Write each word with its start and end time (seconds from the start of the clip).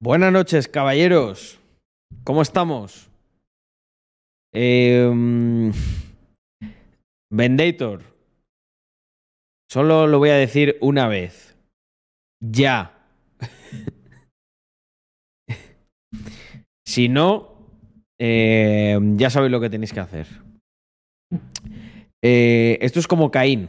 Buenas 0.00 0.32
noches, 0.32 0.68
caballeros. 0.68 1.58
¿Cómo 2.22 2.40
estamos? 2.40 3.10
Eh, 4.54 5.10
Vendator. 7.32 8.02
Solo 9.68 10.06
lo 10.06 10.20
voy 10.20 10.30
a 10.30 10.36
decir 10.36 10.78
una 10.80 11.08
vez. 11.08 11.56
Ya. 12.40 12.96
si 16.86 17.08
no, 17.08 17.56
eh, 18.20 19.00
ya 19.16 19.30
sabéis 19.30 19.50
lo 19.50 19.60
que 19.60 19.70
tenéis 19.70 19.92
que 19.92 20.00
hacer. 20.00 20.28
Eh, 22.22 22.78
esto 22.82 23.00
es 23.00 23.08
como 23.08 23.32
Caín. 23.32 23.68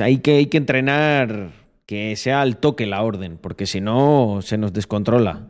Hay 0.00 0.18
que, 0.18 0.38
hay 0.38 0.46
que 0.46 0.58
entrenar 0.58 1.59
que 1.90 2.14
sea 2.14 2.40
al 2.40 2.58
toque 2.58 2.86
la 2.86 3.02
orden, 3.02 3.36
porque 3.36 3.66
si 3.66 3.80
no 3.80 4.42
se 4.42 4.58
nos 4.58 4.72
descontrola 4.72 5.48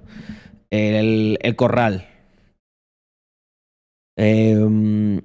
el, 0.70 1.36
corral. 1.54 2.08
Eh, 4.16 5.20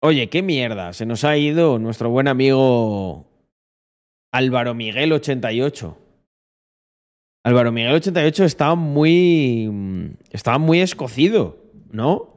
oye, 0.00 0.28
qué 0.28 0.42
mierda, 0.42 0.92
se 0.92 1.06
nos 1.06 1.24
ha 1.24 1.36
ido 1.36 1.80
nuestro 1.80 2.08
buen 2.08 2.28
amigo 2.28 3.26
Álvaro 4.32 4.74
Miguel 4.74 5.12
88. 5.12 5.98
Álvaro 7.44 7.72
Miguel 7.72 7.94
88 7.94 8.44
estaba 8.44 8.76
muy. 8.76 10.16
estaba 10.30 10.58
muy 10.58 10.82
escocido, 10.82 11.58
¿no? 11.90 12.36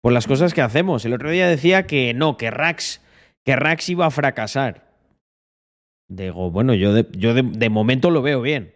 Por 0.00 0.12
las 0.12 0.26
cosas 0.26 0.54
que 0.54 0.60
hacemos. 0.60 1.04
El 1.04 1.12
otro 1.12 1.30
día 1.30 1.46
decía 1.46 1.86
que 1.86 2.14
no, 2.14 2.36
que 2.36 2.50
Rax, 2.50 3.00
que 3.44 3.54
Rax 3.54 3.90
iba 3.90 4.06
a 4.06 4.10
fracasar. 4.10 4.91
Digo, 6.16 6.50
bueno, 6.50 6.74
yo 6.74 6.92
de, 6.92 7.06
yo 7.12 7.32
de, 7.32 7.68
momento 7.70 8.10
lo 8.10 8.20
veo 8.20 8.42
bien. 8.42 8.74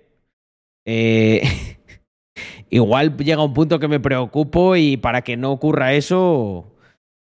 Eh, 0.86 1.42
igual 2.70 3.16
llega 3.18 3.44
un 3.44 3.52
punto 3.52 3.78
que 3.78 3.88
me 3.88 4.00
preocupo 4.00 4.74
y 4.76 4.96
para 4.96 5.22
que 5.22 5.36
no 5.36 5.52
ocurra 5.52 5.92
eso, 5.92 6.74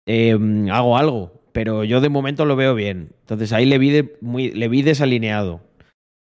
eh, 0.07 0.37
hago 0.73 0.97
algo. 0.97 1.41
Pero 1.53 1.85
yo 1.85 2.01
de 2.01 2.09
momento 2.09 2.45
lo 2.47 2.57
veo 2.57 2.75
bien. 2.75 3.15
Entonces 3.21 3.53
ahí 3.53 3.65
le 3.65 3.79
vi, 3.79 3.91
de, 3.91 4.17
muy, 4.21 4.51
le 4.51 4.69
vi 4.69 4.83
desalineado. 4.83 5.61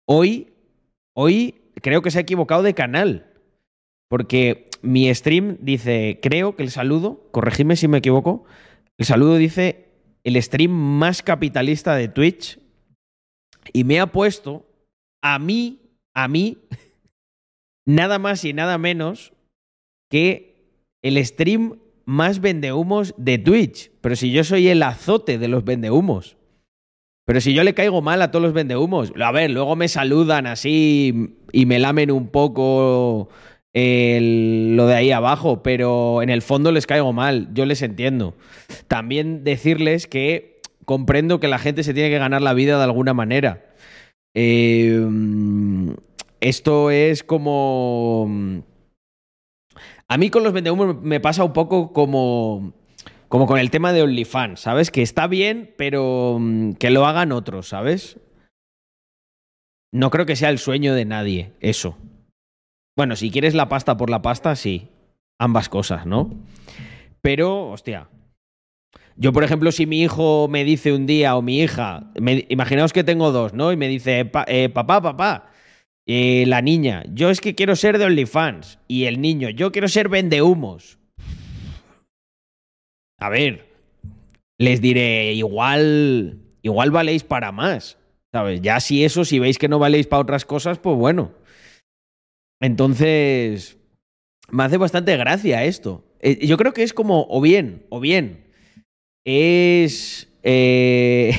Hoy, 0.07 0.49
hoy 1.15 1.55
creo 1.81 2.03
que 2.03 2.11
se 2.11 2.19
ha 2.19 2.23
equivocado 2.23 2.63
de 2.63 2.75
canal. 2.75 3.27
Porque 4.09 4.69
mi 4.83 5.15
stream 5.15 5.59
dice, 5.61 6.19
creo 6.21 6.57
que 6.57 6.65
el 6.65 6.71
saludo, 6.71 7.29
corregidme 7.31 7.77
si 7.77 7.87
me 7.87 7.99
equivoco, 7.99 8.45
el 8.99 9.07
saludo 9.07 9.37
dice 9.37 9.87
el 10.25 10.43
stream 10.43 10.73
más 10.73 11.23
capitalista 11.23 11.95
de 11.95 12.09
Twitch 12.09 12.59
y 13.73 13.85
me 13.85 14.01
ha 14.01 14.07
puesto 14.07 14.67
a 15.23 15.39
mí, 15.39 15.81
a 16.15 16.29
mí, 16.29 16.59
nada 17.87 18.19
más 18.19 18.45
y 18.45 18.53
nada 18.53 18.79
menos 18.79 19.33
que 20.11 20.57
el 21.03 21.25
stream 21.25 21.79
más 22.05 22.41
vendehumos 22.41 23.15
de 23.17 23.39
Twitch. 23.39 23.91
Pero 24.01 24.17
si 24.17 24.33
yo 24.33 24.45
soy 24.45 24.69
el 24.69 24.83
azote 24.83 25.39
de 25.39 25.49
los 25.49 25.65
vendehumos. 25.65 26.37
Pero 27.25 27.41
si 27.41 27.55
yo 27.55 27.63
le 27.63 27.75
caigo 27.75 28.03
mal 28.03 28.23
a 28.23 28.31
todos 28.33 28.43
los 28.43 28.53
vendehumos. 28.53 29.13
A 29.21 29.31
ver, 29.31 29.51
luego 29.51 29.77
me 29.77 29.87
saludan 29.87 30.47
así 30.47 31.37
y 31.53 31.67
me 31.67 31.79
lamen 31.79 32.11
un 32.11 32.29
poco 32.29 33.29
el, 33.73 34.75
lo 34.75 34.87
de 34.89 34.95
ahí 34.95 35.13
abajo, 35.13 35.63
pero 35.63 36.23
en 36.23 36.31
el 36.31 36.43
fondo 36.43 36.73
les 36.73 36.87
caigo 36.87 37.13
mal, 37.13 37.49
yo 37.55 37.67
les 37.67 37.83
entiendo. 37.83 38.35
También 38.89 39.45
decirles 39.45 40.09
que 40.09 40.60
comprendo 40.91 41.39
que 41.39 41.47
la 41.47 41.61
gente 41.61 41.85
se 41.85 41.95
tiene 41.95 42.11
que 42.11 42.19
ganar 42.19 42.43
la 42.43 42.53
vida 42.53 42.77
de 42.77 42.83
alguna 42.83 43.15
manera. 43.15 43.65
Eh, 44.35 45.01
esto 46.41 46.91
es 46.91 47.23
como... 47.23 48.29
A 50.09 50.19
mí 50.19 50.31
con 50.31 50.43
los 50.43 50.53
vendehumos 50.53 51.01
me 51.01 51.21
pasa 51.21 51.45
un 51.45 51.53
poco 51.53 51.93
como, 51.93 52.73
como 53.29 53.47
con 53.47 53.61
el 53.61 53.71
tema 53.71 53.93
de 53.93 54.03
OnlyFans, 54.03 54.59
¿sabes? 54.59 54.91
Que 54.91 55.03
está 55.03 55.29
bien, 55.29 55.73
pero 55.79 56.39
mm, 56.41 56.73
que 56.73 56.91
lo 56.91 57.07
hagan 57.07 57.31
otros, 57.31 57.69
¿sabes? 57.69 58.19
No 59.93 60.11
creo 60.11 60.27
que 60.27 60.35
sea 60.35 60.49
el 60.49 60.59
sueño 60.59 60.97
de 60.97 61.05
nadie, 61.05 61.53
eso. 61.61 61.97
Bueno, 62.97 63.15
si 63.15 63.31
quieres 63.31 63.55
la 63.55 63.69
pasta 63.69 63.97
por 63.97 64.11
la 64.11 64.23
pasta, 64.23 64.57
sí. 64.57 64.89
Ambas 65.39 65.69
cosas, 65.69 66.05
¿no? 66.05 66.35
Pero, 67.23 67.71
hostia. 67.71 68.09
Yo, 69.21 69.35
por 69.35 69.45
ejemplo, 69.45 69.71
si 69.71 69.85
mi 69.85 70.01
hijo 70.01 70.49
me 70.49 70.65
dice 70.65 70.95
un 70.95 71.05
día 71.05 71.37
o 71.37 71.43
mi 71.43 71.61
hija, 71.61 72.11
me, 72.19 72.47
imaginaos 72.49 72.95
que 72.95 73.05
tengo 73.05 73.33
dos, 73.33 73.53
¿no? 73.53 73.71
Y 73.71 73.77
me 73.77 73.87
dice, 73.87 74.31
eh, 74.47 74.69
papá, 74.71 75.03
papá, 75.03 75.51
la 76.07 76.63
niña, 76.63 77.05
yo 77.13 77.29
es 77.29 77.43
que 77.43 77.55
quiero 77.55 77.77
ser 77.77 77.99
de 77.99 78.07
OnlyFans. 78.07 78.79
Y 78.89 79.05
el 79.05 79.21
niño, 79.21 79.51
yo 79.51 79.73
quiero 79.73 79.89
ser 79.89 80.09
vendehumos. 80.09 80.99
A 83.19 83.29
ver, 83.29 83.69
les 84.57 84.81
diré, 84.81 85.35
igual, 85.35 86.41
igual 86.63 86.91
valéis 86.91 87.23
para 87.23 87.53
más. 87.53 87.99
¿Sabes? 88.33 88.63
Ya 88.63 88.81
si 88.81 89.05
eso, 89.05 89.27
si 89.27 89.39
veis 89.39 89.59
que 89.59 89.69
no 89.69 89.79
valéis 89.79 90.07
para 90.07 90.23
otras 90.23 90.47
cosas, 90.47 90.79
pues 90.79 90.97
bueno. 90.97 91.33
Entonces, 92.59 93.77
me 94.51 94.63
hace 94.63 94.79
bastante 94.79 95.15
gracia 95.19 95.65
esto. 95.65 96.07
Eh, 96.21 96.47
yo 96.47 96.57
creo 96.57 96.73
que 96.73 96.85
es 96.85 96.95
como, 96.95 97.27
o 97.29 97.43
bien, 97.43 97.85
o 97.91 98.01
bien, 98.01 98.50
es... 99.25 100.29
Eh, 100.43 101.33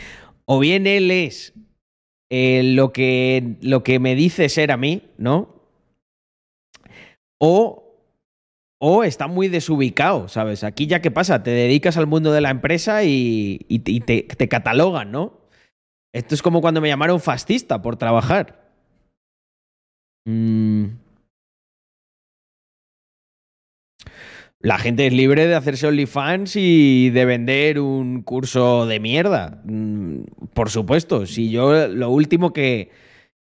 o 0.44 0.58
bien 0.58 0.86
él 0.86 1.10
es 1.10 1.52
eh, 2.30 2.62
lo, 2.64 2.92
que, 2.92 3.56
lo 3.60 3.82
que 3.82 3.98
me 3.98 4.14
dice 4.14 4.48
ser 4.48 4.72
a 4.72 4.76
mí, 4.76 5.02
¿no? 5.18 5.54
O, 7.38 7.98
o 8.78 9.04
está 9.04 9.26
muy 9.26 9.48
desubicado, 9.48 10.28
¿sabes? 10.28 10.64
Aquí 10.64 10.86
ya 10.86 11.00
qué 11.00 11.10
pasa, 11.10 11.42
te 11.42 11.50
dedicas 11.50 11.96
al 11.96 12.06
mundo 12.06 12.32
de 12.32 12.40
la 12.40 12.50
empresa 12.50 13.04
y, 13.04 13.64
y, 13.68 14.00
te 14.00 14.48
catalogan, 14.48 15.10
¿no? 15.10 15.40
Esto 16.12 16.34
es 16.34 16.42
como 16.42 16.60
cuando 16.60 16.80
me 16.80 16.88
llamaron 16.88 17.20
fascista 17.20 17.82
por 17.82 17.96
trabajar. 17.96 18.60
Mm. 20.26 20.86
La 24.62 24.78
gente 24.78 25.06
es 25.06 25.14
libre 25.14 25.46
de 25.46 25.54
hacerse 25.54 25.86
OnlyFans 25.86 26.54
y 26.56 27.08
de 27.10 27.24
vender 27.24 27.80
un 27.80 28.22
curso 28.22 28.86
de 28.86 29.00
mierda. 29.00 29.62
Mm, 29.64 30.24
por 30.52 30.68
supuesto. 30.68 31.24
Si 31.26 31.50
yo 31.50 31.88
lo 31.88 32.10
último 32.10 32.52
que. 32.52 32.90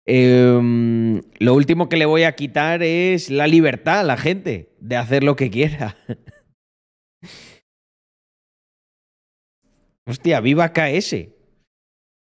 Eh, 0.06 1.22
lo 1.39 1.53
último 1.53 1.89
que 1.89 1.97
le 1.97 2.06
voy 2.06 2.23
a 2.23 2.35
quitar 2.35 2.83
es 2.83 3.29
la 3.29 3.47
libertad 3.47 4.01
a 4.01 4.03
la 4.03 4.17
gente 4.17 4.69
de 4.79 4.95
hacer 4.95 5.23
lo 5.23 5.35
que 5.35 5.50
quiera. 5.50 5.97
Hostia, 10.06 10.39
viva 10.39 10.72
KS. 10.72 11.13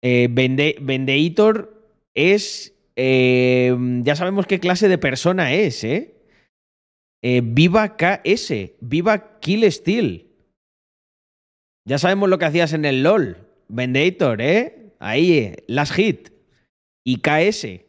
Eh, 0.02 0.28
Vende, 0.30 0.76
Vendeitor 0.80 1.88
es 2.14 2.74
eh, 2.96 3.74
ya 4.02 4.16
sabemos 4.16 4.46
qué 4.46 4.60
clase 4.60 4.88
de 4.88 4.98
persona 4.98 5.54
es, 5.54 5.84
¿eh? 5.84 6.21
Eh 7.22 7.40
viva 7.42 7.96
KS, 7.96 8.76
viva 8.80 9.38
Kill 9.40 9.70
Steel. 9.70 10.28
Ya 11.88 11.98
sabemos 11.98 12.28
lo 12.28 12.38
que 12.38 12.44
hacías 12.44 12.72
en 12.72 12.84
el 12.84 13.02
LOL. 13.02 13.48
Vendator, 13.68 14.40
¿eh? 14.40 14.94
Ahí, 15.00 15.32
eh, 15.32 15.64
Last 15.66 15.94
Hit. 15.94 16.30
Y 17.04 17.18
KS. 17.18 17.84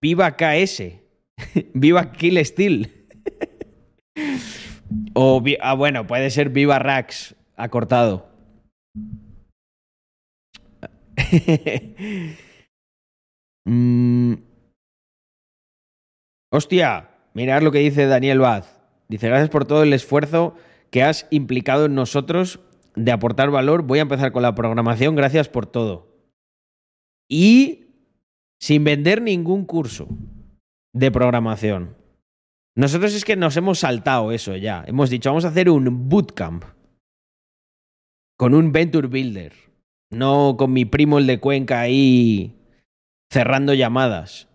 Viva 0.00 0.36
KS. 0.36 0.82
viva 1.74 2.12
Kill 2.12 2.44
Steel. 2.44 3.06
o, 5.14 5.42
ah, 5.60 5.74
bueno, 5.74 6.06
puede 6.06 6.30
ser 6.30 6.50
Viva 6.50 6.78
Rax 6.78 7.34
acortado. 7.56 8.28
Mm. 13.64 14.34
Hostia, 16.50 17.11
mirad 17.34 17.62
lo 17.62 17.72
que 17.72 17.78
dice 17.78 18.06
Daniel 18.06 18.40
Vaz. 18.40 18.80
Dice, 19.08 19.28
gracias 19.28 19.50
por 19.50 19.64
todo 19.66 19.82
el 19.82 19.92
esfuerzo 19.92 20.54
que 20.90 21.02
has 21.02 21.26
implicado 21.30 21.86
en 21.86 21.94
nosotros 21.94 22.60
de 22.94 23.12
aportar 23.12 23.50
valor. 23.50 23.82
Voy 23.82 23.98
a 23.98 24.02
empezar 24.02 24.32
con 24.32 24.42
la 24.42 24.54
programación. 24.54 25.16
Gracias 25.16 25.48
por 25.48 25.66
todo. 25.66 26.08
Y 27.28 27.86
sin 28.60 28.84
vender 28.84 29.22
ningún 29.22 29.64
curso 29.64 30.08
de 30.94 31.10
programación. 31.10 31.96
Nosotros 32.74 33.14
es 33.14 33.24
que 33.24 33.36
nos 33.36 33.56
hemos 33.56 33.80
saltado 33.80 34.32
eso 34.32 34.56
ya. 34.56 34.84
Hemos 34.86 35.10
dicho, 35.10 35.30
vamos 35.30 35.44
a 35.44 35.48
hacer 35.48 35.68
un 35.68 36.08
bootcamp 36.08 36.64
con 38.38 38.54
un 38.54 38.72
Venture 38.72 39.08
Builder. 39.08 39.52
No 40.10 40.56
con 40.58 40.72
mi 40.72 40.84
primo 40.84 41.18
el 41.18 41.26
de 41.26 41.40
Cuenca 41.40 41.80
ahí 41.80 42.54
cerrando 43.30 43.74
llamadas. 43.74 44.48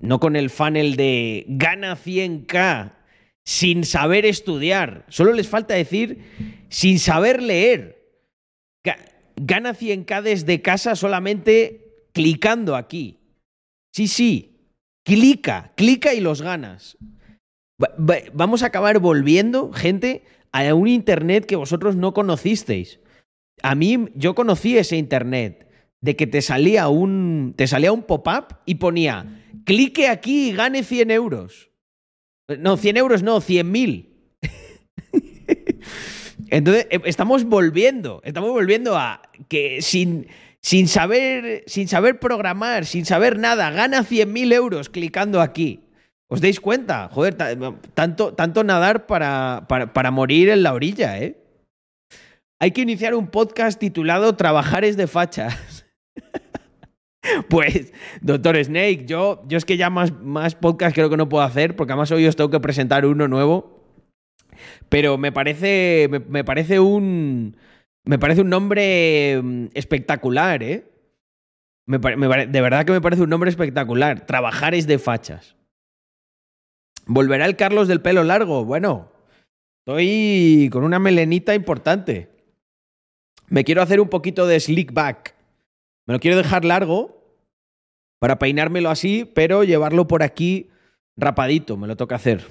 No 0.00 0.20
con 0.20 0.36
el 0.36 0.50
funnel 0.50 0.96
de 0.96 1.44
gana 1.48 1.96
100k 1.96 2.92
sin 3.44 3.84
saber 3.84 4.26
estudiar. 4.26 5.04
Solo 5.08 5.32
les 5.32 5.48
falta 5.48 5.74
decir 5.74 6.66
sin 6.68 6.98
saber 6.98 7.42
leer. 7.42 7.96
Gana 9.36 9.74
100k 9.74 10.22
desde 10.22 10.62
casa 10.62 10.96
solamente 10.96 12.08
clicando 12.12 12.76
aquí. 12.76 13.18
Sí, 13.92 14.08
sí. 14.08 14.52
Clica, 15.04 15.72
clica 15.76 16.14
y 16.14 16.20
los 16.20 16.42
ganas. 16.42 16.96
vamos 17.78 18.62
a 18.62 18.66
acabar 18.66 18.98
volviendo, 18.98 19.72
gente, 19.72 20.24
a 20.52 20.74
un 20.74 20.88
Internet 20.88 21.46
que 21.46 21.56
vosotros 21.56 21.96
no 21.96 22.14
conocisteis. 22.14 23.00
A 23.62 23.74
mí, 23.74 24.08
yo 24.14 24.34
conocí 24.34 24.76
ese 24.76 24.96
Internet 24.96 25.65
de 26.00 26.16
que 26.16 26.26
te 26.26 26.42
salía 26.42 26.88
un, 26.88 27.54
te 27.56 27.66
salía 27.66 27.92
un 27.92 28.02
pop-up 28.02 28.58
y 28.64 28.76
ponía, 28.76 29.42
clique 29.64 30.08
aquí 30.08 30.50
y 30.50 30.52
gane 30.52 30.82
100 30.82 31.10
euros. 31.10 31.70
No, 32.58 32.76
100 32.76 32.96
euros 32.96 33.22
no, 33.22 33.40
100 33.40 33.70
mil. 33.70 34.14
Entonces, 36.48 36.86
eh, 36.90 37.00
estamos 37.04 37.44
volviendo, 37.44 38.20
estamos 38.24 38.50
volviendo 38.50 38.96
a 38.96 39.22
que 39.48 39.82
sin, 39.82 40.28
sin, 40.62 40.88
saber, 40.88 41.64
sin 41.66 41.88
saber 41.88 42.20
programar, 42.20 42.86
sin 42.86 43.04
saber 43.04 43.38
nada, 43.38 43.70
gana 43.70 44.04
100.000 44.04 44.52
euros 44.52 44.88
clicando 44.88 45.40
aquí. 45.40 45.80
¿Os 46.28 46.40
dais 46.40 46.60
cuenta? 46.60 47.08
Joder, 47.12 47.36
tanto, 47.94 48.34
tanto 48.34 48.64
nadar 48.64 49.06
para, 49.06 49.66
para, 49.68 49.92
para 49.92 50.10
morir 50.10 50.48
en 50.48 50.62
la 50.62 50.72
orilla, 50.72 51.18
¿eh? 51.18 51.36
Hay 52.58 52.70
que 52.70 52.80
iniciar 52.80 53.14
un 53.14 53.28
podcast 53.28 53.78
titulado 53.78 54.34
Trabajares 54.34 54.96
de 54.96 55.06
fachas. 55.06 55.56
Pues, 57.48 57.92
doctor 58.20 58.56
Snake, 58.62 59.04
yo, 59.06 59.42
yo 59.48 59.58
es 59.58 59.64
que 59.64 59.76
ya 59.76 59.90
más, 59.90 60.12
más 60.22 60.54
podcast 60.54 60.94
creo 60.94 61.10
que 61.10 61.16
no 61.16 61.28
puedo 61.28 61.42
hacer, 61.42 61.74
porque 61.74 61.92
además 61.92 62.12
hoy 62.12 62.26
os 62.26 62.36
tengo 62.36 62.50
que 62.50 62.60
presentar 62.60 63.04
uno 63.04 63.26
nuevo. 63.26 63.84
Pero 64.88 65.18
me 65.18 65.32
parece, 65.32 66.08
me, 66.28 66.44
parece 66.44 66.80
un. 66.80 67.56
Me 68.04 68.18
parece 68.18 68.42
un 68.42 68.50
nombre 68.50 69.40
mm, 69.42 69.66
espectacular, 69.74 70.62
¿eh? 70.62 70.92
de 71.86 72.60
verdad 72.60 72.84
que 72.84 72.92
me 72.92 73.00
parece 73.00 73.22
un 73.22 73.30
nombre 73.30 73.50
espectacular. 73.50 74.26
Trabajares 74.26 74.86
de 74.86 74.98
fachas. 74.98 75.56
¿Volverá 77.06 77.46
el 77.46 77.56
Carlos 77.56 77.86
del 77.86 78.02
pelo 78.02 78.24
largo? 78.24 78.64
Bueno, 78.64 79.12
estoy 79.80 80.68
con 80.72 80.82
una 80.82 80.98
melenita 80.98 81.54
importante. 81.54 82.30
Me 83.48 83.62
quiero 83.62 83.82
hacer 83.82 84.00
un 84.00 84.08
poquito 84.08 84.46
de 84.46 84.58
slick 84.58 84.92
back. 84.92 85.35
Me 86.06 86.14
lo 86.14 86.20
quiero 86.20 86.36
dejar 86.36 86.64
largo 86.64 87.16
para 88.20 88.38
peinármelo 88.38 88.90
así, 88.90 89.24
pero 89.24 89.64
llevarlo 89.64 90.06
por 90.06 90.22
aquí 90.22 90.70
rapadito. 91.16 91.76
Me 91.76 91.86
lo 91.86 91.96
toca 91.96 92.16
hacer. 92.16 92.44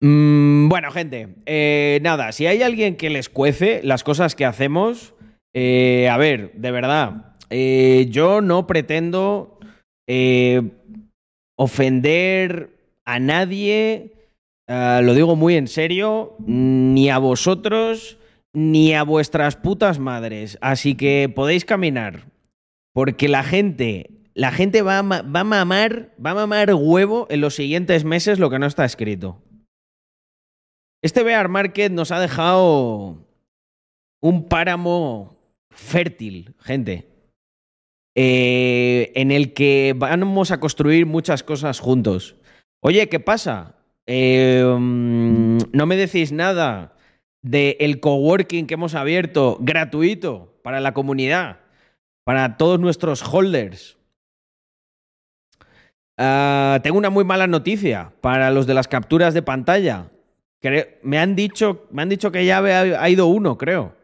Mm, 0.00 0.68
bueno, 0.68 0.90
gente, 0.92 1.28
eh, 1.46 1.98
nada, 2.02 2.30
si 2.32 2.46
hay 2.46 2.62
alguien 2.62 2.96
que 2.96 3.10
les 3.10 3.28
cuece 3.28 3.80
las 3.82 4.04
cosas 4.04 4.36
que 4.36 4.44
hacemos, 4.44 5.14
eh, 5.52 6.08
a 6.08 6.16
ver, 6.16 6.52
de 6.52 6.70
verdad, 6.70 7.34
eh, 7.50 8.06
yo 8.10 8.40
no 8.40 8.66
pretendo 8.66 9.58
ofender 11.56 12.70
a 13.04 13.18
nadie, 13.18 14.12
lo 14.68 15.14
digo 15.14 15.36
muy 15.36 15.56
en 15.56 15.68
serio, 15.68 16.36
ni 16.38 17.10
a 17.10 17.18
vosotros, 17.18 18.18
ni 18.52 18.94
a 18.94 19.02
vuestras 19.02 19.56
putas 19.56 19.98
madres. 19.98 20.58
Así 20.60 20.94
que 20.94 21.32
podéis 21.34 21.64
caminar, 21.64 22.26
porque 22.92 23.28
la 23.28 23.42
gente 23.42 24.18
la 24.38 24.52
gente 24.52 24.82
va 24.82 25.00
a, 25.00 25.02
va 25.02 25.40
a, 25.40 25.44
mamar, 25.44 26.14
va 26.24 26.30
a 26.30 26.34
mamar 26.34 26.72
huevo 26.72 27.26
en 27.28 27.40
los 27.40 27.56
siguientes 27.56 28.04
meses 28.04 28.38
lo 28.38 28.50
que 28.50 28.60
no 28.60 28.66
está 28.66 28.84
escrito. 28.84 29.42
Este 31.02 31.24
bear 31.24 31.48
market 31.48 31.90
nos 31.90 32.12
ha 32.12 32.20
dejado 32.20 33.26
un 34.22 34.48
páramo 34.48 35.36
fértil, 35.70 36.54
gente, 36.60 37.08
eh, 38.16 39.10
en 39.16 39.32
el 39.32 39.54
que 39.54 39.94
vamos 39.96 40.52
a 40.52 40.60
construir 40.60 41.04
muchas 41.04 41.42
cosas 41.42 41.80
juntos. 41.80 42.36
Oye, 42.80 43.08
¿qué 43.08 43.18
pasa? 43.18 43.77
Mm, 44.08 45.58
no 45.72 45.86
me 45.86 45.96
decís 45.96 46.32
nada 46.32 46.96
del 47.42 48.00
coworking 48.00 48.66
que 48.66 48.74
hemos 48.74 48.94
abierto 48.94 49.58
gratuito 49.60 50.58
para 50.62 50.80
la 50.80 50.94
comunidad, 50.94 51.60
para 52.24 52.56
todos 52.56 52.80
nuestros 52.80 53.22
holders. 53.22 53.98
Ah, 56.16 56.80
tengo 56.82 56.98
una 56.98 57.10
muy 57.10 57.24
mala 57.24 57.46
noticia 57.46 58.12
para 58.20 58.50
los 58.50 58.66
de 58.66 58.74
las 58.74 58.88
capturas 58.88 59.34
de 59.34 59.42
pantalla 59.42 60.10
me, 61.02 61.18
han 61.18 61.36
dicho, 61.36 61.86
me 61.90 62.02
han 62.02 62.08
dicho 62.08 62.32
que 62.32 62.44
ya 62.44 62.58
ha 62.58 63.10
ido 63.10 63.26
uno, 63.26 63.56
creo, 63.56 63.94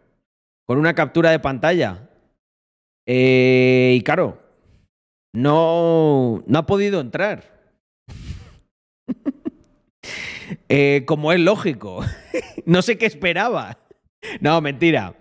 con 0.67 0.79
una 0.79 0.95
captura 0.95 1.31
de 1.31 1.41
pantalla. 1.41 2.09
Eh, 3.07 3.97
y 3.99 4.03
claro, 4.03 4.39
no, 5.33 6.43
no 6.47 6.59
ha 6.59 6.67
podido 6.67 7.01
entrar. 7.01 7.54
Eh, 10.69 11.05
como 11.07 11.33
es 11.33 11.41
lógico. 11.41 12.05
no 12.67 12.83
sé 12.83 12.99
qué 12.99 13.07
esperaba. 13.07 13.79
No, 14.41 14.61
mentira. 14.61 15.15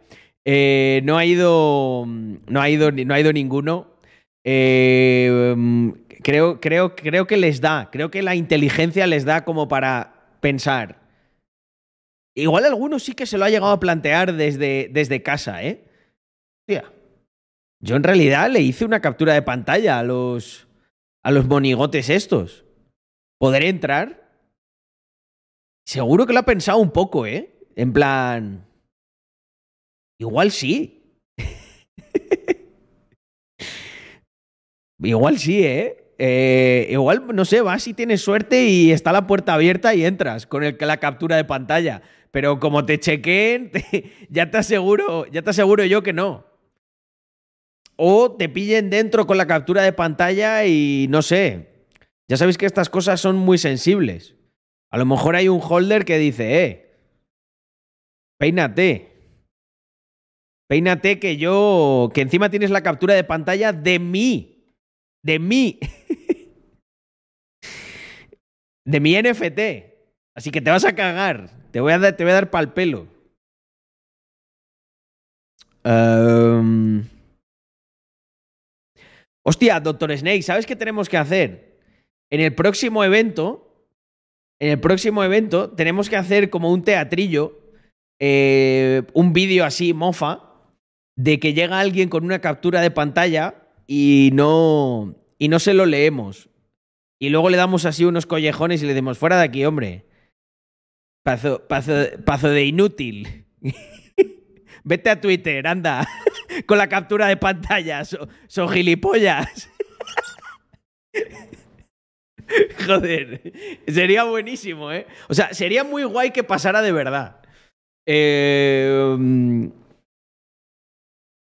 Eh, 0.46 1.02
no 1.04 1.18
ha 1.18 1.26
ido. 1.26 2.06
No 2.06 2.62
ha 2.62 2.70
ido, 2.70 2.92
no 2.92 3.14
ha 3.14 3.20
ido 3.20 3.34
ninguno. 3.34 3.96
creo, 4.44 5.56
creo, 6.60 6.96
creo 6.96 7.28
que 7.28 7.38
les 7.38 7.62
da. 7.62 7.90
Creo 7.92 8.12
que 8.12 8.22
la 8.22 8.36
inteligencia 8.36 9.08
les 9.08 9.26
da 9.26 9.46
como 9.46 9.68
para 9.68 10.38
pensar. 10.40 11.02
Igual 12.36 12.66
alguno 12.66 13.00
sí 13.00 13.14
que 13.14 13.26
se 13.26 13.38
lo 13.38 13.46
ha 13.46 13.50
llegado 13.50 13.72
a 13.72 13.80
plantear 13.80 14.34
desde, 14.34 14.90
desde 14.92 15.22
casa, 15.22 15.64
¿eh? 15.64 15.84
Tía. 16.66 16.92
Yo 17.80 17.96
en 17.96 18.04
realidad 18.04 18.50
le 18.50 18.62
hice 18.62 18.86
una 18.86 19.02
captura 19.02 19.34
de 19.34 19.42
pantalla 19.42 20.00
a 20.00 20.04
los, 20.04 20.68
a 21.22 21.32
los 21.32 21.46
monigotes 21.46 22.10
estos. 22.10 22.66
¿Podré 23.38 23.70
entrar? 23.70 24.23
Seguro 25.86 26.26
que 26.26 26.34
lo 26.34 26.40
ha 26.40 26.46
pensado 26.46 26.78
un 26.80 26.92
poco, 26.92 27.26
¿eh? 27.26 27.54
En 27.76 27.94
plan... 27.94 28.66
Igual 30.20 30.52
sí. 30.52 31.18
Igual 35.00 35.38
sí, 35.38 35.64
¿eh? 35.66 36.14
¿eh? 36.18 36.88
Igual, 36.90 37.28
no 37.34 37.46
sé, 37.46 37.62
vas 37.62 37.84
si 37.84 37.94
tienes 37.94 38.22
suerte 38.22 38.66
y 38.66 38.92
está 38.92 39.12
la 39.12 39.28
puerta 39.28 39.54
abierta 39.54 39.94
y 39.94 40.06
entras 40.06 40.48
con 40.48 40.64
el, 40.64 40.78
la 40.80 40.98
captura 40.98 41.36
de 41.36 41.44
pantalla. 41.44 42.02
Pero 42.32 42.60
como 42.60 42.86
te 42.86 43.00
chequeen, 43.00 43.72
ya 44.30 44.50
te 44.50 44.58
aseguro, 44.58 45.26
ya 45.28 45.42
te 45.42 45.50
aseguro 45.50 45.84
yo 45.86 46.02
que 46.04 46.14
no. 46.14 46.46
O 47.96 48.32
te 48.32 48.50
pillen 48.50 48.90
dentro 48.90 49.28
con 49.28 49.38
la 49.38 49.46
captura 49.46 49.84
de 49.84 49.94
pantalla 49.94 50.66
y 50.66 51.08
no 51.10 51.22
sé. 51.22 51.88
Ya 52.28 52.38
sabéis 52.38 52.58
que 52.58 52.66
estas 52.66 52.90
cosas 52.90 53.20
son 53.20 53.36
muy 53.36 53.58
sensibles. 53.58 54.36
A 54.94 54.98
lo 55.00 55.08
mejor 55.08 55.36
hay 55.36 55.50
un 55.50 55.60
holder 55.60 56.06
que 56.06 56.20
dice, 56.20 56.66
eh, 56.66 56.96
peínate. 58.40 59.10
Peínate 60.70 61.20
que 61.20 61.38
yo, 61.38 62.12
que 62.14 62.22
encima 62.22 62.52
tienes 62.52 62.70
la 62.70 62.84
captura 62.84 63.16
de 63.16 63.24
pantalla 63.24 63.74
de 63.74 63.98
mí. 63.98 64.72
De 65.26 65.40
mí. 65.40 65.80
de 68.86 69.00
mi 69.00 69.20
NFT. 69.20 69.60
Así 70.36 70.52
que 70.52 70.62
te 70.62 70.70
vas 70.70 70.86
a 70.86 70.94
cagar. 70.94 71.50
Te 71.72 71.80
voy 71.80 71.94
a 71.94 71.98
dar, 71.98 72.16
te 72.16 72.24
voy 72.24 72.32
a 72.32 72.36
dar 72.36 72.52
pal 72.52 72.74
pelo. 72.74 73.08
Em, 75.84 77.04
hostia, 79.44 79.80
Doctor 79.80 80.16
Snake, 80.16 80.44
¿sabes 80.44 80.68
qué 80.68 80.76
tenemos 80.76 81.10
que 81.10 81.18
hacer? 81.18 81.80
En 82.32 82.42
el 82.42 82.54
próximo 82.54 83.04
evento, 83.04 83.73
en 84.64 84.70
el 84.70 84.80
próximo 84.80 85.26
evento, 85.26 85.72
tenemos 85.72 86.10
que 86.10 86.16
hacer 86.16 86.50
como 86.50 86.72
un 86.72 86.84
teatrillo, 86.84 87.60
eh, 88.18 89.04
un 89.14 89.34
vídeo 89.34 89.66
así, 89.66 89.94
mofa, 89.94 90.54
de 91.18 91.38
que 91.42 91.54
llega 91.54 91.82
alguien 91.82 92.08
con 92.08 92.24
una 92.24 92.40
captura 92.40 92.80
de 92.80 92.90
pantalla 92.90 93.68
y 93.88 94.30
no, 94.32 95.16
y 95.38 95.50
no 95.50 95.60
se 95.60 95.74
lo 95.74 95.86
leemos. 95.86 96.50
Y 97.20 97.28
luego 97.28 97.50
le 97.50 97.58
damos 97.58 97.84
así 97.84 98.06
unos 98.06 98.26
collejones 98.26 98.82
y 98.82 98.86
le 98.86 98.94
decimos, 98.94 99.18
fuera 99.18 99.38
de 99.38 99.44
aquí, 99.44 99.66
hombre. 99.66 100.06
Paso, 101.26 101.68
paso, 101.68 102.50
de 102.50 102.64
inútil. 102.64 103.46
Vete 104.86 105.10
a 105.10 105.20
Twitter, 105.20 105.68
anda. 105.68 106.08
Con 106.68 106.78
la 106.78 106.88
captura 106.88 107.28
de 107.28 107.36
pantalla. 107.36 108.06
Son, 108.06 108.70
gilipollas. 108.70 109.70
Joder. 112.86 113.54
Sería 113.88 114.24
buenísimo, 114.24 114.92
¿eh? 114.92 115.08
O 115.30 115.34
sea, 115.34 115.54
sería 115.54 115.84
muy 115.84 116.04
guay 116.04 116.32
que 116.32 116.44
pasara 116.44 116.82
de 116.82 116.92
verdad. 116.92 117.42
Eh, 118.06 119.70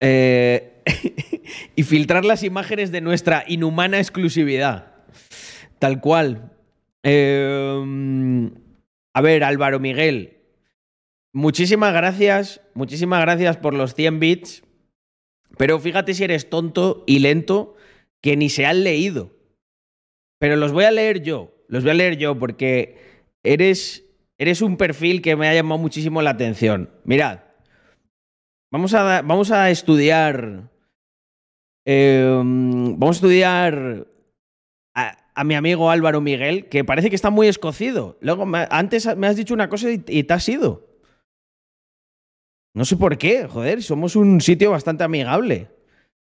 eh, 0.02 0.84
y 1.76 1.84
filtrar 1.84 2.26
las 2.26 2.44
imágenes 2.44 2.92
de 2.92 3.02
nuestra 3.02 3.44
inhumana 3.48 4.00
exclusividad. 4.00 4.94
Tal 5.80 6.00
cual. 6.02 6.52
Eh, 7.04 8.50
a 9.14 9.22
ver, 9.22 9.44
Álvaro 9.44 9.80
Miguel, 9.80 10.38
muchísimas 11.34 11.94
gracias, 11.94 12.62
muchísimas 12.76 13.22
gracias 13.22 13.58
por 13.58 13.74
los 13.74 13.94
100 13.94 14.20
bits, 14.20 14.64
pero 15.58 15.80
fíjate 15.80 16.14
si 16.14 16.24
eres 16.24 16.50
tonto 16.50 17.04
y 17.08 17.20
lento 17.20 17.76
que 18.22 18.38
ni 18.38 18.50
se 18.50 18.66
han 18.66 18.84
leído. 18.84 19.41
Pero 20.42 20.56
los 20.56 20.72
voy 20.72 20.86
a 20.86 20.92
leer 20.92 21.22
yo, 21.22 21.54
los 21.68 21.84
voy 21.84 21.92
a 21.92 21.94
leer 21.94 22.18
yo 22.18 22.34
porque 22.40 22.98
eres, 23.44 24.06
eres 24.40 24.64
un 24.64 24.76
perfil 24.76 25.22
que 25.22 25.36
me 25.36 25.48
ha 25.48 25.54
llamado 25.54 25.80
muchísimo 25.80 26.24
la 26.24 26.32
atención. 26.32 26.90
Mirad, 27.04 27.42
vamos 28.72 28.96
a, 28.96 29.22
vamos 29.22 29.52
a 29.52 29.70
estudiar... 29.70 30.72
Em, 31.86 32.98
vamos 32.98 33.18
a 33.18 33.20
estudiar 33.20 34.08
a, 34.96 35.44
mi 35.44 35.54
amigo 35.54 35.92
Álvaro 35.92 36.22
Miguel, 36.22 36.70
que 36.70 36.84
parece 36.84 37.12
que 37.12 37.16
está 37.16 37.30
muy 37.30 37.48
escocido. 37.48 38.18
Luego, 38.20 38.48
antes 38.72 39.16
me 39.18 39.28
has 39.28 39.36
dicho 39.36 39.54
una 39.54 39.70
cosa 39.70 39.92
y, 39.92 40.00
te 40.00 40.34
has 40.34 40.50
ido. 40.50 40.88
No 42.74 42.84
sé 42.86 42.98
por 42.98 43.20
qué, 43.20 43.48
joder, 43.48 43.84
somos 43.84 44.16
un 44.16 44.42
sitio 44.42 44.72
bastante 44.72 45.04
amigable. 45.04 45.70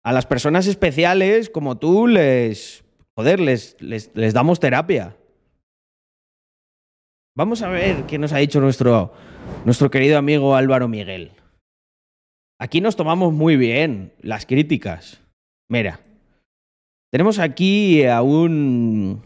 A 0.03 0.12
las 0.12 0.25
personas 0.25 0.68
especiales 0.68 1.50
como 1.50 1.77
tú 1.77 2.08
les, 2.08 2.84
joder, 3.21 3.39
les, 3.39 3.77
les, 3.79 4.09
les 4.15 4.33
damos 4.33 4.59
terapia. 4.59 5.15
Vamos 7.37 7.61
a 7.61 7.69
ver 7.69 8.07
qué 8.07 8.17
nos 8.17 8.33
ha 8.33 8.37
dicho 8.37 8.59
nuestro, 8.59 9.13
nuestro 9.63 9.91
querido 9.91 10.17
amigo 10.17 10.55
Álvaro 10.55 10.87
Miguel. 10.87 11.31
Aquí 12.59 12.81
nos 12.81 12.95
tomamos 12.95 13.31
muy 13.31 13.57
bien 13.57 14.13
las 14.21 14.45
críticas. 14.45 15.21
Mira. 15.69 15.99
Tenemos 17.11 17.39
aquí 17.39 18.05
a 18.05 18.21
un, 18.21 19.21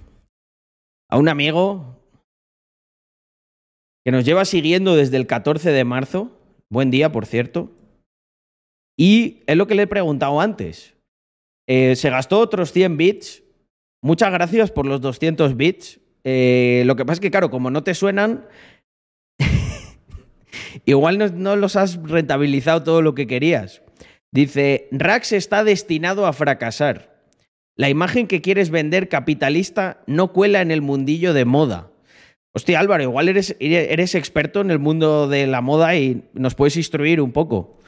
a 1.09 1.17
un 1.17 1.29
amigo 1.29 2.01
que 4.03 4.11
nos 4.11 4.25
lleva 4.25 4.43
siguiendo 4.43 4.95
desde 4.95 5.17
el 5.17 5.27
14 5.27 5.71
de 5.71 5.85
marzo. 5.85 6.31
Buen 6.69 6.91
día, 6.91 7.11
por 7.11 7.27
cierto. 7.27 7.71
Y 8.97 9.43
es 9.47 9.55
lo 9.55 9.67
que 9.67 9.75
le 9.75 9.83
he 9.83 9.87
preguntado 9.87 10.41
antes. 10.41 10.95
Eh, 11.67 11.95
se 11.95 12.09
gastó 12.09 12.39
otros 12.39 12.71
100 12.71 12.97
bits. 12.97 13.44
Muchas 14.05 14.31
gracias 14.31 14.69
por 14.69 14.85
los 14.85 15.01
200 15.01 15.57
bits. 15.57 15.99
Eh, 16.23 16.83
lo 16.85 16.95
que 16.95 17.05
pasa 17.05 17.13
es 17.15 17.19
que, 17.21 17.31
claro, 17.31 17.49
como 17.49 17.71
no 17.71 17.83
te 17.83 17.95
suenan, 17.95 18.45
igual 20.85 21.41
no, 21.41 21.55
los 21.55 21.75
has 21.75 21.99
rentabilizado 22.03 22.83
todo 22.83 23.01
lo 23.01 23.15
que 23.15 23.25
querías. 23.25 23.81
Dice, 24.31 24.89
Rax 24.91 25.31
está 25.31 25.63
destinado 25.63 26.27
a 26.27 26.33
fracasar. 26.33 27.19
La 27.75 27.89
imagen 27.89 28.27
que 28.27 28.43
quieres 28.43 28.69
vender 28.69 29.09
capitalista 29.09 30.03
no 30.05 30.33
cuela 30.33 30.61
en 30.61 30.69
el 30.69 30.83
mundillo 30.83 31.33
de 31.33 31.45
moda. 31.45 31.89
Hostia, 32.53 32.79
Álvaro, 32.79 33.01
igual 33.01 33.27
eres, 33.27 33.55
eres 33.59 34.13
experto 34.13 34.61
en 34.61 34.69
el 34.69 34.77
mundo 34.77 35.27
de 35.27 35.47
la 35.47 35.61
moda 35.61 35.95
y 35.95 36.29
nos 36.33 36.53
puedes 36.53 36.77
instruir 36.77 37.21
un 37.21 37.31
poco. 37.31 37.79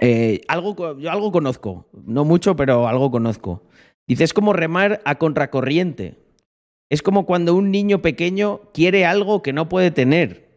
Eh, 0.00 0.40
algo, 0.48 0.98
yo 0.98 1.12
algo 1.12 1.30
conozco, 1.30 1.88
no 1.92 2.24
mucho, 2.24 2.56
pero 2.56 2.88
algo 2.88 3.12
conozco. 3.12 3.68
Dice, 4.06 4.24
es 4.24 4.32
como 4.32 4.52
remar 4.52 5.00
a 5.04 5.16
contracorriente. 5.16 6.16
Es 6.90 7.02
como 7.02 7.26
cuando 7.26 7.54
un 7.54 7.70
niño 7.70 8.02
pequeño 8.02 8.70
quiere 8.72 9.06
algo 9.06 9.42
que 9.42 9.52
no 9.52 9.68
puede 9.68 9.90
tener. 9.90 10.48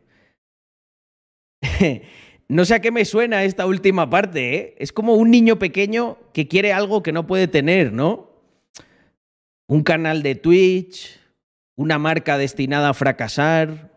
No 2.50 2.63
sé 2.63 2.75
a 2.75 2.80
qué 2.80 2.92
me 2.92 3.04
suena 3.04 3.44
esta 3.44 3.66
última 3.66 4.10
parte, 4.10 4.56
¿eh? 4.56 4.75
Es 4.80 4.94
como 4.94 5.16
un 5.16 5.32
niño 5.32 5.60
pequeño 5.60 6.18
que 6.32 6.48
quiere 6.48 6.72
algo 6.72 7.04
que 7.04 7.12
no 7.12 7.27
puede 7.27 7.50
tener, 7.50 7.92
¿no? 7.92 8.30
Un 9.68 9.84
canal 9.84 10.24
de 10.24 10.36
Twitch, 10.36 11.20
una 11.75 12.00
marca 12.00 12.38
destinada 12.38 12.88
a 12.89 12.94
fracasar, 12.94 13.92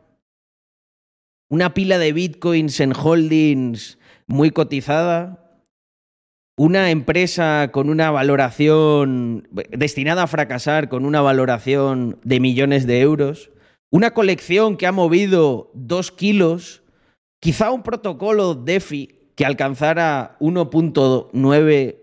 una 1.49 1.75
pila 1.75 1.99
de 1.99 2.13
bitcoins 2.13 2.81
en 2.81 2.93
holdings 2.93 3.99
muy 4.27 4.51
cotizada, 4.51 5.50
una 6.61 6.91
empresa 6.91 7.71
con 7.73 7.89
una 7.89 8.11
valoración 8.11 9.49
destinada 9.71 10.25
a 10.25 10.27
fracasar 10.27 10.91
con 10.91 11.07
una 11.07 11.23
valoración 11.23 12.19
de 12.23 12.39
millones 12.39 12.87
de 12.87 13.01
euros, 13.01 13.51
una 13.91 14.11
colección 14.11 14.77
que 14.77 14.87
ha 14.87 14.93
movido 14.93 15.71
dos 15.73 16.13
kilos 16.13 16.81
Quizá 17.41 17.71
un 17.71 17.83
protocolo 17.83 18.55
DeFi 18.55 19.31
que 19.35 19.47
alcanzara 19.47 20.37
1.9 20.41 21.97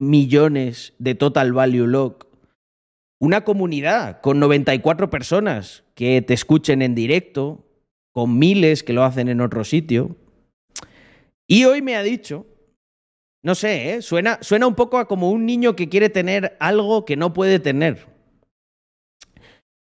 millones 0.00 0.94
de 0.98 1.14
total 1.14 1.52
value 1.52 1.86
lock, 1.86 2.26
una 3.20 3.44
comunidad 3.44 4.20
con 4.20 4.40
94 4.40 5.08
personas 5.08 5.84
que 5.94 6.20
te 6.22 6.34
escuchen 6.34 6.82
en 6.82 6.96
directo, 6.96 7.64
con 8.10 8.36
miles 8.36 8.82
que 8.82 8.92
lo 8.92 9.04
hacen 9.04 9.28
en 9.28 9.40
otro 9.40 9.62
sitio. 9.62 10.16
Y 11.46 11.66
hoy 11.66 11.82
me 11.82 11.94
ha 11.94 12.02
dicho, 12.02 12.46
no 13.42 13.54
sé, 13.54 13.94
¿eh? 13.94 14.02
suena, 14.02 14.38
suena 14.42 14.66
un 14.66 14.74
poco 14.74 14.98
a 14.98 15.08
como 15.08 15.30
un 15.30 15.46
niño 15.46 15.76
que 15.76 15.88
quiere 15.88 16.08
tener 16.08 16.56
algo 16.60 17.04
que 17.04 17.16
no 17.16 17.32
puede 17.32 17.58
tener. 17.58 18.06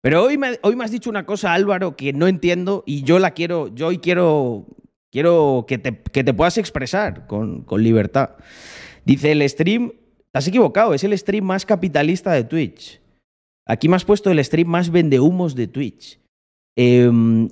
Pero 0.01 0.25
hoy 0.25 0.39
me, 0.39 0.59
hoy 0.63 0.75
me 0.75 0.85
has 0.85 0.91
dicho 0.91 1.11
una 1.11 1.27
cosa, 1.27 1.53
Álvaro, 1.53 1.97
que 1.97 2.13
no 2.13 2.27
entiendo 2.27 2.83
y 2.87 3.03
yo 3.05 3.19
la 3.19 3.33
quiero, 3.33 3.69
yo 3.69 3.89
hoy 3.89 3.99
quiero 3.99 4.67
Quiero 5.13 5.67
que 5.69 5.77
te, 5.77 5.95
que 5.95 6.25
te 6.25 6.33
puedas 6.33 6.57
expresar 6.57 7.27
con, 7.27 7.65
con, 7.65 7.83
libertad. 7.83 8.31
Dice 9.05 9.33
el 9.33 9.47
stream, 9.47 9.93
te 10.33 10.39
has 10.39 10.49
equivocado, 10.49 10.95
es 10.95 11.05
el 11.05 11.17
stream 11.17 11.45
más 11.45 11.67
capitalista 11.67 12.33
de 12.33 12.45
Twitch. 12.45 12.99
Aquí 13.67 13.91
me 13.91 13.97
has 13.97 14.07
puesto 14.07 14.31
el 14.31 14.43
stream 14.43 14.69
más 14.69 14.91
vendehumos 14.91 15.55
de 15.55 15.67
Twitch. 15.67 16.19
Em, 16.77 17.51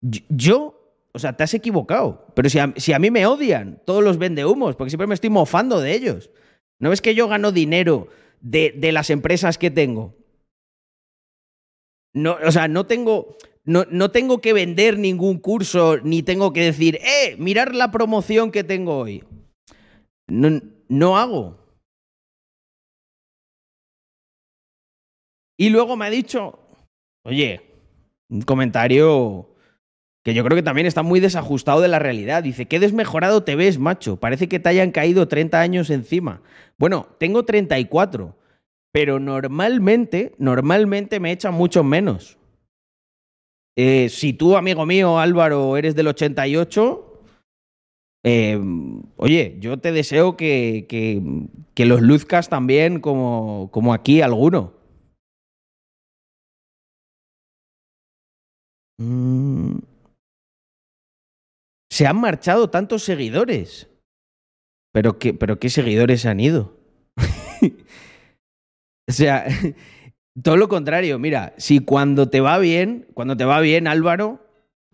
yo, 0.00 0.81
o 1.14 1.18
sea, 1.18 1.36
te 1.36 1.44
has 1.44 1.54
equivocado. 1.54 2.26
Pero 2.34 2.48
si 2.48 2.58
a, 2.58 2.98
mí 2.98 3.10
me 3.10 3.26
odian 3.26 3.82
todos 3.84 4.02
los 4.02 4.18
vendehumos, 4.18 4.76
porque 4.76 4.90
siempre 4.90 5.06
me 5.06 5.14
estoy 5.14 5.30
mofando 5.30 5.80
de 5.80 5.94
ellos. 5.94 6.30
¿No 6.78 6.90
ves 6.90 7.02
que 7.02 7.14
yo 7.14 7.28
gano 7.28 7.52
dinero 7.52 8.08
de, 8.40 8.74
de 8.76 8.92
las 8.92 9.10
empresas 9.10 9.58
que 9.58 9.70
tengo? 9.70 10.16
No, 12.14 12.36
o 12.44 12.52
sea, 12.52 12.68
no 12.68 12.86
tengo 12.86 13.36
no, 13.64 13.84
no, 13.90 14.10
tengo 14.10 14.40
que 14.40 14.52
vender 14.52 14.98
ningún 14.98 15.38
curso, 15.38 15.98
ni 15.98 16.22
tengo 16.22 16.52
que 16.52 16.62
decir, 16.62 16.98
¡eh! 17.00 17.36
Mirar 17.38 17.74
la 17.74 17.92
promoción 17.92 18.50
que 18.50 18.64
tengo 18.64 18.98
hoy. 18.98 19.22
No, 20.26 20.60
no 20.88 21.16
hago. 21.16 21.58
Y 25.56 25.70
luego 25.70 25.96
me 25.96 26.06
ha 26.06 26.10
dicho, 26.10 26.58
oye, 27.24 27.60
un 28.28 28.42
comentario 28.42 29.51
que 30.22 30.34
yo 30.34 30.44
creo 30.44 30.56
que 30.56 30.62
también 30.62 30.86
está 30.86 31.02
muy 31.02 31.20
desajustado 31.20 31.80
de 31.80 31.88
la 31.88 31.98
realidad. 31.98 32.42
Dice, 32.42 32.66
qué 32.66 32.78
desmejorado 32.78 33.42
te 33.42 33.56
ves, 33.56 33.78
macho. 33.78 34.18
Parece 34.18 34.48
que 34.48 34.60
te 34.60 34.68
hayan 34.68 34.92
caído 34.92 35.26
30 35.26 35.60
años 35.60 35.90
encima. 35.90 36.42
Bueno, 36.78 37.08
tengo 37.18 37.44
34, 37.44 38.36
pero 38.92 39.18
normalmente, 39.18 40.34
normalmente 40.38 41.18
me 41.18 41.32
echan 41.32 41.54
mucho 41.54 41.82
menos. 41.82 42.38
Eh, 43.76 44.08
si 44.10 44.32
tú, 44.32 44.56
amigo 44.56 44.86
mío, 44.86 45.18
Álvaro, 45.18 45.76
eres 45.76 45.96
del 45.96 46.08
88, 46.08 47.08
eh, 48.24 48.60
oye, 49.16 49.56
yo 49.60 49.78
te 49.78 49.90
deseo 49.90 50.36
que, 50.36 50.86
que, 51.74 51.86
los 51.86 52.00
luzcas 52.00 52.48
también 52.48 53.00
como, 53.00 53.70
como 53.72 53.92
aquí 53.92 54.20
alguno. 54.20 54.74
Mm. 58.98 59.91
Se 61.92 62.06
han 62.06 62.18
marchado 62.18 62.70
tantos 62.70 63.02
seguidores. 63.02 63.90
¿Pero 64.94 65.18
qué, 65.18 65.34
pero 65.34 65.58
qué 65.58 65.68
seguidores 65.68 66.22
se 66.22 66.30
han 66.30 66.40
ido? 66.40 66.74
o 69.06 69.12
sea, 69.12 69.44
todo 70.42 70.56
lo 70.56 70.70
contrario, 70.70 71.18
mira, 71.18 71.52
si 71.58 71.80
cuando 71.80 72.30
te 72.30 72.40
va 72.40 72.56
bien, 72.56 73.06
cuando 73.12 73.36
te 73.36 73.44
va 73.44 73.60
bien, 73.60 73.86
Álvaro, 73.86 74.40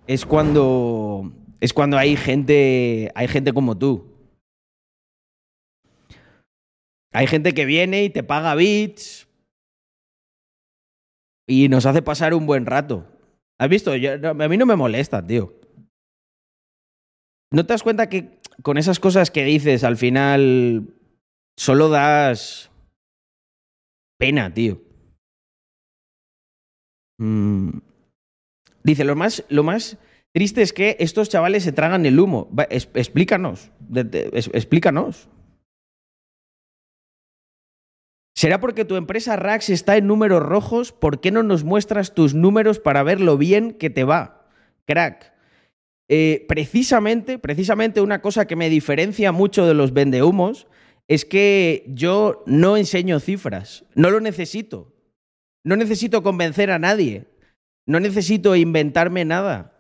es 0.09 0.27
cuando 0.27 1.33
es 1.61 1.73
cuando 1.73 1.99
hay 1.99 2.17
gente, 2.17 3.13
hay 3.15 3.29
gente 3.29 3.53
como 3.53 3.79
tú. 3.79 4.17
Hay 7.13 7.29
gente 7.29 7.55
que 7.55 7.65
viene 7.65 8.03
y 8.03 8.11
te 8.11 8.25
paga 8.25 8.57
bits 8.57 9.29
y 11.47 11.69
nos 11.69 11.87
hace 11.87 12.03
pasar 12.03 12.35
un 12.35 12.45
buen 12.45 12.67
rato. 12.67 13.07
¿Has 13.57 13.69
visto? 13.69 13.93
a 13.93 14.49
mí 14.49 14.57
no 14.57 14.67
me 14.67 14.75
molesta, 14.75 15.25
tío. 15.25 15.59
¿No 17.51 17.65
te 17.65 17.73
das 17.73 17.83
cuenta 17.83 18.09
que 18.09 18.39
con 18.63 18.77
esas 18.77 19.01
cosas 19.01 19.31
que 19.31 19.45
dices 19.45 19.85
al 19.85 19.97
final 19.97 20.95
solo 21.57 21.89
das 21.89 22.71
pena, 24.19 24.53
tío? 24.53 24.83
Mm. 27.19 27.79
Dice, 28.83 29.05
lo 29.05 29.17
más, 29.17 29.45
lo 29.49 29.63
más 29.65 29.99
triste 30.33 30.63
es 30.63 30.73
que 30.73 30.97
estos 31.01 31.29
chavales 31.29 31.65
se 31.65 31.73
tragan 31.73 32.07
el 32.07 32.21
humo. 32.21 32.49
explícanos, 32.71 33.71
explícanos. 33.93 35.29
¿Será 38.37 38.61
porque 38.61 38.85
tu 38.85 38.95
empresa 38.95 39.35
Rax 39.35 39.69
está 39.69 39.97
en 39.97 40.07
números 40.07 40.41
rojos? 40.41 40.93
¿Por 40.93 41.21
qué 41.21 41.33
no 41.33 41.43
nos 41.43 41.65
muestras 41.65 42.15
tus 42.15 42.35
números 42.35 42.79
para 42.79 43.03
ver 43.03 43.21
lo 43.21 43.37
bien 43.37 43.73
que 43.73 43.91
te 43.91 44.05
va? 44.05 44.47
Crack. 44.87 45.38
Eh, 46.09 46.47
precisamente, 46.49 47.39
precisamente 47.39 48.01
una 48.01 48.23
cosa 48.23 48.47
que 48.47 48.57
me 48.57 48.71
diferencia 48.71 49.31
mucho 49.31 49.67
de 49.67 49.75
los 49.75 49.93
vendehumos 49.93 50.67
es 51.07 51.25
que 51.25 51.85
yo 51.89 52.43
no 52.47 52.77
enseño 52.77 53.21
cifras, 53.21 53.85
no 53.95 54.11
lo 54.11 54.21
necesito. 54.21 54.95
No 55.65 55.77
necesito 55.77 56.23
convencer 56.23 56.71
a 56.71 56.79
nadie, 56.79 57.27
no 57.85 58.01
necesito 58.01 58.57
inventarme 58.57 59.25
nada. 59.25 59.75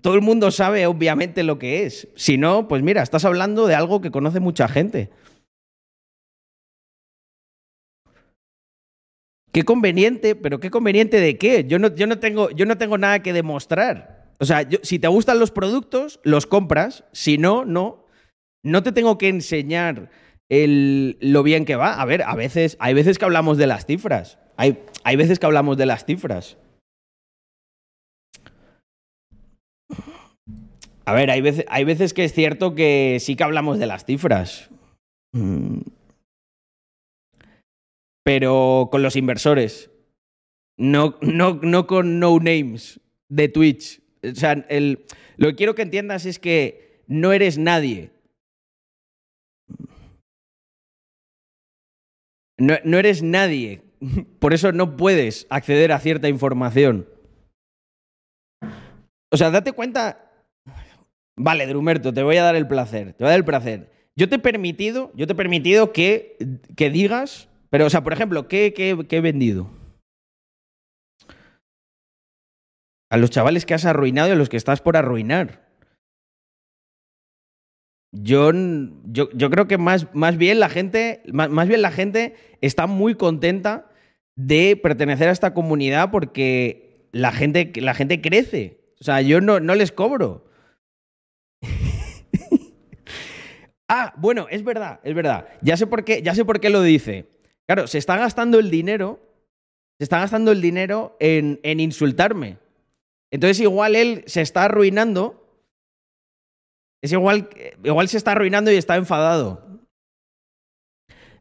Todo 0.00 0.14
el 0.14 0.22
mundo 0.22 0.50
sabe 0.50 0.86
obviamente 0.86 1.42
lo 1.42 1.58
que 1.58 1.84
es. 1.84 2.08
Si 2.14 2.38
no, 2.38 2.68
pues 2.68 2.82
mira, 2.82 3.02
estás 3.02 3.24
hablando 3.24 3.66
de 3.66 3.74
algo 3.74 4.00
que 4.00 4.10
conoce 4.10 4.40
mucha 4.40 4.68
gente. 4.68 5.10
Qué 9.52 9.64
conveniente, 9.64 10.34
pero 10.34 10.60
qué 10.60 10.70
conveniente 10.70 11.20
de 11.20 11.36
qué? 11.36 11.64
Yo 11.64 11.78
no, 11.78 11.94
yo 11.94 12.06
no, 12.06 12.18
tengo, 12.18 12.50
yo 12.50 12.64
no 12.64 12.78
tengo 12.78 12.96
nada 12.96 13.22
que 13.22 13.32
demostrar. 13.32 14.17
O 14.40 14.44
sea, 14.44 14.68
si 14.82 14.98
te 14.98 15.08
gustan 15.08 15.38
los 15.38 15.50
productos, 15.50 16.20
los 16.22 16.46
compras. 16.46 17.04
Si 17.12 17.38
no, 17.38 17.64
no. 17.64 18.06
No 18.64 18.82
te 18.82 18.92
tengo 18.92 19.18
que 19.18 19.28
enseñar 19.28 20.10
lo 20.48 21.42
bien 21.42 21.64
que 21.64 21.76
va. 21.76 22.00
A 22.00 22.04
ver, 22.04 22.22
a 22.22 22.34
veces, 22.34 22.76
hay 22.80 22.94
veces 22.94 23.18
que 23.18 23.24
hablamos 23.24 23.58
de 23.58 23.66
las 23.66 23.86
cifras. 23.86 24.38
Hay, 24.56 24.82
hay 25.04 25.16
veces 25.16 25.38
que 25.38 25.46
hablamos 25.46 25.76
de 25.76 25.86
las 25.86 26.04
cifras. 26.04 26.56
A 31.04 31.14
ver, 31.14 31.30
hay 31.30 31.40
veces, 31.40 31.64
hay 31.68 31.84
veces 31.84 32.12
que 32.12 32.24
es 32.24 32.34
cierto 32.34 32.74
que 32.74 33.16
sí 33.20 33.34
que 33.34 33.44
hablamos 33.44 33.78
de 33.78 33.86
las 33.86 34.04
cifras. 34.04 34.68
Mm. 35.32 35.80
Pero 38.24 38.88
con 38.90 39.02
los 39.02 39.16
inversores. 39.16 39.90
No, 40.76 41.16
no, 41.22 41.58
no 41.62 41.86
con 41.86 42.20
no 42.20 42.38
names 42.38 43.00
de 43.28 43.48
Twitch. 43.48 44.02
O 44.22 44.34
sea, 44.34 44.52
el, 44.68 45.04
lo 45.36 45.48
que 45.48 45.54
quiero 45.56 45.74
que 45.74 45.82
entiendas 45.82 46.26
es 46.26 46.38
que 46.38 47.02
no 47.06 47.32
eres 47.32 47.58
nadie. 47.58 48.10
No, 52.58 52.74
no 52.84 52.98
eres 52.98 53.22
nadie. 53.22 53.82
Por 54.38 54.54
eso 54.54 54.72
no 54.72 54.96
puedes 54.96 55.46
acceder 55.50 55.92
a 55.92 56.00
cierta 56.00 56.28
información. 56.28 57.08
O 59.30 59.36
sea, 59.36 59.50
date 59.50 59.72
cuenta. 59.72 60.24
Vale, 61.36 61.66
Drumerto, 61.66 62.12
te 62.12 62.22
voy 62.22 62.36
a 62.36 62.42
dar 62.42 62.56
el 62.56 62.66
placer. 62.66 63.12
Te 63.12 63.22
voy 63.22 63.28
a 63.28 63.30
dar 63.30 63.38
el 63.38 63.44
placer. 63.44 63.90
Yo 64.16 64.28
te 64.28 64.36
he 64.36 64.40
permitido, 64.40 65.12
yo 65.14 65.28
te 65.28 65.34
he 65.34 65.36
permitido 65.36 65.92
que, 65.92 66.36
que 66.76 66.90
digas. 66.90 67.48
Pero, 67.70 67.86
o 67.86 67.90
sea, 67.90 68.02
por 68.02 68.12
ejemplo, 68.12 68.48
¿qué, 68.48 68.72
qué, 68.74 69.06
qué 69.08 69.18
he 69.18 69.20
vendido? 69.20 69.70
A 73.10 73.16
los 73.16 73.30
chavales 73.30 73.64
que 73.64 73.74
has 73.74 73.84
arruinado 73.84 74.28
y 74.28 74.32
a 74.32 74.36
los 74.36 74.48
que 74.48 74.56
estás 74.56 74.80
por 74.80 74.96
arruinar. 74.96 75.68
Yo, 78.12 78.52
yo, 79.04 79.50
creo 79.50 79.68
que 79.68 79.76
más, 79.76 80.06
más 80.14 80.38
bien 80.38 80.60
la 80.60 80.70
gente, 80.70 81.22
más, 81.30 81.50
más, 81.50 81.68
bien 81.68 81.82
la 81.82 81.90
gente 81.90 82.34
está 82.62 82.86
muy 82.86 83.14
contenta 83.14 83.90
de 84.34 84.80
pertenecer 84.82 85.28
a 85.28 85.32
esta 85.32 85.52
comunidad 85.52 86.10
porque 86.10 86.88
la 87.12 87.32
gente, 87.32 87.70
la 87.76 87.94
gente 87.94 88.20
crece. 88.20 88.80
O 89.00 89.04
sea, 89.04 89.20
yo 89.20 89.40
no, 89.40 89.60
no 89.60 89.74
les 89.74 89.92
cobro. 89.92 90.46
ah, 93.88 94.14
bueno, 94.16 94.46
es 94.50 94.64
verdad, 94.64 95.00
es 95.02 95.14
verdad. 95.14 95.48
Ya 95.60 95.76
sé 95.76 95.86
por 95.86 96.04
qué, 96.04 96.22
ya 96.22 96.34
sé 96.34 96.44
por 96.44 96.60
qué 96.60 96.70
lo 96.70 96.82
dice. 96.82 97.28
Claro, 97.66 97.86
se 97.86 97.98
está 97.98 98.16
gastando 98.16 98.58
el 98.58 98.70
dinero, 98.70 99.20
se 99.98 100.04
está 100.04 100.18
gastando 100.18 100.50
el 100.50 100.62
dinero 100.62 101.16
en, 101.20 101.60
en 101.62 101.80
insultarme. 101.80 102.56
Entonces 103.30 103.60
igual 103.60 103.96
él 103.96 104.24
se 104.26 104.40
está 104.40 104.64
arruinando. 104.64 105.44
Es 107.02 107.12
igual, 107.12 107.48
igual 107.84 108.08
se 108.08 108.16
está 108.16 108.32
arruinando 108.32 108.72
y 108.72 108.76
está 108.76 108.96
enfadado. 108.96 109.66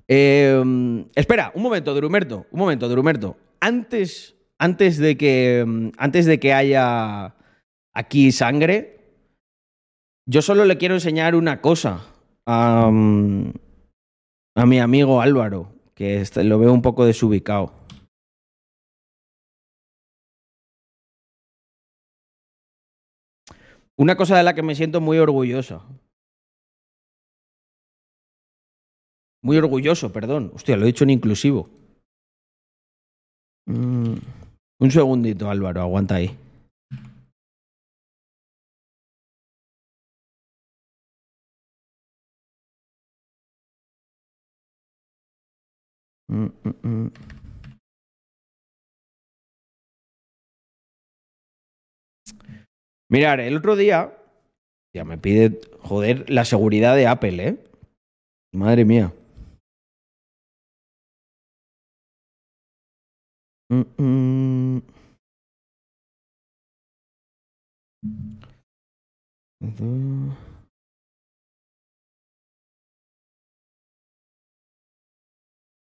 Eh, 0.08 1.06
espera, 1.16 1.52
un 1.56 1.64
momento, 1.64 1.94
Drumerto, 1.94 2.46
un 2.52 2.60
momento, 2.60 2.88
Drumerto. 2.88 3.38
Antes, 3.60 4.36
antes, 4.60 4.98
de 4.98 5.18
que, 5.18 5.92
antes 5.98 6.26
de 6.26 6.40
que 6.40 6.54
haya 6.54 7.36
aquí 7.94 8.32
sangre, 8.32 8.98
yo 10.30 10.42
solo 10.42 10.66
le 10.66 10.78
quiero 10.78 10.96
enseñar 10.96 11.36
una 11.36 11.62
cosa 11.62 12.06
a, 12.46 12.88
a 12.88 14.66
mi 14.66 14.80
amigo 14.80 15.22
Álvaro, 15.22 15.74
que 15.94 16.24
lo 16.44 16.60
veo 16.60 16.72
un 16.72 16.82
poco 16.82 17.06
desubicado. 17.06 17.77
Una 24.00 24.16
cosa 24.16 24.38
de 24.38 24.44
la 24.44 24.54
que 24.54 24.62
me 24.62 24.76
siento 24.76 25.02
muy 25.02 25.18
orgulloso. 25.18 25.84
Muy 29.42 29.58
orgulloso, 29.58 30.14
perdón. 30.14 30.52
Hostia, 30.54 30.78
lo 30.78 30.84
he 30.84 30.88
dicho 30.88 31.04
en 31.04 31.10
inclusivo. 31.10 31.70
Mm, 33.66 34.16
un 34.80 34.92
segundito, 34.92 35.50
Álvaro, 35.50 35.82
aguanta 35.82 36.16
ahí. 36.16 36.38
Mm, 46.30 46.48
mm, 46.84 47.12
Mirar, 53.10 53.40
el 53.40 53.56
otro 53.56 53.78
día, 53.78 54.14
ya 54.94 55.06
me 55.06 55.18
pide, 55.18 55.62
joder, 55.80 56.30
la 56.30 56.44
seguridad 56.44 56.96
de 56.96 57.08
Apple, 57.08 57.48
¿eh? 57.48 57.58
Madre 58.54 58.84
mía. 58.84 59.14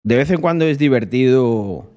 De 0.03 0.15
vez 0.15 0.31
en 0.31 0.41
cuando 0.41 0.65
es 0.65 0.79
divertido 0.79 1.89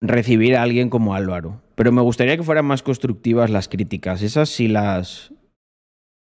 recibir 0.00 0.56
a 0.56 0.62
alguien 0.62 0.90
como 0.90 1.14
Álvaro. 1.14 1.60
Pero 1.82 1.90
me 1.90 2.02
gustaría 2.02 2.36
que 2.36 2.44
fueran 2.44 2.66
más 2.66 2.80
constructivas 2.80 3.50
las 3.50 3.68
críticas. 3.68 4.22
Esas 4.22 4.48
sí 4.48 4.68
las. 4.68 5.34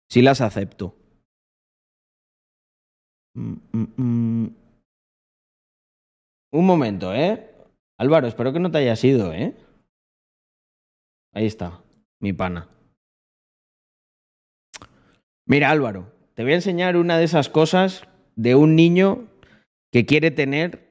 sí 0.09 0.23
las 0.23 0.41
acepto. 0.41 0.97
Mm, 3.35 3.57
mm, 3.71 3.87
mm. 3.99 4.57
Un 6.53 6.67
momento, 6.67 7.15
¿eh? 7.15 7.51
Álvaro, 7.99 8.27
espero 8.27 8.55
que 8.55 8.59
no 8.59 8.71
te 8.71 8.79
hayas 8.79 9.05
ido, 9.05 9.35
¿eh? 9.35 9.55
Ahí 11.35 11.45
está, 11.45 11.83
mi 12.21 12.33
pana. 12.33 12.67
Mira, 15.45 15.71
Álvaro, 15.71 16.11
te 16.33 16.43
voy 16.43 16.53
a 16.53 16.55
enseñar 16.55 16.97
una 16.97 17.19
de 17.19 17.25
esas 17.25 17.51
cosas 17.51 18.09
de 18.35 18.55
un 18.55 18.77
niño 18.77 19.29
que 19.93 20.07
quiere 20.07 20.31
tener, 20.31 20.89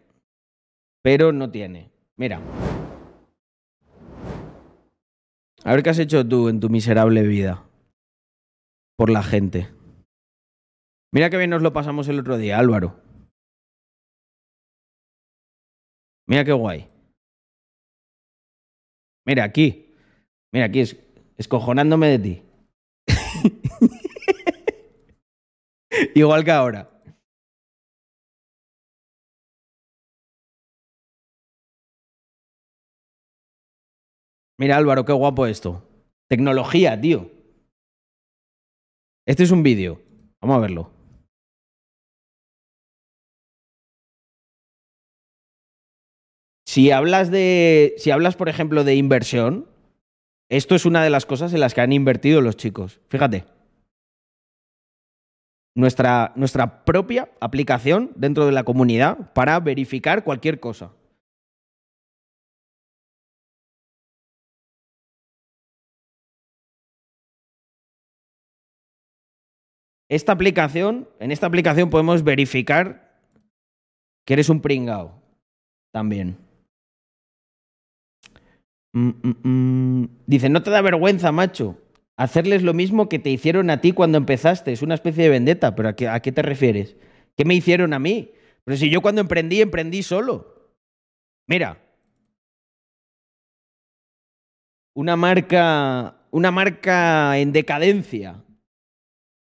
pero 1.01 1.32
no 1.32 1.49
tiene. 1.49 1.89
Mira. 2.17 2.39
A 5.63 5.74
ver 5.74 5.84
qué 5.84 5.89
has 5.89 6.00
hecho 6.00 6.28
tú 6.28 6.50
en 6.50 6.60
tu 6.60 6.69
miserable 6.69 7.24
vida. 7.24 7.65
Por 8.98 9.10
la 9.10 9.24
gente. 9.24 9.69
Mira 11.12 11.30
qué 11.30 11.38
bien 11.38 11.50
nos 11.50 11.62
lo 11.62 11.74
pasamos 11.74 12.08
el 12.08 12.19
otro 12.19 12.38
día, 12.38 12.60
Álvaro. 12.60 13.02
Mira 16.28 16.45
qué 16.45 16.54
guay. 16.54 16.88
Mira 19.26 19.43
aquí. 19.43 19.95
Mira 20.54 20.65
aquí, 20.65 20.82
es, 20.82 20.98
escojonándome 21.38 22.08
de 22.08 22.19
ti. 22.19 22.43
Igual 26.15 26.43
que 26.43 26.52
ahora. 26.52 26.98
Mira, 34.60 34.76
Álvaro, 34.76 35.06
qué 35.06 35.13
guapo 35.13 35.48
esto. 35.48 35.88
Tecnología, 36.28 37.00
tío. 37.00 37.32
Este 39.26 39.43
es 39.43 39.52
un 39.52 39.63
vídeo. 39.63 40.02
Vamos 40.41 40.58
a 40.58 40.60
verlo. 40.60 40.91
Si 46.67 46.91
hablas 46.91 47.32
de. 47.32 47.95
Si 47.98 48.12
hablas, 48.12 48.36
por 48.36 48.50
ejemplo, 48.50 48.84
de 48.84 48.95
inversión, 48.95 49.65
esto 50.50 50.76
es 50.76 50.86
una 50.86 51.04
de 51.04 51.10
las 51.10 51.26
cosas 51.26 51.54
en 51.54 51.62
las 51.62 51.74
que 51.74 51.82
han 51.82 51.93
invertido 51.93 52.41
los 52.41 52.58
chicos. 52.58 53.00
Fíjate. 53.08 53.45
Nuestra, 55.74 56.34
nuestra 56.36 56.84
propia 56.84 57.30
aplicación 57.39 58.12
dentro 58.17 58.45
de 58.45 58.52
la 58.52 58.65
comunidad 58.65 59.32
para 59.32 59.58
verificar 59.62 60.26
cualquier 60.26 60.60
cosa. 60.60 60.91
Esta 70.10 70.32
aplicación, 70.32 71.08
en 71.19 71.32
esta 71.32 71.45
aplicación 71.45 71.89
podemos 71.89 72.24
verificar 72.24 73.22
que 74.26 74.34
eres 74.34 74.50
un 74.50 74.62
pringao. 74.62 75.22
También. 75.91 76.38
Mm, 78.93 79.10
mm, 79.22 79.48
mm. 79.48 80.10
Dice, 80.26 80.50
no 80.50 80.63
te 80.63 80.72
da 80.72 80.82
vergüenza, 80.82 81.32
macho, 81.32 81.78
hacerles 82.17 82.63
lo 82.63 82.74
mismo 82.74 83.08
que 83.08 83.19
te 83.19 83.30
hicieron 83.30 83.69
a 83.69 83.82
ti 83.82 83.91
cuando 83.91 84.17
empezaste. 84.17 84.72
Es 84.72 84.82
una 84.82 84.95
especie 84.95 85.24
de 85.24 85.30
vendetta, 85.30 85.76
pero 85.76 85.89
¿a 85.89 85.95
qué, 85.95 86.08
a 86.08 86.19
qué 86.22 86.32
te 86.32 86.41
refieres? 86.41 86.95
¿Qué 87.38 87.45
me 87.45 87.54
hicieron 87.54 87.93
a 87.93 88.00
mí? 88.00 88.32
Pero 88.65 88.78
si 88.78 88.89
yo 88.89 89.02
cuando 89.02 89.22
emprendí, 89.22 89.62
emprendí 89.62 90.04
solo. 90.04 90.74
Mira. 91.48 91.82
Una 94.95 95.15
marca, 95.15 96.17
una 96.32 96.52
marca 96.52 97.38
en 97.38 97.52
decadencia. 97.52 98.43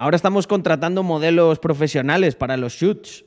Ahora 0.02 0.16
estamos 0.16 0.48
contratando 0.48 1.04
modelos 1.04 1.60
profesionales 1.60 2.34
para 2.34 2.56
los 2.56 2.72
shoots. 2.72 3.24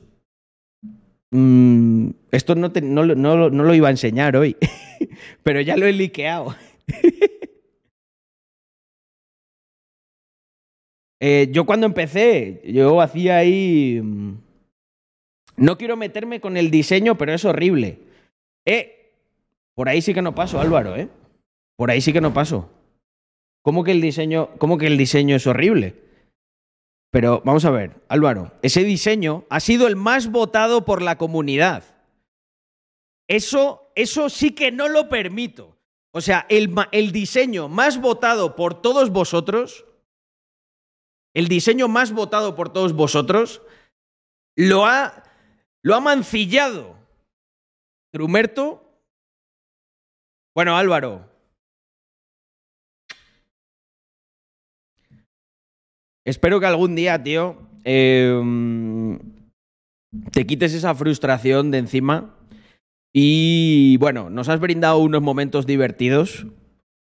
Mm, 1.30 2.10
esto 2.30 2.54
no, 2.54 2.68
no, 2.68 3.14
no, 3.14 3.48
lo 3.48 3.74
iba 3.74 3.88
a 3.88 3.92
enseñar 3.92 4.36
hoy, 4.36 4.58
pero 5.42 5.62
ya 5.62 5.78
lo 5.78 5.86
he 5.86 5.92
liqueado. 5.94 6.54
Eh, 11.18 11.48
yo 11.50 11.64
cuando 11.64 11.86
empecé, 11.86 12.60
yo 12.66 13.00
hacía 13.00 13.38
ahí... 13.38 13.98
Mm, 14.02 14.34
no 15.56 15.78
quiero 15.78 15.96
meterme 15.96 16.42
con 16.42 16.58
el 16.58 16.70
diseño, 16.70 17.16
pero 17.16 17.32
es 17.32 17.42
horrible. 17.46 18.00
Eh, 18.66 19.14
por 19.74 19.88
ahí 19.88 20.02
sí 20.02 20.12
que 20.12 20.20
no 20.20 20.34
paso, 20.34 20.60
Álvaro, 20.60 20.94
¿eh? 20.94 21.08
Por 21.76 21.90
ahí 21.90 22.02
sí 22.02 22.12
que 22.12 22.20
no 22.20 22.34
paso. 22.34 22.70
¿Cómo 23.62 23.82
que 23.82 23.92
el 23.92 24.02
diseño, 24.02 24.50
cómo 24.58 24.76
que 24.76 24.88
el 24.88 24.98
diseño 24.98 25.36
es 25.36 25.46
horrible? 25.46 26.05
Pero 27.16 27.40
vamos 27.46 27.64
a 27.64 27.70
ver, 27.70 28.04
Álvaro, 28.10 28.52
ese 28.60 28.84
diseño 28.84 29.46
ha 29.48 29.60
sido 29.60 29.86
el 29.86 29.96
más 29.96 30.30
votado 30.30 30.84
por 30.84 31.00
la 31.00 31.16
comunidad. 31.16 31.82
Eso, 33.26 33.90
eso 33.94 34.28
sí 34.28 34.50
que 34.50 34.70
no 34.70 34.90
lo 34.90 35.08
permito. 35.08 35.78
O 36.12 36.20
sea, 36.20 36.44
el, 36.50 36.74
el 36.92 37.12
diseño 37.12 37.70
más 37.70 38.02
votado 38.02 38.54
por 38.54 38.82
todos 38.82 39.08
vosotros, 39.08 39.86
el 41.32 41.48
diseño 41.48 41.88
más 41.88 42.12
votado 42.12 42.54
por 42.54 42.70
todos 42.70 42.92
vosotros, 42.92 43.62
lo 44.54 44.84
ha, 44.84 45.22
lo 45.82 45.94
ha 45.94 46.00
mancillado 46.00 46.98
Trumerto. 48.12 49.00
Bueno, 50.54 50.76
Álvaro, 50.76 51.30
Espero 56.26 56.58
que 56.58 56.66
algún 56.66 56.96
día, 56.96 57.22
tío, 57.22 57.56
em, 57.84 59.20
te 60.32 60.44
quites 60.44 60.74
esa 60.74 60.92
frustración 60.92 61.70
de 61.70 61.78
encima. 61.78 62.34
Y 63.14 63.96
bueno, 63.98 64.28
nos 64.28 64.48
has 64.48 64.58
brindado 64.58 64.98
unos 64.98 65.22
momentos 65.22 65.66
divertidos. 65.66 66.48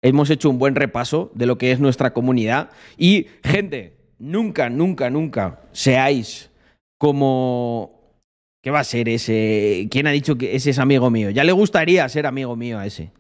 Hemos 0.03 0.29
hecho 0.29 0.51
un 0.51 0.59
buen 0.59 0.75
repaso 0.75 1.33
de 1.35 1.47
lo 1.47 1.57
que 1.57 1.73
es 1.73 1.81
nuestra 1.81 2.13
comunidad. 2.13 2.69
Y, 2.99 3.29
gente, 3.43 3.97
nunca, 4.19 4.69
nunca, 4.69 5.09
nunca 5.09 5.63
seáis 5.73 6.51
como... 6.99 8.21
¿Qué 8.63 8.71
va 8.71 8.81
a 8.81 8.85
ser 8.85 9.09
ese? 9.09 9.89
¿Quién 9.91 10.07
ha 10.07 10.11
dicho 10.11 10.37
que 10.37 10.55
ese 10.55 10.71
es 10.71 10.79
amigo 10.79 11.11
mío? 11.11 11.31
Ya 11.31 11.45
le 11.45 11.53
gustaría 11.53 12.09
ser 12.09 12.27
amigo 12.27 12.57
mío 12.57 12.79
a 12.79 12.87
ese. 12.87 13.11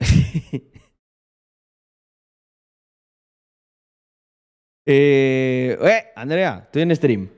Eh, 4.86 5.78
eh, 5.80 6.04
Andrea, 6.14 6.62
estoy 6.64 6.82
en 6.82 6.96
stream. 6.96 7.30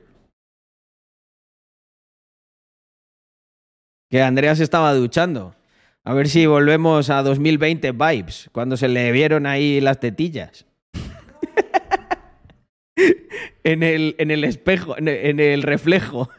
Que 4.09 4.21
Andrea 4.21 4.55
se 4.55 4.63
estaba 4.63 4.93
duchando. 4.93 5.55
A 6.03 6.13
ver 6.13 6.29
si 6.29 6.45
volvemos 6.45 7.09
a 7.09 7.21
2020 7.21 7.91
vibes, 7.91 8.49
cuando 8.53 8.77
se 8.77 8.87
le 8.87 9.11
vieron 9.11 9.45
ahí 9.45 9.81
las 9.81 9.99
tetillas. 9.99 10.65
en, 13.63 13.83
el, 13.83 14.15
en 14.17 14.31
el 14.31 14.45
espejo, 14.45 14.97
en 14.97 15.39
el, 15.39 15.63
reflejo. 15.63 16.29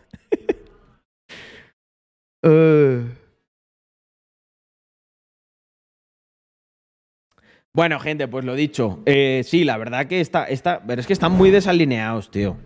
uh. 2.43 3.05
Bueno, 7.79 8.01
gente, 8.01 8.27
pues 8.27 8.45
lo 8.45 8.57
dicho. 8.57 8.99
Eh, 9.07 9.43
sí, 9.45 9.63
la 9.63 9.77
verdad 9.77 10.09
que 10.09 10.21
está, 10.21 10.47
está. 10.47 10.83
Pero 10.85 11.01
es 11.01 11.07
que 11.07 11.13
están 11.13 11.31
muy 11.31 11.53
desalineados, 11.53 12.29
tío. 12.29 12.57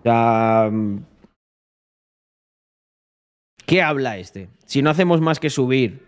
O 0.00 0.02
sea. 0.02 0.68
Mm, 0.70 1.06
¿Qué 3.64 3.80
habla 3.80 4.18
este? 4.18 4.50
Si 4.66 4.82
no 4.82 4.90
hacemos 4.90 5.22
más 5.22 5.40
que 5.40 5.48
subir 5.48 6.06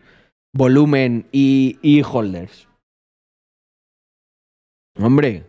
volumen 0.54 1.26
y, 1.32 1.78
y 1.80 2.02
holders. 2.02 2.68
Hombre. 5.00 5.46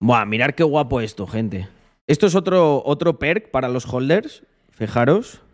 Buah, 0.00 0.24
mirar 0.24 0.56
qué 0.56 0.64
guapo 0.64 1.00
esto, 1.00 1.28
gente. 1.28 1.68
Esto 2.08 2.26
es 2.26 2.34
otro, 2.34 2.82
otro 2.84 3.20
perk 3.20 3.52
para 3.52 3.68
los 3.68 3.86
holders. 3.86 4.44
Fijaros. 4.72 5.44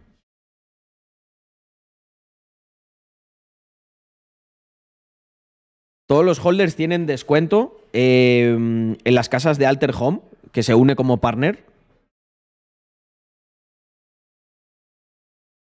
Todos 6.07 6.25
los 6.25 6.45
holders 6.45 6.77
tienen 6.77 7.07
descuento 7.07 7.81
eh, 7.92 8.51
en 8.53 9.14
las 9.14 9.29
casas 9.29 9.59
de 9.59 9.66
Alter 9.66 9.92
Home, 9.99 10.21
que 10.53 10.62
se 10.62 10.75
une 10.75 10.95
como 10.95 11.21
partner. 11.21 11.64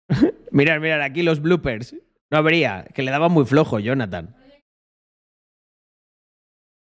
mirar, 0.51 0.79
mirar, 0.79 1.01
aquí 1.01 1.23
los 1.23 1.41
bloopers. 1.41 1.95
No 2.29 2.38
habría, 2.38 2.86
que 2.93 3.01
le 3.01 3.10
daba 3.12 3.27
muy 3.27 3.45
flojo, 3.45 3.79
Jonathan. 3.79 4.36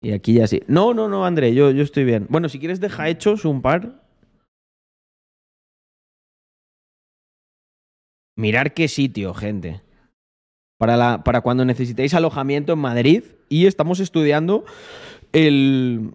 Y 0.02 0.12
aquí 0.12 0.34
ya 0.34 0.46
sí. 0.46 0.62
No, 0.68 0.92
no, 0.92 1.08
no, 1.08 1.24
André, 1.24 1.54
yo, 1.54 1.70
yo 1.70 1.82
estoy 1.82 2.04
bien. 2.04 2.26
Bueno, 2.28 2.50
si 2.50 2.58
quieres, 2.58 2.78
deja 2.80 3.08
hechos 3.08 3.46
un 3.46 3.62
par. 3.62 4.02
Mirar 8.36 8.74
qué 8.74 8.86
sitio, 8.88 9.32
gente 9.32 9.85
para, 10.78 11.24
para 11.24 11.40
cuando 11.40 11.64
necesitéis 11.64 12.14
alojamiento 12.14 12.72
en 12.72 12.78
Madrid 12.78 13.24
y 13.48 13.66
estamos 13.66 14.00
estudiando 14.00 14.64
el... 15.32 16.14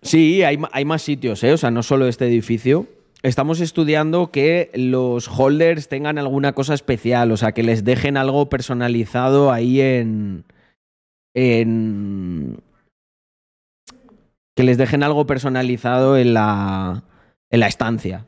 Sí, 0.00 0.42
hay, 0.42 0.58
hay 0.72 0.84
más 0.84 1.02
sitios, 1.02 1.42
¿eh? 1.42 1.52
o 1.52 1.56
sea, 1.56 1.70
no 1.70 1.82
solo 1.82 2.06
este 2.06 2.26
edificio. 2.26 2.86
Estamos 3.22 3.60
estudiando 3.60 4.30
que 4.30 4.70
los 4.74 5.28
holders 5.28 5.88
tengan 5.88 6.18
alguna 6.18 6.52
cosa 6.52 6.74
especial, 6.74 7.32
o 7.32 7.36
sea, 7.36 7.50
que 7.50 7.64
les 7.64 7.84
dejen 7.84 8.16
algo 8.16 8.48
personalizado 8.48 9.50
ahí 9.50 9.80
en... 9.80 10.44
en 11.34 12.62
que 14.56 14.64
les 14.64 14.76
dejen 14.76 15.04
algo 15.04 15.24
personalizado 15.26 16.16
en 16.16 16.34
la, 16.34 17.04
en 17.50 17.60
la 17.60 17.66
estancia. 17.68 18.26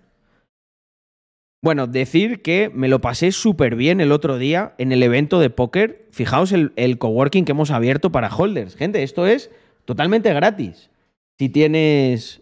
Bueno, 1.62 1.87
decir 1.87 2.40
que 2.40 2.70
me 2.73 2.88
lo 2.88 3.03
pasé 3.03 3.33
súper 3.33 3.77
bien 3.77 4.01
el 4.01 4.12
otro 4.12 4.38
día 4.38 4.75
en 4.79 4.92
el 4.92 5.03
evento 5.03 5.40
de 5.40 5.51
póker. 5.51 6.07
Fijaos 6.11 6.53
el, 6.53 6.99
coworking 6.99 7.44
que 7.44 7.53
hemos 7.53 7.70
abierto 7.70 8.11
para 8.11 8.35
holders. 8.35 8.77
Gente, 8.77 9.03
esto 9.03 9.27
es 9.27 9.51
totalmente 9.85 10.33
gratis. 10.33 10.90
Si 11.38 11.51
tienes, 11.51 12.40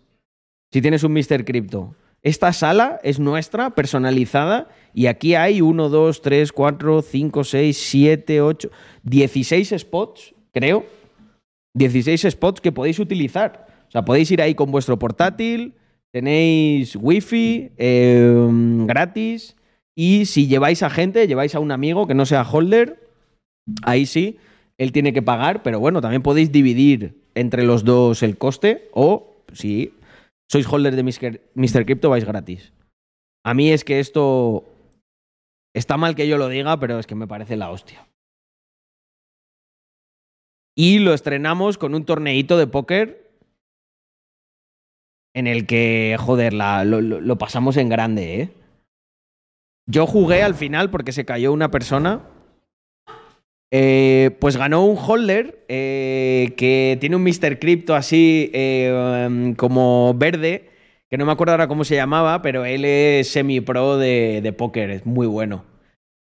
si 0.73 0.81
tienes 0.81 1.03
un 1.03 1.13
Mr. 1.15 1.45
Crypto. 1.45 1.97
Esta 2.23 2.53
sala 2.53 3.01
es 3.03 3.19
nuestra, 3.19 3.71
personalizada, 3.71 4.69
y 4.93 5.07
aquí 5.07 5.35
hay 5.37 5.61
1, 5.61 5.89
2, 5.89 6.23
3, 6.23 6.53
4, 6.53 7.03
5, 7.03 7.45
6, 7.45 7.77
7, 7.77 8.41
8, 8.41 8.71
16 9.03 9.75
spots, 9.79 10.35
creo. 10.53 10.85
16 11.75 12.23
spots 12.31 12.61
que 12.61 12.73
podéis 12.73 12.99
utilizar. 12.99 13.67
O 13.89 13.91
sea, 13.91 14.05
podéis 14.05 14.31
ir 14.31 14.43
ahí 14.43 14.55
con 14.55 14.71
vuestro 14.71 14.99
portátil, 14.99 15.75
Tenéis 16.13 16.97
wifi 16.97 17.71
eh, 17.77 18.49
gratis 18.87 19.57
y 19.95 20.27
si 20.27 20.47
lleváis 20.47 20.83
a 20.83 20.91
gente, 20.91 21.27
lleváis 21.27 21.55
a 21.55 21.61
un 21.61 21.71
amigo 21.71 22.07
que 22.07 22.15
no 22.15 22.25
sea 22.25 22.43
holder, 22.43 23.09
ahí 23.83 24.07
sí, 24.07 24.39
él 24.79 24.93
tiene 24.93 25.13
que 25.13 25.23
pagar, 25.23 25.63
pero 25.63 25.81
bueno, 25.81 26.01
también 26.01 26.23
podéis 26.23 26.53
dividir 26.53 27.21
entre 27.35 27.65
los 27.65 27.85
dos 27.85 28.23
el 28.23 28.39
coste 28.39 28.89
o 28.93 29.37
si 29.53 29.93
sois 30.51 30.67
holder 30.67 30.97
de 30.97 31.03
Mr. 31.03 31.85
Crypto 31.85 32.11
vais 32.11 32.25
gratis. 32.25 32.73
A 33.45 33.55
mí 33.55 33.71
es 33.71 33.85
que 33.85 34.01
esto 34.01 34.65
está 35.75 35.97
mal 35.97 36.15
que 36.15 36.29
yo 36.29 36.39
lo 36.39 36.49
diga, 36.49 36.79
pero 36.81 36.99
es 36.99 37.07
que 37.07 37.15
me 37.15 37.27
parece 37.27 37.57
la 37.57 37.71
hostia. 37.71 38.07
Y 40.77 41.01
lo 41.01 41.13
estrenamos 41.13 41.77
con 41.77 41.95
un 41.95 42.05
torneito 42.05 42.57
de 42.57 42.67
póker 42.67 43.28
en 45.35 45.47
el 45.47 45.67
que, 45.67 46.17
joder, 46.19 46.53
lo, 46.55 47.39
pasamos 47.39 47.77
en 47.77 47.89
grande, 47.89 48.41
¿eh? 48.41 48.49
Yo 49.87 50.07
jugué 50.07 50.43
al 50.43 50.55
final 50.55 50.91
porque 50.91 51.13
se 51.13 51.25
cayó 51.25 51.53
una 51.53 51.71
persona. 51.71 52.23
Eh, 53.71 54.37
pues 54.41 54.57
ganó 54.57 54.85
un 54.85 54.97
holder 54.97 55.65
eh, 55.69 56.55
que 56.57 56.97
tiene 57.01 57.17
un 57.17 57.23
Mr. 57.23 57.59
Crypto 57.59 57.95
así 57.95 58.51
eh, 58.55 59.55
como 59.57 60.15
verde, 60.15 60.71
que 61.09 61.19
no 61.19 61.27
me 61.27 61.33
acuerdo 61.33 61.53
ahora 61.53 61.69
cómo 61.69 61.85
se 61.85 61.95
llamaba, 61.95 62.41
pero 62.43 62.65
él 62.65 62.85
es 62.85 63.29
semi-pro 63.29 63.99
de, 63.99 64.41
de 64.43 64.53
póker, 64.53 64.91
es 64.91 65.07
muy 65.07 65.27
bueno. 65.27 65.65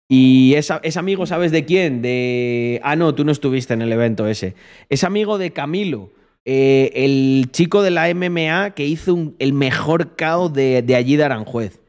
Y 0.08 0.54
es, 0.54 0.70
es, 0.82 0.96
amigo, 0.96 1.26
¿sabes 1.26 1.50
de 1.50 1.64
quién? 1.64 2.02
De. 2.02 2.80
Ah, 2.84 2.96
no, 2.96 3.14
tú 3.14 3.24
no 3.24 3.32
estuviste 3.32 3.72
en 3.74 3.82
el 3.82 3.92
evento 3.92 4.26
ese. 4.26 4.54
Es 4.90 5.02
amigo 5.02 5.38
de 5.38 5.52
Camilo, 5.52 6.12
eh, 6.46 6.90
el 6.94 7.50
chico 7.52 7.82
de 7.82 7.90
la 7.90 8.12
MMA 8.14 8.72
que 8.72 8.86
hizo 8.86 9.32
el 9.38 9.52
mejor 9.52 10.16
KO 10.16 10.50
de, 10.50 10.94
allí 10.94 11.16
de 11.16 11.24
Aranjuez. 11.24 11.80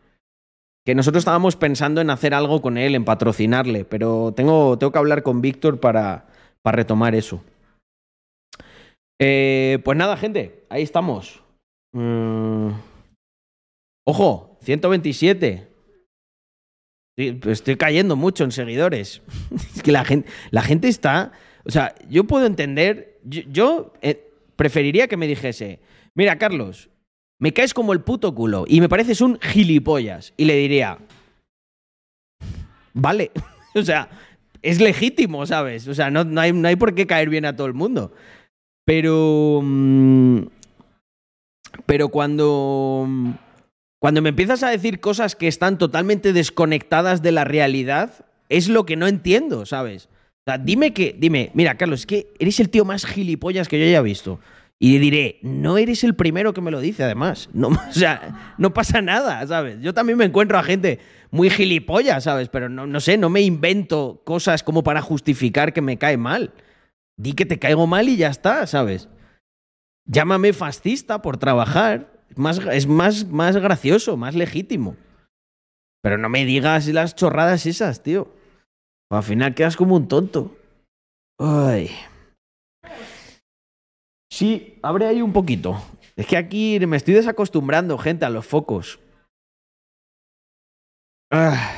Que 0.86 0.96
nosotros 0.96 1.22
estábamos 1.22 1.56
pensando 1.56 2.00
en 2.00 2.10
hacer 2.10 2.34
algo 2.34 2.62
con 2.62 2.78
él, 2.78 2.96
en 2.96 3.06
patrocinarle, 3.06 3.86
pero 3.86 4.34
tengo, 4.36 4.78
tengo 4.78 4.91
que 4.91 5.00
hablar 5.00 5.24
con 5.24 5.41
Víctor 5.41 5.80
para, 5.80 6.28
para 6.62 6.78
retomar 6.78 7.15
eso. 7.15 7.44
Eh, 9.20 9.80
pues 9.84 9.98
nada, 9.98 10.15
gente, 10.15 10.63
ahí 10.70 10.84
estamos. 10.84 11.41
Mm. 11.94 12.70
Ojo, 14.08 14.58
127. 14.62 15.68
Estoy, 17.18 17.52
estoy 17.52 17.76
cayendo 17.78 18.15
mucho 18.15 18.44
en 18.44 18.52
seguidores. 18.52 19.22
es 19.76 19.82
que 19.82 19.91
la 19.91 20.06
gente, 20.06 20.30
la 20.52 20.62
gente 20.62 20.88
está. 20.88 21.32
O 21.65 21.72
sea, 21.72 21.96
yo 22.10 22.26
puedo 22.26 22.46
entender. 22.46 23.20
Yo, 23.24 23.41
yo 23.48 23.94
eh, 24.02 24.35
preferiría 24.56 25.08
que 25.08 25.18
me 25.18 25.28
dijese: 25.28 25.80
Mira, 26.13 26.38
Carlos, 26.38 26.89
me 27.39 27.54
caes 27.54 27.74
como 27.74 27.94
el 27.94 28.02
puto 28.02 28.34
culo 28.34 28.65
y 28.68 28.82
me 28.82 28.89
pareces 28.89 29.22
un 29.22 29.39
gilipollas. 29.39 30.34
Y 30.38 30.46
le 30.46 30.56
diría: 30.56 31.00
Vale. 32.94 33.32
o 33.76 33.84
sea, 33.84 34.10
es 34.62 34.82
legítimo, 34.82 35.46
¿sabes? 35.46 35.88
O 35.88 35.94
sea, 35.94 36.10
no, 36.10 36.24
no, 36.24 36.41
hay, 36.41 36.52
no 36.54 36.68
hay 36.68 36.76
por 36.76 36.96
qué 36.96 37.06
caer 37.06 37.30
bien 37.30 37.46
a 37.46 37.56
todo 37.56 37.68
el 37.68 37.74
mundo. 37.74 38.13
Pero. 38.86 39.62
Mmm, 39.63 40.44
pero 41.86 42.10
cuando. 42.10 43.08
Cuando 44.00 44.22
me 44.22 44.30
empiezas 44.30 44.62
a 44.62 44.70
decir 44.70 45.00
cosas 45.00 45.36
que 45.36 45.48
están 45.48 45.78
totalmente 45.78 46.32
desconectadas 46.32 47.24
de 47.24 47.32
la 47.32 47.44
realidad, 47.44 48.26
es 48.50 48.70
lo 48.70 48.86
que 48.86 48.98
no 48.98 49.08
entiendo, 49.08 49.65
¿sabes? 49.65 50.10
O 50.47 50.51
sea, 50.51 50.60
dime 50.60 50.93
que, 50.93 51.15
dime, 51.17 51.49
mira, 51.55 51.75
Carlos, 51.75 52.01
es 52.01 52.05
que 52.05 52.34
eres 52.38 52.60
el 52.60 52.69
tío 52.69 52.86
más 52.86 53.03
gilipollas 53.03 53.67
que 53.67 53.79
yo 53.79 53.86
haya 53.86 54.01
visto. 54.01 54.39
Y 54.77 54.99
diré, 54.99 55.39
no 55.41 55.79
eres 55.79 56.03
el 56.03 56.15
primero 56.15 56.53
que 56.53 56.62
me 56.62 56.69
lo 56.69 56.79
dice, 56.81 57.03
además. 57.03 57.49
No, 57.51 57.69
o 57.89 57.91
sea, 57.91 58.55
no 58.60 58.71
pasa 58.71 59.01
nada, 59.01 59.45
¿sabes? 59.47 59.81
Yo 59.81 59.95
también 59.95 60.19
me 60.19 60.25
encuentro 60.25 60.60
a 60.60 60.63
gente 60.63 60.99
muy 61.31 61.49
gilipollas, 61.49 62.25
¿sabes? 62.25 62.49
Pero 62.49 62.69
no, 62.69 62.86
no 62.86 62.99
sé, 62.99 63.17
no 63.17 63.29
me 63.29 63.41
invento 63.41 64.21
cosas 64.23 64.62
como 64.62 64.84
para 64.84 65.01
justificar 65.01 65.73
que 65.73 65.81
me 65.81 65.97
cae 65.97 66.17
mal. 66.17 66.53
Di 67.17 67.34
que 67.34 67.47
te 67.47 67.58
caigo 67.58 67.88
mal 67.88 68.08
y 68.08 68.17
ya 68.17 68.27
está, 68.27 68.67
¿sabes? 68.67 69.10
Llámame 70.05 70.53
fascista 70.53 71.23
por 71.23 71.38
trabajar, 71.38 72.21
más, 72.36 72.60
es 72.71 72.86
más, 72.86 73.25
más 73.25 73.58
gracioso, 73.58 74.15
más 74.15 74.36
legítimo. 74.36 74.95
Pero 76.03 76.19
no 76.19 76.29
me 76.29 76.45
digas 76.45 76.88
las 76.89 77.15
chorradas 77.15 77.65
esas, 77.65 78.03
tío. 78.03 78.31
Al 79.12 79.24
final 79.24 79.54
quedas 79.54 79.76
como 79.76 79.96
un 79.96 80.08
tonto. 80.08 80.56
Ay. 81.39 81.91
Sí, 84.32 84.80
abre 84.82 85.06
ahí 85.06 85.22
un 85.22 85.34
poquito. 85.34 85.82
Es 86.15 86.28
que 86.28 86.38
aquí 86.38 86.80
me 86.88 86.98
estoy 86.98 87.13
desacostumbrando, 87.13 87.98
gente, 87.98 88.26
a 88.26 88.30
los 88.30 88.46
focos. 88.46 89.00
Ah. 91.32 91.74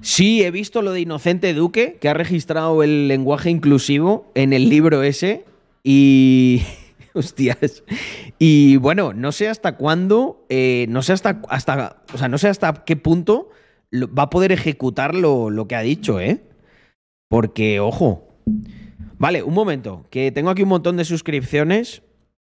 Sí, 0.00 0.42
he 0.42 0.50
visto 0.50 0.82
lo 0.82 0.92
de 0.92 1.00
Inocente 1.00 1.54
Duque, 1.54 1.98
que 2.00 2.08
ha 2.08 2.14
registrado 2.14 2.82
el 2.82 3.08
lenguaje 3.08 3.50
inclusivo 3.50 4.30
en 4.34 4.52
el 4.52 4.68
libro 4.68 5.02
ese. 5.02 5.44
Y. 5.84 6.62
Hostias. 7.14 7.84
Y 8.38 8.76
bueno, 8.78 9.12
no 9.12 9.32
sé 9.32 9.48
hasta 9.48 9.76
cuándo, 9.76 10.44
eh, 10.48 10.86
no 10.88 11.02
sé 11.02 11.12
hasta, 11.12 11.42
hasta, 11.48 12.02
o 12.14 12.18
sea, 12.18 12.28
no 12.28 12.38
sé 12.38 12.48
hasta 12.48 12.84
qué 12.84 12.96
punto 12.96 13.50
va 13.92 14.24
a 14.24 14.30
poder 14.30 14.52
ejecutar 14.52 15.14
lo, 15.14 15.50
lo 15.50 15.68
que 15.68 15.76
ha 15.76 15.82
dicho, 15.82 16.20
¿eh? 16.20 16.42
Porque, 17.28 17.80
ojo. 17.80 18.28
Vale, 19.18 19.42
un 19.42 19.54
momento, 19.54 20.04
que 20.10 20.32
tengo 20.32 20.50
aquí 20.50 20.62
un 20.62 20.68
montón 20.68 20.96
de 20.96 21.04
suscripciones 21.04 22.02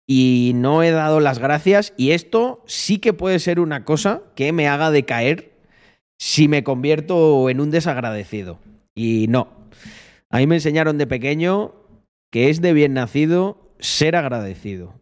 y 0.07 0.53
no 0.55 0.83
he 0.83 0.91
dado 0.91 1.21
las 1.21 1.39
gracias 1.39 1.95
y 1.97 2.11
esto 2.13 2.63
sí 2.67 2.99
que 2.99 3.13
puede 3.13 3.39
ser 3.39 3.61
una 3.61 3.85
cosa 3.85 4.23
que 4.35 4.53
me 4.53 4.69
haga 4.69 4.91
decaer 4.91 5.53
si 6.19 6.49
me 6.49 6.65
convierto 6.65 7.49
en 7.51 7.61
un 7.61 7.71
desagradecido. 7.71 8.59
Y 8.95 9.27
no. 9.29 9.49
A 10.31 10.39
mí 10.39 10.47
me 10.47 10.57
enseñaron 10.57 10.99
de 10.99 11.07
pequeño 11.07 11.75
que 12.31 12.51
es 12.51 12.61
de 12.61 12.73
bien 12.73 12.95
nacido 12.95 13.73
ser 13.79 14.17
agradecido. 14.17 14.95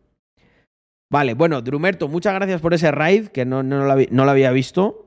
Vale, 1.10 1.34
bueno, 1.34 1.62
Drumerto, 1.62 2.08
muchas 2.08 2.34
gracias 2.34 2.60
por 2.60 2.74
ese 2.74 2.90
raid, 2.90 3.28
que 3.28 3.44
no, 3.44 3.62
no, 3.62 3.86
no 3.86 4.24
lo, 4.24 4.30
había 4.30 4.50
visto. 4.50 5.05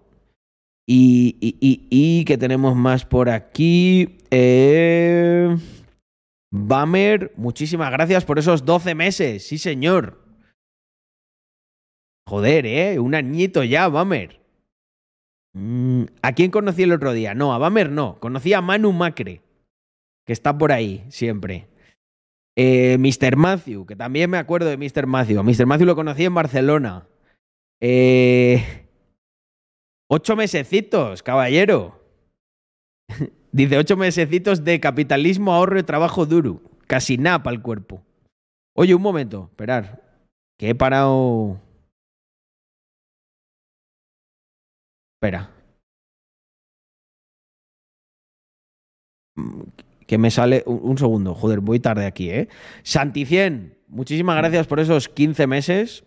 Y, 0.91 1.37
y, 1.39 1.55
y, 1.61 1.87
y, 1.91 2.25
que 2.25 2.35
tenemos 2.39 2.75
más 2.75 3.05
por 3.05 3.29
aquí. 3.29 4.17
Eh... 4.31 5.55
Bamer, 6.51 7.31
muchísimas 7.35 7.91
gracias 7.91 8.25
por 8.25 8.39
esos 8.39 8.65
12 8.65 8.95
meses. 8.95 9.47
Sí, 9.47 9.59
señor. 9.59 10.19
Joder, 12.27 12.65
¿eh? 12.65 12.97
Un 12.97 13.13
añito 13.13 13.63
ya, 13.63 13.87
Bamer. 13.87 14.39
Mm, 15.53 16.05
¿A 16.23 16.33
quién 16.33 16.49
conocí 16.49 16.81
el 16.81 16.91
otro 16.91 17.13
día? 17.13 17.35
No, 17.35 17.53
a 17.53 17.59
Bamer 17.59 17.91
no. 17.91 18.19
Conocí 18.19 18.53
a 18.53 18.61
Manu 18.61 18.91
Macre, 18.91 19.43
que 20.25 20.33
está 20.33 20.57
por 20.57 20.71
ahí 20.71 21.05
siempre. 21.09 21.67
Eh, 22.57 22.97
Mr. 22.97 23.35
Matthew, 23.35 23.85
que 23.85 23.95
también 23.95 24.31
me 24.31 24.39
acuerdo 24.39 24.67
de 24.67 24.77
Mr. 24.77 25.05
Matthew. 25.05 25.39
A 25.39 25.43
Mr. 25.43 25.67
Matthew 25.67 25.85
lo 25.85 25.95
conocí 25.95 26.25
en 26.25 26.33
Barcelona. 26.33 27.07
Eh, 27.79 28.88
Ocho 30.11 30.35
mesecitos, 30.35 31.21
caballero. 31.21 32.03
Dice, 33.51 33.77
ocho 33.77 33.95
mesecitos 33.95 34.63
de 34.63 34.79
capitalismo, 34.79 35.53
ahorro 35.53 35.79
y 35.79 35.83
trabajo 35.83 36.25
duro. 36.25 36.61
Casi 36.87 37.17
nada 37.17 37.43
para 37.43 37.55
el 37.55 37.61
cuerpo. 37.61 38.03
Oye, 38.75 38.95
un 38.95 39.03
momento, 39.03 39.49
esperar. 39.51 40.01
Que 40.57 40.69
he 40.69 40.75
parado... 40.75 41.61
Espera. 45.15 45.51
Mm, 49.35 49.61
que 50.07 50.17
me 50.17 50.31
sale 50.31 50.63
un, 50.65 50.97
segundo. 50.97 51.35
Joder, 51.35 51.59
voy 51.59 51.79
tarde 51.79 52.07
aquí, 52.07 52.31
¿eh? 52.31 52.47
Santicien, 52.81 53.77
muchísimas 53.87 54.37
gracias 54.37 54.65
por 54.65 54.79
esos 54.79 55.07
15 55.07 55.45
meses. 55.45 56.03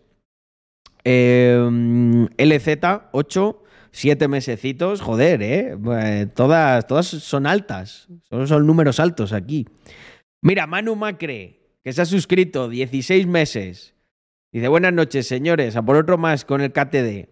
Em, 1.05 2.27
LZ8, 2.37 3.62
siete 3.92 4.26
mesecitos, 4.26 5.00
joder, 5.00 5.42
¿eh? 5.42 5.76
¿eh? 6.00 6.26
todas, 6.35 6.87
todas 6.87 7.07
son 7.07 7.46
altas, 7.46 8.09
solo 8.28 8.46
son 8.46 8.66
números 8.66 8.98
altos 8.98 9.33
aquí. 9.33 9.68
Mira, 10.40 10.66
Manu 10.66 10.96
Macre, 10.96 11.61
que 11.85 11.92
se 11.92 12.02
ha 12.02 12.07
suscrito 12.07 12.68
16 12.68 13.26
meses. 13.26 13.94
Dice, 14.50 14.68
buenas 14.68 14.92
noches, 14.92 15.26
señores, 15.26 15.76
a 15.76 15.83
por 15.83 15.96
otro 15.96 16.18
más 16.18 16.44
con 16.44 16.61
el 16.61 16.72
KTD. 16.72 17.28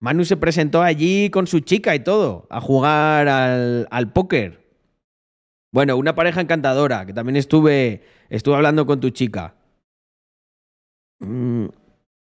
Manu 0.00 0.24
se 0.24 0.36
presentó 0.36 0.82
allí 0.82 1.28
con 1.30 1.46
su 1.46 1.60
chica 1.60 1.94
y 1.94 2.00
todo, 2.00 2.46
a 2.50 2.60
jugar 2.60 3.28
al, 3.28 3.88
al 3.90 4.12
póker. 4.12 4.66
Bueno, 5.72 5.96
una 5.96 6.14
pareja 6.14 6.40
encantadora, 6.40 7.04
que 7.04 7.12
también 7.12 7.36
estuve, 7.36 8.02
estuve 8.30 8.54
hablando 8.54 8.86
con 8.86 9.00
tu 9.00 9.10
chica. 9.10 9.54
Mm, 11.20 11.66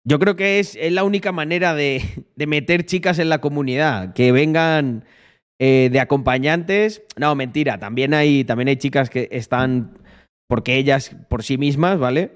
yo 0.05 0.19
creo 0.19 0.35
que 0.35 0.59
es, 0.59 0.75
es 0.75 0.91
la 0.91 1.03
única 1.03 1.31
manera 1.31 1.73
de, 1.73 2.01
de, 2.35 2.47
meter 2.47 2.85
chicas 2.85 3.19
en 3.19 3.29
la 3.29 3.41
comunidad, 3.41 4.13
que 4.13 4.31
vengan 4.31 5.05
eh, 5.59 5.89
de 5.91 5.99
acompañantes. 5.99 7.03
No, 7.17 7.35
mentira, 7.35 7.79
también 7.79 8.13
hay, 8.13 8.43
también 8.43 8.67
hay 8.67 8.75
chicas 8.75 9.09
que 9.09 9.29
están 9.31 9.97
porque 10.47 10.75
ellas 10.75 11.15
por 11.29 11.43
sí 11.43 11.57
mismas, 11.57 11.99
¿vale? 11.99 12.31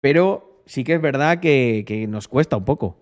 Pero 0.00 0.62
sí 0.66 0.82
que 0.82 0.94
es 0.94 1.00
verdad 1.00 1.40
que, 1.40 1.84
que 1.86 2.06
nos 2.06 2.26
cuesta 2.26 2.56
un 2.56 2.64
poco. 2.64 2.98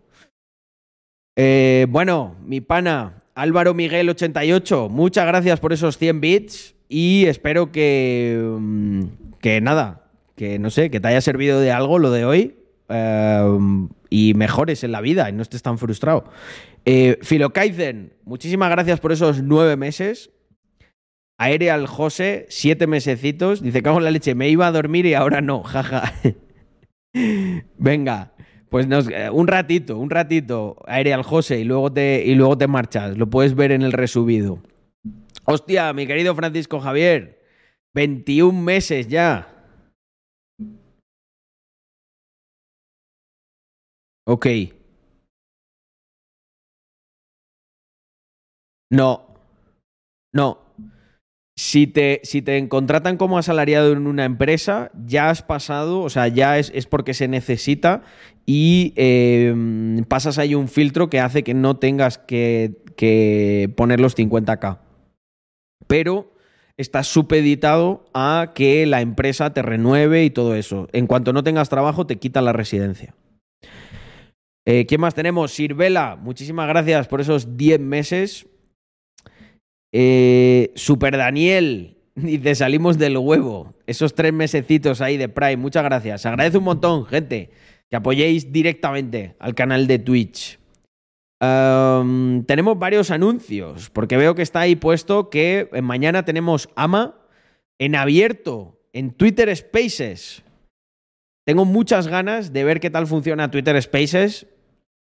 Eh, 1.37 1.87
bueno, 1.89 2.35
mi 2.45 2.61
pana 2.61 3.23
Álvaro 3.35 3.73
Miguel 3.73 4.09
88, 4.09 4.89
muchas 4.89 5.27
gracias 5.27 5.61
por 5.61 5.73
esos 5.73 5.97
100 5.97 6.21
bits 6.21 6.75
y 6.89 7.27
espero 7.27 7.71
que, 7.71 8.37
mm, 8.59 9.05
que 9.41 9.61
nada, 9.61 10.11
que 10.35 10.59
no 10.59 10.71
sé, 10.71 10.91
que 10.91 10.99
te 10.99 11.07
haya 11.07 11.21
servido 11.21 11.61
de 11.61 11.71
algo 11.71 12.01
lo 12.01 12.11
de 12.11 12.25
hoy 12.25 12.57
eh, 12.89 13.59
y 14.11 14.35
mejores 14.35 14.85
en 14.85 14.93
la 14.93 15.01
vida 15.01 15.29
y 15.29 15.33
no 15.33 15.43
estés 15.43 15.63
tan 15.63 15.79
frustrado. 15.79 16.25
Eh, 16.85 17.19
Filokaizen, 17.23 18.15
muchísimas 18.25 18.71
gracias 18.71 19.01
por 19.01 19.13
esos 19.13 19.43
nueve 19.43 19.77
meses. 19.77 20.31
Aerial 21.39 21.87
José, 21.87 22.47
siete 22.49 22.87
mesecitos. 22.87 23.63
Dice, 23.63 23.83
cago 23.83 23.99
en 23.99 24.05
la 24.05 24.11
leche, 24.11 24.35
me 24.35 24.49
iba 24.49 24.67
a 24.67 24.73
dormir 24.73 25.07
y 25.07 25.15
ahora 25.15 25.41
no, 25.41 25.63
jaja. 25.65 26.13
Venga, 27.79 28.33
pues 28.71 28.87
nos, 28.87 29.09
un 29.33 29.47
ratito, 29.47 29.99
un 29.99 30.11
ratito, 30.11 30.77
Aerial 30.87 31.23
José, 31.23 31.61
y 31.61 31.65
luego, 31.65 31.93
te, 31.93 32.25
y 32.25 32.35
luego 32.35 32.59
te 32.59 32.67
marchas. 32.67 33.17
Lo 33.17 33.29
puedes 33.31 33.55
ver 33.55 33.73
en 33.73 33.83
el 33.83 33.93
resubido. 33.93 34.63
Hostia, 35.45 35.93
mi 35.93 36.07
querido 36.07 36.35
Francisco 36.35 36.81
Javier. 36.81 37.39
21 37.95 38.61
meses 38.61 39.09
ya. 39.09 39.58
Ok. 44.29 44.47
No. 48.91 49.27
No. 50.35 50.59
Si 51.57 51.87
te, 51.87 52.21
si 52.25 52.43
te 52.43 52.69
contratan 52.69 53.17
como 53.17 53.39
asalariado 53.39 53.93
en 53.93 54.07
una 54.07 54.27
empresa, 54.27 54.93
ya 55.07 55.31
has 55.31 55.43
pasado, 55.43 56.03
o 56.03 56.11
sea, 56.11 56.29
ya 56.29 56.59
es, 56.59 56.71
es 56.75 56.87
porque 56.87 57.15
se 57.15 57.27
necesita 57.27 58.03
y 58.45 58.93
eh, 58.97 59.55
pasas 60.09 60.37
ahí 60.37 60.55
un 60.55 60.69
filtro 60.69 61.09
que 61.09 61.21
hace 61.21 61.43
que 61.43 61.55
no 61.55 61.79
tengas 61.79 62.19
que, 62.19 62.83
que 62.97 63.73
poner 63.79 63.99
los 63.99 64.15
50k. 64.15 64.79
Pero 65.87 66.35
estás 66.77 67.07
supeditado 67.07 68.05
a 68.13 68.53
que 68.55 68.85
la 68.85 69.01
empresa 69.01 69.55
te 69.55 69.63
renueve 69.63 70.23
y 70.25 70.31
todo 70.31 70.55
eso. 70.55 70.87
En 70.93 71.07
cuanto 71.07 71.33
no 71.33 71.43
tengas 71.43 71.71
trabajo, 71.71 72.07
te 72.07 72.17
quita 72.17 72.43
la 72.43 72.53
residencia. 72.53 73.15
Eh, 74.71 74.85
¿Quién 74.85 75.01
más 75.01 75.15
tenemos? 75.15 75.53
Sirvela, 75.53 76.15
muchísimas 76.21 76.69
gracias 76.69 77.09
por 77.09 77.23
esos 77.23 77.57
10 77.57 77.81
meses. 77.81 78.47
Eh, 79.95 80.73
Super 80.75 81.17
Daniel, 81.17 81.97
dice, 82.15 82.55
salimos 82.55 82.99
del 82.99 83.17
huevo. 83.17 83.73
Esos 83.87 84.15
tres 84.15 84.35
mesecitos 84.35 85.01
ahí 85.01 85.17
de 85.17 85.31
Prime, 85.31 85.57
muchas 85.57 85.85
gracias. 85.85 86.27
Agradece 86.27 86.59
un 86.59 86.65
montón, 86.65 87.07
gente, 87.07 87.51
que 87.89 87.97
apoyéis 87.97 88.53
directamente 88.53 89.37
al 89.39 89.55
canal 89.55 89.87
de 89.87 90.01
Twitch. 90.01 90.59
Tenemos 91.41 92.79
varios 92.79 93.11
anuncios, 93.11 93.89
porque 93.89 94.19
veo 94.19 94.35
que 94.35 94.43
está 94.43 94.61
ahí 94.61 94.77
puesto 94.77 95.31
que 95.31 95.71
mañana 95.83 96.27
tenemos 96.27 96.69
AMA 96.77 97.15
en 97.79 97.95
abierto, 97.95 98.83
en 98.93 99.13
Twitter 99.13 99.57
Spaces. 99.57 100.43
Tengo 101.47 101.65
muchas 101.65 102.07
ganas 102.07 102.53
de 102.53 102.65
ver 102.65 102.81
qué 102.81 102.91
tal 102.91 103.07
funciona 103.07 103.51
Twitter 103.51 103.81
Spaces. 103.81 104.47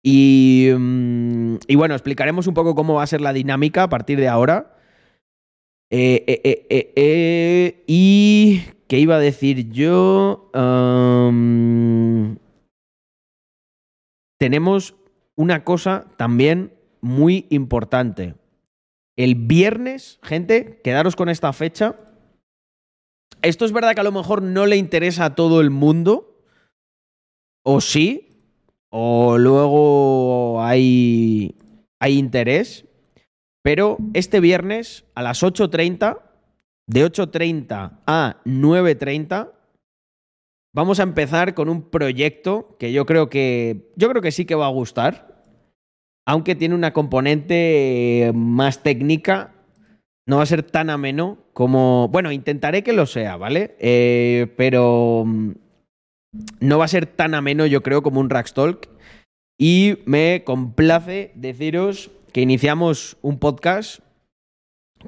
Y, 0.02 0.70
um, 0.74 1.58
y 1.66 1.74
bueno, 1.74 1.94
explicaremos 1.94 2.46
un 2.46 2.54
poco 2.54 2.74
cómo 2.74 2.94
va 2.94 3.02
a 3.02 3.08
ser 3.08 3.20
la 3.20 3.32
dinámica 3.32 3.84
a 3.84 3.88
partir 3.88 4.18
de 4.18 4.28
ahora. 4.28 4.76
Eh, 5.90 6.24
eh, 6.26 6.92
eh, 6.96 7.84
y 7.86 8.62
qué 8.88 8.98
iba 8.98 9.16
a 9.16 9.20
decir 9.20 9.70
yo. 9.70 10.50
Tenemos 14.38 14.94
una 15.36 15.64
cosa 15.64 16.06
también 16.16 16.72
muy 17.00 17.46
importante. 17.50 18.34
El 19.16 19.34
viernes, 19.34 20.18
gente, 20.22 20.80
quedaros 20.82 21.16
con 21.16 21.28
esta 21.28 21.52
fecha. 21.52 21.96
Esto 23.42 23.64
es 23.64 23.72
verdad 23.72 23.94
que 23.94 24.00
a 24.00 24.04
lo 24.04 24.12
mejor 24.12 24.42
no 24.42 24.66
le 24.66 24.76
interesa 24.76 25.24
a 25.24 25.34
todo 25.34 25.60
el 25.60 25.70
mundo. 25.70 26.42
O 27.62 27.80
sí. 27.80 28.25
O 28.90 29.38
luego 29.38 30.62
hay, 30.62 31.56
hay 32.00 32.18
interés. 32.18 32.86
Pero 33.62 33.98
este 34.14 34.40
viernes 34.40 35.04
a 35.14 35.22
las 35.22 35.42
8.30, 35.42 36.20
de 36.88 37.04
8.30 37.04 37.98
a 38.06 38.36
9.30, 38.44 39.50
vamos 40.72 41.00
a 41.00 41.02
empezar 41.02 41.54
con 41.54 41.68
un 41.68 41.90
proyecto 41.90 42.76
que 42.78 42.92
yo 42.92 43.06
creo 43.06 43.28
que, 43.28 43.92
yo 43.96 44.08
creo 44.08 44.22
que 44.22 44.30
sí 44.30 44.44
que 44.44 44.54
va 44.54 44.66
a 44.66 44.70
gustar, 44.70 45.44
aunque 46.26 46.54
tiene 46.54 46.74
una 46.74 46.92
componente 46.92 48.30
más 48.34 48.82
técnica. 48.82 49.52
No 50.28 50.38
va 50.38 50.42
a 50.42 50.46
ser 50.46 50.64
tan 50.64 50.90
ameno 50.90 51.38
como... 51.52 52.08
Bueno, 52.08 52.32
intentaré 52.32 52.82
que 52.82 52.92
lo 52.92 53.06
sea, 53.06 53.36
¿vale? 53.36 53.76
Eh, 53.78 54.52
pero 54.56 55.22
mm, 55.24 55.50
no 56.60 56.78
va 56.78 56.84
a 56.84 56.88
ser 56.88 57.06
tan 57.06 57.34
ameno, 57.34 57.66
yo 57.66 57.82
creo, 57.82 58.02
como 58.02 58.20
un 58.20 58.30
Rackstalk. 58.30 58.88
Y 59.58 59.98
me 60.04 60.42
complace 60.44 61.32
deciros 61.34 62.10
que 62.32 62.42
iniciamos 62.42 63.16
un 63.22 63.38
podcast 63.38 64.00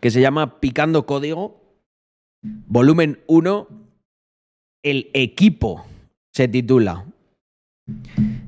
que 0.00 0.10
se 0.10 0.20
llama 0.20 0.60
Picando 0.60 1.06
Código, 1.06 1.60
volumen 2.42 3.20
1, 3.26 3.68
El 4.82 5.10
equipo 5.12 5.84
se 6.32 6.48
titula. 6.48 7.04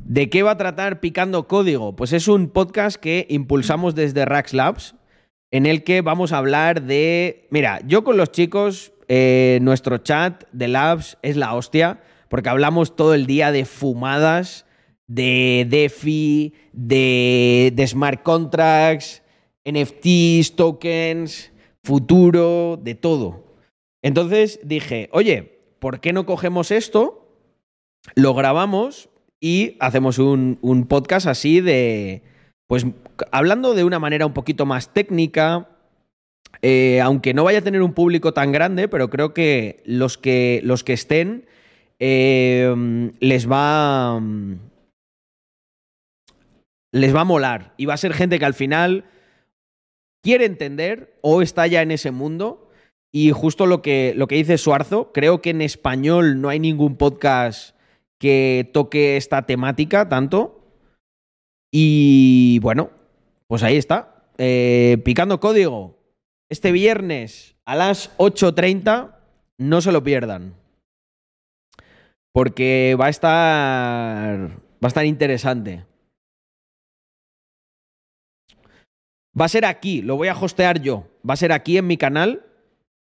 ¿De 0.04 0.30
qué 0.30 0.42
va 0.42 0.52
a 0.52 0.58
tratar 0.58 1.00
Picando 1.00 1.48
Código? 1.48 1.96
Pues 1.96 2.12
es 2.12 2.28
un 2.28 2.48
podcast 2.48 2.96
que 2.96 3.26
impulsamos 3.28 3.94
desde 3.94 4.24
Rax 4.24 4.54
Labs, 4.54 4.94
en 5.50 5.66
el 5.66 5.82
que 5.82 6.00
vamos 6.02 6.32
a 6.32 6.38
hablar 6.38 6.82
de... 6.82 7.46
Mira, 7.50 7.80
yo 7.86 8.04
con 8.04 8.16
los 8.16 8.30
chicos, 8.30 8.92
eh, 9.08 9.58
nuestro 9.62 9.98
chat 9.98 10.44
de 10.52 10.68
Labs 10.68 11.18
es 11.22 11.36
la 11.36 11.54
hostia, 11.54 12.00
porque 12.30 12.48
hablamos 12.48 12.94
todo 12.94 13.12
el 13.12 13.26
día 13.26 13.50
de 13.50 13.64
fumadas, 13.64 14.64
de 15.08 15.66
DeFi, 15.68 16.54
de, 16.72 17.84
smart 17.88 18.22
contracts, 18.22 19.24
NFTs, 19.64 20.54
tokens, 20.54 21.52
futuro, 21.82 22.78
de 22.80 22.94
todo. 22.94 23.56
Entonces 24.00 24.60
dije, 24.62 25.08
oye, 25.12 25.58
¿por 25.80 25.98
qué 25.98 26.12
no 26.12 26.24
cogemos 26.24 26.70
esto? 26.70 27.36
Lo 28.14 28.32
grabamos 28.32 29.10
y 29.40 29.76
hacemos 29.80 30.20
un, 30.20 30.58
un, 30.62 30.86
podcast 30.86 31.26
así 31.26 31.60
de, 31.60 32.22
pues 32.68 32.86
hablando 33.32 33.74
de 33.74 33.82
una 33.82 33.98
manera 33.98 34.24
un 34.24 34.34
poquito 34.34 34.66
más 34.66 34.94
técnica, 34.94 35.68
eh, 36.62 37.00
aunque 37.00 37.34
no 37.34 37.42
vaya 37.42 37.58
a 37.58 37.62
tener 37.62 37.82
un 37.82 37.92
público 37.92 38.32
tan 38.32 38.52
grande, 38.52 38.86
pero 38.86 39.10
creo 39.10 39.34
que 39.34 39.82
los 39.84 40.16
que, 40.16 40.60
los 40.62 40.84
que 40.84 40.92
estén 40.92 41.50
eh, 42.00 43.12
les 43.20 43.50
va 43.50 44.20
les 46.92 47.14
va 47.14 47.20
a 47.20 47.24
molar 47.24 47.74
y 47.76 47.86
va 47.86 47.94
a 47.94 47.98
ser 47.98 48.14
gente 48.14 48.38
que 48.38 48.44
al 48.44 48.54
final 48.54 49.04
quiere 50.22 50.44
entender 50.44 51.16
o 51.20 51.42
está 51.42 51.66
ya 51.66 51.82
en 51.82 51.90
ese 51.90 52.10
mundo. 52.10 52.68
Y 53.12 53.32
justo 53.32 53.66
lo 53.66 53.82
que, 53.82 54.12
lo 54.16 54.28
que 54.28 54.36
dice 54.36 54.58
Suarzo, 54.58 55.12
creo 55.12 55.42
que 55.42 55.50
en 55.50 55.62
español 55.62 56.40
no 56.40 56.48
hay 56.48 56.60
ningún 56.60 56.96
podcast 56.96 57.76
que 58.18 58.70
toque 58.72 59.16
esta 59.16 59.46
temática 59.46 60.08
tanto. 60.08 60.64
Y 61.72 62.60
bueno, 62.60 62.90
pues 63.46 63.62
ahí 63.62 63.76
está. 63.76 64.26
Eh, 64.38 64.98
picando 65.04 65.40
código. 65.40 65.98
Este 66.48 66.72
viernes 66.72 67.56
a 67.64 67.76
las 67.76 68.16
8.30, 68.18 69.16
no 69.58 69.80
se 69.80 69.92
lo 69.92 70.02
pierdan. 70.02 70.59
Porque 72.32 72.96
va 73.00 73.06
a 73.06 73.10
estar. 73.10 74.38
Va 74.82 74.86
a 74.86 74.88
estar 74.88 75.04
interesante. 75.04 75.84
Va 79.38 79.44
a 79.44 79.48
ser 79.48 79.64
aquí, 79.64 80.02
lo 80.02 80.16
voy 80.16 80.28
a 80.28 80.34
hostear 80.34 80.80
yo. 80.80 81.06
Va 81.28 81.34
a 81.34 81.36
ser 81.36 81.52
aquí 81.52 81.76
en 81.76 81.86
mi 81.86 81.96
canal 81.96 82.44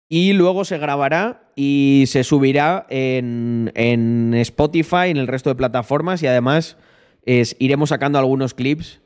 y 0.09 0.33
luego 0.33 0.65
se 0.65 0.79
grabará 0.79 1.53
y 1.55 2.05
se 2.09 2.25
subirá 2.25 2.87
en, 2.91 3.71
en 3.75 4.35
Spotify, 4.35 5.09
en 5.09 5.19
el 5.19 5.29
resto 5.29 5.51
de 5.51 5.55
plataformas 5.55 6.23
y 6.23 6.27
además 6.27 6.77
iremos 7.25 7.91
sacando 7.91 8.19
algunos 8.19 8.55
clips. 8.55 9.01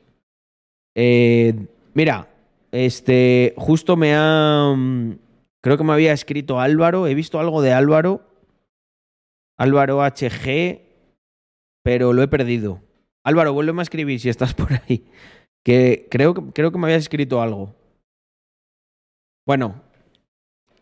Eh, 0.95 1.67
mira, 1.93 2.29
este, 2.71 3.53
justo 3.57 3.95
me 3.97 4.13
ha... 4.15 4.75
Creo 5.61 5.77
que 5.77 5.83
me 5.83 5.93
había 5.93 6.13
escrito 6.13 6.59
Álvaro, 6.59 7.07
he 7.07 7.15
visto 7.15 7.39
algo 7.39 7.61
de 7.61 7.73
Álvaro. 7.73 8.21
Álvaro 9.57 10.01
HG, 10.01 10.81
pero 11.83 12.13
lo 12.13 12.21
he 12.23 12.27
perdido. 12.27 12.81
Álvaro, 13.23 13.53
vuélveme 13.53 13.81
a 13.81 13.83
escribir 13.83 14.19
si 14.19 14.29
estás 14.29 14.53
por 14.55 14.73
ahí. 14.73 15.05
Que 15.63 16.07
creo, 16.11 16.33
creo 16.53 16.71
que 16.71 16.77
me 16.77 16.87
habías 16.87 17.03
escrito 17.03 17.41
algo. 17.41 17.73
Bueno, 19.47 19.81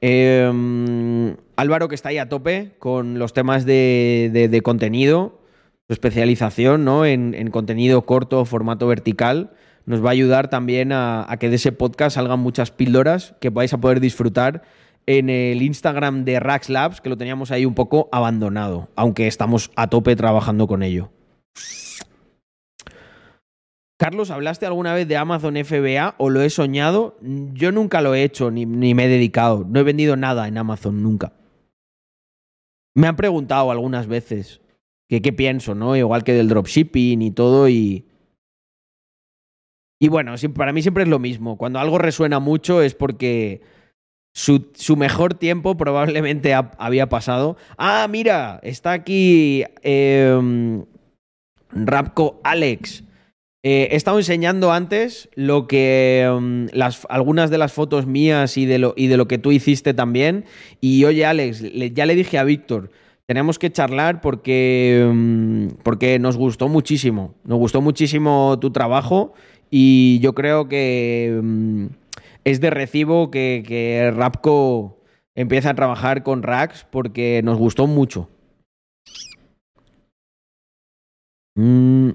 eh, 0.05 1.35
Álvaro 1.55 1.87
que 1.87 1.95
está 1.95 2.09
ahí 2.09 2.17
a 2.17 2.27
tope 2.27 2.75
con 2.77 3.19
los 3.19 3.31
temas 3.31 3.65
de, 3.65 4.29
de, 4.33 4.49
de 4.49 4.61
contenido, 4.61 5.39
su 5.87 5.93
especialización 5.93 6.83
¿no? 6.83 7.05
en, 7.05 7.33
en, 7.33 7.49
contenido 7.51 8.01
corto, 8.05 8.43
formato 8.43 8.85
vertical, 8.87 9.51
nos 9.85 10.03
va 10.03 10.09
a 10.09 10.11
ayudar 10.11 10.49
también 10.49 10.91
a, 10.91 11.29
a, 11.31 11.37
que 11.37 11.49
de 11.49 11.55
ese 11.55 11.71
podcast 11.71 12.15
salgan 12.15 12.39
muchas 12.39 12.71
píldoras 12.71 13.35
que 13.39 13.49
vais 13.49 13.73
a 13.73 13.79
poder 13.79 14.01
disfrutar 14.01 14.63
en 15.05 15.29
el 15.29 15.61
Instagram 15.61 16.25
de 16.25 16.39
Rax 16.39 16.69
Labs, 16.69 17.01
que 17.01 17.09
lo 17.09 17.17
teníamos 17.17 17.51
ahí 17.51 17.65
un 17.65 17.75
poco 17.75 18.09
abandonado, 18.11 18.89
aunque 18.95 19.27
estamos 19.27 19.71
a 19.75 19.87
tope 19.87 20.15
trabajando 20.15 20.67
con 20.67 20.83
ello. 20.83 21.11
Carlos, 23.97 24.31
¿hablaste 24.31 24.65
alguna 24.65 24.93
vez 24.93 25.07
de 25.07 25.17
Amazon 25.17 25.55
FBA 25.55 26.15
o 26.17 26.29
lo 26.29 26.41
he 26.41 26.49
soñado? 26.49 27.17
Yo 27.21 27.71
nunca 27.71 28.01
lo 28.01 28.15
he 28.15 28.23
hecho 28.23 28.51
ni, 28.51 28.65
ni, 28.65 28.93
me 28.93 29.05
he 29.05 29.07
dedicado. 29.07 29.65
No 29.69 29.79
he 29.79 29.83
vendido 29.83 30.17
nada 30.17 30.47
en 30.47 30.57
Amazon 30.57 31.01
nunca. 31.01 31.33
Me 32.95 33.07
han 33.07 33.15
preguntado 33.15 33.71
algunas 33.71 34.07
veces 34.07 34.61
qué 35.21 35.33
pienso, 35.33 35.75
¿no? 35.75 35.95
Igual 35.95 36.23
que 36.23 36.33
del 36.33 36.49
dropshipping 36.49 37.21
y 37.21 37.31
todo 37.31 37.69
y... 37.69 38.07
Y 39.99 40.09
bueno, 40.09 40.33
para 40.53 40.73
mí 40.73 40.81
siempre 40.81 41.03
es 41.03 41.09
lo 41.09 41.19
mismo. 41.19 41.57
Cuando 41.57 41.79
algo 41.79 41.97
resuena 41.97 42.39
mucho 42.39 42.81
es 42.81 42.93
porque 42.93 43.61
su, 44.33 44.97
mejor 44.97 45.35
tiempo 45.35 45.77
probablemente 45.77 46.53
había 46.53 47.07
pasado. 47.07 47.55
Ah, 47.77 48.07
mira, 48.09 48.59
está 48.63 48.91
aquí 48.91 49.63
eh, 49.83 50.83
Rapco 51.71 52.41
Alex. 52.43 53.03
Eh, 53.65 53.87
he 53.91 53.95
estado 53.95 54.17
enseñando 54.17 54.73
antes 54.73 55.29
lo 55.35 55.67
que 55.67 56.23
em, 56.23 56.67
las, 56.73 57.07
algunas 57.09 57.49
de 57.49 57.57
las 57.57 57.71
fotos 57.71 58.05
mías 58.05 58.57
y 58.57 58.65
de, 58.65 58.77
lo, 58.77 58.93
y 58.97 59.07
de 59.07 59.15
lo 59.15 59.27
que 59.27 59.37
tú 59.37 59.53
hiciste 59.53 59.93
también. 59.93 60.43
Y 60.81 61.05
oye, 61.05 61.25
Alex, 61.25 61.63
ya 61.93 62.05
le 62.05 62.15
dije 62.15 62.37
a 62.37 62.43
Víctor, 62.43 62.89
tenemos 63.25 63.59
que 63.59 63.71
charlar 63.71 64.19
porque, 64.19 65.07
em, 65.09 65.69
porque 65.83 66.19
nos 66.19 66.35
gustó 66.35 66.67
muchísimo. 66.67 67.35
Nos 67.45 67.57
gustó 67.57 67.81
muchísimo 67.81 68.57
tu 68.59 68.71
trabajo 68.71 69.33
y 69.71 70.19
yo 70.19 70.33
creo 70.35 70.67
que 70.67 71.27
em, 71.37 71.89
es 72.43 72.61
de 72.61 72.69
recibo 72.69 73.31
que, 73.31 74.11
Rapco 74.15 75.01
empiece 75.35 75.67
a 75.69 75.73
trabajar 75.73 76.23
con 76.23 76.43
Rax 76.43 76.85
porque 76.89 77.41
nos 77.43 77.57
gustó 77.57 77.87
mucho. 77.87 78.29
Mm. 81.55 82.11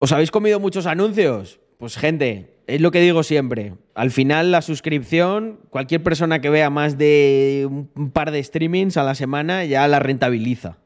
¿Os 0.00 0.12
habéis 0.12 0.30
comido 0.30 0.60
muchos 0.60 0.86
anuncios? 0.86 1.60
Pues 1.78 1.96
gente, 1.96 2.58
es 2.66 2.80
lo 2.80 2.90
que 2.90 3.00
digo 3.00 3.22
siempre. 3.22 3.74
Al 3.94 4.10
final 4.10 4.50
la 4.52 4.62
suscripción, 4.62 5.60
cualquier 5.70 6.02
persona 6.02 6.40
que 6.40 6.50
vea 6.50 6.70
más 6.70 6.98
de 6.98 7.68
un 7.70 8.10
par 8.10 8.30
de 8.30 8.42
streamings 8.42 8.96
a 8.96 9.02
la 9.02 9.14
semana 9.14 9.64
ya 9.64 9.88
la 9.88 9.98
rentabiliza. 9.98 10.78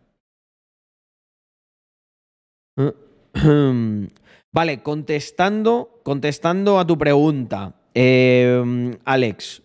Vale, 4.53 4.83
contestando, 4.83 6.01
contestando 6.03 6.79
a 6.79 6.87
tu 6.87 6.99
pregunta, 6.99 7.75
eh, 7.95 8.99
Alex, 9.05 9.63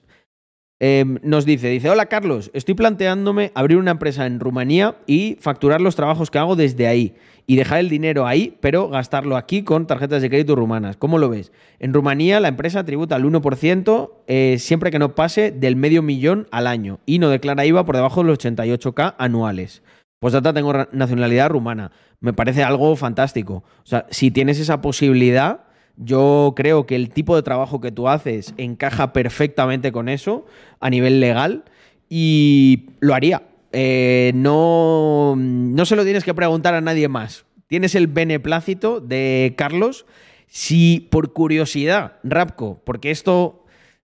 Em, 0.80 1.18
nos 1.24 1.44
dice, 1.44 1.70
dice, 1.70 1.90
hola 1.90 2.06
Carlos, 2.06 2.52
estoy 2.54 2.76
planteándome 2.76 3.52
abrir 3.56 3.80
una 3.80 3.90
empresa 3.90 4.28
en 4.28 4.40
Rumanía 4.40 4.98
y 5.08 5.36
facturar 5.40 5.82
los 5.82 5.96
trabajos 5.96 6.30
que 6.30 6.38
hago 6.38 6.56
desde 6.56 6.86
ahí 6.86 7.16
y 7.48 7.56
dejar 7.56 7.80
el 7.80 7.90
dinero 7.90 8.28
ahí, 8.28 8.56
pero 8.62 8.88
gastarlo 8.88 9.38
aquí 9.38 9.64
con 9.64 9.88
tarjetas 9.88 10.22
de 10.22 10.30
crédito 10.30 10.56
rumanas. 10.56 10.96
¿Cómo 10.96 11.18
lo 11.18 11.30
ves? 11.30 11.52
En 11.80 11.94
Rumanía 11.94 12.40
la 12.40 12.50
empresa 12.50 12.86
tributa 12.86 13.16
el 13.16 13.26
1% 13.26 14.12
eh, 14.28 14.58
siempre 14.60 14.92
que 14.92 15.00
no 15.00 15.16
pase 15.16 15.50
del 15.50 15.76
medio 15.76 16.04
millón 16.04 16.48
al 16.52 16.68
año 16.68 17.00
y 17.08 17.18
no 17.18 17.30
declara 17.30 17.66
IVA 17.66 17.84
por 17.84 17.96
debajo 17.96 18.22
de 18.22 18.28
los 18.28 18.38
88k 18.38 19.16
anuales. 19.18 19.82
Pues 20.20 20.34
data 20.34 20.54
tengo 20.54 20.74
nacionalidad 20.92 21.50
rumana. 21.50 21.92
Me 22.20 22.34
parece 22.34 22.64
algo 22.64 22.96
fantástico. 22.96 23.64
O 23.84 23.86
sea, 23.86 24.08
si 24.10 24.32
tienes 24.32 24.60
esa 24.60 24.82
posibilidad, 24.82 25.62
yo 25.98 26.54
creo 26.56 26.86
que 26.86 26.96
el 26.96 27.10
tipo 27.10 27.36
de 27.36 27.44
trabajo 27.44 27.82
que 27.82 27.92
tú 27.92 28.08
haces 28.08 28.54
encaja 28.58 29.14
perfectamente 29.14 29.92
con 29.92 30.10
eso 30.10 30.46
a 30.80 30.90
nivel 30.90 31.20
legal 31.20 31.66
y 32.10 32.90
lo 33.00 33.14
haría. 33.14 33.44
Eh, 33.72 34.32
no, 34.36 35.36
no 35.38 35.86
se 35.86 35.96
lo 35.96 36.04
tienes 36.04 36.24
que 36.24 36.34
preguntar 36.34 36.74
a 36.74 36.82
nadie 36.82 37.08
más. 37.08 37.46
Tienes 37.68 37.96
el 37.96 38.08
beneplácito 38.08 39.02
de 39.02 39.54
Carlos. 39.58 40.06
Si 40.48 41.08
por 41.12 41.34
curiosidad, 41.34 42.14
Rapco, 42.24 42.82
porque 42.86 43.12
esto 43.12 43.66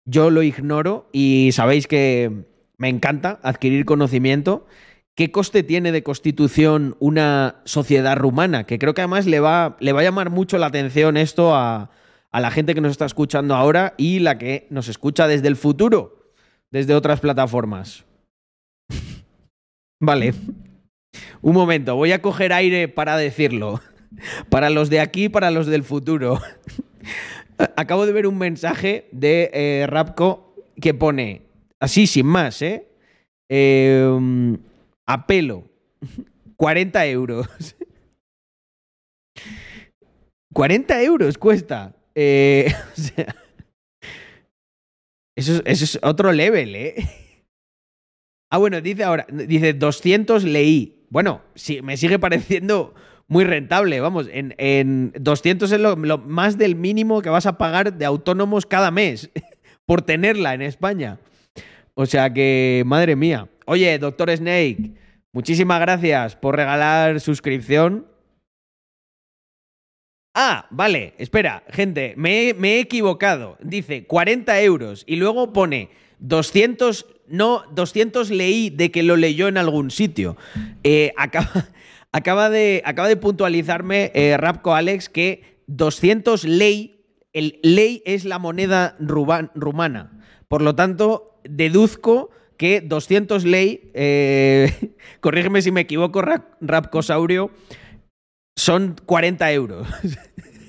yo 0.04 0.30
lo 0.30 0.42
ignoro 0.42 1.08
y 1.12 1.50
sabéis 1.52 1.86
que 1.86 2.44
me 2.76 2.88
encanta 2.88 3.38
adquirir 3.42 3.84
conocimiento. 3.84 4.66
¿Qué 5.16 5.30
coste 5.30 5.62
tiene 5.62 5.92
de 5.92 6.02
constitución 6.02 6.96
una 6.98 7.60
sociedad 7.64 8.16
rumana? 8.16 8.64
Que 8.64 8.80
creo 8.80 8.94
que 8.94 9.02
además 9.02 9.26
le 9.26 9.38
va, 9.38 9.76
le 9.78 9.92
va 9.92 10.00
a 10.00 10.04
llamar 10.04 10.30
mucho 10.30 10.58
la 10.58 10.66
atención 10.66 11.16
esto 11.16 11.54
a, 11.54 11.90
a 12.32 12.40
la 12.40 12.50
gente 12.50 12.74
que 12.74 12.80
nos 12.80 12.90
está 12.90 13.06
escuchando 13.06 13.54
ahora 13.54 13.94
y 13.96 14.18
la 14.18 14.38
que 14.38 14.66
nos 14.70 14.88
escucha 14.88 15.28
desde 15.28 15.46
el 15.46 15.54
futuro, 15.54 16.32
desde 16.72 16.96
otras 16.96 17.20
plataformas. 17.20 18.04
vale. 20.00 20.34
Un 21.42 21.54
momento, 21.54 21.94
voy 21.94 22.10
a 22.10 22.20
coger 22.20 22.52
aire 22.52 22.88
para 22.88 23.16
decirlo. 23.16 23.80
Para 24.48 24.70
los 24.70 24.90
de 24.90 25.00
aquí, 25.00 25.28
para 25.28 25.50
los 25.50 25.66
del 25.66 25.82
futuro. 25.82 26.40
Acabo 27.76 28.06
de 28.06 28.12
ver 28.12 28.28
un 28.28 28.38
mensaje 28.38 29.08
de 29.10 29.50
eh, 29.52 29.86
Rapco 29.88 30.54
que 30.80 30.94
pone, 30.94 31.42
así 31.80 32.06
sin 32.06 32.26
más, 32.26 32.62
¿eh? 32.62 32.86
eh 33.48 34.56
a 35.06 35.26
pelo. 35.26 35.68
40 36.56 37.06
euros. 37.06 37.76
40 40.52 41.02
euros 41.02 41.38
cuesta. 41.38 41.94
Eh, 42.14 42.72
o 42.96 43.00
sea, 43.00 43.34
eso, 45.36 45.62
es, 45.64 45.98
otro 46.02 46.32
level, 46.32 46.76
¿eh? 46.76 46.94
Ah, 48.50 48.58
bueno, 48.58 48.80
dice 48.80 49.02
ahora, 49.02 49.26
dice 49.28 49.72
200 49.72 50.44
leí. 50.44 51.06
Bueno, 51.10 51.42
sí, 51.54 51.82
me 51.82 51.96
sigue 51.96 52.18
pareciendo 52.18 52.94
muy 53.26 53.44
rentable. 53.44 54.00
Vamos, 54.00 54.28
en, 54.32 54.54
en 54.58 55.12
200 55.18 55.72
es 55.72 55.80
lo, 55.80 55.96
más 55.96 56.56
del 56.56 56.76
mínimo 56.76 57.20
que 57.20 57.30
vas 57.30 57.46
a 57.46 57.58
pagar 57.58 57.94
de 57.94 58.04
autónomos 58.04 58.66
cada 58.66 58.90
mes 58.92 59.30
por 59.86 60.02
tenerla 60.02 60.54
en 60.54 60.62
España. 60.62 61.18
O 61.94 62.06
sea 62.06 62.32
que, 62.32 62.84
madre 62.86 63.16
mía. 63.16 63.48
Oye, 63.66 63.98
doctor 63.98 64.30
Snake, 64.36 64.92
muchísimas 65.32 65.80
gracias 65.80 66.36
por 66.36 66.56
regalar 66.56 67.20
suscripción. 67.20 68.06
Ah, 70.34 70.66
vale, 70.70 71.14
espera, 71.18 71.62
gente, 71.70 72.14
me, 72.16 72.50
he 72.50 72.80
equivocado. 72.80 73.56
Dice 73.62 74.04
40 74.04 74.60
euros 74.62 75.04
y 75.06 75.16
luego 75.16 75.52
pone 75.52 75.90
200, 76.18 77.06
no, 77.28 77.62
200 77.72 78.30
leí 78.30 78.68
de 78.68 78.90
que 78.90 79.02
lo 79.02 79.16
leyó 79.16 79.48
en 79.48 79.56
algún 79.56 79.90
sitio. 79.90 80.36
Eh, 80.82 81.12
acaba, 81.16 82.50
de, 82.50 82.82
acaba 82.84 83.08
de 83.08 83.16
puntualizarme 83.16 84.10
eh, 84.14 84.36
Rapco 84.36 84.74
Alex 84.74 85.08
que 85.08 85.62
200 85.68 86.44
ley, 86.44 87.06
el 87.32 87.60
ley 87.62 88.02
es 88.04 88.24
la 88.24 88.38
moneda 88.38 88.96
rumana. 88.98 90.20
Por 90.48 90.60
lo 90.60 90.74
tanto, 90.74 91.40
deduzco 91.44 92.30
que 92.56 92.80
200 92.80 93.44
ley, 93.44 93.90
eh, 93.94 94.94
corrígeme 95.20 95.62
si 95.62 95.70
me 95.72 95.82
equivoco, 95.82 96.22
Rapcosaurio, 96.60 97.50
son 98.56 98.96
40 99.04 99.52
euros. 99.52 99.88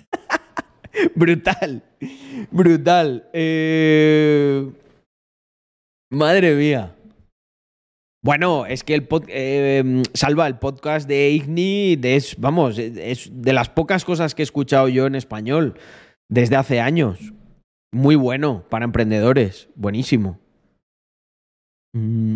brutal, 1.15 1.83
brutal. 2.51 3.29
Eh, 3.33 4.71
madre 6.11 6.55
mía. 6.55 6.95
Bueno, 8.23 8.65
es 8.65 8.83
que 8.83 8.95
el 8.95 9.07
eh, 9.27 10.01
salva 10.15 10.47
el 10.47 10.57
podcast 10.57 11.07
de 11.07 11.29
Igni, 11.29 11.99
es, 12.01 12.35
vamos, 12.39 12.79
es 12.79 13.29
de 13.31 13.53
las 13.53 13.69
pocas 13.69 14.03
cosas 14.03 14.33
que 14.33 14.41
he 14.41 14.43
escuchado 14.43 14.87
yo 14.89 15.05
en 15.05 15.13
español 15.13 15.77
desde 16.27 16.55
hace 16.55 16.79
años. 16.79 17.19
Muy 17.93 18.15
bueno 18.15 18.65
para 18.67 18.85
emprendedores, 18.85 19.69
buenísimo. 19.75 20.39
Mm. 21.95 22.35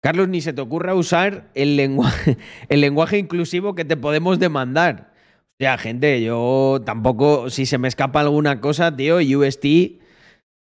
Carlos, 0.00 0.28
ni 0.28 0.40
se 0.40 0.52
te 0.52 0.60
ocurra 0.60 0.94
usar 0.94 1.50
el 1.54 1.76
lenguaje, 1.76 3.18
inclusivo 3.18 3.74
que 3.74 3.84
te 3.84 3.96
podemos 3.96 4.38
demandar. 4.38 5.12
O 5.60 5.60
sea, 5.60 5.76
gente, 5.78 6.22
yo 6.22 6.80
tampoco, 6.84 7.50
si 7.50 7.66
se 7.66 7.78
me 7.78 7.88
escapa 7.88 8.20
alguna 8.20 8.60
cosa, 8.60 8.94
tío, 8.94 9.16
UST, 9.16 9.64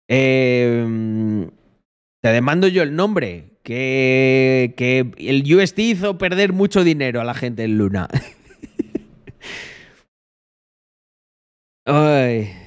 em, 0.09 1.49
te 2.23 2.29
demando 2.31 2.67
yo 2.69 2.83
el 2.83 2.97
nombre. 2.97 3.47
Que, 3.63 4.73
que 4.77 5.13
el 5.19 5.55
UST 5.55 5.79
hizo 5.81 6.17
perder 6.17 6.55
mucho 6.55 6.83
dinero 6.83 7.21
a 7.21 7.25
la 7.25 7.35
gente 7.35 7.65
en 7.65 7.77
Luna. 7.77 8.09
Ay. 11.85 12.60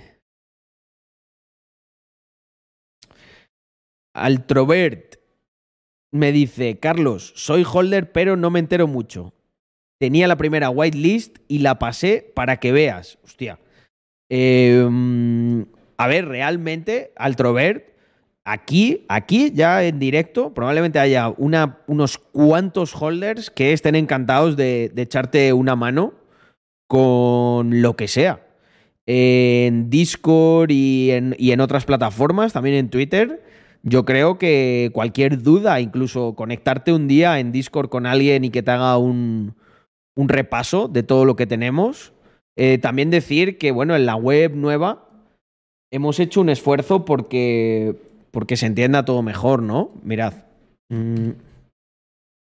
Altrovert 4.14 5.16
me 6.12 6.32
dice, 6.32 6.78
Carlos, 6.78 7.34
soy 7.36 7.66
holder 7.70 8.12
pero 8.12 8.38
no 8.38 8.52
me 8.52 8.60
entero 8.60 8.88
mucho. 8.88 9.34
Tenía 10.00 10.28
la 10.28 10.38
primera 10.38 10.70
whitelist 10.70 11.38
y 11.48 11.60
la 11.60 11.80
pasé 11.80 12.32
para 12.36 12.58
que 12.58 12.72
veas. 12.72 13.18
Hostia. 13.24 13.60
Em, 14.30 15.66
a 15.98 16.08
ver, 16.08 16.28
realmente, 16.28 17.14
Altrovert, 17.16 17.86
aquí, 18.44 19.06
aquí 19.10 19.52
ya 19.54 19.84
en 19.84 20.00
directo, 20.00 20.54
probablemente 20.54 21.00
haya 21.00 21.30
unos 21.30 22.18
cuantos 22.18 22.94
holders 22.96 23.50
que 23.50 23.74
estén 23.74 23.96
encantados 23.96 24.56
de, 24.56 24.92
echarte 24.96 25.52
una 25.54 25.76
mano 25.76 26.14
con 26.88 27.82
lo 27.82 27.96
que 27.96 28.08
sea. 28.08 28.46
En 29.06 29.90
Discord 29.90 30.70
y 30.72 31.12
en 31.12 31.60
otras 31.60 31.86
plataformas, 31.86 32.54
también 32.54 32.76
en 32.76 32.90
Twitter 32.90 33.42
yo 33.84 34.06
creo 34.06 34.38
que 34.38 34.92
cualquier 34.94 35.44
duda, 35.44 35.82
incluso 35.82 36.36
conectarte 36.36 36.94
un 36.94 37.10
día 37.10 37.40
en 37.40 37.52
Discord 37.52 37.90
con 37.90 38.06
alguien 38.06 38.46
y 38.46 38.50
que 38.50 38.64
te 38.64 38.72
haga 38.72 38.98
un, 38.98 39.56
repaso 40.16 40.88
de 40.88 41.04
todo 41.04 41.26
lo 41.26 41.36
que 41.36 41.46
tenemos. 41.46 42.14
Eh, 42.56 42.78
también 42.78 43.10
decir 43.10 43.58
que, 43.58 43.72
bueno, 43.72 43.96
en 43.96 44.06
la 44.06 44.16
web 44.16 44.56
nueva 44.56 45.10
hemos 45.92 46.20
hecho 46.20 46.40
un 46.40 46.50
esfuerzo 46.50 47.04
porque, 47.04 47.96
porque 48.32 48.56
se 48.56 48.68
entienda 48.68 49.06
todo 49.06 49.22
mejor, 49.22 49.62
¿no? 49.62 49.92
Mirad. 50.02 50.34
Mm, 50.90 51.32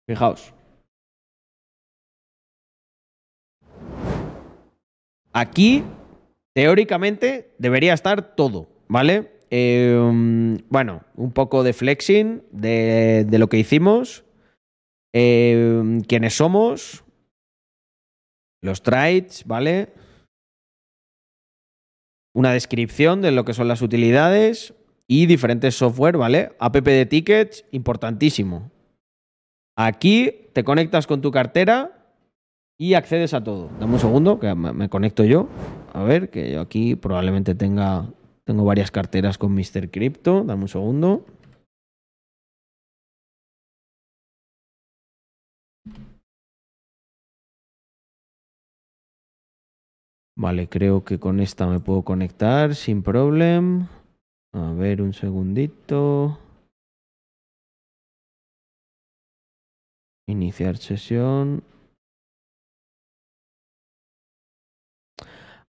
fijaos. 0.09 0.53
Aquí, 5.33 5.85
teóricamente, 6.55 7.55
debería 7.59 7.95
estar 7.95 8.35
todo, 8.35 8.69
¿vale? 8.89 9.40
Eh, 9.51 10.59
bueno, 10.69 11.03
un 11.17 11.33
poco 11.33 11.63
de 11.65 11.73
flexing 11.73 12.43
de, 12.53 13.27
lo 13.39 13.49
que 13.49 13.59
hicimos, 13.59 14.25
eh, 15.13 16.01
quiénes 16.07 16.35
somos, 16.35 17.05
los 18.63 18.83
trades, 18.83 19.45
¿vale? 19.47 19.89
Una 22.33 22.53
descripción 22.53 23.23
de 23.23 23.33
lo 23.33 23.45
que 23.45 23.55
son 23.55 23.67
las 23.67 23.83
utilidades 23.83 24.75
y 25.09 25.27
diferentes 25.27 25.75
software, 25.75 26.17
¿vale? 26.17 26.53
App 26.61 26.77
de 26.77 27.07
tickets, 27.07 27.65
importantísimo. 27.73 28.71
Aquí 29.77 30.49
te 30.53 30.63
conectas 30.63 31.09
con 31.09 31.21
tu 31.21 31.33
cartera 31.33 32.01
y 32.79 32.95
accedes 32.95 33.35
a 33.35 33.43
todo. 33.43 33.69
Dame 33.81 33.95
un 33.95 33.99
segundo, 33.99 34.39
que 34.39 34.55
me 34.55 34.89
conecto 34.89 35.25
yo. 35.25 35.49
A 35.93 36.05
ver, 36.05 36.31
que 36.31 36.53
yo 36.53 36.61
aquí 36.61 36.95
probablemente 36.95 37.55
tenga. 37.55 38.07
Tengo 38.51 38.65
varias 38.65 38.91
carteras 38.91 39.39
con 39.39 39.55
Mr. 39.55 39.93
Crypto. 39.93 40.43
Dame 40.43 40.63
un 40.63 40.69
segundo. 40.69 41.25
Vale, 50.37 50.69
creo 50.69 51.05
que 51.05 51.21
con 51.21 51.39
esta 51.39 51.69
me 51.69 51.79
puedo 51.79 52.03
conectar 52.03 52.75
sin 52.75 53.05
problema. 53.05 53.89
A 54.53 54.73
ver, 54.73 55.01
un 55.01 55.13
segundito. 55.13 56.37
Iniciar 60.27 60.77
sesión. 60.77 61.63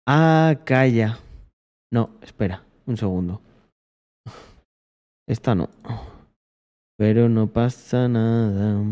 Ah, 0.06 0.62
calla. 0.64 1.20
No, 1.92 2.12
espera, 2.22 2.69
un 2.90 2.98
segundo. 2.98 3.42
Esta 5.28 5.56
no. 5.56 5.70
Pero 6.98 7.30
no 7.30 7.48
pasa 7.48 8.08
nada. 8.08 8.84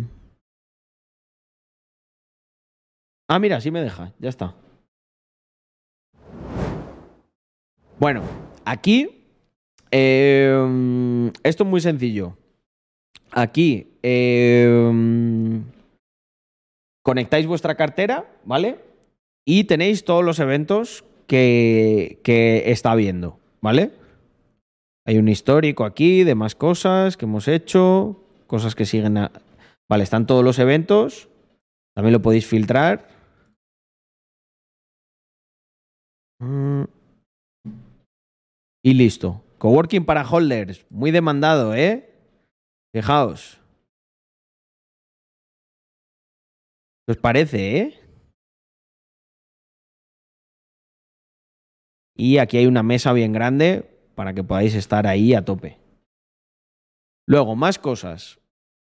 Ah, 3.27 3.39
mira, 3.39 3.59
sí 3.59 3.71
me 3.71 3.81
deja, 3.81 4.13
ya 4.19 4.29
está. 4.29 4.55
Bueno, 7.99 8.21
aquí 8.63 9.25
eh, 9.91 11.31
esto 11.43 11.63
es 11.63 11.69
muy 11.69 11.81
sencillo. 11.81 12.37
Aquí 13.31 13.97
eh, 14.03 15.61
conectáis 17.03 17.47
vuestra 17.47 17.75
cartera, 17.75 18.31
¿vale? 18.45 18.79
Y 19.45 19.65
tenéis 19.65 20.05
todos 20.05 20.23
los 20.23 20.39
eventos 20.39 21.03
que, 21.25 22.21
que 22.23 22.71
está 22.71 22.95
viendo, 22.95 23.39
¿vale? 23.61 23.91
Hay 25.05 25.17
un 25.17 25.29
histórico 25.29 25.85
aquí 25.85 26.23
de 26.23 26.35
más 26.35 26.55
cosas 26.55 27.15
que 27.15 27.25
hemos 27.25 27.47
hecho, 27.47 28.21
cosas 28.47 28.75
que 28.75 28.85
siguen... 28.85 29.17
A... 29.17 29.31
Vale, 29.89 30.03
están 30.03 30.27
todos 30.27 30.43
los 30.43 30.59
eventos. 30.59 31.29
También 31.95 32.13
lo 32.13 32.21
podéis 32.21 32.45
filtrar. 32.45 33.07
Y 38.83 38.93
listo. 38.93 39.43
Coworking 39.57 40.05
para 40.05 40.27
holders. 40.29 40.85
Muy 40.89 41.11
demandado, 41.11 41.73
¿eh? 41.73 42.13
Fijaos. 42.93 43.59
¿Qué 47.05 47.11
os 47.13 47.17
parece, 47.17 47.77
eh? 47.77 48.06
Y 52.17 52.39
aquí 52.39 52.57
hay 52.57 52.65
una 52.65 52.83
mesa 52.83 53.13
bien 53.13 53.31
grande 53.31 53.89
para 54.15 54.33
que 54.33 54.43
podáis 54.43 54.75
estar 54.75 55.07
ahí 55.07 55.33
a 55.33 55.45
tope. 55.45 55.77
Luego, 57.27 57.55
más 57.55 57.79
cosas. 57.79 58.39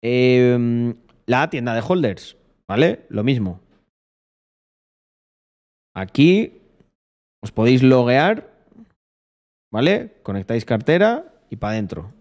Eh, 0.02 0.94
la 1.26 1.50
tienda 1.50 1.74
de 1.74 1.84
holders, 1.88 2.38
¿vale? 2.68 3.06
Lo 3.10 3.24
mismo. 3.24 3.62
Aquí 5.96 6.62
os 7.42 7.52
podéis 7.52 7.82
loguear 7.82 8.54
¿Vale? 9.74 10.12
Conectáis 10.22 10.66
cartera 10.66 11.34
y 11.50 11.56
para 11.56 11.74
adentro. 11.74 12.14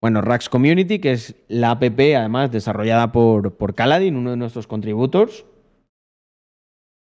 Bueno, 0.00 0.20
Rax 0.22 0.48
Community, 0.48 1.00
que 1.00 1.10
es 1.10 1.34
la 1.48 1.72
app 1.72 1.82
además 1.82 2.52
desarrollada 2.52 3.10
por, 3.10 3.56
por 3.56 3.74
Caladin, 3.74 4.14
uno 4.14 4.30
de 4.30 4.36
nuestros 4.36 4.68
contributors, 4.68 5.44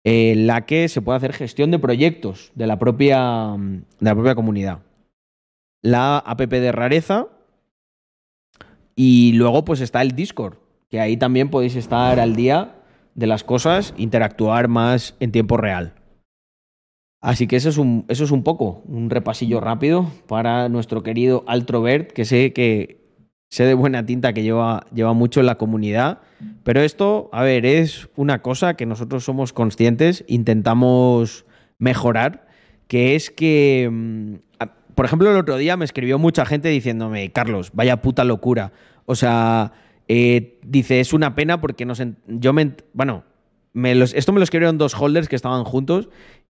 en 0.09 0.47
la 0.47 0.65
que 0.65 0.89
se 0.89 1.03
puede 1.03 1.19
hacer 1.19 1.35
gestión 1.35 1.71
de 1.71 1.79
proyectos 1.79 2.51
de 2.55 2.67
la 2.67 2.79
propia, 2.79 3.55
de 3.59 3.85
la 4.01 4.15
propia 4.15 4.35
comunidad. 4.35 4.79
La 5.83 6.19
app 6.19 6.41
de 6.41 6.73
rareza. 6.73 7.27
Y 8.97 9.33
luego 9.35 9.65
pues 9.65 9.81
está 9.81 10.03
el 10.03 10.13
Discord, 10.13 10.57
que 10.91 11.01
ahí 11.01 11.17
también 11.17 11.51
podéis 11.51 11.77
estar 11.77 12.19
al 12.19 12.35
día 12.35 12.75
de 13.15 13.27
las 13.29 13.45
cosas, 13.45 13.95
interactuar 13.97 14.67
más 14.67 15.15
en 15.21 15.31
tiempo 15.31 15.57
real. 15.57 15.95
Así 17.21 17.47
que 17.47 17.57
eso 17.57 17.69
es, 17.69 17.79
un, 17.79 18.05
eso 18.09 18.25
es 18.25 18.31
un 18.31 18.43
poco, 18.43 18.83
un 18.87 19.11
repasillo 19.11 19.61
rápido 19.61 20.11
para 20.27 20.69
nuestro 20.69 21.03
querido 21.03 21.45
Altrovert, 21.47 22.13
que 22.13 22.25
sé 22.25 22.53
que 22.53 23.08
sé 23.49 23.65
de 23.65 23.75
buena 23.75 24.05
tinta 24.05 24.33
que 24.33 24.43
lleva, 24.43 24.85
lleva 24.93 25.13
mucho 25.13 25.41
en 25.41 25.47
la 25.47 25.57
comunidad. 25.57 26.21
Pero 26.65 26.81
esto, 26.83 27.31
a 27.33 27.43
ver, 27.43 27.67
es 27.67 28.09
una 28.17 28.43
cosa 28.43 28.75
que 28.75 28.87
nosotros 28.87 29.25
somos 29.25 29.53
conscientes, 29.53 30.25
intentamos 30.29 31.47
mejorar, 31.79 32.47
que 32.87 33.15
es 33.15 33.31
que, 33.31 33.89
mm, 33.91 34.35
por 34.95 35.05
ejemplo, 35.05 35.31
el 35.31 35.37
otro 35.37 35.57
día 35.57 35.77
me 35.77 35.85
escribió 35.85 36.19
mucha 36.19 36.45
gente 36.45 36.69
diciéndome, 36.69 37.31
Carlos, 37.33 37.71
vaya 37.73 38.03
puta 38.03 38.25
locura. 38.25 38.73
O 39.07 39.15
sea, 39.15 39.73
eh, 40.09 40.59
dice, 40.65 41.01
es 41.01 41.13
una 41.13 41.35
pena 41.35 41.61
porque 41.61 41.85
nos, 41.87 42.03
yo 42.27 42.53
me, 42.53 42.75
bueno, 42.93 43.25
me 43.73 43.95
los, 43.95 44.13
esto 44.15 44.33
me 44.33 44.41
lo 44.41 44.45
escribieron 44.45 44.77
dos 44.77 44.95
holders 44.95 45.29
que 45.29 45.37
estaban 45.37 45.65
juntos 45.65 46.09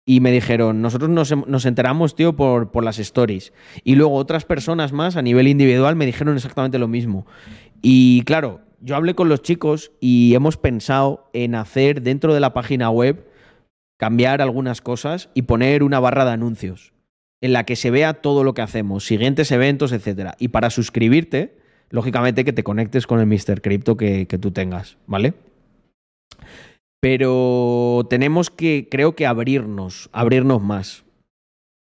y 0.06 0.20
me 0.20 0.30
dijeron, 0.30 0.82
nosotros 0.82 1.10
nos, 1.10 1.64
enteramos, 1.64 2.14
tío, 2.14 2.36
por, 2.36 2.84
las 2.84 2.98
stories. 2.98 3.52
Y 3.84 3.94
luego 3.94 4.14
otras 4.14 4.44
personas 4.44 4.92
más 4.92 5.16
a 5.16 5.22
nivel 5.22 5.48
individual 5.48 5.96
me 5.96 6.06
dijeron 6.06 6.36
exactamente 6.36 6.78
lo 6.78 6.88
mismo. 6.88 7.26
Y 7.80 8.22
claro, 8.22 8.60
yo 8.80 8.96
hablé 8.96 9.14
con 9.14 9.28
los 9.28 9.42
chicos 9.42 9.92
y 10.00 10.34
hemos 10.34 10.58
pensado 10.58 11.30
en 11.32 11.54
hacer 11.54 12.02
dentro 12.02 12.34
de 12.34 12.40
la 12.40 12.52
página 12.52 12.90
web, 12.90 13.26
cambiar 13.96 14.42
algunas 14.42 14.82
cosas 14.82 15.30
y 15.32 15.42
poner 15.42 15.82
una 15.82 16.00
barra 16.00 16.24
de 16.24 16.32
anuncios 16.32 16.92
en 17.40 17.52
la 17.52 17.64
que 17.64 17.76
se 17.76 17.90
vea 17.90 18.14
todo 18.14 18.42
lo 18.42 18.54
que 18.54 18.62
hacemos, 18.62 19.04
siguientes 19.04 19.52
eventos, 19.52 19.92
etc. 19.92 20.32
Y 20.38 20.48
para 20.48 20.70
suscribirte, 20.70 21.58
lógicamente 21.90 22.44
que 22.44 22.54
te 22.54 22.64
conectes 22.64 23.06
con 23.06 23.20
el 23.20 23.26
Mr. 23.26 23.60
Crypto 23.60 23.96
que 23.96 24.38
tú 24.40 24.50
tengas, 24.50 24.96
¿vale? 25.06 25.34
Pero 27.04 28.06
tenemos 28.08 28.48
que, 28.48 28.88
creo 28.90 29.14
que 29.14 29.26
abrirnos, 29.26 30.08
abrirnos 30.10 30.62
más. 30.62 31.04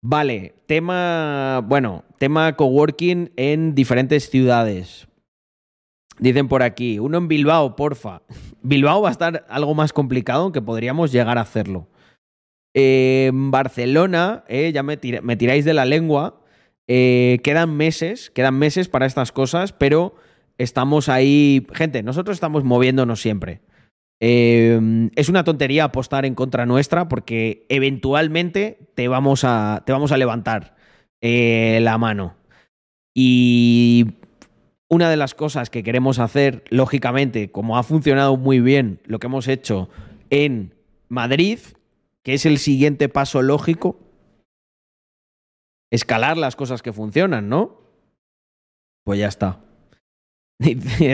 Vale, 0.03 0.55
tema, 0.65 1.61
bueno, 1.67 2.05
tema 2.17 2.57
coworking 2.57 3.31
en 3.37 3.75
diferentes 3.75 4.31
ciudades. 4.31 5.09
Dicen 6.19 6.49
por 6.49 6.63
aquí, 6.63 6.99
uno 6.99 7.19
en 7.19 7.29
Bilbao, 7.29 7.77
porfa. 7.77 8.23
Bilbao 8.63 9.03
va 9.03 9.11
a 9.11 9.13
estar 9.13 9.45
algo 9.51 9.75
más 9.75 9.93
complicado, 9.93 10.45
aunque 10.45 10.63
podríamos 10.63 11.13
llegar 11.13 11.37
a 11.37 11.43
hacerlo. 11.43 11.89
en 12.73 13.51
Barcelona, 13.51 14.45
eh, 14.49 14.73
ya 14.73 14.83
me, 14.83 14.97
tiráis 14.97 15.67
de 15.67 15.75
la 15.75 15.85
lengua, 15.85 16.41
eh, 16.89 17.39
quedan 17.45 17.77
meses, 17.77 18.31
quedan 18.31 18.59
meses 18.59 18.89
para 18.89 19.05
estas 19.05 19.31
cosas, 19.31 19.75
pero 19.75 20.15
estamos 20.57 21.11
ahí, 21.11 21.67
gente, 21.75 22.03
nosotros 22.03 22.35
estamos 22.35 22.65
moviéndonos 22.65 23.21
siempre. 23.21 23.61
Eh, 24.25 25.11
es 25.17 25.29
una 25.29 25.43
tontería 25.43 25.83
apostar 25.83 26.25
en 26.25 26.37
contra 26.37 26.65
nuestra 26.65 27.09
porque 27.09 27.67
eventualmente 27.69 28.79
te 28.95 29.09
vamos 29.09 29.43
a, 29.43 29.83
te 29.85 29.91
vamos 29.91 30.13
a 30.13 30.17
levantar 30.17 30.77
eh, 31.21 31.81
la 31.83 31.99
mano. 31.99 32.37
Y 33.13 34.15
una 34.89 35.11
de 35.11 35.17
las 35.17 35.35
cosas 35.35 35.71
que 35.71 35.83
queremos 35.83 36.21
hacer, 36.21 36.63
lógicamente, 36.71 37.51
como 37.51 37.77
ha 37.77 37.83
funcionado 37.83 38.37
muy 38.37 38.61
bien 38.61 39.01
lo 39.07 39.19
que 39.19 39.27
hemos 39.27 39.49
hecho 39.49 39.89
en 40.31 40.73
Madrid, 41.09 41.59
que 42.23 42.35
es 42.35 42.47
el 42.47 42.59
siguiente 42.59 43.09
paso 43.09 43.43
lógico, 43.43 43.99
escalar 45.91 46.37
las 46.37 46.55
cosas 46.55 46.81
que 46.81 46.93
funcionan, 46.93 47.49
¿no? 47.49 47.81
Pues 49.03 49.19
ya 49.19 49.27
está. 49.27 49.59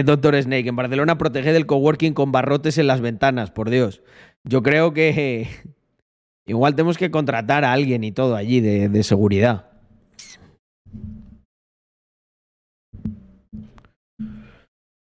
Doctor 0.05 0.41
Snake, 0.43 0.69
en 0.69 0.77
Barcelona 0.77 1.19
protege 1.19 1.53
del 1.53 1.67
coworking 1.67 2.15
con 2.15 2.33
barrotes 2.33 2.79
en 2.79 2.87
las 2.87 3.01
ventanas, 3.01 3.51
por 3.51 3.71
Dios. 3.71 4.03
Yo 4.45 4.63
creo 4.63 4.93
que 4.93 5.49
igual 6.47 6.75
tenemos 6.75 6.99
que 6.99 7.11
contratar 7.11 7.65
a 7.65 7.73
alguien 7.73 8.05
y 8.05 8.13
todo 8.13 8.37
allí 8.37 8.61
de, 8.61 8.89
de 8.89 9.03
seguridad. 9.03 9.69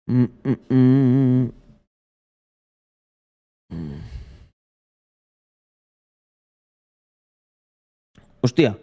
Mm, 0.05 0.25
mm, 0.43 0.55
mm. 0.69 1.51
Hostia, 8.41 8.77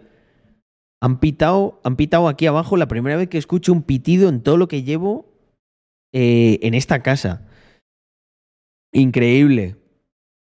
han 1.02 1.20
pitado, 1.20 1.80
han 1.84 1.96
pitado 1.96 2.28
aquí 2.28 2.46
abajo 2.46 2.78
la 2.78 2.88
primera 2.88 3.16
vez 3.16 3.28
que 3.28 3.36
escucho 3.36 3.72
un 3.72 3.82
pitido 3.82 4.30
en 4.30 4.42
todo 4.42 4.56
lo 4.56 4.68
que 4.68 4.82
llevo 4.82 5.29
eh, 6.12 6.58
en 6.62 6.74
esta 6.74 7.02
casa. 7.02 7.46
Increíble. 8.92 9.76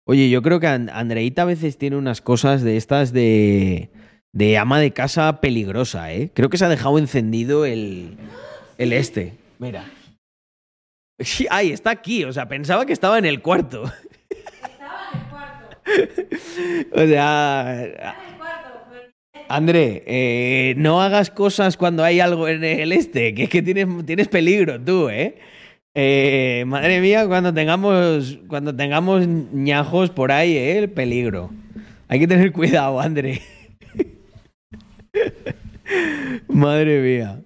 Oye, 0.07 0.29
yo 0.29 0.41
creo 0.41 0.59
que 0.59 0.67
And- 0.67 0.89
Andreita 0.91 1.41
a 1.43 1.45
veces 1.45 1.77
tiene 1.77 1.95
unas 1.95 2.21
cosas 2.21 2.61
de 2.61 2.77
estas 2.77 3.11
de, 3.11 3.89
de 4.33 4.57
ama 4.57 4.79
de 4.79 4.91
casa 4.91 5.41
peligrosa, 5.41 6.13
¿eh? 6.13 6.29
Creo 6.33 6.49
que 6.49 6.57
se 6.57 6.65
ha 6.65 6.69
dejado 6.69 6.99
encendido 6.99 7.65
el, 7.65 8.15
el 8.77 8.93
este. 8.93 9.33
Mira. 9.57 9.85
Sí, 11.19 11.47
ay, 11.49 11.71
está 11.71 11.89
aquí. 11.91 12.23
O 12.25 12.33
sea, 12.33 12.47
pensaba 12.47 12.85
que 12.85 12.93
estaba 12.93 13.17
en 13.17 13.25
el 13.25 13.41
cuarto. 13.41 13.85
Estaba 14.29 15.09
en 15.13 15.19
el 15.21 15.29
cuarto. 15.29 15.77
O 16.93 17.07
sea, 17.07 17.83
Estaba 17.85 18.15
en 18.23 18.29
el 18.31 18.37
cuarto. 18.37 18.79
pero- 18.91 19.45
André, 19.49 20.03
eh, 20.05 20.73
no 20.77 21.01
hagas 21.01 21.31
cosas 21.31 21.77
cuando 21.77 22.03
hay 22.03 22.19
algo 22.19 22.47
en 22.47 22.63
el 22.63 22.91
este, 22.91 23.33
que 23.33 23.43
es 23.43 23.49
que 23.49 23.61
tienes, 23.61 23.87
tienes 24.05 24.27
peligro 24.27 24.79
tú, 24.79 25.09
¿eh? 25.09 25.37
Eh, 25.97 26.65
Madre 26.67 26.99
mía, 26.99 27.25
cuando 27.25 27.53
tengamos, 27.53 28.37
cuando 28.47 28.75
tengamos 28.75 29.25
ñajos 29.27 30.09
por 30.09 30.33
ahí, 30.33 30.57
¿eh? 30.57 30.77
El 30.79 30.89
peligro. 30.89 31.51
Hay 32.09 32.19
que 32.19 32.27
tener 32.27 32.51
cuidado, 32.51 32.99
André. 32.99 33.41
Madre 36.49 37.01
mía. 37.01 37.41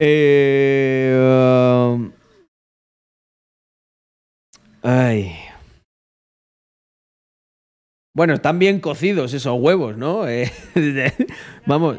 Eh, 0.00 1.14
um, 1.86 2.10
Ay. 4.82 5.32
Bueno, 8.14 8.34
están 8.34 8.58
bien 8.58 8.80
cocidos 8.80 9.34
esos 9.34 9.58
huevos, 9.60 9.96
¿no? 9.98 10.24
Vamos. 11.66 11.98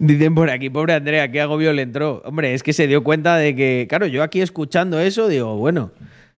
Dicen 0.00 0.34
por 0.34 0.48
aquí, 0.48 0.70
pobre 0.70 0.94
Andrea, 0.94 1.30
qué 1.30 1.42
agobio 1.42 1.74
le 1.74 1.82
entró. 1.82 2.22
Hombre, 2.24 2.54
es 2.54 2.62
que 2.62 2.72
se 2.72 2.86
dio 2.86 3.04
cuenta 3.04 3.36
de 3.36 3.54
que, 3.54 3.84
claro, 3.86 4.06
yo 4.06 4.22
aquí 4.22 4.40
escuchando 4.40 4.98
eso, 4.98 5.28
digo, 5.28 5.58
bueno, 5.58 5.92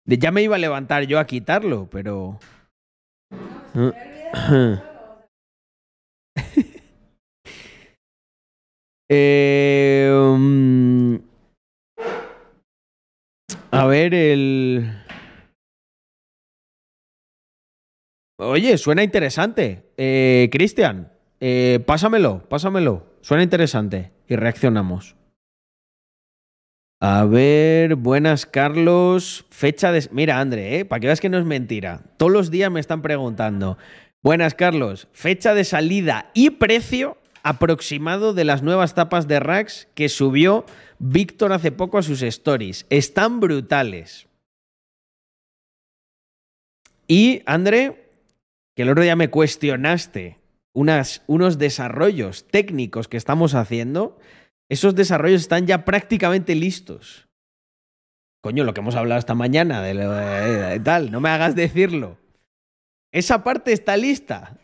ya 0.04 0.32
me 0.32 0.42
iba 0.42 0.56
a 0.56 0.60
levantar 0.60 1.04
yo 1.04 1.20
a 1.20 1.28
quitarlo, 1.28 1.88
pero... 1.92 2.40
Eh, 9.14 10.10
mm, 10.10 11.16
a 13.72 13.86
ver, 13.86 14.14
el... 14.14 14.90
Oye, 18.40 18.78
suena 18.78 19.04
interesante. 19.04 19.92
Eh, 19.98 20.48
Cristian, 20.50 21.12
eh, 21.42 21.84
pásamelo, 21.86 22.48
pásamelo. 22.48 23.11
Suena 23.22 23.44
interesante. 23.44 24.12
Y 24.28 24.36
reaccionamos. 24.36 25.16
A 27.00 27.26
ver, 27.26 27.96
buenas, 27.96 28.46
Carlos. 28.46 29.46
Fecha 29.50 29.92
de... 29.92 30.08
Mira, 30.12 30.40
André, 30.40 30.80
¿eh? 30.80 30.86
para 30.86 31.00
que 31.00 31.08
veas 31.08 31.20
que 31.20 31.30
no 31.30 31.38
es 31.38 31.46
mentira. 31.46 32.02
Todos 32.18 32.32
los 32.32 32.52
días 32.52 32.72
me 32.72 32.80
están 32.80 33.02
preguntando. 33.02 33.78
Buenas, 34.22 34.54
Carlos. 34.54 35.08
Fecha 35.12 35.54
de 35.54 35.64
salida 35.64 36.30
y 36.34 36.52
precio 36.52 37.18
aproximado 37.44 38.34
de 38.34 38.46
las 38.46 38.62
nuevas 38.62 38.94
tapas 38.94 39.28
de 39.28 39.40
Rax 39.40 39.88
que 39.96 40.10
subió 40.10 40.66
Víctor 41.00 41.54
hace 41.54 41.72
poco 41.72 41.98
a 41.98 42.04
sus 42.04 42.22
stories. 42.22 42.86
Están 42.90 43.40
brutales. 43.40 44.28
Y, 47.08 47.42
André, 47.46 48.12
que 48.76 48.84
el 48.84 48.90
otro 48.90 49.04
día 49.04 49.16
me 49.16 49.30
cuestionaste 49.30 50.41
unas, 50.74 51.24
unos 51.28 51.58
desarrollos 51.58 52.48
técnicos 52.48 53.08
que 53.08 53.18
estamos 53.18 53.56
haciendo, 53.56 54.18
esos 54.70 54.96
desarrollos 54.96 55.42
están 55.42 55.68
ya 55.68 55.84
prácticamente 55.86 56.56
listos. 56.56 57.28
Coño, 58.44 58.64
lo 58.64 58.74
que 58.74 58.80
hemos 58.82 58.96
hablado 58.96 59.20
esta 59.20 59.36
mañana 59.36 59.82
de, 59.82 59.94
lo 59.94 60.12
de- 60.12 60.58
de 60.70 60.80
tal, 60.80 61.12
no 61.12 61.20
me 61.20 61.30
hagas 61.30 61.56
decirlo. 61.56 62.18
Esa 63.14 63.44
parte 63.44 63.74
está 63.74 63.98
lista. 63.98 64.58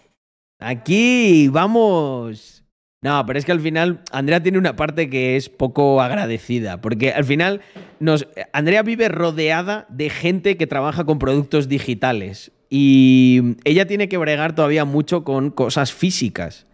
Aquí 0.59 1.49
vamos. 1.49 2.63
No, 3.03 3.23
pero 3.27 3.37
es 3.37 3.45
que 3.45 3.51
al 3.51 3.59
final 3.61 4.01
Andrea 4.11 4.41
tiene 4.41 4.57
una 4.57 4.75
parte 4.75 5.07
que 5.09 5.35
es 5.35 5.49
poco 5.49 6.01
agradecida, 6.01 6.81
porque 6.81 7.11
al 7.11 7.25
final 7.25 7.61
nos, 7.99 8.27
Andrea 8.53 8.81
vive 8.81 9.07
rodeada 9.09 9.85
de 9.89 10.09
gente 10.09 10.57
que 10.57 10.65
trabaja 10.65 11.03
con 11.05 11.19
productos 11.19 11.67
digitales 11.67 12.51
y 12.69 13.55
ella 13.63 13.87
tiene 13.87 14.09
que 14.09 14.17
bregar 14.17 14.55
todavía 14.55 14.85
mucho 14.85 15.23
con 15.23 15.51
cosas 15.51 15.93
físicas. 15.93 16.65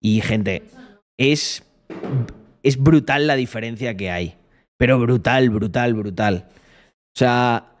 Y 0.00 0.20
gente, 0.20 0.62
es, 1.18 1.64
es 2.62 2.78
brutal 2.78 3.26
la 3.26 3.36
diferencia 3.36 3.96
que 3.96 4.10
hay, 4.10 4.36
pero 4.76 4.98
brutal, 4.98 5.50
brutal, 5.50 5.94
brutal. 5.94 6.48
O 7.14 7.18
sea, 7.18 7.72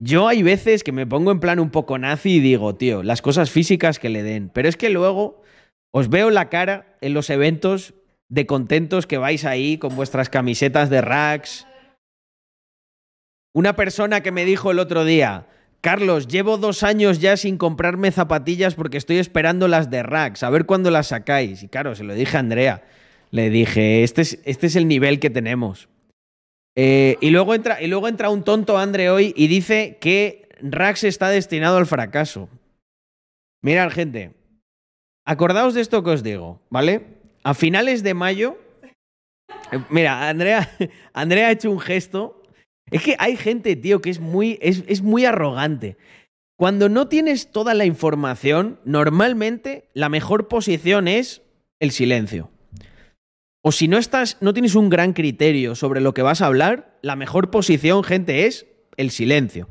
yo 0.00 0.28
hay 0.28 0.42
veces 0.42 0.82
que 0.82 0.92
me 0.92 1.06
pongo 1.06 1.30
en 1.30 1.40
plan 1.40 1.60
un 1.60 1.70
poco 1.70 1.98
nazi 1.98 2.36
y 2.36 2.40
digo, 2.40 2.74
tío, 2.74 3.02
las 3.02 3.22
cosas 3.22 3.50
físicas 3.50 3.98
que 3.98 4.08
le 4.08 4.22
den, 4.22 4.50
pero 4.52 4.68
es 4.68 4.76
que 4.76 4.90
luego 4.90 5.42
os 5.92 6.08
veo 6.08 6.30
la 6.30 6.48
cara 6.48 6.96
en 7.00 7.14
los 7.14 7.30
eventos 7.30 7.94
de 8.28 8.46
contentos 8.46 9.06
que 9.06 9.18
vais 9.18 9.44
ahí 9.44 9.78
con 9.78 9.94
vuestras 9.94 10.28
camisetas 10.28 10.90
de 10.90 11.00
racks. 11.00 11.66
Una 13.54 13.76
persona 13.76 14.20
que 14.20 14.32
me 14.32 14.44
dijo 14.44 14.72
el 14.72 14.80
otro 14.80 15.04
día, 15.04 15.46
Carlos, 15.84 16.28
llevo 16.28 16.56
dos 16.56 16.82
años 16.82 17.20
ya 17.20 17.36
sin 17.36 17.58
comprarme 17.58 18.10
zapatillas 18.10 18.74
porque 18.74 18.96
estoy 18.96 19.18
esperando 19.18 19.68
las 19.68 19.90
de 19.90 20.02
racks, 20.02 20.42
a 20.42 20.48
ver 20.48 20.64
cuándo 20.64 20.90
las 20.90 21.08
sacáis. 21.08 21.62
Y 21.62 21.68
claro, 21.68 21.94
se 21.94 22.04
lo 22.04 22.14
dije 22.14 22.38
a 22.38 22.40
Andrea. 22.40 22.84
Le 23.30 23.50
dije, 23.50 24.02
este 24.02 24.22
es, 24.22 24.40
este 24.46 24.68
es 24.68 24.76
el 24.76 24.88
nivel 24.88 25.20
que 25.20 25.28
tenemos. 25.28 25.90
Eh, 26.74 27.18
y, 27.20 27.28
luego 27.28 27.54
entra, 27.54 27.82
y 27.82 27.88
luego 27.88 28.08
entra 28.08 28.30
un 28.30 28.44
tonto 28.44 28.78
Andre 28.78 29.10
hoy 29.10 29.34
y 29.36 29.46
dice 29.46 29.98
que 30.00 30.48
Rax 30.62 31.04
está 31.04 31.28
destinado 31.28 31.76
al 31.76 31.84
fracaso. 31.84 32.48
Mirad, 33.60 33.90
gente, 33.90 34.32
acordaos 35.26 35.74
de 35.74 35.82
esto 35.82 36.02
que 36.02 36.12
os 36.12 36.22
digo, 36.22 36.62
¿vale? 36.70 37.18
A 37.42 37.52
finales 37.52 38.02
de 38.02 38.14
mayo. 38.14 38.56
eh, 39.70 39.80
Mira, 39.90 40.30
Andrea, 40.30 40.66
Andrea 41.12 41.48
ha 41.48 41.52
hecho 41.52 41.70
un 41.70 41.80
gesto. 41.80 42.33
Es 42.90 43.02
que 43.02 43.16
hay 43.18 43.36
gente, 43.36 43.76
tío, 43.76 44.00
que 44.00 44.10
es 44.10 44.20
muy, 44.20 44.58
es, 44.60 44.84
es 44.86 45.02
muy 45.02 45.24
arrogante. 45.24 45.96
Cuando 46.56 46.88
no 46.88 47.08
tienes 47.08 47.50
toda 47.50 47.74
la 47.74 47.84
información, 47.84 48.78
normalmente 48.84 49.88
la 49.94 50.08
mejor 50.08 50.48
posición 50.48 51.08
es 51.08 51.42
el 51.80 51.90
silencio. 51.90 52.50
O 53.62 53.72
si 53.72 53.88
no 53.88 53.98
estás, 53.98 54.36
no 54.40 54.52
tienes 54.52 54.74
un 54.74 54.90
gran 54.90 55.14
criterio 55.14 55.74
sobre 55.74 56.00
lo 56.00 56.14
que 56.14 56.22
vas 56.22 56.42
a 56.42 56.46
hablar, 56.46 56.98
la 57.02 57.16
mejor 57.16 57.50
posición, 57.50 58.04
gente, 58.04 58.46
es 58.46 58.66
el 58.96 59.10
silencio. 59.10 59.68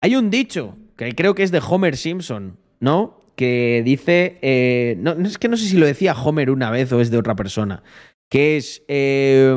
Hay 0.00 0.16
un 0.16 0.30
dicho 0.30 0.76
que 0.96 1.14
creo 1.14 1.34
que 1.34 1.42
es 1.42 1.50
de 1.50 1.62
Homer 1.66 1.96
Simpson, 1.96 2.58
¿no? 2.80 3.20
Que 3.36 3.82
dice, 3.84 4.38
eh, 4.42 4.96
no, 4.98 5.12
es 5.12 5.38
que 5.38 5.48
no 5.48 5.56
sé 5.56 5.66
si 5.66 5.76
lo 5.76 5.86
decía 5.86 6.14
Homer 6.14 6.50
una 6.50 6.70
vez 6.70 6.90
o 6.92 7.00
es 7.00 7.10
de 7.10 7.18
otra 7.18 7.36
persona, 7.36 7.82
que 8.30 8.56
es, 8.56 8.82
eh, 8.88 9.54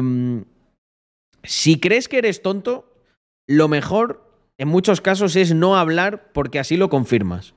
si 1.44 1.80
crees 1.80 2.08
que 2.08 2.18
eres 2.18 2.42
tonto, 2.42 2.97
lo 3.48 3.68
mejor 3.68 4.28
en 4.58 4.68
muchos 4.68 5.02
casos 5.02 5.36
es 5.36 5.54
no 5.54 5.78
hablar 5.78 6.32
porque 6.34 6.60
así 6.60 6.78
lo 6.78 6.90
confirmas. 6.90 7.54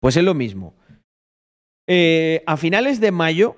Pues 0.00 0.16
es 0.16 0.24
lo 0.24 0.34
mismo. 0.34 0.74
Eh, 1.86 2.42
a 2.46 2.56
finales 2.56 3.00
de 3.00 3.12
mayo, 3.12 3.56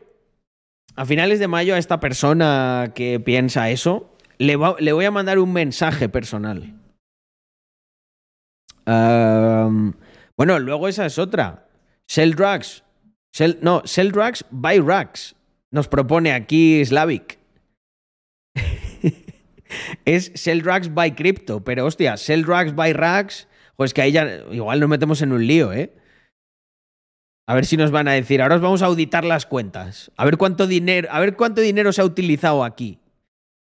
a 0.95 1.05
finales 1.05 1.39
de 1.39 1.49
mayo 1.49 1.75
a 1.75 1.79
esta 1.79 2.01
persona 2.01 2.93
que 2.95 3.21
piensa 3.21 3.71
eso, 3.71 4.17
le, 4.39 4.57
voy 4.57 5.05
a 5.05 5.11
mandar 5.11 5.39
un 5.39 5.53
mensaje 5.53 6.09
personal. 6.09 6.75
Bueno, 8.87 10.59
luego 10.59 10.89
esa 10.89 11.07
es 11.07 11.19
otra. 11.19 11.69
Sell 12.09 12.35
drugs. 12.35 12.83
No, 13.61 13.83
sell 13.85 14.11
drugs, 14.11 14.45
buy 14.51 14.79
rugs. 14.79 15.37
Nos 15.71 15.87
propone 15.87 16.33
aquí 16.33 16.85
Slavic. 16.85 17.39
es 20.05 20.33
sell 20.35 20.63
drugs, 20.63 20.93
buy 20.93 21.13
crypto. 21.13 21.65
Pero 21.65 21.87
hostia, 21.87 22.17
sell 22.17 22.45
drugs, 22.45 22.75
buy 22.75 22.93
rugs. 22.93 23.49
Pues 23.77 23.95
que 23.95 24.03
ahí 24.03 24.13
ya 24.13 24.45
igual 24.51 24.81
nos 24.81 24.89
metemos 24.89 25.23
en 25.23 25.33
un 25.33 25.47
lío, 25.47 25.73
¿eh? 25.73 25.93
A 27.47 27.55
ver 27.55 27.67
si 27.67 27.77
nos 27.77 27.91
van 27.91 28.07
a 28.07 28.13
decir, 28.13 28.43
ahora 28.43 28.57
os 28.57 28.61
vamos 28.61 28.83
a 28.83 28.87
auditar 28.87 29.25
las 29.25 29.45
cuentas. 29.47 30.13
A 30.17 30.25
ver 30.25 30.37
cuánto 30.37 30.67
dinero, 30.67 31.09
a 31.11 31.19
ver 31.19 31.35
cuánto 31.35 31.61
dinero 31.61 31.93
se 31.93 32.01
ha 32.01 32.05
utilizado 32.05 32.63
aquí. 32.63 33.01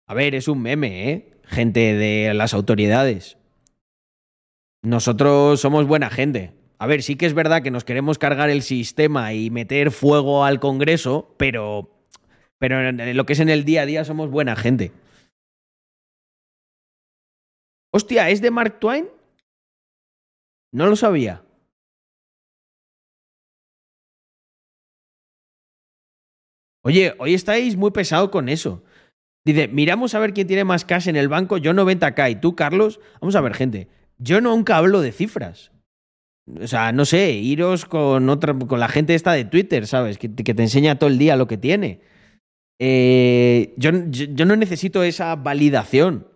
A 0.06 0.14
ver, 0.14 0.34
es 0.34 0.46
un 0.48 0.62
meme, 0.62 1.10
¿eh? 1.10 1.32
Gente 1.44 1.94
de 1.94 2.32
las 2.34 2.54
autoridades. 2.54 3.38
Nosotros 4.82 5.60
somos 5.60 5.86
buena 5.86 6.10
gente. 6.10 6.52
A 6.78 6.86
ver, 6.86 7.02
sí 7.02 7.16
que 7.16 7.26
es 7.26 7.34
verdad 7.34 7.62
que 7.62 7.70
nos 7.70 7.84
queremos 7.84 8.18
cargar 8.18 8.50
el 8.50 8.62
sistema 8.62 9.32
y 9.34 9.50
meter 9.50 9.90
fuego 9.90 10.44
al 10.44 10.60
Congreso, 10.60 11.34
pero, 11.38 11.90
pero 12.58 12.88
en 12.88 13.16
lo 13.16 13.24
que 13.24 13.32
es 13.32 13.40
en 13.40 13.48
el 13.48 13.64
día 13.64 13.82
a 13.82 13.86
día 13.86 14.04
somos 14.04 14.30
buena 14.30 14.56
gente. 14.56 14.92
Hostia, 17.94 18.30
¿es 18.30 18.40
de 18.40 18.50
Mark 18.50 18.80
Twain? 18.80 19.08
No 20.72 20.86
lo 20.86 20.96
sabía. 20.96 21.44
Oye, 26.84 27.14
hoy 27.18 27.34
estáis 27.34 27.76
muy 27.76 27.90
pesado 27.90 28.30
con 28.30 28.48
eso. 28.48 28.82
Dice, 29.44 29.68
miramos 29.68 30.14
a 30.14 30.20
ver 30.20 30.32
quién 30.32 30.46
tiene 30.46 30.64
más 30.64 30.84
cash 30.84 31.08
en 31.08 31.16
el 31.16 31.28
banco. 31.28 31.58
Yo 31.58 31.72
90k 31.72 32.30
y 32.30 32.34
tú, 32.36 32.56
Carlos. 32.56 32.98
Vamos 33.20 33.36
a 33.36 33.40
ver, 33.42 33.54
gente. 33.54 33.88
Yo 34.18 34.40
nunca 34.40 34.76
hablo 34.78 35.00
de 35.00 35.12
cifras. 35.12 35.70
O 36.60 36.66
sea, 36.66 36.92
no 36.92 37.04
sé, 37.04 37.32
iros 37.32 37.84
con 37.84 38.28
otra, 38.30 38.54
con 38.54 38.80
la 38.80 38.88
gente 38.88 39.14
esta 39.14 39.32
de 39.32 39.44
Twitter, 39.44 39.86
¿sabes? 39.86 40.18
Que, 40.18 40.34
que 40.34 40.54
te 40.54 40.62
enseña 40.62 40.98
todo 40.98 41.10
el 41.10 41.18
día 41.18 41.36
lo 41.36 41.46
que 41.46 41.58
tiene. 41.58 42.00
Eh, 42.80 43.74
yo, 43.76 43.90
yo, 44.08 44.26
yo 44.30 44.44
no 44.46 44.56
necesito 44.56 45.02
esa 45.04 45.36
validación. 45.36 46.31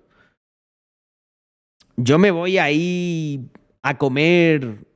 Yo 1.96 2.18
me 2.18 2.30
voy 2.30 2.58
ahí 2.58 3.50
a 3.82 3.96
comer 3.96 4.86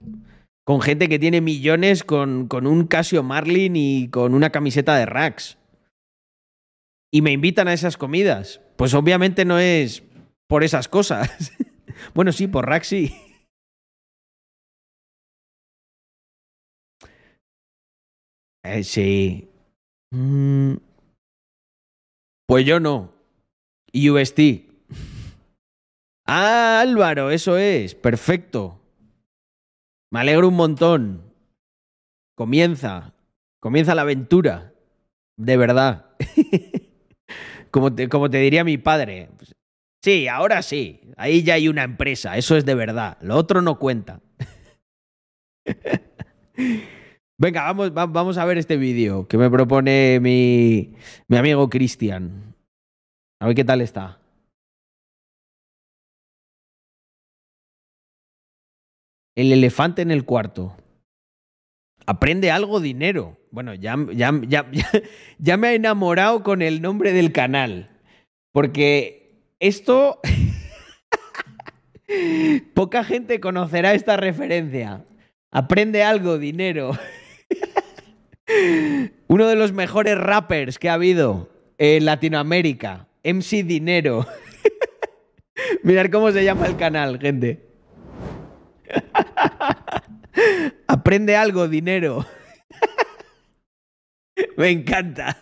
con 0.64 0.80
gente 0.80 1.08
que 1.08 1.18
tiene 1.18 1.40
millones 1.40 2.04
con, 2.04 2.46
con 2.46 2.66
un 2.66 2.86
Casio 2.86 3.22
Marlin 3.22 3.74
y 3.74 4.08
con 4.08 4.34
una 4.34 4.50
camiseta 4.50 4.96
de 4.96 5.06
Rax. 5.06 5.58
Y 7.12 7.22
me 7.22 7.32
invitan 7.32 7.68
a 7.68 7.72
esas 7.72 7.96
comidas. 7.96 8.60
Pues 8.76 8.94
obviamente 8.94 9.44
no 9.44 9.58
es 9.58 10.02
por 10.48 10.62
esas 10.62 10.88
cosas. 10.88 11.52
bueno, 12.14 12.32
sí, 12.32 12.46
por 12.46 12.66
Rax 12.68 12.86
sí. 12.86 13.16
Eh, 18.62 18.84
sí. 18.84 19.48
Mm. 20.12 20.74
Pues 22.46 22.66
yo 22.66 22.78
no. 22.78 23.12
UST. 23.94 24.69
Ah, 26.32 26.80
Álvaro, 26.80 27.32
eso 27.32 27.58
es. 27.58 27.96
Perfecto. 27.96 28.80
Me 30.12 30.20
alegro 30.20 30.46
un 30.46 30.54
montón. 30.54 31.24
Comienza. 32.36 33.14
Comienza 33.58 33.96
la 33.96 34.02
aventura. 34.02 34.72
De 35.36 35.56
verdad. 35.56 36.14
como, 37.72 37.92
te, 37.92 38.08
como 38.08 38.30
te 38.30 38.38
diría 38.38 38.62
mi 38.62 38.78
padre. 38.78 39.30
Sí, 40.04 40.28
ahora 40.28 40.62
sí. 40.62 41.00
Ahí 41.16 41.42
ya 41.42 41.54
hay 41.54 41.66
una 41.66 41.82
empresa. 41.82 42.36
Eso 42.36 42.56
es 42.56 42.64
de 42.64 42.76
verdad. 42.76 43.18
Lo 43.22 43.34
otro 43.34 43.60
no 43.60 43.80
cuenta. 43.80 44.20
Venga, 47.38 47.64
vamos, 47.64 47.90
va, 47.90 48.06
vamos 48.06 48.38
a 48.38 48.44
ver 48.44 48.56
este 48.56 48.76
vídeo 48.76 49.26
que 49.26 49.36
me 49.36 49.50
propone 49.50 50.20
mi, 50.20 50.94
mi 51.26 51.36
amigo 51.36 51.68
Cristian. 51.68 52.54
A 53.40 53.48
ver 53.48 53.56
qué 53.56 53.64
tal 53.64 53.80
está. 53.80 54.19
El 59.34 59.52
elefante 59.52 60.02
en 60.02 60.10
el 60.10 60.24
cuarto. 60.24 60.76
Aprende 62.06 62.50
algo 62.50 62.80
dinero. 62.80 63.38
Bueno, 63.50 63.74
ya, 63.74 63.96
ya, 64.12 64.32
ya, 64.46 64.70
ya, 65.38 65.56
me 65.58 65.68
ha 65.68 65.74
enamorado 65.74 66.42
con 66.42 66.62
el 66.62 66.82
nombre 66.82 67.12
del 67.12 67.32
canal. 67.32 67.90
Porque 68.52 69.54
esto... 69.60 70.20
Poca 72.74 73.04
gente 73.04 73.38
conocerá 73.38 73.94
esta 73.94 74.16
referencia. 74.16 75.04
Aprende 75.52 76.02
algo, 76.02 76.38
dinero. 76.38 76.90
Uno 79.28 79.46
de 79.46 79.54
los 79.54 79.72
mejores 79.72 80.18
rappers 80.18 80.78
que 80.80 80.88
ha 80.88 80.94
habido 80.94 81.50
en 81.78 82.04
Latinoamérica. 82.04 83.06
MC 83.22 83.62
Dinero. 83.64 84.26
Mirad 85.82 86.10
cómo 86.10 86.32
se 86.32 86.44
llama 86.44 86.66
el 86.66 86.76
canal, 86.76 87.18
gente. 87.20 87.69
Aprende 90.86 91.36
algo, 91.36 91.68
dinero. 91.68 92.24
me 94.56 94.70
encanta. 94.70 95.36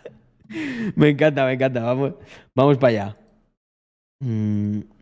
Me 0.97 1.11
encanta, 1.11 1.45
me 1.45 1.53
encanta. 1.55 1.83
Vamos, 1.83 2.15
vamos 2.55 2.79
para 2.79 2.89
allá. 2.89 3.17
Mm. 4.21 4.98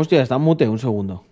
Hostia, 0.00 0.22
está 0.22 0.38
mute 0.38 0.68
un 0.68 0.78
segundo. 0.78 1.24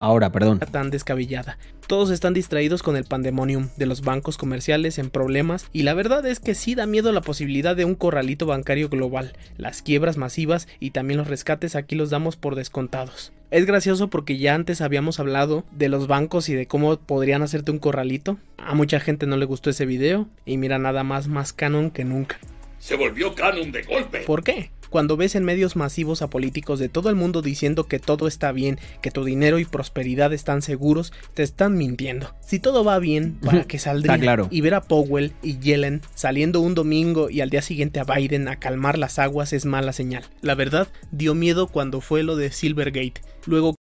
Ahora, 0.00 0.30
perdón. 0.30 0.60
Tan 0.60 0.90
descabellada. 0.90 1.58
Todos 1.88 2.10
están 2.10 2.34
distraídos 2.34 2.84
con 2.84 2.94
el 2.94 3.02
pandemonium 3.02 3.70
de 3.76 3.86
los 3.86 4.02
bancos 4.02 4.36
comerciales 4.38 5.00
en 5.00 5.10
problemas 5.10 5.66
y 5.72 5.82
la 5.82 5.94
verdad 5.94 6.24
es 6.24 6.38
que 6.38 6.54
sí 6.54 6.76
da 6.76 6.86
miedo 6.86 7.10
la 7.10 7.20
posibilidad 7.20 7.74
de 7.74 7.84
un 7.84 7.96
corralito 7.96 8.46
bancario 8.46 8.88
global. 8.88 9.36
Las 9.56 9.82
quiebras 9.82 10.18
masivas 10.18 10.68
y 10.78 10.92
también 10.92 11.18
los 11.18 11.26
rescates 11.26 11.74
aquí 11.74 11.96
los 11.96 12.10
damos 12.10 12.36
por 12.36 12.54
descontados. 12.54 13.32
Es 13.50 13.66
gracioso 13.66 14.08
porque 14.08 14.38
ya 14.38 14.54
antes 14.54 14.80
habíamos 14.80 15.18
hablado 15.18 15.64
de 15.72 15.88
los 15.88 16.06
bancos 16.06 16.48
y 16.48 16.54
de 16.54 16.68
cómo 16.68 16.96
podrían 16.96 17.42
hacerte 17.42 17.72
un 17.72 17.80
corralito. 17.80 18.38
A 18.56 18.76
mucha 18.76 19.00
gente 19.00 19.26
no 19.26 19.36
le 19.36 19.46
gustó 19.46 19.68
ese 19.68 19.84
video 19.84 20.28
y 20.44 20.58
mira 20.58 20.78
nada 20.78 21.02
más 21.02 21.26
más 21.26 21.52
canon 21.52 21.90
que 21.90 22.04
nunca. 22.04 22.38
Se 22.78 22.94
volvió 22.94 23.34
canon 23.34 23.72
de 23.72 23.82
golpe. 23.82 24.20
¿Por 24.20 24.44
qué? 24.44 24.70
Cuando 24.94 25.16
ves 25.16 25.34
en 25.34 25.42
medios 25.42 25.74
masivos 25.74 26.22
a 26.22 26.30
políticos 26.30 26.78
de 26.78 26.88
todo 26.88 27.10
el 27.10 27.16
mundo 27.16 27.42
diciendo 27.42 27.88
que 27.88 27.98
todo 27.98 28.28
está 28.28 28.52
bien, 28.52 28.78
que 29.02 29.10
tu 29.10 29.24
dinero 29.24 29.58
y 29.58 29.64
prosperidad 29.64 30.32
están 30.32 30.62
seguros, 30.62 31.12
te 31.34 31.42
están 31.42 31.76
mintiendo. 31.76 32.32
Si 32.38 32.60
todo 32.60 32.84
va 32.84 33.00
bien, 33.00 33.36
¿para 33.44 33.64
qué 33.66 33.80
saldría? 33.80 34.16
claro. 34.20 34.46
Y 34.52 34.60
ver 34.60 34.74
a 34.74 34.82
Powell 34.82 35.32
y 35.42 35.58
Yellen 35.58 36.02
saliendo 36.14 36.60
un 36.60 36.76
domingo 36.76 37.28
y 37.28 37.40
al 37.40 37.50
día 37.50 37.60
siguiente 37.60 37.98
a 37.98 38.04
Biden 38.04 38.46
a 38.46 38.60
calmar 38.60 38.96
las 38.96 39.18
aguas 39.18 39.52
es 39.52 39.66
mala 39.66 39.92
señal. 39.92 40.22
La 40.42 40.54
verdad, 40.54 40.86
dio 41.10 41.34
miedo 41.34 41.66
cuando 41.66 42.00
fue 42.00 42.22
lo 42.22 42.36
de 42.36 42.52
Silvergate. 42.52 43.20
Luego 43.46 43.74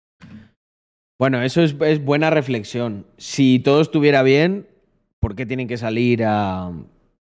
Bueno, 1.19 1.43
eso 1.43 1.61
es, 1.61 1.77
es 1.83 2.03
buena 2.03 2.31
reflexión. 2.31 3.05
Si 3.19 3.59
todo 3.59 3.83
estuviera 3.83 4.23
bien, 4.23 4.67
¿por 5.21 5.35
qué 5.35 5.45
tienen 5.45 5.69
que 5.69 5.77
salir 5.77 6.25
a, 6.25 6.73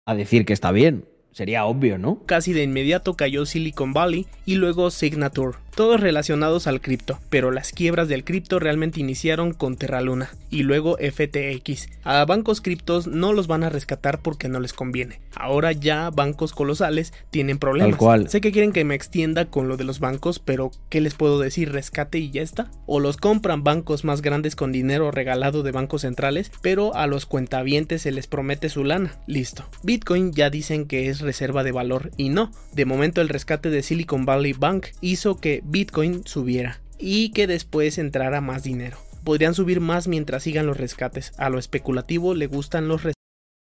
a 0.07 0.15
decir 0.15 0.47
que 0.47 0.55
está 0.55 0.73
bien? 0.73 1.05
Sería 1.37 1.67
obvio, 1.67 1.99
¿no? 1.99 2.23
casi 2.25 2.55
de 2.55 2.63
inmediato 2.63 3.13
cayó 3.13 3.45
Silicon 3.45 3.93
Valley 3.93 4.27
y 4.47 4.55
luego 4.55 4.91
Signature, 4.91 5.59
todos 5.75 6.01
relacionados 6.01 6.67
al 6.67 6.81
cripto, 6.81 7.19
pero 7.29 7.51
las 7.51 7.73
quiebras 7.73 8.09
del 8.09 8.25
cripto 8.25 8.59
realmente 8.59 9.01
iniciaron 9.01 9.53
con 9.53 9.77
Terra 9.77 10.01
Luna 10.01 10.31
y 10.51 10.63
luego 10.63 10.97
FTX. 10.97 11.89
A 12.05 12.25
bancos 12.25 12.63
criptos 12.63 13.07
no 13.07 13.35
los 13.35 13.47
van 13.47 13.65
a 13.65 13.69
rescatar 13.69 14.23
porque 14.23 14.49
no 14.49 14.61
les 14.61 14.73
conviene. 14.73 15.21
Ahora 15.35 15.73
ya 15.73 16.09
bancos 16.09 16.55
colosales 16.55 17.13
tienen 17.31 17.59
problemas. 17.59 17.91
Tal 17.91 17.99
cual. 17.99 18.31
Sé 18.31 18.41
que 18.41 18.53
quieren 18.53 18.73
que 18.73 18.85
me 18.85 18.95
extienda 18.95 19.45
con 19.45 19.69
lo 19.69 19.77
de 19.77 19.85
los 19.85 20.01
bancos, 20.01 20.39
pero 20.39 20.71
¿qué 20.89 21.03
les 21.03 21.15
puedo 21.15 21.39
decir? 21.39 21.73
¿Rescate 21.73 22.19
y 22.19 22.31
ya 22.31 22.41
está? 22.41 22.71
O 22.87 22.99
los 22.99 23.19
compran 23.19 23.63
bancos 23.63 24.05
más 24.05 24.23
grandes 24.23 24.57
con 24.57 24.73
dinero 24.73 25.11
regalado 25.11 25.63
de 25.63 25.73
bancos 25.73 26.03
centrales, 26.03 26.51
pero 26.63 26.95
a 26.95 27.07
los 27.07 27.27
cuentavientes 27.27 28.01
se 28.01 28.13
les 28.13 28.27
promete 28.27 28.71
su 28.71 28.83
lana. 28.85 29.17
Listo. 29.27 29.65
Bitcoin 29.83 30.33
ya 30.33 30.49
dicen 30.49 30.87
que 30.87 31.11
es 31.11 31.21
reserva 31.27 31.63
de 31.63 31.73
valor 31.73 32.11
y 32.17 32.31
no. 32.31 32.51
De 32.73 32.87
momento 32.87 33.21
el 33.21 33.29
rescate 33.29 33.69
de 33.69 33.83
Silicon 33.83 34.25
Valley 34.25 34.55
Bank 34.55 34.87
hizo 35.03 35.37
que 35.37 35.61
Bitcoin 35.65 36.23
subiera 36.25 36.81
y 36.99 37.31
que 37.33 37.47
después 37.47 37.99
entrara 37.99 38.41
más 38.41 38.63
dinero. 38.63 38.97
Podrían 39.25 39.55
subir 39.55 39.81
más 39.81 40.09
mientras 40.09 40.45
sigan 40.45 40.67
los 40.67 40.77
rescates. 40.77 41.33
A 41.37 41.51
lo 41.51 41.59
especulativo 41.59 42.35
le 42.35 42.47
gustan 42.47 42.89
los 42.89 43.03
rescates. 43.03 43.17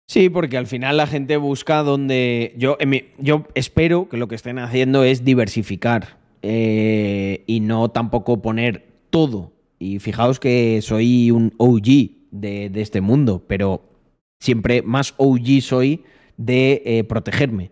Sí, 0.07 0.29
porque 0.29 0.57
al 0.57 0.67
final 0.67 0.97
la 0.97 1.07
gente 1.07 1.37
busca 1.37 1.81
donde. 1.81 2.53
Yo, 2.57 2.77
yo 3.17 3.47
espero 3.55 4.07
que 4.07 4.17
lo 4.17 4.27
que 4.27 4.35
estén 4.35 4.59
haciendo 4.59 5.03
es 5.03 5.25
diversificar 5.25 6.19
eh, 6.43 7.43
y 7.47 7.61
no 7.61 7.89
tampoco 7.89 8.41
poner 8.41 8.85
todo. 9.09 9.53
Y 9.79 9.99
fijaos 9.99 10.39
que 10.39 10.79
soy 10.83 11.31
un 11.31 11.53
OG 11.57 11.85
de, 12.31 12.69
de 12.69 12.81
este 12.81 13.01
mundo, 13.01 13.43
pero 13.47 13.81
siempre 14.39 14.83
más 14.83 15.15
OG 15.17 15.61
soy 15.61 16.03
de 16.37 16.81
eh, 16.85 17.03
protegerme. 17.03 17.71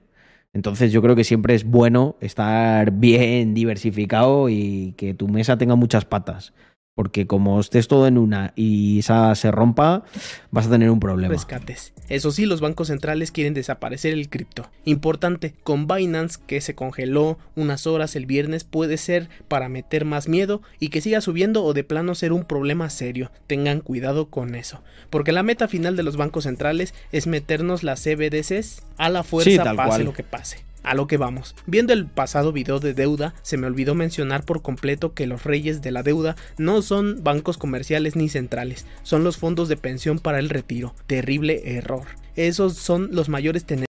Entonces 0.54 0.92
yo 0.92 1.02
creo 1.02 1.16
que 1.16 1.24
siempre 1.24 1.56
es 1.56 1.64
bueno 1.64 2.16
estar 2.22 2.92
bien 2.92 3.54
diversificado 3.54 4.50
y 4.50 4.94
que 4.98 5.14
tu 5.14 5.28
mesa 5.28 5.58
tenga 5.58 5.76
muchas 5.76 6.06
patas. 6.06 6.54
Porque 6.96 7.26
como 7.26 7.60
estés 7.60 7.88
todo 7.88 8.06
en 8.06 8.20
una 8.20 8.54
y 8.56 9.00
esa 9.00 9.34
se 9.34 9.50
rompa, 9.50 10.04
vas 10.52 10.68
a 10.68 10.70
tener 10.70 10.92
un 10.92 11.00
problema. 11.00 11.34
rescates. 11.34 11.92
Eso 12.08 12.32
sí, 12.32 12.46
los 12.46 12.62
bancos 12.62 12.90
centrales 12.90 13.32
quieren 13.32 13.56
desaparecer 13.56 14.14
el 14.14 14.30
cripto. 14.30 14.70
Importante, 14.86 15.56
con 15.64 15.88
Binance, 15.88 16.38
que 16.46 16.62
se 16.62 16.76
congeló 16.76 17.40
unas 17.56 17.88
horas 17.88 18.16
el 18.16 18.28
viernes, 18.28 18.64
puede 18.64 18.98
ser 18.98 19.28
para 19.48 19.70
meter 19.70 20.06
más 20.06 20.28
miedo 20.28 20.62
y 20.80 20.90
que 20.90 21.02
siga 21.02 21.22
subiendo 21.22 21.64
o 21.64 21.74
de 21.74 21.84
plano 21.84 22.14
ser 22.14 22.32
un 22.32 22.44
problema 22.46 22.90
serio. 22.92 23.32
Tengan 23.48 23.80
cuidado 23.80 24.28
con 24.30 24.54
eso. 24.54 24.84
Porque 25.10 25.32
la 25.32 25.42
meta 25.42 25.68
final 25.68 25.96
de 25.96 26.04
los 26.04 26.16
bancos 26.16 26.44
centrales 26.44 26.94
es 27.12 27.26
meternos 27.26 27.82
las 27.82 28.04
CBDCs 28.04 28.84
a 28.98 29.10
la 29.10 29.24
fuerza, 29.24 29.50
Sí, 29.50 29.58
tal 29.58 29.76
pase 29.76 29.90
cual. 29.90 30.04
lo 30.06 30.14
que 30.14 30.24
pase. 30.24 30.64
A 30.84 30.94
lo 30.96 31.08
que 31.08 31.18
vamos. 31.18 31.56
Viendo 31.66 31.94
el 31.94 32.06
pasado 32.06 32.52
video 32.52 32.80
de 32.80 32.94
deuda, 32.94 33.34
se 33.42 33.58
me 33.58 33.68
olvidó 33.68 33.96
mencionar 33.96 34.44
por 34.44 34.62
completo 34.62 35.14
que 35.14 35.28
los 35.28 35.44
reyes 35.44 35.82
de 35.82 35.92
la 35.92 36.04
deuda 36.04 36.36
no 36.58 36.82
son 36.82 37.24
bancos 37.24 37.58
comerciales 37.58 38.16
ni 38.16 38.30
centrales, 38.30 38.86
son 39.02 39.24
los 39.24 39.38
fondos 39.38 39.70
de 39.70 39.78
pensión 39.78 40.20
para 40.20 40.40
el 40.40 40.50
retiro. 40.50 40.94
Terrible 41.08 41.78
error. 41.78 42.04
Esos 42.36 42.76
son 42.76 43.10
los 43.12 43.30
mayores 43.30 43.66
tenedores 43.66 43.88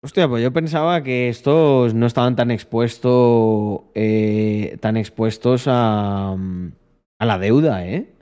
Hostia, 0.00 0.28
pues 0.28 0.44
yo 0.44 0.52
pensaba 0.52 1.02
que 1.02 1.28
estos 1.28 1.92
no 1.92 2.06
estaban 2.06 2.36
tan 2.36 2.52
expuestos, 2.52 3.80
eh, 3.94 4.78
tan 4.80 4.96
expuestos 4.96 5.64
a, 5.66 6.36
a 7.18 7.26
la 7.26 7.38
deuda, 7.38 7.84
¿eh? 7.84 8.14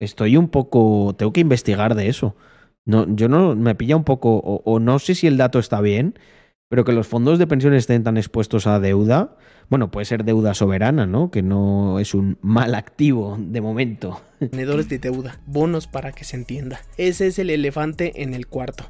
Estoy 0.00 0.36
un 0.36 0.48
poco, 0.48 1.14
tengo 1.16 1.32
que 1.32 1.40
investigar 1.40 1.94
de 1.94 2.08
eso. 2.08 2.36
No, 2.84 3.06
yo 3.14 3.28
no 3.28 3.56
me 3.56 3.74
pilla 3.74 3.96
un 3.96 4.04
poco, 4.04 4.36
o, 4.36 4.62
o 4.64 4.80
no 4.80 4.98
sé 4.98 5.14
si 5.14 5.26
el 5.26 5.38
dato 5.38 5.58
está 5.58 5.80
bien, 5.80 6.18
pero 6.70 6.84
que 6.84 6.92
los 6.92 7.08
fondos 7.08 7.40
de 7.40 7.48
pensión 7.48 7.74
estén 7.74 8.04
tan 8.04 8.16
expuestos 8.16 8.68
a 8.68 8.78
deuda, 8.78 9.36
bueno, 9.68 9.90
puede 9.90 10.04
ser 10.04 10.24
deuda 10.24 10.54
soberana, 10.54 11.04
¿no? 11.04 11.32
Que 11.32 11.42
no 11.42 11.98
es 11.98 12.14
un 12.14 12.38
mal 12.42 12.76
activo 12.76 13.36
de 13.40 13.60
momento. 13.60 14.20
tenedores 14.38 14.88
de 14.88 15.00
deuda, 15.00 15.40
bonos 15.46 15.88
para 15.88 16.12
que 16.12 16.22
se 16.22 16.36
entienda. 16.36 16.80
Ese 16.96 17.26
es 17.26 17.40
el 17.40 17.50
elefante 17.50 18.22
en 18.22 18.34
el 18.34 18.46
cuarto. 18.46 18.84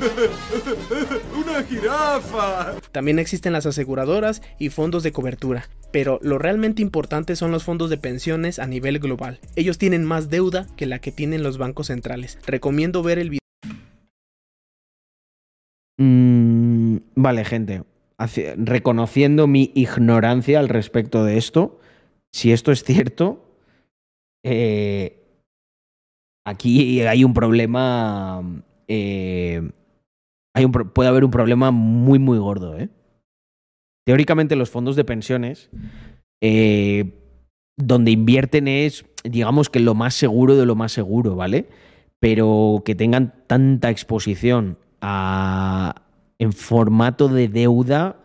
¡Una 1.60 1.68
jirafa! 1.68 2.80
También 2.92 3.18
existen 3.18 3.52
las 3.52 3.66
aseguradoras 3.66 4.40
y 4.58 4.70
fondos 4.70 5.02
de 5.02 5.12
cobertura, 5.12 5.68
pero 5.92 6.18
lo 6.22 6.38
realmente 6.38 6.80
importante 6.80 7.36
son 7.36 7.50
los 7.50 7.64
fondos 7.64 7.90
de 7.90 7.98
pensiones 7.98 8.58
a 8.58 8.66
nivel 8.66 8.98
global. 8.98 9.40
Ellos 9.56 9.76
tienen 9.76 10.04
más 10.04 10.30
deuda 10.30 10.66
que 10.76 10.86
la 10.86 11.00
que 11.00 11.12
tienen 11.12 11.42
los 11.42 11.58
bancos 11.58 11.88
centrales. 11.88 12.38
Recomiendo 12.46 13.02
ver 13.02 13.18
el 13.18 13.28
video 13.30 13.40
Mm, 15.98 16.96
vale, 17.14 17.44
gente. 17.44 17.82
Hace- 18.16 18.54
reconociendo 18.56 19.46
mi 19.46 19.70
ignorancia 19.74 20.58
al 20.58 20.70
respecto 20.70 21.24
de 21.24 21.36
esto, 21.36 21.78
si 22.32 22.52
esto 22.52 22.72
es 22.72 22.84
cierto, 22.84 23.44
eh, 24.42 25.22
aquí 26.46 27.02
hay 27.02 27.22
un 27.24 27.34
problema. 27.34 28.42
eh, 28.88 29.70
hay 30.54 30.64
un, 30.64 30.72
puede 30.72 31.08
haber 31.08 31.24
un 31.24 31.30
problema 31.30 31.70
muy, 31.70 32.18
muy 32.18 32.38
gordo. 32.38 32.78
¿eh? 32.78 32.88
Teóricamente, 34.06 34.56
los 34.56 34.70
fondos 34.70 34.96
de 34.96 35.04
pensiones, 35.04 35.70
eh, 36.40 37.12
donde 37.76 38.10
invierten 38.10 38.68
es, 38.68 39.04
digamos 39.24 39.70
que 39.70 39.80
lo 39.80 39.94
más 39.94 40.14
seguro 40.14 40.56
de 40.56 40.66
lo 40.66 40.74
más 40.74 40.92
seguro, 40.92 41.36
¿vale? 41.36 41.68
Pero 42.18 42.82
que 42.84 42.94
tengan 42.94 43.34
tanta 43.46 43.90
exposición 43.90 44.78
a, 45.00 46.02
en 46.38 46.52
formato 46.52 47.28
de 47.28 47.48
deuda 47.48 48.16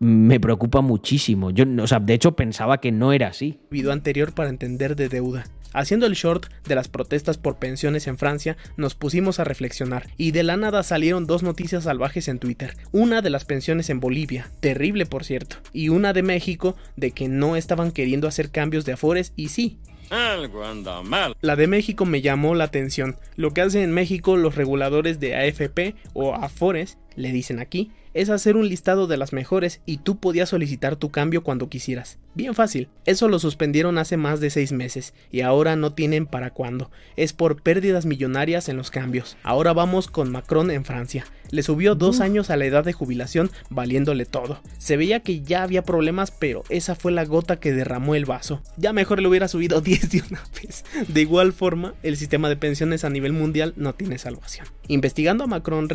me 0.00 0.40
preocupa 0.40 0.80
muchísimo. 0.80 1.50
Yo, 1.50 1.64
o 1.80 1.86
sea, 1.86 2.00
de 2.00 2.14
hecho 2.14 2.32
pensaba 2.32 2.78
que 2.78 2.92
no 2.92 3.12
era 3.12 3.28
así. 3.28 3.60
video 3.70 3.92
anterior 3.92 4.32
para 4.34 4.50
entender 4.50 4.96
de 4.96 5.08
deuda. 5.08 5.44
Haciendo 5.74 6.06
el 6.06 6.14
short 6.14 6.46
de 6.66 6.74
las 6.74 6.88
protestas 6.88 7.36
por 7.36 7.56
pensiones 7.58 8.06
en 8.06 8.16
Francia, 8.16 8.56
nos 8.76 8.94
pusimos 8.94 9.40
a 9.40 9.44
reflexionar 9.44 10.08
y 10.16 10.30
de 10.30 10.44
la 10.44 10.56
nada 10.56 10.82
salieron 10.82 11.26
dos 11.26 11.42
noticias 11.42 11.84
salvajes 11.84 12.28
en 12.28 12.38
Twitter. 12.38 12.76
Una 12.92 13.20
de 13.20 13.28
las 13.30 13.44
pensiones 13.44 13.90
en 13.90 14.00
Bolivia, 14.00 14.50
terrible 14.60 15.04
por 15.04 15.24
cierto, 15.24 15.56
y 15.72 15.88
una 15.90 16.12
de 16.12 16.22
México 16.22 16.76
de 16.96 17.10
que 17.10 17.28
no 17.28 17.56
estaban 17.56 17.90
queriendo 17.92 18.28
hacer 18.28 18.50
cambios 18.50 18.84
de 18.84 18.92
afores 18.92 19.32
y 19.36 19.48
sí, 19.48 19.78
Algo 20.10 20.64
anda 20.64 21.02
mal. 21.02 21.34
la 21.40 21.56
de 21.56 21.66
México 21.66 22.04
me 22.04 22.20
llamó 22.22 22.54
la 22.54 22.64
atención. 22.64 23.16
Lo 23.36 23.52
que 23.52 23.62
hacen 23.62 23.82
en 23.82 23.90
México 23.92 24.36
los 24.36 24.54
reguladores 24.54 25.18
de 25.18 25.34
AFP 25.34 25.96
o 26.12 26.34
Afores, 26.34 26.98
le 27.16 27.32
dicen 27.32 27.58
aquí, 27.58 27.90
es 28.14 28.30
hacer 28.30 28.56
un 28.56 28.68
listado 28.68 29.06
de 29.06 29.16
las 29.16 29.32
mejores 29.32 29.80
y 29.84 29.98
tú 29.98 30.18
podías 30.18 30.48
solicitar 30.48 30.96
tu 30.96 31.10
cambio 31.10 31.42
cuando 31.42 31.68
quisieras. 31.68 32.18
Bien 32.34 32.54
fácil. 32.54 32.88
Eso 33.04 33.28
lo 33.28 33.38
suspendieron 33.38 33.98
hace 33.98 34.16
más 34.16 34.40
de 34.40 34.50
seis 34.50 34.72
meses 34.72 35.14
y 35.30 35.42
ahora 35.42 35.76
no 35.76 35.92
tienen 35.92 36.26
para 36.26 36.50
cuándo. 36.50 36.90
Es 37.16 37.32
por 37.32 37.62
pérdidas 37.62 38.06
millonarias 38.06 38.68
en 38.68 38.76
los 38.76 38.90
cambios. 38.90 39.36
Ahora 39.42 39.72
vamos 39.72 40.08
con 40.08 40.30
Macron 40.30 40.70
en 40.70 40.84
Francia. 40.84 41.26
Le 41.50 41.62
subió 41.62 41.94
dos 41.94 42.20
años 42.20 42.50
a 42.50 42.56
la 42.56 42.64
edad 42.64 42.84
de 42.84 42.92
jubilación 42.92 43.50
valiéndole 43.70 44.26
todo. 44.26 44.60
Se 44.78 44.96
veía 44.96 45.20
que 45.20 45.42
ya 45.42 45.62
había 45.62 45.82
problemas, 45.82 46.30
pero 46.30 46.64
esa 46.68 46.94
fue 46.94 47.12
la 47.12 47.24
gota 47.24 47.60
que 47.60 47.72
derramó 47.72 48.14
el 48.14 48.24
vaso. 48.24 48.62
Ya 48.76 48.92
mejor 48.92 49.20
le 49.20 49.28
hubiera 49.28 49.48
subido 49.48 49.80
10 49.80 50.10
de 50.10 50.22
una 50.30 50.42
vez. 50.62 50.84
De 51.08 51.20
igual 51.20 51.52
forma, 51.52 51.94
el 52.02 52.16
sistema 52.16 52.48
de 52.48 52.56
pensiones 52.56 53.04
a 53.04 53.10
nivel 53.10 53.32
mundial 53.32 53.74
no 53.76 53.94
tiene 53.94 54.18
salvación. 54.18 54.66
Investigando 54.88 55.44
a 55.44 55.46
Macron 55.46 55.88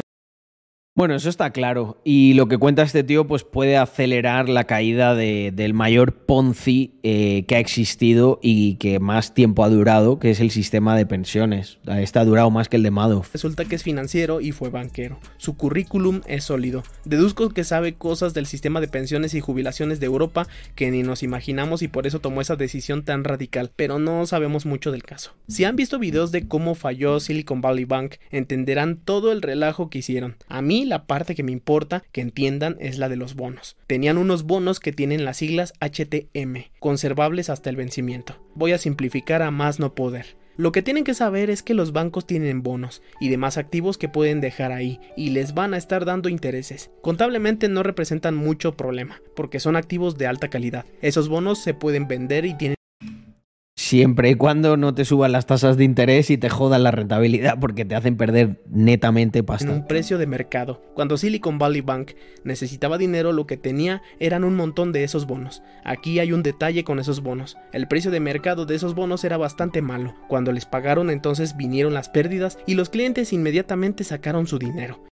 Bueno, 1.00 1.16
eso 1.16 1.30
está 1.30 1.52
claro. 1.52 2.02
Y 2.04 2.34
lo 2.34 2.50
que 2.50 2.58
cuenta 2.58 2.84
este 2.84 3.06
tío, 3.06 3.26
pues 3.26 3.46
puede 3.46 3.78
acelerar 3.78 4.50
la 4.50 4.66
caída 4.66 5.16
de- 5.16 5.54
del 5.56 5.74
mayor 5.74 6.12
Ponzi 6.26 6.92
eh, 7.04 7.46
que 7.48 7.56
ha 7.56 7.60
existido 7.60 8.38
y 8.44 8.76
que 8.76 9.00
más 9.00 9.34
tiempo 9.34 9.64
ha 9.64 9.70
durado, 9.70 10.20
que 10.20 10.30
es 10.30 10.42
el 10.42 10.52
sistema 10.52 10.98
de 10.98 11.06
pensiones. 11.06 11.80
Ha 11.88 12.26
durado 12.26 12.52
más 12.52 12.68
que 12.68 12.76
el 12.76 12.84
de 12.84 12.92
Madoff. 12.92 13.32
Resulta 13.32 13.64
que 13.64 13.76
es 13.78 13.84
financiero 13.84 14.42
y 14.42 14.52
fue 14.52 14.72
banquero. 14.72 15.22
Su 15.38 15.56
currículum 15.56 16.20
es 16.28 16.44
sólido. 16.44 16.84
Deduzco 17.06 17.48
que 17.52 17.64
sabe 17.64 17.94
cosas 17.94 18.34
del 18.34 18.46
sistema 18.46 18.82
de 18.82 18.90
pensiones 18.90 19.34
y 19.36 19.40
jubilaciones 19.40 20.02
de 20.02 20.08
Europa 20.08 20.48
que 20.76 20.92
ni 20.92 21.02
nos 21.02 21.24
imaginamos 21.24 21.82
y 21.82 21.88
por 21.88 22.08
eso 22.08 22.20
tomó 22.20 22.42
esa 22.42 22.58
decisión 22.58 23.06
tan 23.06 23.24
radical, 23.24 23.72
pero 23.74 24.00
no 24.00 24.26
sabemos 24.26 24.66
mucho 24.66 24.92
del 24.92 25.04
caso. 25.04 25.32
Si 25.48 25.64
han 25.64 25.78
visto 25.78 25.98
videos 25.98 26.34
de 26.34 26.46
cómo 26.50 26.76
falló 26.76 27.22
Silicon 27.22 27.62
Valley 27.62 27.86
Bank, 27.86 28.16
entenderán 28.32 28.98
todo 28.98 29.32
el 29.32 29.42
relajo 29.42 29.90
que 29.90 30.00
hicieron. 30.00 30.36
A 30.50 30.62
mí 30.62 30.89
la 30.90 31.06
parte 31.06 31.36
que 31.36 31.44
me 31.44 31.52
importa 31.52 32.04
que 32.12 32.22
entiendan 32.22 32.76
es 32.80 32.98
la 32.98 33.08
de 33.08 33.16
los 33.16 33.36
bonos. 33.36 33.78
Tenían 33.88 34.18
unos 34.18 34.44
bonos 34.44 34.80
que 34.80 34.92
tienen 34.92 35.24
las 35.24 35.38
siglas 35.38 35.74
HTM, 35.80 36.72
conservables 36.80 37.50
hasta 37.50 37.70
el 37.70 37.76
vencimiento. 37.76 38.36
Voy 38.56 38.74
a 38.74 38.78
simplificar 38.78 39.42
a 39.42 39.52
más 39.52 39.80
no 39.80 39.96
poder. 39.96 40.38
Lo 40.60 40.74
que 40.74 40.82
tienen 40.82 41.06
que 41.06 41.14
saber 41.14 41.50
es 41.50 41.64
que 41.64 41.74
los 41.74 41.94
bancos 41.94 42.28
tienen 42.28 42.64
bonos 42.64 43.02
y 43.22 43.30
demás 43.30 43.58
activos 43.58 43.98
que 43.98 44.10
pueden 44.10 44.42
dejar 44.42 44.74
ahí 44.74 45.00
y 45.16 45.30
les 45.30 45.54
van 45.54 45.74
a 45.74 45.78
estar 45.78 46.04
dando 46.04 46.28
intereses. 46.28 46.92
Contablemente 47.02 47.70
no 47.70 47.82
representan 47.82 48.36
mucho 48.36 48.76
problema 48.76 49.22
porque 49.38 49.62
son 49.62 49.78
activos 49.78 50.18
de 50.18 50.28
alta 50.28 50.50
calidad. 50.50 50.84
Esos 51.02 51.30
bonos 51.30 51.64
se 51.64 51.74
pueden 51.74 52.10
vender 52.10 52.44
y 52.44 52.56
tienen 52.56 52.79
Siempre 53.80 54.30
y 54.30 54.36
cuando 54.36 54.76
no 54.76 54.94
te 54.94 55.06
suban 55.06 55.32
las 55.32 55.46
tasas 55.46 55.78
de 55.78 55.86
interés 55.86 56.30
y 56.32 56.38
te 56.38 56.50
jodan 56.50 56.84
la 56.84 56.92
rentabilidad 56.92 57.58
porque 57.62 57.86
te 57.86 57.96
hacen 57.96 58.18
perder 58.18 58.62
netamente 58.70 59.40
en 59.40 59.46
pasta. 59.46 59.72
un 59.72 59.88
precio 59.88 60.18
de 60.18 60.28
mercado. 60.28 60.82
Cuando 60.96 61.16
Silicon 61.16 61.58
Valley 61.58 61.80
Bank 61.80 62.12
necesitaba 62.44 62.98
dinero, 62.98 63.32
lo 63.32 63.48
que 63.48 63.56
tenía 63.56 64.02
eran 64.20 64.44
un 64.44 64.58
montón 64.58 64.92
de 64.92 65.06
esos 65.06 65.26
bonos. 65.26 65.64
Aquí 65.86 66.20
hay 66.20 66.34
un 66.34 66.44
detalle 66.44 66.84
con 66.84 67.00
esos 67.00 67.22
bonos. 67.22 67.56
El 67.72 67.88
precio 67.88 68.12
de 68.12 68.20
mercado 68.20 68.66
de 68.66 68.76
esos 68.76 68.96
bonos 68.96 69.24
era 69.24 69.38
bastante 69.38 69.82
malo. 69.82 70.14
Cuando 70.28 70.52
les 70.52 70.66
pagaron 70.66 71.10
entonces 71.10 71.56
vinieron 71.56 71.94
las 71.94 72.10
pérdidas 72.10 72.60
y 72.68 72.76
los 72.76 72.90
clientes 72.90 73.32
inmediatamente 73.32 74.04
sacaron 74.04 74.46
su 74.46 74.60
dinero. 74.60 75.09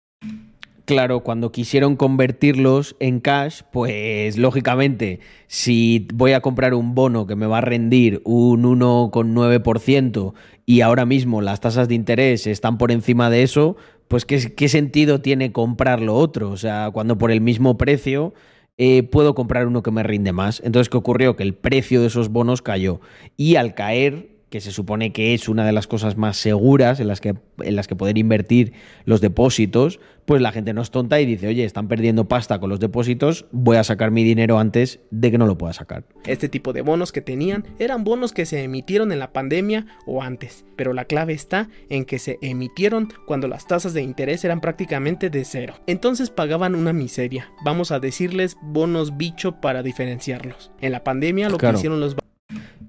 Claro, 0.85 1.21
cuando 1.21 1.53
quisieron 1.53 1.95
convertirlos 1.95 2.97
en 2.99 3.21
cash, 3.21 3.63
pues 3.71 4.37
lógicamente, 4.37 5.21
si 5.47 6.09
voy 6.13 6.33
a 6.33 6.41
comprar 6.41 6.75
un 6.75 6.97
bono 6.97 7.27
que 7.29 7.37
me 7.37 7.47
va 7.47 7.59
a 7.59 7.61
rendir 7.61 8.21
un 8.25 8.65
1,9% 8.65 10.35
y 10.67 10.81
ahora 10.81 11.07
mismo 11.07 11.41
las 11.41 11.61
tasas 11.61 11.87
de 11.87 11.95
interés 11.95 12.49
están 12.49 12.79
por 12.79 12.91
encima 12.91 13.31
de 13.31 13.45
eso, 13.45 13.77
pues 14.09 14.27
¿qué, 14.27 14.69
sentido 14.69 15.21
tiene 15.21 15.53
comprar 15.53 16.03
lo 16.03 16.17
otro? 16.17 16.51
O 16.51 16.57
sea, 16.57 16.91
cuando 16.93 17.17
por 17.17 17.31
el 17.31 17.41
mismo 17.41 17.79
precio 17.79 18.35
eh, 18.77 19.05
puedo 19.05 19.37
comprar 19.37 19.69
uno 19.69 19.85
que 19.85 19.93
me 19.93 20.03
rinde 20.03 20.33
más. 20.33 20.61
Entonces, 20.65 20.89
¿qué 20.89 20.97
ocurrió? 20.97 21.37
Que 21.37 21.45
el 21.45 21.55
precio 21.55 22.01
de 22.01 22.09
esos 22.09 22.29
bonos 22.29 22.61
cayó. 22.61 23.01
Y 23.37 23.55
al 23.55 23.75
caer 23.75 24.32
que 24.53 24.61
se 24.61 24.71
supone 24.71 25.13
que 25.15 25.33
es 25.33 25.49
una 25.49 25.65
de 25.65 25.73
las 25.73 25.87
cosas 25.87 26.19
más 26.19 26.37
seguras 26.37 27.01
en 27.01 27.09
las 27.09 27.23
que, 27.23 27.35
en 27.63 27.75
las 27.75 27.89
que 27.89 27.97
poder 27.97 28.19
invertir 28.19 28.75
los 29.07 29.23
depósitos, 29.23 29.99
pues 30.27 30.43
la 30.43 30.53
gente 30.53 30.75
no 30.75 30.83
es 30.83 30.91
tonta 30.91 31.19
y 31.23 31.25
dice, 31.25 31.49
oye, 31.49 31.65
están 31.65 31.89
perdiendo 31.89 32.29
pasta 32.29 32.61
con 32.61 32.69
los 32.69 32.79
depósitos, 32.79 33.47
voy 33.51 33.79
a 33.79 33.83
sacar 33.83 34.11
mi 34.11 34.25
dinero 34.25 34.59
antes 34.59 35.01
de 35.11 35.31
que 35.31 35.39
no 35.39 35.47
lo 35.47 35.57
pueda 35.57 35.73
sacar. 35.73 36.05
Este 36.27 36.51
tipo 36.51 36.75
de 36.75 36.83
bonos 36.83 37.13
que 37.13 37.23
tenían 37.23 37.65
eran 37.79 38.05
bonos 38.05 38.35
que 38.35 38.45
se 38.45 38.63
emitieron 38.63 39.11
en 39.11 39.21
la 39.21 39.33
pandemia 39.33 39.87
o 40.07 40.23
antes, 40.23 40.67
pero 40.77 40.93
la 40.93 41.07
clave 41.07 41.33
está 41.33 41.71
en 41.89 42.05
que 42.05 42.19
se 42.19 42.37
emitieron 42.43 43.09
cuando 43.27 43.49
las 43.49 43.67
tasas 43.67 43.95
de 43.95 44.03
interés 44.03 44.45
eran 44.45 44.61
prácticamente 44.61 45.31
de 45.31 45.47
cero. 45.47 45.77
Entonces 45.87 46.29
pagaban 46.29 46.75
una 46.75 46.93
miseria. 46.93 47.51
Vamos 47.65 47.91
a 47.91 48.01
decirles 48.01 48.59
bonos 48.61 49.17
bicho 49.17 49.63
para 49.63 49.83
diferenciarlos. 49.83 50.73
En 50.83 50.93
la 50.93 51.03
pandemia 51.03 51.49
lo 51.49 51.57
Claro. 51.57 51.73
que 51.73 51.79
hicieron 51.79 52.01
los 52.01 52.17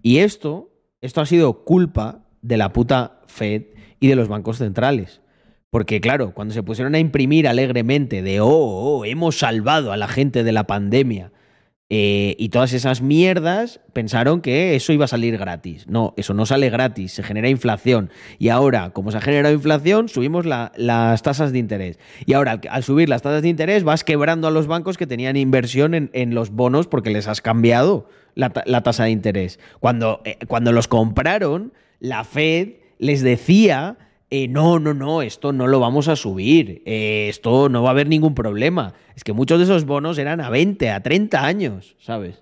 Y 0.01 0.17
esto, 0.17 0.72
esto 1.03 1.21
ha 1.21 1.25
sido 1.25 1.63
culpa 1.65 2.21
de 2.41 2.57
la 2.57 2.71
puta 2.73 3.19
Fed 3.27 3.63
y 3.99 4.07
de 4.07 4.15
los 4.15 4.27
bancos 4.29 4.57
centrales. 4.57 5.21
Porque 5.69 5.99
claro, 6.01 6.33
cuando 6.33 6.53
se 6.53 6.63
pusieron 6.63 6.95
a 6.95 6.99
imprimir 6.99 7.47
alegremente 7.47 8.21
de, 8.21 8.39
oh, 8.39 8.47
oh, 8.47 9.05
hemos 9.05 9.37
salvado 9.39 9.91
a 9.91 9.97
la 9.97 10.07
gente 10.07 10.43
de 10.43 10.51
la 10.51 10.65
pandemia 10.67 11.31
eh, 11.89 12.35
y 12.39 12.49
todas 12.49 12.73
esas 12.73 13.01
mierdas, 13.01 13.79
pensaron 13.91 14.41
que 14.41 14.75
eso 14.75 14.93
iba 14.93 15.05
a 15.05 15.07
salir 15.07 15.37
gratis. 15.37 15.87
No, 15.87 16.13
eso 16.15 16.33
no 16.33 16.45
sale 16.45 16.69
gratis, 16.69 17.11
se 17.13 17.23
genera 17.23 17.49
inflación. 17.49 18.09
Y 18.39 18.49
ahora, 18.49 18.91
como 18.91 19.11
se 19.11 19.17
ha 19.17 19.21
generado 19.21 19.53
inflación, 19.53 20.09
subimos 20.09 20.45
la- 20.45 20.71
las 20.75 21.21
tasas 21.21 21.51
de 21.51 21.59
interés. 21.59 21.99
Y 22.25 22.33
ahora, 22.33 22.61
al, 22.69 22.83
subir 22.83 23.09
las 23.09 23.21
tasas 23.21 23.41
de 23.41 23.49
interés, 23.49 23.83
vas 23.83 24.03
quebrando 24.03 24.47
a 24.47 24.51
los 24.51 24.67
bancos 24.67 24.97
que 24.97 25.07
tenían 25.07 25.35
inversión 25.35 26.09
en 26.13 26.35
los 26.35 26.51
bonos 26.51 26.87
porque 26.87 27.09
les 27.09 27.27
has 27.27 27.41
cambiado 27.41 28.07
la, 28.35 28.49
ta- 28.51 28.63
la 28.65 28.81
tasa 28.83 29.05
de 29.05 29.11
interés. 29.11 29.59
Cuando, 29.79 30.21
eh, 30.25 30.37
cuando 30.47 30.71
los 30.71 30.87
compraron, 30.87 31.73
la 31.99 32.23
Fed 32.23 32.69
les 32.99 33.21
decía 33.21 33.97
eh, 34.29 34.47
no, 34.47 34.79
no, 34.79 34.93
no, 34.95 35.21
esto 35.21 35.53
no 35.53 35.67
lo 35.67 35.79
vamos 35.79 36.07
a 36.07 36.15
subir, 36.15 36.81
eh, 36.87 37.27
esto 37.29 37.69
no 37.69 37.83
va 37.83 37.89
a 37.89 37.91
haber 37.91 38.07
ningún 38.07 38.33
problema. 38.33 38.93
Es 39.15 39.23
que 39.23 39.31
muchos 39.33 39.59
de 39.59 39.65
esos 39.65 39.85
bonos 39.85 40.17
eran 40.17 40.41
a 40.41 40.49
20, 40.49 40.89
a 40.89 41.03
30 41.03 41.45
años, 41.45 41.95
¿sabes? 41.99 42.41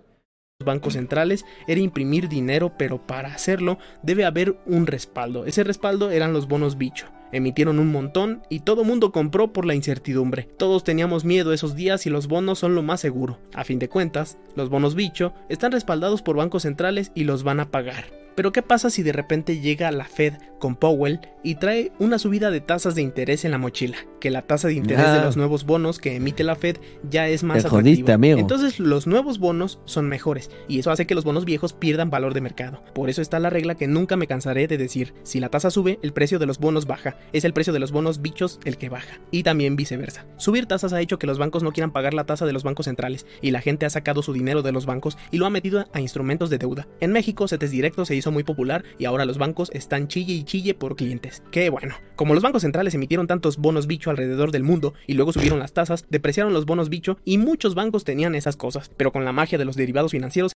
bancos 0.64 0.94
centrales 0.94 1.44
era 1.68 1.82
imprimir 1.82 2.30
dinero, 2.30 2.74
pero 2.78 3.06
para 3.08 3.34
hacerlo 3.34 3.80
debe 4.04 4.26
haber 4.26 4.58
un 4.68 4.86
respaldo. 4.86 5.46
Ese 5.48 5.64
respaldo 5.64 6.12
eran 6.12 6.34
los 6.34 6.48
bonos 6.48 6.78
bicho. 6.78 7.08
Emitieron 7.32 7.80
un 7.80 7.92
montón 7.92 8.44
y 8.50 8.62
todo 8.62 8.84
mundo 8.84 9.12
compró 9.12 9.54
por 9.54 9.66
la 9.66 9.76
incertidumbre. 9.76 10.50
Todos 10.58 10.84
teníamos 10.84 11.26
miedo 11.26 11.54
esos 11.54 11.76
días 11.76 12.06
y 12.06 12.10
los 12.10 12.28
bonos 12.28 12.60
son 12.60 12.76
lo 12.76 12.84
más 12.84 13.00
seguro. 13.00 13.40
A 13.54 13.64
fin 13.64 13.80
de 13.80 13.90
cuentas, 13.90 14.38
los 14.56 14.70
bonos 14.70 14.96
bicho 14.96 15.34
están 15.50 15.72
respaldados 15.72 16.22
por 16.22 16.36
bancos 16.36 16.64
centrales 16.64 17.12
y 17.16 17.24
los 17.24 17.44
van 17.44 17.60
a 17.60 17.72
pagar. 17.72 18.06
Pero 18.36 18.52
¿qué 18.52 18.62
pasa 18.62 18.90
si 18.90 19.04
de 19.04 19.12
repente 19.12 19.60
llega 19.60 19.92
la 19.92 20.06
Fed 20.06 20.34
con 20.60 20.76
Powell 20.76 21.20
y 21.44 21.56
trae 21.56 21.92
una 22.00 22.20
subida 22.20 22.52
de 22.52 22.62
tasas 22.62 22.96
de 22.96 23.02
interés 23.02 23.46
en 23.46 23.52
la 23.52 23.58
mochila? 23.58 23.98
Que 24.20 24.30
la 24.30 24.44
tasa 24.44 24.68
de 24.68 24.76
interés 24.76 25.06
Ah. 25.08 25.16
de 25.16 25.22
los 25.22 25.36
nuevos 25.38 25.66
bonos 25.66 25.98
que 26.00 26.16
emite 26.16 26.44
la 26.44 26.56
Fed 26.56 26.78
ya 27.10 27.28
es 27.28 27.44
más 27.44 27.58
atractiva. 27.66 28.14
Entonces 28.40 28.80
los 28.80 29.08
nuevos 29.08 29.40
bonos 29.40 29.80
son 29.86 30.08
mejores 30.08 30.50
y 30.68 30.80
eso 30.80 30.92
hace 30.92 31.08
que 31.08 31.16
los 31.16 31.24
bonos 31.24 31.44
viejos 31.46 31.74
pierdan 31.74 32.10
valor 32.10 32.34
de 32.34 32.42
mercado. 32.42 32.84
Por 32.94 33.10
eso 33.10 33.22
está 33.22 33.40
la 33.40 33.50
regla 33.50 33.76
que 33.76 33.88
nunca 33.88 34.16
me 34.16 34.28
cansaré 34.28 34.68
de 34.68 34.78
decir, 34.78 35.14
si 35.24 35.40
la 35.40 35.50
tasa 35.50 35.72
sube, 35.72 36.00
el 36.04 36.14
precio 36.14 36.40
de 36.40 36.46
los 36.46 36.60
bonos 36.60 36.86
baja, 36.86 37.18
es 37.34 37.44
el 37.46 37.54
precio 37.54 37.74
de 37.74 37.80
los 37.80 37.92
bonos 37.92 38.22
bichos 38.22 38.60
el 38.64 38.78
que 38.78 38.90
baja, 38.90 39.20
y 39.32 39.44
también 39.44 39.76
viceversa. 39.76 40.26
Subir 40.38 40.68
tasas 40.68 40.94
ha 40.94 41.02
hecho 41.02 41.18
que 41.20 41.28
los 41.28 41.38
bancos 41.40 41.64
no 41.64 41.72
quieran 41.72 41.92
pagar 41.92 42.14
la 42.14 42.26
tasa 42.26 42.46
de 42.46 42.54
los 42.54 42.64
bancos 42.64 42.86
centrales 42.86 43.26
y 43.42 43.52
la 43.52 43.62
gente 43.62 43.86
ha 43.86 43.90
sacado 43.90 44.22
su 44.22 44.34
dinero 44.34 44.62
de 44.62 44.72
los 44.72 44.86
bancos 44.86 45.18
y 45.32 45.38
lo 45.38 45.46
ha 45.46 45.50
metido 45.50 45.86
a 45.94 46.00
instrumentos 46.02 46.50
de 46.50 46.58
deuda. 46.60 46.88
En 47.00 47.12
México, 47.12 47.48
CETES 47.48 47.72
Directo 47.72 48.06
se 48.06 48.14
hizo 48.22 48.32
muy 48.32 48.44
popular 48.44 48.84
y 48.98 49.06
ahora 49.06 49.26
los 49.26 49.38
bancos 49.38 49.70
están 49.74 50.08
chille 50.08 50.34
y 50.34 50.44
chille 50.44 50.74
por 50.74 50.96
clientes. 50.96 51.44
Qué 51.52 51.70
bueno. 51.70 51.96
Como 52.16 52.34
los 52.34 52.44
bancos 52.44 52.62
centrales 52.62 52.94
emitieron 52.94 53.28
tantos 53.28 53.58
bonos 53.58 53.88
bicho 53.88 54.10
alrededor 54.10 54.52
del 54.52 54.64
mundo 54.64 54.94
y 55.08 55.14
luego 55.14 55.34
subieron 55.34 55.60
las 55.60 55.74
tasas, 55.74 56.06
depreciaron 56.10 56.54
los 56.54 56.66
bonos 56.66 56.90
bicho 56.90 57.18
y 57.26 57.38
muchos 57.38 57.76
bancos 57.76 58.04
tenían 58.04 58.36
esas 58.36 58.56
cosas, 58.56 58.92
pero 58.96 59.12
con 59.12 59.26
la 59.26 59.34
magia 59.34 59.58
de 59.58 59.66
los 59.66 59.76
derivados 59.76 60.12
financieros 60.12 60.54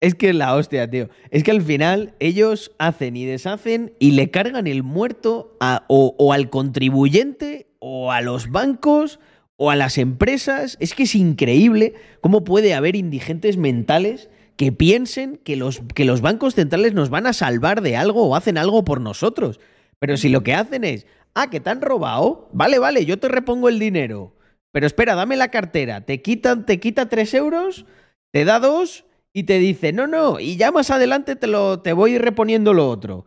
Es 0.00 0.14
que 0.14 0.32
la 0.34 0.54
hostia, 0.54 0.90
tío. 0.90 1.08
Es 1.30 1.42
que 1.42 1.52
al 1.52 1.62
final 1.62 2.14
ellos 2.20 2.72
hacen 2.78 3.16
y 3.16 3.24
deshacen 3.24 3.94
y 3.98 4.10
le 4.10 4.30
cargan 4.30 4.66
el 4.66 4.82
muerto 4.82 5.56
o 5.88 6.32
al 6.32 6.50
contribuyente 6.50 7.68
o 7.78 8.12
a 8.12 8.20
los 8.20 8.50
bancos 8.50 9.20
o 9.56 9.70
a 9.70 9.76
las 9.76 9.96
empresas. 9.96 10.76
Es 10.80 10.94
que 10.94 11.04
es 11.04 11.14
increíble 11.14 11.94
cómo 12.20 12.44
puede 12.44 12.74
haber 12.74 12.94
indigentes 12.94 13.56
mentales 13.56 14.28
que 14.56 14.72
piensen 14.72 15.38
que 15.44 15.56
los, 15.56 15.82
que 15.94 16.04
los 16.04 16.20
bancos 16.20 16.54
centrales 16.54 16.94
nos 16.94 17.10
van 17.10 17.26
a 17.26 17.32
salvar 17.32 17.82
de 17.82 17.96
algo 17.96 18.26
o 18.26 18.36
hacen 18.36 18.58
algo 18.58 18.84
por 18.84 19.00
nosotros. 19.00 19.60
Pero 19.98 20.16
si 20.16 20.28
lo 20.28 20.42
que 20.42 20.54
hacen 20.54 20.84
es, 20.84 21.06
ah, 21.34 21.50
que 21.50 21.60
te 21.60 21.70
han 21.70 21.82
robado, 21.82 22.48
vale, 22.52 22.78
vale, 22.78 23.04
yo 23.04 23.18
te 23.18 23.28
repongo 23.28 23.68
el 23.68 23.78
dinero. 23.78 24.34
Pero 24.72 24.86
espera, 24.86 25.14
dame 25.14 25.36
la 25.36 25.50
cartera, 25.50 26.02
te 26.02 26.22
quitan, 26.22 26.66
te 26.66 26.80
quita 26.80 27.08
tres 27.08 27.32
euros, 27.34 27.86
te 28.32 28.44
da 28.44 28.58
dos 28.58 29.04
y 29.32 29.44
te 29.44 29.58
dice, 29.58 29.92
no, 29.92 30.06
no, 30.06 30.40
y 30.40 30.56
ya 30.56 30.72
más 30.72 30.90
adelante 30.90 31.36
te, 31.36 31.46
lo, 31.46 31.80
te 31.80 31.92
voy 31.92 32.18
reponiendo 32.18 32.72
lo 32.72 32.88
otro. 32.88 33.26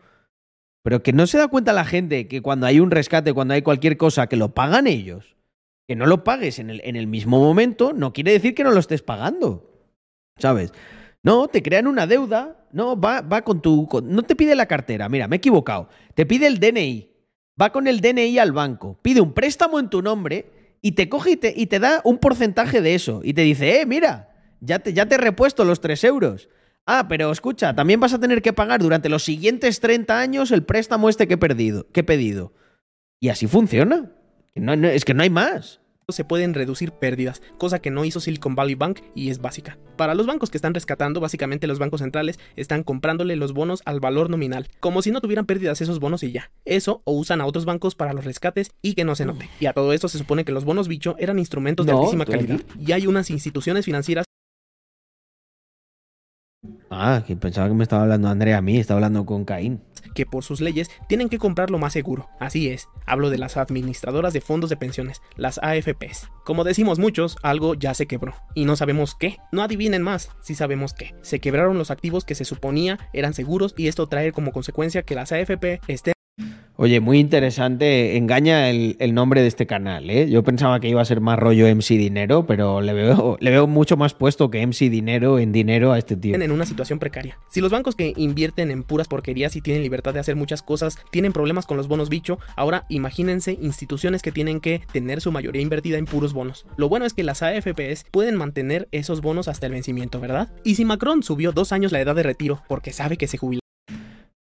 Pero 0.84 1.04
que 1.04 1.14
no 1.14 1.28
se 1.28 1.38
da 1.38 1.48
cuenta 1.48 1.74
la 1.74 1.86
gente 1.86 2.28
que 2.28 2.42
cuando 2.42 2.66
hay 2.66 2.80
un 2.80 2.90
rescate, 2.90 3.34
cuando 3.34 3.54
hay 3.54 3.62
cualquier 3.62 3.98
cosa, 3.98 4.28
que 4.28 4.36
lo 4.36 4.54
pagan 4.54 4.88
ellos. 4.88 5.36
Que 5.88 5.96
no 5.96 6.06
lo 6.06 6.24
pagues 6.24 6.60
en 6.60 6.70
el, 6.70 6.82
en 6.84 6.96
el 6.96 7.08
mismo 7.08 7.40
momento 7.40 7.94
no 7.94 8.14
quiere 8.14 8.32
decir 8.32 8.54
que 8.54 8.64
no 8.64 8.72
lo 8.72 8.80
estés 8.80 9.02
pagando. 9.02 9.70
¿Sabes? 10.38 10.72
No, 11.24 11.48
te 11.48 11.62
crean 11.62 11.88
una 11.88 12.08
deuda. 12.08 12.66
No, 12.72 13.00
va, 13.00 13.22
va 13.22 13.42
con 13.42 13.62
tu. 13.62 13.88
no 14.04 14.24
te 14.24 14.36
pide 14.36 14.56
la 14.56 14.68
cartera. 14.68 15.10
Mira, 15.10 15.28
me 15.28 15.36
he 15.36 15.38
equivocado. 15.38 15.90
Te 16.14 16.26
pide 16.26 16.48
el 16.48 16.60
DNI. 16.60 17.10
Va 17.62 17.72
con 17.72 17.88
el 17.88 18.00
DNI 18.00 18.38
al 18.40 18.52
banco. 18.52 18.98
Pide 19.02 19.20
un 19.22 19.34
préstamo 19.34 19.80
en 19.80 19.90
tu 19.90 20.02
nombre 20.02 20.78
y 20.82 20.94
te 20.94 21.10
coge 21.10 21.32
y 21.32 21.38
te, 21.38 21.54
y 21.56 21.66
te 21.66 21.80
da 21.80 22.02
un 22.06 22.18
porcentaje 22.20 22.82
de 22.82 22.96
eso. 22.96 23.22
Y 23.24 23.34
te 23.34 23.42
dice, 23.42 23.82
eh, 23.82 23.86
mira, 23.86 24.30
ya 24.62 24.80
te, 24.80 24.94
ya 24.94 25.08
te 25.08 25.16
he 25.16 25.18
repuesto 25.18 25.66
los 25.66 25.82
3 25.82 26.04
euros. 26.06 26.48
Ah, 26.86 27.08
pero 27.10 27.32
escucha, 27.32 27.76
también 27.76 28.00
vas 28.00 28.14
a 28.14 28.20
tener 28.20 28.42
que 28.42 28.54
pagar 28.54 28.82
durante 28.82 29.10
los 29.10 29.24
siguientes 29.24 29.80
30 29.82 30.20
años 30.20 30.52
el 30.52 30.64
préstamo 30.64 31.10
este 31.10 31.28
que 31.28 31.34
he, 31.36 31.38
perdido, 31.38 31.86
que 31.92 32.00
he 32.00 32.04
pedido. 32.04 32.54
Y 33.20 33.30
así 33.30 33.46
funciona. 33.48 34.12
No- 34.56 34.74
es 34.88 35.04
que 35.06 35.14
no 35.14 35.24
hay 35.24 35.30
más. 35.30 35.82
Se 36.12 36.24
pueden 36.24 36.54
reducir 36.54 36.92
pérdidas, 36.92 37.42
cosa 37.58 37.80
que 37.80 37.92
no 37.92 38.06
hizo 38.06 38.20
Silicon 38.20 38.56
Valley 38.56 38.76
Bank 38.76 39.00
y 39.16 39.30
es 39.30 39.40
básica. 39.40 39.78
Para 39.96 40.14
los 40.14 40.28
bancos 40.28 40.50
que 40.50 40.58
están 40.58 40.74
rescatando, 40.74 41.20
básicamente 41.20 41.68
los 41.68 41.80
bancos 41.80 42.02
centrales 42.02 42.40
están 42.56 42.84
comprándole 42.84 43.36
los 43.36 43.54
bonos 43.54 43.82
al 43.86 44.00
valor 44.00 44.30
nominal, 44.30 44.68
como 44.80 45.02
si 45.02 45.12
no 45.12 45.22
tuvieran 45.22 45.46
pérdidas 45.46 45.82
esos 45.82 46.00
bonos 46.00 46.24
y 46.24 46.32
ya. 46.32 46.52
Eso 46.66 47.02
o 47.04 47.14
usan 47.14 47.42
a 47.42 47.46
otros 47.46 47.66
bancos 47.66 47.96
para 47.96 48.14
los 48.14 48.26
rescates 48.26 48.72
y 48.82 48.94
que 48.94 49.04
no 49.04 49.16
se 49.16 49.26
note. 49.26 49.50
Y 49.60 49.66
a 49.66 49.74
todo 49.74 49.94
esto 49.94 50.08
se 50.08 50.18
supone 50.18 50.46
que 50.46 50.52
los 50.52 50.66
bonos 50.66 50.88
bicho 50.88 51.16
eran 51.20 51.40
instrumentos 51.40 51.86
de 51.86 51.92
No, 51.92 52.00
altísima 52.00 52.26
calidad. 52.26 52.62
Y 52.80 52.92
hay 52.92 53.08
unas 53.08 53.30
instituciones 53.30 53.86
financieras 53.86 54.26
Ah, 56.90 57.24
que 57.26 57.36
pensaba 57.36 57.68
que 57.68 57.74
me 57.76 57.84
estaba 57.84 58.02
hablando 58.04 58.28
Andrea 58.28 58.58
a 58.58 58.62
mí, 58.62 58.78
estaba 58.78 58.98
hablando 58.98 59.26
con 59.26 59.46
Caín. 59.46 59.82
Que 60.20 60.26
por 60.26 60.44
sus 60.44 60.60
leyes 60.60 60.92
tienen 61.08 61.30
que 61.30 61.38
comprar 61.38 61.72
lo 61.72 61.80
más 61.80 61.94
seguro. 61.94 62.28
Así 62.42 62.68
es, 62.68 62.90
hablo 63.06 63.30
de 63.30 63.38
las 63.38 63.56
administradoras 63.56 64.34
de 64.34 64.42
fondos 64.42 64.70
de 64.70 64.76
pensiones, 64.76 65.22
las 65.38 65.60
AFPs. 65.60 66.30
Como 66.44 66.66
decimos 66.66 67.00
muchos, 67.00 67.38
algo 67.42 67.74
ya 67.74 67.94
se 67.94 68.06
quebró. 68.06 68.36
Y 68.54 68.66
no 68.66 68.76
sabemos 68.76 69.16
qué. 69.16 69.38
No 69.54 69.64
adivinen 69.64 70.02
más, 70.02 70.30
si 70.42 70.56
sabemos 70.56 70.94
qué. 70.94 71.16
Se 71.22 71.40
quebraron 71.40 71.78
los 71.78 71.90
activos 71.90 72.26
que 72.26 72.36
se 72.36 72.44
suponía 72.44 73.00
eran 73.14 73.34
seguros 73.34 73.74
y 73.78 73.88
esto 73.88 74.08
trae 74.08 74.34
como 74.34 74.52
consecuencia 74.52 75.04
que 75.04 75.16
las 75.16 75.32
AFP 75.32 75.80
estén 75.88 76.19
Oye, 76.82 77.02
muy 77.02 77.20
interesante, 77.20 78.16
engaña 78.16 78.70
el, 78.70 78.96
el 79.00 79.14
nombre 79.14 79.42
de 79.42 79.48
este 79.48 79.68
canal, 79.68 80.10
¿eh? 80.10 80.30
Yo 80.30 80.46
pensaba 80.46 80.80
que 80.80 80.88
iba 80.88 81.02
a 81.02 81.06
ser 81.06 81.20
más 81.20 81.38
rollo 81.38 81.68
MC 81.68 81.98
Dinero, 81.98 82.46
pero 82.46 82.80
le 82.80 82.94
veo, 82.94 83.36
le 83.42 83.52
veo 83.52 83.68
mucho 83.68 83.98
más 83.98 84.14
puesto 84.14 84.50
que 84.50 84.66
MC 84.66 84.90
Dinero 84.90 85.40
en 85.40 85.52
dinero 85.52 85.92
a 85.92 85.98
este 85.98 86.16
tío. 86.16 86.36
en 86.36 86.52
una 86.54 86.66
situación 86.66 86.98
precaria. 86.98 87.38
Si 87.50 87.60
los 87.60 87.70
bancos 87.70 87.98
que 87.98 88.14
invierten 88.16 88.72
en 88.72 88.84
puras 88.84 89.10
porquerías 89.10 89.58
y 89.58 89.62
tienen 89.62 89.84
libertad 89.84 90.14
de 90.14 90.22
hacer 90.22 90.38
muchas 90.38 90.64
cosas 90.64 90.98
tienen 91.12 91.34
problemas 91.34 91.66
con 91.66 91.76
los 91.76 91.90
bonos 91.90 92.08
bicho, 92.08 92.40
ahora 92.56 92.86
imagínense 92.88 93.58
instituciones 93.62 94.22
que 94.22 94.32
tienen 94.32 94.62
que 94.62 94.82
tener 94.94 95.20
su 95.20 95.34
mayoría 95.34 95.62
invertida 95.62 95.98
en 95.98 96.06
puros 96.06 96.32
bonos. 96.32 96.66
Lo 96.78 96.88
bueno 96.88 97.06
es 97.06 97.14
que 97.14 97.24
las 97.24 97.44
AFPs 97.44 98.06
pueden 98.10 98.38
mantener 98.38 98.88
esos 98.94 99.20
bonos 99.20 99.50
hasta 99.50 99.66
el 99.66 99.74
vencimiento, 99.74 100.22
¿verdad? 100.22 100.48
Y 100.64 100.76
si 100.76 100.86
Macron 100.86 101.24
subió 101.24 101.52
dos 101.52 101.74
años 101.74 101.92
la 101.92 102.00
edad 102.00 102.16
de 102.16 102.24
retiro 102.24 102.62
porque 102.70 102.94
sabe 102.94 103.18
que 103.18 103.28
se 103.28 103.38
jubilará 103.38 103.60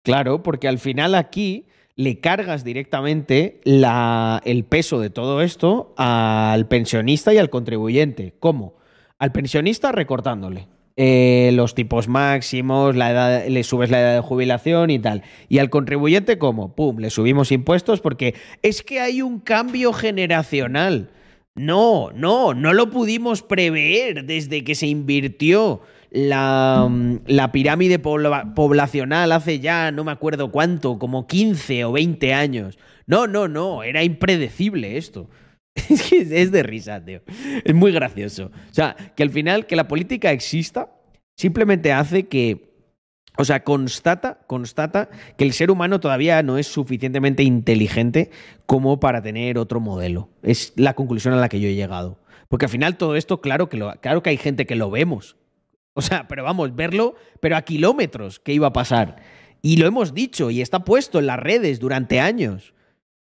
Claro, 0.05 0.43
porque 0.43 0.69
al 0.69 0.79
final 0.79 1.15
aquí 1.15 1.67
le 1.97 2.19
cargas 2.21 2.65
directamente 2.65 3.61
el 3.65 4.65
peso 4.65 5.01
de 5.01 5.11
todo 5.11 5.43
esto 5.43 5.95
al 5.97 6.67
pensionista 6.69 7.33
y 7.33 7.39
al 7.39 7.51
contribuyente. 7.51 8.35
¿Cómo? 8.41 8.75
Al 9.19 9.33
pensionista 9.33 9.93
recortándole. 9.93 10.69
eh, 10.97 11.51
los 11.55 11.75
tipos 11.75 12.07
máximos, 12.07 12.95
la 12.95 13.11
edad, 13.11 13.47
le 13.49 13.65
subes 13.65 13.91
la 13.91 14.01
edad 14.01 14.15
de 14.15 14.21
jubilación 14.21 14.91
y 14.91 14.99
tal. 15.01 15.23
Y 15.49 15.59
al 15.59 15.71
contribuyente, 15.71 16.39
¿cómo? 16.39 16.75
Pum, 16.75 16.99
le 16.99 17.11
subimos 17.11 17.51
impuestos 17.51 18.01
porque 18.01 18.35
es 18.63 18.83
que 18.83 19.01
hay 19.01 19.21
un 19.23 19.41
cambio 19.41 19.93
generacional. 19.93 21.11
No, 21.57 22.11
no, 22.13 22.55
no 22.55 22.73
lo 22.73 22.91
pudimos 22.91 23.43
prever 23.43 24.25
desde 24.25 24.65
que 24.65 24.75
se 24.75 24.87
invirtió 24.87 25.81
la, 26.15 26.87
mm, 26.89 27.19
la 27.27 27.53
pirámide 27.53 27.99
pobla- 27.99 28.55
poblacional 28.55 29.33
hace 29.33 29.59
ya 29.59 29.91
no 29.91 30.05
me 30.05 30.13
acuerdo 30.13 30.51
cuánto, 30.51 30.99
como 30.99 31.27
15 31.27 31.85
o 31.85 31.93
20 31.93 32.33
años. 32.33 32.79
No, 33.07 33.27
no, 33.27 33.49
no, 33.49 33.83
era 33.83 34.03
impredecible 34.03 34.97
esto. 34.97 35.29
Es 35.91 36.09
que 36.09 36.19
es 36.21 36.53
de 36.53 36.63
risa, 36.63 37.05
tío. 37.05 37.21
Es 37.65 37.75
muy 37.75 37.91
gracioso. 37.91 38.53
O 38.71 38.75
sea, 38.75 38.95
que 39.17 39.25
al 39.25 39.31
final 39.31 39.67
que 39.67 39.75
la 39.75 39.89
política 39.89 40.31
exista 40.31 40.93
simplemente 41.37 41.93
hace 41.93 42.29
que 42.29 42.73
o 43.37 43.45
sea, 43.45 43.65
constata, 43.65 44.39
constata 44.47 45.09
que 45.37 45.43
el 45.43 45.53
ser 45.53 45.73
humano 45.73 45.99
todavía 45.99 46.41
no 46.45 46.57
es 46.57 46.69
suficientemente 46.69 47.43
inteligente 47.43 48.31
como 48.67 49.01
para 49.01 49.23
tener 49.23 49.59
otro 49.59 49.81
modelo. 49.81 50.29
Es 50.45 50.73
la 50.77 50.95
conclusión 50.95 51.35
a 51.35 51.39
la 51.39 51.49
que 51.49 51.59
yo 51.59 51.67
he 51.67 51.75
llegado. 51.75 52.21
Porque 52.49 52.67
al 52.67 52.71
final 52.71 52.97
todo 52.97 53.17
esto, 53.17 53.41
claro 53.41 53.69
que, 53.69 53.77
lo, 53.77 53.93
claro 54.01 54.23
que 54.23 54.31
hay 54.31 54.37
gente 54.37 54.67
que 54.67 54.77
lo 54.77 54.89
vemos. 54.89 55.37
O 55.95 56.03
sea, 56.03 56.27
pero 56.29 56.45
vamos, 56.45 56.75
verlo, 56.75 57.15
pero 57.41 57.57
a 57.57 57.63
kilómetros 57.63 58.41
que 58.41 58.53
iba 58.53 58.67
a 58.67 58.73
pasar. 58.73 59.17
Y 59.63 59.77
lo 59.77 59.87
hemos 59.87 60.13
dicho 60.13 60.51
y 60.51 60.61
está 60.61 60.85
puesto 60.85 61.21
en 61.21 61.27
las 61.27 61.39
redes 61.39 61.81
durante 61.81 62.21
años. 62.21 62.75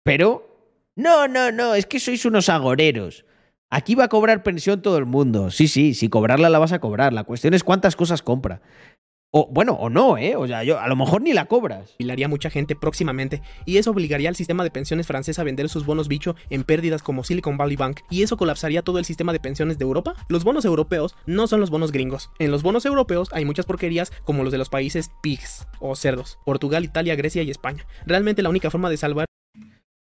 Pero, 0.03 0.79
no, 0.95 1.27
no, 1.27 1.51
no, 1.51 1.73
es 1.73 1.85
que 1.85 1.99
sois 1.99 2.25
unos 2.25 2.49
agoreros. 2.49 3.25
Aquí 3.69 3.95
va 3.95 4.05
a 4.05 4.09
cobrar 4.09 4.43
pensión 4.43 4.81
todo 4.81 4.97
el 4.97 5.05
mundo. 5.05 5.51
Sí, 5.51 5.67
sí, 5.67 5.93
si 5.93 6.09
cobrarla 6.09 6.49
la 6.49 6.59
vas 6.59 6.71
a 6.71 6.79
cobrar. 6.79 7.11
La 7.11 7.23
cuestión 7.23 7.53
es 7.53 7.63
cuántas 7.63 7.95
cosas 7.95 8.21
compra. 8.21 8.61
O 9.31 9.49
bueno, 9.51 9.73
o 9.73 9.89
no, 9.89 10.17
¿eh? 10.17 10.37
O 10.37 10.47
sea, 10.47 10.63
yo, 10.63 10.79
a 10.79 10.87
lo 10.87 10.95
mejor 10.95 11.21
ni 11.21 11.33
la 11.33 11.45
cobras. 11.45 11.91
jubilaría 11.97 12.29
mucha 12.29 12.49
gente 12.49 12.77
próximamente 12.77 13.41
y 13.65 13.77
eso 13.77 13.91
obligaría 13.91 14.29
al 14.29 14.37
sistema 14.37 14.63
de 14.63 14.71
pensiones 14.71 15.05
francés 15.05 15.37
a 15.37 15.43
vender 15.43 15.67
sus 15.67 15.85
bonos 15.85 16.07
bicho 16.07 16.35
en 16.49 16.63
pérdidas 16.63 17.03
como 17.03 17.25
Silicon 17.25 17.57
Valley 17.57 17.75
Bank 17.75 17.99
y 18.09 18.23
eso 18.23 18.37
colapsaría 18.37 18.83
todo 18.83 18.99
el 18.99 19.05
sistema 19.05 19.33
de 19.33 19.41
pensiones 19.41 19.77
de 19.77 19.83
Europa. 19.83 20.15
Los 20.29 20.45
bonos 20.45 20.63
europeos 20.63 21.15
no 21.25 21.47
son 21.47 21.59
los 21.59 21.69
bonos 21.69 21.91
gringos. 21.91 22.31
En 22.39 22.51
los 22.51 22.63
bonos 22.63 22.85
europeos 22.85 23.27
hay 23.33 23.43
muchas 23.43 23.65
porquerías 23.65 24.13
como 24.23 24.43
los 24.43 24.51
de 24.53 24.59
los 24.59 24.69
países 24.69 25.11
pigs 25.21 25.67
o 25.81 25.95
cerdos, 25.95 26.39
Portugal, 26.45 26.85
Italia, 26.85 27.15
Grecia 27.15 27.43
y 27.43 27.51
España. 27.51 27.85
Realmente 28.05 28.41
la 28.41 28.49
única 28.49 28.71
forma 28.71 28.89
de 28.89 28.97
salvar 28.97 29.27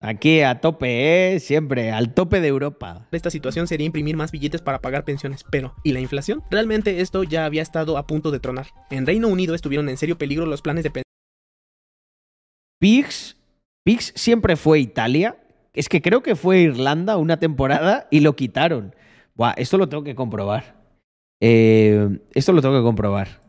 Aquí 0.07 0.43
a 0.43 0.61
tope, 0.61 1.35
¿eh? 1.35 1.41
Siempre, 1.41 1.91
al 1.91 2.13
tope 2.13 2.43
de 2.43 2.49
Europa. 2.49 3.09
esta 3.11 3.31
situación 3.31 3.67
sería 3.67 3.87
imprimir 3.87 4.19
más 4.19 4.33
billetes 4.33 4.61
para 4.61 4.83
pagar 4.83 5.07
pensiones, 5.07 5.47
pero 5.51 5.75
¿y 5.83 5.93
la 5.93 6.01
inflación? 6.01 6.43
Realmente 6.51 7.01
esto 7.01 7.23
ya 7.23 7.47
había 7.47 7.63
estado 7.63 7.97
a 7.97 8.07
punto 8.07 8.31
de 8.31 8.39
tronar. 8.39 8.67
En 8.91 9.07
Reino 9.07 9.29
Unido 9.29 9.55
estuvieron 9.55 9.89
en 9.89 9.97
serio 9.97 10.19
peligro 10.19 10.45
los 10.45 10.61
planes 10.61 10.85
de 10.85 10.91
pensiones 10.91 11.05
Pigs, 12.79 13.39
Pigs 13.83 14.13
siempre 14.15 14.57
fue 14.57 14.79
Italia. 14.79 15.39
Es 15.73 15.89
que 15.89 16.03
creo 16.03 16.23
que 16.23 16.37
fue 16.37 16.59
Irlanda 16.59 17.17
una 17.17 17.39
temporada 17.39 18.07
y 18.11 18.21
lo 18.21 18.37
quitaron. 18.37 18.95
Buah, 19.35 19.55
esto 19.57 19.79
lo 19.79 19.89
tengo 19.89 20.05
que 20.05 20.15
comprobar. 20.15 20.85
Eh, 21.41 22.21
esto 22.35 22.53
lo 22.53 22.61
tengo 22.61 22.77
que 22.77 22.83
comprobar. 22.83 23.43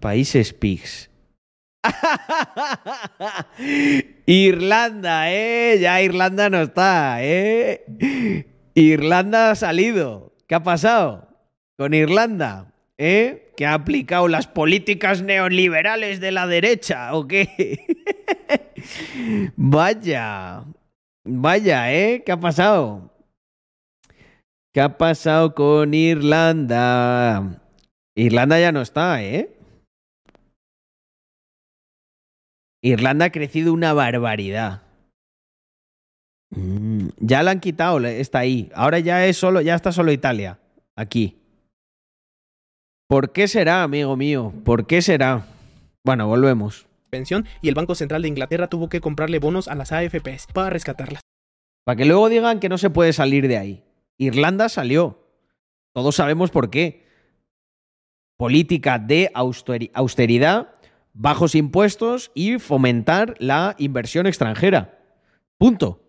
Países 0.00 0.54
Pigs. 0.54 1.11
Irlanda, 4.26 5.32
¿eh? 5.32 5.78
Ya 5.80 6.02
Irlanda 6.02 6.50
no 6.50 6.62
está, 6.62 7.22
¿eh? 7.22 7.84
Irlanda 8.74 9.50
ha 9.50 9.54
salido. 9.54 10.32
¿Qué 10.46 10.54
ha 10.54 10.62
pasado 10.62 11.28
con 11.76 11.94
Irlanda? 11.94 12.72
¿Eh? 12.98 13.52
¿Que 13.56 13.66
ha 13.66 13.74
aplicado 13.74 14.28
las 14.28 14.46
políticas 14.46 15.22
neoliberales 15.22 16.20
de 16.20 16.32
la 16.32 16.46
derecha 16.46 17.14
o 17.14 17.26
qué? 17.26 17.78
Vaya. 19.56 20.64
Vaya, 21.24 21.92
¿eh? 21.92 22.22
¿Qué 22.24 22.32
ha 22.32 22.40
pasado? 22.40 23.10
¿Qué 24.72 24.80
ha 24.80 24.96
pasado 24.96 25.54
con 25.54 25.94
Irlanda? 25.94 27.60
Irlanda 28.14 28.58
ya 28.58 28.72
no 28.72 28.82
está, 28.82 29.22
¿eh? 29.22 29.50
Irlanda 32.82 33.26
ha 33.26 33.30
crecido 33.32 33.72
una 33.72 33.92
barbaridad. 33.92 34.82
Mm, 36.50 37.08
ya 37.18 37.42
la 37.42 37.52
han 37.52 37.60
quitado, 37.60 37.98
está 38.00 38.40
ahí. 38.40 38.70
Ahora 38.74 38.98
ya 38.98 39.24
es 39.26 39.36
solo, 39.36 39.60
ya 39.60 39.74
está 39.74 39.92
solo 39.92 40.12
Italia. 40.12 40.58
Aquí. 40.96 41.38
¿Por 43.08 43.32
qué 43.32 43.46
será, 43.48 43.82
amigo 43.82 44.16
mío? 44.16 44.52
¿Por 44.64 44.86
qué 44.86 45.00
será? 45.02 45.46
Bueno, 46.04 46.26
volvemos. 46.26 46.86
pensión 47.10 47.46
y 47.60 47.68
el 47.68 47.74
Banco 47.74 47.94
Central 47.94 48.22
de 48.22 48.28
Inglaterra 48.28 48.68
tuvo 48.68 48.88
que 48.88 49.00
comprarle 49.02 49.38
bonos 49.38 49.68
a 49.68 49.74
las 49.74 49.92
AFPs 49.92 50.46
para 50.52 50.70
rescatarlas. 50.70 51.20
Para 51.84 51.96
que 51.96 52.06
luego 52.06 52.28
digan 52.30 52.58
que 52.58 52.70
no 52.70 52.78
se 52.78 52.88
puede 52.90 53.12
salir 53.12 53.48
de 53.48 53.58
ahí. 53.58 53.84
Irlanda 54.18 54.68
salió. 54.70 55.18
Todos 55.94 56.16
sabemos 56.16 56.50
por 56.50 56.70
qué. 56.70 57.06
Política 58.38 58.98
de 58.98 59.30
austeri- 59.34 59.90
austeridad, 59.92 60.71
bajos 61.14 61.54
impuestos 61.54 62.30
y 62.34 62.58
fomentar 62.58 63.34
la 63.38 63.74
inversión 63.78 64.26
extranjera. 64.26 64.98
Punto. 65.58 66.00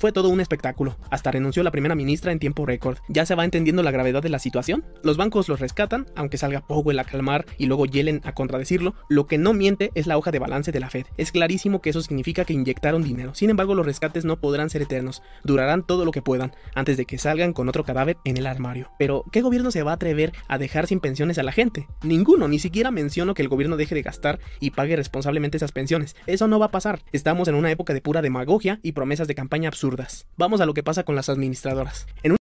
Fue 0.00 0.12
todo 0.12 0.30
un 0.30 0.40
espectáculo. 0.40 0.96
Hasta 1.10 1.30
renunció 1.30 1.62
la 1.62 1.70
primera 1.70 1.94
ministra 1.94 2.32
en 2.32 2.38
tiempo 2.38 2.66
récord. 2.66 2.98
¿Ya 3.08 3.26
se 3.26 3.34
va 3.34 3.44
entendiendo 3.44 3.82
la 3.82 3.90
gravedad 3.90 4.22
de 4.22 4.28
la 4.28 4.38
situación? 4.38 4.84
Los 5.02 5.16
bancos 5.16 5.48
los 5.48 5.60
rescatan, 5.60 6.06
aunque 6.16 6.38
salga 6.38 6.66
Powell 6.66 6.98
a 6.98 7.04
calmar 7.04 7.46
y 7.56 7.66
luego 7.66 7.86
Yellen 7.86 8.20
a 8.24 8.32
contradecirlo. 8.32 8.94
Lo 9.08 9.26
que 9.26 9.38
no 9.38 9.52
miente 9.52 9.90
es 9.94 10.06
la 10.06 10.18
hoja 10.18 10.30
de 10.30 10.38
balance 10.38 10.72
de 10.72 10.80
la 10.80 10.90
Fed. 10.90 11.06
Es 11.16 11.32
clarísimo 11.32 11.80
que 11.80 11.90
eso 11.90 12.02
significa 12.02 12.44
que 12.44 12.52
inyectaron 12.52 13.04
dinero. 13.04 13.34
Sin 13.34 13.50
embargo, 13.50 13.74
los 13.74 13.86
rescates 13.86 14.24
no 14.24 14.40
podrán 14.40 14.70
ser 14.70 14.82
eternos. 14.82 15.22
Durarán 15.44 15.86
todo 15.86 16.04
lo 16.04 16.12
que 16.12 16.22
puedan, 16.22 16.52
antes 16.74 16.96
de 16.96 17.04
que 17.04 17.18
salgan 17.18 17.52
con 17.52 17.68
otro 17.68 17.84
cadáver 17.84 18.16
en 18.24 18.38
el 18.38 18.46
armario. 18.46 18.90
Pero, 18.98 19.24
¿qué 19.30 19.42
gobierno 19.42 19.70
se 19.70 19.82
va 19.82 19.92
a 19.92 19.94
atrever 19.94 20.32
a 20.48 20.58
dejar 20.58 20.86
sin 20.86 21.00
pensiones 21.00 21.38
a 21.38 21.42
la 21.42 21.52
gente? 21.52 21.86
Ninguno, 22.02 22.48
ni 22.48 22.58
siquiera 22.58 22.90
menciono 22.90 23.34
que 23.34 23.42
el 23.42 23.48
gobierno 23.48 23.76
deje 23.76 23.94
de 23.94 24.02
gastar 24.02 24.40
y 24.58 24.70
pague 24.70 24.96
responsablemente 24.96 25.58
esas 25.58 25.72
pensiones. 25.72 26.16
Eso 26.26 26.48
no 26.48 26.58
va 26.58 26.66
a 26.66 26.70
pasar. 26.70 27.02
Estamos 27.12 27.48
en 27.48 27.54
una 27.54 27.70
época 27.70 27.92
de 27.92 28.00
pura 28.00 28.22
demagogia 28.22 28.80
y 28.82 28.92
promesas 28.92 29.28
de 29.28 29.34
campaña 29.34 29.59
absurdas. 29.66 30.26
Vamos 30.36 30.60
a 30.60 30.66
lo 30.66 30.74
que 30.74 30.82
pasa 30.82 31.04
con 31.04 31.16
las 31.16 31.28
administradoras. 31.28 32.06
En 32.22 32.32
un 32.32 32.39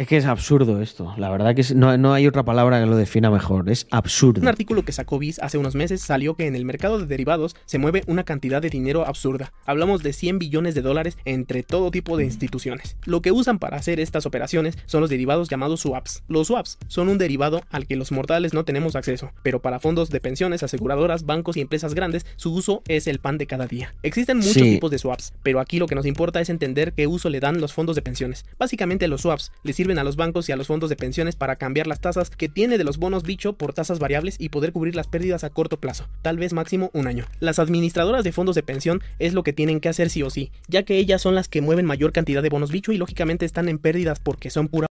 Es 0.00 0.06
que 0.08 0.16
es 0.16 0.24
absurdo 0.24 0.80
esto. 0.80 1.12
La 1.18 1.28
verdad 1.28 1.54
que 1.54 1.60
es- 1.60 1.74
no, 1.74 1.94
no 1.98 2.14
hay 2.14 2.26
otra 2.26 2.42
palabra 2.42 2.80
que 2.80 2.86
lo 2.86 2.96
defina 2.96 3.30
mejor. 3.30 3.68
Es 3.68 3.86
absurdo. 3.90 4.40
Un 4.40 4.48
artículo 4.48 4.82
que 4.82 4.92
sacó 4.92 5.18
BIS 5.18 5.38
hace 5.40 5.58
unos 5.58 5.74
meses 5.74 6.00
salió 6.00 6.36
que 6.36 6.46
en 6.46 6.56
el 6.56 6.64
mercado 6.64 6.98
de 6.98 7.04
derivados 7.04 7.54
se 7.66 7.76
mueve 7.76 8.02
una 8.06 8.24
cantidad 8.24 8.62
de 8.62 8.70
dinero 8.70 9.06
absurda. 9.06 9.52
Hablamos 9.66 10.02
de 10.02 10.14
100 10.14 10.38
billones 10.38 10.74
de 10.74 10.80
dólares 10.80 11.18
entre 11.26 11.62
todo 11.62 11.90
tipo 11.90 12.16
de 12.16 12.24
instituciones. 12.24 12.96
Lo 13.04 13.20
que 13.20 13.30
usan 13.30 13.58
para 13.58 13.76
hacer 13.76 14.00
estas 14.00 14.24
operaciones 14.24 14.78
son 14.86 15.02
los 15.02 15.10
derivados 15.10 15.50
llamados 15.50 15.80
swaps. 15.80 16.22
Los 16.28 16.46
swaps 16.46 16.78
son 16.88 17.10
un 17.10 17.18
derivado 17.18 17.60
al 17.70 17.86
que 17.86 17.96
los 17.96 18.10
mortales 18.10 18.54
no 18.54 18.64
tenemos 18.64 18.96
acceso, 18.96 19.32
pero 19.42 19.60
para 19.60 19.80
fondos 19.80 20.08
de 20.08 20.20
pensiones, 20.20 20.62
aseguradoras, 20.62 21.26
bancos 21.26 21.58
y 21.58 21.60
empresas 21.60 21.92
grandes, 21.92 22.24
su 22.36 22.54
uso 22.54 22.82
es 22.88 23.06
el 23.06 23.18
pan 23.18 23.36
de 23.36 23.46
cada 23.46 23.66
día. 23.66 23.94
Existen 24.02 24.38
muchos 24.38 24.54
Sí. 24.54 24.62
tipos 24.62 24.90
de 24.90 24.96
swaps, 24.98 25.34
pero 25.42 25.60
aquí 25.60 25.78
lo 25.78 25.86
que 25.86 25.94
nos 25.94 26.06
importa 26.06 26.40
es 26.40 26.48
entender 26.48 26.94
qué 26.94 27.06
uso 27.06 27.28
le 27.28 27.40
dan 27.40 27.60
los 27.60 27.74
fondos 27.74 27.96
de 27.96 28.00
pensiones. 28.00 28.46
Básicamente 28.58 29.06
los 29.06 29.20
swaps 29.20 29.52
le 29.62 29.74
sirven 29.74 29.89
a 29.98 30.04
los 30.04 30.16
bancos 30.16 30.48
y 30.48 30.52
a 30.52 30.56
los 30.56 30.66
fondos 30.66 30.90
de 30.90 30.96
pensiones 30.96 31.36
para 31.36 31.56
cambiar 31.56 31.86
las 31.86 32.00
tasas 32.00 32.30
que 32.30 32.48
tiene 32.48 32.78
de 32.78 32.84
los 32.84 32.98
bonos 32.98 33.22
bicho 33.22 33.54
por 33.54 33.72
tasas 33.72 33.98
variables 33.98 34.36
y 34.38 34.50
poder 34.50 34.72
cubrir 34.72 34.94
las 34.94 35.08
pérdidas 35.08 35.44
a 35.44 35.50
corto 35.50 35.78
plazo, 35.78 36.08
tal 36.22 36.38
vez 36.38 36.52
máximo 36.52 36.90
un 36.92 37.06
año. 37.06 37.26
Las 37.40 37.58
administradoras 37.58 38.24
de 38.24 38.32
fondos 38.32 38.54
de 38.54 38.62
pensión 38.62 39.02
es 39.18 39.34
lo 39.34 39.42
que 39.42 39.52
tienen 39.52 39.80
que 39.80 39.88
hacer 39.88 40.10
sí 40.10 40.22
o 40.22 40.30
sí, 40.30 40.52
ya 40.68 40.84
que 40.84 40.98
ellas 40.98 41.22
son 41.22 41.34
las 41.34 41.48
que 41.48 41.60
mueven 41.60 41.86
mayor 41.86 42.12
cantidad 42.12 42.42
de 42.42 42.48
bonos 42.48 42.70
bicho 42.70 42.92
y 42.92 42.98
lógicamente 42.98 43.46
están 43.46 43.68
en 43.68 43.78
pérdidas 43.78 44.20
porque 44.20 44.50
son 44.50 44.68
pura 44.68 44.86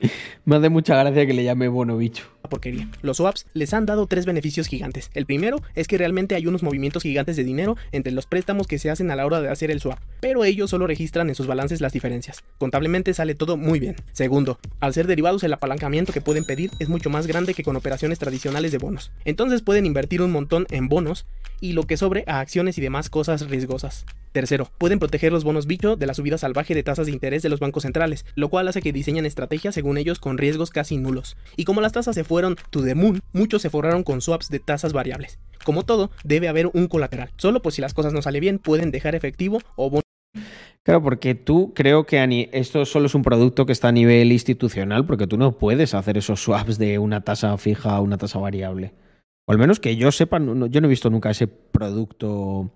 Me 0.44 0.56
hace 0.56 0.68
mucha 0.68 0.96
gracia 0.96 1.26
que 1.26 1.34
le 1.34 1.44
llame 1.44 1.68
bono 1.68 1.96
bicho. 1.96 2.24
porquería. 2.48 2.88
Los 3.02 3.18
swaps 3.18 3.46
les 3.54 3.72
han 3.74 3.86
dado 3.86 4.06
tres 4.06 4.26
beneficios 4.26 4.66
gigantes. 4.66 5.10
El 5.14 5.26
primero 5.26 5.60
es 5.74 5.86
que 5.86 5.98
realmente 5.98 6.34
hay 6.34 6.46
unos 6.46 6.62
movimientos 6.62 7.02
gigantes 7.02 7.36
de 7.36 7.44
dinero 7.44 7.76
entre 7.92 8.12
los 8.12 8.26
préstamos 8.26 8.66
que 8.66 8.78
se 8.78 8.90
hacen 8.90 9.10
a 9.10 9.16
la 9.16 9.26
hora 9.26 9.40
de 9.40 9.48
hacer 9.48 9.70
el 9.70 9.80
swap, 9.80 9.98
pero 10.20 10.44
ellos 10.44 10.70
solo 10.70 10.86
registran 10.86 11.28
en 11.28 11.34
sus 11.34 11.46
balances 11.46 11.80
las 11.80 11.92
diferencias. 11.92 12.42
Contablemente 12.58 13.14
sale 13.14 13.34
todo 13.34 13.56
muy 13.56 13.78
bien. 13.78 13.96
Segundo, 14.12 14.58
al 14.80 14.94
ser 14.94 15.06
derivados 15.06 15.44
el 15.44 15.52
apalancamiento 15.52 16.12
que 16.12 16.20
pueden 16.20 16.44
pedir 16.44 16.70
es 16.78 16.88
mucho 16.88 17.10
más 17.10 17.26
grande 17.26 17.54
que 17.54 17.62
con 17.62 17.76
operaciones 17.76 18.18
tradicionales 18.18 18.72
de 18.72 18.78
bonos. 18.78 19.12
Entonces 19.24 19.62
pueden 19.62 19.86
invertir 19.86 20.22
un 20.22 20.32
montón 20.32 20.66
en 20.70 20.88
bonos 20.88 21.26
y 21.60 21.72
lo 21.72 21.84
que 21.84 21.96
sobre 21.96 22.24
a 22.26 22.40
acciones 22.40 22.78
y 22.78 22.80
demás 22.80 23.10
cosas 23.10 23.48
riesgosas. 23.48 24.06
Tercero, 24.32 24.70
pueden 24.78 25.00
proteger 25.00 25.32
los 25.32 25.42
bonos 25.42 25.66
bicho 25.66 25.96
de 25.96 26.06
la 26.06 26.14
subida 26.14 26.38
salvaje 26.38 26.74
de 26.74 26.84
tasas 26.84 27.06
de 27.06 27.12
interés 27.12 27.42
de 27.42 27.48
los 27.48 27.58
bancos 27.58 27.82
centrales, 27.82 28.24
lo 28.36 28.48
cual 28.48 28.68
hace 28.68 28.80
que 28.80 28.92
diseñen 28.92 29.26
estrategias 29.26 29.74
según 29.74 29.89
ellos 29.98 30.18
con 30.18 30.38
riesgos 30.38 30.70
casi 30.70 30.96
nulos. 30.96 31.36
Y 31.56 31.64
como 31.64 31.80
las 31.80 31.92
tasas 31.92 32.14
se 32.14 32.24
fueron 32.24 32.56
to 32.70 32.82
the 32.82 32.94
moon, 32.94 33.20
muchos 33.32 33.62
se 33.62 33.70
forraron 33.70 34.02
con 34.02 34.20
swaps 34.20 34.48
de 34.48 34.58
tasas 34.60 34.92
variables. 34.92 35.38
Como 35.64 35.84
todo, 35.84 36.10
debe 36.24 36.48
haber 36.48 36.68
un 36.72 36.86
colateral. 36.88 37.30
Solo 37.36 37.60
por 37.62 37.72
si 37.72 37.80
las 37.82 37.94
cosas 37.94 38.12
no 38.12 38.22
salen 38.22 38.40
bien, 38.40 38.58
pueden 38.58 38.90
dejar 38.90 39.14
efectivo 39.14 39.58
o 39.76 39.90
bonos 39.90 40.04
Claro, 40.82 41.02
porque 41.02 41.34
tú 41.34 41.72
creo 41.74 42.06
que 42.06 42.18
a 42.20 42.26
ni- 42.26 42.48
esto 42.52 42.86
solo 42.86 43.06
es 43.06 43.14
un 43.14 43.22
producto 43.22 43.66
que 43.66 43.72
está 43.72 43.88
a 43.88 43.92
nivel 43.92 44.32
institucional, 44.32 45.04
porque 45.04 45.26
tú 45.26 45.36
no 45.36 45.52
puedes 45.58 45.92
hacer 45.92 46.16
esos 46.16 46.40
swaps 46.42 46.78
de 46.78 46.98
una 46.98 47.20
tasa 47.20 47.56
fija 47.58 47.94
a 47.96 48.00
una 48.00 48.16
tasa 48.16 48.38
variable. 48.38 48.94
O 49.46 49.52
al 49.52 49.58
menos 49.58 49.78
que 49.80 49.96
yo 49.96 50.10
sepa, 50.10 50.38
no- 50.38 50.66
yo 50.66 50.80
no 50.80 50.86
he 50.86 50.90
visto 50.90 51.10
nunca 51.10 51.30
ese 51.30 51.48
producto 51.48 52.70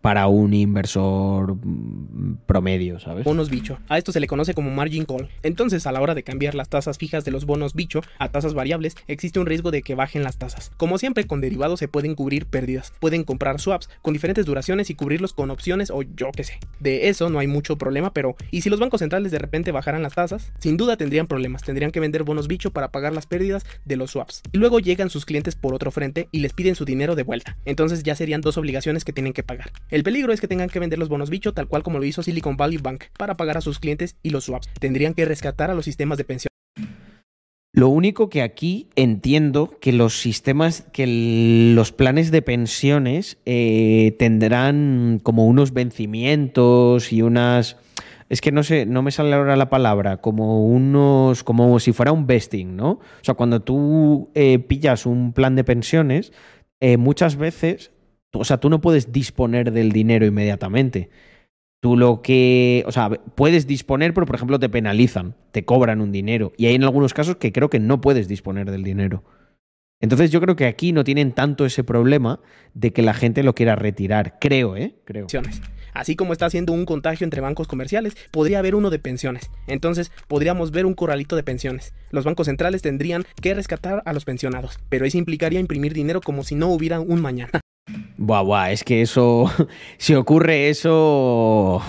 para 0.00 0.26
un 0.28 0.54
inversor 0.54 1.56
mm, 1.56 2.38
promedio, 2.46 2.98
¿sabes? 3.00 3.24
bonos 3.24 3.50
bicho. 3.50 3.78
A 3.88 3.98
esto 3.98 4.12
se 4.12 4.20
le 4.20 4.26
conoce 4.26 4.54
como 4.54 4.70
margin 4.70 5.04
call. 5.04 5.28
Entonces, 5.42 5.86
a 5.86 5.92
la 5.92 6.00
hora 6.00 6.14
de 6.14 6.22
cambiar 6.22 6.54
las 6.54 6.68
tasas 6.68 6.98
fijas 6.98 7.24
de 7.24 7.30
los 7.30 7.46
bonos 7.46 7.74
bicho 7.74 8.00
a 8.18 8.28
tasas 8.28 8.54
variables, 8.54 8.96
existe 9.06 9.38
un 9.38 9.46
riesgo 9.46 9.70
de 9.70 9.82
que 9.82 9.94
bajen 9.94 10.22
las 10.22 10.38
tasas. 10.38 10.72
Como 10.76 10.98
siempre, 10.98 11.26
con 11.26 11.40
derivados 11.40 11.78
se 11.78 11.88
pueden 11.88 12.14
cubrir 12.14 12.46
pérdidas. 12.46 12.92
Pueden 13.00 13.24
comprar 13.24 13.60
swaps 13.60 13.88
con 14.02 14.12
diferentes 14.12 14.46
duraciones 14.46 14.90
y 14.90 14.94
cubrirlos 14.94 15.32
con 15.32 15.50
opciones 15.50 15.90
o 15.90 16.02
yo 16.02 16.30
qué 16.34 16.44
sé. 16.44 16.58
De 16.80 17.08
eso 17.08 17.30
no 17.30 17.38
hay 17.38 17.46
mucho 17.46 17.76
problema, 17.76 18.12
pero 18.12 18.36
¿y 18.50 18.62
si 18.62 18.70
los 18.70 18.80
bancos 18.80 19.00
centrales 19.00 19.32
de 19.32 19.38
repente 19.38 19.72
bajaran 19.72 20.02
las 20.02 20.14
tasas? 20.14 20.52
Sin 20.58 20.76
duda 20.76 20.96
tendrían 20.96 21.26
problemas. 21.26 21.62
Tendrían 21.62 21.90
que 21.90 22.00
vender 22.00 22.24
bonos 22.24 22.48
bicho 22.48 22.70
para 22.70 22.90
pagar 22.90 23.12
las 23.12 23.26
pérdidas 23.26 23.64
de 23.84 23.96
los 23.96 24.12
swaps. 24.12 24.42
Y 24.52 24.58
luego 24.58 24.80
llegan 24.80 25.10
sus 25.10 25.24
clientes 25.24 25.56
por 25.56 25.74
otro 25.74 25.90
frente 25.90 26.28
y 26.32 26.40
les 26.40 26.52
piden 26.52 26.74
su 26.74 26.84
dinero 26.84 27.14
de 27.14 27.22
vuelta. 27.22 27.56
Entonces 27.64 28.02
ya 28.02 28.14
serían 28.14 28.40
dos 28.40 28.56
obligaciones 28.56 29.04
que 29.04 29.12
tienen 29.12 29.32
que 29.32 29.42
pagar. 29.42 29.70
El 29.90 30.04
peligro 30.04 30.32
es 30.32 30.40
que 30.40 30.46
tengan 30.46 30.68
que 30.68 30.78
vender 30.78 31.00
los 31.00 31.08
bonos 31.08 31.30
bicho 31.30 31.52
tal 31.52 31.66
cual 31.66 31.82
como 31.82 31.98
lo 31.98 32.04
hizo 32.04 32.22
Silicon 32.22 32.56
Valley 32.56 32.78
Bank 32.78 33.04
para 33.18 33.36
pagar 33.36 33.56
a 33.56 33.60
sus 33.60 33.80
clientes 33.80 34.16
y 34.22 34.30
los 34.30 34.44
swaps. 34.44 34.68
Tendrían 34.78 35.14
que 35.14 35.24
rescatar 35.24 35.70
a 35.70 35.74
los 35.74 35.84
sistemas 35.84 36.16
de 36.16 36.24
pensión. 36.24 36.50
Lo 37.72 37.88
único 37.88 38.28
que 38.30 38.42
aquí 38.42 38.88
entiendo 38.94 39.78
que 39.80 39.92
los 39.92 40.20
sistemas, 40.20 40.82
que 40.92 41.72
los 41.74 41.92
planes 41.92 42.30
de 42.30 42.42
pensiones 42.42 43.38
eh, 43.46 44.16
tendrán 44.18 45.20
como 45.22 45.46
unos 45.46 45.72
vencimientos 45.72 47.12
y 47.12 47.22
unas. 47.22 47.76
Es 48.28 48.40
que 48.40 48.52
no 48.52 48.62
sé, 48.62 48.86
no 48.86 49.02
me 49.02 49.10
sale 49.10 49.34
ahora 49.34 49.56
la 49.56 49.70
palabra, 49.70 50.18
como 50.18 50.66
unos, 50.66 51.42
como 51.42 51.80
si 51.80 51.92
fuera 51.92 52.12
un 52.12 52.26
vesting, 52.26 52.76
¿no? 52.76 52.90
O 52.90 53.22
sea, 53.22 53.34
cuando 53.34 53.60
tú 53.60 54.30
eh, 54.34 54.60
pillas 54.60 55.04
un 55.06 55.32
plan 55.32 55.56
de 55.56 55.64
pensiones, 55.64 56.32
eh, 56.80 56.96
muchas 56.96 57.36
veces, 57.36 57.92
o 58.32 58.44
sea, 58.44 58.58
tú 58.58 58.70
no 58.70 58.80
puedes 58.80 59.12
disponer 59.12 59.72
del 59.72 59.92
dinero 59.92 60.26
inmediatamente. 60.26 61.10
Tú 61.80 61.96
lo 61.96 62.20
que, 62.20 62.84
o 62.86 62.92
sea, 62.92 63.08
puedes 63.08 63.66
disponer, 63.66 64.12
pero 64.12 64.26
por 64.26 64.36
ejemplo 64.36 64.58
te 64.58 64.68
penalizan, 64.68 65.34
te 65.50 65.64
cobran 65.64 66.00
un 66.00 66.12
dinero. 66.12 66.52
Y 66.56 66.66
hay 66.66 66.74
en 66.74 66.84
algunos 66.84 67.14
casos 67.14 67.36
que 67.36 67.52
creo 67.52 67.70
que 67.70 67.80
no 67.80 68.00
puedes 68.00 68.28
disponer 68.28 68.70
del 68.70 68.84
dinero. 68.84 69.24
Entonces 70.00 70.30
yo 70.30 70.40
creo 70.40 70.56
que 70.56 70.66
aquí 70.66 70.92
no 70.92 71.04
tienen 71.04 71.32
tanto 71.32 71.66
ese 71.66 71.84
problema 71.84 72.40
de 72.74 72.92
que 72.92 73.02
la 73.02 73.14
gente 73.14 73.42
lo 73.42 73.54
quiera 73.54 73.76
retirar. 73.76 74.38
Creo, 74.40 74.76
¿eh? 74.76 74.94
Creo. 75.04 75.26
Así 75.92 76.16
como 76.16 76.32
está 76.32 76.46
haciendo 76.46 76.72
un 76.72 76.86
contagio 76.86 77.24
entre 77.24 77.40
bancos 77.40 77.66
comerciales, 77.66 78.16
podría 78.30 78.60
haber 78.60 78.74
uno 78.74 78.90
de 78.90 78.98
pensiones. 78.98 79.50
Entonces, 79.66 80.12
podríamos 80.28 80.70
ver 80.70 80.86
un 80.86 80.94
corralito 80.94 81.36
de 81.36 81.42
pensiones. 81.42 81.94
Los 82.10 82.24
bancos 82.24 82.46
centrales 82.46 82.80
tendrían 82.82 83.24
que 83.42 83.54
rescatar 83.54 84.02
a 84.06 84.12
los 84.12 84.24
pensionados, 84.24 84.78
pero 84.88 85.04
eso 85.04 85.18
implicaría 85.18 85.60
imprimir 85.60 85.92
dinero 85.92 86.20
como 86.20 86.44
si 86.44 86.54
no 86.54 86.68
hubiera 86.68 87.00
un 87.00 87.20
mañana. 87.20 87.60
Buah, 88.16 88.72
es 88.72 88.84
que 88.84 89.02
eso, 89.02 89.50
si 89.98 90.14
ocurre 90.14 90.68
eso, 90.68 91.82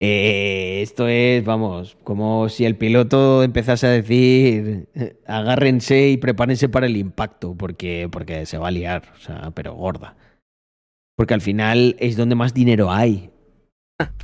eh, 0.00 0.80
esto 0.82 1.08
es, 1.08 1.44
vamos, 1.44 1.96
como 2.04 2.48
si 2.48 2.64
el 2.64 2.76
piloto 2.76 3.42
empezase 3.42 3.86
a 3.86 3.90
decir, 3.90 4.88
agárrense 5.26 6.08
y 6.08 6.16
prepárense 6.16 6.68
para 6.68 6.86
el 6.86 6.96
impacto, 6.96 7.54
porque, 7.54 8.08
porque 8.10 8.46
se 8.46 8.58
va 8.58 8.68
a 8.68 8.72
liar, 8.72 9.04
o 9.14 9.18
sea, 9.18 9.50
pero 9.52 9.74
gorda. 9.74 10.16
Porque 11.16 11.34
al 11.34 11.40
final 11.40 11.96
es 11.98 12.16
donde 12.16 12.34
más 12.34 12.54
dinero 12.54 12.90
hay. 12.90 13.30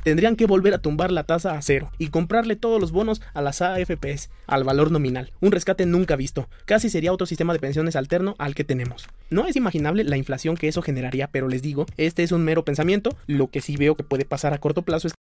Tendrían 0.03 0.35
que 0.35 0.45
volver 0.45 0.73
a 0.73 0.81
tumbar 0.81 1.11
la 1.11 1.23
tasa 1.23 1.57
a 1.57 1.61
cero 1.61 1.91
y 1.97 2.09
comprarle 2.09 2.55
todos 2.55 2.79
los 2.81 2.91
bonos 2.91 3.21
a 3.33 3.41
las 3.41 3.61
AFPs, 3.61 4.29
al 4.47 4.63
valor 4.63 4.91
nominal. 4.91 5.31
Un 5.39 5.51
rescate 5.51 5.85
nunca 5.85 6.15
visto. 6.15 6.49
Casi 6.65 6.89
sería 6.89 7.13
otro 7.13 7.27
sistema 7.27 7.53
de 7.53 7.59
pensiones 7.59 7.95
alterno 7.95 8.35
al 8.37 8.55
que 8.55 8.63
tenemos. 8.63 9.07
No 9.29 9.47
es 9.47 9.55
imaginable 9.55 10.03
la 10.03 10.17
inflación 10.17 10.57
que 10.57 10.67
eso 10.67 10.81
generaría, 10.81 11.27
pero 11.27 11.47
les 11.47 11.61
digo, 11.61 11.85
este 11.97 12.23
es 12.23 12.31
un 12.31 12.43
mero 12.43 12.65
pensamiento. 12.65 13.15
Lo 13.27 13.47
que 13.47 13.61
sí 13.61 13.77
veo 13.77 13.95
que 13.95 14.03
puede 14.03 14.25
pasar 14.25 14.53
a 14.53 14.59
corto 14.59 14.81
plazo 14.81 15.07
es 15.07 15.13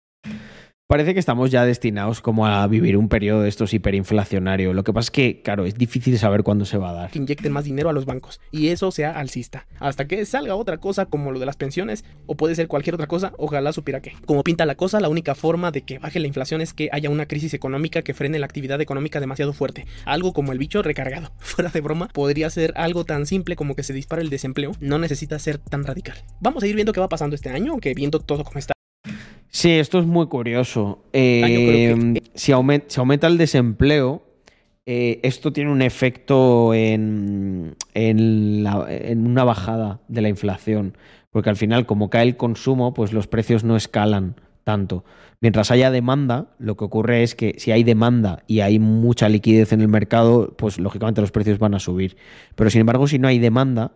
Parece 0.89 1.13
que 1.13 1.19
estamos 1.19 1.51
ya 1.51 1.65
destinados 1.65 2.21
como 2.21 2.47
a 2.47 2.65
vivir 2.65 2.95
un 2.95 3.09
periodo 3.09 3.41
de 3.41 3.49
estos 3.49 3.73
hiperinflacionario. 3.73 4.71
Lo 4.71 4.85
que 4.85 4.93
pasa 4.93 5.07
es 5.07 5.11
que, 5.11 5.41
claro, 5.41 5.65
es 5.65 5.75
difícil 5.75 6.17
saber 6.17 6.43
cuándo 6.43 6.63
se 6.63 6.77
va 6.77 6.91
a 6.91 6.93
dar. 6.93 7.11
que 7.11 7.19
inyecten 7.19 7.51
más 7.51 7.65
dinero 7.65 7.89
a 7.89 7.93
los 7.93 8.05
bancos 8.05 8.39
y 8.51 8.69
eso 8.69 8.89
sea 8.91 9.11
alcista. 9.11 9.67
Hasta 9.81 10.07
que 10.07 10.25
salga 10.25 10.55
otra 10.55 10.77
cosa 10.77 11.05
como 11.05 11.33
lo 11.33 11.39
de 11.41 11.45
las 11.45 11.57
pensiones 11.57 12.05
o 12.25 12.35
puede 12.35 12.55
ser 12.55 12.69
cualquier 12.69 12.93
otra 12.93 13.07
cosa, 13.07 13.33
ojalá 13.37 13.73
supiera 13.73 13.99
que. 14.01 14.13
Como 14.25 14.45
pinta 14.45 14.65
la 14.65 14.75
cosa, 14.75 15.01
la 15.01 15.09
única 15.09 15.35
forma 15.35 15.71
de 15.71 15.81
que 15.81 15.99
baje 15.99 16.21
la 16.21 16.27
inflación 16.27 16.61
es 16.61 16.73
que 16.73 16.87
haya 16.93 17.09
una 17.09 17.25
crisis 17.25 17.53
económica 17.53 18.01
que 18.01 18.13
frene 18.13 18.39
la 18.39 18.45
actividad 18.45 18.79
económica 18.79 19.19
demasiado 19.19 19.51
fuerte. 19.51 19.85
Algo 20.05 20.31
como 20.31 20.53
el 20.53 20.57
bicho 20.57 20.81
recargado. 20.83 21.33
Fuera 21.39 21.69
de 21.69 21.81
broma, 21.81 22.07
podría 22.13 22.49
ser 22.49 22.71
algo 22.77 23.03
tan 23.03 23.25
simple 23.25 23.57
como 23.57 23.75
que 23.75 23.83
se 23.83 23.91
dispare 23.91 24.21
el 24.21 24.29
desempleo. 24.29 24.71
No 24.79 24.99
necesita 24.99 25.37
ser 25.37 25.57
tan 25.57 25.83
radical. 25.83 26.15
Vamos 26.39 26.63
a 26.63 26.67
ir 26.67 26.75
viendo 26.75 26.93
qué 26.93 27.01
va 27.01 27.09
pasando 27.09 27.35
este 27.35 27.49
año, 27.49 27.73
aunque 27.73 27.93
viendo 27.93 28.21
todo 28.21 28.45
como 28.45 28.57
está. 28.57 28.76
Sí, 29.49 29.71
esto 29.71 29.99
es 29.99 30.05
muy 30.05 30.27
curioso. 30.27 30.99
Eh, 31.13 31.41
Ah, 31.43 31.47
que- 31.49 32.21
si, 32.35 32.51
aumen- 32.51 32.83
si 32.87 32.99
aumenta 32.99 33.27
el 33.27 33.37
desempleo, 33.37 34.21
eh, 34.85 35.19
esto 35.23 35.51
tiene 35.51 35.71
un 35.71 35.81
efecto 35.81 36.73
en, 36.73 37.75
en 37.93 38.63
la- 38.63 38.85
en 38.89 39.25
una 39.27 39.43
bajada 39.43 39.99
de 40.07 40.21
la 40.21 40.29
inflación. 40.29 40.95
Porque 41.31 41.49
al 41.49 41.55
final, 41.57 41.85
como 41.85 42.09
cae 42.09 42.23
el 42.23 42.37
consumo, 42.37 42.93
pues 42.93 43.13
los 43.13 43.27
precios 43.27 43.63
no 43.63 43.75
escalan 43.75 44.35
tanto. 44.63 45.03
Mientras 45.39 45.71
haya 45.71 45.91
demanda, 45.91 46.47
lo 46.57 46.75
que 46.77 46.85
ocurre 46.85 47.23
es 47.23 47.35
que 47.35 47.55
si 47.57 47.71
hay 47.71 47.83
demanda 47.83 48.43
y 48.47 48.61
hay 48.61 48.79
mucha 48.79 49.29
liquidez 49.29 49.71
en 49.71 49.81
el 49.81 49.87
mercado, 49.87 50.55
pues 50.57 50.79
lógicamente 50.79 51.21
los 51.21 51.31
precios 51.31 51.59
van 51.59 51.73
a 51.73 51.79
subir. 51.79 52.17
Pero 52.55 52.69
sin 52.69 52.81
embargo, 52.81 53.07
si 53.07 53.19
no 53.19 53.27
hay 53.27 53.39
demanda, 53.39 53.91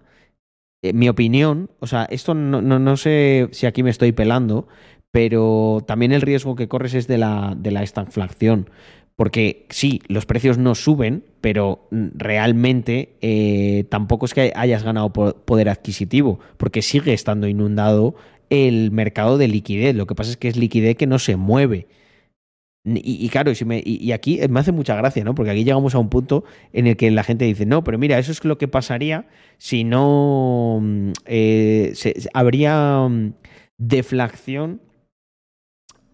eh, 0.83 0.93
mi 0.93 1.09
opinión, 1.09 1.69
o 1.79 1.87
sea, 1.87 2.05
esto 2.05 2.33
no, 2.33 2.61
no, 2.61 2.79
no 2.79 2.97
sé 2.97 3.49
si 3.51 3.65
aquí 3.65 3.81
me 3.83 3.89
estoy 3.89 4.11
pelando, 4.11 4.67
pero 5.11 5.83
también 5.85 6.11
el 6.11 6.21
riesgo 6.21 6.55
que 6.55 6.67
corres 6.67 6.93
es 6.93 7.07
de 7.07 7.17
la, 7.17 7.53
de 7.57 7.71
la 7.71 7.83
estanflación. 7.83 8.69
Porque 9.15 9.67
sí, 9.69 10.01
los 10.07 10.25
precios 10.25 10.57
no 10.57 10.73
suben, 10.73 11.25
pero 11.41 11.87
realmente 11.91 13.17
eh, 13.21 13.83
tampoco 13.89 14.25
es 14.25 14.33
que 14.33 14.51
hayas 14.55 14.83
ganado 14.83 15.13
po- 15.13 15.35
poder 15.35 15.69
adquisitivo, 15.69 16.39
porque 16.57 16.81
sigue 16.81 17.13
estando 17.13 17.47
inundado 17.47 18.15
el 18.49 18.89
mercado 18.91 19.37
de 19.37 19.47
liquidez. 19.47 19.95
Lo 19.95 20.07
que 20.07 20.15
pasa 20.15 20.31
es 20.31 20.37
que 20.37 20.47
es 20.47 20.55
liquidez 20.57 20.95
que 20.95 21.07
no 21.07 21.19
se 21.19 21.35
mueve. 21.35 21.87
Y, 22.83 23.29
claro, 23.29 23.51
y, 23.51 24.11
aquí 24.11 24.39
me 24.49 24.59
hace 24.59 24.71
mucha 24.71 24.95
gracia, 24.95 25.23
¿no? 25.23 25.35
Porque 25.35 25.51
aquí 25.51 25.63
llegamos 25.63 25.93
a 25.93 25.99
un 25.99 26.09
punto 26.09 26.45
en 26.73 26.87
el 26.87 26.97
que 26.97 27.11
la 27.11 27.23
gente 27.23 27.45
dice, 27.45 27.67
no, 27.67 27.83
pero 27.83 27.99
mira, 27.99 28.17
eso 28.17 28.31
es 28.31 28.43
lo 28.43 28.57
que 28.57 28.67
pasaría 28.67 29.27
si 29.59 29.83
no 29.83 30.79
mm, 30.81 31.11
eh, 31.25 31.93
habría 32.33 33.07
mm, 33.07 33.33
deflación 33.77 34.81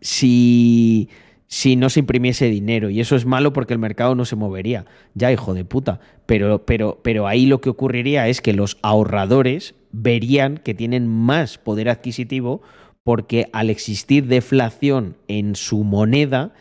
si, 0.02 1.10
si 1.48 1.76
no 1.76 1.90
se 1.90 2.02
imprimiese 2.02 2.50
dinero. 2.50 2.90
Y 2.90 3.00
eso 3.00 3.16
es 3.16 3.26
malo 3.26 3.54
porque 3.54 3.74
el 3.74 3.80
mercado 3.80 4.16
no 4.16 4.26
se 4.26 4.36
movería. 4.36 4.86
Ya, 5.14 5.32
hijo 5.32 5.54
de 5.54 5.66
puta. 5.66 6.00
Pero, 6.26 6.66
pero, 6.66 7.00
pero 7.04 7.28
ahí 7.28 7.46
lo 7.46 7.62
que 7.62 7.70
ocurriría 7.70 8.28
es 8.28 8.42
que 8.42 8.54
los 8.54 8.78
ahorradores 8.82 9.76
verían 9.92 10.58
que 10.58 10.74
tienen 10.74 11.08
más 11.08 11.58
poder 11.58 11.90
adquisitivo 11.90 12.62
porque 13.04 13.50
al 13.54 13.70
existir 13.70 14.28
deflación 14.28 15.16
en 15.30 15.56
su 15.56 15.86
moneda, 15.86 16.54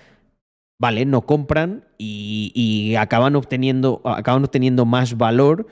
vale, 0.80 1.04
no 1.04 1.22
compran 1.22 1.84
y, 1.98 2.52
y 2.54 2.94
acaban 2.94 3.34
obteniendo, 3.34 4.00
acaban 4.04 4.44
obteniendo 4.44 4.86
más 4.86 5.16
valor. 5.16 5.66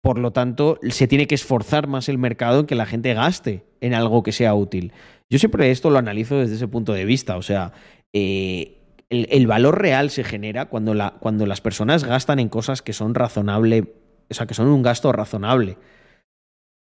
Por 0.00 0.18
lo 0.18 0.32
tanto, 0.32 0.78
se 0.90 1.08
tiene 1.08 1.26
que 1.26 1.34
esforzar 1.34 1.88
más 1.88 2.08
el 2.08 2.18
mercado 2.18 2.60
en 2.60 2.66
que 2.66 2.76
la 2.76 2.86
gente 2.86 3.14
gaste 3.14 3.64
en 3.80 3.94
algo 3.94 4.22
que 4.22 4.32
sea 4.32 4.54
útil. 4.54 4.92
Yo 5.30 5.38
siempre 5.38 5.70
esto 5.70 5.90
lo 5.90 5.98
analizo 5.98 6.38
desde 6.38 6.56
ese 6.56 6.68
punto 6.68 6.92
de 6.92 7.04
vista. 7.04 7.36
O 7.36 7.42
sea, 7.42 7.72
eh, 8.12 8.78
el, 9.10 9.46
valor 9.46 9.80
real 9.80 10.10
se 10.10 10.24
genera 10.24 10.66
cuando, 10.66 10.94
la, 10.94 11.14
cuando 11.20 11.46
las 11.46 11.60
personas 11.60 12.04
gastan 12.04 12.38
en 12.38 12.48
cosas 12.48 12.82
que 12.82 12.92
son 12.92 13.14
razonable, 13.14 13.94
o 14.30 14.34
sea, 14.34 14.46
que 14.46 14.54
son 14.54 14.68
un 14.68 14.82
gasto 14.82 15.12
razonable. 15.12 15.76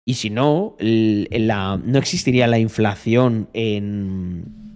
Y 0.06 0.14
si 0.14 0.30
no, 0.30 0.76
la- 0.78 1.80
no 1.82 1.98
existiría 1.98 2.46
la 2.46 2.58
inflación 2.58 3.48
en. 3.52 4.66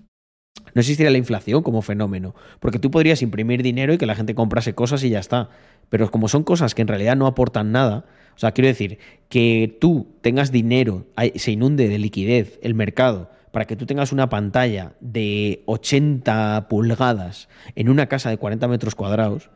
No 0.74 0.80
existiría 0.80 1.10
la 1.10 1.18
inflación 1.18 1.62
como 1.62 1.82
fenómeno. 1.82 2.34
Porque 2.60 2.78
tú 2.78 2.90
podrías 2.90 3.22
imprimir 3.22 3.62
dinero 3.62 3.92
y 3.92 3.98
que 3.98 4.06
la 4.06 4.14
gente 4.14 4.34
comprase 4.34 4.74
cosas 4.74 5.02
y 5.04 5.10
ya 5.10 5.18
está. 5.18 5.50
Pero 5.88 6.10
como 6.10 6.28
son 6.28 6.44
cosas 6.44 6.74
que 6.74 6.82
en 6.82 6.88
realidad 6.88 7.16
no 7.16 7.26
aportan 7.26 7.72
nada, 7.72 8.04
o 8.36 8.38
sea, 8.38 8.52
quiero 8.52 8.68
decir, 8.68 8.98
que 9.28 9.76
tú 9.80 10.16
tengas 10.20 10.52
dinero, 10.52 11.06
se 11.34 11.52
inunde 11.52 11.88
de 11.88 11.98
liquidez 11.98 12.58
el 12.62 12.74
mercado, 12.74 13.30
para 13.52 13.66
que 13.66 13.76
tú 13.76 13.86
tengas 13.86 14.12
una 14.12 14.28
pantalla 14.28 14.94
de 15.00 15.62
80 15.66 16.68
pulgadas 16.68 17.48
en 17.74 17.88
una 17.88 18.06
casa 18.06 18.30
de 18.30 18.38
40 18.38 18.68
metros 18.68 18.94
cuadrados, 18.94 19.50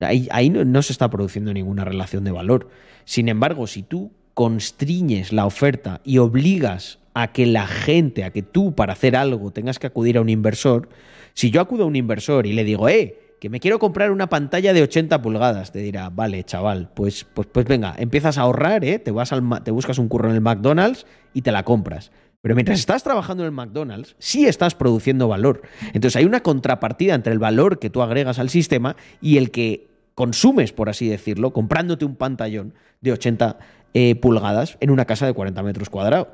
ahí, 0.00 0.50
no, 0.50 0.82
se 0.82 0.92
está 0.92 1.10
produciendo 1.10 1.52
ninguna 1.52 1.84
relación 1.84 2.24
de 2.24 2.30
valor. 2.30 2.68
Sin 3.04 3.28
embargo, 3.28 3.66
si 3.66 3.82
tú 3.82 4.12
constriñes 4.34 5.32
la 5.32 5.46
oferta 5.46 6.00
y 6.04 6.18
obligas 6.18 6.98
a 7.14 7.32
que 7.32 7.46
la 7.46 7.66
gente, 7.66 8.24
a 8.24 8.30
que 8.30 8.42
tú 8.42 8.74
para 8.74 8.92
hacer 8.92 9.16
algo 9.16 9.50
tengas 9.50 9.78
que 9.78 9.88
acudir 9.88 10.16
a 10.16 10.20
un 10.20 10.28
inversor, 10.28 10.88
si 11.34 11.50
yo 11.50 11.60
acudo 11.60 11.84
a 11.84 11.86
un 11.86 11.96
inversor 11.96 12.46
y 12.46 12.52
le 12.52 12.64
digo, 12.64 12.88
eh, 12.88 13.18
que 13.40 13.48
me 13.48 13.58
quiero 13.58 13.78
comprar 13.78 14.10
una 14.10 14.28
pantalla 14.28 14.72
de 14.72 14.82
80 14.82 15.22
pulgadas, 15.22 15.72
te 15.72 15.80
dirá, 15.80 16.10
vale, 16.10 16.44
chaval, 16.44 16.90
pues, 16.94 17.24
pues, 17.24 17.48
pues 17.50 17.66
venga, 17.66 17.94
empiezas 17.98 18.38
a 18.38 18.42
ahorrar, 18.42 18.84
¿eh? 18.84 18.98
te, 18.98 19.10
vas 19.10 19.32
al, 19.32 19.62
te 19.64 19.70
buscas 19.70 19.98
un 19.98 20.08
curro 20.08 20.28
en 20.28 20.34
el 20.34 20.40
McDonald's 20.42 21.06
y 21.32 21.42
te 21.42 21.50
la 21.50 21.64
compras. 21.64 22.12
Pero 22.42 22.54
mientras 22.54 22.78
estás 22.78 23.02
trabajando 23.02 23.42
en 23.42 23.48
el 23.48 23.52
McDonald's, 23.52 24.16
sí 24.18 24.46
estás 24.46 24.74
produciendo 24.74 25.28
valor. 25.28 25.62
Entonces 25.92 26.16
hay 26.16 26.24
una 26.24 26.40
contrapartida 26.40 27.14
entre 27.14 27.32
el 27.32 27.38
valor 27.38 27.78
que 27.78 27.90
tú 27.90 28.00
agregas 28.02 28.38
al 28.38 28.48
sistema 28.48 28.96
y 29.20 29.36
el 29.36 29.50
que 29.50 29.88
consumes, 30.14 30.72
por 30.72 30.88
así 30.88 31.08
decirlo, 31.08 31.52
comprándote 31.52 32.04
un 32.04 32.16
pantallón 32.16 32.74
de 33.00 33.12
80 33.12 33.58
eh, 33.92 34.14
pulgadas 34.14 34.78
en 34.80 34.90
una 34.90 35.04
casa 35.04 35.26
de 35.26 35.34
40 35.34 35.62
metros 35.62 35.90
cuadrados. 35.90 36.28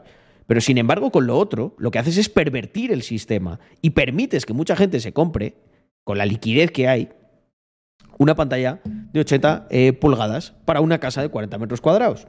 Pero 0.46 0.60
sin 0.60 0.78
embargo, 0.78 1.10
con 1.10 1.26
lo 1.26 1.36
otro, 1.38 1.74
lo 1.78 1.90
que 1.90 1.98
haces 1.98 2.18
es 2.18 2.28
pervertir 2.28 2.92
el 2.92 3.02
sistema 3.02 3.58
y 3.82 3.90
permites 3.90 4.46
que 4.46 4.52
mucha 4.52 4.76
gente 4.76 5.00
se 5.00 5.12
compre, 5.12 5.54
con 6.04 6.18
la 6.18 6.26
liquidez 6.26 6.70
que 6.70 6.86
hay, 6.86 7.08
una 8.18 8.36
pantalla 8.36 8.80
de 8.84 9.20
80 9.20 9.66
eh, 9.70 9.92
pulgadas 9.92 10.54
para 10.64 10.80
una 10.80 10.98
casa 10.98 11.20
de 11.20 11.28
40 11.28 11.58
metros 11.58 11.80
cuadrados. 11.80 12.28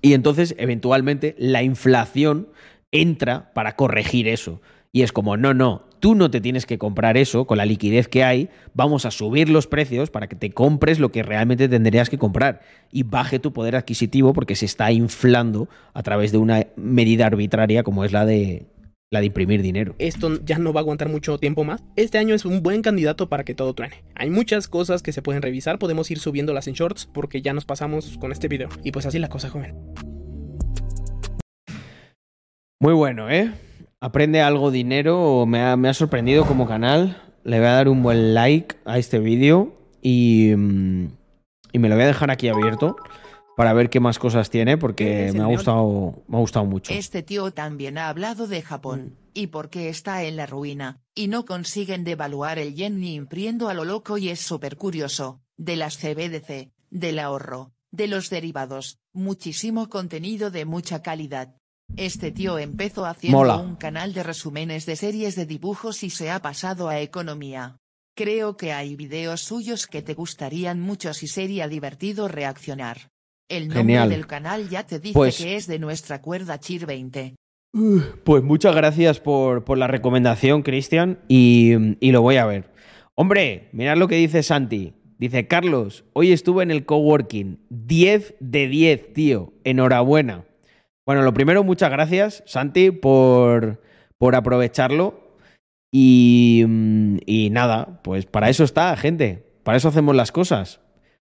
Y 0.00 0.14
entonces, 0.14 0.54
eventualmente, 0.58 1.34
la 1.38 1.62
inflación 1.62 2.48
entra 2.90 3.52
para 3.54 3.76
corregir 3.76 4.28
eso. 4.28 4.60
Y 4.92 5.02
es 5.02 5.12
como, 5.12 5.36
no, 5.36 5.54
no, 5.54 5.86
tú 6.00 6.14
no 6.14 6.30
te 6.30 6.40
tienes 6.40 6.66
que 6.66 6.78
comprar 6.78 7.16
eso 7.16 7.46
con 7.46 7.56
la 7.56 7.64
liquidez 7.64 8.08
que 8.08 8.24
hay, 8.24 8.50
vamos 8.74 9.06
a 9.06 9.10
subir 9.10 9.48
los 9.48 9.66
precios 9.66 10.10
para 10.10 10.26
que 10.26 10.36
te 10.36 10.50
compres 10.50 10.98
lo 10.98 11.10
que 11.10 11.22
realmente 11.22 11.68
tendrías 11.68 12.10
que 12.10 12.18
comprar 12.18 12.60
y 12.90 13.04
baje 13.04 13.38
tu 13.38 13.52
poder 13.52 13.76
adquisitivo 13.76 14.34
porque 14.34 14.56
se 14.56 14.66
está 14.66 14.92
inflando 14.92 15.68
a 15.94 16.02
través 16.02 16.32
de 16.32 16.38
una 16.38 16.66
medida 16.76 17.26
arbitraria 17.26 17.84
como 17.84 18.04
es 18.04 18.12
la 18.12 18.26
de 18.26 18.66
la 19.12 19.20
de 19.20 19.26
imprimir 19.26 19.62
dinero. 19.62 19.94
Esto 19.98 20.42
ya 20.42 20.58
no 20.58 20.72
va 20.72 20.80
a 20.80 20.82
aguantar 20.82 21.08
mucho 21.10 21.38
tiempo 21.38 21.64
más. 21.64 21.84
Este 21.96 22.16
año 22.16 22.34
es 22.34 22.46
un 22.46 22.62
buen 22.62 22.80
candidato 22.80 23.28
para 23.28 23.44
que 23.44 23.54
todo 23.54 23.74
truene. 23.74 24.02
Hay 24.14 24.30
muchas 24.30 24.68
cosas 24.68 25.02
que 25.02 25.12
se 25.12 25.20
pueden 25.20 25.42
revisar, 25.42 25.78
podemos 25.78 26.10
ir 26.10 26.18
subiéndolas 26.18 26.66
en 26.66 26.74
shorts 26.74 27.06
porque 27.12 27.42
ya 27.42 27.52
nos 27.52 27.66
pasamos 27.66 28.16
con 28.18 28.32
este 28.32 28.48
video. 28.48 28.70
Y 28.82 28.90
pues 28.90 29.04
así 29.04 29.18
la 29.18 29.28
cosa, 29.28 29.50
joven. 29.50 29.76
Muy 32.80 32.94
bueno, 32.94 33.30
¿eh? 33.30 33.52
Aprende 34.00 34.40
algo 34.40 34.70
dinero, 34.70 35.44
me 35.46 35.60
ha, 35.60 35.76
me 35.76 35.90
ha 35.90 35.94
sorprendido 35.94 36.46
como 36.46 36.66
canal. 36.66 37.22
Le 37.44 37.58
voy 37.58 37.68
a 37.68 37.72
dar 37.72 37.88
un 37.90 38.02
buen 38.02 38.32
like 38.32 38.76
a 38.86 38.98
este 38.98 39.18
vídeo 39.18 39.74
y, 40.00 40.54
mm, 40.56 41.06
y 41.72 41.78
me 41.78 41.90
lo 41.90 41.96
voy 41.96 42.04
a 42.04 42.08
dejar 42.08 42.30
aquí 42.30 42.48
abierto 42.48 42.96
para 43.56 43.72
ver 43.72 43.90
qué 43.90 44.00
más 44.00 44.18
cosas 44.18 44.50
tiene 44.50 44.78
porque 44.78 45.30
me 45.34 45.40
ha 45.42 45.46
gustado, 45.46 46.22
me 46.28 46.36
ha 46.36 46.40
gustado 46.40 46.66
mucho. 46.66 46.92
Este 46.92 47.22
tío 47.22 47.50
también 47.52 47.98
ha 47.98 48.08
hablado 48.08 48.46
de 48.46 48.62
Japón, 48.62 49.16
y 49.34 49.48
por 49.48 49.70
qué 49.70 49.88
está 49.88 50.24
en 50.24 50.36
la 50.36 50.46
ruina, 50.46 51.00
y 51.14 51.28
no 51.28 51.44
consiguen 51.44 52.04
devaluar 52.04 52.58
el 52.58 52.74
yen 52.74 53.00
ni 53.00 53.14
impriendo 53.14 53.68
a 53.68 53.74
lo 53.74 53.84
loco 53.84 54.18
y 54.18 54.28
es 54.28 54.40
súper 54.40 54.76
curioso, 54.76 55.40
de 55.56 55.76
las 55.76 55.96
CBDC, 55.98 56.70
del 56.90 57.18
ahorro, 57.18 57.72
de 57.90 58.06
los 58.06 58.30
derivados, 58.30 58.98
muchísimo 59.12 59.88
contenido 59.88 60.50
de 60.50 60.64
mucha 60.64 61.02
calidad. 61.02 61.56
Este 61.96 62.32
tío 62.32 62.58
empezó 62.58 63.04
haciendo 63.04 63.38
Mola. 63.38 63.58
un 63.58 63.76
canal 63.76 64.14
de 64.14 64.22
resúmenes 64.22 64.86
de 64.86 64.96
series 64.96 65.36
de 65.36 65.44
dibujos 65.44 66.02
y 66.02 66.10
se 66.10 66.30
ha 66.30 66.40
pasado 66.40 66.88
a 66.88 67.00
economía. 67.00 67.76
Creo 68.14 68.56
que 68.56 68.72
hay 68.72 68.96
videos 68.96 69.42
suyos 69.42 69.86
que 69.86 70.02
te 70.02 70.14
gustarían 70.14 70.80
mucho 70.80 71.12
si 71.12 71.26
sería 71.26 71.68
divertido 71.68 72.28
reaccionar. 72.28 73.11
El 73.56 73.64
nombre 73.68 73.78
Genial. 73.80 74.08
del 74.10 74.26
canal 74.26 74.68
ya 74.68 74.84
te 74.86 74.98
dice 74.98 75.14
Pues- 75.14 75.38
que 75.38 75.56
es 75.56 75.66
de 75.66 75.78
nuestra 75.78 76.20
cuerda 76.22 76.58
Chir 76.58 76.86
20. 76.86 77.34
Pues 78.24 78.42
muchas 78.42 78.74
gracias 78.74 79.18
por, 79.20 79.64
por 79.64 79.78
la 79.78 79.86
recomendación, 79.86 80.62
Cristian, 80.62 81.18
y, 81.28 81.96
y 82.06 82.12
lo 82.12 82.20
voy 82.22 82.36
a 82.36 82.44
ver. 82.46 82.70
Hombre, 83.14 83.68
mirad 83.72 83.96
lo 83.96 84.08
que 84.08 84.16
dice 84.16 84.42
Santi. 84.42 84.92
Dice, 85.18 85.46
Carlos, 85.46 86.04
hoy 86.14 86.32
estuve 86.32 86.62
en 86.64 86.70
el 86.70 86.84
coworking. 86.84 87.60
10 87.70 88.34
de 88.40 88.68
10, 88.68 89.12
tío. 89.14 89.52
Enhorabuena. 89.64 90.44
Bueno, 91.06 91.22
lo 91.22 91.32
primero, 91.32 91.62
muchas 91.64 91.90
gracias, 91.90 92.42
Santi, 92.46 92.90
por, 92.90 93.80
por 94.18 94.34
aprovecharlo. 94.34 95.36
Y, 95.92 96.64
y 97.26 97.50
nada, 97.50 98.00
pues 98.02 98.26
para 98.26 98.48
eso 98.50 98.64
está, 98.64 98.96
gente. 98.96 99.44
Para 99.62 99.76
eso 99.78 99.88
hacemos 99.88 100.16
las 100.16 100.32
cosas. 100.32 100.80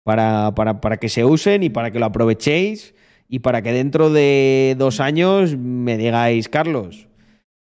Para, 0.04 0.52
para, 0.54 0.80
para 0.80 0.96
que 0.96 1.08
se 1.08 1.24
usen 1.24 1.62
y 1.62 1.70
para 1.70 1.90
que 1.92 1.98
lo 2.00 2.06
aprovechéis 2.06 2.94
y 3.28 3.38
para 3.38 3.62
que 3.62 3.72
dentro 3.72 4.10
de 4.10 4.74
dos 4.78 5.00
años 5.00 5.56
me 5.56 5.96
digáis, 5.96 6.48
Carlos, 6.48 7.06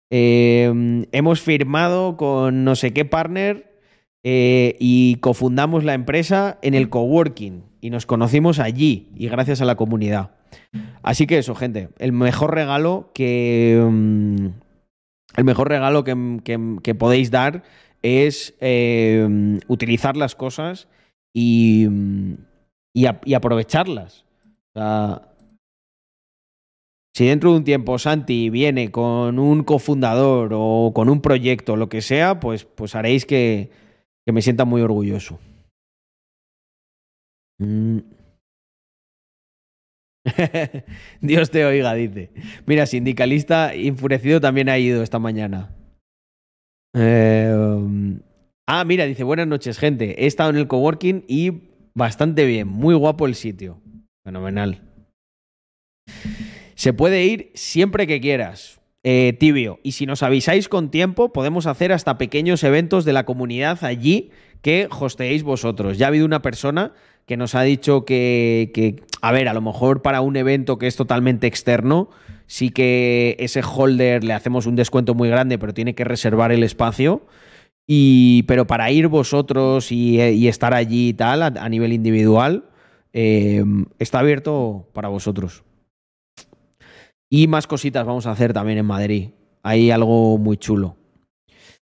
eh, 0.09 1.05
hemos 1.11 1.41
firmado 1.41 2.17
con 2.17 2.63
no 2.63 2.75
sé 2.75 2.93
qué 2.93 3.05
partner 3.05 3.71
eh, 4.23 4.75
y 4.79 5.15
cofundamos 5.17 5.83
la 5.83 5.93
empresa 5.93 6.57
en 6.61 6.73
el 6.73 6.89
coworking 6.89 7.63
y 7.79 7.89
nos 7.91 8.05
conocimos 8.05 8.59
allí 8.59 9.09
y 9.15 9.27
gracias 9.29 9.61
a 9.61 9.65
la 9.65 9.75
comunidad. 9.75 10.31
Así 11.03 11.27
que 11.27 11.37
eso, 11.37 11.55
gente, 11.55 11.89
el 11.99 12.11
mejor 12.11 12.53
regalo 12.53 13.11
que... 13.13 13.83
mm, 13.89 14.47
el 15.37 15.43
mejor 15.45 15.69
regalo 15.69 16.03
que, 16.03 16.39
que- 16.83 16.95
podéis 16.95 17.31
dar 17.31 17.63
es 18.01 18.53
eh, 18.59 19.59
utilizar 19.67 20.17
las 20.17 20.35
cosas 20.35 20.87
y, 21.33 21.87
mm, 21.89 22.33
y, 22.93 23.33
aprovecharlas. 23.33 24.25
O 24.73 24.79
sea, 24.79 25.27
si 27.13 27.25
dentro 27.25 27.51
de 27.51 27.57
un 27.57 27.63
tiempo 27.63 27.97
Santi 27.99 28.49
viene 28.49 28.91
con 28.91 29.37
un 29.37 29.63
cofundador 29.63 30.51
o 30.53 30.91
con 30.93 31.09
un 31.09 31.21
proyecto, 31.21 31.75
lo 31.75 31.89
que 31.89 32.01
sea, 32.01 32.39
pues, 32.39 32.65
pues 32.65 32.95
haréis 32.95 33.25
que, 33.25 33.69
que 34.25 34.31
me 34.31 34.41
sienta 34.41 34.65
muy 34.65 34.81
orgulloso. 34.81 35.39
Mm. 37.59 37.99
Dios 41.21 41.51
te 41.51 41.65
oiga, 41.65 41.93
dice. 41.93 42.31
Mira, 42.65 42.85
sindicalista 42.85 43.73
enfurecido 43.73 44.39
también 44.39 44.69
ha 44.69 44.77
ido 44.77 45.03
esta 45.03 45.19
mañana. 45.19 45.75
Eh, 46.93 47.53
um, 47.55 48.19
ah, 48.71 48.85
mira, 48.85 49.05
dice, 49.05 49.25
buenas 49.25 49.47
noches, 49.47 49.77
gente. 49.77 50.23
He 50.23 50.27
estado 50.27 50.49
en 50.49 50.55
el 50.55 50.67
coworking 50.67 51.25
y 51.27 51.51
bastante 51.93 52.45
bien. 52.45 52.69
Muy 52.69 52.95
guapo 52.95 53.27
el 53.27 53.35
sitio. 53.35 53.81
Fenomenal. 54.23 54.81
Se 56.75 56.93
puede 56.93 57.25
ir 57.25 57.51
siempre 57.53 58.07
que 58.07 58.21
quieras. 58.21 58.79
Eh, 59.03 59.35
tibio. 59.39 59.79
Y 59.83 59.93
si 59.93 60.05
nos 60.05 60.23
avisáis 60.23 60.69
con 60.69 60.89
tiempo, 60.89 61.33
podemos 61.33 61.65
hacer 61.65 61.91
hasta 61.91 62.17
pequeños 62.17 62.63
eventos 62.63 63.03
de 63.03 63.13
la 63.13 63.25
comunidad 63.25 63.83
allí 63.83 64.29
que 64.61 64.87
hosteéis 64.89 65.43
vosotros. 65.43 65.97
Ya 65.97 66.05
ha 66.05 66.09
habido 66.09 66.25
una 66.25 66.41
persona 66.41 66.93
que 67.25 67.35
nos 67.35 67.55
ha 67.55 67.63
dicho 67.63 68.05
que, 68.05 68.71
que, 68.73 69.03
a 69.21 69.31
ver, 69.31 69.49
a 69.49 69.53
lo 69.53 69.61
mejor 69.61 70.01
para 70.01 70.21
un 70.21 70.37
evento 70.37 70.77
que 70.77 70.87
es 70.87 70.95
totalmente 70.95 71.47
externo, 71.47 72.09
sí 72.45 72.69
que 72.69 73.35
ese 73.39 73.61
holder 73.63 74.23
le 74.23 74.33
hacemos 74.33 74.65
un 74.65 74.75
descuento 74.75 75.13
muy 75.13 75.29
grande, 75.29 75.57
pero 75.57 75.73
tiene 75.73 75.95
que 75.95 76.03
reservar 76.03 76.51
el 76.51 76.63
espacio. 76.63 77.25
Y, 77.87 78.43
pero 78.43 78.67
para 78.67 78.91
ir 78.91 79.07
vosotros 79.07 79.91
y, 79.91 80.21
y 80.21 80.47
estar 80.47 80.73
allí 80.73 81.09
y 81.09 81.13
tal, 81.13 81.41
a, 81.43 81.69
nivel 81.69 81.93
individual, 81.93 82.65
eh, 83.13 83.63
está 83.99 84.19
abierto 84.19 84.87
para 84.93 85.09
vosotros. 85.09 85.63
Y 87.29 87.47
más 87.47 87.67
cositas 87.67 88.05
vamos 88.05 88.27
a 88.27 88.31
hacer 88.31 88.53
también 88.53 88.77
en 88.77 88.85
Madrid. 88.85 89.29
Hay 89.63 89.91
algo 89.91 90.37
muy 90.37 90.57
chulo. 90.57 90.97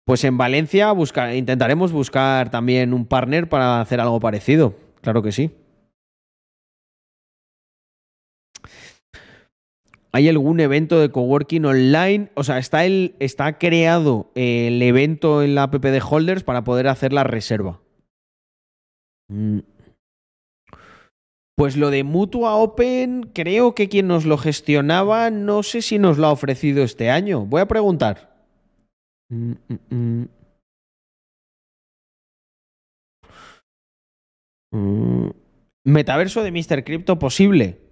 Pues 0.05 0.23
en 0.25 0.37
Valencia 0.37 0.93
intentaremos 1.35 1.91
buscar 1.93 2.51
también 2.51 2.93
un 2.93 3.07
partner 3.07 3.49
para 3.49 3.81
hacer 3.81 4.01
algo 4.01 4.21
parecido. 4.21 4.75
Claro 5.01 5.23
que 5.23 5.33
sí. 5.33 5.51
¿Hay 10.15 10.29
algún 10.29 10.61
evento 10.61 11.01
de 11.01 11.11
coworking 11.11 11.65
online? 11.65 12.31
O 12.37 12.45
sea, 12.45 12.59
está, 12.59 12.85
el, 12.85 13.17
está 13.19 13.59
creado 13.59 14.31
el 14.37 14.81
evento 14.81 15.43
en 15.43 15.57
la 15.57 15.65
app 15.65 15.75
de 15.75 16.01
Holders 16.09 16.45
para 16.45 16.63
poder 16.63 16.87
hacer 16.87 17.13
la 17.13 17.25
reserva. 17.25 17.81
Mm. 19.29 19.59
Pues 21.57 21.77
lo 21.77 21.91
de 21.91 22.05
Mutua 22.05 22.55
Open, 22.55 23.33
creo 23.35 23.75
que 23.75 23.89
quien 23.89 24.07
nos 24.07 24.25
lo 24.25 24.39
gestionaba, 24.39 25.31
no 25.31 25.65
sé 25.65 25.83
si 25.83 25.99
nos 25.99 26.17
lo 26.17 26.29
ha 26.29 26.33
ofrecido 26.33 26.85
este 26.85 27.11
año. 27.11 27.45
Voy 27.45 27.63
a 27.63 27.67
preguntar. 27.67 28.47
Mm, 29.31 29.55
mm. 29.91 30.25
Metaverso 35.85 36.45
de 36.45 36.53
Mr. 36.53 36.85
Crypto 36.85 37.19
posible. 37.19 37.84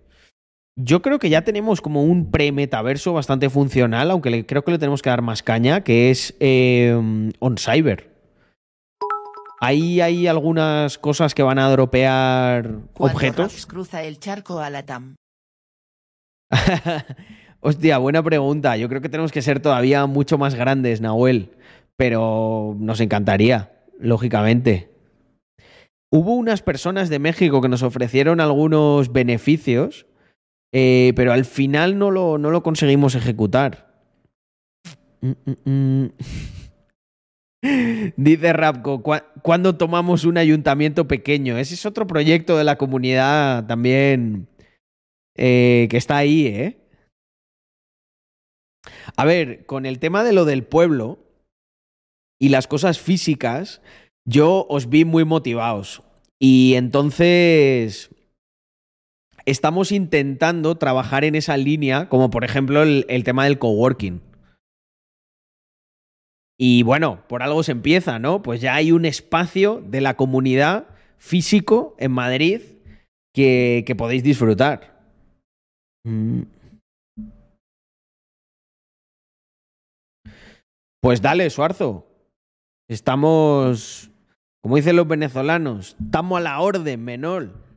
Yo 0.77 1.03
creo 1.03 1.19
que 1.19 1.29
ya 1.29 1.43
tenemos 1.43 1.81
como 1.83 2.03
un 2.03 2.31
pre-metaverso 2.31 3.13
bastante 3.13 3.51
funcional, 3.51 4.11
aunque 4.11 4.31
le- 4.31 4.47
creo 4.47 4.65
que 4.65 4.71
le 4.73 4.79
tenemos 4.79 5.03
que 5.03 5.11
dar 5.11 5.21
más 5.23 5.43
caña, 5.43 5.83
que 5.83 6.11
es 6.11 6.35
eh, 6.41 6.93
On 7.41 7.59
Cyber. 7.59 8.11
Ahí 9.61 10.01
hay 10.01 10.27
algunas 10.27 10.99
cosas 10.99 11.35
que 11.35 11.43
van 11.43 11.59
a 11.59 11.71
dropear 11.71 12.81
Cuando 12.95 13.15
objetos. 13.15 13.53
Rax 13.53 13.67
cruza 13.67 14.03
el 14.03 14.19
charco 14.19 14.59
a 14.61 14.71
la 14.71 14.83
TAM. 14.85 15.15
Hostia, 17.61 17.99
buena 17.99 18.23
pregunta. 18.23 18.77
Yo 18.77 18.89
creo 18.89 19.01
que 19.01 19.09
tenemos 19.09 19.31
que 19.31 19.43
ser 19.43 19.61
todavía 19.61 20.07
mucho 20.07 20.37
más 20.37 20.55
grandes, 20.57 21.01
Nahuel. 21.01 21.51
Pero 21.97 22.75
nos 22.79 22.99
encantaría, 23.01 23.71
lógicamente. 24.01 24.91
Hubo 26.11 26.35
unas 26.35 26.61
personas 26.63 27.09
de 27.09 27.21
México 27.21 27.61
que 27.61 27.69
nos 27.69 27.83
ofrecieron 27.85 28.41
algunos 28.41 29.13
beneficios 29.13 30.07
Eh, 30.75 31.13
pero 31.17 31.33
al 31.33 31.45
final 31.45 31.99
no 31.99 32.11
lo, 32.11 32.39
no 32.39 32.51
lo 32.51 32.63
conseguimos 32.63 33.15
ejecutar. 33.15 33.93
Mm, 35.21 35.33
mm, 35.45 35.71
mm. 35.71 36.11
Dice 38.17 38.53
Rapco, 38.53 39.03
"¿Cuá- 39.03 39.27
¿cuándo 39.43 39.77
tomamos 39.77 40.25
un 40.25 40.37
ayuntamiento 40.39 41.07
pequeño? 41.07 41.59
Ese 41.59 41.75
es 41.75 41.87
otro 41.87 42.07
proyecto 42.07 42.57
de 42.57 42.65
la 42.65 42.77
comunidad 42.77 43.67
también 43.67 44.49
eh, 45.37 45.87
que 45.91 45.97
está 45.97 46.17
ahí, 46.17 46.47
¿eh? 46.47 46.79
A 49.17 49.25
ver, 49.25 49.65
con 49.67 49.87
el 49.87 49.99
tema 49.99 50.25
de 50.25 50.33
lo 50.33 50.45
del 50.45 50.65
pueblo 50.65 51.19
y 52.41 52.49
las 52.49 52.67
cosas 52.67 52.99
físicas, 52.99 53.81
yo 54.29 54.67
os 54.69 54.89
vi 54.89 55.05
muy 55.05 55.25
motivados. 55.25 56.03
Y 56.41 56.75
entonces 56.75 58.12
estamos 59.47 59.93
intentando 59.93 60.77
trabajar 60.77 61.25
en 61.25 61.35
esa 61.35 61.57
línea, 61.57 62.09
como 62.09 62.31
por 62.31 62.45
ejemplo 62.45 62.83
el, 62.83 63.25
tema 63.25 63.45
del 63.45 63.59
coworking. 63.59 64.21
Y 66.59 66.83
bueno, 66.83 67.25
por 67.29 67.43
algo 67.43 67.63
se 67.63 67.73
empieza, 67.73 68.19
¿no? 68.19 68.43
Pues 68.43 68.61
ya 68.61 68.75
hay 68.75 68.93
un 68.93 69.05
espacio 69.05 69.83
de 69.87 70.01
la 70.01 70.15
comunidad 70.15 70.87
físico 71.19 71.97
en 71.99 72.13
Madrid 72.13 72.61
que, 73.35 73.85
que 73.87 73.97
podéis 73.97 74.23
disfrutar. 74.23 75.01
Mm. 76.05 76.43
Pues 81.01 81.21
dale, 81.21 81.51
Suarzo. 81.51 82.07
Estamos, 82.89 84.11
como 84.63 84.77
dicen 84.77 84.97
los 84.97 85.09
venezolanos, 85.09 85.97
estamos 86.01 86.39
a 86.39 86.43
la 86.43 86.61
orden, 86.61 87.05
menor. 87.05 87.72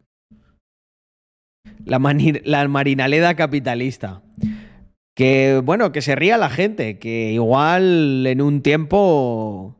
La, 1.86 2.00
marinaleda 2.00 3.36
capitalista. 3.36 4.22
Que, 5.16 5.62
bueno, 5.64 5.92
que 5.92 6.02
se 6.02 6.16
ría 6.16 6.38
la 6.38 6.50
gente, 6.50 7.00
que 7.00 7.32
igual 7.32 8.26
en 8.28 8.42
un 8.42 8.62
tiempo 8.62 9.76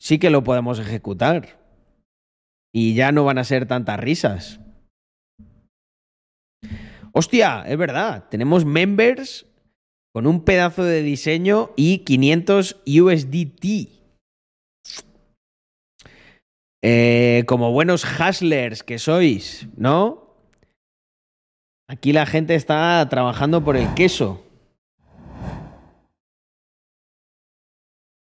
sí 0.00 0.18
que 0.18 0.30
lo 0.30 0.42
podemos 0.42 0.78
ejecutar. 0.78 1.60
Y 2.72 2.94
ya 2.94 3.12
no 3.12 3.24
van 3.24 3.38
a 3.38 3.44
ser 3.44 3.66
tantas 3.66 4.00
risas. 4.00 4.60
Hostia, 7.12 7.64
es 7.66 7.76
verdad, 7.76 8.28
tenemos 8.30 8.64
members 8.64 9.46
con 10.12 10.26
un 10.26 10.44
pedazo 10.44 10.84
de 10.84 11.02
diseño 11.02 11.70
y 11.76 11.98
500 11.98 12.82
USDT. 12.86 13.99
Eh, 16.82 17.44
como 17.46 17.72
buenos 17.72 18.04
hustlers 18.04 18.82
que 18.82 18.98
sois, 18.98 19.68
¿no? 19.76 20.34
Aquí 21.88 22.12
la 22.12 22.24
gente 22.24 22.54
está 22.54 23.06
trabajando 23.10 23.62
por 23.64 23.76
el 23.76 23.92
queso. 23.94 24.42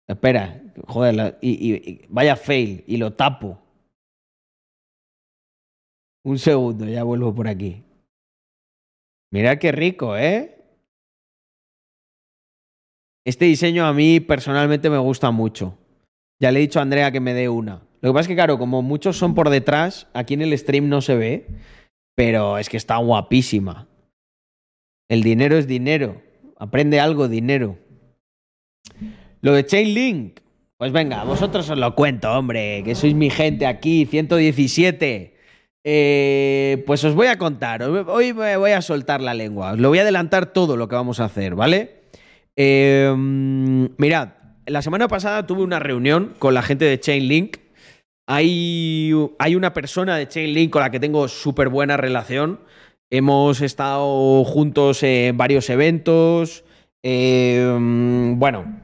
Espera, 0.08 0.62
joder, 0.88 1.38
y- 1.42 1.78
y- 1.78 2.06
vaya 2.10 2.36
fail, 2.36 2.84
y 2.88 2.98
lo 2.98 3.14
tapo. 3.14 3.60
Un 6.26 6.38
segundo, 6.40 6.86
ya 6.86 7.04
vuelvo 7.04 7.34
por 7.34 7.48
aquí. 7.48 7.84
Mira 9.32 9.58
qué 9.60 9.72
rico, 9.72 10.18
¿eh? 10.18 10.60
Este 13.26 13.46
diseño 13.46 13.86
a 13.86 13.94
mí 13.94 14.20
personalmente 14.20 14.90
me 14.90 14.98
gusta 14.98 15.32
mucho. 15.32 15.78
Ya 16.42 16.52
le 16.52 16.60
he 16.60 16.62
dicho 16.62 16.80
a 16.80 16.82
Andrea 16.82 17.12
que 17.12 17.20
me 17.22 17.34
dé 17.34 17.48
una. 17.48 17.82
Lo 18.04 18.10
que 18.10 18.14
pasa 18.14 18.22
es 18.24 18.28
que, 18.28 18.36
claro, 18.36 18.60
como 18.60 18.82
muchos 18.82 19.18
son 19.18 19.34
por 19.34 19.50
detrás, 19.50 20.08
aquí 20.14 20.34
en 20.34 20.42
el 20.42 20.58
stream 20.58 20.90
no 20.90 21.00
se 21.00 21.16
ve, 21.16 21.48
pero 22.16 22.58
es 22.58 22.68
que 22.68 22.76
está 22.76 22.98
guapísima. 22.98 23.88
El 25.10 25.24
dinero 25.24 25.58
es 25.58 25.68
dinero. 25.68 26.22
Aprende 26.60 27.00
algo, 27.00 27.30
dinero. 27.30 27.78
Lo 29.42 29.54
de 29.54 29.66
Chainlink, 29.66 30.40
pues 30.78 30.92
venga, 30.92 31.24
vosotros 31.24 31.70
os 31.70 31.78
lo 31.78 31.96
cuento, 31.96 32.30
hombre, 32.32 32.82
que 32.84 32.94
sois 32.94 33.14
mi 33.16 33.30
gente 33.30 33.66
aquí, 33.66 34.06
117. 34.06 35.38
Eh, 35.86 36.84
pues 36.86 37.04
os 37.06 37.14
voy 37.16 37.28
a 37.28 37.38
contar, 37.38 37.84
Hoy- 37.84 38.34
me 38.34 38.56
voy 38.58 38.72
a 38.72 38.82
soltar 38.82 39.22
la 39.22 39.34
lengua, 39.34 39.74
os 39.74 39.80
lo 39.80 39.90
voy 39.90 40.00
a 40.00 40.02
adelantar 40.04 40.48
todo 40.54 40.78
lo 40.78 40.88
que 40.88 40.96
vamos 40.96 41.20
a 41.20 41.26
hacer, 41.26 41.56
¿vale? 41.56 42.04
Eh, 42.58 43.14
mirad, 43.18 44.30
la 44.66 44.82
semana 44.82 45.08
pasada 45.10 45.46
tuve 45.48 45.62
una 45.64 45.80
reunión 45.80 46.34
con 46.40 46.54
la 46.54 46.62
gente 46.62 46.86
de 46.86 47.00
Chainlink. 47.00 47.63
Hay, 48.28 49.12
hay 49.40 49.56
una 49.56 49.74
persona 49.74 50.16
de 50.16 50.28
Chainlink 50.28 50.72
con 50.72 50.82
la 50.82 50.92
que 50.92 51.00
tengo 51.00 51.28
súper 51.28 51.70
buena 51.70 51.98
relación. 51.98 52.60
Hemos 53.10 53.62
estado 53.62 54.44
juntos 54.46 55.04
en 55.04 55.38
varios 55.38 55.70
eventos. 55.70 56.64
Eh, 57.04 57.78
bueno, 58.36 58.80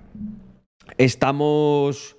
estamos. 0.97 2.17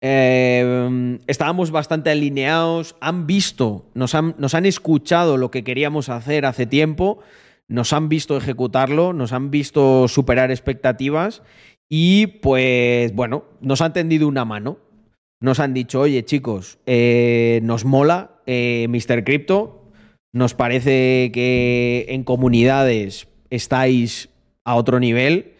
eh, 0.00 1.18
estábamos 1.26 1.70
bastante 1.70 2.10
alineados. 2.10 2.96
Han 3.00 3.26
visto, 3.26 3.86
nos 3.94 4.14
han, 4.14 4.34
nos 4.38 4.54
han 4.54 4.66
escuchado 4.66 5.36
lo 5.36 5.50
que 5.50 5.64
queríamos 5.64 6.08
hacer 6.08 6.46
hace 6.46 6.66
tiempo. 6.66 7.20
Nos 7.68 7.92
han 7.92 8.08
visto 8.08 8.36
ejecutarlo, 8.36 9.12
nos 9.12 9.32
han 9.32 9.50
visto 9.50 10.06
superar 10.08 10.50
expectativas 10.50 11.42
y 11.88 12.26
pues 12.26 13.14
bueno, 13.14 13.44
nos 13.60 13.80
han 13.80 13.92
tendido 13.92 14.28
una 14.28 14.44
mano. 14.44 14.78
Nos 15.40 15.60
han 15.60 15.74
dicho, 15.74 16.00
oye 16.00 16.24
chicos, 16.24 16.78
eh, 16.86 17.60
nos 17.62 17.84
mola 17.84 18.40
eh, 18.46 18.86
Mr. 18.88 19.24
Crypto, 19.24 19.90
nos 20.32 20.54
parece 20.54 21.30
que 21.32 22.06
en 22.08 22.24
comunidades 22.24 23.28
estáis 23.50 24.30
a 24.64 24.74
otro 24.76 24.98
nivel 25.00 25.54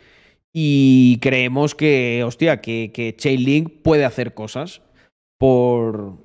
y 0.52 1.18
creemos 1.20 1.74
que, 1.74 2.22
hostia, 2.24 2.60
que, 2.60 2.90
que 2.92 3.14
Chainlink 3.16 3.82
puede 3.82 4.04
hacer 4.04 4.34
cosas 4.34 4.82
por, 5.38 6.18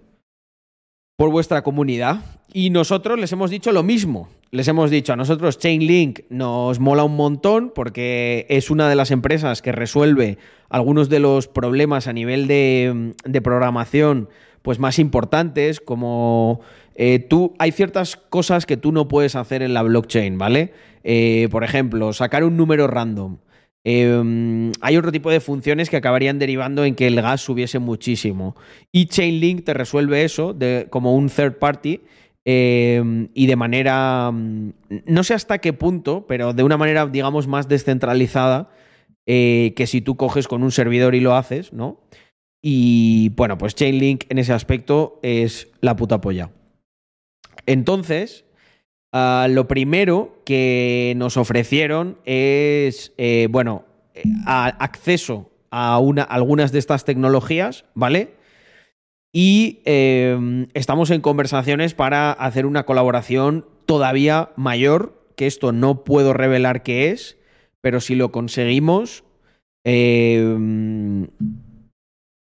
por 1.17 1.31
vuestra 1.31 1.63
comunidad. 1.63 2.38
Y 2.53 2.69
nosotros 2.69 3.19
les 3.19 3.31
hemos 3.31 3.51
dicho 3.51 3.71
lo 3.71 3.83
mismo. 3.83 4.29
Les 4.51 4.67
hemos 4.67 4.89
dicho 4.89 5.13
a 5.13 5.15
nosotros 5.15 5.59
Chainlink 5.59 6.21
nos 6.29 6.79
mola 6.79 7.03
un 7.03 7.15
montón 7.15 7.71
porque 7.73 8.47
es 8.49 8.71
una 8.71 8.89
de 8.89 8.95
las 8.95 9.11
empresas 9.11 9.61
que 9.61 9.71
resuelve 9.71 10.39
algunos 10.69 11.07
de 11.07 11.19
los 11.19 11.47
problemas 11.47 12.07
a 12.07 12.13
nivel 12.13 12.47
de, 12.47 13.13
de 13.25 13.41
programación 13.41 14.29
pues 14.63 14.79
más 14.79 14.97
importantes 14.97 15.79
como 15.79 16.61
eh, 16.95 17.19
tú 17.19 17.53
hay 17.59 17.71
ciertas 17.71 18.17
cosas 18.17 18.65
que 18.65 18.75
tú 18.75 18.91
no 18.91 19.07
puedes 19.07 19.35
hacer 19.35 19.61
en 19.61 19.73
la 19.73 19.83
blockchain, 19.83 20.37
¿vale? 20.37 20.73
Eh, 21.03 21.47
por 21.49 21.63
ejemplo, 21.63 22.11
sacar 22.11 22.43
un 22.43 22.57
número 22.57 22.87
random. 22.87 23.37
Eh, 23.85 24.71
hay 24.81 24.97
otro 24.97 25.11
tipo 25.11 25.31
de 25.31 25.39
funciones 25.39 25.89
que 25.89 25.95
acabarían 25.95 26.39
derivando 26.39 26.83
en 26.83 26.95
que 26.95 27.07
el 27.07 27.21
gas 27.21 27.39
subiese 27.39 27.79
muchísimo. 27.79 28.55
Y 28.91 29.05
Chainlink 29.05 29.63
te 29.63 29.73
resuelve 29.73 30.25
eso 30.25 30.53
de, 30.53 30.87
como 30.89 31.15
un 31.15 31.29
third 31.29 31.57
party 31.57 32.01
eh, 32.45 33.27
y 33.33 33.47
de 33.47 33.55
manera, 33.55 34.31
mm, 34.31 34.73
no 35.05 35.23
sé 35.23 35.33
hasta 35.33 35.59
qué 35.59 35.73
punto, 35.73 36.25
pero 36.27 36.53
de 36.53 36.63
una 36.63 36.77
manera, 36.77 37.05
digamos, 37.05 37.47
más 37.47 37.67
descentralizada 37.67 38.69
eh, 39.31 39.73
que 39.75 39.85
si 39.85 40.01
tú 40.01 40.17
coges 40.17 40.47
con 40.47 40.63
un 40.63 40.71
servidor 40.71 41.13
y 41.13 41.19
lo 41.19 41.35
haces, 41.35 41.71
¿no? 41.71 42.01
Y 42.63 43.29
bueno, 43.35 43.59
pues 43.59 43.75
Chainlink 43.75 44.23
en 44.29 44.39
ese 44.39 44.53
aspecto 44.53 45.19
es 45.21 45.67
la 45.81 45.95
puta 45.95 46.19
polla. 46.19 46.49
Entonces, 47.67 48.45
ah, 49.11 49.47
lo 49.47 49.67
primero 49.67 50.41
que 50.45 51.13
nos 51.15 51.37
ofrecieron 51.37 52.17
es, 52.25 53.13
eh, 53.19 53.47
bueno, 53.51 53.85
eh, 54.15 54.23
acceso 54.45 55.51
a 55.69 55.99
una, 55.99 56.23
algunas 56.23 56.71
de 56.71 56.79
estas 56.79 57.05
tecnologías, 57.05 57.85
¿vale? 57.93 58.33
Y 59.33 59.81
eh, 59.85 60.67
estamos 60.73 61.11
en 61.11 61.21
conversaciones 61.21 61.93
para 61.93 62.31
hacer 62.31 62.65
una 62.65 62.85
colaboración 62.85 63.65
todavía 63.85 64.51
mayor, 64.55 65.23
que 65.35 65.47
esto 65.47 65.71
no 65.71 66.03
puedo 66.03 66.33
revelar 66.33 66.83
qué 66.83 67.11
es, 67.11 67.37
pero 67.81 68.01
si 68.01 68.15
lo 68.15 68.31
conseguimos, 68.31 69.23
eh, 69.85 71.27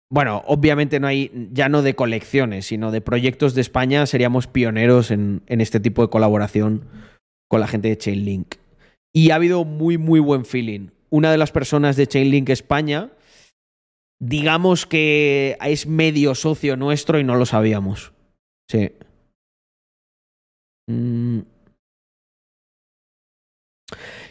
bueno, 0.10 0.44
obviamente 0.48 1.00
no 1.00 1.08
hay, 1.08 1.50
ya 1.52 1.68
no 1.68 1.82
de 1.82 1.96
colecciones, 1.96 2.66
sino 2.66 2.92
de 2.92 3.02
proyectos 3.02 3.54
de 3.54 3.62
España, 3.62 4.06
seríamos 4.06 4.48
pioneros 4.48 5.12
en 5.12 5.42
este 5.48 5.80
tipo 5.80 6.02
de 6.02 6.10
colaboración 6.10 6.86
con 7.50 7.60
la 7.60 7.68
gente 7.68 7.90
de 7.90 7.98
Chainlink. 7.98 8.56
Y 9.14 9.32
ha 9.32 9.36
habido 9.36 9.66
muy, 9.66 9.98
muy 9.98 10.20
buen 10.20 10.46
feeling. 10.46 10.90
Una 11.10 11.32
de 11.32 11.38
las 11.38 11.52
personas 11.52 11.96
de 11.96 12.08
Chainlink 12.08 12.50
España, 12.50 13.10
digamos 14.20 14.86
que 14.86 15.58
es 15.62 15.88
medio 15.88 16.36
socio 16.36 16.76
nuestro 16.76 17.20
y 17.20 17.24
no 17.24 17.36
lo 17.36 17.46
sabíamos. 17.46 18.14
Sí. 18.70 18.92
Mm. 20.90 21.42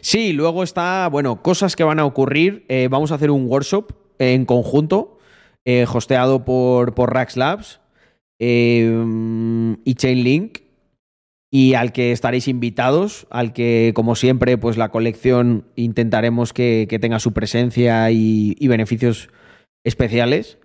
Sí, 0.01 0.33
luego 0.33 0.63
está, 0.63 1.07
bueno, 1.09 1.41
cosas 1.41 1.75
que 1.75 1.83
van 1.83 1.99
a 1.99 2.05
ocurrir. 2.05 2.65
Eh, 2.69 2.87
vamos 2.89 3.11
a 3.11 3.15
hacer 3.15 3.31
un 3.31 3.47
workshop 3.47 3.91
en 4.19 4.45
conjunto, 4.45 5.17
eh, 5.65 5.85
hosteado 5.91 6.45
por, 6.45 6.93
por 6.93 7.13
Rax 7.13 7.37
Labs 7.37 7.81
eh, 8.39 8.89
y 9.83 9.95
Chainlink. 9.95 10.59
y 11.51 11.73
al 11.73 11.91
que 11.91 12.11
estaréis 12.11 12.47
invitados, 12.47 13.25
al 13.29 13.53
que, 13.53 13.91
como 13.95 14.15
siempre, 14.15 14.57
pues 14.57 14.77
la 14.77 14.89
colección 14.89 15.65
intentaremos 15.75 16.53
que, 16.53 16.87
que 16.89 16.99
tenga 16.99 17.19
su 17.19 17.33
presencia 17.33 18.11
y, 18.11 18.55
y 18.59 18.67
beneficios 18.67 19.29
especiales. 19.83 20.59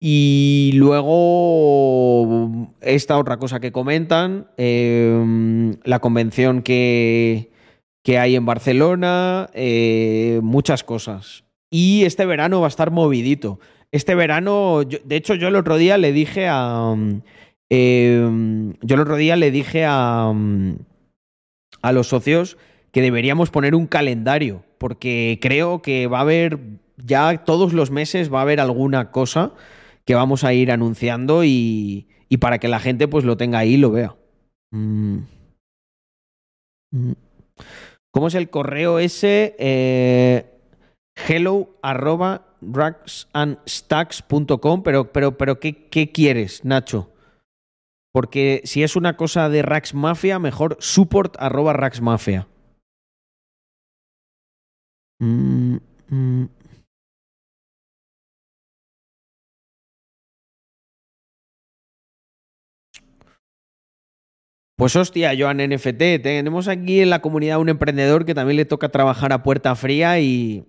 Y 0.00 0.72
luego, 0.74 2.72
esta 2.80 3.18
otra 3.18 3.38
cosa 3.38 3.58
que 3.58 3.72
comentan, 3.72 4.48
eh, 4.56 5.74
la 5.82 5.98
convención 5.98 6.62
que, 6.62 7.50
que 8.04 8.18
hay 8.18 8.36
en 8.36 8.46
Barcelona, 8.46 9.50
eh, 9.54 10.40
muchas 10.42 10.84
cosas. 10.84 11.44
Y 11.70 12.04
este 12.04 12.26
verano 12.26 12.60
va 12.60 12.66
a 12.66 12.68
estar 12.68 12.90
movidito. 12.90 13.58
Este 13.90 14.14
verano, 14.14 14.82
de 14.84 15.16
hecho, 15.16 15.34
yo 15.34 15.48
el 15.48 15.56
otro 15.56 15.76
día 15.76 15.98
le 15.98 16.12
dije 16.12 16.46
a. 16.48 16.94
eh, 17.70 18.74
yo 18.82 18.94
el 18.94 19.00
otro 19.00 19.16
día 19.16 19.36
le 19.36 19.50
dije 19.50 19.84
a. 19.84 20.30
mm, 20.32 20.76
a 21.82 21.92
los 21.92 22.08
socios 22.08 22.56
que 22.92 23.02
deberíamos 23.02 23.50
poner 23.50 23.74
un 23.74 23.86
calendario, 23.86 24.64
porque 24.78 25.38
creo 25.42 25.82
que 25.82 26.06
va 26.06 26.18
a 26.18 26.22
haber. 26.22 26.58
Ya 27.04 27.44
todos 27.44 27.72
los 27.72 27.90
meses 27.90 28.32
va 28.32 28.40
a 28.40 28.42
haber 28.42 28.60
alguna 28.60 29.10
cosa 29.10 29.52
que 30.04 30.14
vamos 30.14 30.44
a 30.44 30.52
ir 30.52 30.72
anunciando 30.72 31.44
y, 31.44 32.08
y 32.28 32.38
para 32.38 32.58
que 32.58 32.68
la 32.68 32.80
gente 32.80 33.08
pues 33.08 33.24
lo 33.24 33.36
tenga 33.36 33.58
ahí 33.58 33.74
y 33.74 33.78
lo 33.78 33.90
vea. 33.90 34.16
Mm. 34.70 35.18
Mm. 36.92 37.12
¿Cómo 38.10 38.28
es 38.28 38.34
el 38.34 38.50
correo 38.50 38.98
ese? 38.98 39.54
Eh, 39.58 40.46
hello 41.28 41.78
arroba 41.82 42.46
racksandstacks.com, 42.60 44.82
pero, 44.82 45.12
pero, 45.12 45.36
pero 45.36 45.60
¿qué, 45.60 45.88
¿qué 45.88 46.10
quieres, 46.10 46.64
Nacho? 46.64 47.12
Porque 48.12 48.62
si 48.64 48.82
es 48.82 48.96
una 48.96 49.16
cosa 49.16 49.48
de 49.48 49.62
Rax 49.62 49.94
Mafia, 49.94 50.38
mejor 50.38 50.76
support 50.80 51.36
arroba 51.38 51.72
Rax 51.72 52.00
Mafia. 52.00 52.48
Mm. 55.20 55.76
Pues 64.78 64.94
hostia, 64.94 65.32
Joan 65.36 65.56
NFT, 65.56 66.22
tenemos 66.22 66.68
aquí 66.68 67.00
en 67.00 67.10
la 67.10 67.20
comunidad 67.20 67.58
un 67.58 67.68
emprendedor 67.68 68.24
que 68.24 68.32
también 68.32 68.58
le 68.58 68.64
toca 68.64 68.90
trabajar 68.90 69.32
a 69.32 69.42
puerta 69.42 69.74
fría 69.74 70.20
y 70.20 70.66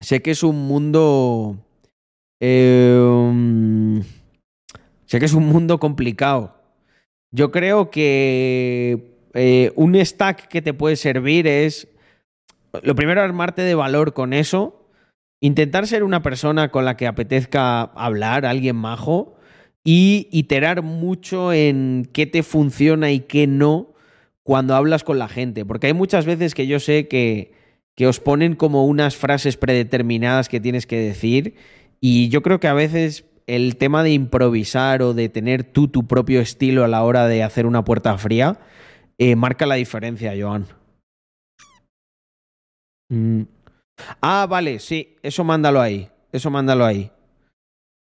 sé 0.00 0.22
que 0.22 0.30
es 0.30 0.44
un 0.44 0.68
mundo... 0.68 1.56
um, 2.40 4.00
sé 5.06 5.18
que 5.18 5.24
es 5.24 5.32
un 5.32 5.48
mundo 5.48 5.80
complicado. 5.80 6.54
Yo 7.32 7.50
creo 7.50 7.90
que 7.90 9.18
eh, 9.34 9.72
un 9.74 9.96
stack 9.96 10.46
que 10.46 10.62
te 10.62 10.72
puede 10.72 10.94
servir 10.94 11.48
es, 11.48 11.88
lo 12.80 12.94
primero, 12.94 13.22
armarte 13.22 13.62
de 13.62 13.74
valor 13.74 14.14
con 14.14 14.34
eso, 14.34 14.88
intentar 15.40 15.88
ser 15.88 16.04
una 16.04 16.22
persona 16.22 16.70
con 16.70 16.84
la 16.84 16.96
que 16.96 17.08
apetezca 17.08 17.80
hablar, 17.80 18.46
alguien 18.46 18.76
majo, 18.76 19.35
y 19.86 20.26
iterar 20.32 20.82
mucho 20.82 21.52
en 21.52 22.08
qué 22.12 22.26
te 22.26 22.42
funciona 22.42 23.12
y 23.12 23.20
qué 23.20 23.46
no 23.46 23.94
cuando 24.42 24.74
hablas 24.74 25.04
con 25.04 25.20
la 25.20 25.28
gente. 25.28 25.64
Porque 25.64 25.86
hay 25.86 25.92
muchas 25.92 26.26
veces 26.26 26.54
que 26.54 26.66
yo 26.66 26.80
sé 26.80 27.06
que, 27.06 27.52
que 27.94 28.08
os 28.08 28.18
ponen 28.18 28.56
como 28.56 28.84
unas 28.84 29.14
frases 29.14 29.56
predeterminadas 29.56 30.48
que 30.48 30.58
tienes 30.58 30.88
que 30.88 30.98
decir 30.98 31.54
y 32.00 32.28
yo 32.30 32.42
creo 32.42 32.58
que 32.58 32.66
a 32.66 32.74
veces 32.74 33.26
el 33.46 33.76
tema 33.76 34.02
de 34.02 34.10
improvisar 34.10 35.02
o 35.02 35.14
de 35.14 35.28
tener 35.28 35.62
tú 35.62 35.86
tu 35.86 36.08
propio 36.08 36.40
estilo 36.40 36.82
a 36.82 36.88
la 36.88 37.04
hora 37.04 37.28
de 37.28 37.44
hacer 37.44 37.64
una 37.64 37.84
puerta 37.84 38.18
fría 38.18 38.58
eh, 39.18 39.36
marca 39.36 39.66
la 39.66 39.76
diferencia, 39.76 40.34
Joan. 40.36 40.66
Mm. 43.08 43.42
Ah, 44.20 44.48
vale, 44.50 44.80
sí, 44.80 45.16
eso 45.22 45.44
mándalo 45.44 45.80
ahí. 45.80 46.10
Eso 46.32 46.50
mándalo 46.50 46.84
ahí. 46.84 47.12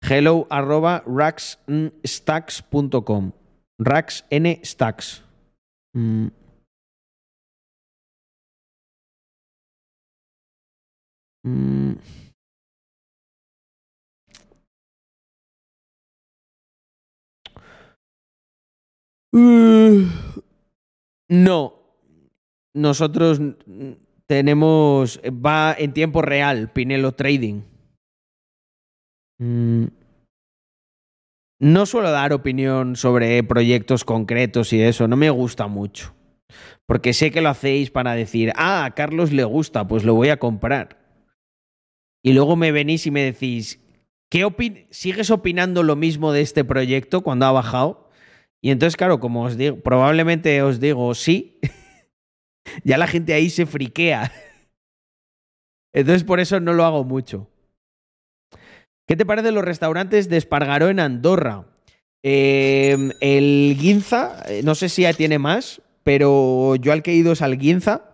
Hello 0.02 0.48
arroba 0.50 1.04
racksnstacks.com. 1.06 3.34
Racksnstacks. 3.80 5.22
Mm. 5.96 6.32
Mm. 11.46 11.96
Uh, 19.34 20.06
No. 21.30 21.74
Nosotros 22.76 23.40
tenemos. 24.28 25.20
Va 25.24 25.74
en 25.78 25.94
tiempo 25.94 26.22
real, 26.22 26.72
Pinelo 26.72 27.14
Trading. 27.14 27.62
Mm. 29.40 29.86
No 31.62 31.86
suelo 31.86 32.12
dar 32.12 32.32
opinión 32.32 32.96
sobre 32.96 33.44
proyectos 33.44 34.06
concretos 34.06 34.72
y 34.72 34.82
eso, 34.82 35.08
no 35.08 35.18
me 35.18 35.30
gusta 35.30 35.68
mucho. 35.68 36.16
Porque 36.86 37.14
sé 37.14 37.32
que 37.32 37.42
lo 37.42 37.50
hacéis 37.50 37.92
para 37.92 38.14
decir, 38.14 38.54
ah, 38.56 38.86
a 38.86 38.96
Carlos 38.96 39.32
le 39.32 39.44
gusta, 39.44 39.88
pues 39.88 40.04
lo 40.04 40.16
voy 40.16 40.30
a 40.30 40.40
comprar. 40.40 40.98
Y 42.24 42.34
luego 42.34 42.56
me 42.56 42.72
venís 42.72 43.06
y 43.08 43.12
me 43.12 43.24
decís, 43.24 43.80
¿qué 44.30 44.46
opin 44.46 44.88
¿sigues 44.90 45.32
opinando 45.32 45.84
lo 45.84 45.96
mismo 45.96 46.32
de 46.32 46.42
este 46.42 46.64
proyecto 46.64 47.22
cuando 47.22 47.46
ha 47.46 47.52
bajado? 47.52 48.10
Y 48.62 48.72
entonces, 48.72 48.98
claro, 48.98 49.20
como 49.20 49.44
os 49.44 49.58
digo, 49.58 49.80
probablemente 49.82 50.62
os 50.62 50.80
digo 50.80 51.14
sí, 51.14 51.60
ya 52.84 52.98
la 52.98 53.08
gente 53.08 53.34
ahí 53.34 53.50
se 53.50 53.66
friquea. 53.66 54.32
Entonces, 55.94 56.24
por 56.24 56.40
eso 56.40 56.60
no 56.60 56.74
lo 56.74 56.86
hago 56.86 57.04
mucho. 57.04 57.49
¿Qué 59.10 59.16
te 59.16 59.26
parecen 59.26 59.56
los 59.56 59.66
restaurantes 59.66 60.30
de 60.30 60.38
Espargaró 60.38 60.88
en 60.88 61.00
Andorra? 61.00 61.66
Eh, 62.22 63.10
el 63.22 63.76
Guinza, 63.76 64.44
eh, 64.48 64.62
no 64.64 64.76
sé 64.76 64.88
si 64.88 65.02
ya 65.02 65.14
tiene 65.14 65.40
más, 65.40 65.82
pero 66.04 66.76
yo 66.76 66.92
al 66.92 67.02
que 67.02 67.10
he 67.10 67.16
ido 67.16 67.32
es 67.32 67.42
al 67.42 67.58
Guinza. 67.58 68.12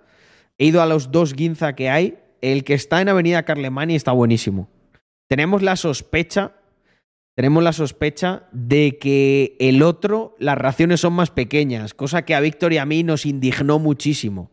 He 0.57 0.67
ido 0.67 0.81
a 0.81 0.85
los 0.85 1.11
dos 1.11 1.34
Guinza 1.34 1.76
que 1.76 1.89
hay. 1.89 2.17
El 2.39 2.63
que 2.63 2.76
está 2.76 3.01
en 3.01 3.09
Avenida 3.09 3.43
Carlemani 3.43 3.93
está 3.93 4.13
buenísimo. 4.13 4.69
Tenemos 5.27 5.61
la 5.61 5.76
sospecha, 5.76 6.53
tenemos 7.35 7.61
la 7.61 7.73
sospecha 7.73 8.47
de 8.53 8.97
que 8.97 9.57
el 9.59 9.84
otro, 9.84 10.38
las 10.39 10.57
raciones 10.57 11.01
son 11.01 11.11
más 11.11 11.30
pequeñas, 11.30 11.93
cosa 11.93 12.22
que 12.22 12.35
a 12.35 12.39
Víctor 12.39 12.72
y 12.72 12.77
a 12.77 12.85
mí 12.85 13.03
nos 13.03 13.26
indignó 13.26 13.80
muchísimo. 13.80 14.49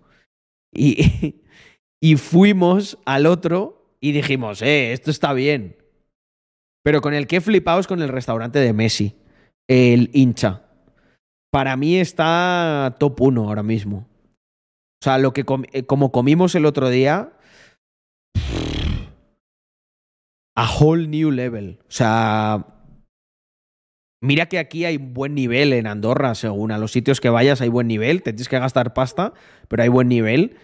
Y, 0.72 1.36
y 2.00 2.16
fuimos 2.16 2.98
al 3.04 3.26
otro 3.26 3.94
y 4.00 4.10
dijimos, 4.10 4.60
eh, 4.60 4.92
esto 4.92 5.12
está 5.12 5.34
bien. 5.34 5.76
Pero 6.82 7.00
con 7.00 7.14
el 7.14 7.26
que 7.26 7.36
he 7.36 7.40
flipado 7.40 7.80
es 7.80 7.86
con 7.86 8.02
el 8.02 8.08
restaurante 8.08 8.58
de 8.58 8.72
Messi, 8.72 9.16
el 9.68 10.10
hincha. 10.12 10.62
Para 11.52 11.76
mí 11.76 11.96
está 11.96 12.96
top 12.98 13.20
1 13.20 13.44
ahora 13.44 13.62
mismo. 13.62 14.08
O 15.02 15.04
sea, 15.04 15.18
lo 15.18 15.32
que 15.32 15.44
eh, 15.72 15.84
como 15.84 16.12
comimos 16.12 16.54
el 16.54 16.64
otro 16.64 16.88
día. 16.88 17.32
A 20.56 20.70
whole 20.78 21.08
new 21.08 21.30
level. 21.30 21.78
O 21.82 21.90
sea. 21.90 22.66
Mira 24.22 24.46
que 24.46 24.58
aquí 24.58 24.84
hay 24.84 24.98
buen 24.98 25.34
nivel 25.34 25.72
en 25.72 25.88
Andorra, 25.88 26.36
según 26.36 26.70
a 26.70 26.78
los 26.78 26.92
sitios 26.92 27.20
que 27.20 27.28
vayas 27.28 27.60
hay 27.60 27.68
buen 27.68 27.88
nivel. 27.88 28.22
Te 28.22 28.32
tienes 28.32 28.48
que 28.48 28.58
gastar 28.58 28.94
pasta, 28.94 29.34
pero 29.68 29.82
hay 29.82 29.88
buen 29.88 30.08
nivel. 30.08 30.56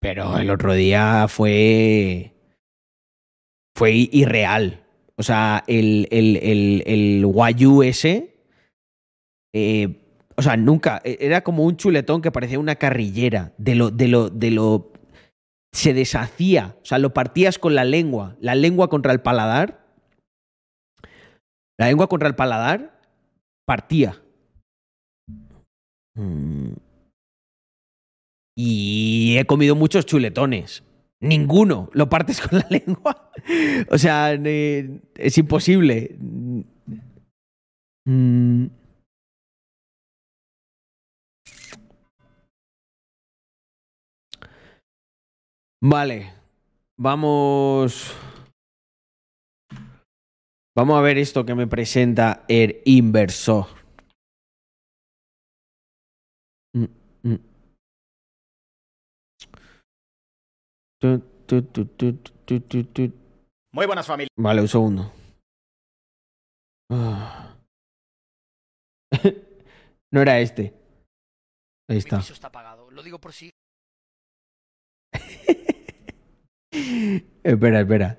Pero 0.00 0.38
el 0.38 0.50
otro 0.50 0.74
día 0.74 1.26
fue. 1.28 2.34
Fue 3.76 3.92
irreal. 3.92 4.84
O 5.18 5.22
sea, 5.22 5.64
el, 5.66 6.06
el, 6.10 6.36
el, 6.36 6.82
el 6.86 7.24
Wagyu 7.26 7.82
ese. 7.82 8.36
eh, 9.52 10.04
o 10.36 10.42
sea, 10.42 10.56
nunca. 10.56 11.00
e- 11.04 11.18
Era 11.20 11.42
como 11.42 11.64
un 11.64 11.76
chuletón 11.76 12.22
que 12.22 12.30
parecía 12.30 12.60
una 12.60 12.76
carrillera. 12.76 13.52
De 13.58 13.74
lo, 13.74 13.90
de 13.90 14.08
lo, 14.08 14.30
de 14.30 14.50
lo. 14.52 14.92
Se 15.72 15.92
deshacía. 15.92 16.76
O 16.82 16.84
sea, 16.84 16.98
lo 16.98 17.12
partías 17.12 17.58
con 17.58 17.74
la 17.74 17.84
lengua. 17.84 18.36
La 18.40 18.54
lengua 18.54 18.88
contra 18.88 19.12
el 19.12 19.20
paladar. 19.20 19.84
La 21.78 21.88
lengua 21.88 22.08
contra 22.08 22.28
el 22.28 22.36
paladar. 22.36 23.00
Partía. 23.66 24.22
Mm. 26.14 26.72
Y 28.56 29.36
he 29.38 29.44
comido 29.46 29.74
muchos 29.76 30.06
chuletones. 30.06 30.82
Ninguno. 31.20 31.90
Lo 31.92 32.08
partes 32.08 32.40
con 32.46 32.58
la 32.58 32.66
lengua. 32.70 33.30
O 33.90 33.98
sea, 33.98 34.32
es 34.34 35.38
imposible. 35.38 36.16
Mm. 38.06 38.66
Vale. 45.80 46.32
Vamos. 46.98 48.14
Vamos 50.76 50.96
a 50.96 51.00
ver 51.02 51.18
esto 51.18 51.44
que 51.44 51.54
me 51.54 51.66
presenta 51.66 52.44
el 52.48 52.82
inversor. 52.84 53.66
Mm, 56.74 56.84
mm. 57.24 57.38
Tu, 61.00 61.20
tu, 61.46 61.62
tu, 61.62 61.84
tu, 61.84 62.12
tu, 62.44 62.60
tu, 62.60 62.84
tu. 62.84 63.12
Muy 63.72 63.86
buenas 63.86 64.06
familias. 64.06 64.30
Vale, 64.36 64.60
un 64.60 64.68
segundo. 64.68 65.12
Ah. 66.90 67.56
no 70.12 70.20
era 70.20 70.40
este. 70.40 70.74
Ahí 71.88 71.96
Mi 71.96 71.98
está. 71.98 72.18
piso 72.18 72.32
está 72.32 72.50
pagado. 72.50 72.90
Lo 72.90 73.02
digo 73.04 73.20
por 73.20 73.32
si. 73.32 73.50
espera, 77.44 77.80
espera. 77.80 78.18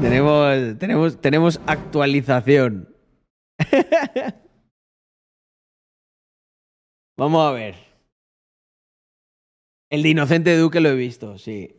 Tenemos, 0.00 0.78
tenemos, 0.78 1.20
tenemos 1.20 1.60
actualización. 1.66 2.94
Vamos 7.16 7.46
a 7.46 7.52
ver. 7.52 7.76
El 9.90 10.02
de 10.02 10.08
Inocente 10.08 10.56
Duque 10.56 10.80
lo 10.80 10.88
he 10.88 10.96
visto, 10.96 11.38
sí. 11.38 11.78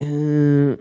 Eh, 0.00 0.76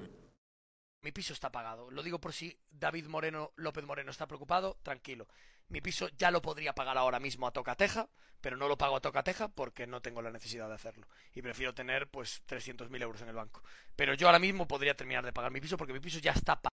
Mi 1.02 1.12
piso 1.12 1.34
está 1.34 1.52
pagado. 1.52 1.90
Lo 1.92 2.04
digo 2.04 2.20
por 2.20 2.34
si 2.34 2.58
David 2.70 3.08
Moreno, 3.08 3.52
López 3.56 3.86
Moreno 3.86 4.12
está 4.12 4.28
preocupado. 4.28 4.78
Tranquilo. 4.84 5.28
Mi 5.68 5.82
piso 5.82 6.10
ya 6.18 6.32
lo 6.32 6.42
podría 6.42 6.74
pagar 6.74 6.98
ahora 6.98 7.20
mismo 7.20 7.46
a 7.48 7.52
tocateja, 7.52 8.10
pero 8.42 8.58
no 8.58 8.68
lo 8.68 8.78
pago 8.78 8.96
a 8.96 9.02
tocateja 9.02 9.50
porque 9.50 9.86
no 9.86 10.02
tengo 10.02 10.22
la 10.22 10.32
necesidad 10.32 10.68
de 10.68 10.74
hacerlo. 10.76 11.08
Y 11.34 11.42
prefiero 11.42 11.74
tener 11.76 12.10
pues 12.10 12.42
300.000 12.48 13.02
euros 13.02 13.22
en 13.22 13.30
el 13.30 13.36
banco. 13.36 13.62
Pero 13.96 14.14
yo 14.16 14.28
ahora 14.28 14.40
mismo 14.40 14.68
podría 14.68 14.96
terminar 14.96 15.24
de 15.26 15.34
pagar 15.34 15.52
mi 15.52 15.62
piso 15.62 15.78
porque 15.78 15.94
mi 15.94 16.00
piso 16.00 16.20
ya 16.20 16.32
está 16.32 16.60
pa- 16.60 16.70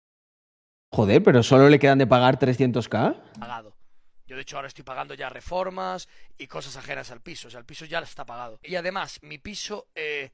joder, 0.95 1.23
pero 1.25 1.43
solo 1.43 1.69
le 1.69 1.79
quedan 1.81 1.99
de 1.99 2.07
pagar 2.07 2.39
300k. 2.39 3.17
pagado. 3.41 3.77
Yo 4.27 4.37
de 4.37 4.43
hecho 4.43 4.57
ahora 4.57 4.69
estoy 4.69 4.85
pagando 4.85 5.13
ya 5.15 5.29
reformas 5.29 6.09
y 6.39 6.47
cosas 6.47 6.77
ajenas 6.77 7.11
al 7.11 7.21
piso. 7.21 7.49
O 7.49 7.51
sea, 7.51 7.61
el 7.61 7.67
piso 7.67 7.85
ya 7.85 7.99
está 7.99 8.25
pagado. 8.25 8.59
Y 8.63 8.77
además, 8.77 9.19
mi 9.23 9.39
piso 9.39 9.89
eh, 9.95 10.31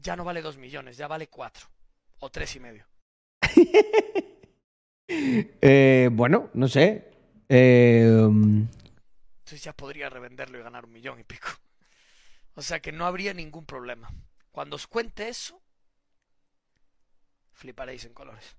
ya 0.00 0.16
no 0.16 0.24
vale 0.24 0.42
2 0.42 0.58
millones, 0.58 0.96
ya 0.96 1.08
vale 1.08 1.28
4. 1.28 1.68
O 2.20 2.30
tres 2.30 2.56
y 2.56 2.60
medio. 2.60 2.86
Eh, 5.10 6.10
bueno, 6.12 6.50
no 6.52 6.68
sé. 6.68 7.10
Eh, 7.48 8.06
um, 8.06 8.68
Entonces 9.38 9.62
ya 9.62 9.72
podría 9.72 10.10
revenderlo 10.10 10.58
y 10.58 10.62
ganar 10.62 10.84
un 10.84 10.92
millón 10.92 11.18
y 11.18 11.24
pico. 11.24 11.48
O 12.54 12.60
sea 12.60 12.80
que 12.80 12.92
no 12.92 13.06
habría 13.06 13.32
ningún 13.32 13.64
problema. 13.64 14.10
Cuando 14.52 14.76
os 14.76 14.86
cuente 14.86 15.30
eso, 15.30 15.62
fliparéis 17.52 18.04
en 18.04 18.12
colores. 18.12 18.56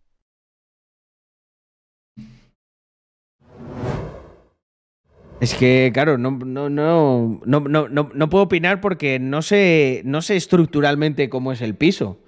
Es 5.39 5.55
que, 5.55 5.91
claro, 5.93 6.17
no, 6.17 6.31
no, 6.31 6.69
no, 6.69 7.39
no, 7.45 8.29
puedo 8.29 8.43
opinar 8.43 8.81
porque 8.81 9.19
no 9.19 9.41
sé, 9.41 10.01
no 10.03 10.21
sé 10.21 10.35
estructuralmente 10.35 11.29
cómo 11.29 11.51
es 11.53 11.61
el 11.61 11.75
piso. 11.75 12.19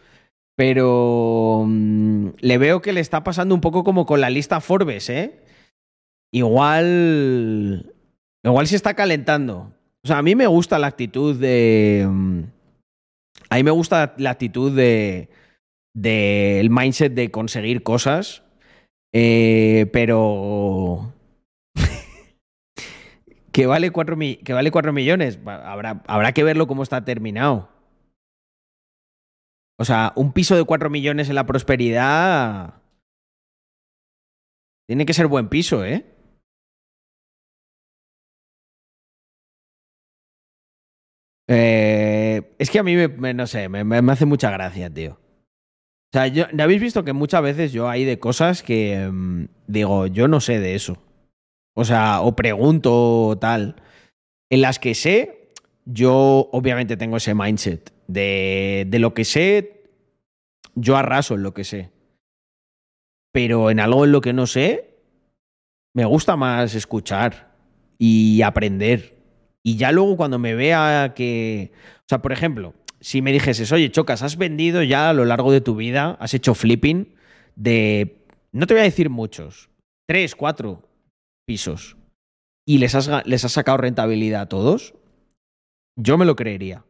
Pero 0.56 1.64
mm, 1.68 2.28
le 2.40 2.58
veo 2.58 2.82
que 2.82 2.94
le 2.94 3.02
está 3.02 3.24
pasando 3.24 3.54
un 3.56 3.62
poco 3.62 3.84
como 3.84 4.06
con 4.06 4.22
la 4.22 4.30
lista 4.30 4.62
Forbes, 4.62 5.10
¿eh? 5.10 5.40
Igual. 6.32 7.94
Igual 8.44 8.68
se 8.68 8.76
está 8.76 8.94
calentando. 8.94 9.74
O 10.04 10.08
sea, 10.08 10.20
a 10.20 10.22
mí 10.24 10.36
me 10.36 10.48
gusta 10.48 10.80
la 10.80 10.88
actitud 10.88 11.36
de. 11.40 12.08
mm, 12.10 12.42
A 13.50 13.56
mí 13.56 13.64
me 13.64 13.72
gusta 13.72 14.14
la 14.18 14.32
actitud 14.32 14.72
de. 14.76 15.30
del 15.94 16.70
mindset 16.70 17.14
de 17.14 17.32
conseguir 17.32 17.84
cosas. 17.84 18.44
eh, 19.14 19.90
pero 19.92 21.14
que 23.52 23.66
vale 23.68 23.92
4 23.92 24.18
que 24.18 24.54
vale 24.54 24.72
cuatro 24.72 24.94
millones. 24.94 25.40
Va- 25.46 25.72
Habrá, 25.72 26.04
habrá 26.08 26.32
que 26.34 26.44
verlo 26.44 26.68
cómo 26.68 26.84
está 26.84 27.04
terminado. 27.04 27.70
O 29.78 29.86
sea, 29.86 30.14
un 30.16 30.32
piso 30.32 30.56
de 30.56 30.64
4 30.64 30.90
millones 30.90 31.30
en 31.30 31.36
la 31.36 31.46
prosperidad. 31.46 32.76
Tiene 34.88 35.06
que 35.06 35.14
ser 35.14 35.28
buen 35.28 35.50
piso, 35.50 35.84
¿eh? 35.86 36.06
Eh, 41.48 42.56
es 42.60 42.70
que 42.70 42.80
a 42.80 42.84
mí 42.84 42.96
me, 42.96 43.34
no 43.34 43.48
sé, 43.48 43.68
me- 43.70 43.84
me 43.84 44.12
hace 44.12 44.26
mucha 44.26 44.52
gracia, 44.52 44.90
tío. 44.90 45.14
O 45.14 46.18
sea, 46.18 46.28
yo, 46.28 46.46
habéis 46.60 46.82
visto 46.82 47.04
que 47.06 47.14
muchas 47.14 47.42
veces 47.44 47.72
yo 47.74 47.90
hay 47.90 48.06
de 48.06 48.20
cosas 48.20 48.64
que 48.64 49.10
mm, 49.12 49.46
digo, 49.68 50.08
yo 50.08 50.28
no 50.28 50.42
sé 50.42 50.60
de 50.60 50.76
eso. 50.76 50.98
O 51.74 51.86
sea, 51.86 52.22
o 52.22 52.36
pregunto 52.36 53.28
o 53.28 53.38
tal. 53.38 53.76
En 54.50 54.62
las 54.62 54.80
que 54.80 54.94
sé, 54.94 55.52
yo 55.86 56.50
obviamente 56.52 56.98
tengo 56.98 57.18
ese 57.18 57.34
mindset. 57.34 57.94
De, 58.08 58.86
de 58.90 59.00
lo 59.00 59.14
que 59.14 59.24
sé, 59.24 59.84
yo 60.76 60.98
arraso 60.98 61.36
en 61.36 61.44
lo 61.44 61.54
que 61.54 61.64
sé. 61.64 61.92
Pero 63.32 63.72
en 63.72 63.80
algo 63.80 64.04
en 64.04 64.12
lo 64.12 64.22
que 64.22 64.34
no 64.34 64.48
sé, 64.48 64.98
me 65.94 66.06
gusta 66.06 66.36
más 66.36 66.76
escuchar 66.76 67.56
y 67.98 68.42
aprender. 68.42 69.18
Y 69.64 69.78
ya 69.78 69.92
luego 69.92 70.18
cuando 70.18 70.40
me 70.40 70.56
vea 70.56 71.14
que... 71.16 71.72
O 72.00 72.06
sea, 72.10 72.22
por 72.22 72.34
ejemplo, 72.34 72.74
si 73.00 73.22
me 73.22 73.32
dijeses, 73.32 73.72
oye, 73.72 73.92
Chocas, 73.92 74.24
has 74.24 74.38
vendido 74.38 74.84
ya 74.84 75.10
a 75.10 75.14
lo 75.14 75.24
largo 75.24 75.52
de 75.52 75.62
tu 75.62 75.76
vida, 75.76 76.18
has 76.20 76.34
hecho 76.34 76.54
flipping 76.54 77.16
de... 77.56 78.18
No 78.52 78.68
te 78.68 78.74
voy 78.74 78.82
a 78.82 78.86
decir 78.86 79.10
muchos, 79.10 79.70
tres, 80.08 80.36
cuatro 80.36 80.91
pisos 81.52 81.98
y 82.66 82.78
les 82.78 82.96
has, 82.96 83.10
les 83.26 83.44
has 83.44 83.52
sacado 83.52 83.78
rentabilidad 83.78 84.44
a 84.44 84.48
todos, 84.48 84.94
yo 85.98 86.18
me 86.18 86.24
lo 86.24 86.38
creería. 86.38 86.86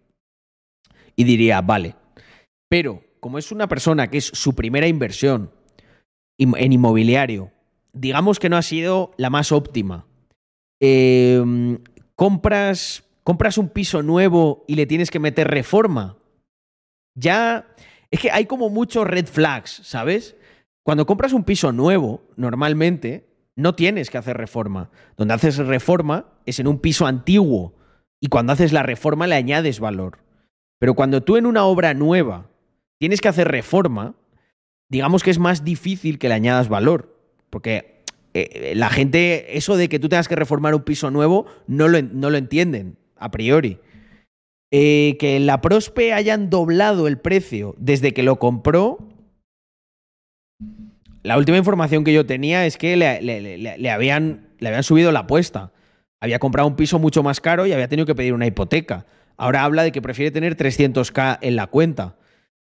Y 1.15 1.23
diría, 1.23 1.61
vale. 1.61 1.95
Pero 2.69 3.03
como 3.19 3.39
es 3.39 3.51
una 3.51 3.67
persona 3.67 4.11
que 4.11 4.19
es 4.19 4.25
su 4.25 4.53
primera 4.53 4.85
inversión 4.88 5.49
en 6.38 6.73
inmobiliario, 6.73 7.51
digamos 7.91 8.38
que 8.38 8.49
no 8.49 8.57
ha 8.57 8.61
sido 8.61 9.15
la 9.17 9.31
más 9.31 9.51
óptima. 9.51 10.05
Eh, 10.79 11.43
compras, 12.13 13.03
compras 13.23 13.57
un 13.57 13.69
piso 13.69 14.03
nuevo 14.03 14.63
y 14.67 14.75
le 14.75 14.85
tienes 14.85 15.09
que 15.09 15.19
meter 15.19 15.47
reforma. 15.47 16.17
Ya. 17.15 17.67
Es 18.11 18.19
que 18.19 18.29
hay 18.29 18.45
como 18.45 18.69
muchos 18.69 19.07
red 19.07 19.25
flags, 19.25 19.81
¿sabes? 19.83 20.35
Cuando 20.83 21.07
compras 21.07 21.33
un 21.33 21.45
piso 21.45 21.71
nuevo, 21.71 22.21
normalmente 22.35 23.31
no 23.56 23.76
tienes 23.76 24.10
que 24.10 24.18
hacer 24.18 24.38
reforma. 24.38 24.90
Donde 25.18 25.34
haces 25.34 25.57
reforma 25.57 26.28
es 26.45 26.60
en 26.60 26.68
un 26.68 26.80
piso 26.80 27.06
antiguo. 27.06 27.76
Y 28.22 28.28
cuando 28.28 28.53
haces 28.53 28.73
la 28.73 28.84
reforma 28.84 29.28
le 29.28 29.36
añades 29.36 29.80
valor. 29.80 30.19
Pero 30.80 30.94
cuando 30.95 31.22
tú 31.22 31.38
en 31.38 31.45
una 31.45 31.65
obra 31.65 31.94
nueva 31.94 32.49
tienes 32.99 33.22
que 33.22 33.28
hacer 33.28 33.48
reforma, 33.48 34.15
digamos 34.90 35.23
que 35.23 35.32
es 35.32 35.40
más 35.40 35.64
difícil 35.64 36.19
que 36.19 36.28
le 36.28 36.36
añadas 36.36 36.69
valor. 36.69 37.18
Porque 37.49 38.03
eh, 38.34 38.73
la 38.76 38.90
gente, 38.90 39.57
eso 39.57 39.76
de 39.76 39.90
que 39.90 39.99
tú 39.99 40.10
tengas 40.10 40.28
que 40.28 40.36
reformar 40.36 40.76
un 40.76 40.84
piso 40.84 41.11
nuevo, 41.11 41.45
no 41.68 41.88
lo, 41.88 42.02
no 42.02 42.30
lo 42.30 42.38
entienden 42.38 42.98
a 43.18 43.32
priori. 43.32 43.80
Eh, 44.73 45.18
que 45.19 45.36
en 45.36 45.45
la 45.45 45.60
Prospe 45.60 46.14
hayan 46.14 46.49
doblado 46.49 47.07
el 47.07 47.19
precio 47.19 47.76
desde 47.78 48.14
que 48.14 48.23
lo 48.23 48.40
compró. 48.40 48.99
La 51.23 51.38
última 51.38 51.57
información 51.57 52.03
que 52.03 52.14
yo 52.14 52.26
tenía 52.26 52.65
es 52.65 52.77
que 52.77 52.95
le, 52.98 53.91
habían, 53.91 54.48
le 54.60 54.68
habían 54.68 54.84
subido 54.84 55.11
la 55.11 55.19
apuesta. 55.19 55.72
Había 56.19 56.39
comprado 56.39 56.68
un 56.68 56.76
piso 56.76 56.99
mucho 56.99 57.23
más 57.23 57.41
caro 57.41 57.65
y 57.65 57.73
había 57.73 57.88
tenido 57.88 58.06
que 58.06 58.15
pedir 58.15 58.34
una 58.34 58.48
hipoteca. 58.48 59.06
Ahora 59.38 59.64
habla 59.64 59.84
de 59.84 59.91
que 59.91 60.02
prefiere 60.02 60.31
tener 60.31 60.57
300k 60.57 61.39
en 61.41 61.56
la 61.56 61.68
cuenta. 61.68 62.15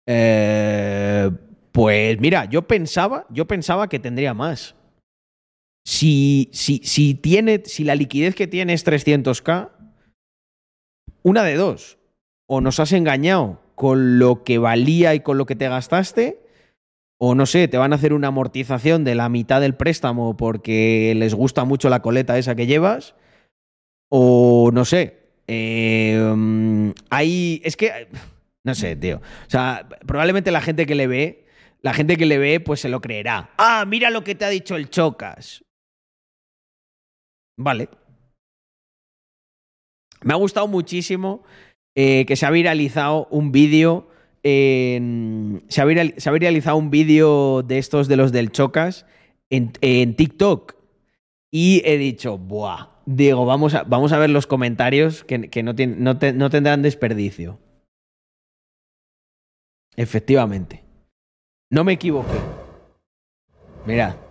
Eh, 0.07 1.31
pues 1.73 2.19
mira, 2.20 2.47
yo 2.47 2.66
pensaba, 2.66 3.27
yo 3.31 3.47
pensaba 3.47 3.89
que 3.89 3.99
tendría 3.99 4.35
más. 4.35 4.75
Si, 5.87 6.51
si, 6.53 6.79
si, 6.85 7.15
tiene, 7.15 7.62
si 7.65 7.85
la 7.85 7.95
liquidez 7.95 8.35
que 8.35 8.47
tiene 8.47 8.75
es 8.75 8.87
300k, 8.87 9.70
una 11.23 11.45
de 11.45 11.57
dos. 11.57 11.99
O 12.47 12.61
nos 12.61 12.81
has 12.81 12.93
engañado 12.93 13.61
con 13.75 14.19
lo 14.19 14.45
que 14.45 14.59
valía 14.59 15.15
y 15.15 15.20
con 15.20 15.39
lo 15.39 15.47
que 15.47 15.57
te 15.57 15.69
gastaste, 15.69 16.48
o 17.20 17.35
no 17.35 17.47
sé, 17.47 17.69
te 17.69 17.78
van 17.78 17.93
a 17.93 17.97
hacer 17.97 18.12
una 18.12 18.28
amortización 18.28 19.05
de 19.05 19.15
la 19.15 19.28
mitad 19.28 19.61
del 19.61 19.74
préstamo 19.74 20.36
porque 20.36 21.15
les 21.16 21.35
gusta 21.35 21.65
mucho 21.65 21.89
la 21.89 22.01
coleta 22.01 22.39
esa 22.39 22.55
que 22.55 22.66
llevas, 22.66 23.15
o 24.09 24.70
no 24.73 24.85
sé. 24.85 25.19
mm, 25.47 26.90
hay. 27.11 27.61
Es 27.65 27.77
que. 27.77 28.09
No 28.65 28.74
sé, 28.74 28.97
tío. 28.97 29.16
O 29.16 29.51
sea, 29.51 29.89
probablemente 30.07 30.51
la 30.51 30.61
gente 30.61 30.85
que 30.85 30.95
le 30.95 31.07
ve, 31.07 31.47
la 31.81 31.95
gente 31.95 32.16
que 32.16 32.27
le 32.27 32.39
ve, 32.39 32.61
pues 32.61 32.81
se 32.81 32.89
lo 32.89 33.01
creerá. 33.01 33.51
Ah, 33.57 33.85
mira 33.86 34.11
lo 34.11 34.24
que 34.24 34.35
te 34.35 34.45
ha 34.45 34.51
dicho 34.51 34.77
el 34.77 34.90
Chocas. 34.90 35.65
Vale. 37.57 37.89
Me 40.23 40.32
ha 40.35 40.36
gustado 40.36 40.66
muchísimo 40.66 41.45
eh, 41.97 42.27
que 42.27 42.36
se 42.36 42.47
ha 42.47 42.51
viralizado 42.51 43.27
un 43.31 43.53
vídeo. 43.53 44.11
Se, 45.69 45.81
ha 45.81 45.85
viralizado 46.33 46.77
un 46.77 46.91
vídeo 46.91 47.62
de 47.62 47.79
estos 47.79 48.09
de 48.09 48.16
los 48.16 48.33
del 48.33 48.51
Chocas 48.53 49.07
en, 49.51 50.15
TikTok. 50.15 50.77
Y 51.51 51.83
he 51.85 51.97
dicho, 51.99 52.39
¡buah! 52.39 52.89
Digo, 53.07 53.47
vamos 53.47 53.75
a, 53.75 53.85
vamos 53.85 54.12
a 54.12 54.19
ver 54.19 54.31
los 54.31 54.47
comentarios 54.47 55.25
que, 55.25 55.62
no, 55.62 55.73
no 55.73 56.51
tendrán 56.51 56.83
desperdicio. 56.83 57.59
Efectivamente. 59.97 60.85
No 61.70 61.85
me 61.85 61.95
equivoqué. 61.95 62.39
Mirad. 63.87 64.28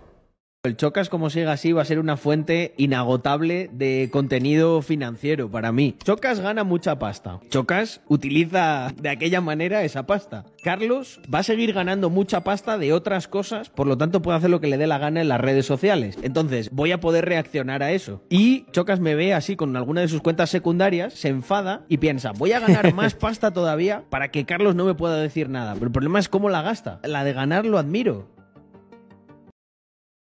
El 0.64 0.76
Chocas, 0.76 1.08
como 1.08 1.30
siga 1.30 1.52
así, 1.52 1.70
va 1.70 1.82
a 1.82 1.84
ser 1.84 2.00
una 2.00 2.16
fuente 2.16 2.74
inagotable 2.78 3.70
de 3.72 4.08
contenido 4.10 4.82
financiero 4.82 5.48
para 5.48 5.70
mí. 5.70 5.94
Chocas 6.02 6.40
gana 6.40 6.64
mucha 6.64 6.98
pasta. 6.98 7.38
Chocas 7.48 8.00
utiliza 8.08 8.92
de 9.00 9.08
aquella 9.08 9.40
manera 9.40 9.84
esa 9.84 10.06
pasta. 10.06 10.46
Carlos 10.64 11.20
va 11.32 11.38
a 11.38 11.42
seguir 11.44 11.72
ganando 11.72 12.10
mucha 12.10 12.42
pasta 12.42 12.76
de 12.76 12.92
otras 12.92 13.28
cosas, 13.28 13.70
por 13.70 13.86
lo 13.86 13.96
tanto 13.96 14.20
puede 14.20 14.38
hacer 14.38 14.50
lo 14.50 14.60
que 14.60 14.66
le 14.66 14.78
dé 14.78 14.88
la 14.88 14.98
gana 14.98 15.20
en 15.20 15.28
las 15.28 15.40
redes 15.40 15.64
sociales. 15.64 16.18
Entonces 16.22 16.70
voy 16.72 16.90
a 16.90 16.98
poder 16.98 17.26
reaccionar 17.26 17.84
a 17.84 17.92
eso. 17.92 18.24
Y 18.28 18.66
Chocas 18.72 18.98
me 18.98 19.14
ve 19.14 19.34
así 19.34 19.54
con 19.54 19.76
alguna 19.76 20.00
de 20.00 20.08
sus 20.08 20.22
cuentas 20.22 20.50
secundarias, 20.50 21.14
se 21.14 21.28
enfada 21.28 21.84
y 21.88 21.98
piensa, 21.98 22.32
voy 22.32 22.50
a 22.50 22.58
ganar 22.58 22.92
más 22.94 23.14
pasta 23.18 23.52
todavía 23.52 24.02
para 24.10 24.32
que 24.32 24.44
Carlos 24.44 24.74
no 24.74 24.86
me 24.86 24.94
pueda 24.94 25.18
decir 25.18 25.50
nada. 25.50 25.74
Pero 25.74 25.86
el 25.86 25.92
problema 25.92 26.18
es 26.18 26.28
cómo 26.28 26.48
la 26.48 26.62
gasta. 26.62 26.98
La 27.04 27.22
de 27.22 27.32
ganar 27.32 27.64
lo 27.64 27.78
admiro. 27.78 28.37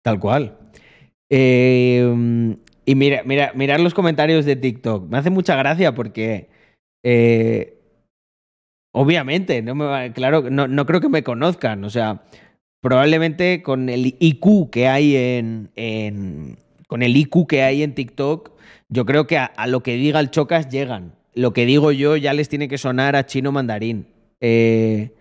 Tal 0.08 0.22
cual. 0.22 0.58
Eh, 1.30 2.56
y 2.86 2.96
mira, 2.96 3.24
mira, 3.26 3.52
mirar 3.56 3.82
los 3.82 3.94
comentarios 3.94 4.46
de 4.46 4.56
TikTok. 4.56 5.10
Me 5.10 5.18
hace 5.18 5.30
mucha 5.30 5.58
gracia 5.58 5.94
porque. 5.94 6.48
eh, 7.04 7.74
obviamente, 8.94 9.62
no 9.62 9.76
me 9.76 9.84
va- 9.84 10.10
claro, 10.14 10.50
no, 10.50 10.70
no 10.70 10.86
creo 10.86 11.02
que 11.02 11.10
me 11.10 11.24
conozcan. 11.24 11.84
O 11.84 11.90
sea, 11.90 12.24
probablemente 12.82 13.62
con 13.62 13.90
el 13.90 14.16
IQ 14.18 14.70
que 14.72 14.88
hay 14.88 15.18
en. 15.18 15.72
en- 15.76 16.56
con 16.88 17.04
el 17.04 17.18
IQ 17.18 17.46
que 17.46 17.64
hay 17.64 17.84
en 17.84 17.94
TikTok, 17.94 18.52
yo 18.88 19.06
creo 19.06 19.28
que 19.28 19.38
a, 19.38 19.44
a 19.44 19.68
lo 19.68 19.84
que 19.84 19.98
diga 19.98 20.22
el 20.22 20.32
Chocas 20.32 20.70
llegan. 20.70 21.16
Lo 21.34 21.52
que 21.52 21.66
digo 21.66 21.92
yo 21.92 22.16
ya 22.16 22.32
les 22.34 22.48
tiene 22.48 22.70
que 22.70 22.78
sonar 22.78 23.18
a 23.18 23.26
chino 23.26 23.52
mandarín. 23.52 24.08
Eh, 24.40 25.12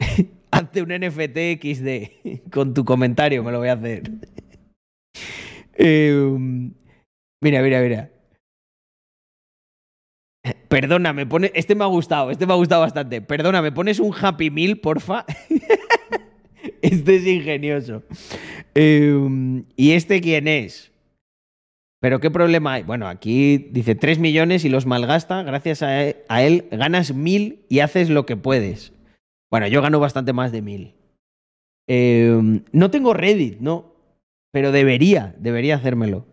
Hazte 0.68 0.82
un 0.82 0.90
NFT 0.90 1.62
XD 1.62 2.50
con 2.52 2.74
tu 2.74 2.84
comentario, 2.84 3.42
me 3.42 3.50
lo 3.52 3.58
voy 3.58 3.68
a 3.68 3.72
hacer. 3.72 4.02
Eh, 5.78 6.12
mira, 7.40 7.62
mira, 7.62 7.80
mira. 7.80 8.10
Perdona, 10.68 11.14
me 11.14 11.24
pone. 11.24 11.50
Este 11.54 11.74
me 11.74 11.84
ha 11.84 11.86
gustado, 11.86 12.30
este 12.30 12.44
me 12.44 12.52
ha 12.52 12.56
gustado 12.56 12.82
bastante. 12.82 13.22
Perdona, 13.22 13.62
¿me 13.62 13.72
pones 13.72 13.98
un 13.98 14.14
Happy 14.14 14.50
Meal, 14.50 14.76
porfa? 14.76 15.24
este 16.82 17.16
es 17.16 17.26
ingenioso. 17.26 18.02
Eh, 18.74 19.64
¿Y 19.74 19.92
este 19.92 20.20
quién 20.20 20.48
es? 20.48 20.92
Pero 22.00 22.20
¿qué 22.20 22.30
problema 22.30 22.74
hay? 22.74 22.82
Bueno, 22.82 23.08
aquí 23.08 23.56
dice 23.70 23.94
3 23.94 24.18
millones 24.18 24.66
y 24.66 24.68
los 24.68 24.84
malgasta. 24.84 25.42
Gracias 25.44 25.82
a 25.82 26.02
él, 26.04 26.16
a 26.28 26.42
él 26.42 26.66
ganas 26.70 27.14
mil 27.14 27.64
y 27.70 27.78
haces 27.78 28.10
lo 28.10 28.26
que 28.26 28.36
puedes. 28.36 28.92
Bueno, 29.50 29.66
yo 29.68 29.80
gano 29.82 30.00
bastante 30.00 30.32
más 30.32 30.50
de 30.52 30.62
mil. 30.62 30.94
Eh, 31.88 32.38
no 32.72 32.90
tengo 32.90 33.14
Reddit, 33.14 33.58
no. 33.60 33.94
Pero 34.52 34.72
debería, 34.72 35.34
debería 35.38 35.76
hacérmelo. 35.76 36.26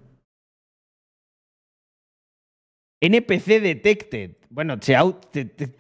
NPC 3.02 3.62
detected. 3.62 4.38
Bueno, 4.50 4.80
te, 4.80 4.96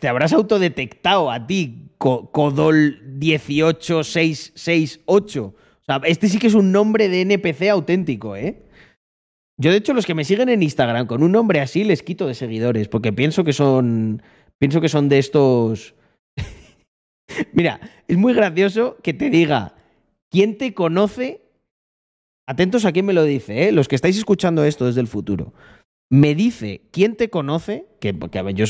habrás 0.07 0.33
autodetectado 0.33 1.31
a 1.31 1.47
ti, 1.47 1.89
Co- 1.97 2.29
Codol 2.31 2.99
18668. 3.19 5.45
O 5.45 5.55
sea, 5.85 6.01
este 6.05 6.27
sí 6.27 6.39
que 6.39 6.47
es 6.47 6.53
un 6.55 6.71
nombre 6.71 7.09
de 7.09 7.21
NPC 7.21 7.69
auténtico, 7.69 8.35
¿eh? 8.35 8.63
Yo, 9.57 9.71
de 9.71 9.77
hecho, 9.77 9.93
los 9.93 10.05
que 10.05 10.13
me 10.13 10.25
siguen 10.25 10.49
en 10.49 10.61
Instagram 10.61 11.07
con 11.07 11.23
un 11.23 11.31
nombre 11.31 11.61
así 11.61 11.85
les 11.85 12.03
quito 12.03 12.27
de 12.27 12.33
seguidores, 12.33 12.89
porque 12.89 13.13
pienso 13.13 13.45
que 13.45 13.53
son. 13.53 14.21
Pienso 14.59 14.81
que 14.81 14.89
son 14.89 15.07
de 15.07 15.19
estos. 15.19 15.95
Mira, 17.53 17.79
es 18.07 18.17
muy 18.17 18.33
gracioso 18.33 18.97
que 19.03 19.13
te 19.13 19.29
diga 19.29 19.75
quién 20.29 20.57
te 20.57 20.73
conoce. 20.73 21.41
Atentos 22.47 22.85
a 22.85 22.91
quién 22.91 23.05
me 23.07 23.13
lo 23.13 23.23
dice, 23.23 23.67
¿eh? 23.67 23.71
los 23.71 23.87
que 23.87 23.95
estáis 23.95 24.17
escuchando 24.17 24.63
esto 24.63 24.85
desde 24.85 25.01
el 25.01 25.07
futuro. 25.07 25.53
Me 26.11 26.35
dice 26.35 26.81
quién 26.91 27.15
te 27.15 27.29
conoce, 27.31 27.87
que 27.99 28.15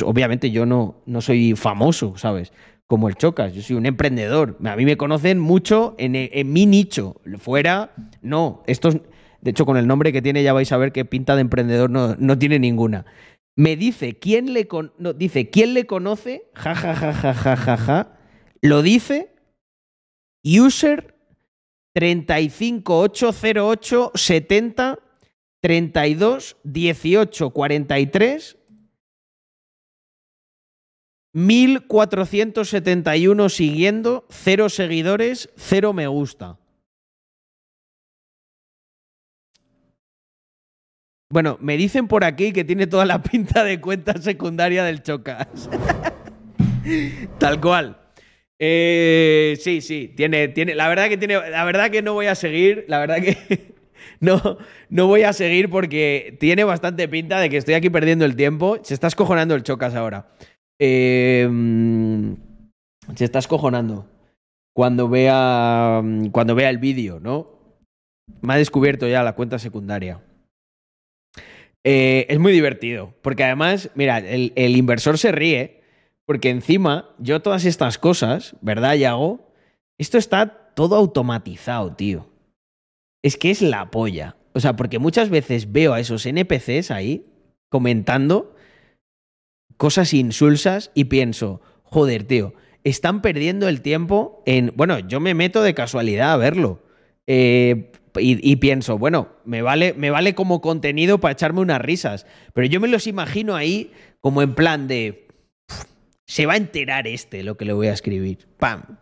obviamente 0.05 0.51
yo 0.51 0.65
no, 0.65 1.01
no 1.05 1.19
soy 1.19 1.53
famoso, 1.55 2.17
¿sabes? 2.17 2.53
Como 2.87 3.09
el 3.09 3.15
Chocas, 3.15 3.53
yo 3.53 3.61
soy 3.61 3.75
un 3.75 3.85
emprendedor. 3.85 4.57
A 4.63 4.75
mí 4.77 4.85
me 4.85 4.95
conocen 4.95 5.39
mucho 5.39 5.95
en, 5.97 6.15
en 6.15 6.53
mi 6.53 6.65
nicho. 6.65 7.19
Fuera, 7.37 7.93
no. 8.21 8.63
Estos, 8.67 8.99
de 9.41 9.51
hecho, 9.51 9.65
con 9.65 9.75
el 9.75 9.87
nombre 9.87 10.13
que 10.13 10.21
tiene 10.21 10.43
ya 10.43 10.53
vais 10.53 10.71
a 10.71 10.77
ver 10.77 10.93
que 10.93 11.03
pinta 11.03 11.35
de 11.35 11.41
emprendedor 11.41 11.89
no, 11.89 12.15
no 12.17 12.39
tiene 12.39 12.57
ninguna. 12.59 13.05
Me 13.57 13.75
dice 13.75 14.17
quién 14.17 14.53
le, 14.53 14.67
con- 14.67 14.93
no, 14.97 15.11
dice, 15.11 15.49
¿quién 15.49 15.73
le 15.73 15.85
conoce, 15.85 16.43
ja, 16.53 16.75
ja, 16.75 16.95
ja, 16.95 17.11
ja, 17.13 17.33
ja, 17.33 17.55
ja, 17.57 17.77
ja. 17.77 18.11
Lo 18.61 18.81
dice 18.81 19.35
user 20.43 21.15
35808 21.93 24.11
70 24.13 24.99
32 25.61 26.57
18 26.63 27.49
43 27.49 28.57
1471 31.35 33.49
siguiendo, 33.49 34.25
0 34.29 34.69
seguidores, 34.69 35.49
0 35.57 35.91
me 35.91 36.07
gusta. 36.07 36.57
Bueno, 41.29 41.57
me 41.59 41.75
dicen 41.75 42.07
por 42.07 42.23
aquí 42.23 42.53
que 42.53 42.63
tiene 42.63 42.87
toda 42.87 43.05
la 43.05 43.21
pinta 43.23 43.65
de 43.65 43.81
cuenta 43.81 44.13
secundaria 44.21 44.85
del 44.85 45.03
Chocas. 45.03 45.47
Tal 47.39 47.59
cual. 47.59 48.04
Eh, 48.59 49.57
sí, 49.59 49.81
sí, 49.81 50.13
tiene, 50.15 50.47
tiene. 50.47 50.75
La 50.75 50.87
verdad 50.87 51.09
que 51.09 51.17
tiene. 51.17 51.35
La 51.49 51.65
verdad 51.65 51.91
que 51.91 52.01
no 52.01 52.13
voy 52.13 52.27
a 52.27 52.35
seguir. 52.35 52.85
La 52.87 52.99
verdad 52.99 53.17
que 53.21 53.73
no, 54.19 54.57
no 54.89 55.07
voy 55.07 55.23
a 55.23 55.33
seguir 55.33 55.69
porque 55.69 56.37
tiene 56.39 56.63
bastante 56.63 57.07
pinta 57.07 57.39
de 57.39 57.49
que 57.49 57.57
estoy 57.57 57.73
aquí 57.73 57.89
perdiendo 57.89 58.25
el 58.25 58.35
tiempo. 58.35 58.79
Se 58.83 58.93
está 58.93 59.07
escojonando 59.07 59.55
el 59.55 59.63
Chocas 59.63 59.95
ahora. 59.95 60.27
Mm, 60.79 62.33
se 63.15 63.25
está 63.25 63.39
escojonando. 63.39 64.09
Cuando 64.73 65.09
vea. 65.09 66.01
mm, 66.03 66.27
Cuando 66.27 66.55
vea 66.55 66.69
el 66.69 66.77
vídeo, 66.77 67.19
¿no? 67.19 67.53
Me 68.41 68.53
ha 68.53 68.57
descubierto 68.57 69.07
ya 69.07 69.21
la 69.21 69.33
cuenta 69.35 69.59
secundaria. 69.59 70.21
Eh, 71.83 72.25
es 72.29 72.39
muy 72.39 72.53
divertido. 72.53 73.13
Porque 73.21 73.43
además, 73.43 73.91
mira, 73.95 74.17
el 74.19 74.77
inversor 74.77 75.17
se 75.17 75.31
ríe. 75.31 75.84
Porque 76.25 76.49
encima, 76.49 77.09
yo 77.19 77.41
todas 77.41 77.65
estas 77.65 77.97
cosas, 77.97 78.55
¿verdad, 78.61 78.95
Yago? 78.95 79.51
Esto 79.97 80.17
está 80.17 80.73
todo 80.73 80.95
automatizado, 80.95 81.95
tío. 81.95 82.29
Es 83.23 83.37
que 83.37 83.51
es 83.51 83.61
la 83.61 83.91
polla. 83.91 84.35
O 84.53 84.59
sea, 84.59 84.75
porque 84.75 84.99
muchas 84.99 85.29
veces 85.29 85.71
veo 85.71 85.93
a 85.93 85.99
esos 85.99 86.25
NPCs 86.25 86.91
ahí 86.91 87.25
comentando 87.69 88.55
cosas 89.77 90.13
insulsas 90.13 90.91
y 90.93 91.05
pienso, 91.05 91.61
joder, 91.83 92.23
tío, 92.23 92.53
están 92.83 93.21
perdiendo 93.21 93.67
el 93.67 93.81
tiempo 93.81 94.41
en... 94.45 94.71
Bueno, 94.75 94.99
yo 94.99 95.19
me 95.19 95.33
meto 95.33 95.61
de 95.61 95.73
casualidad 95.73 96.33
a 96.33 96.37
verlo. 96.37 96.83
Eh, 97.27 97.91
y, 98.17 98.49
y 98.49 98.55
pienso, 98.57 98.97
bueno, 98.97 99.29
me 99.43 99.61
vale, 99.61 99.93
me 99.93 100.09
vale 100.09 100.35
como 100.35 100.61
contenido 100.61 101.19
para 101.19 101.33
echarme 101.33 101.61
unas 101.61 101.81
risas. 101.81 102.25
Pero 102.53 102.67
yo 102.67 102.79
me 102.79 102.87
los 102.87 103.07
imagino 103.07 103.55
ahí 103.55 103.91
como 104.21 104.41
en 104.41 104.55
plan 104.55 104.87
de... 104.87 105.24
Se 106.27 106.45
va 106.45 106.53
a 106.53 106.57
enterar 106.57 107.07
este 107.07 107.43
lo 107.43 107.57
que 107.57 107.65
le 107.65 107.73
voy 107.73 107.87
a 107.87 107.93
escribir. 107.93 108.47
¡Pam! 108.57 108.97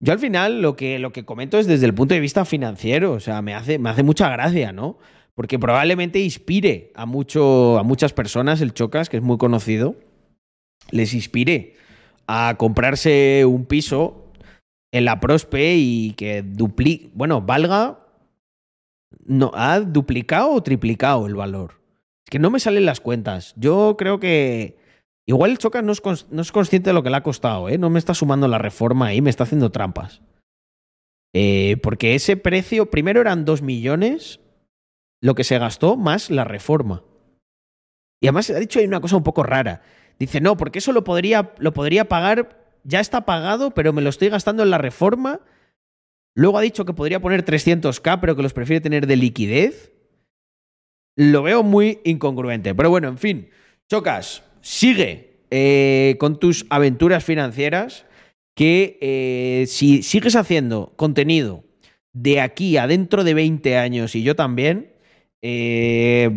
Yo 0.00 0.12
al 0.12 0.18
final 0.18 0.60
lo 0.60 0.76
que, 0.76 0.98
lo 0.98 1.12
que 1.12 1.24
comento 1.24 1.58
es 1.58 1.66
desde 1.66 1.86
el 1.86 1.94
punto 1.94 2.14
de 2.14 2.20
vista 2.20 2.44
financiero. 2.44 3.12
O 3.12 3.20
sea, 3.20 3.40
me 3.42 3.54
hace, 3.54 3.78
me 3.78 3.90
hace 3.90 4.02
mucha 4.02 4.28
gracia, 4.28 4.72
¿no? 4.72 4.98
Porque 5.34 5.58
probablemente 5.58 6.20
inspire 6.20 6.92
a, 6.94 7.02
a 7.02 7.06
muchas 7.06 8.12
personas 8.12 8.60
el 8.60 8.74
Chocas, 8.74 9.08
que 9.08 9.16
es 9.16 9.22
muy 9.22 9.38
conocido. 9.38 9.96
Les 10.90 11.14
inspire 11.14 11.74
a 12.26 12.54
comprarse 12.58 13.44
un 13.46 13.64
piso 13.64 14.32
en 14.92 15.04
la 15.04 15.20
Prospe 15.20 15.76
y 15.76 16.12
que 16.12 16.42
duplique. 16.42 17.10
Bueno, 17.14 17.42
valga. 17.42 18.00
No, 19.24 19.50
ha 19.54 19.80
duplicado 19.80 20.52
o 20.52 20.62
triplicado 20.62 21.26
el 21.26 21.34
valor. 21.34 21.80
Es 22.24 22.30
que 22.30 22.38
no 22.38 22.50
me 22.50 22.60
salen 22.60 22.86
las 22.86 23.00
cuentas. 23.00 23.54
Yo 23.56 23.96
creo 23.98 24.20
que. 24.20 24.76
Igual 25.28 25.58
Chocas 25.58 25.82
no 25.82 25.92
es, 25.92 26.52
consciente 26.52 26.90
de 26.90 26.94
lo 26.94 27.02
que 27.02 27.10
le 27.10 27.16
ha 27.16 27.22
costado, 27.22 27.68
¿eh? 27.68 27.78
No 27.78 27.90
me 27.90 27.98
está 27.98 28.14
sumando 28.14 28.46
la 28.46 28.58
reforma 28.58 29.06
ahí, 29.06 29.20
me 29.20 29.30
está 29.30 29.42
haciendo 29.42 29.70
trampas. 29.70 30.22
Eh, 31.34 31.78
porque 31.82 32.14
ese 32.14 32.36
precio, 32.36 32.90
primero 32.90 33.20
eran 33.20 33.44
2 33.44 33.60
millones, 33.60 34.40
lo 35.20 35.34
que 35.34 35.42
se 35.42 35.58
gastó 35.58 35.96
más 35.96 36.30
la 36.30 36.44
reforma. 36.44 37.02
Y 38.20 38.28
además 38.28 38.48
ha 38.50 38.58
dicho 38.58 38.78
ahí 38.78 38.86
una 38.86 39.00
cosa 39.00 39.16
un 39.16 39.24
poco 39.24 39.42
rara. 39.42 39.82
Dice, 40.18 40.40
no, 40.40 40.56
porque 40.56 40.78
eso 40.78 40.92
lo 40.92 41.02
podría, 41.02 41.52
lo 41.58 41.74
podría 41.74 42.08
pagar, 42.08 42.64
ya 42.84 43.00
está 43.00 43.26
pagado, 43.26 43.72
pero 43.72 43.92
me 43.92 44.02
lo 44.02 44.10
estoy 44.10 44.28
gastando 44.28 44.62
en 44.62 44.70
la 44.70 44.78
reforma. 44.78 45.40
Luego 46.36 46.58
ha 46.58 46.62
dicho 46.62 46.84
que 46.84 46.94
podría 46.94 47.20
poner 47.20 47.44
300k, 47.44 48.20
pero 48.20 48.36
que 48.36 48.42
los 48.42 48.52
prefiere 48.52 48.80
tener 48.80 49.06
de 49.06 49.16
liquidez. 49.16 49.92
lo 51.16 51.42
veo 51.42 51.62
muy 51.62 52.00
incongruente. 52.04 52.74
Pero 52.74 52.90
bueno, 52.90 53.08
en 53.08 53.18
fin, 53.18 53.50
Chocas, 53.88 54.42
sigue 54.66 55.38
eh, 55.52 56.16
con 56.18 56.40
tus 56.40 56.66
aventuras 56.70 57.24
financieras 57.24 58.04
que 58.56 58.98
eh, 59.00 59.66
si 59.68 60.02
sigues 60.02 60.34
haciendo 60.34 60.92
contenido 60.96 61.62
de 62.12 62.40
aquí 62.40 62.76
a 62.76 62.88
dentro 62.88 63.22
de 63.22 63.34
20 63.34 63.76
años 63.76 64.16
y 64.16 64.24
yo 64.24 64.34
también, 64.34 64.92
eh, 65.40 66.30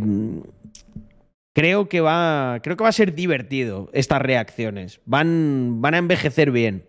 creo 1.55 1.89
que 1.89 2.01
va 2.01 2.59
creo 2.61 2.77
que 2.77 2.83
va 2.83 2.89
a 2.89 2.93
ser 2.93 3.15
divertido 3.15 3.89
estas 3.93 4.21
reacciones. 4.21 5.01
Van, 5.05 5.81
van 5.81 5.95
a 5.95 5.97
envejecer 5.97 6.51
bien. 6.51 6.85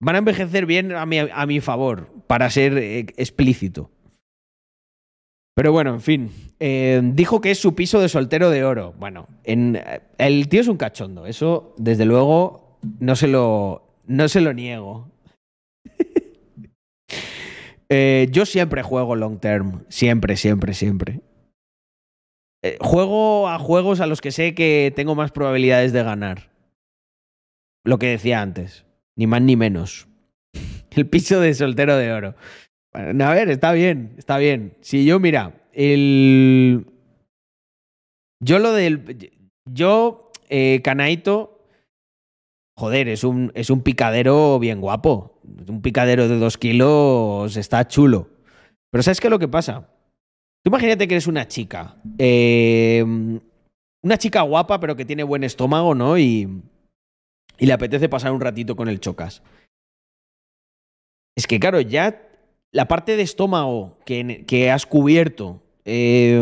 Van 0.00 0.14
a 0.14 0.18
envejecer 0.18 0.66
bien 0.66 0.92
a 0.92 1.06
mi, 1.06 1.18
a 1.18 1.46
mi 1.46 1.60
favor, 1.60 2.08
para 2.28 2.50
ser 2.50 2.78
explícito. 3.16 3.90
Pero 5.54 5.72
bueno, 5.72 5.92
en 5.94 6.00
fin. 6.00 6.30
eh, 6.60 7.00
dijo 7.02 7.40
que 7.40 7.50
es 7.50 7.58
su 7.58 7.74
piso 7.74 8.00
de 8.00 8.08
soltero 8.08 8.50
de 8.50 8.64
oro. 8.64 8.94
Bueno, 8.98 9.28
en, 9.44 9.80
el 10.18 10.48
tío 10.48 10.60
es 10.60 10.68
un 10.68 10.78
cachondo. 10.78 11.26
Eso, 11.26 11.74
desde 11.76 12.06
luego, 12.06 12.78
no 13.00 13.16
se 13.16 13.28
lo, 13.28 13.82
no 14.06 14.28
se 14.28 14.40
lo 14.40 14.52
niego. 14.52 15.10
Eh, 17.94 18.28
yo 18.30 18.46
siempre 18.46 18.82
juego 18.82 19.16
long 19.16 19.38
term. 19.38 19.84
Siempre, 19.90 20.38
siempre, 20.38 20.72
siempre. 20.72 21.20
Eh, 22.62 22.78
juego 22.80 23.50
a 23.50 23.58
juegos 23.58 24.00
a 24.00 24.06
los 24.06 24.22
que 24.22 24.30
sé 24.30 24.54
que 24.54 24.94
tengo 24.96 25.14
más 25.14 25.30
probabilidades 25.30 25.92
de 25.92 26.02
ganar. 26.02 26.50
Lo 27.84 27.98
que 27.98 28.06
decía 28.06 28.40
antes. 28.40 28.86
Ni 29.14 29.26
más 29.26 29.42
ni 29.42 29.56
menos. 29.56 30.08
El 30.90 31.06
piso 31.06 31.38
de 31.38 31.52
soltero 31.52 31.98
de 31.98 32.12
oro. 32.12 32.34
A 32.94 33.32
ver, 33.32 33.48
está 33.50 33.72
bien, 33.72 34.14
está 34.18 34.38
bien. 34.38 34.76
Si 34.80 35.04
yo, 35.04 35.18
mira, 35.18 35.66
el. 35.72 36.86
Yo 38.40 38.58
lo 38.58 38.72
del. 38.72 39.30
Yo, 39.70 40.30
eh, 40.48 40.80
Canaito. 40.82 41.48
Joder, 42.76 43.08
es 43.08 43.22
un, 43.22 43.52
es 43.54 43.70
un 43.70 43.82
picadero 43.82 44.58
bien 44.58 44.80
guapo. 44.80 45.38
Un 45.68 45.82
picadero 45.82 46.28
de 46.28 46.38
dos 46.38 46.58
kilos 46.58 47.56
está 47.56 47.86
chulo. 47.86 48.28
Pero 48.90 49.02
¿sabes 49.02 49.20
qué 49.20 49.28
es 49.28 49.30
lo 49.30 49.38
que 49.38 49.48
pasa? 49.48 49.88
Tú 50.64 50.68
imagínate 50.70 51.06
que 51.06 51.14
eres 51.14 51.26
una 51.26 51.46
chica. 51.48 51.96
eh, 52.18 53.04
una 54.02 54.18
chica 54.18 54.42
guapa, 54.42 54.80
pero 54.80 54.96
que 54.96 55.04
tiene 55.04 55.22
buen 55.22 55.44
estómago, 55.44 55.94
¿no? 55.94 56.18
Y, 56.18 56.62
y 57.58 57.66
le 57.66 57.72
apetece 57.72 58.08
pasar 58.08 58.32
un 58.32 58.40
ratito 58.40 58.74
con 58.74 58.88
el 58.88 59.00
chocas. 59.00 59.42
Es 61.36 61.46
que, 61.46 61.60
claro, 61.60 61.80
ya 61.80 62.20
la 62.72 62.88
parte 62.88 63.16
de 63.16 63.22
estómago 63.22 63.98
que, 64.04 64.70
has 64.70 64.86
cubierto 64.86 65.60
eh, 65.84 66.40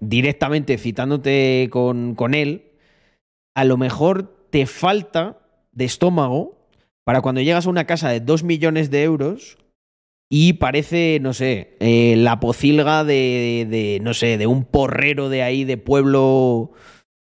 directamente 0.00 0.78
citándote 0.78 1.68
con, 1.70 2.14
con 2.14 2.34
él, 2.34 2.72
a 3.54 3.64
lo 3.64 3.76
mejor 3.76 4.46
te 4.50 4.66
falta 4.66 5.38
de 5.72 5.86
estómago 5.86 6.68
para 7.04 7.22
cuando 7.22 7.40
llegas 7.40 7.66
a 7.66 7.70
una 7.70 7.86
casa 7.86 8.10
de 8.10 8.20
2 8.20 8.44
millones 8.44 8.90
de 8.90 9.02
euros 9.02 9.58
y 10.28 10.54
parece, 10.54 11.18
no 11.20 11.32
sé, 11.32 11.76
eh, 11.80 12.14
la 12.16 12.38
pocilga 12.38 13.02
de, 13.02 13.66
de, 13.68 13.98
no 14.00 14.14
sé, 14.14 14.38
de 14.38 14.46
un 14.46 14.64
porrero 14.64 15.28
de 15.28 15.42
ahí, 15.42 15.64
de 15.64 15.76
pueblo... 15.76 16.72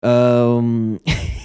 um, 0.02 0.98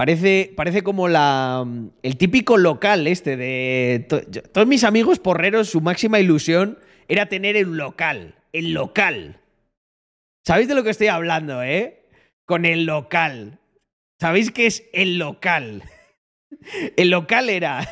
Parece, 0.00 0.50
parece 0.56 0.82
como 0.82 1.08
la, 1.08 1.62
el 2.02 2.16
típico 2.16 2.56
local 2.56 3.06
este 3.06 3.36
de... 3.36 4.06
todos 4.50 4.66
mis 4.66 4.82
amigos 4.82 5.18
porreros, 5.18 5.68
su 5.68 5.82
máxima 5.82 6.18
ilusión 6.18 6.78
era 7.06 7.26
tener 7.26 7.54
el 7.54 7.76
local. 7.76 8.34
El 8.54 8.72
local. 8.72 9.42
¿Sabéis 10.42 10.68
de 10.68 10.74
lo 10.74 10.84
que 10.84 10.88
estoy 10.88 11.08
hablando, 11.08 11.62
eh? 11.62 12.06
Con 12.46 12.64
el 12.64 12.86
local. 12.86 13.58
¿Sabéis 14.18 14.50
qué 14.50 14.64
es 14.64 14.88
el 14.94 15.18
local? 15.18 15.82
El 16.96 17.10
local 17.10 17.50
era 17.50 17.86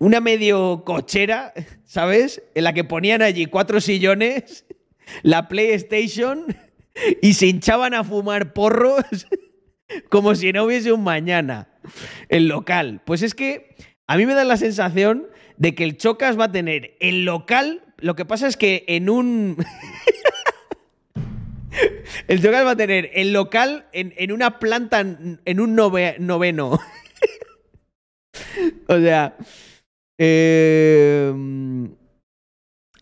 una 0.00 0.20
medio 0.20 0.84
cochera, 0.84 1.54
¿sabes? 1.84 2.42
En 2.54 2.64
la 2.64 2.74
que 2.74 2.84
ponían 2.84 3.22
allí 3.22 3.46
cuatro 3.46 3.80
sillones, 3.80 4.66
la 5.22 5.48
PlayStation 5.48 6.44
y 7.22 7.32
se 7.32 7.46
hinchaban 7.46 7.94
a 7.94 8.04
fumar 8.04 8.52
porros 8.52 9.26
como 10.08 10.34
si 10.34 10.52
no 10.52 10.64
hubiese 10.64 10.92
un 10.92 11.04
mañana. 11.04 11.68
El 12.28 12.48
local. 12.48 13.00
Pues 13.04 13.22
es 13.22 13.34
que 13.34 13.74
a 14.06 14.16
mí 14.16 14.26
me 14.26 14.34
da 14.34 14.44
la 14.44 14.56
sensación 14.56 15.26
de 15.56 15.74
que 15.74 15.84
el 15.84 15.96
Chocas 15.96 16.38
va 16.38 16.44
a 16.44 16.52
tener 16.52 16.96
el 17.00 17.24
local. 17.24 17.82
Lo 17.98 18.14
que 18.16 18.24
pasa 18.24 18.46
es 18.46 18.56
que 18.56 18.84
en 18.88 19.10
un. 19.10 19.56
el 22.28 22.42
Chocas 22.42 22.64
va 22.64 22.72
a 22.72 22.76
tener 22.76 23.10
el 23.14 23.32
local 23.32 23.86
en, 23.92 24.14
en 24.16 24.32
una 24.32 24.58
planta, 24.58 25.00
en 25.00 25.60
un 25.60 25.76
nove- 25.76 26.18
noveno. 26.18 26.78
o 28.88 28.98
sea. 28.98 29.36
eh, 30.18 31.32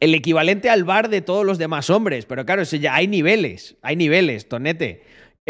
el 0.00 0.14
equivalente 0.14 0.70
al 0.70 0.84
bar 0.84 1.10
de 1.10 1.20
todos 1.20 1.44
los 1.44 1.58
demás 1.58 1.90
hombres. 1.90 2.24
Pero 2.24 2.46
claro, 2.46 2.62
eso 2.62 2.76
ya 2.76 2.94
hay 2.94 3.06
niveles. 3.06 3.76
Hay 3.82 3.96
niveles, 3.96 4.48
tonete. 4.48 5.02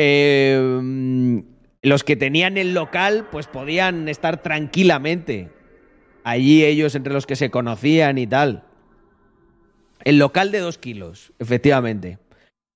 Eh, 0.02 1.42
los 1.82 2.04
que 2.04 2.16
tenían 2.16 2.56
el 2.56 2.72
local, 2.72 3.28
pues 3.30 3.48
podían 3.48 4.08
estar 4.08 4.42
tranquilamente. 4.42 5.50
Allí 6.24 6.64
ellos 6.64 6.94
entre 6.94 7.12
los 7.12 7.26
que 7.26 7.36
se 7.36 7.50
conocían 7.50 8.16
y 8.16 8.26
tal. 8.26 8.64
El 10.04 10.18
local 10.18 10.52
de 10.52 10.60
dos 10.60 10.78
kilos, 10.78 11.34
efectivamente. 11.38 12.18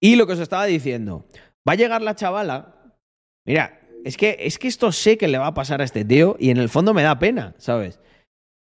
Y 0.02 0.16
lo 0.16 0.26
que 0.26 0.34
os 0.34 0.38
estaba 0.38 0.66
diciendo, 0.66 1.24
va 1.66 1.72
a 1.72 1.76
llegar 1.76 2.02
la 2.02 2.14
chavala. 2.14 2.94
Mira, 3.46 3.80
es 4.04 4.18
que, 4.18 4.36
es 4.40 4.58
que 4.58 4.68
esto 4.68 4.92
sé 4.92 5.16
que 5.16 5.28
le 5.28 5.38
va 5.38 5.46
a 5.46 5.54
pasar 5.54 5.80
a 5.80 5.84
este 5.84 6.04
tío 6.04 6.36
y 6.38 6.50
en 6.50 6.58
el 6.58 6.68
fondo 6.68 6.92
me 6.92 7.02
da 7.02 7.18
pena, 7.18 7.54
¿sabes? 7.56 8.00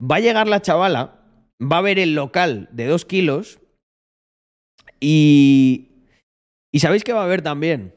Va 0.02 0.16
a 0.16 0.22
llegar 0.22 0.48
la 0.48 0.62
chavala, 0.62 1.20
va 1.62 1.80
a 1.80 1.82
ver 1.82 2.00
el 2.00 2.16
local 2.16 2.70
de 2.72 2.86
dos 2.86 3.04
kilos 3.04 3.60
y... 5.02 5.92
¿Y 6.72 6.80
sabéis 6.80 7.04
qué 7.04 7.12
va 7.12 7.22
a 7.22 7.26
haber 7.26 7.42
también? 7.42 7.95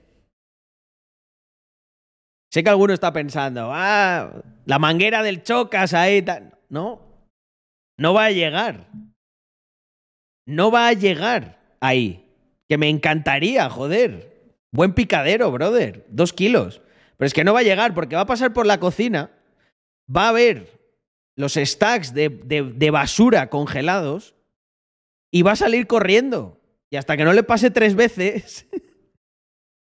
Sé 2.50 2.62
que 2.64 2.70
alguno 2.70 2.94
está 2.94 3.12
pensando, 3.12 3.70
ah, 3.72 4.42
la 4.64 4.78
manguera 4.78 5.22
del 5.22 5.42
chocas 5.42 5.92
ahí. 5.94 6.22
tal". 6.22 6.54
No, 6.68 7.00
no 7.98 8.14
va 8.14 8.26
a 8.26 8.30
llegar. 8.30 8.88
No 10.46 10.70
va 10.70 10.88
a 10.88 10.92
llegar 10.92 11.60
ahí. 11.80 12.24
Que 12.68 12.78
me 12.78 12.88
encantaría, 12.88 13.68
joder. 13.70 14.54
Buen 14.72 14.92
picadero, 14.94 15.50
brother. 15.50 16.06
Dos 16.08 16.32
kilos. 16.32 16.80
Pero 17.16 17.26
es 17.26 17.34
que 17.34 17.44
no 17.44 17.52
va 17.52 17.60
a 17.60 17.64
llegar 17.64 17.94
porque 17.94 18.16
va 18.16 18.22
a 18.22 18.26
pasar 18.26 18.52
por 18.52 18.66
la 18.66 18.78
cocina, 18.80 19.30
va 20.14 20.28
a 20.28 20.32
ver 20.32 20.78
los 21.36 21.54
stacks 21.54 22.14
de- 22.14 22.28
de 22.28 22.90
basura 22.90 23.48
congelados 23.50 24.34
y 25.32 25.42
va 25.42 25.52
a 25.52 25.56
salir 25.56 25.86
corriendo. 25.86 26.60
Y 26.90 26.96
hasta 26.96 27.16
que 27.16 27.24
no 27.24 27.32
le 27.32 27.42
pase 27.42 27.70
tres 27.70 27.94
veces, 27.94 28.66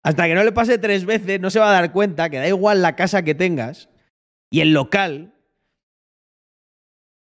hasta 0.03 0.27
que 0.27 0.35
no 0.35 0.43
le 0.43 0.51
pase 0.51 0.77
tres 0.77 1.05
veces, 1.05 1.39
no 1.39 1.49
se 1.49 1.59
va 1.59 1.69
a 1.69 1.81
dar 1.81 1.91
cuenta 1.91 2.29
que 2.29 2.37
da 2.37 2.47
igual 2.47 2.81
la 2.81 2.95
casa 2.95 3.23
que 3.23 3.35
tengas 3.35 3.89
y 4.49 4.61
el 4.61 4.73
local, 4.73 5.33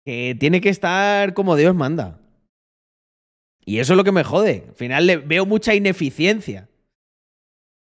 que 0.05 0.37
tiene 0.39 0.61
que 0.61 0.71
estar 0.71 1.35
como 1.35 1.57
Dios 1.57 1.75
manda. 1.75 2.21
Y 3.65 3.79
eso 3.79 3.95
es 3.95 3.97
lo 3.97 4.05
que 4.05 4.13
me 4.13 4.25
jode. 4.25 4.65
Al 4.69 4.75
final 4.75 5.07
le 5.07 5.17
veo 5.17 5.47
mucha 5.47 5.75
ineficiencia. 5.75 6.69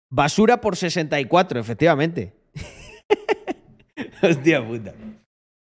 Basura 0.10 0.61
por 0.61 0.77
64, 0.77 1.60
efectivamente. 1.60 2.34
Hostia 4.22 4.65
puta. 4.65 4.93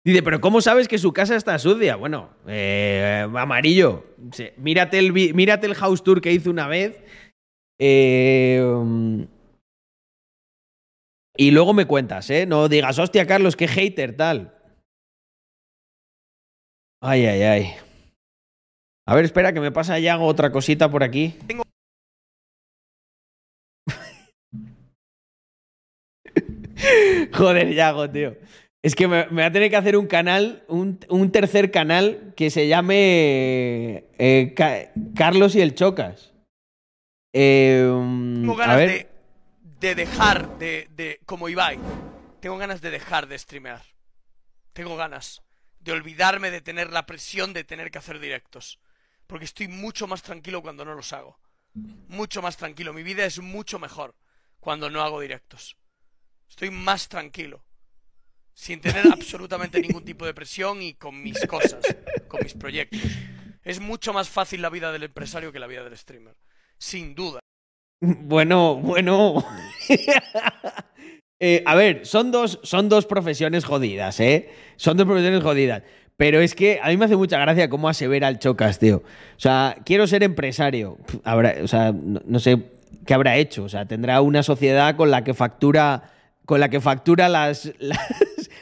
Dice, 0.06 0.22
pero 0.22 0.41
¿cómo 0.41 0.60
sabes 0.60 0.88
que 0.90 0.98
su 0.98 1.14
casa 1.14 1.35
está 1.35 1.57
sucia? 1.57 1.95
Bueno, 1.95 2.30
eh, 2.45 3.26
amarillo. 3.35 4.06
Mírate 4.57 4.99
el, 4.99 5.14
mírate 5.14 5.65
el 5.65 5.76
house 5.76 6.03
tour 6.03 6.19
que 6.19 6.34
hice 6.34 6.49
una 6.49 6.68
vez. 6.68 7.02
Eh, 7.85 8.61
um, 8.64 9.27
y 11.35 11.51
luego 11.51 11.73
me 11.73 11.85
cuentas, 11.85 12.30
¿eh? 12.30 12.45
No 12.45 12.69
digas, 12.69 12.97
hostia, 12.97 13.27
Carlos, 13.27 13.57
qué 13.57 13.68
hater, 13.68 14.15
tal. 14.15 14.57
Ay, 17.01 17.26
ay, 17.26 17.41
ay. 17.41 17.73
A 19.05 19.15
ver, 19.15 19.26
espera, 19.26 19.51
que 19.51 19.60
me 19.60 19.73
pasa 19.73 19.99
ya 19.99 20.18
otra 20.18 20.49
cosita 20.53 20.89
por 20.89 21.03
aquí. 21.03 21.35
Joder, 27.34 27.73
Yago, 27.73 28.10
tío. 28.10 28.35
Es 28.81 28.95
que 28.95 29.07
me, 29.07 29.26
me 29.27 29.31
voy 29.34 29.43
a 29.43 29.51
tener 29.51 29.69
que 29.69 29.77
hacer 29.77 29.97
un 29.97 30.07
canal, 30.07 30.64
un, 30.68 30.99
un 31.10 31.31
tercer 31.31 31.72
canal 31.72 32.34
que 32.35 32.49
se 32.49 32.68
llame 32.68 34.05
eh, 34.18 34.53
Ca- 34.55 34.91
Carlos 35.15 35.55
y 35.55 35.61
el 35.61 35.73
Chocas. 35.76 36.32
Eh, 37.34 37.85
um, 37.91 38.41
Tengo 38.41 38.53
a 38.53 38.57
ganas 38.57 38.77
ver, 38.77 38.89
de, 38.89 39.10
de 39.80 39.95
dejar 39.95 40.57
de, 40.60 40.88
de. 40.91 41.19
Como 41.26 41.49
Ibai. 41.49 41.80
Tengo 42.39 42.57
ganas 42.57 42.81
de 42.81 42.91
dejar 42.91 43.27
de 43.27 43.38
streamear. 43.39 43.81
Tengo 44.73 44.95
ganas 44.95 45.41
de 45.80 45.91
olvidarme 45.91 46.51
de 46.51 46.61
tener 46.61 46.91
la 46.91 47.05
presión 47.05 47.53
de 47.53 47.64
tener 47.64 47.91
que 47.91 47.97
hacer 47.97 48.19
directos. 48.19 48.80
porque 49.27 49.45
estoy 49.45 49.68
mucho 49.68 50.05
más 50.07 50.22
tranquilo 50.22 50.61
cuando 50.61 50.85
no 50.85 50.93
los 50.93 51.11
hago. 51.14 51.39
Mucho 52.07 52.41
más 52.41 52.55
tranquilo. 52.57 52.93
Mi 52.93 53.03
vida 53.03 53.26
es 53.26 53.39
mucho 53.39 53.80
mejor 53.80 54.15
cuando 54.60 54.89
no 54.89 55.01
hago 55.01 55.19
directos. 55.22 55.76
Estoy 56.47 56.69
más 56.69 57.10
tranquilo. 57.10 57.65
Sin 58.53 58.80
tener 58.80 59.07
absolutamente 59.11 59.81
ningún 59.81 60.05
tipo 60.05 60.26
de 60.26 60.34
presión 60.35 60.81
y 60.84 60.93
con 60.93 61.22
mis 61.23 61.39
cosas, 61.47 61.84
con 62.27 62.41
mis 62.43 62.53
proyectos. 62.53 63.01
Es 63.64 63.80
mucho 63.80 64.14
más 64.14 64.30
fácil 64.30 64.61
la 64.61 64.69
vida 64.69 64.91
del 64.91 65.03
empresario 65.03 65.51
que 65.51 65.60
la 65.60 65.68
vida 65.68 65.84
del 65.84 65.97
streamer. 65.97 66.35
Sin 66.84 67.15
duda. 67.15 67.39
Bueno, 68.01 68.76
bueno. 68.76 69.43
Eh, 71.45 71.61
a 71.65 71.76
ver, 71.76 72.05
son 72.05 72.31
dos, 72.31 72.60
son 72.64 72.88
dos 72.88 73.05
profesiones 73.05 73.65
jodidas, 73.65 74.18
¿eh? 74.22 74.49
Son 74.77 74.95
dos 74.95 75.05
profesiones 75.05 75.43
jodidas. 75.43 75.84
Pero 76.15 76.39
es 76.39 76.55
que 76.55 76.80
a 76.81 76.88
mí 76.88 76.95
me 76.95 77.03
hace 77.03 77.18
mucha 77.18 77.38
gracia 77.38 77.69
cómo 77.69 77.89
asevera 77.89 78.30
el 78.30 78.39
Chocas, 78.39 78.80
tío. 78.80 78.97
O 79.35 79.39
sea, 79.39 79.76
quiero 79.84 80.07
ser 80.07 80.23
empresario. 80.23 80.97
Habrá, 81.26 81.55
o 81.61 81.68
sea, 81.68 81.91
no, 81.91 82.22
no 82.26 82.39
sé 82.39 82.60
qué 83.05 83.14
habrá 83.14 83.35
hecho. 83.35 83.65
O 83.65 83.69
sea, 83.69 83.85
tendrá 83.85 84.22
una 84.22 84.41
sociedad 84.41 84.95
con 84.95 85.11
la 85.11 85.26
que 85.26 85.34
factura, 85.34 86.11
con 86.45 86.61
la 86.61 86.69
que 86.69 86.80
factura 86.80 87.27
las, 87.27 87.73
las, 87.80 87.99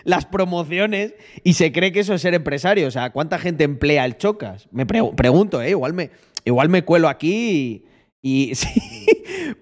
las 0.04 0.26
promociones 0.26 1.14
y 1.44 1.54
se 1.54 1.72
cree 1.72 1.92
que 1.92 2.00
eso 2.00 2.16
es 2.16 2.22
ser 2.24 2.34
empresario. 2.34 2.88
O 2.88 2.92
sea, 2.92 3.12
¿cuánta 3.12 3.38
gente 3.38 3.64
emplea 3.64 4.06
el 4.06 4.18
Chocas? 4.18 4.68
Me 4.72 4.88
pre- 4.88 5.12
pregunto, 5.16 5.62
¿eh? 5.62 5.70
Igual 5.72 5.94
me, 5.94 6.10
igual 6.46 6.70
me 6.70 6.84
cuelo 6.84 7.10
aquí 7.10 7.52
y, 7.52 7.86
y- 8.22 8.56
sí. 8.56 8.70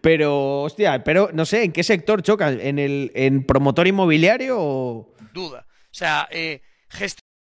Pero, 0.02 0.62
hostia, 0.64 1.04
pero 1.04 1.30
no 1.34 1.46
sé, 1.46 1.64
¿en 1.64 1.72
qué 1.72 1.84
sector 1.84 2.22
chocas? 2.22 2.56
¿En 2.60 2.80
el 2.80 3.12
en 3.16 3.44
promotor 3.46 3.88
inmobiliario 3.88 4.56
o 4.60 5.14
Duda. 5.34 5.66
O 5.70 5.94
sea, 5.94 6.28
eh, 6.32 6.62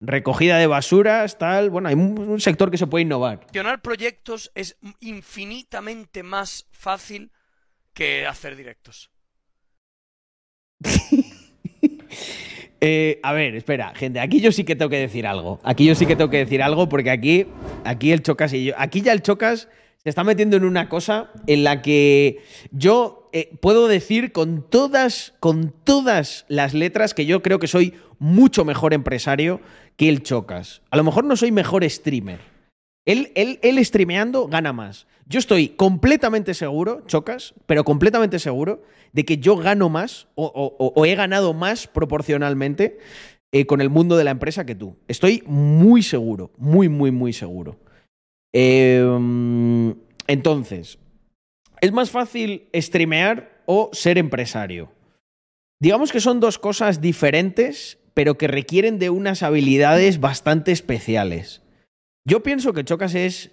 recogida 0.02 0.58
de 0.58 0.68
basuras, 0.68 1.38
tal? 1.38 1.70
Bueno, 1.70 1.90
hay 1.90 1.96
un, 1.96 2.18
un 2.20 2.40
sector 2.40 2.72
que 2.72 2.78
se 2.78 2.88
puede 2.88 3.04
innovar. 3.04 3.40
gestionar 3.42 3.82
proyectos 3.82 4.52
es 4.56 4.78
infinitamente 5.02 6.24
más 6.24 6.68
fácil 6.72 7.32
que 7.94 8.26
hacer 8.26 8.56
directos. 8.56 9.12
Eh, 12.82 13.20
a 13.24 13.34
ver, 13.34 13.56
espera, 13.56 13.94
gente, 13.94 14.22
aquí 14.22 14.40
yo 14.40 14.54
sí 14.54 14.64
que 14.64 14.74
tengo 14.74 14.88
que 14.90 15.00
decir 15.00 15.28
algo. 15.28 15.60
Aquí 15.64 15.86
yo 15.86 15.96
sí 15.96 16.06
que 16.06 16.16
tengo 16.16 16.30
que 16.30 16.38
decir 16.38 16.64
algo 16.64 16.88
porque 16.88 17.10
aquí, 17.10 17.46
aquí 17.84 18.14
el 18.14 18.24
Chocas 18.24 18.54
y 18.54 18.64
yo, 18.64 18.74
aquí 18.78 19.02
ya 19.02 19.12
el 19.12 19.22
Chocas 19.22 19.68
se 20.04 20.10
está 20.10 20.24
metiendo 20.24 20.56
en 20.58 20.64
una 20.64 20.88
cosa 20.90 21.30
en 21.48 21.64
la 21.64 21.82
que 21.82 22.40
yo 22.72 23.30
eh, 23.34 23.52
puedo 23.62 23.88
decir 23.88 24.32
con 24.32 24.64
todas, 24.70 25.34
con 25.40 25.74
todas 25.84 26.46
las 26.48 26.74
letras 26.74 27.14
que 27.14 27.26
yo 27.26 27.42
creo 27.42 27.60
que 27.60 27.68
soy 27.68 27.94
mucho 28.18 28.64
mejor 28.66 28.94
empresario 28.94 29.60
que 29.98 30.08
el 30.10 30.24
Chocas. 30.24 30.82
A 30.90 30.98
lo 30.98 31.04
mejor 31.04 31.26
no 31.26 31.36
soy 31.36 31.52
mejor 31.52 31.88
streamer. 31.90 32.40
Él, 33.06 33.32
él, 33.36 33.60
él 33.62 33.84
streameando 33.86 34.48
gana 34.48 34.72
más. 34.72 35.06
Yo 35.26 35.38
estoy 35.38 35.70
completamente 35.70 36.54
seguro, 36.54 37.04
Chocas, 37.06 37.54
pero 37.66 37.84
completamente 37.84 38.40
seguro 38.40 38.82
de 39.14 39.26
que 39.26 39.38
yo 39.38 39.58
gano 39.58 39.90
más 39.90 40.28
o, 40.36 40.46
o- 40.46 40.92
o- 40.96 41.06
he 41.06 41.16
ganado 41.16 41.54
más 41.54 41.88
proporcionalmente 41.88 43.00
eh, 43.52 43.66
con 43.66 43.82
el 43.82 43.90
mundo 43.90 44.16
de 44.16 44.24
la 44.24 44.32
empresa 44.32 44.66
que 44.66 44.76
tú. 44.76 44.96
Estoy 45.08 45.44
muy 45.46 46.04
seguro, 46.04 46.52
muy, 46.58 46.88
muy, 46.88 47.12
muy 47.12 47.34
seguro. 47.34 47.78
Eh, 48.54 49.96
entonces, 50.28 51.00
¿es 51.82 51.92
más 51.92 52.12
fácil 52.12 52.68
streamear 52.74 53.62
o 53.66 53.90
ser 53.94 54.18
empresario? 54.18 54.92
Digamos 55.82 56.12
que 56.12 56.20
son 56.20 56.40
dos 56.40 56.60
cosas 56.60 57.02
diferentes, 57.02 58.00
pero 58.14 58.38
que 58.38 58.48
requieren 58.48 59.00
de 59.00 59.10
unas 59.10 59.44
habilidades 59.44 60.20
bastante 60.20 60.72
especiales. 60.72 61.62
Yo 62.28 62.44
pienso 62.44 62.74
que 62.74 62.84
Chocas 62.84 63.16
es 63.16 63.52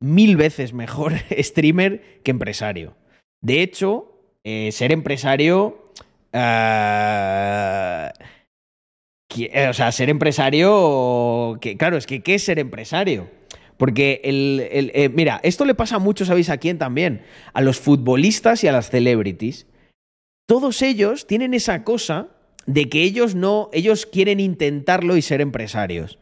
mil 0.00 0.36
veces 0.36 0.72
mejor 0.72 1.12
streamer 1.38 2.20
que 2.22 2.32
empresario. 2.32 2.96
De 3.40 3.62
hecho, 3.62 4.12
eh, 4.44 4.72
ser 4.72 4.92
empresario. 4.92 5.84
ah, 6.32 8.12
eh, 9.36 9.68
o 9.68 9.72
sea, 9.72 9.92
ser 9.92 10.10
empresario. 10.10 11.58
Que, 11.60 11.76
claro, 11.76 11.96
es 11.96 12.06
que 12.06 12.22
¿qué 12.22 12.34
es 12.34 12.42
ser 12.42 12.58
empresario? 12.58 13.30
Porque 13.80 14.20
el, 14.24 14.68
el- 14.70 14.92
eh, 14.94 15.08
mira, 15.08 15.40
esto 15.42 15.64
le 15.64 15.74
pasa 15.74 15.98
mucho, 15.98 16.26
¿sabéis 16.26 16.50
a 16.50 16.58
quién 16.58 16.76
también? 16.76 17.22
A 17.54 17.62
los 17.62 17.80
futbolistas 17.80 18.62
y 18.62 18.68
a 18.68 18.72
las 18.72 18.90
celebrities. 18.90 19.66
Todos 20.46 20.82
ellos 20.82 21.26
tienen 21.26 21.54
esa 21.54 21.82
cosa 21.82 22.28
de 22.66 22.90
que 22.90 23.02
ellos 23.04 23.34
no, 23.34 23.70
ellos 23.72 24.04
quieren 24.04 24.38
intentarlo 24.38 25.16
y 25.16 25.22
ser 25.22 25.40
empresarios. 25.40 26.18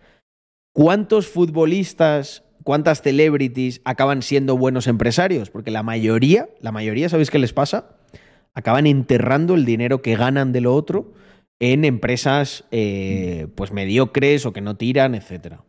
¿Cuántos 0.73 1.27
futbolistas, 1.27 2.45
cuántas 2.63 3.03
celebrities 3.03 3.81
acaban 3.85 4.23
siendo 4.23 4.57
buenos 4.57 4.87
empresarios? 4.87 5.51
Porque 5.51 5.73
la 5.73 5.83
mayoría, 5.83 6.49
la 6.61 6.71
mayoría, 6.71 7.09
¿sabéis 7.09 7.31
qué 7.33 7.41
les 7.41 7.53
pasa? 7.53 7.97
Acaban 8.55 8.87
enterrando 8.87 9.57
el 9.57 9.65
dinero 9.65 10.01
que 10.01 10.15
ganan 10.15 10.53
de 10.53 10.61
lo 10.61 10.77
otro 10.77 11.13
en 11.59 11.85
empresas 11.85 12.63
eh, 12.71 13.49
pues 13.57 13.73
mediocres 13.73 14.47
o 14.47 14.53
que 14.53 14.61
no 14.61 14.77
tiran, 14.77 15.17
etcétera. 15.17 15.65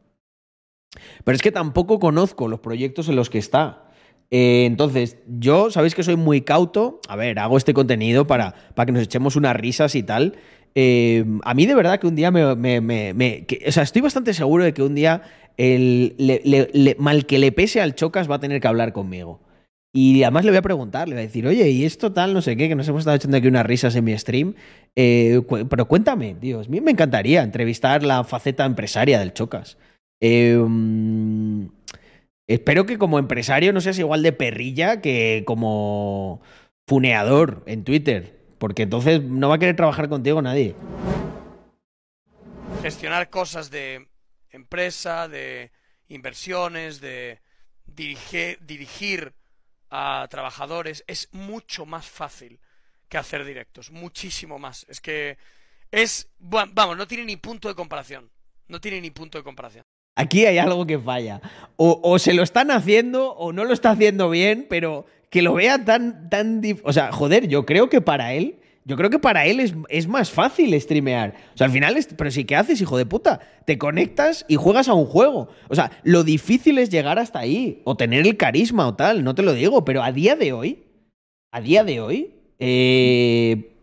Pero 1.24 1.36
es 1.36 1.42
que 1.42 1.52
tampoco 1.52 2.00
conozco 2.00 2.48
los 2.48 2.60
proyectos 2.60 3.10
en 3.10 3.16
los 3.16 3.30
que 3.30 3.38
está. 3.38 3.86
Eh, 4.32 4.66
entonces, 4.66 5.18
yo, 5.28 5.72
sabéis 5.72 5.96
que 5.96 6.04
soy 6.04 6.16
muy 6.16 6.42
cauto. 6.42 7.00
A 7.08 7.16
ver, 7.16 7.40
hago 7.40 7.58
este 7.58 7.74
contenido 7.74 8.28
para, 8.28 8.54
para 8.76 8.86
que 8.86 8.92
nos 8.92 9.04
echemos 9.04 9.36
unas 9.36 9.56
risas 9.56 9.96
y 9.96 10.04
tal. 10.04 10.36
Eh, 10.76 11.26
a 11.44 11.54
mí 11.54 11.66
de 11.66 11.76
verdad 11.76 12.00
que 12.00 12.08
un 12.08 12.16
día 12.16 12.32
me... 12.32 12.46
o 12.46 13.72
sea, 13.72 13.84
estoy 13.84 14.02
bastante 14.02 14.34
seguro 14.34 14.64
de 14.64 14.74
que 14.74 14.84
un 14.84 14.96
día 14.96 15.24
mal 16.98 17.26
que 17.26 17.40
le 17.40 17.52
pese 17.52 17.82
al 17.82 17.96
Chocas 17.96 18.30
va 18.30 18.36
a 18.36 18.40
tener 18.40 18.62
que 18.62 18.68
hablar 18.68 18.94
conmigo. 18.94 19.42
Y 19.92 20.22
además 20.22 20.46
le 20.46 20.52
voy 20.52 20.60
a 20.60 20.62
preguntar, 20.62 21.08
le 21.08 21.16
voy 21.16 21.24
a 21.24 21.26
decir, 21.26 21.48
oye, 21.48 21.68
¿y 21.72 21.84
esto 21.84 22.14
tal, 22.14 22.34
no 22.34 22.44
sé 22.44 22.56
qué, 22.56 22.70
que 22.70 22.76
nos 22.76 22.88
hemos 22.88 23.00
estado 23.00 23.16
echando 23.16 23.38
aquí 23.38 23.48
unas 23.48 23.66
risas 23.66 23.96
en 23.96 24.04
mi 24.04 24.16
stream? 24.16 24.54
Eh, 24.96 25.42
pero 25.68 25.88
cuéntame, 25.88 26.36
Dios, 26.40 26.68
a 26.68 26.70
mí 26.70 26.80
me 26.80 26.92
encantaría 26.92 27.42
entrevistar 27.42 28.04
la 28.04 28.24
faceta 28.24 28.66
empresaria 28.66 29.20
del 29.20 29.34
Chocas. 29.34 29.78
Mm, 30.22 31.68
espero 32.48 32.86
que 32.86 32.98
como 32.98 33.20
empresario 33.20 33.74
no 33.74 33.82
seas 33.82 34.00
igual 34.00 34.24
de 34.24 34.34
perrilla 34.34 35.02
que 35.02 35.44
como 35.46 36.42
funeador 36.88 37.64
en 37.68 37.84
Twitter, 37.84 38.38
porque 38.58 38.84
entonces 38.84 39.24
no 39.24 39.50
va 39.50 39.56
a 39.56 39.60
querer 39.60 39.76
trabajar 39.76 40.10
contigo 40.10 40.42
nadie. 40.42 40.76
gestionar 42.82 43.30
cosas 43.30 43.70
de 43.72 44.08
empresa, 44.52 45.28
de 45.28 45.72
inversiones, 46.08 47.02
de 47.02 47.40
dirige- 47.86 48.58
dirigir 48.62 49.34
a 49.90 50.26
trabajadores, 50.30 51.04
es 51.08 51.28
mucho 51.34 51.86
más 51.86 52.08
fácil 52.08 52.60
que 53.10 53.18
hacer 53.18 53.44
directos, 53.44 53.92
muchísimo 53.92 54.60
más. 54.60 54.86
Es 54.88 55.02
que 55.02 55.38
es, 55.92 56.30
vamos, 56.40 56.96
no 56.96 57.08
tiene 57.08 57.26
ni 57.26 57.36
punto 57.36 57.68
de 57.68 57.76
comparación, 57.76 58.32
no 58.68 58.80
tiene 58.80 59.02
ni 59.02 59.12
punto 59.12 59.38
de 59.38 59.44
comparación. 59.44 59.84
Aquí 60.20 60.46
hay 60.46 60.58
algo 60.58 60.86
que 60.86 61.00
falla. 61.00 61.40
O, 61.78 62.20
se 62.20 62.34
lo 62.34 62.44
están 62.44 62.72
haciendo 62.72 63.32
o 63.36 63.54
no 63.54 63.64
lo 63.64 63.74
está 63.74 63.92
haciendo 63.92 64.30
bien, 64.30 64.68
pero 64.70 65.06
que 65.30 65.42
lo 65.42 65.54
vea 65.54 65.86
tan, 65.86 66.30
tan... 66.30 66.62
O 66.84 66.92
sea, 66.92 67.14
joder, 67.14 67.48
yo 67.48 67.66
creo 67.66 67.88
que 67.90 68.02
para 68.02 68.34
él, 68.34 68.60
yo 68.84 68.98
creo 68.98 69.10
que 69.10 69.20
para 69.20 69.46
él 69.46 69.62
es, 69.62 69.74
es 69.88 70.10
más 70.10 70.30
fácil 70.30 70.78
streamear. 70.82 71.36
O 71.54 71.58
sea, 71.58 71.68
al 71.68 71.72
final, 71.72 71.96
es- 71.96 72.08
pero 72.18 72.32
sí, 72.32 72.44
¿qué 72.44 72.58
haces, 72.58 72.82
hijo 72.82 72.98
de 72.98 73.06
puta? 73.06 73.40
Te 73.66 73.78
conectas 73.78 74.44
y 74.50 74.58
juegas 74.58 74.90
a 74.90 74.94
un 74.94 75.06
juego. 75.06 75.48
O 75.70 75.76
sea, 75.76 75.90
lo 76.04 76.26
difícil 76.26 76.80
es 76.80 76.90
llegar 76.90 77.18
hasta 77.18 77.40
ahí, 77.40 77.82
o 77.86 77.96
tener 77.96 78.28
el 78.28 78.36
carisma 78.36 78.86
o 78.88 78.96
tal, 78.96 79.24
no 79.24 79.36
te 79.36 79.42
lo 79.44 79.54
digo, 79.54 79.86
pero 79.86 80.04
a 80.04 80.12
día 80.12 80.36
de 80.36 80.52
hoy, 80.52 80.84
a 81.54 81.62
día 81.62 81.86
de 81.86 82.02
hoy, 82.02 82.34
eh, 82.60 83.74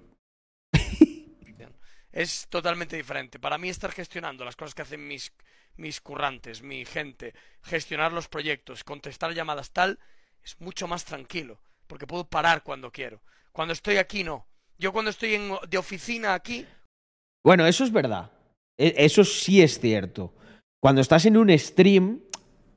Es 2.12 2.46
totalmente 2.48 2.96
diferente. 2.96 3.38
Para 3.38 3.58
mí 3.58 3.68
estar 3.68 3.90
gestionando 3.92 4.44
las 4.44 4.56
cosas 4.56 4.74
que 4.74 4.82
hacen 4.82 5.06
mis, 5.06 5.32
mis 5.76 6.00
currantes, 6.00 6.62
mi 6.62 6.84
gente, 6.84 7.34
gestionar 7.62 8.12
los 8.12 8.28
proyectos, 8.28 8.84
contestar 8.84 9.34
llamadas 9.34 9.70
tal, 9.70 9.98
es 10.44 10.60
mucho 10.60 10.86
más 10.88 11.04
tranquilo, 11.04 11.60
porque 11.86 12.06
puedo 12.06 12.24
parar 12.28 12.62
cuando 12.62 12.90
quiero. 12.90 13.20
Cuando 13.52 13.72
estoy 13.72 13.96
aquí 13.96 14.22
no. 14.24 14.46
Yo 14.78 14.92
cuando 14.92 15.10
estoy 15.10 15.34
en, 15.34 15.52
de 15.68 15.78
oficina 15.78 16.34
aquí, 16.34 16.66
Bueno, 17.44 17.66
eso 17.66 17.84
es 17.84 17.92
verdad. 17.92 18.30
E- 18.78 18.94
Eso 18.98 19.24
sí 19.24 19.62
es 19.62 19.78
cierto. 19.80 20.34
Cuando 20.82 21.00
estás 21.00 21.24
en 21.26 21.36
un 21.36 21.56
stream, 21.58 22.20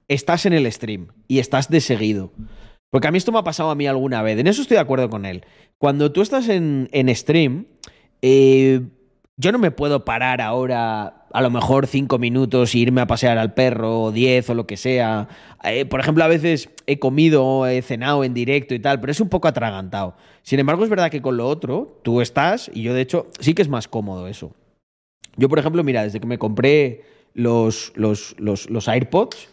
estás 0.07 0.45
en 0.45 0.53
el 0.53 0.71
stream 0.71 1.07
y 1.27 1.39
estás 1.39 1.69
de 1.69 1.81
seguido. 1.81 2.31
Porque 2.91 3.07
a 3.07 3.11
mí 3.11 3.17
esto 3.17 3.31
me 3.31 3.39
ha 3.39 3.43
pasado 3.43 3.69
a 3.69 3.75
mí 3.75 3.85
alguna 3.87 4.21
vez. 4.21 4.39
En 4.39 4.47
eso 4.47 4.61
estoy 4.61 4.75
de 4.75 4.81
acuerdo 4.81 5.09
con 5.09 5.25
él. 5.25 5.43
Cuando 5.77 6.11
tú 6.11 6.21
estás 6.21 6.47
en, 6.49 6.87
en 6.91 7.13
stream, 7.15 7.67
eh, 8.21 8.81
yo 9.37 9.51
no 9.51 9.59
me 9.59 9.71
puedo 9.71 10.05
parar 10.05 10.41
ahora 10.41 11.18
a 11.31 11.41
lo 11.41 11.49
mejor 11.49 11.87
cinco 11.87 12.17
minutos 12.17 12.73
e 12.73 12.79
irme 12.79 13.01
a 13.01 13.07
pasear 13.07 13.37
al 13.37 13.53
perro, 13.53 14.01
o 14.01 14.11
diez 14.11 14.49
o 14.49 14.53
lo 14.53 14.67
que 14.67 14.77
sea. 14.77 15.27
Eh, 15.63 15.85
por 15.85 15.99
ejemplo, 15.99 16.23
a 16.23 16.27
veces 16.27 16.69
he 16.87 16.99
comido, 16.99 17.67
he 17.67 17.81
cenado 17.81 18.23
en 18.23 18.33
directo 18.33 18.73
y 18.73 18.79
tal, 18.79 18.99
pero 18.99 19.11
es 19.11 19.19
un 19.19 19.29
poco 19.29 19.47
atragantado. 19.47 20.15
Sin 20.41 20.59
embargo, 20.59 20.83
es 20.83 20.89
verdad 20.89 21.11
que 21.11 21.21
con 21.21 21.37
lo 21.37 21.47
otro, 21.47 21.99
tú 22.03 22.21
estás, 22.21 22.71
y 22.73 22.81
yo 22.81 22.93
de 22.93 23.01
hecho, 23.01 23.27
sí 23.39 23.53
que 23.53 23.61
es 23.61 23.69
más 23.69 23.87
cómodo 23.87 24.27
eso. 24.27 24.51
Yo, 25.37 25.49
por 25.49 25.59
ejemplo, 25.59 25.83
mira, 25.83 26.03
desde 26.03 26.19
que 26.19 26.27
me 26.27 26.37
compré 26.37 27.03
los, 27.33 27.93
los, 27.95 28.35
los, 28.39 28.69
los 28.69 28.87
AirPods, 28.87 29.49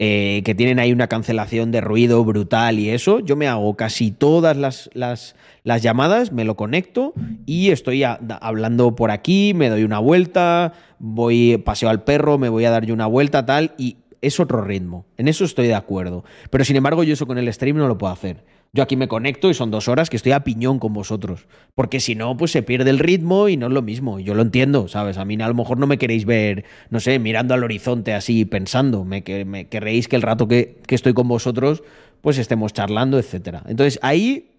eh, 0.00 0.42
que 0.44 0.54
tienen 0.54 0.78
ahí 0.78 0.92
una 0.92 1.08
cancelación 1.08 1.72
de 1.72 1.80
ruido 1.80 2.24
brutal 2.24 2.78
y 2.78 2.90
eso, 2.90 3.18
yo 3.18 3.34
me 3.34 3.48
hago 3.48 3.74
casi 3.76 4.12
todas 4.12 4.56
las, 4.56 4.88
las, 4.94 5.34
llamadas, 5.82 6.30
me 6.30 6.44
lo 6.44 6.56
conecto 6.56 7.14
y 7.46 7.70
estoy 7.70 8.04
hablando 8.04 8.94
por 8.94 9.10
aquí, 9.10 9.54
me 9.54 9.68
doy 9.68 9.82
una 9.82 9.98
vuelta, 9.98 10.72
voy, 11.00 11.56
paseo 11.64 11.88
al 11.88 12.04
perro, 12.04 12.38
me 12.38 12.48
voy 12.48 12.64
a 12.64 12.70
dar 12.70 12.86
yo 12.86 12.94
una 12.94 13.06
vuelta, 13.06 13.44
tal, 13.44 13.72
y 13.76 13.96
es 14.20 14.38
otro 14.38 14.62
ritmo. 14.62 15.04
En 15.16 15.26
eso 15.26 15.44
estoy 15.44 15.66
de 15.66 15.74
acuerdo. 15.74 16.24
Pero 16.50 16.64
sin 16.64 16.76
embargo, 16.76 17.02
yo 17.02 17.14
eso 17.14 17.26
con 17.26 17.38
el 17.38 17.52
stream 17.52 17.76
no 17.76 17.88
lo 17.88 17.98
puedo 17.98 18.12
hacer. 18.12 18.44
Yo 18.72 18.82
aquí 18.82 18.96
me 18.96 19.08
conecto 19.08 19.48
y 19.48 19.54
son 19.54 19.70
dos 19.70 19.88
horas 19.88 20.10
que 20.10 20.16
estoy 20.16 20.32
a 20.32 20.44
piñón 20.44 20.78
con 20.78 20.92
vosotros. 20.92 21.46
Porque 21.74 22.00
si 22.00 22.14
no, 22.14 22.36
pues 22.36 22.50
se 22.50 22.62
pierde 22.62 22.90
el 22.90 22.98
ritmo 22.98 23.48
y 23.48 23.56
no 23.56 23.66
es 23.66 23.72
lo 23.72 23.82
mismo. 23.82 24.20
Yo 24.20 24.34
lo 24.34 24.42
entiendo, 24.42 24.88
¿sabes? 24.88 25.16
A 25.16 25.24
mí 25.24 25.40
a 25.40 25.48
lo 25.48 25.54
mejor 25.54 25.78
no 25.78 25.86
me 25.86 25.98
queréis 25.98 26.26
ver, 26.26 26.64
no 26.90 27.00
sé, 27.00 27.18
mirando 27.18 27.54
al 27.54 27.64
horizonte 27.64 28.12
así, 28.12 28.44
pensando. 28.44 29.04
Me, 29.04 29.24
que, 29.24 29.44
me 29.44 29.68
querréis 29.68 30.06
que 30.06 30.16
el 30.16 30.22
rato 30.22 30.48
que, 30.48 30.82
estoy 30.88 31.14
con 31.14 31.28
vosotros, 31.28 31.82
pues 32.20 32.36
estemos 32.36 32.72
charlando, 32.74 33.18
etcétera. 33.18 33.62
Entonces 33.66 33.98
ahí 34.02 34.50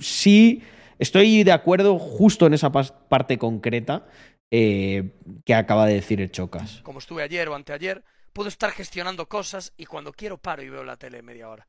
sí 0.00 0.62
estoy 0.98 1.44
de 1.44 1.52
acuerdo 1.52 1.98
justo 1.98 2.46
en 2.46 2.54
esa 2.54 2.72
parte 2.72 3.36
concreta 3.36 4.06
eh, 4.50 5.12
que 5.44 5.54
acaba 5.54 5.86
de 5.86 5.94
decir 5.94 6.20
el 6.20 6.30
Chocas. 6.30 6.80
Como 6.82 7.00
estuve 7.00 7.22
ayer 7.22 7.48
o 7.48 7.54
anteayer, 7.54 8.02
puedo 8.32 8.48
estar 8.48 8.70
gestionando 8.70 9.26
cosas 9.26 9.74
y 9.76 9.84
cuando 9.84 10.12
quiero 10.12 10.38
paro 10.38 10.62
y 10.62 10.70
veo 10.70 10.84
la 10.84 10.96
tele 10.96 11.22
media 11.22 11.48
hora. 11.48 11.68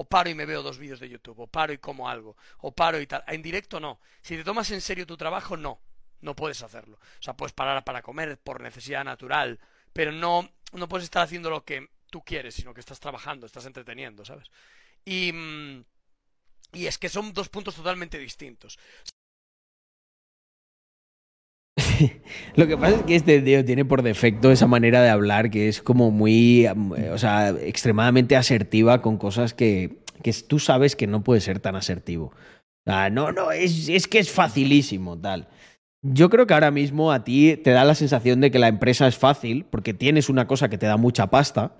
O 0.00 0.04
paro 0.04 0.30
y 0.30 0.34
me 0.34 0.46
veo 0.46 0.62
dos 0.62 0.78
vídeos 0.78 1.00
de 1.00 1.08
YouTube, 1.08 1.40
o 1.40 1.48
paro 1.48 1.72
y 1.72 1.78
como 1.78 2.08
algo, 2.08 2.36
o 2.58 2.70
paro 2.70 3.00
y 3.00 3.06
tal. 3.08 3.24
En 3.26 3.42
directo 3.42 3.80
no. 3.80 3.98
Si 4.22 4.36
te 4.36 4.44
tomas 4.44 4.70
en 4.70 4.80
serio 4.80 5.08
tu 5.08 5.16
trabajo, 5.16 5.56
no. 5.56 5.80
No 6.20 6.36
puedes 6.36 6.62
hacerlo. 6.62 6.98
O 7.18 7.22
sea, 7.22 7.36
puedes 7.36 7.52
parar 7.52 7.82
para 7.82 8.00
comer 8.00 8.38
por 8.38 8.60
necesidad 8.60 9.04
natural, 9.04 9.58
pero 9.92 10.12
no, 10.12 10.48
no 10.72 10.88
puedes 10.88 11.02
estar 11.02 11.24
haciendo 11.24 11.50
lo 11.50 11.64
que 11.64 11.88
tú 12.10 12.22
quieres, 12.22 12.54
sino 12.54 12.74
que 12.74 12.80
estás 12.80 13.00
trabajando, 13.00 13.44
estás 13.44 13.66
entreteniendo, 13.66 14.24
¿sabes? 14.24 14.52
Y, 15.04 15.32
mm, 15.32 15.84
y 16.74 16.86
es 16.86 16.96
que 16.96 17.08
son 17.08 17.32
dos 17.32 17.48
puntos 17.48 17.74
totalmente 17.74 18.18
distintos. 18.18 18.78
Lo 22.56 22.66
que 22.66 22.76
pasa 22.76 22.96
es 22.96 23.02
que 23.02 23.16
este 23.16 23.40
tío 23.42 23.64
tiene 23.64 23.84
por 23.84 24.02
defecto 24.02 24.50
esa 24.50 24.66
manera 24.66 25.02
de 25.02 25.10
hablar 25.10 25.50
que 25.50 25.68
es 25.68 25.82
como 25.82 26.10
muy, 26.10 26.66
eh, 26.66 27.10
o 27.12 27.18
sea, 27.18 27.50
extremadamente 27.50 28.36
asertiva 28.36 29.02
con 29.02 29.16
cosas 29.16 29.54
que, 29.54 29.98
que 30.22 30.32
tú 30.46 30.58
sabes 30.58 30.96
que 30.96 31.06
no 31.06 31.22
puede 31.22 31.40
ser 31.40 31.60
tan 31.60 31.76
asertivo. 31.76 32.32
Sea, 32.84 33.10
no, 33.10 33.32
no, 33.32 33.52
es, 33.52 33.88
es 33.88 34.06
que 34.06 34.18
es 34.18 34.30
facilísimo, 34.30 35.18
tal. 35.18 35.48
Yo 36.02 36.30
creo 36.30 36.46
que 36.46 36.54
ahora 36.54 36.70
mismo 36.70 37.12
a 37.12 37.24
ti 37.24 37.56
te 37.56 37.70
da 37.70 37.84
la 37.84 37.94
sensación 37.94 38.40
de 38.40 38.50
que 38.50 38.58
la 38.58 38.68
empresa 38.68 39.08
es 39.08 39.16
fácil 39.16 39.66
porque 39.68 39.94
tienes 39.94 40.28
una 40.28 40.46
cosa 40.46 40.68
que 40.68 40.78
te 40.78 40.86
da 40.86 40.96
mucha 40.96 41.28
pasta 41.28 41.76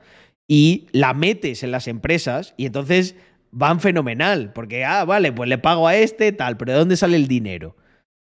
y 0.49 0.87
la 0.93 1.15
metes 1.15 1.63
en 1.63 1.71
las 1.71 1.87
empresas 1.87 2.55
y 2.57 2.67
entonces 2.67 3.15
van 3.53 3.81
fenomenal 3.81 4.53
porque, 4.53 4.85
ah, 4.85 5.05
vale, 5.05 5.33
pues 5.33 5.49
le 5.49 5.59
pago 5.59 5.87
a 5.87 5.97
este, 5.97 6.33
tal, 6.33 6.57
pero 6.57 6.73
¿de 6.73 6.79
dónde 6.79 6.97
sale 6.97 7.17
el 7.17 7.29
dinero? 7.29 7.77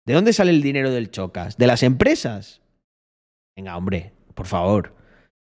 ¿De 0.05 0.13
dónde 0.13 0.34
sale 0.34 0.51
el 0.51 0.61
dinero 0.61 0.91
del 0.91 1.11
Chocas? 1.11 1.57
¿De 1.57 1.67
las 1.67 1.84
empresas? 1.84 2.61
Venga, 3.55 3.77
hombre, 3.77 4.11
por 4.34 4.47
favor. 4.47 4.95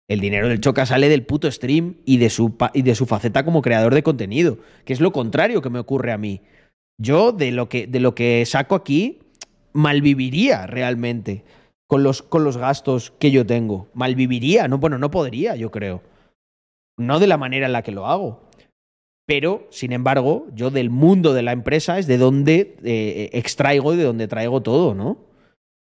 El 0.08 0.20
dinero 0.20 0.48
del 0.48 0.60
Chocas 0.60 0.88
sale 0.88 1.10
del 1.10 1.26
puto 1.26 1.50
stream 1.50 1.96
y 2.06 2.16
de, 2.16 2.30
su 2.30 2.56
y 2.72 2.82
de 2.82 2.94
su 2.94 3.04
faceta 3.04 3.44
como 3.44 3.60
creador 3.60 3.94
de 3.94 4.02
contenido, 4.02 4.58
que 4.86 4.94
es 4.94 5.00
lo 5.00 5.12
contrario 5.12 5.60
que 5.60 5.68
me 5.68 5.78
ocurre 5.78 6.12
a 6.12 6.18
mí. 6.18 6.40
Yo 6.98 7.32
de 7.32 7.52
lo 7.52 7.68
que, 7.68 7.86
de 7.86 8.00
lo 8.00 8.14
que 8.14 8.44
saco 8.46 8.74
aquí 8.74 9.20
malviviría 9.74 10.66
realmente 10.66 11.44
con 11.86 12.02
los, 12.02 12.22
con 12.22 12.42
los 12.42 12.56
gastos 12.56 13.12
que 13.18 13.30
yo 13.30 13.44
tengo. 13.44 13.88
Malviviría, 13.92 14.66
no, 14.66 14.78
bueno, 14.78 14.98
no 14.98 15.10
podría, 15.10 15.56
yo 15.56 15.70
creo. 15.70 16.02
No 16.96 17.18
de 17.18 17.26
la 17.26 17.36
manera 17.36 17.66
en 17.66 17.72
la 17.72 17.82
que 17.82 17.92
lo 17.92 18.06
hago. 18.06 18.47
Pero, 19.28 19.66
sin 19.68 19.92
embargo, 19.92 20.46
yo 20.54 20.70
del 20.70 20.88
mundo 20.88 21.34
de 21.34 21.42
la 21.42 21.52
empresa 21.52 21.98
es 21.98 22.06
de 22.06 22.16
donde 22.16 22.76
eh, 22.82 23.28
extraigo 23.34 23.92
y 23.92 23.98
de 23.98 24.04
donde 24.04 24.26
traigo 24.26 24.62
todo, 24.62 24.94
¿no? 24.94 25.18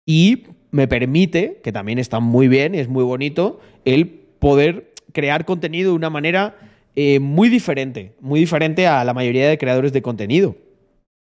Y 0.05 0.43
me 0.71 0.87
permite, 0.87 1.59
que 1.61 1.73
también 1.73 1.99
está 1.99 2.21
muy 2.21 2.47
bien 2.47 2.75
y 2.75 2.79
es 2.79 2.87
muy 2.87 3.03
bonito, 3.03 3.59
el 3.83 4.07
poder 4.07 4.93
crear 5.11 5.43
contenido 5.43 5.89
de 5.91 5.97
una 5.97 6.09
manera 6.09 6.55
eh, 6.95 7.19
muy 7.19 7.49
diferente, 7.49 8.13
muy 8.21 8.39
diferente 8.39 8.87
a 8.87 9.03
la 9.03 9.13
mayoría 9.13 9.49
de 9.49 9.57
creadores 9.57 9.91
de 9.91 10.01
contenido. 10.01 10.55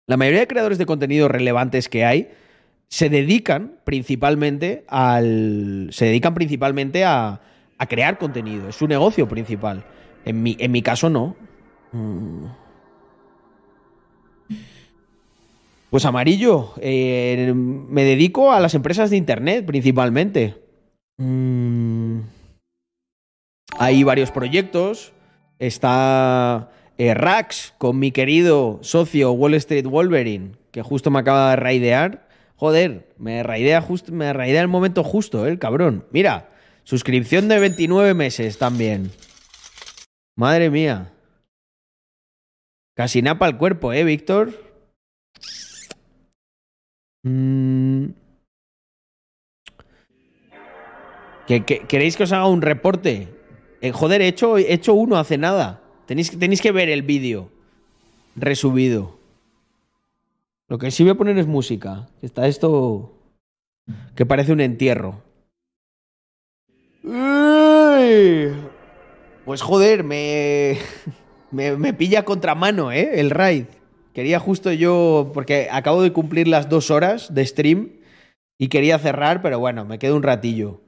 La 0.06 0.18
mayoría 0.18 0.40
de 0.40 0.46
creadores 0.48 0.76
de 0.76 0.84
contenido 0.84 1.28
relevantes 1.28 1.88
que 1.88 2.04
hay 2.04 2.28
se 2.88 3.08
dedican 3.08 3.76
principalmente 3.84 4.84
al. 4.88 5.88
se 5.92 6.04
dedican 6.04 6.34
principalmente 6.34 7.06
a, 7.06 7.40
a 7.78 7.86
crear 7.86 8.18
contenido. 8.18 8.68
Es 8.68 8.76
su 8.76 8.86
negocio 8.86 9.26
principal. 9.28 9.86
En 10.26 10.42
mi, 10.42 10.58
en 10.60 10.72
mi 10.72 10.82
caso, 10.82 11.08
no. 11.08 11.36
Pues 15.90 16.06
amarillo, 16.06 16.72
eh, 16.80 17.52
me 17.54 18.04
dedico 18.04 18.52
a 18.52 18.60
las 18.60 18.74
empresas 18.74 19.10
de 19.10 19.18
internet 19.18 19.66
principalmente. 19.66 20.56
Mm. 21.18 22.20
Hay 23.78 24.02
varios 24.02 24.30
proyectos. 24.30 25.12
Está 25.58 26.70
eh, 26.96 27.14
Rax 27.14 27.74
con 27.78 27.98
mi 27.98 28.10
querido 28.10 28.78
socio 28.82 29.32
Wall 29.32 29.54
Street 29.54 29.86
Wolverine, 29.86 30.52
que 30.70 30.82
justo 30.82 31.10
me 31.10 31.18
acaba 31.18 31.50
de 31.50 31.56
raidear. 31.56 32.28
Joder, 32.56 33.08
me 33.18 33.42
raidea, 33.42 33.80
justo, 33.82 34.12
me 34.12 34.32
raidea 34.32 34.62
el 34.62 34.68
momento 34.68 35.04
justo, 35.04 35.46
eh, 35.46 35.50
el 35.50 35.58
cabrón. 35.58 36.06
Mira, 36.10 36.50
suscripción 36.84 37.48
de 37.48 37.58
29 37.58 38.14
meses 38.14 38.56
también. 38.56 39.10
Madre 40.36 40.70
mía. 40.70 41.12
Casi 42.94 43.22
napa 43.22 43.48
el 43.48 43.56
cuerpo, 43.56 43.92
¿eh, 43.92 44.04
Víctor? 44.04 44.52
Mm. 47.24 48.06
¿Que, 51.46 51.64
que- 51.64 51.80
queréis 51.86 52.16
que 52.16 52.24
os 52.24 52.32
haga 52.32 52.46
un 52.46 52.62
reporte? 52.62 53.28
Eh, 53.80 53.92
joder, 53.92 54.20
he 54.22 54.28
hecho, 54.28 54.58
he 54.58 54.72
hecho 54.72 54.94
uno 54.94 55.16
hace 55.16 55.38
nada. 55.38 55.82
Tenéis, 56.06 56.30
que- 56.30 56.36
tenéis 56.36 56.60
que 56.60 56.72
ver 56.72 56.88
el 56.88 57.02
vídeo 57.02 57.50
resubido. 58.36 59.18
Lo 60.68 60.78
que 60.78 60.90
sí 60.90 61.02
voy 61.02 61.12
a 61.12 61.16
poner 61.16 61.38
es 61.38 61.46
música. 61.46 62.08
Está 62.22 62.46
esto 62.46 63.12
que 64.14 64.24
parece 64.26 64.52
un 64.52 64.60
entierro. 64.60 65.22
Pues 69.44 69.60
joder, 69.60 70.04
me, 70.04 70.78
me, 71.52 71.76
me 71.76 71.94
pilla 71.94 72.24
contramano, 72.24 72.90
¿eh? 72.92 73.20
El 73.20 73.30
raid. 73.30 73.66
Quería 74.14 74.38
justo 74.38 74.72
yo, 74.72 75.30
porque 75.32 75.68
acabo 75.70 76.02
de 76.02 76.12
cumplir 76.12 76.48
las 76.48 76.68
dos 76.68 76.90
horas 76.90 77.32
de 77.34 77.46
stream 77.46 77.90
y 78.58 78.68
quería 78.68 78.98
cerrar, 78.98 79.40
pero 79.42 79.58
bueno, 79.58 79.84
me 79.84 79.98
quedo 79.98 80.16
un 80.16 80.22
ratillo. 80.22 80.80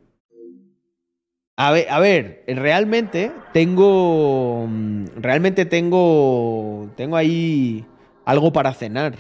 A 1.57 1.70
ver, 1.70 1.89
a 1.89 2.01
ver, 2.01 2.43
realmente 2.49 3.32
tengo. 3.53 4.66
mm, 4.69 5.07
Realmente 5.16 5.65
tengo. 5.65 6.91
Tengo 6.97 7.16
ahí 7.16 7.86
algo 8.24 8.53
para 8.53 8.74
cenar. 8.74 9.15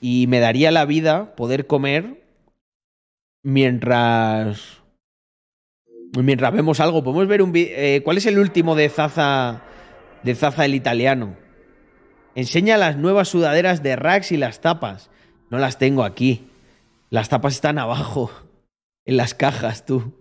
Y 0.00 0.26
me 0.28 0.40
daría 0.40 0.70
la 0.70 0.84
vida 0.86 1.34
poder 1.36 1.66
comer 1.66 2.22
mientras. 3.42 4.77
Mientras 6.16 6.52
vemos 6.52 6.80
algo. 6.80 7.02
Podemos 7.02 7.26
ver 7.26 7.42
un 7.42 7.52
eh, 7.54 8.00
¿Cuál 8.04 8.18
es 8.18 8.26
el 8.26 8.38
último 8.38 8.74
de 8.74 8.88
Zaza. 8.88 9.62
De 10.22 10.34
Zaza 10.34 10.64
el 10.64 10.74
italiano? 10.74 11.36
Enseña 12.34 12.76
las 12.76 12.96
nuevas 12.96 13.28
sudaderas 13.28 13.82
de 13.82 13.96
Rax 13.96 14.32
y 14.32 14.36
las 14.36 14.60
tapas. 14.60 15.10
No 15.50 15.58
las 15.58 15.78
tengo 15.78 16.04
aquí. 16.04 16.48
Las 17.10 17.28
tapas 17.28 17.54
están 17.54 17.78
abajo. 17.78 18.30
En 19.04 19.16
las 19.16 19.34
cajas, 19.34 19.86
tú. 19.86 20.14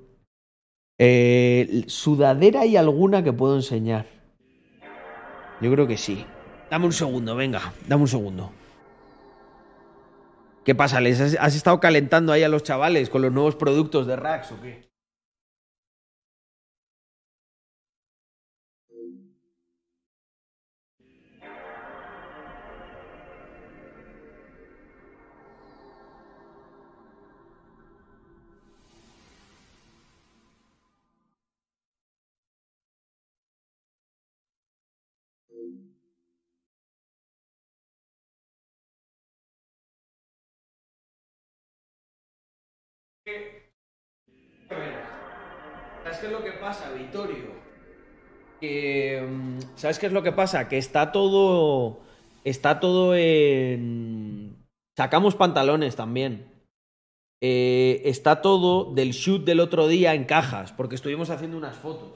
Eh, 0.99 1.83
sudadera 1.87 2.65
y 2.65 2.77
alguna 2.77 3.23
que 3.23 3.33
puedo 3.33 3.55
enseñar. 3.55 4.07
Yo 5.61 5.71
creo 5.71 5.87
que 5.87 5.97
sí. 5.97 6.25
Dame 6.69 6.85
un 6.85 6.93
segundo, 6.93 7.35
venga, 7.35 7.73
dame 7.87 8.03
un 8.03 8.07
segundo. 8.07 8.51
¿Qué 10.65 10.75
pasa? 10.75 10.99
¿Les 10.99 11.19
has, 11.21 11.37
has 11.39 11.55
estado 11.55 11.79
calentando 11.79 12.33
ahí 12.33 12.43
a 12.43 12.49
los 12.49 12.63
chavales 12.63 13.09
con 13.09 13.21
los 13.21 13.31
nuevos 13.31 13.55
productos 13.55 14.05
de 14.05 14.15
Rax 14.15 14.51
o 14.51 14.61
qué? 14.61 14.86
Qué 46.27 46.33
es 46.35 46.39
lo 46.39 46.43
que 46.43 46.57
pasa, 46.59 46.91
Vittorio? 46.91 47.57
Mm, 48.61 49.59
¿Sabes 49.75 49.99
qué 49.99 50.07
es 50.07 50.11
lo 50.11 50.23
que 50.23 50.31
pasa? 50.31 50.67
Que 50.67 50.77
está 50.77 51.11
todo. 51.11 52.01
Está 52.43 52.79
todo 52.79 53.15
en. 53.15 54.55
Sacamos 54.95 55.35
pantalones 55.35 55.95
también. 55.95 56.51
Eh, 57.41 58.01
está 58.05 58.41
todo 58.41 58.93
del 58.93 59.11
shoot 59.11 59.45
del 59.45 59.59
otro 59.59 59.87
día 59.87 60.15
en 60.15 60.25
cajas, 60.25 60.73
porque 60.73 60.95
estuvimos 60.95 61.29
haciendo 61.29 61.57
unas 61.57 61.77
fotos. 61.77 62.13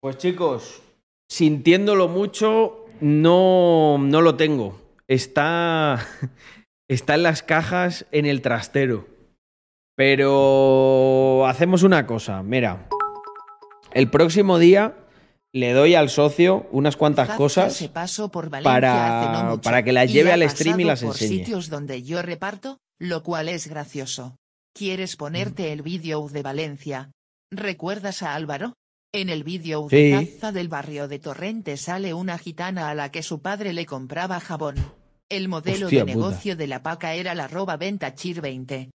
Pues 0.00 0.16
chicos, 0.18 0.82
sintiéndolo 1.30 2.08
mucho, 2.08 2.86
no, 3.00 3.98
no 3.98 4.20
lo 4.22 4.36
tengo. 4.36 4.80
Está, 5.08 6.06
está 6.88 7.14
en 7.16 7.22
las 7.22 7.42
cajas 7.42 8.06
en 8.12 8.26
el 8.26 8.40
trastero. 8.42 9.06
Pero 9.96 11.46
hacemos 11.46 11.82
una 11.82 12.06
cosa, 12.06 12.42
mira. 12.42 12.88
El 13.92 14.08
próximo 14.10 14.58
día 14.58 14.96
le 15.52 15.72
doy 15.72 15.94
al 15.94 16.08
socio 16.08 16.66
unas 16.70 16.96
cuantas 16.96 17.28
cosas 17.36 17.90
para- 18.62 19.42
no 19.44 19.60
para 19.60 19.82
que 19.82 19.92
las 19.92 20.10
lleve 20.10 20.32
al 20.32 20.48
stream 20.48 20.80
y 20.80 20.84
las 20.84 21.02
enseñe. 21.02 21.28
sitios 21.44 21.68
donde 21.68 22.02
yo 22.02 22.22
reparto, 22.22 22.78
lo 22.98 23.22
cual 23.22 23.48
es 23.48 23.66
gracioso. 23.66 24.36
¿Quieres 24.74 25.16
ponerte 25.16 25.72
el 25.72 25.82
vídeo 25.82 26.28
de 26.28 26.42
Valencia? 26.42 27.10
¿Recuerdas 27.50 28.22
a 28.22 28.34
Álvaro? 28.34 28.74
En 29.12 29.28
el 29.28 29.42
vídeo 29.42 29.88
Sí. 29.90 29.96
de 30.10 30.26
Zaza 30.26 30.52
del 30.52 30.68
barrio 30.68 31.08
de 31.08 31.18
Torrente 31.18 31.76
sale 31.76 32.14
una 32.14 32.38
gitana 32.38 32.88
a 32.90 32.94
la 32.94 33.10
que 33.10 33.22
su 33.22 33.42
padre 33.42 33.72
le 33.72 33.84
compraba 33.86 34.38
jabón. 34.38 34.76
El 35.28 35.48
modelo 35.48 35.86
Hostia 35.86 36.04
de 36.04 36.12
puta. 36.12 36.26
negocio 36.28 36.56
de 36.56 36.66
la 36.68 36.82
paca 36.82 37.14
era 37.14 37.34
la 37.34 37.48
roba 37.48 37.76
venta 37.76 38.14
chir 38.14 38.40
20. 38.40 38.90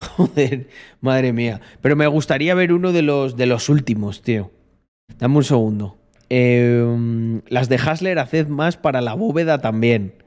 Joder, 0.16 0.68
madre 1.00 1.32
mía. 1.32 1.60
Pero 1.80 1.96
me 1.96 2.06
gustaría 2.06 2.54
ver 2.54 2.72
uno 2.72 2.92
de 2.92 3.02
los, 3.02 3.36
de 3.36 3.46
los 3.46 3.68
últimos, 3.70 4.20
tío. 4.22 4.50
Dame 5.18 5.36
un 5.38 5.44
segundo. 5.44 5.98
Eh, 6.28 7.40
las 7.48 7.68
de 7.68 7.76
Hasler 7.76 8.18
haced 8.18 8.48
más 8.48 8.76
para 8.76 9.00
la 9.00 9.14
bóveda 9.14 9.58
también. 9.60 10.22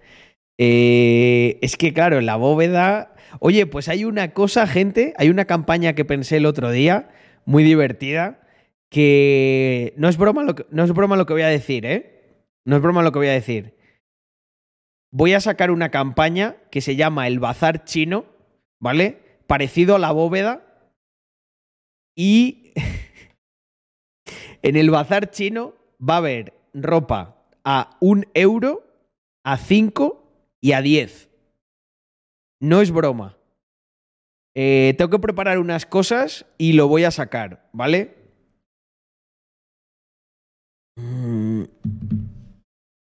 Eh, 0.60 1.60
es 1.62 1.78
que, 1.78 1.94
claro, 1.94 2.18
en 2.18 2.26
la 2.26 2.36
bóveda. 2.38 3.14
Oye, 3.40 3.66
pues 3.66 3.90
hay 3.90 4.06
una 4.06 4.34
cosa, 4.34 4.68
gente. 4.68 5.14
Hay 5.18 5.30
una 5.30 5.46
campaña 5.46 5.94
que 5.94 6.06
pensé 6.06 6.38
el 6.38 6.46
otro 6.46 6.72
día, 6.72 7.10
muy 7.46 7.64
divertida. 7.64 8.42
Que 8.90 9.94
no 9.98 10.08
es 10.08 10.18
broma 10.18 10.44
lo 10.44 10.56
que, 10.56 10.66
no 10.70 10.84
es 10.84 10.94
broma 10.94 11.18
lo 11.18 11.26
que 11.26 11.34
voy 11.34 11.42
a 11.42 11.48
decir, 11.48 11.86
¿eh? 11.86 12.46
No 12.66 12.76
es 12.78 12.82
broma 12.82 13.04
lo 13.04 13.12
que 13.12 13.20
voy 13.20 13.28
a 13.28 13.34
decir. 13.34 13.78
Voy 15.12 15.34
a 15.34 15.40
sacar 15.40 15.72
una 15.72 15.90
campaña 15.90 16.58
que 16.72 16.82
se 16.82 16.96
llama 16.96 17.28
El 17.28 17.40
Bazar 17.40 17.84
Chino, 17.86 18.26
¿vale? 18.80 19.20
Parecido 19.48 19.96
a 19.96 20.00
la 20.00 20.12
bóveda. 20.12 20.64
Y 22.16 22.74
en 24.64 24.76
el 24.76 24.90
bazar 24.90 25.30
chino 25.30 25.76
va 25.98 26.16
a 26.16 26.18
haber 26.18 26.54
ropa 26.74 27.46
a 27.64 27.98
un 28.00 28.26
euro, 28.34 28.84
a 29.44 29.58
cinco 29.58 30.56
y 30.60 30.72
a 30.72 30.82
diez. 30.82 31.27
No 32.60 32.82
es 32.82 32.92
broma. 32.92 33.38
Eh, 34.56 34.96
tengo 34.98 35.12
que 35.12 35.20
preparar 35.20 35.60
unas 35.60 35.86
cosas 35.86 36.46
y 36.58 36.74
lo 36.74 36.88
voy 36.88 37.04
a 37.04 37.12
sacar, 37.12 37.70
¿vale? 37.74 38.16
Mm. 40.96 41.64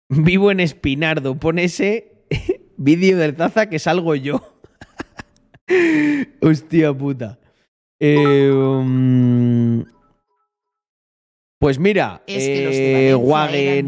Vivo 0.09 0.51
en 0.51 0.59
Espinardo. 0.59 1.39
Pon 1.39 1.59
ese 1.59 2.25
vídeo 2.77 3.17
del 3.17 3.35
Zaza 3.35 3.69
que 3.69 3.79
salgo 3.79 4.15
yo. 4.15 4.59
Hostia 6.41 6.93
puta. 6.93 7.39
Eh, 7.99 8.51
um, 8.51 9.85
pues 11.59 11.79
mira, 11.79 12.21
Es 12.27 12.45
que 12.45 12.65
los 12.65 12.75
de 12.75 13.85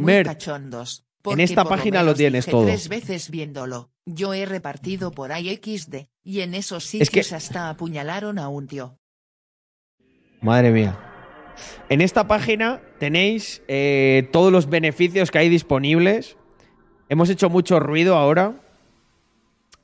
En 1.33 1.39
esta 1.39 1.63
por 1.63 1.71
página 1.77 2.03
lo 2.03 2.13
tienes 2.13 2.45
todo. 2.45 2.65
Tres 2.65 2.89
veces 2.89 3.29
viéndolo. 3.29 3.89
Yo 4.05 4.33
he 4.33 4.45
repartido 4.45 5.11
por 5.11 5.31
ahí 5.31 5.49
XD, 5.55 6.07
y 6.23 6.41
en 6.41 6.53
esos 6.53 6.85
Es 6.95 7.09
que- 7.09 7.23
sitios 7.23 7.33
hasta 7.33 7.69
apuñalaron 7.69 8.39
a 8.39 8.47
un 8.49 8.67
tío. 8.67 8.97
Madre 10.41 10.71
mía. 10.71 10.97
En 11.89 12.01
esta 12.01 12.27
página 12.27 12.81
tenéis 12.99 13.61
eh, 13.67 14.29
todos 14.31 14.51
los 14.51 14.69
beneficios 14.69 15.31
que 15.31 15.39
hay 15.39 15.49
disponibles. 15.49 16.37
Hemos 17.09 17.29
hecho 17.29 17.49
mucho 17.49 17.79
ruido 17.79 18.15
ahora. 18.15 18.61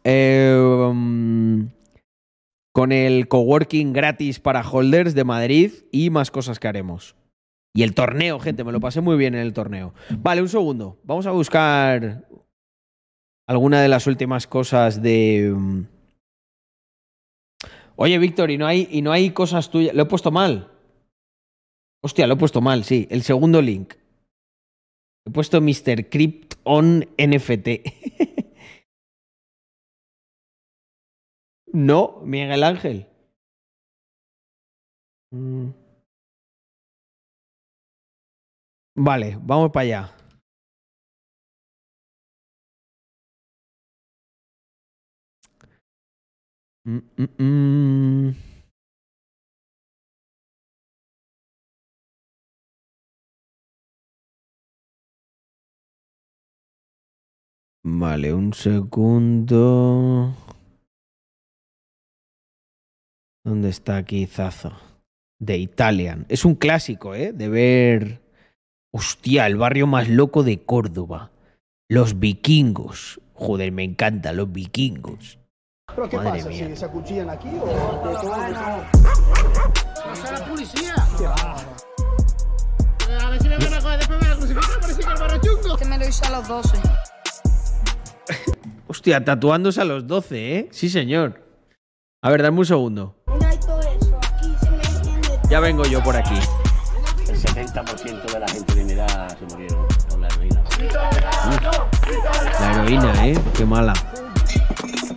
Eh, 0.03 0.55
um, 0.59 1.69
con 2.73 2.91
el 2.91 3.27
coworking 3.27 3.93
gratis 3.93 4.39
para 4.39 4.67
holders 4.67 5.13
de 5.15 5.23
Madrid 5.23 5.71
y 5.91 6.09
más 6.09 6.31
cosas 6.31 6.59
que 6.59 6.67
haremos. 6.67 7.15
Y 7.75 7.81
el 7.81 7.95
torneo, 7.95 8.39
gente, 8.39 8.63
me 8.63 8.71
lo 8.71 8.79
pasé 8.79 9.01
muy 9.01 9.17
bien 9.17 9.33
en 9.33 9.41
el 9.41 9.53
torneo. 9.53 9.93
Vale, 10.19 10.41
un 10.41 10.49
segundo. 10.49 10.99
Vamos 11.03 11.25
a 11.25 11.31
buscar 11.31 12.27
alguna 13.47 13.81
de 13.81 13.87
las 13.87 14.05
últimas 14.05 14.45
cosas 14.45 15.01
de. 15.01 15.51
um, 15.51 15.87
Oye, 17.95 18.17
Víctor, 18.19 18.51
¿y 18.51 18.57
no, 18.57 18.67
hay, 18.67 18.87
¿y 18.91 19.01
no 19.01 19.11
hay 19.11 19.31
cosas 19.31 19.71
tuyas? 19.71 19.95
¿Lo 19.95 20.03
he 20.03 20.05
puesto 20.05 20.31
mal? 20.31 20.71
Hostia, 22.03 22.27
lo 22.27 22.33
he 22.35 22.37
puesto 22.37 22.61
mal, 22.61 22.83
sí. 22.83 23.07
El 23.09 23.23
segundo 23.23 23.61
link. 23.61 23.93
He 25.25 25.31
puesto 25.31 25.61
Mr. 25.61 26.09
Crypt 26.09 26.55
on 26.63 27.07
NFT. 27.17 27.67
no, 31.73 32.21
Miguel 32.23 32.63
Ángel. 32.63 33.07
Mm. 35.31 35.82
Vale, 38.95 39.37
vamos 39.41 39.71
para 39.71 39.81
allá. 39.83 40.15
Mm, 46.85 47.01
mm, 47.17 47.27
mm. 47.39 48.35
Vale, 57.85 58.33
un 58.33 58.53
segundo. 58.53 60.33
¿Dónde 63.45 63.69
está 63.69 63.97
aquí 63.97 64.25
Zazo? 64.25 64.71
De 65.39 65.57
Italian. 65.57 66.25
Es 66.29 66.45
un 66.45 66.55
clásico, 66.55 67.13
¿eh? 67.13 67.33
De 67.33 67.49
ver. 67.49 68.22
Hostia, 68.95 69.47
el 69.47 69.55
barrio 69.57 69.87
más 69.87 70.07
loco 70.07 70.43
de 70.43 70.63
Córdoba. 70.63 71.31
Los 71.89 72.19
vikingos. 72.19 73.19
Joder, 73.33 73.71
me 73.71 73.83
encanta, 73.83 74.33
los 74.33 74.51
vikingos. 74.51 75.39
¿Pero 75.95 76.07
qué 76.07 76.17
Madre 76.17 76.29
pasa? 76.31 76.49
mía. 76.49 76.67
¿Si 76.67 76.75
se 76.75 76.85
acuchillan 76.85 77.29
aquí 77.31 77.49
o? 77.59 77.65
¡Pasa 80.03 80.31
la 80.31 80.45
policía! 80.45 80.93
A 83.19 83.29
ver 83.31 83.41
si 83.41 83.49
me 83.49 83.57
van 83.57 83.73
a 83.73 83.81
coger 83.81 83.97
después 83.97 84.21
me 84.21 84.27
van 84.27 84.31
a 84.31 84.35
crucificar 84.37 84.79
por 84.79 84.87
decir 84.87 85.05
que 85.05 85.11
el 85.11 85.19
barro 85.19 85.41
chungo. 85.41 85.77
Que 85.77 85.85
me 85.85 85.97
lo 85.97 86.07
hice 86.07 86.25
a 86.25 86.29
los 86.29 86.47
12. 86.47 86.77
Hostia, 88.87 89.25
tatuándose 89.25 89.81
a 89.81 89.85
los 89.85 90.05
12, 90.05 90.57
¿eh? 90.59 90.67
Sí, 90.71 90.87
señor. 90.89 91.41
A 92.21 92.29
ver, 92.29 92.43
dame 92.43 92.59
un 92.59 92.65
segundo. 92.65 93.15
Ya 95.49 95.59
vengo 95.59 95.83
yo 95.85 96.01
por 96.03 96.15
aquí. 96.15 96.35
90% 97.73 98.31
de 98.31 98.39
la 98.39 98.47
gente 98.47 98.75
de 98.75 98.83
mi 98.83 98.91
edad 98.93 99.37
se 99.37 99.45
murieron 99.45 99.87
con 100.09 100.21
la 100.21 100.27
heroína. 100.27 100.63
La 102.59 102.71
heroína, 102.71 103.27
¿eh? 103.27 103.39
Qué 103.55 103.65
mala. 103.65 103.93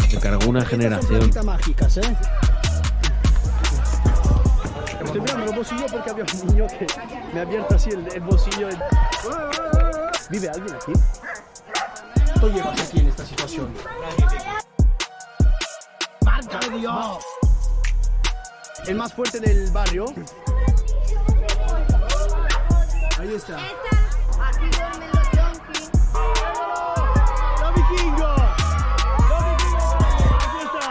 Se 0.08 0.18
cargó 0.18 0.48
una 0.48 0.64
generación. 0.64 1.30
mágicas, 1.44 1.98
¿eh? 1.98 2.16
Estoy 5.04 5.20
mirando 5.20 5.46
los 5.46 5.54
bolsillos 5.54 5.92
porque 5.92 6.10
había 6.10 6.24
un 6.24 6.46
niño 6.46 6.66
que 6.66 6.86
me 7.34 7.40
ha 7.40 7.42
abierto 7.42 7.74
así 7.74 7.90
el, 7.90 8.08
el 8.12 8.20
bolsillo. 8.22 8.68
¿Vive 10.30 10.48
alguien 10.48 10.74
aquí? 10.74 10.92
¿Tú 12.40 12.48
llevas 12.48 12.80
aquí 12.80 13.00
en 13.00 13.08
esta 13.08 13.26
situación? 13.26 13.72
¡Marca 16.24 16.58
de 16.60 16.78
Dios! 16.78 17.18
El 18.86 18.94
más 18.94 19.12
fuerte 19.12 19.40
del 19.40 19.70
barrio. 19.72 20.06
Ahí 23.18 23.32
está. 23.32 23.56
Aquí 23.56 24.68
duermen 24.76 25.10
los 25.14 25.30
yonkis. 25.32 25.90
¡Los 27.60 27.74
vikingos! 27.74 28.40
¡Los 29.30 29.42
vikingos! 29.48 29.94
¡Aquí 30.42 30.60
está! 30.66 30.86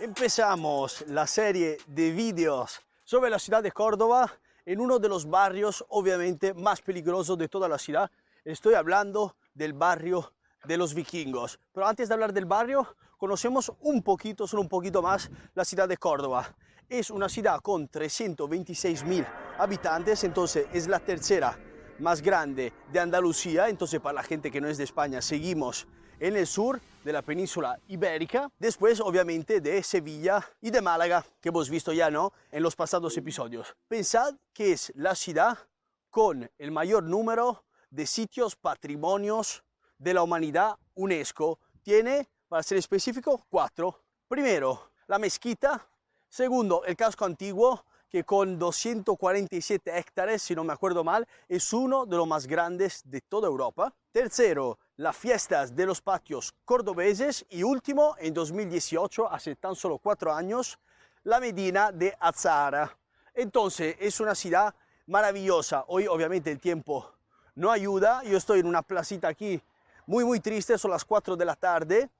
Empezamos 0.00 1.04
la 1.08 1.26
serie 1.26 1.76
de 1.86 2.10
vídeos 2.12 2.80
sobre 3.04 3.28
la 3.28 3.38
ciudad 3.38 3.62
de 3.62 3.70
Córdoba 3.70 4.32
en 4.64 4.80
uno 4.80 4.98
de 4.98 5.10
los 5.10 5.28
barrios 5.28 5.84
obviamente 5.90 6.54
más 6.54 6.80
peligrosos 6.80 7.36
de 7.36 7.48
toda 7.48 7.68
la 7.68 7.76
ciudad. 7.76 8.10
Estoy 8.46 8.72
hablando 8.72 9.36
del 9.52 9.74
barrio 9.74 10.32
de 10.64 10.78
los 10.78 10.94
vikingos. 10.94 11.60
Pero 11.74 11.86
antes 11.86 12.08
de 12.08 12.14
hablar 12.14 12.32
del 12.32 12.46
barrio, 12.46 12.96
conocemos 13.20 13.70
un 13.80 14.02
poquito, 14.02 14.46
solo 14.46 14.62
un 14.62 14.68
poquito 14.68 15.02
más, 15.02 15.30
la 15.54 15.66
ciudad 15.66 15.86
de 15.86 15.98
Córdoba. 15.98 16.56
Es 16.88 17.10
una 17.10 17.28
ciudad 17.28 17.60
con 17.60 17.86
326 17.86 19.04
mil 19.04 19.26
habitantes, 19.58 20.24
entonces 20.24 20.66
es 20.72 20.88
la 20.88 21.00
tercera 21.00 21.56
más 21.98 22.22
grande 22.22 22.72
de 22.90 22.98
Andalucía. 22.98 23.68
Entonces 23.68 24.00
para 24.00 24.14
la 24.14 24.22
gente 24.22 24.50
que 24.50 24.62
no 24.62 24.68
es 24.68 24.78
de 24.78 24.84
España, 24.84 25.20
seguimos 25.20 25.86
en 26.18 26.34
el 26.34 26.46
sur 26.46 26.80
de 27.04 27.12
la 27.12 27.20
península 27.20 27.78
ibérica, 27.88 28.50
después 28.58 29.00
obviamente 29.00 29.60
de 29.60 29.82
Sevilla 29.82 30.42
y 30.62 30.70
de 30.70 30.80
Málaga, 30.80 31.22
que 31.42 31.50
hemos 31.50 31.68
visto 31.68 31.92
ya 31.92 32.10
¿no? 32.10 32.32
en 32.50 32.62
los 32.62 32.74
pasados 32.74 33.18
episodios. 33.18 33.76
Pensad 33.86 34.34
que 34.54 34.72
es 34.72 34.94
la 34.96 35.14
ciudad 35.14 35.58
con 36.08 36.50
el 36.56 36.70
mayor 36.70 37.02
número 37.02 37.64
de 37.90 38.06
sitios 38.06 38.56
patrimonios 38.56 39.62
de 39.98 40.14
la 40.14 40.22
humanidad 40.22 40.76
UNESCO. 40.94 41.58
Tiene, 41.82 42.28
para 42.50 42.64
ser 42.64 42.78
específico, 42.78 43.46
cuatro. 43.48 44.00
Primero, 44.26 44.90
la 45.06 45.20
mezquita. 45.20 45.86
Segundo, 46.28 46.84
el 46.84 46.96
casco 46.96 47.24
antiguo, 47.24 47.84
que 48.08 48.24
con 48.24 48.58
247 48.58 49.96
hectáreas, 49.96 50.42
si 50.42 50.56
no 50.56 50.64
me 50.64 50.72
acuerdo 50.72 51.04
mal, 51.04 51.28
es 51.48 51.72
uno 51.72 52.06
de 52.06 52.16
los 52.16 52.26
más 52.26 52.48
grandes 52.48 53.02
de 53.04 53.20
toda 53.20 53.46
Europa. 53.46 53.94
Tercero, 54.10 54.80
las 54.96 55.16
fiestas 55.16 55.76
de 55.76 55.86
los 55.86 56.00
patios 56.00 56.52
cordobeses. 56.64 57.46
Y 57.50 57.62
último, 57.62 58.16
en 58.18 58.34
2018, 58.34 59.30
hace 59.30 59.54
tan 59.54 59.76
solo 59.76 59.98
cuatro 59.98 60.32
años, 60.32 60.76
la 61.22 61.38
Medina 61.38 61.92
de 61.92 62.16
Azara. 62.18 62.98
Entonces, 63.32 63.94
es 64.00 64.18
una 64.18 64.34
ciudad 64.34 64.74
maravillosa. 65.06 65.84
Hoy, 65.86 66.08
obviamente, 66.08 66.50
el 66.50 66.58
tiempo 66.58 67.12
no 67.54 67.70
ayuda. 67.70 68.24
Yo 68.24 68.36
estoy 68.36 68.58
en 68.58 68.66
una 68.66 68.82
placita 68.82 69.28
aquí 69.28 69.62
muy, 70.04 70.24
muy 70.24 70.40
triste. 70.40 70.76
Son 70.78 70.90
las 70.90 71.04
4 71.04 71.36
de 71.36 71.44
la 71.44 71.54
tarde. 71.54 72.10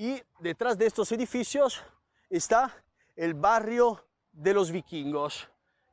Y 0.00 0.22
detrás 0.38 0.78
de 0.78 0.86
estos 0.86 1.12
edificios 1.12 1.82
está 2.30 2.74
el 3.16 3.34
barrio 3.34 4.02
de 4.32 4.54
los 4.54 4.70
vikingos. 4.70 5.46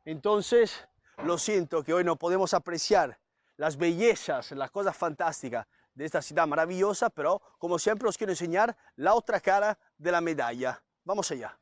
Entonces, 0.06 0.88
lo 1.26 1.38
siento 1.38 1.84
que 1.84 1.94
hoy 1.94 2.06
no 2.06 2.16
podemos 2.16 2.54
apreciar 2.54 3.20
las 3.58 3.76
bellezas, 3.76 4.54
las 4.54 4.72
cosas 4.72 4.96
fantásticas 4.96 5.68
de 5.94 6.06
esta 6.06 6.22
ciudad 6.22 6.48
maravillosa, 6.48 7.10
pero 7.10 7.42
como 7.58 7.78
siempre 7.78 8.08
os 8.08 8.18
quiero 8.18 8.32
enseñar 8.32 8.78
la 8.96 9.14
otra 9.14 9.42
cara 9.42 9.78
de 9.98 10.10
la 10.10 10.22
medalla. 10.22 10.82
Vamos 11.04 11.30
allá. 11.32 11.60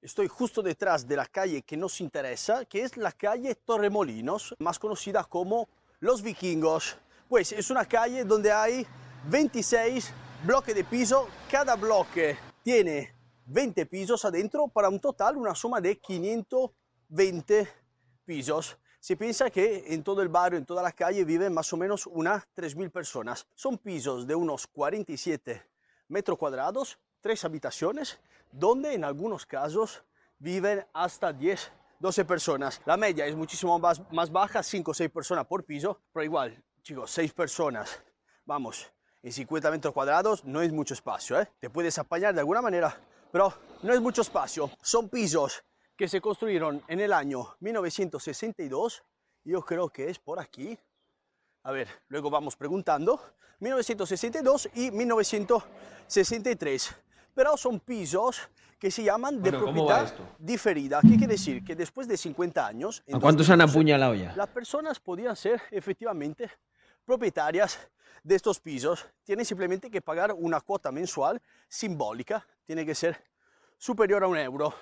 Estoy 0.00 0.28
justo 0.28 0.62
detrás 0.62 1.08
de 1.08 1.16
la 1.16 1.26
calle 1.26 1.62
que 1.62 1.76
nos 1.76 2.00
interesa, 2.00 2.66
que 2.66 2.82
es 2.82 2.96
la 2.98 3.10
calle 3.10 3.56
Torremolinos, 3.56 4.54
más 4.60 4.78
conocida 4.78 5.24
como 5.24 5.68
Los 5.98 6.22
Vikingos. 6.22 6.96
Pues 7.28 7.50
es 7.50 7.68
una 7.68 7.84
calle 7.84 8.24
donde 8.24 8.52
hay 8.52 8.86
26 9.24 10.14
bloques 10.44 10.74
de 10.74 10.84
piso, 10.84 11.28
cada 11.50 11.76
bloque 11.76 12.36
tiene 12.62 13.14
20 13.46 13.86
pisos 13.86 14.24
adentro 14.24 14.68
para 14.68 14.88
un 14.88 15.00
total, 15.00 15.36
una 15.36 15.54
suma 15.54 15.80
de 15.80 15.98
520 15.98 17.68
pisos. 18.24 18.78
Se 19.00 19.16
piensa 19.16 19.50
que 19.50 19.92
en 19.92 20.02
todo 20.02 20.22
el 20.22 20.28
barrio, 20.28 20.58
en 20.58 20.66
toda 20.66 20.82
la 20.82 20.92
calle, 20.92 21.24
viven 21.24 21.52
más 21.52 21.72
o 21.72 21.76
menos 21.76 22.06
unas 22.06 22.44
3.000 22.54 22.90
personas. 22.90 23.46
Son 23.54 23.78
pisos 23.78 24.26
de 24.26 24.34
unos 24.34 24.66
47 24.66 25.62
metros 26.08 26.38
cuadrados, 26.38 26.98
tres 27.20 27.44
habitaciones, 27.44 28.20
donde 28.52 28.94
en 28.94 29.04
algunos 29.04 29.46
casos 29.46 30.02
viven 30.38 30.84
hasta 30.92 31.32
10, 31.32 31.72
12 31.98 32.24
personas. 32.24 32.80
La 32.84 32.96
media 32.96 33.26
es 33.26 33.36
muchísimo 33.36 33.78
más, 33.78 34.00
más 34.12 34.30
baja, 34.30 34.62
5 34.62 34.90
o 34.90 34.94
6 34.94 35.10
personas 35.10 35.46
por 35.46 35.64
piso, 35.64 36.00
pero 36.12 36.24
igual, 36.24 36.62
chicos, 36.82 37.10
6 37.10 37.32
personas, 37.32 38.02
vamos, 38.44 38.90
en 39.22 39.32
50 39.32 39.70
metros 39.70 39.94
cuadrados 39.94 40.44
no 40.44 40.60
es 40.62 40.72
mucho 40.72 40.94
espacio, 40.94 41.40
¿eh? 41.40 41.48
Te 41.58 41.70
puedes 41.70 41.98
apañar 41.98 42.34
de 42.34 42.40
alguna 42.40 42.62
manera, 42.62 42.96
pero 43.30 43.54
no 43.82 43.92
es 43.92 44.00
mucho 44.00 44.22
espacio. 44.22 44.70
Son 44.82 45.08
pisos 45.08 45.62
que 45.96 46.08
se 46.08 46.20
construyeron 46.20 46.82
en 46.88 46.98
el 47.00 47.12
año 47.12 47.54
1962, 47.60 49.04
yo 49.44 49.62
creo 49.62 49.88
que 49.90 50.08
es 50.08 50.18
por 50.18 50.40
aquí. 50.40 50.76
A 51.64 51.72
ver, 51.72 51.88
luego 52.08 52.30
vamos 52.30 52.56
preguntando. 52.56 53.20
1962 53.58 54.70
y 54.74 54.90
1963. 54.90 56.96
Pero 57.34 57.58
son 57.58 57.80
pisos 57.80 58.40
que 58.78 58.90
se 58.90 59.04
llaman 59.04 59.42
de 59.42 59.50
Bueno, 59.50 59.66
¿cómo 59.66 59.84
va 59.84 60.06
propiedad 60.06 60.30
diferida. 60.38 61.02
¿Qué 61.02 61.18
quiere 61.18 61.34
decir? 61.34 61.62
Que 61.62 61.76
después 61.76 62.08
de 62.08 62.16
50 62.16 62.66
años... 62.66 63.02
¿A 63.12 63.20
cuántos 63.20 63.50
han 63.50 63.58
2012, 63.58 63.70
apuñalado 63.70 64.14
ya? 64.14 64.34
las 64.34 64.48
personas 64.48 64.98
podían 64.98 65.36
ser 65.36 65.60
efectivamente 65.70 66.50
propietarias 67.04 67.78
de 68.22 68.34
estos 68.34 68.60
pisos. 68.60 69.06
Tienen 69.24 69.44
simplemente 69.44 69.90
que 69.90 70.00
pagar 70.00 70.32
una 70.32 70.60
cuota 70.60 70.92
mensual 70.92 71.40
simbólica. 71.68 72.46
Tiene 72.66 72.86
que 72.86 72.94
ser 72.94 73.22
superior 73.78 74.24
a 74.24 74.26
un 74.26 74.38
euro. 74.38 74.74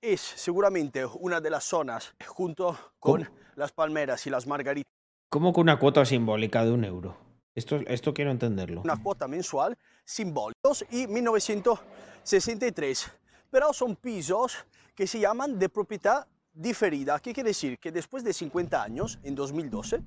Es 0.00 0.20
seguramente 0.20 1.04
una 1.04 1.40
de 1.40 1.50
las 1.50 1.64
zonas, 1.64 2.14
junto 2.26 2.76
con 2.98 3.28
las 3.54 3.72
palmeras 3.72 4.26
y 4.26 4.30
las 4.30 4.46
margaritas, 4.46 4.90
¿Cómo 5.28 5.52
con 5.52 5.62
una 5.62 5.78
cuota 5.78 6.04
simbólica 6.04 6.64
de 6.64 6.72
un 6.72 6.84
euro? 6.84 7.16
Esto, 7.54 7.76
esto 7.86 8.12
quiero 8.12 8.30
entenderlo. 8.30 8.82
una 8.82 9.02
cuota 9.02 9.28
mensual 9.28 9.78
simbólicos 10.04 10.84
y 10.90 11.06
1963. 11.06 13.10
Pero 13.50 13.72
son 13.72 13.96
pisos 13.96 14.56
que 14.94 15.06
se 15.06 15.20
llaman 15.20 15.58
de 15.58 15.68
propiedad 15.68 16.26
diferida. 16.52 17.18
¿Qué 17.18 17.32
quiere 17.32 17.50
decir? 17.50 17.78
Que 17.78 17.92
después 17.92 18.24
de 18.24 18.32
50 18.32 18.82
años, 18.82 19.18
en 19.22 19.34
2012, 19.34 20.02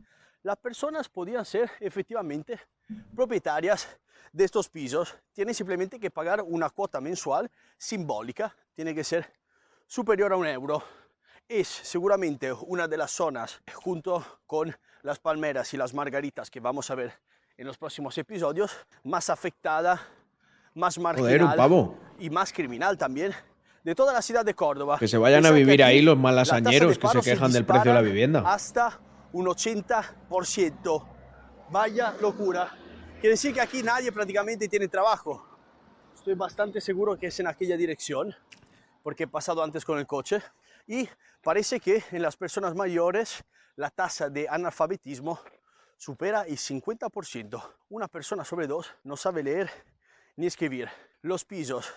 las 0.45 0.57
personas 0.57 1.09
podían 1.09 1.43
ser 1.43 1.71
efectivamente 1.79 2.59
propietarias 3.15 3.87
de 4.31 4.43
estos 4.43 4.69
pisos. 4.69 5.17
Tienen 5.33 5.55
simplemente 5.55 5.99
que 5.99 6.11
pagar 6.11 6.43
una 6.43 6.69
cuota 6.69 7.01
mensual 7.01 7.49
simbólica. 7.79 8.55
Tiene 8.75 8.93
que 8.93 9.03
ser 9.03 9.27
superior 9.87 10.33
a 10.33 10.35
un 10.35 10.45
euro. 10.45 10.83
Es 11.49 11.67
seguramente 11.67 12.53
una 12.53 12.87
de 12.87 12.95
las 12.95 13.09
zonas, 13.09 13.59
junto 13.73 14.23
con 14.45 14.75
las 15.01 15.17
palmeras 15.17 15.73
y 15.73 15.77
las 15.77 15.95
margaritas 15.95 16.51
que 16.51 16.59
vamos 16.59 16.91
a 16.91 16.95
ver 16.95 17.13
en 17.57 17.65
los 17.65 17.79
próximos 17.79 18.15
episodios, 18.19 18.71
más 19.03 19.31
afectada, 19.31 19.99
más 20.75 20.99
marginal 20.99 21.57
Joder, 21.57 21.97
y 22.19 22.29
más 22.29 22.53
criminal 22.53 22.99
también 22.99 23.33
de 23.83 23.95
toda 23.95 24.13
la 24.13 24.21
ciudad 24.21 24.45
de 24.45 24.53
Córdoba. 24.53 24.99
Que 24.99 25.07
se 25.07 25.17
vayan 25.17 25.43
a 25.47 25.49
vivir 25.49 25.83
ahí 25.83 26.03
los 26.03 26.17
la 26.17 26.21
malasañeros 26.21 26.99
que 26.99 27.07
se 27.07 27.21
quejan 27.21 27.51
del 27.51 27.65
precio 27.65 27.89
de 27.91 27.95
la 27.95 28.01
vivienda. 28.01 28.43
Hasta 28.45 28.99
un 29.35 29.47
80%. 29.47 31.07
Vaya 31.69 32.15
locura. 32.21 32.71
Quiere 33.19 33.31
decir 33.31 33.53
que 33.53 33.59
aquí 33.59 33.83
nadie 33.83 34.09
prácticamente 34.13 34.69
tiene 34.69 34.87
trabajo. 34.87 35.45
Estoy 36.15 36.35
bastante 36.35 36.79
seguro 36.79 37.17
que 37.17 37.27
es 37.27 37.39
en 37.41 37.47
aquella 37.47 37.75
dirección, 37.75 38.33
porque 39.03 39.23
he 39.23 39.27
pasado 39.27 39.61
antes 39.61 39.83
con 39.83 39.99
el 39.99 40.07
coche. 40.07 40.41
Y 40.87 41.09
parece 41.43 41.81
que 41.81 42.01
en 42.11 42.21
las 42.21 42.37
personas 42.37 42.75
mayores 42.75 43.43
la 43.75 43.89
tasa 43.89 44.29
de 44.29 44.47
analfabetismo 44.47 45.37
supera 45.97 46.43
el 46.43 46.57
50%. 46.57 47.61
Una 47.89 48.07
persona 48.07 48.45
sobre 48.45 48.67
dos 48.67 48.89
no 49.03 49.17
sabe 49.17 49.43
leer 49.43 49.69
ni 50.37 50.45
escribir. 50.45 50.87
Los 51.23 51.43
pisos, 51.43 51.93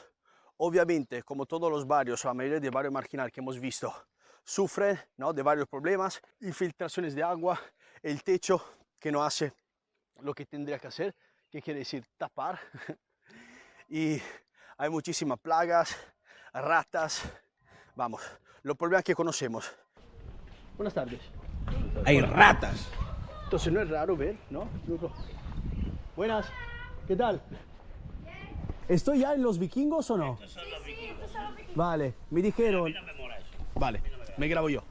obviamente, 0.57 1.23
como 1.23 1.47
todos 1.47 1.71
los 1.71 1.87
barrios, 1.87 2.25
la 2.25 2.35
mayoría 2.35 2.59
de 2.59 2.71
barrio 2.71 2.91
marginal 2.91 3.31
que 3.31 3.39
hemos 3.39 3.61
visto, 3.61 3.95
sufren 4.49 4.99
¿no? 5.19 5.35
de 5.35 5.43
varios 5.43 5.69
problemas, 5.69 6.23
infiltraciones 6.41 7.15
de 7.15 7.23
agua, 7.23 7.61
el 8.03 8.23
techo 8.23 8.65
que 8.99 9.13
no 9.13 9.23
hace 9.23 9.53
lo 10.21 10.33
que 10.33 10.47
tendría 10.47 10.79
que 10.79 10.87
hacer, 10.87 11.15
que 11.51 11.61
quiere 11.61 11.81
decir 11.81 12.03
tapar. 12.17 12.59
y 13.91 14.19
hay 14.79 14.89
muchísimas 14.89 15.39
plagas, 15.39 15.95
ratas. 16.55 17.31
Vamos, 17.95 18.23
los 18.63 18.75
problemas 18.75 19.05
que 19.05 19.15
conocemos. 19.15 19.71
Buenas 20.79 20.95
tardes. 20.95 21.21
Hay 22.07 22.23
ratas. 22.23 22.89
Entonces 23.45 23.71
no 23.71 23.83
es 23.83 23.91
raro 23.91 24.17
ver, 24.17 24.39
¿no? 24.49 24.67
Buenas, 26.17 26.47
¿qué 27.07 27.15
tal? 27.15 27.43
¿Estoy 28.89 29.21
ya 29.21 29.35
en 29.35 29.43
los 29.43 29.59
vikingos 29.59 30.11
o 30.11 30.17
no? 30.17 30.39
Vale, 31.75 32.15
me 32.31 32.41
dijeron. 32.41 32.95
Vale, 33.75 34.03
me 34.39 34.49
grabo 34.49 34.69
yo. 34.71 34.83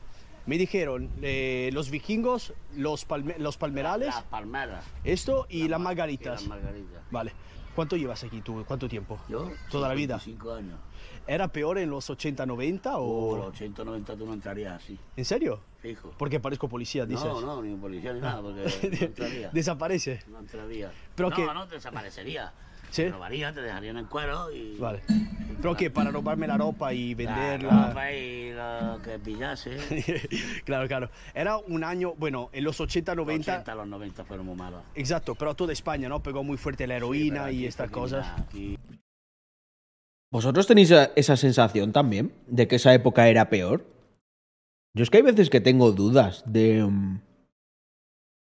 Me 0.46 0.58
dijeron 0.58 1.10
eh, 1.22 1.70
los 1.74 1.90
vikingos, 1.90 2.54
los, 2.76 3.06
palme- 3.08 3.38
los 3.38 3.58
palmerales, 3.58 4.08
Las 4.16 4.24
palmeras. 4.24 4.86
esto 5.04 5.46
y 5.50 5.60
las 5.60 5.66
y 5.66 5.70
las 5.70 5.80
margaritas. 5.82 6.48
margaritas. 6.48 7.02
Vale. 7.12 7.34
¿Cuánto 7.76 7.96
llevas 7.96 8.24
aquí 8.24 8.42
tú? 8.42 8.64
¿Cuánto 8.66 8.88
tiempo? 8.88 9.20
Yo, 9.30 9.52
Toda 9.70 9.88
la 9.90 9.94
vida. 9.94 10.20
55 10.20 10.54
años. 10.54 10.80
¿Era 11.28 11.48
peor 11.50 11.78
en 11.78 11.90
los 11.90 12.10
80, 12.10 12.46
90 12.46 12.94
Por 12.94 13.02
o...? 13.02 13.38
los 13.50 13.58
190 13.58 14.16
tú 14.16 14.26
no 14.26 14.34
entrarías 14.34 14.82
así, 14.82 14.98
¿En 15.18 15.26
serio? 15.26 15.60
fijo. 15.82 16.12
Porque 16.18 16.40
parezco 16.40 16.68
policía, 16.70 17.06
dices. 17.06 17.26
No, 17.26 17.40
no, 17.42 17.62
ni 17.62 17.76
policía 17.76 18.14
ni 18.14 18.22
nada, 18.22 18.42
porque 18.42 18.62
no 19.00 19.06
entraría. 19.06 19.50
Desaparece. 19.50 20.22
No 20.28 20.40
entraría. 20.40 20.92
Pero 21.14 21.30
no, 21.30 21.36
que- 21.36 21.46
no, 21.46 21.68
desaparecería. 21.68 22.52
¿Sí? 22.90 23.04
Te 23.04 23.10
robarían, 23.12 23.54
te 23.54 23.62
dejarían 23.62 23.98
en 23.98 24.06
cuero 24.06 24.52
y... 24.52 24.78
Vale. 24.78 25.02
¿Pero 25.62 25.76
qué? 25.76 25.90
¿Para 25.90 26.12
robarme 26.12 26.48
la 26.48 26.58
ropa 26.58 26.94
y 26.94 27.16
La 27.16 27.34
venderla? 27.36 27.88
ropa 27.90 28.12
y 28.14 28.52
lo 28.54 29.02
que 29.04 29.20
pillase. 29.20 29.78
claro, 30.66 30.88
claro. 30.88 31.10
Era 31.34 31.58
un 31.58 31.84
año, 31.84 32.14
bueno, 32.18 32.50
en 32.54 32.64
los 32.64 32.80
80, 32.80 33.14
90... 33.16 33.52
80 33.54 33.72
a 33.72 33.76
los 33.76 33.88
90 33.88 34.24
fueron 34.26 34.46
muy 34.46 34.56
malos. 34.56 34.84
Exacto, 34.96 35.36
pero 35.36 35.54
toda 35.56 35.74
España, 35.74 36.08
¿no? 36.10 36.22
Pegó 36.24 36.44
muy 36.44 36.58
fuerte 36.58 36.88
la 36.88 36.96
heroína 36.98 37.52
y 37.52 37.66
estas 37.66 37.90
cosas. 37.92 38.28
aquí- 38.40 38.78
¿Vosotros 40.32 40.68
tenéis 40.68 40.92
esa- 40.92 41.12
esa 41.16 41.38
sensación 41.38 41.92
también 41.92 42.34
de 42.48 42.68
que 42.68 42.76
esa 42.76 42.94
época 42.94 43.28
era 43.30 43.50
peor? 43.50 43.86
Yo 44.96 45.04
es 45.04 45.10
que 45.10 45.18
hay 45.18 45.24
veces 45.24 45.50
que 45.50 45.62
tengo 45.62 45.92
dudas 45.92 46.44
de... 46.46 46.84
mm, 46.84 47.22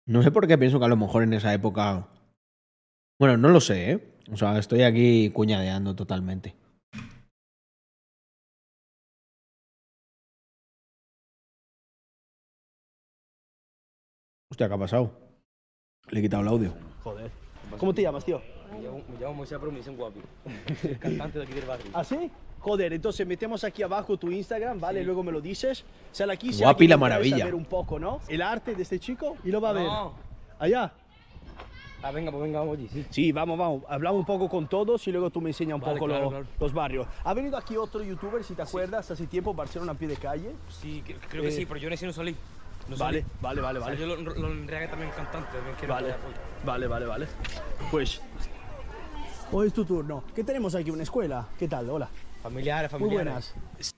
No 0.09 0.23
sé 0.23 0.31
por 0.31 0.47
qué 0.47 0.59
pienso 0.59 0.79
que 0.79 0.85
a 0.85 0.89
lo 0.89 0.97
mejor 0.97 1.23
en 1.23 1.33
esa 1.33 1.53
época... 1.55 2.09
Bueno, 3.19 3.37
no 3.37 3.49
lo 3.49 3.61
sé, 3.61 3.93
¿eh? 3.93 4.13
O 4.33 4.37
sea, 4.37 4.59
estoy 4.59 4.83
aquí 4.83 5.31
cuñadeando 5.31 5.95
totalmente. 5.95 6.55
Hostia, 14.51 14.69
¿qué 14.69 14.75
ha 14.75 14.79
pasado? 14.79 15.13
Le 16.09 16.21
he 16.21 16.23
quitado 16.23 16.43
el 16.43 16.49
audio. 16.49 16.75
Joder. 17.03 17.31
¿Cómo 17.79 17.93
te 17.93 18.03
llamas, 18.03 18.25
tío? 18.25 18.41
Me 18.73 18.81
llamo, 18.81 19.03
me 19.09 19.21
llamo 19.21 19.35
Moisés, 19.35 19.59
pero 19.59 19.71
me 19.71 19.79
dicen 19.79 19.97
guapi. 19.97 20.21
El 20.89 20.99
cantante 20.99 21.39
de 21.39 21.45
aquí 21.45 21.55
del 21.55 21.67
barrio. 21.67 21.91
¿Ah, 21.93 22.05
sí? 22.05 22.31
Joder, 22.61 22.93
entonces 22.93 23.27
metemos 23.27 23.65
aquí 23.65 23.83
abajo 23.83 24.17
tu 24.17 24.31
Instagram, 24.31 24.81
¿vale? 24.81 25.05
Luego 25.05 25.23
me 25.23 25.31
lo 25.31 25.41
dices. 25.41 25.85
Sale 26.11 26.33
aquí. 26.33 26.53
Guapi 26.53 26.89
la 26.89 26.97
maravilla. 26.97 27.45
ver 27.45 27.55
un 27.55 27.65
poco, 27.65 27.99
¿no? 27.99 28.21
El 28.29 28.43
arte 28.43 28.75
de 28.75 28.83
este 28.83 28.99
chico 28.99 29.37
y 29.45 29.51
lo 29.51 29.61
va 29.61 29.71
a 29.71 29.73
ver. 29.73 29.85
No. 29.85 30.15
Allá. 30.59 30.93
Ah, 32.03 32.11
venga, 32.13 32.31
pues 32.31 32.43
venga, 32.45 32.61
vamos 32.61 32.79
allí, 32.79 32.89
sí. 32.89 33.05
Sí, 33.11 33.33
vamos, 33.33 33.59
vamos. 33.59 33.83
Hablamos 33.89 34.21
un 34.21 34.27
poco 34.27 34.49
con 34.49 34.69
todos 34.69 35.07
y 35.09 35.13
luego 35.13 35.31
tú 35.31 35.41
me 35.41 35.51
enseñas 35.51 35.77
un 35.77 35.81
Vale, 35.81 35.95
poco 35.95 36.07
claro, 36.07 36.25
lo- 36.25 36.31
claro. 36.31 36.47
los 36.61 36.73
barrios. 36.73 37.07
Ha 37.25 37.35
venido 37.35 37.57
aquí 37.57 37.77
otro 37.77 38.03
youtuber, 38.03 38.45
si 38.45 38.55
te 38.55 38.63
acuerdas, 38.63 39.11
hace 39.11 39.27
tiempo, 39.27 39.55
Barcelona 39.55 39.93
a 39.93 39.95
pie 39.95 40.09
de 40.09 40.17
calle. 40.17 40.53
Sí, 40.69 41.03
creo 41.29 41.43
que 41.43 41.49
Eh, 41.49 41.53
sí, 41.53 41.67
pero 41.67 41.81
yo 41.81 41.89
en 41.89 41.95
ese 41.95 42.07
no 42.07 42.13
salí. 42.13 42.37
No 42.89 42.97
Vale, 42.97 43.23
salí. 43.23 43.33
vale, 43.41 43.61
vale, 43.61 43.79
O 43.81 43.83
sea, 43.83 43.95
vale. 43.95 44.01
yo 44.01 44.07
lo, 44.15 44.17
lo, 44.35 44.53
enregué 44.53 44.87
también 44.87 45.11
cantante, 45.11 45.49
también 45.57 45.75
quiero 45.79 45.95
Vale, 45.95 46.15
vale, 46.65 46.87
vale, 46.87 47.07
vale. 47.07 47.27
Pues, 47.91 48.21
hoy 49.51 49.67
es 49.69 49.73
tu 49.73 49.85
turno. 49.85 50.23
¿Qué 50.35 50.45
tenemos 50.45 50.75
aquí? 50.77 50.91
¿Una 50.91 51.03
escuela? 51.03 51.49
¿Qué 51.59 51.67
tal? 51.67 51.91
Hola. 51.91 52.09
Familiares, 52.43 52.93
Muy 52.93 53.01
familiares. 53.01 53.55
buenas. 53.55 53.95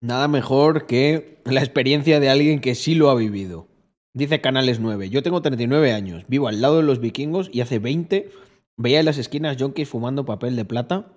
Nada 0.00 0.26
mejor 0.28 0.86
que 0.86 1.40
la 1.44 1.60
experiencia 1.60 2.18
de 2.20 2.28
alguien 2.28 2.60
que 2.60 2.74
sí 2.74 2.94
lo 2.94 3.08
ha 3.10 3.14
vivido. 3.14 3.68
Dice 4.16 4.40
Canales 4.40 4.78
9. 4.78 5.10
Yo 5.10 5.24
tengo 5.24 5.42
39 5.42 5.92
años, 5.92 6.24
vivo 6.28 6.46
al 6.46 6.60
lado 6.60 6.76
de 6.76 6.84
los 6.84 7.00
vikingos 7.00 7.50
y 7.52 7.62
hace 7.62 7.80
20 7.80 8.30
veía 8.76 9.00
en 9.00 9.06
las 9.06 9.18
esquinas 9.18 9.56
yonkis 9.56 9.88
fumando 9.88 10.24
papel 10.24 10.54
de 10.54 10.64
plata 10.64 11.12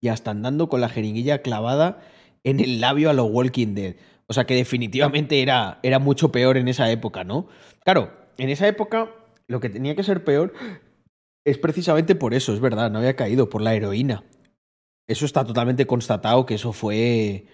y 0.00 0.08
hasta 0.08 0.32
andando 0.32 0.68
con 0.68 0.80
la 0.80 0.88
jeringuilla 0.88 1.42
clavada 1.42 2.00
en 2.42 2.58
el 2.58 2.80
labio 2.80 3.08
a 3.08 3.12
lo 3.12 3.24
Walking 3.26 3.74
Dead. 3.74 3.94
O 4.26 4.32
sea 4.32 4.46
que 4.46 4.56
definitivamente 4.56 5.42
era, 5.42 5.78
era 5.84 6.00
mucho 6.00 6.32
peor 6.32 6.56
en 6.56 6.66
esa 6.66 6.90
época, 6.90 7.22
¿no? 7.22 7.46
Claro, 7.84 8.12
en 8.36 8.50
esa 8.50 8.66
época 8.66 9.14
lo 9.46 9.60
que 9.60 9.70
tenía 9.70 9.94
que 9.94 10.02
ser 10.02 10.24
peor 10.24 10.52
es 11.44 11.56
precisamente 11.56 12.16
por 12.16 12.34
eso, 12.34 12.52
es 12.52 12.58
verdad, 12.58 12.90
no 12.90 12.98
había 12.98 13.14
caído, 13.14 13.48
por 13.48 13.62
la 13.62 13.74
heroína. 13.74 14.24
Eso 15.06 15.24
está 15.24 15.44
totalmente 15.44 15.86
constatado 15.86 16.46
que 16.46 16.54
eso 16.54 16.72
fue 16.72 17.46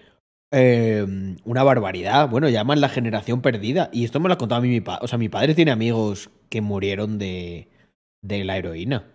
eh, 0.54 1.36
una 1.44 1.62
barbaridad. 1.62 2.28
Bueno, 2.28 2.48
llaman 2.48 2.80
la 2.80 2.88
generación 2.88 3.42
perdida. 3.42 3.90
Y 3.92 4.04
esto 4.04 4.20
me 4.20 4.28
lo 4.28 4.34
ha 4.34 4.38
contado 4.38 4.60
a 4.60 4.62
mí 4.62 4.68
mi 4.68 4.80
padre. 4.80 5.04
O 5.04 5.08
sea, 5.08 5.18
mi 5.18 5.28
padre 5.28 5.54
tiene 5.54 5.72
amigos 5.72 6.30
que 6.48 6.60
murieron 6.60 7.18
de, 7.18 7.68
de 8.22 8.44
la 8.44 8.56
heroína. 8.56 9.12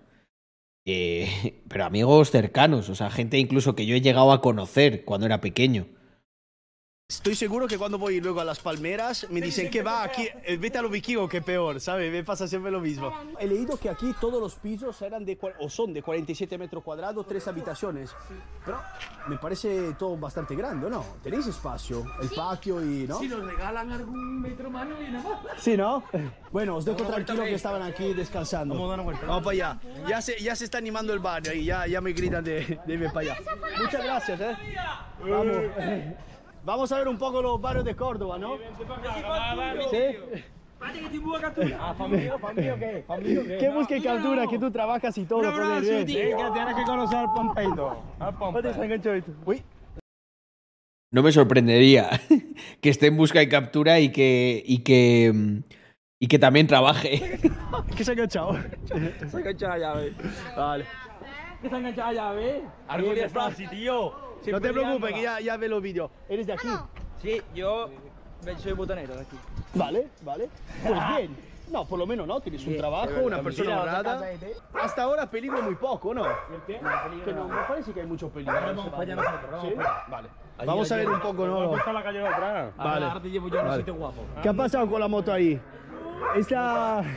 Eh, 0.86 1.62
pero 1.70 1.86
amigos 1.86 2.32
cercanos, 2.32 2.90
o 2.90 2.96
sea, 2.96 3.10
gente 3.10 3.38
incluso 3.38 3.76
que 3.76 3.86
yo 3.86 3.96
he 3.96 4.02
llegado 4.02 4.32
a 4.32 4.42
conocer 4.42 5.06
cuando 5.06 5.26
era 5.26 5.42
pequeño. 5.42 5.88
Estoy 7.10 7.34
seguro 7.34 7.68
que 7.68 7.76
cuando 7.80 7.98
voy 7.98 8.22
luego 8.22 8.40
a 8.40 8.46
las 8.46 8.60
palmeras 8.60 9.26
me 9.32 9.42
dicen 9.42 9.72
que 9.72 9.82
va 9.82 10.04
aquí, 10.04 10.28
eh, 10.44 10.58
vete 10.58 10.78
a 10.78 10.84
lo 10.84 10.90
vikingo 10.90 11.28
que 11.28 11.42
peor, 11.42 11.82
¿sabes? 11.82 12.12
Me 12.12 12.24
pasa 12.24 12.48
siempre 12.48 12.72
lo 12.72 12.80
mismo. 12.80 13.12
He 13.40 13.48
leído 13.48 13.78
que 13.78 13.90
aquí 13.90 14.14
todos 14.22 14.40
los 14.40 14.54
pisos 14.54 15.02
eran 15.02 15.26
de, 15.26 15.36
o 15.60 15.70
son 15.72 15.92
de 15.92 16.04
47 16.04 16.56
metros 16.60 16.84
cuadrados, 16.84 17.26
tres 17.28 17.48
habitaciones. 17.48 18.12
Pero 18.64 18.80
me 19.28 19.40
parece 19.40 19.94
todo 19.94 20.18
bastante 20.18 20.56
grande, 20.56 20.86
¿o 20.86 20.90
¿no? 20.92 21.04
Tenéis 21.24 21.48
espacio, 21.48 22.06
el 22.22 22.30
patio 22.30 22.80
y, 22.80 23.08
¿no? 23.08 23.18
Si 23.18 23.28
nos 23.28 23.44
regalan 23.44 23.92
algún 23.92 24.40
metro 24.40 24.70
mano 24.70 24.96
y 25.02 25.10
nada 25.10 25.42
más. 25.44 25.64
Sí, 25.64 25.76
¿no? 25.76 26.04
Bueno, 26.52 26.76
os 26.76 26.86
dejo 26.86 27.04
tranquilo 27.06 27.44
que 27.44 27.56
estaban 27.56 27.82
aquí 27.82 28.14
descansando. 28.14 28.76
Vamos 28.76 29.18
para 29.44 29.50
allá. 29.50 29.80
Ya 30.08 30.22
se, 30.22 30.40
ya 30.40 30.56
se 30.56 30.66
está 30.66 30.78
animando 30.78 31.12
el 31.12 31.20
barrio 31.20 31.54
y 31.56 31.66
ya, 31.66 31.88
ya 31.88 32.02
me 32.02 32.14
gritan 32.14 32.44
de, 32.44 32.80
de 32.86 32.94
irme 32.94 33.10
para 33.10 33.34
allá. 33.34 33.38
Muchas 33.82 34.04
gracias, 34.04 34.42
¿eh? 34.42 34.58
Vamos. 35.28 35.56
Vamos 36.70 36.92
a 36.92 37.00
ver 37.00 37.08
un 37.08 37.18
poco 37.18 37.42
los 37.42 37.60
barrios 37.60 37.84
de 37.84 37.96
Córdoba, 37.96 38.38
¿no? 38.38 38.60
¿Sí? 39.90 39.98
Ah, 41.80 41.96
familia, 41.98 42.38
familia, 42.38 42.78
¿qué? 42.78 43.04
Familia, 43.08 43.42
¿qué? 43.42 43.58
¿Qué 43.58 43.70
busca 43.70 43.98
y 43.98 44.02
captura? 44.04 44.46
Que 44.46 44.60
tú 44.60 44.70
trabajas 44.70 45.18
y 45.18 45.26
todo. 45.26 45.42
que 45.42 46.52
tienes 46.54 46.76
que 46.76 46.84
conocer 46.84 47.18
al 47.18 47.34
Pompeito. 47.34 48.04
Uy, 49.48 49.64
No 51.12 51.24
me 51.24 51.32
sorprendería 51.32 52.08
que 52.82 52.90
esté 52.92 53.08
en 53.08 53.18
busca 53.18 53.42
y 53.42 53.50
captura 53.50 54.00
y 54.00 54.12
que. 54.12 54.62
y 54.64 54.84
que. 54.84 55.64
y 56.22 56.28
que 56.28 56.38
también 56.38 56.68
trabaje. 56.68 57.40
¿qué 57.98 58.04
se 58.04 58.12
ha 58.12 58.14
enganchado? 58.14 58.56
Se 58.86 58.94
ha 58.94 59.40
enganchado 59.40 59.72
la 59.72 59.80
llave. 59.80 60.14
Vale. 60.56 60.86
¿Qué 61.64 61.68
se 61.68 61.74
ha 61.74 61.80
enganchado 61.80 62.12
la 62.12 62.14
llave? 62.14 62.62
Algo 62.88 63.16
de 63.16 63.28
fácil, 63.28 63.68
tío. 63.72 64.29
No 64.48 64.62
te 64.62 64.74
preocupes, 64.74 65.14
que 65.14 65.22
ya, 65.22 65.40
ya 65.40 65.58
ve 65.58 65.68
los 65.68 65.82
vídeos. 65.82 66.10
¿Eres 66.28 66.48
de 66.48 66.54
aquí? 66.54 66.68
Sí, 67.22 67.42
yo 67.54 67.90
soy 68.58 68.74
botanero 68.74 69.16
de 69.16 69.22
aquí. 69.22 69.38
Vale, 69.74 70.08
vale. 70.22 70.50
Pues 70.84 71.08
bien. 71.18 71.50
No, 71.72 71.86
por 71.86 72.00
lo 72.00 72.08
menos 72.08 72.26
no, 72.26 72.40
tienes 72.42 72.66
un 72.66 72.78
trabajo, 72.78 73.12
una 73.24 73.42
persona 73.44 73.82
honrada. 73.82 74.22
Hasta 74.74 75.04
ahora 75.04 75.30
peligro 75.30 75.62
muy 75.62 75.76
poco, 75.76 76.14
¿no? 76.14 76.24
qué? 76.66 76.80
Que 77.24 77.34
no, 77.34 77.48
me 77.48 77.62
parece 77.68 77.94
que 77.94 78.02
hay 78.02 78.08
mucho 78.08 78.30
peligro. 78.30 78.54
vamos 78.54 78.90
para 78.90 79.04
allá 79.04 79.16
nosotros, 79.16 79.52
vamos 79.52 79.68
¿Sí? 79.68 79.74
allá. 79.80 80.04
Vale. 80.10 80.30
Vamos 80.66 80.92
a 80.92 80.96
ver 80.96 81.10
un 81.10 81.20
poco, 81.20 81.48
¿no? 81.48 81.94
la 81.94 82.04
calle 82.04 82.20
de 82.20 82.28
atrás. 82.28 82.76
Vale. 82.76 83.06
Ahora 83.06 83.22
te 83.22 83.30
llevo 83.30 83.48
yo 83.50 83.60
a 83.60 83.62
un 83.62 83.68
Vale. 83.68 83.82
sitio 83.82 83.96
guapo. 83.96 84.26
¿Qué 84.42 84.50
ha 84.50 84.54
pasado 84.54 84.90
con 84.90 85.00
la 85.00 85.08
moto 85.08 85.32
ahí? 85.32 85.62
Esta... 86.36 87.04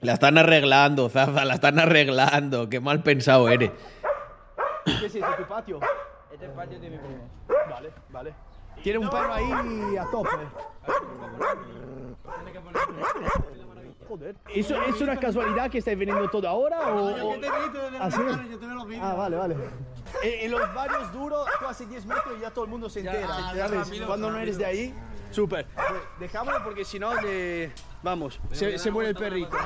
La 0.00 0.12
están 0.12 0.36
arreglando, 0.36 1.08
Zaza, 1.08 1.46
la 1.46 1.54
están 1.54 1.78
arreglando. 1.78 2.68
Qué 2.68 2.78
mal 2.78 3.02
pensado 3.02 3.48
eres. 3.48 3.70
¿Qué 4.84 5.06
es 5.06 5.14
esto, 5.14 5.34
tu 5.36 5.44
patio? 5.44 5.80
Este 6.32 6.44
es 6.46 6.50
el 6.50 6.56
patio 6.56 6.78
de 6.80 6.90
mi 6.90 6.98
primo. 6.98 7.28
Vale, 7.70 7.92
vale. 8.10 8.34
Tiene 8.82 8.98
un 8.98 9.08
perro 9.08 9.32
ahí 9.32 9.96
a 9.96 10.04
tope. 10.10 10.28
Joder. 14.08 14.36
¿Eso 14.54 14.82
es 14.82 15.00
una 15.00 15.16
casualidad 15.18 15.70
que 15.70 15.78
estáis 15.78 15.98
vendiendo 15.98 16.28
todo 16.28 16.46
ahora 16.48 16.80
o...? 16.92 17.06
o- 17.06 17.34
¿Ah, 18.00 18.10
sí? 18.10 18.20
Ah, 19.00 19.14
vale, 19.14 19.36
vale. 19.36 19.56
En, 20.22 20.44
en 20.44 20.50
los 20.50 20.74
barrios 20.74 21.12
duros, 21.12 21.48
tú 21.58 21.66
haces 21.66 21.88
10 21.88 22.04
metros 22.06 22.34
y 22.38 22.40
ya 22.42 22.50
todo 22.50 22.64
el 22.64 22.70
mundo 22.70 22.90
se 22.90 23.00
entera. 23.00 23.28
¿sabes? 23.56 24.02
Cuando 24.06 24.30
no 24.30 24.38
eres 24.38 24.58
de 24.58 24.66
ahí, 24.66 24.94
súper. 25.30 25.66
Dejámoslo 26.20 26.62
porque 26.64 26.84
si 26.84 26.98
no, 26.98 27.14
le... 27.22 27.72
vamos, 28.04 28.38
se, 28.52 28.78
se 28.78 28.90
muere 28.90 29.10
el 29.10 29.16
perrito. 29.16 29.56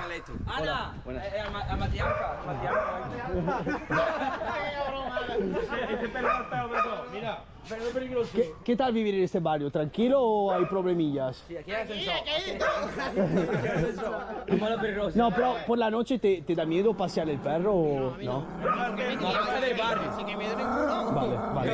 Ana, 0.46 0.94
Buenas. 1.04 1.24
eh, 1.26 1.40
a, 1.40 1.50
Ma- 1.50 1.64
a 1.64 1.76
Matianca. 1.76 2.36
Este 5.90 6.08
mira, 7.12 7.42
pero 7.68 7.82
es 7.82 7.88
peligroso. 7.90 8.30
¿Qué, 8.34 8.52
qué 8.64 8.76
tal 8.76 8.92
vivir 8.92 9.14
en 9.16 9.24
este 9.24 9.40
barrio? 9.40 9.70
¿Tranquilo 9.70 10.20
o 10.22 10.52
hay 10.52 10.64
problemillas? 10.66 11.44
Sí, 11.48 11.56
aquí 11.56 11.72
hay 11.72 11.82
ascensor. 11.82 12.14
A. 14.48 15.14
No, 15.14 15.30
pero 15.30 15.54
por 15.66 15.78
la 15.78 15.90
noche 15.90 16.18
te, 16.18 16.42
te 16.42 16.54
da 16.54 16.64
miedo 16.64 16.94
pasear 16.96 17.28
el 17.28 17.38
perro 17.38 17.74
o 17.74 18.16
no? 18.16 18.44
Porque 18.62 19.04
del 19.60 19.78
barrio. 19.78 20.12
Sin 20.16 20.26
que 20.26 20.36
miedo 20.36 20.56
ninguno. 20.56 21.12
Vale, 21.12 21.36
vale. 21.54 21.70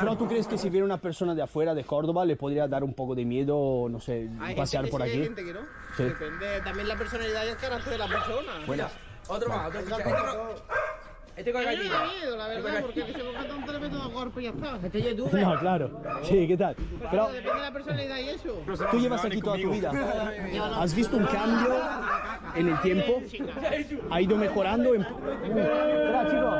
Pero 0.00 0.16
tú 0.16 0.26
crees 0.26 0.46
que 0.46 0.58
si 0.58 0.70
viene 0.70 0.84
una 0.84 0.98
persona 0.98 1.34
de 1.34 1.42
afuera 1.42 1.74
de 1.74 1.84
Córdoba 1.84 2.24
le 2.24 2.36
podría 2.36 2.66
dar 2.68 2.84
un 2.84 2.94
poco 2.94 3.14
de 3.14 3.24
miedo, 3.24 3.88
no 3.88 4.00
sé, 4.00 4.28
pasear 4.56 4.88
por 4.88 5.02
aquí? 5.02 5.18
que 5.18 5.52
no. 5.52 5.60
Sí. 5.96 6.04
Depende 6.04 6.60
también 6.60 6.88
la 6.88 6.96
personalidad 6.96 7.44
y 7.44 7.48
el 7.48 7.56
carácter 7.56 7.92
de 7.92 7.98
la 7.98 8.08
persona. 8.08 8.52
Buenas. 8.66 8.92
Otro 9.26 9.48
más, 9.48 9.66
otro 9.66 10.10
más. 10.10 10.36
Este 11.38 11.52
con- 11.52 11.62
Este 11.62 11.62
con 11.62 11.68
A 11.68 11.70
mí 11.70 11.76
me 11.84 11.88
da 11.88 11.98
gallina. 12.00 12.12
miedo, 12.20 12.36
la 12.36 12.48
verdad, 12.48 12.80
porque 12.82 13.00
si 13.06 13.12
se 13.12 13.18
coge 13.20 13.52
un 13.56 13.64
tremendo 13.64 13.98
de 14.08 14.12
golpe 14.14 14.40
y 14.40 14.44
ya 14.44 14.50
está. 14.50 14.78
Este 14.84 14.98
es 14.98 15.04
youtuber. 15.16 15.42
No, 15.46 15.58
claro. 15.60 16.00
Sí, 16.24 16.48
¿qué 16.48 16.56
tal? 16.56 16.74
Pero 17.10 17.26
Depende 17.28 17.54
de 17.54 17.60
la 17.60 17.72
personalidad 17.72 18.16
y 18.18 18.28
eso. 18.30 18.62
tú 18.90 18.98
llevas 18.98 19.24
aquí 19.24 19.40
toda 19.40 19.56
tu 19.56 19.70
vida. 19.70 19.92
¿Has 20.80 20.94
visto 20.94 21.16
un 21.16 21.26
cambio 21.26 21.76
en 22.56 22.68
el 22.68 22.80
tiempo? 22.80 23.22
¿Ha 24.10 24.20
ido 24.20 24.36
mejorando? 24.36 24.94
En... 24.94 25.02
Espera, 25.02 26.26
chicos. 26.28 26.58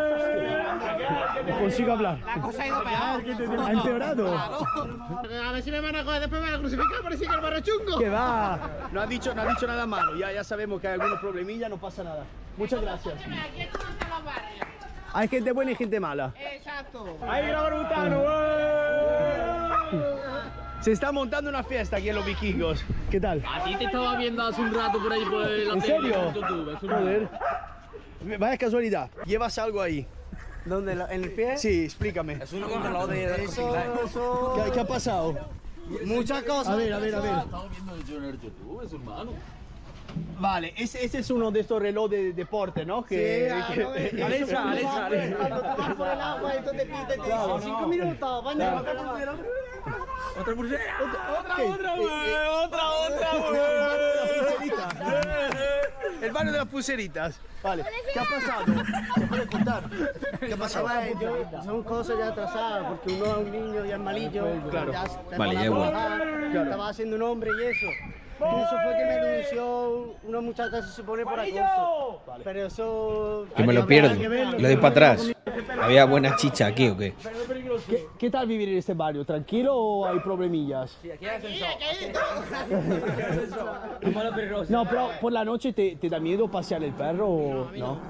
No 1.49 1.59
consigo 1.59 1.93
hablar. 1.93 2.19
La 2.25 2.41
cosa 2.43 2.63
ha 2.63 2.67
ido 2.69 2.83
peor. 2.85 3.61
¿Ha 3.61 3.73
empeorado? 3.73 4.39
A 4.39 5.53
ver 5.53 5.63
si 5.63 5.71
me 5.73 5.81
van 5.81 5.97
a 5.97 6.05
coger 6.05 6.21
después 6.21 6.41
me 6.41 6.47
van 6.51 6.57
a 6.57 6.61
crucificar, 6.61 7.03
parece 7.03 7.27
que 7.27 7.35
el 7.35 7.41
barrio 7.41 7.61
chungo. 7.61 7.99
¿Qué 7.99 8.09
va? 8.09 8.59
No 8.93 9.01
ha 9.01 9.07
dicho, 9.07 9.35
no 9.35 9.43
ha 9.43 9.47
dicho 9.47 9.67
nada 9.67 9.87
malo. 9.87 10.15
Ya, 10.17 10.31
ya 10.33 10.45
sabemos 10.45 10.81
que 10.81 10.87
hay 10.89 10.95
algunos 10.95 11.19
problemillas, 11.19 11.69
no 11.69 11.79
pasa 11.79 12.05
nada. 12.05 12.25
Muchas 12.59 12.83
gracias. 12.83 13.15
Aquí. 13.15 13.69
Hay 15.15 15.29
gente 15.29 15.53
buena 15.53 15.71
y 15.71 15.75
gente 15.77 15.99
mala. 16.01 16.35
Exacto. 16.37 17.05
Butano, 17.05 18.25
Se 20.81 20.93
está 20.93 21.13
montando 21.13 21.49
una 21.51 21.63
fiesta 21.63 21.97
aquí 21.97 22.09
en 22.11 22.17
los 22.17 22.27
vikingos. 22.27 22.85
¿Qué 23.11 23.21
tal? 23.21 23.43
A 23.47 23.65
ti 23.65 23.77
te 23.77 23.85
estaba 23.85 24.17
viendo 24.19 24.43
hace 24.43 24.61
un 24.61 24.75
rato 24.75 24.99
por 25.03 25.13
ahí 25.13 25.25
por 25.25 25.41
la 25.49 25.75
¿En 25.75 25.81
serio? 25.83 26.33
YouTube. 26.33 26.75
es 26.77 26.83
un- 26.83 26.89
Joder. 26.91 27.29
Vaya 28.39 28.59
casualidad. 28.59 29.11
¿Llevas 29.25 29.57
algo 29.59 29.81
ahí? 29.81 30.07
¿Dónde? 30.65 30.93
¿En 30.93 31.25
el 31.25 31.33
pie? 31.33 31.57
Sí, 31.57 31.85
explícame. 31.85 32.35
Es 32.35 32.53
uno 32.53 32.69
controlador 32.69 33.11
de 33.11 33.45
Eso, 33.45 33.75
eso... 34.05 34.63
¿Qué, 34.65 34.73
qué 34.73 34.81
ha 34.81 34.87
pasado? 34.87 35.37
Muchas 36.05 36.43
cosas. 36.43 36.69
A 36.75 36.77
ver, 36.77 36.93
a 36.93 36.99
ver, 36.99 37.15
a 37.15 37.21
ver. 37.21 37.39
Estamos 37.39 37.71
viendo 37.71 37.95
en 37.95 38.25
el 38.25 38.41
YouTube, 38.41 38.83
es 38.85 38.93
hermano. 38.93 39.33
Vale, 40.41 40.73
ese, 40.77 41.05
ese 41.05 41.19
es 41.19 41.31
uno 41.31 41.51
de 41.51 41.61
estos 41.61 41.83
relojes 41.83 42.11
de 42.19 42.33
deporte, 42.33 42.85
¿no? 42.87 43.05
Que, 43.05 43.51
Sí, 43.67 43.75
que- 43.75 43.83
ah, 43.83 43.89
no, 43.89 43.95
eh, 43.97 44.07
eso- 44.15 44.25
Alexa, 44.27 44.71
Alexa, 44.71 45.07
Alexa. 45.07 45.37
Cuando 45.37 45.61
tú 45.61 45.67
vas 45.83 45.95
por 45.95 46.07
el 46.09 46.21
agua 46.21 46.55
y 46.55 46.59
tú 46.63 46.71
te 46.71 46.87
pitas 46.87 47.03
y 47.03 47.07
te 47.09 47.17
Claro, 47.17 47.47
dicen 47.47 47.63
cinco 47.63 47.81
no. 47.81 47.89
minutos, 47.89 48.45
baña 48.45 48.57
Claro. 48.59 48.79
otra 48.81 48.95
pulsera. 49.03 49.35
Otra 50.41 50.55
pulsera. 50.55 50.83
¿Qué? 51.57 51.63
Otra, 51.63 51.95
Eh, 51.95 51.99
güey. 51.99 52.11
eh, 52.11 52.47
Otra, 52.65 52.89
otra, 52.89 53.29
güey. 53.49 53.59
El 56.23 56.33
barrio 56.33 56.53
de 56.53 56.59
las 56.59 56.67
pulseritas. 56.69 57.41
Vale, 57.63 57.85
¿qué 58.13 58.19
ha 58.21 58.25
pasado? 58.25 58.65
¿Qué 59.17 59.21
puede 59.27 59.47
contar? 59.47 59.85
¿Qué 60.41 60.53
ha 60.53 60.57
pasado? 60.57 60.89
Son 61.65 61.83
cosas 61.83 62.19
ya 62.19 62.29
atrasadas, 62.29 62.85
porque 62.89 63.13
uno 63.15 63.25
es 63.27 63.37
un 63.39 63.51
niño 63.53 63.85
ya 63.85 63.95
es 63.95 64.01
malillo. 64.01 64.45
Claro. 64.71 64.93
ya 64.93 65.07
se- 65.07 65.37
Vale, 65.37 65.55
ya 65.55 65.65
igual. 65.65 65.91
trabajar, 65.91 66.29
Estaba 66.65 66.89
haciendo 66.89 67.17
un 67.17 67.23
hombre 67.23 67.51
y 67.61 67.65
eso. 67.67 67.87
Y 68.41 68.61
eso 68.61 68.77
fue 68.85 68.97
que 68.97 69.05
me 69.05 69.15
denunció 69.19 70.15
una 70.25 70.41
muchacha, 70.41 70.83
se 70.83 70.93
supone, 70.93 71.25
por 71.25 71.41
acoso. 71.41 72.23
Pero 72.45 72.67
eso... 72.67 73.47
Que 73.57 73.65
me 73.65 73.73
lo 73.73 73.87
pierdo. 73.87 74.15
Lo 74.15 74.69
doy 74.69 74.77
para 74.77 74.89
atrás. 74.89 75.33
¿Había 75.81 76.05
buena 76.05 76.37
chicha 76.37 76.67
aquí 76.67 76.89
o 76.89 76.97
qué? 76.97 77.15
¿Qué, 77.89 78.07
qué 78.19 78.31
tal 78.31 78.47
vivir 78.47 78.69
en 78.71 78.79
este 78.79 78.95
barrio? 78.95 79.25
¿Tranquilo 79.25 79.75
o 79.77 80.07
hay 80.07 80.19
problemillas? 80.21 80.97
Sí, 81.03 81.11
aquí 81.11 81.27
hay 81.27 81.37
ascensor. 81.37 81.69
No, 84.69 84.85
pero 84.85 85.11
por 85.21 85.33
la 85.33 85.45
noche 85.45 85.73
te, 85.73 85.97
te 85.97 86.09
da 86.09 86.19
miedo 86.19 86.51
pasear 86.51 86.83
el 86.83 86.93
perro 86.93 87.29
o 87.29 87.71
no? 87.77 88.01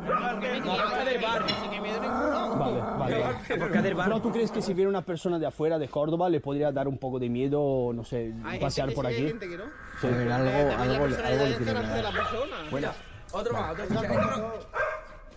Vale, 2.59 2.81
vale. 2.98 3.24
Porque 3.59 3.78
del 3.82 3.94
barrio. 3.94 4.15
Pero 4.15 4.20
tú 4.23 4.32
crees 4.32 4.51
que 4.51 4.62
si 4.62 4.74
viene 4.74 4.89
una 4.90 5.02
persona 5.02 5.39
de 5.39 5.47
afuera 5.47 5.78
de 5.78 5.89
Córdoba 5.89 6.28
le 6.28 6.40
podría 6.40 6.73
dar 6.73 6.89
un 6.89 6.98
poco 6.98 7.19
de 7.19 7.28
miedo, 7.28 7.93
no 7.94 8.05
sé, 8.05 8.32
pasear 8.60 8.93
por 8.93 9.06
aquí? 9.06 9.27
gente 9.27 9.48
que 9.48 9.56
no. 9.56 9.65
A 9.65 10.06
ver, 10.06 10.31
algo, 10.32 10.51
algo, 10.82 11.05
algo 11.05 11.44
le 11.47 11.55
tiene 11.56 11.56
que 11.59 11.65
de 11.65 11.73
la 11.74 12.02
dar. 12.02 12.12
persona. 12.12 12.56
Buenas. 12.70 12.97
Otro 13.32 13.52
más, 13.52 13.73
otro 13.73 13.94
más. 13.94 14.40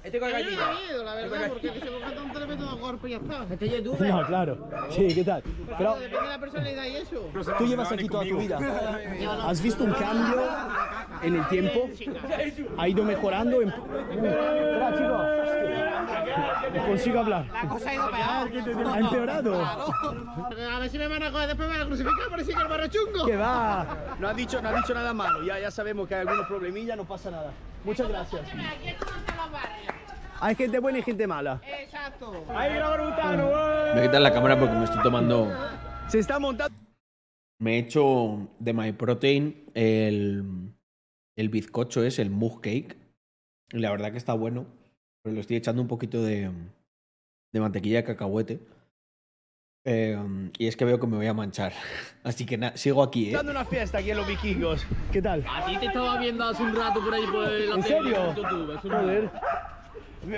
Este 0.03 0.19
con- 0.19 0.30
Este 0.30 0.30
con 0.30 0.34
A 0.34 0.38
mí 0.40 0.44
me 0.44 0.56
da 0.57 0.65
gallina. 0.65 0.82
miedo, 0.88 1.03
la 1.03 1.14
verdad, 1.15 1.48
porque 1.49 1.69
si 1.73 1.80
se 1.80 1.86
coge 1.88 2.19
un 2.19 2.32
tremendo 2.32 2.72
de 2.76 2.82
golpe 2.82 3.07
y 3.07 3.11
ya 3.11 3.18
está. 3.18 3.45
Este 3.52 3.65
es 3.65 3.72
youtuber. 3.84 4.10
No, 4.10 4.26
claro. 4.26 4.69
Sí, 4.90 5.07
¿qué 5.14 5.23
tal? 5.23 5.44
Pero 5.78 5.94
Depende 5.95 6.22
de 6.22 6.28
la 6.28 6.40
personalidad 6.40 6.86
y 6.86 6.95
eso. 6.98 7.30
tú 7.57 7.65
llevas 7.68 7.91
aquí 7.91 8.07
toda 8.07 8.23
tu 8.23 8.38
vida. 8.40 8.60
¿Has 9.48 9.61
visto 9.61 9.84
un 9.84 9.94
cambio 9.94 10.41
en 11.22 11.36
el 11.36 11.48
tiempo? 11.49 11.90
¿Ha 12.78 12.88
ido 12.88 13.03
mejorando? 13.03 13.61
En... 13.61 13.69
Espera, 13.69 14.98
chicos. 14.98 15.28
No 16.73 16.86
consigo 16.88 17.19
hablar. 17.19 17.45
La 17.52 17.69
cosa 17.69 17.90
ha 17.90 17.94
ido 17.94 18.10
peor. 18.11 18.88
¿Ha 18.88 18.99
empeorado? 18.99 19.65
A 19.65 20.80
ver 20.80 20.90
si 20.90 20.98
me 20.98 21.07
van 21.07 21.23
a 21.23 21.32
coger 21.32 21.48
después 21.48 21.68
me 21.69 21.73
van 21.76 21.84
a 21.84 21.86
crucificar, 21.86 22.30
parece 22.30 22.53
que 22.53 22.60
el 22.61 22.68
barrio 22.68 22.88
chungo. 22.88 23.26
¿Qué 23.26 23.36
va? 23.36 23.86
No 24.19 24.28
ha 24.30 24.34
dicho, 24.34 24.61
no 24.61 24.69
ha 24.69 24.73
dicho 24.73 24.94
nada 24.94 25.14
malo. 25.14 25.44
Ya, 25.44 25.60
ya 25.60 25.69
sabemos 25.69 26.07
que 26.07 26.15
hay 26.15 26.22
algunos 26.22 26.48
problemillas, 26.48 26.98
no 26.98 27.06
pasa 27.06 27.30
nada. 27.30 27.52
Muchas 27.84 28.08
gracias. 28.10 28.41
Aquí 28.41 28.88
es 28.88 28.95
como 28.95 29.18
están 29.18 29.38
los 29.38 29.52
barrios. 29.52 29.94
Hay 30.40 30.56
gente 30.56 30.80
buena 30.80 30.99
y 30.99 31.02
gente 31.03 31.28
mala. 31.28 31.62
Exacto. 31.66 32.45
Ahí. 32.49 32.72
Me 32.72 32.80
voy 32.80 33.99
a 33.99 34.02
quitar 34.02 34.22
la 34.22 34.34
cámara 34.34 34.60
porque 34.60 34.76
me 34.76 34.84
estoy 34.86 35.02
tomando. 35.03 35.52
Se 36.08 36.20
está 36.20 36.40
montando. 36.40 36.78
Me 37.60 37.76
he 37.76 37.80
hecho 37.80 38.49
de 38.58 38.74
My 38.74 38.91
Protein 38.91 39.70
el, 39.76 40.74
el 41.36 41.49
bizcocho 41.49 42.03
es 42.03 42.18
el 42.18 42.32
mug 42.32 42.62
cake. 42.62 42.98
Y 43.72 43.80
la 43.80 43.91
verdad 43.91 44.12
que 44.12 44.18
está 44.18 44.34
bueno. 44.34 44.66
Pero 45.24 45.36
le 45.36 45.41
estoy 45.41 45.58
echando 45.58 45.82
un 45.82 45.88
poquito 45.88 46.24
de, 46.24 46.52
de 47.53 47.60
mantequilla 47.60 47.98
de 47.98 48.03
cacahuete. 48.03 48.60
Eh, 49.84 50.16
y 50.60 50.68
es 50.68 50.76
que 50.76 50.86
veo 50.86 50.99
que 50.99 51.08
me 51.08 51.18
voy 51.18 51.26
a 51.28 51.34
manchar. 51.34 51.74
Así 52.24 52.45
que 52.45 52.58
na- 52.58 52.76
sigo 52.78 53.02
aquí, 53.02 53.30
¿eh? 53.30 53.34
dando 53.34 53.52
una 53.52 53.66
fiesta 53.66 53.98
aquí 53.98 54.12
en 54.12 54.18
los 54.18 54.28
vikingos. 54.28 54.86
¿Qué 55.12 55.22
tal? 55.22 55.44
A 55.49 55.66
ti 55.66 55.78
te 55.78 55.88
estaba 55.88 56.20
viendo 56.20 56.44
hace 56.44 56.62
un 56.62 56.76
rato 56.76 57.03
por 57.03 57.14
ahí 57.14 57.26
por 57.26 57.49
la 57.49 57.76
¿En 57.76 57.84
serio? 57.84 58.36
YouTube. 58.36 58.78
es 58.78 58.84
un- 58.84 58.91
Joder. 58.91 59.30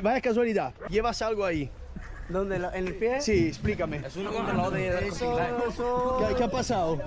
Vaya 0.01 0.21
casualidad. 0.21 0.73
¿Llevas 0.89 1.21
algo 1.21 1.43
ahí? 1.43 1.69
¿Dónde? 2.29 2.55
¿En 2.55 2.87
el 2.87 2.95
pie? 2.95 3.19
Sí, 3.19 3.47
explícame. 3.47 3.97
Es 3.97 4.15
uno 4.15 4.31
de 4.71 5.07
Eso, 5.07 5.37
eso... 5.67 6.25
¿Qué, 6.29 6.35
qué 6.35 6.43
ha 6.45 6.47
pasado? 6.49 7.01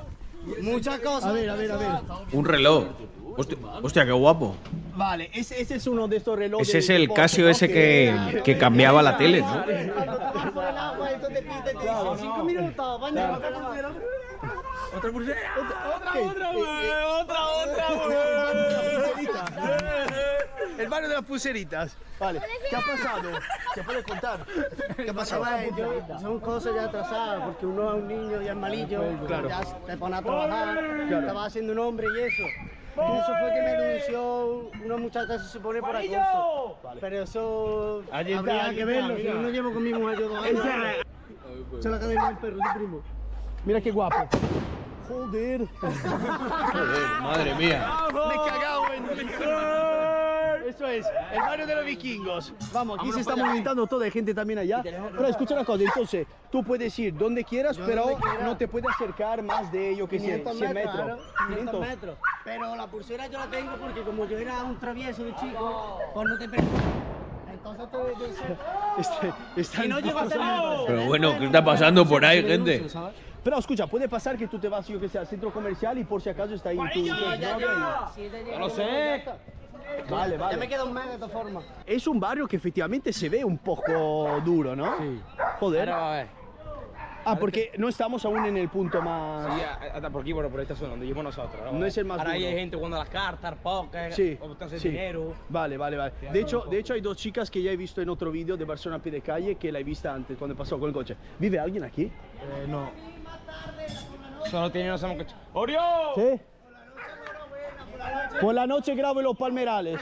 Muchas 0.60 0.98
cosas. 1.00 1.24
A 1.24 1.32
ver, 1.32 1.48
a 1.48 1.54
ver, 1.54 1.72
a 1.72 1.76
ver. 1.78 1.88
Un 2.32 2.44
reloj. 2.44 2.84
Hostia, 3.36 3.58
hostia, 3.82 4.04
qué 4.06 4.12
guapo. 4.12 4.56
Vale, 4.94 5.30
ese, 5.34 5.60
ese 5.60 5.74
es 5.76 5.86
uno 5.86 6.08
de 6.08 6.16
estos 6.16 6.38
relojes. 6.38 6.68
Ese 6.68 6.78
es 6.78 6.88
el 6.90 7.02
deporte, 7.02 7.20
Casio 7.22 7.44
¿no? 7.44 7.50
ese 7.50 7.68
que, 7.68 8.40
que 8.44 8.56
cambiaba 8.56 9.02
la 9.02 9.16
tele, 9.18 9.42
¿no? 9.42 9.62
Cuando 9.94 10.16
tú 10.16 10.24
vas 10.34 10.50
por 10.52 10.64
el 10.64 10.76
agua 10.76 11.12
y 11.12 11.20
tú 11.20 11.26
te 11.28 11.42
pitas 11.42 11.58
y 11.60 11.62
te 11.64 11.70
dicen 11.82 12.18
cinco 12.18 12.44
minutos, 12.44 13.00
baña 13.00 13.32
otra 13.32 13.50
pulsera. 13.50 13.90
Otra 14.96 15.10
pulsera. 15.12 15.38
Otra, 15.58 16.20
otra, 16.30 16.52
güey. 16.52 16.64
Eh, 16.64 16.88
eh, 16.88 17.04
Otra, 17.20 17.46
otra, 17.46 17.86
El 20.78 20.88
barrio 20.88 21.08
de 21.08 21.14
las 21.16 21.24
pulseritas. 21.24 21.96
Vale, 22.18 22.40
¿qué 22.70 22.76
ha 22.76 22.80
pasado? 22.80 23.30
¿Se 23.74 23.82
puede 23.82 24.02
contar? 24.02 24.46
¿Qué 24.96 25.10
ha 25.10 25.14
pasado? 25.14 25.44
Son 26.20 26.40
cosas 26.40 26.74
ya 26.74 26.84
atrasadas, 26.84 27.42
porque 27.44 27.66
uno 27.66 27.88
es 27.96 28.02
un 28.02 28.08
niño 28.08 28.40
ya 28.42 28.52
es 28.52 28.56
malillo, 28.56 29.02
Claro. 29.26 29.48
ya 29.48 29.62
se 29.86 29.96
pone 29.98 30.16
a 30.16 30.22
trabajar, 30.22 30.78
estaba 31.10 31.44
haciendo 31.44 31.72
un 31.74 31.78
hombre 31.80 32.06
y 32.16 32.22
eso. 32.22 32.42
Eso 32.96 33.32
fue 33.40 33.52
que 33.52 33.62
me 33.62 33.72
denunció 33.76 34.70
una 34.84 34.96
muchacha, 34.96 35.38
se 35.38 35.48
supone, 35.48 35.80
por 35.80 35.96
acoso. 35.96 36.78
Pero 37.00 37.22
eso 37.22 38.02
Allí 38.10 38.32
está, 38.32 38.38
habría 38.40 38.64
allí 38.64 38.74
que 38.76 38.80
está, 38.80 38.92
verlo, 38.92 39.14
mira. 39.14 39.32
si 39.32 39.38
no 39.38 39.50
llevo 39.50 39.72
con 39.74 39.82
mi 39.84 39.92
mujer 39.92 40.18
yo 40.18 40.28
dos 40.30 40.44
años. 40.44 40.62
Se 41.80 41.88
la 41.90 41.98
cadena 41.98 42.26
del 42.28 42.36
perro, 42.38 42.56
su 42.56 42.78
primo. 42.78 43.02
Mira 43.66 43.80
qué 43.80 43.90
guapo. 43.90 44.16
Joder. 45.08 45.68
Madre 47.20 47.54
mía. 47.54 47.86
Me 48.12 48.34
he 48.34 48.50
cagado 48.50 48.82
en... 48.92 49.85
Eso 50.66 50.86
es, 50.88 51.06
el 51.32 51.40
barrio 51.40 51.66
de 51.66 51.74
los 51.76 51.84
vikingos. 51.84 52.52
Vamos, 52.72 52.98
aquí 52.98 53.12
se 53.12 53.20
está 53.20 53.36
movimentando 53.36 53.86
toda 53.86 54.04
hay 54.04 54.10
gente 54.10 54.34
también 54.34 54.58
allá. 54.58 54.82
Pero 54.82 55.26
escucha 55.28 55.54
una 55.54 55.64
cosa, 55.64 55.84
entonces, 55.84 56.26
tú 56.50 56.64
puedes 56.64 56.98
ir 56.98 57.16
donde 57.16 57.44
quieras, 57.44 57.78
pero 57.86 58.02
donde 58.06 58.20
quiera. 58.20 58.44
no 58.44 58.56
te 58.56 58.66
puedes 58.66 58.90
acercar 58.90 59.42
más 59.42 59.70
de, 59.70 59.94
yo 59.96 60.08
que 60.08 60.18
sé, 60.18 60.24
500 60.42 60.56
100 60.56 60.74
metros, 60.74 60.94
metros. 60.94 61.20
claro, 61.34 61.48
500 61.48 61.80
metros. 61.80 62.18
Pero 62.44 62.76
la 62.76 62.86
pulsera 62.88 63.26
yo 63.28 63.38
la 63.38 63.46
tengo 63.46 63.72
porque 63.76 64.02
como 64.02 64.26
yo 64.26 64.38
era 64.38 64.64
un 64.64 64.78
travieso 64.78 65.22
de 65.24 65.34
chico, 65.36 65.98
pues 66.12 66.28
no 66.28 66.38
te. 66.38 66.44
Entonces 66.44 67.90
te, 67.90 67.98
te- 67.98 68.56
Este, 69.00 69.32
está 69.60 69.82
Si 69.82 69.88
no 69.88 70.00
llego 70.00 70.18
a. 70.18 70.84
Pero 70.86 71.04
bueno, 71.06 71.38
¿qué 71.38 71.46
está 71.46 71.64
pasando 71.64 72.06
por 72.08 72.24
ahí, 72.24 72.42
gente? 72.42 72.86
Pero 73.46 73.58
escucha, 73.58 73.86
puede 73.86 74.08
pasar 74.08 74.36
que 74.36 74.48
tú 74.48 74.58
te 74.58 74.68
vas, 74.68 74.88
yo 74.88 74.98
que 74.98 75.08
sé, 75.08 75.18
al 75.20 75.26
centro 75.28 75.52
comercial 75.52 75.96
y 75.98 76.02
por 76.02 76.20
si 76.20 76.28
acaso 76.28 76.52
está 76.54 76.70
ahí 76.70 76.78
tu, 76.92 76.98
y- 76.98 77.08
No 77.08 78.58
lo 78.58 78.70
sé. 78.70 79.22
Vale, 80.10 80.36
vale. 80.36 80.54
Ya 80.54 80.60
me 80.60 80.68
queda 80.68 80.84
un 80.84 80.92
mes 80.92 81.06
de 81.08 81.14
todas 81.16 81.32
formas. 81.32 81.64
Es 81.84 82.06
un 82.06 82.20
barrio 82.20 82.46
que 82.46 82.56
efectivamente 82.56 83.12
se 83.12 83.28
ve 83.28 83.44
un 83.44 83.58
poco 83.58 84.40
duro, 84.44 84.74
¿no? 84.76 84.96
Sí. 84.98 85.20
Joder. 85.60 85.90
Ahora 85.90 86.08
a 86.12 86.16
ver. 86.16 86.46
Ah, 87.28 87.36
porque 87.36 87.72
no 87.76 87.88
estamos 87.88 88.24
aún 88.24 88.46
en 88.46 88.56
el 88.56 88.68
punto 88.68 89.02
más... 89.02 89.52
Sí, 89.52 89.60
hasta 89.92 90.10
por 90.10 90.22
aquí, 90.22 90.32
por, 90.32 90.48
por 90.48 90.60
esta 90.60 90.76
zona 90.76 90.90
donde 90.90 91.06
vivimos 91.06 91.24
nosotros. 91.24 91.60
No 91.72 91.80
ver. 91.80 91.88
es 91.88 91.98
el 91.98 92.04
más 92.04 92.20
Ahora 92.20 92.34
duro. 92.34 92.46
hay 92.46 92.54
gente 92.54 92.76
jugando 92.76 92.96
a 92.98 93.00
las 93.00 93.08
cartas, 93.08 93.44
al 93.52 93.58
póker, 93.58 94.12
Sí, 94.12 94.38
sí. 94.78 94.88
dinero. 94.90 95.34
Vale, 95.48 95.76
vale, 95.76 95.96
vale. 95.96 96.12
De 96.32 96.40
hecho, 96.40 96.66
de 96.70 96.78
hecho 96.78 96.94
hay 96.94 97.00
dos 97.00 97.16
chicas 97.16 97.50
que 97.50 97.60
ya 97.60 97.72
he 97.72 97.76
visto 97.76 98.00
en 98.00 98.10
otro 98.10 98.30
vídeo 98.30 98.56
de 98.56 98.64
Barcelona 98.64 99.00
a 99.00 99.02
pie 99.02 99.10
de 99.10 99.22
calle 99.22 99.56
que 99.56 99.72
la 99.72 99.80
he 99.80 99.82
vista 99.82 100.14
antes 100.14 100.38
cuando 100.38 100.54
pasó 100.54 100.78
con 100.78 100.86
el 100.88 100.94
coche. 100.94 101.16
¿Vive 101.40 101.58
alguien 101.58 101.82
aquí? 101.82 102.04
Eh, 102.04 102.66
no. 102.68 102.92
Solo 104.48 104.70
tiene 104.70 104.88
no 104.90 104.96
sabemos 104.98 105.24
coche. 105.24 105.36
¡Orio! 105.54 105.80
¿Sí? 106.14 106.40
Por 108.40 108.54
la 108.54 108.66
noche 108.66 108.94
grabo 108.94 109.20
en 109.20 109.24
los 109.24 109.36
palmerales. 109.36 110.00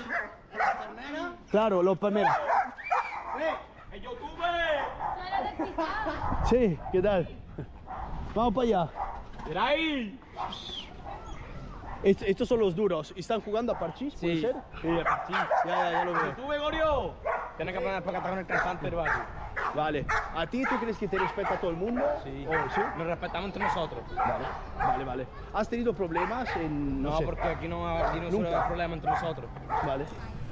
Claro, 1.50 1.82
los 1.82 1.98
palmerales. 1.98 2.36
Sí, 6.48 6.78
¿qué 6.92 7.02
tal? 7.02 7.28
Vamos 8.34 8.54
para 8.54 8.66
allá. 8.66 8.88
Est- 12.04 12.22
estos 12.22 12.46
son 12.48 12.60
los 12.60 12.74
duros. 12.76 13.14
¿Están 13.16 13.40
jugando 13.40 13.72
a 13.72 13.78
parchís? 13.78 14.14
¿Puede 14.20 14.34
Sí. 14.36 14.40
ser? 14.42 14.54
Sí, 14.82 14.88
a 15.00 15.04
parchís. 15.04 15.36
Ya, 15.64 15.78
ya, 15.78 15.92
ya 15.92 16.04
lo 16.04 16.12
veo. 16.12 16.36
¡Sube, 16.36 16.58
Gorio! 16.58 17.12
Tienes 17.56 17.74
que 17.74 17.80
poner 17.80 18.02
para 18.02 18.20
con 18.20 18.38
el 18.38 18.46
cantante 18.46 18.84
del 18.84 18.94
barrio. 18.94 19.22
Vale. 19.74 20.06
¿A 20.36 20.46
ti 20.46 20.64
tú 20.66 20.76
crees 20.78 20.98
que 20.98 21.08
te 21.08 21.18
respeta 21.18 21.56
todo 21.56 21.70
el 21.70 21.76
mundo? 21.76 22.04
Sí. 22.22 22.46
¿O 22.46 22.68
sí? 22.70 22.82
Nos 22.96 23.06
respetamos 23.06 23.46
entre 23.46 23.62
nosotros. 23.62 24.02
Vale, 24.26 24.44
vale, 24.86 25.04
vale. 25.04 25.26
¿Has 25.54 25.68
tenido 25.68 25.94
problemas 25.94 26.54
en.? 26.56 27.02
No, 27.02 27.10
No, 27.10 27.18
sé. 27.18 27.24
porque 27.24 27.48
aquí 27.48 27.68
no, 27.68 27.88
aquí 27.88 28.20
no 28.20 28.30
Nunca. 28.30 28.48
haber 28.48 28.66
problema 28.66 28.94
entre 28.94 29.10
nosotros. 29.10 29.46
Vale, 29.82 30.04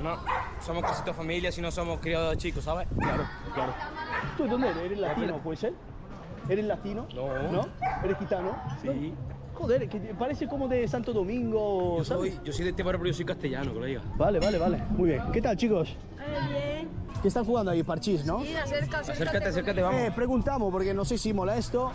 No, 0.03 0.17
somos 0.61 0.83
casi 0.85 1.03
toda 1.03 1.15
familia 1.15 1.53
si 1.53 1.61
no 1.61 1.71
somos 1.71 2.01
criados 2.01 2.31
de 2.31 2.37
chicos, 2.39 2.65
¿sabes? 2.65 2.89
claro, 2.99 3.25
claro. 3.55 3.73
¿Tú 4.37 4.45
de 4.45 4.49
dónde 4.51 4.69
eres? 4.71 4.83
¿Eres 4.85 4.99
latino, 4.99 5.39
puede 5.39 5.57
ser? 5.57 5.75
¿Eres 6.49 6.65
latino? 6.65 7.07
No. 7.15 7.53
¿No? 7.53 7.69
¿Eres 8.03 8.19
gitano? 8.19 8.57
Sí. 8.81 9.15
Joder, 9.55 9.89
que 9.89 9.99
parece 10.19 10.49
como 10.49 10.67
de 10.69 10.89
Santo 10.89 11.13
Domingo. 11.13 11.99
Yo 11.99 12.05
¿sabes? 12.05 12.35
soy, 12.35 12.41
yo 12.45 12.53
soy 12.53 12.65
de 12.65 12.71
este 12.71 12.83
barrio, 12.83 13.01
pero 13.01 13.11
yo 13.11 13.17
soy 13.17 13.25
castellano, 13.25 13.73
que 13.73 13.81
lo 13.81 13.87
diga. 13.87 14.03
Vale, 14.17 14.41
vale, 14.41 14.59
vale. 14.59 14.83
Muy 14.91 15.11
bien. 15.11 15.23
¿Qué 15.33 15.41
tal, 15.43 15.57
chicos? 15.57 15.95
bien. 16.51 16.89
¿Qué 17.23 17.29
están 17.29 17.45
jugando 17.45 17.71
ahí? 17.71 17.85
Parchís, 17.85 18.25
¿no? 18.27 18.43
Sí, 18.43 18.57
acerca, 18.57 18.99
Acércate, 18.99 19.49
acércate, 19.49 19.81
vamos. 19.81 20.01
Eh, 20.01 20.13
preguntamos 20.15 20.73
porque 20.73 20.93
no 20.93 21.05
sé 21.05 21.17
si 21.17 21.33
molesto. 21.33 21.93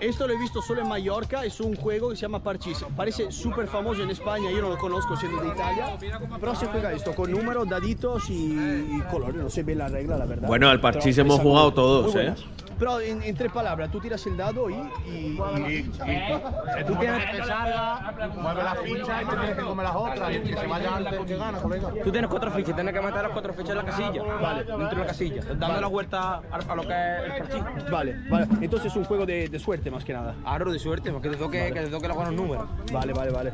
Esto 0.00 0.26
lo 0.26 0.32
he 0.32 0.38
visto 0.38 0.62
solo 0.62 0.80
en 0.80 0.88
Mallorca, 0.88 1.44
es 1.44 1.60
un 1.60 1.76
juego 1.76 2.10
que 2.10 2.16
se 2.16 2.22
llama 2.22 2.42
Parchís. 2.42 2.84
Parece 2.96 3.30
súper 3.30 3.68
famoso 3.68 4.02
en 4.02 4.10
España, 4.10 4.50
yo 4.50 4.62
no 4.62 4.70
lo 4.70 4.78
conozco 4.78 5.14
siendo 5.16 5.42
de 5.42 5.48
Italia. 5.48 5.96
Pero 6.40 6.54
se 6.56 6.66
juega 6.66 6.90
esto 6.92 7.14
con 7.14 7.30
números, 7.30 7.68
daditos 7.68 8.28
y, 8.30 8.52
y 8.96 9.00
colores, 9.10 9.36
no 9.36 9.50
sé 9.50 9.62
bien 9.62 9.78
la 9.78 9.88
regla, 9.88 10.16
la 10.16 10.24
verdad. 10.24 10.48
Bueno, 10.48 10.70
al 10.70 10.80
parchís 10.80 11.18
hemos 11.18 11.38
jugado 11.38 11.72
todos, 11.72 12.16
¿eh? 12.16 12.34
Pero 12.82 12.98
en, 13.00 13.22
en 13.22 13.36
tres 13.36 13.52
palabras, 13.52 13.88
tú 13.92 14.00
tiras 14.00 14.26
el 14.26 14.36
dado 14.36 14.68
y... 14.68 14.74
y- 15.06 15.38
y- 15.68 15.82
Tú 16.84 16.96
tienes 16.96 17.24
que 17.26 17.42
Mueve 18.40 18.62
la 18.64 18.74
ficha 18.74 19.22
y 19.22 19.24
te 19.24 19.36
tienes 19.36 19.56
que 19.56 19.62
comer 19.62 19.86
las 19.86 19.94
otras. 19.94 20.30
Y 20.32 20.34
el 20.34 20.42
que 20.42 20.56
se 20.56 20.66
vaya 20.66 20.96
antes 20.96 21.14
porque 21.14 21.36
gana, 21.36 21.58
colega. 21.58 21.88
Tú 22.02 22.10
tienes 22.10 22.28
cuatro 22.28 22.50
fichas, 22.50 22.74
tienes 22.74 22.92
que 22.92 23.00
meter 23.00 23.22
las 23.22 23.30
cuatro 23.30 23.54
fichas 23.54 23.70
en 23.70 23.76
la 23.76 23.84
casilla. 23.84 24.22
Vale. 24.24 24.64
Dentro 24.64 24.88
de 24.88 24.96
la 24.96 25.06
casilla. 25.06 25.42
Dando 25.54 25.80
la 25.80 25.86
vuelta 25.86 26.32
a, 26.50 26.56
a 26.68 26.74
lo 26.74 26.82
que 26.82 26.88
es 26.92 27.34
el 27.34 27.38
parchís. 27.62 27.90
Vale, 27.92 28.16
vale. 28.28 28.46
Entonces 28.60 28.90
es 28.90 28.96
un 28.96 29.04
juego 29.04 29.26
de, 29.26 29.48
de 29.48 29.58
suerte 29.60 29.88
más 29.88 30.02
que 30.02 30.12
nada. 30.12 30.34
Aro 30.44 30.72
de 30.72 30.80
suerte, 30.80 31.12
que 31.22 31.28
te 31.30 31.36
toque, 31.36 31.70
que 31.72 31.80
te 31.82 31.86
toque 31.88 32.08
los 32.08 32.16
buenos 32.16 32.34
números. 32.34 32.66
Vale, 32.92 33.12
vale, 33.12 33.30
vale. 33.30 33.52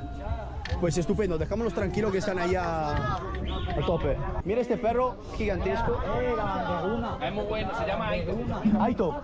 Pues 0.80 0.96
estupendo, 0.96 1.38
dejámoslos 1.38 1.74
tranquilos 1.74 2.12
que 2.12 2.18
están 2.18 2.38
ahí 2.38 2.54
a, 2.54 3.16
a 3.16 3.86
tope. 3.86 4.16
Mira 4.44 4.60
este 4.60 4.76
perro 4.76 5.18
gigantesco. 5.36 6.00
Es 7.20 7.32
muy 7.32 7.44
bueno, 7.44 7.70
se 7.76 7.86
llama 7.86 8.08
Aito. 8.08 8.34
Aito. 8.80 9.22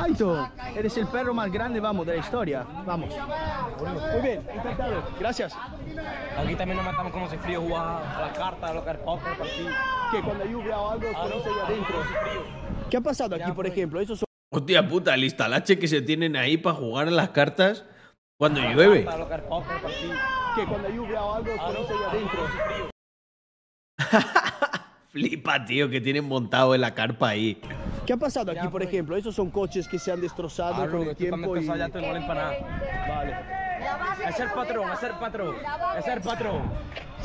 Aito, 0.00 0.48
eres 0.74 0.96
el 0.96 1.06
perro 1.06 1.32
más 1.32 1.52
grande, 1.52 1.78
vamos, 1.78 2.04
de 2.06 2.14
la 2.14 2.18
historia. 2.18 2.66
Vamos. 2.84 3.14
Muy 4.12 4.22
bien, 4.22 4.42
encantado. 4.52 5.02
Gracias. 5.20 5.54
Aquí 6.36 6.54
también 6.56 6.76
nos 6.76 6.84
matamos 6.84 7.12
como 7.12 7.28
si 7.28 7.36
frío 7.36 7.60
jugar 7.60 8.02
a 8.02 8.20
las 8.22 8.36
cartas, 8.36 8.70
a 8.70 8.74
lo 8.74 8.84
que 8.84 8.90
el 8.90 8.98
póker. 8.98 9.32
Que 10.10 10.22
cuando 10.22 10.44
lluvia 10.44 10.78
o 10.80 10.90
algo 10.90 11.06
ponéis 11.12 11.46
ahí 11.46 11.52
adentro. 11.64 11.96
¿Qué 12.90 12.96
ha 12.96 13.00
pasado 13.00 13.36
aquí, 13.36 13.52
por 13.52 13.66
ejemplo? 13.66 14.00
Estos 14.00 14.20
son 14.20 14.28
Hostia 14.50 14.88
puta, 14.88 15.14
el 15.14 15.24
instalache 15.24 15.78
que 15.78 15.86
se 15.86 16.00
tienen 16.00 16.34
ahí 16.34 16.56
para 16.56 16.74
jugar 16.74 17.06
a 17.08 17.10
las 17.10 17.28
cartas 17.28 17.84
cuando 18.38 18.60
llueve. 18.60 19.00
Que 20.54 20.64
cuando 20.64 20.88
lluvia 20.88 21.22
o 21.22 21.34
algo 21.34 21.52
os 21.52 21.60
ponéis 21.60 21.90
ahí 21.90 21.98
adentro. 22.08 22.38
Flipa, 25.10 25.64
tío, 25.64 25.90
que 25.90 26.00
tienen 26.00 26.24
montado 26.24 26.74
en 26.74 26.80
la 26.82 26.94
carpa 26.94 27.30
ahí. 27.30 27.60
¿Qué 28.06 28.12
ha 28.12 28.16
pasado 28.16 28.52
aquí, 28.52 28.68
por 28.68 28.82
ejemplo? 28.82 29.16
Estos 29.16 29.34
son 29.34 29.50
coches 29.50 29.88
que 29.88 29.98
se 29.98 30.12
han 30.12 30.20
destrozado 30.20 30.82
Aro, 30.82 30.98
con 30.98 31.08
el 31.08 31.16
tiempo 31.16 31.56
y... 31.56 31.66
Vale. 31.66 31.84
Es 34.28 34.40
el 34.40 34.50
patrón, 34.50 34.92
es 34.92 35.02
el 35.02 35.12
patrón. 35.12 35.56
Es 35.98 36.06
el 36.06 36.20
patrón. 36.20 36.62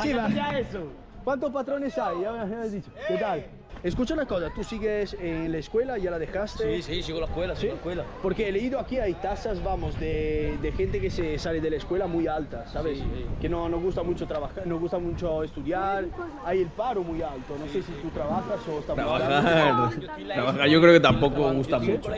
Sí, 0.02 0.14
va. 0.14 0.28
eso. 0.58 0.88
¿Cuántos 1.24 1.52
patrones 1.52 1.98
hay? 1.98 2.22
Ya 2.22 2.32
me 2.32 2.56
has 2.56 2.72
dicho. 2.72 2.92
¿Qué 3.08 3.18
tal? 3.18 3.46
Escucha 3.84 4.14
una 4.14 4.26
cosa, 4.26 4.50
tú 4.56 4.64
sigues 4.64 5.14
en 5.20 5.52
la 5.52 5.58
escuela, 5.58 5.98
ya 5.98 6.10
la 6.10 6.18
dejaste. 6.18 6.78
Sí, 6.78 6.82
sí, 6.82 7.04
sigo 7.04 7.20
la 7.20 7.26
escuela, 7.26 7.54
¿Sí? 7.54 7.64
sigo 7.64 7.74
la 7.74 7.78
escuela. 7.80 8.04
Porque 8.22 8.48
he 8.48 8.52
leído 8.54 8.80
aquí 8.80 8.98
hay 8.98 9.14
tasas, 9.16 9.62
vamos, 9.62 10.00
de, 10.00 10.58
de 10.62 10.72
gente 10.72 11.02
que 11.02 11.10
se 11.10 11.38
sale 11.38 11.60
de 11.60 11.70
la 11.70 11.76
escuela 11.76 12.08
muy 12.08 12.26
altas, 12.26 12.72
¿sabes? 12.72 13.00
Sí, 13.00 13.04
sí. 13.14 13.26
Que 13.42 13.50
no 13.50 13.68
nos 13.68 13.82
gusta 13.82 14.02
mucho 14.02 14.26
trabajar, 14.26 14.66
nos 14.66 14.80
gusta 14.80 15.00
mucho 15.00 15.44
estudiar. 15.44 16.06
Hay 16.46 16.62
el 16.62 16.68
paro 16.68 17.04
muy 17.04 17.22
alto. 17.22 17.58
No 17.60 17.66
sé 17.68 17.84
si 17.84 17.92
tú 18.02 18.08
trabajas 18.14 18.60
o 18.70 18.80
estás 18.80 18.96
Trabajar. 18.96 19.92
Trabajar 20.34 20.70
yo 20.70 20.80
creo 20.82 20.94
que 20.94 21.00
tampoco 21.02 21.52
gusta 21.52 21.78
mucho. 21.78 22.10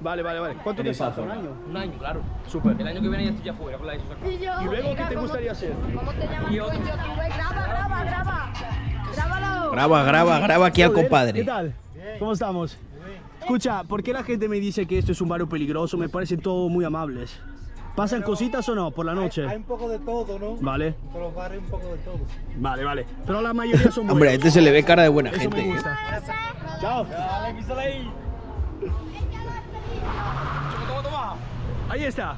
Vale, 0.00 0.22
vale, 0.22 0.40
vale. 0.40 0.56
¿Cuánto 0.62 0.82
te 0.82 0.92
falta? 0.92 1.22
¿Un 1.22 1.30
año? 1.30 1.50
Un 1.66 1.76
año, 1.78 1.98
claro. 1.98 2.20
Súper. 2.46 2.78
El 2.78 2.86
año 2.88 3.00
que 3.00 3.08
viene 3.08 3.24
ya 3.24 3.30
estoy 3.30 3.44
ya 3.46 3.54
fuera 3.54 3.78
con 3.78 3.86
la 3.86 3.94
ESO. 3.94 4.04
¿Y 4.26 4.64
luego 4.66 4.94
qué 4.94 5.04
te 5.08 5.16
gustaría 5.16 5.52
hacer? 5.52 5.72
¿Cómo 5.94 6.12
te 6.12 6.26
llamas? 6.26 6.76
Pues 7.16 7.36
Graba, 7.36 7.66
graba, 7.66 8.04
graba. 8.04 8.52
Grábalo. 9.14 9.70
Graba, 9.72 10.02
graba, 10.04 10.38
graba 10.40 10.66
aquí 10.66 10.82
al 10.82 10.92
compadre. 10.92 11.32
¿Qué 11.40 11.44
tal? 11.44 11.74
¿Cómo 12.18 12.32
estamos? 12.32 12.78
Escucha, 13.40 13.84
¿por 13.84 14.02
qué 14.02 14.12
la 14.12 14.24
gente 14.24 14.48
me 14.48 14.56
dice 14.58 14.86
que 14.86 14.98
esto 14.98 15.12
es 15.12 15.20
un 15.20 15.28
barrio 15.28 15.48
peligroso? 15.48 15.96
Me 15.96 16.08
parecen 16.08 16.40
todos 16.40 16.70
muy 16.70 16.84
amables. 16.84 17.38
¿Pasan 17.94 18.20
cositas 18.22 18.68
o 18.68 18.74
no 18.74 18.90
por 18.90 19.06
la 19.06 19.14
noche? 19.14 19.46
Hay 19.48 19.56
un 19.56 19.62
poco 19.62 19.88
de 19.88 19.98
todo, 20.00 20.38
¿no? 20.38 20.56
Vale, 20.56 20.94
Por 21.12 21.22
los 21.22 21.34
barrios 21.34 21.62
un 21.62 21.70
poco 21.70 21.86
de 21.86 21.96
todo. 21.98 22.18
vale, 22.58 22.84
vale. 22.84 23.06
Pero 23.26 23.40
la 23.40 23.54
mayoría 23.54 23.90
son 23.90 24.02
Hombre, 24.10 24.28
a 24.28 24.32
buenos. 24.32 24.34
este 24.34 24.50
se 24.50 24.60
le 24.60 24.70
ve 24.70 24.82
cara 24.82 25.02
de 25.04 25.08
buena 25.08 25.30
Eso 25.30 25.40
gente. 25.40 25.62
me 25.62 25.72
gusta. 25.72 25.98
Chao. 26.80 27.06
Ahí 31.88 32.04
está. 32.04 32.36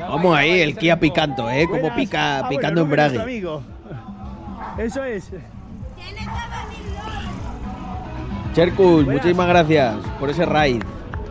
Vamos 0.00 0.36
ahí, 0.36 0.60
el 0.60 0.76
Kia 0.76 0.98
picando, 1.00 1.48
¿eh? 1.50 1.66
Como 1.68 1.94
pica, 1.94 2.40
Ah, 2.40 2.48
picando 2.48 2.84
bueno, 2.84 3.02
embrague. 3.04 3.14
nuestro 3.14 3.22
amigo. 3.22 3.62
Eso 4.78 5.04
es. 5.04 5.30
Buenas. 8.54 9.06
muchísimas 9.06 9.48
gracias 9.48 9.96
por 10.18 10.30
ese 10.30 10.46
raid. 10.46 10.82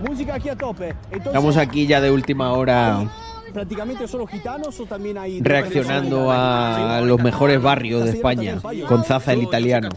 Música 0.08 0.36
aquí 0.36 0.50
a 0.50 0.56
tope. 0.56 0.90
Entonces, 0.90 1.26
Estamos 1.28 1.58
aquí 1.58 1.86
ya 1.86 2.00
de 2.00 2.12
última 2.12 2.54
hora 2.54 3.04
prácticamente 3.52 4.08
solo 4.08 4.28
gitanos 4.28 4.80
o 4.80 4.86
también 4.86 5.18
hay 5.18 5.42
reaccionando 5.42 6.32
a 6.32 7.02
los 7.04 7.22
mejores 7.22 7.62
barrios 7.62 8.06
de 8.06 8.12
España 8.12 8.60
con 8.88 9.04
Zaza 9.04 9.34
el 9.34 9.44
italiano. 9.44 9.90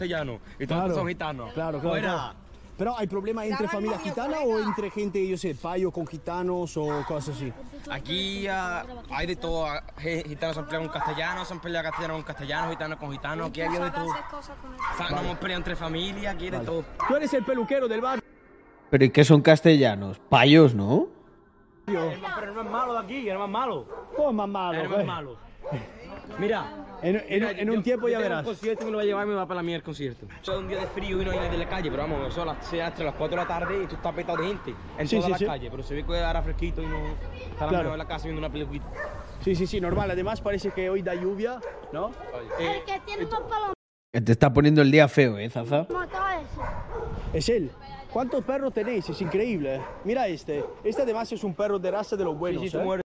Claro. 1.53 1.79
claro. 1.79 2.42
Pero 2.77 2.97
hay 2.97 3.05
problemas 3.07 3.45
entre 3.45 3.67
familias 3.67 4.01
gitanas 4.01 4.39
o 4.45 4.59
entre 4.59 4.89
gente, 4.89 5.25
yo 5.27 5.37
sé, 5.37 5.53
payo 5.53 5.91
con 5.91 6.07
gitanos 6.07 6.75
o 6.75 7.03
cosas 7.07 7.35
así. 7.35 7.53
Aquí 7.89 8.47
ah, 8.47 8.83
hay 9.11 9.27
de 9.27 9.35
todo. 9.35 9.67
ah, 9.67 9.83
Gitanos 9.99 10.55
se 10.55 10.59
han 10.59 10.65
peleado 10.65 10.87
con 10.89 10.99
castellanos, 10.99 11.47
se 11.47 11.53
han 11.53 11.61
peleado 11.61 11.89
castellanos 11.89 12.15
con 12.17 12.23
castellanos, 12.23 12.71
gitanos 12.71 12.99
con 12.99 13.11
gitanos. 13.11 13.49
Aquí 13.49 13.61
hay 13.61 13.69
de 13.69 13.91
todo. 13.91 14.07
O 14.07 14.97
sea, 14.97 15.09
nos 15.11 15.21
hemos 15.21 15.37
peleado 15.37 15.59
entre 15.59 15.75
familias, 15.75 16.33
aquí 16.35 16.45
hay 16.45 16.51
de 16.51 16.59
todo. 16.59 16.83
Tú 17.07 17.15
eres 17.15 17.33
el 17.33 17.43
peluquero 17.45 17.87
del 17.87 18.01
barrio. 18.01 18.23
Pero 18.89 19.05
¿y 19.05 19.09
qué 19.11 19.23
son 19.23 19.41
castellanos? 19.41 20.19
Payos, 20.29 20.73
¿no? 20.73 21.07
Pero 21.85 22.53
no 22.53 22.61
es 22.61 22.69
malo 22.69 22.93
de 22.93 22.99
aquí, 22.99 23.29
es 23.29 23.37
más 23.37 23.49
malo. 23.49 23.85
¿Cómo 24.15 24.29
es 24.29 24.35
más 24.35 24.47
malo? 24.49 24.81
Es 24.81 24.87
güey? 24.87 25.05
más 25.05 25.15
malo. 25.15 25.37
Mira. 26.39 26.65
En, 27.01 27.17
en- 27.17 27.23
mira, 27.29 27.51
en 27.51 27.67
yo- 27.67 27.73
un 27.73 27.83
tiempo 27.83 28.07
yo 28.07 28.13
ya 28.13 28.17
tengo 28.19 28.29
verás. 28.29 28.39
Un 28.47 28.53
concierto 28.53 28.85
me 28.85 28.91
lo 28.91 28.97
va 28.97 29.03
a 29.03 29.05
llevar 29.05 29.25
y 29.25 29.29
me 29.29 29.35
va 29.35 29.45
para 29.45 29.57
la 29.57 29.63
mierda 29.63 29.77
el 29.79 29.83
concierto. 29.83 30.25
O 30.41 30.45
sea, 30.45 30.57
un 30.57 30.67
día 30.69 30.79
de 30.79 30.87
frío 30.87 31.21
y 31.21 31.25
no 31.25 31.31
hay 31.31 31.37
nadie 31.37 31.53
en 31.53 31.59
la 31.59 31.67
calle, 31.69 31.91
pero 31.91 32.03
vamos, 32.03 32.33
son 32.33 32.47
las 32.47 32.57
6 32.67 32.81
hasta 32.81 33.03
las 33.03 33.15
4 33.15 33.35
de 33.37 33.43
la 33.43 33.47
tarde 33.47 33.83
y 33.83 33.87
tú 33.87 33.95
estás 33.95 34.13
petado 34.13 34.37
de 34.41 34.47
gente 34.47 34.73
en 34.97 35.07
Sí, 35.07 35.15
toda 35.17 35.25
sí, 35.27 35.31
la 35.33 35.37
sí. 35.37 35.45
calle. 35.45 35.69
Pero 35.69 35.83
se 35.83 35.95
ve 35.95 36.05
que 36.05 36.19
ahora 36.23 36.41
fresquito 36.41 36.81
y 36.81 36.85
no. 36.87 36.97
Está 37.51 37.65
la 37.65 37.69
Claro. 37.69 37.77
mejor 37.83 37.91
en 37.93 37.97
la 37.99 38.07
casa 38.07 38.23
viendo 38.23 38.39
una 38.39 38.49
película. 38.49 38.81
Sí, 39.41 39.53
sí, 39.55 39.67
sí, 39.67 39.81
normal. 39.81 40.09
Además 40.11 40.39
parece 40.39 40.71
que 40.71 40.89
hoy 40.89 41.01
da 41.01 41.13
lluvia, 41.13 41.59
¿no? 41.91 42.11
El 42.57 42.83
que 42.85 42.99
tiene 43.05 43.25
más 43.25 43.41
palomas 43.41 43.73
Te 44.13 44.31
está 44.31 44.53
poniendo 44.53 44.81
el 44.81 44.89
día 44.89 45.07
feo, 45.09 45.37
¿eh, 45.37 45.49
Zaza? 45.49 45.85
Es 47.33 47.49
él. 47.49 47.71
¿Cuántos 48.11 48.43
perros 48.43 48.71
tenéis? 48.73 49.09
Es 49.09 49.19
increíble. 49.21 49.81
Mira 50.05 50.27
este. 50.27 50.63
Este 50.83 51.01
además 51.01 51.31
es 51.31 51.43
un 51.43 51.53
perro 51.55 51.79
de 51.79 51.89
raza 51.91 52.15
de 52.15 52.23
los 52.23 52.37
buenos. 52.37 52.61
Sí, 52.61 52.69
sí, 52.69 52.77
tú 52.77 52.93
¿eh? 52.93 53.01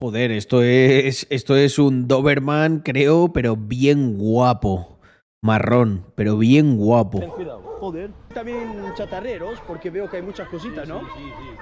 Joder, 0.00 0.30
esto 0.30 0.62
es, 0.62 1.26
esto 1.28 1.56
es 1.56 1.76
un 1.78 2.06
Doberman, 2.06 2.80
creo, 2.80 3.32
pero 3.32 3.56
bien 3.56 4.16
guapo. 4.16 5.00
Marrón, 5.42 6.04
pero 6.14 6.36
bien 6.38 6.76
guapo. 6.76 7.18
Ten 7.18 7.30
cuidado. 7.30 7.62
Joder. 7.80 8.10
También 8.32 8.92
chatarreros, 8.94 9.60
porque 9.66 9.90
veo 9.90 10.08
que 10.08 10.18
hay 10.18 10.22
muchas 10.22 10.48
cositas, 10.48 10.86
¿no? 10.86 11.00
Sí, 11.00 11.06
sí, 11.16 11.22
sí. 11.36 11.56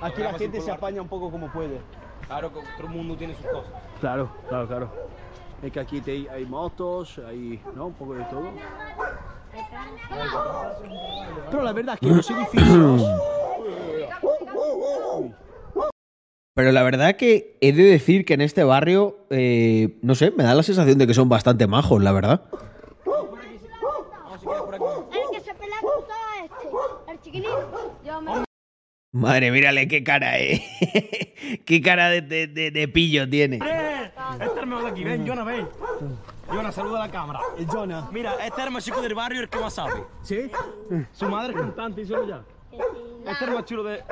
Aquí 0.00 0.22
la 0.22 0.34
gente 0.34 0.60
se 0.60 0.70
apaña 0.70 1.02
un 1.02 1.08
poco 1.08 1.28
como 1.30 1.50
puede. 1.52 1.80
Claro 2.28 2.52
que 2.54 2.60
todo 2.76 2.86
el 2.86 2.92
mundo 2.94 3.16
tiene 3.16 3.34
sus 3.34 3.46
cosas. 3.46 3.72
Claro, 4.00 4.30
claro, 4.48 4.68
claro. 4.68 4.88
Es 5.60 5.72
que 5.72 5.80
aquí 5.80 6.00
te- 6.00 6.30
hay 6.30 6.46
motos, 6.46 7.18
hay 7.26 7.60
¿no? 7.74 7.86
un 7.88 7.94
poco 7.94 8.14
de 8.14 8.24
todo. 8.24 8.48
Pero 11.50 11.62
la 11.64 11.72
verdad 11.72 11.98
que 11.98 12.06
los 12.06 12.30
edificios... 12.30 13.02
Pero 16.54 16.70
la 16.72 16.82
verdad 16.82 17.16
que 17.16 17.56
he 17.62 17.72
de 17.72 17.82
decir 17.84 18.24
que 18.26 18.34
en 18.34 18.42
este 18.42 18.62
barrio, 18.62 19.16
eh, 19.30 19.96
no 20.02 20.14
sé, 20.14 20.30
me 20.32 20.44
da 20.44 20.54
la 20.54 20.62
sensación 20.62 20.98
de 20.98 21.06
que 21.06 21.14
son 21.14 21.28
bastante 21.28 21.66
majos, 21.66 22.02
la 22.02 22.12
verdad. 22.12 22.42
El 25.12 25.36
este. 25.36 25.52
El 27.10 27.20
chiquilín. 27.20 27.50
Yo 28.04 28.20
me. 28.20 28.32
Madre, 29.14 29.50
mírale 29.50 29.88
qué 29.88 30.02
cara, 30.02 30.38
eh. 30.38 30.62
qué 31.66 31.80
cara 31.82 32.08
de, 32.08 32.22
de- 32.22 32.46
de- 32.46 32.70
de 32.70 32.88
pillo 32.88 33.28
tiene. 33.28 33.56
Este 33.56 34.58
hermano 34.60 34.82
de 34.84 34.88
aquí, 34.90 35.04
ven, 35.04 35.26
Jonah, 35.26 35.44
ven. 35.44 35.68
Jonah, 36.48 36.72
saluda 36.72 37.02
a 37.02 37.06
la 37.06 37.12
cámara. 37.12 37.40
El 37.58 37.66
Jonah. 37.66 38.08
Mira, 38.10 38.34
este 38.44 38.60
es 38.60 38.66
el 38.66 38.72
más 38.72 38.84
chico 38.84 39.00
del 39.02 39.14
barrio 39.14 39.40
el 39.42 39.48
que 39.48 39.58
más 39.58 39.74
sabe. 39.74 40.02
¿Sí? 40.22 40.50
Su 41.12 41.28
madre 41.28 41.52
es 41.54 41.60
cantante 41.60 42.02
y 42.02 42.06
solo 42.06 42.26
ya. 42.26 42.42
Este 42.72 43.30
es 43.30 43.42
el 43.42 43.54
más 43.54 43.64
chulo 43.64 43.84
de. 43.84 44.02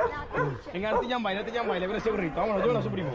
Venga, 0.73 0.99
te 0.99 1.07
llaman 1.07 1.23
baile, 1.23 1.43
te 1.43 1.51
llaman 1.51 1.69
baile, 1.69 1.87
con 1.87 1.95
ese 1.95 2.09
gorrito. 2.09 2.35
Vámonos, 2.35 2.65
Jonah, 2.65 2.81
su 2.81 2.89
primo. 2.89 3.09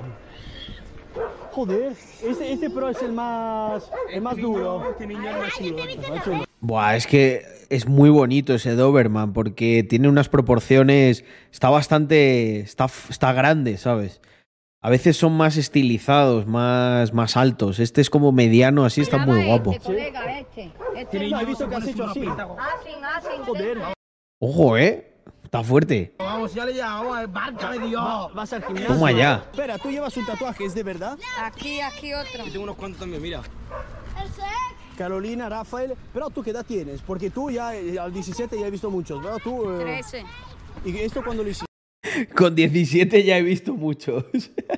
Joder, 1.53 1.93
este, 2.23 2.53
este 2.53 2.69
pero 2.69 2.91
es 2.91 3.03
el 3.03 3.13
más, 3.13 3.91
el 4.11 4.21
más 4.21 4.37
duro. 4.37 4.91
Este 4.91 5.07
niño 5.07 5.29
es 5.29 5.35
el 5.35 5.41
más 5.41 5.55
chulo. 5.55 6.15
Más 6.15 6.25
chulo. 6.25 6.45
Buah, 6.61 6.97
es 6.97 7.07
que 7.07 7.43
es 7.71 7.87
muy 7.87 8.11
bonito 8.11 8.55
ese 8.55 8.75
Doberman 8.75 9.33
porque 9.33 9.85
tiene 9.89 10.09
unas 10.09 10.29
proporciones. 10.29 11.25
Está 11.53 11.71
bastante. 11.71 12.61
Está, 12.61 12.87
está 13.09 13.33
grande, 13.33 13.79
¿sabes? 13.79 14.21
A 14.83 14.91
veces 14.91 15.17
son 15.17 15.37
más 15.37 15.57
estilizados, 15.57 16.47
más, 16.47 17.13
más 17.13 17.37
altos. 17.37 17.81
Este 17.81 18.01
es 18.01 18.11
como 18.11 18.31
mediano, 18.31 18.85
así 18.85 19.01
está 19.01 19.19
muy 19.19 19.45
guapo. 19.45 19.73
Este, 19.73 20.13
este. 20.39 20.73
Este. 20.95 21.29
No. 21.29 21.41
Ojo, 24.39 24.77
¿eh? 24.77 25.16
Está 25.47 25.63
fuerte. 25.63 26.13
Vamos, 26.19 26.53
ya 26.53 26.65
le 26.65 26.75
llamamos, 26.75 27.33
bárcame, 27.33 27.87
Dios. 27.87 28.03
Va- 28.03 28.29
vas 28.35 28.53
al 28.53 28.65
gimnasio. 28.65 28.89
Toma 28.95 29.13
ya. 29.13 29.45
Espera, 29.53 29.79
tú 29.79 29.91
llevas 29.91 30.17
un 30.17 30.27
tatuaje, 30.27 30.65
¿es 30.65 30.75
de 30.75 30.83
verdad? 30.83 31.17
Aquí, 31.41 31.81
aquí 31.81 32.13
otro. 32.13 32.45
Yo 32.45 32.51
tengo 32.53 32.65
unos 32.65 32.77
cuantos 32.77 32.99
también, 33.01 33.23
mira. 33.23 33.43
Carolina, 34.99 35.49
Rafael, 35.49 35.95
pero 36.13 36.31
tú 36.31 36.43
qué 36.43 36.51
edad 36.51 36.65
tienes? 36.67 37.01
Porque 37.03 37.31
tú 37.31 37.51
ya 37.51 37.75
eh, 37.77 37.99
al 37.99 38.13
17 38.13 38.59
ya 38.59 38.67
he 38.67 38.71
visto 38.71 38.91
muchos, 38.91 39.23
¿verdad? 39.23 39.39
Tú, 39.43 39.71
eh, 39.71 39.79
Trece. 39.85 40.25
¿Y 40.85 40.97
esto 40.99 41.23
cuando 41.23 41.43
lo 41.45 41.51
hiciste? 41.51 41.67
Con 42.35 42.55
17 42.55 43.23
ya 43.23 43.37
he 43.39 43.43
visto 43.43 43.75
muchos. 43.75 44.25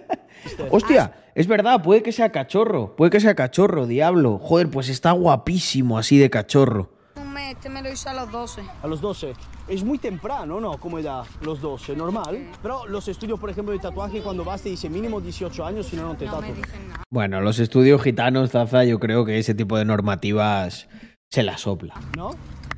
Hostia, 0.70 1.14
es 1.34 1.46
verdad, 1.46 1.82
puede 1.82 2.02
que 2.02 2.12
sea 2.12 2.30
cachorro. 2.30 2.94
Puede 2.96 3.10
que 3.12 3.20
sea 3.20 3.34
cachorro, 3.34 3.86
diablo. 3.86 4.38
Joder, 4.38 4.68
pues 4.70 4.88
está 4.88 5.12
guapísimo 5.12 5.98
así 5.98 6.18
de 6.18 6.28
cachorro. 6.30 6.90
Mes, 7.38 7.52
este 7.54 7.68
me 7.68 7.82
lo 7.82 7.92
hizo 7.92 8.08
a 8.10 8.14
los 8.14 8.32
12. 8.32 8.62
A 8.82 8.86
los 8.88 9.00
12. 9.00 9.32
Es 9.68 9.84
muy 9.84 9.98
temprano, 9.98 10.58
¿no? 10.60 10.76
Como 10.78 10.98
edad, 10.98 11.24
los 11.40 11.60
12, 11.60 11.94
normal. 11.94 12.50
Pero 12.60 12.86
los 12.88 13.06
estudios, 13.06 13.38
por 13.38 13.48
ejemplo, 13.48 13.72
de 13.72 13.78
tatuaje, 13.78 14.22
cuando 14.22 14.44
vas 14.44 14.62
te 14.62 14.70
dice 14.70 14.90
mínimo 14.90 15.20
18 15.20 15.64
años, 15.64 15.86
si 15.86 15.94
no, 15.94 16.02
no 16.02 16.16
te 16.16 16.26
No 16.26 16.40
me 16.40 16.52
dicen 16.52 16.88
nada. 16.88 17.04
Bueno, 17.10 17.40
los 17.40 17.60
estudios 17.60 18.02
gitanos, 18.02 18.50
Zaza, 18.50 18.82
yo 18.82 18.98
creo 18.98 19.24
que 19.24 19.38
ese 19.38 19.54
tipo 19.54 19.78
de 19.78 19.84
normativas 19.84 20.88
se 21.30 21.44
la 21.44 21.56
sopla. 21.58 21.94
¿No? 22.16 22.30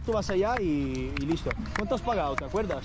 Tú 0.05 0.12
vas 0.12 0.28
allá 0.28 0.60
y, 0.60 1.12
y 1.18 1.26
listo. 1.26 1.50
¿Cuánto 1.76 1.94
has 1.94 2.02
pagado, 2.02 2.34
te 2.36 2.44
acuerdas? 2.44 2.84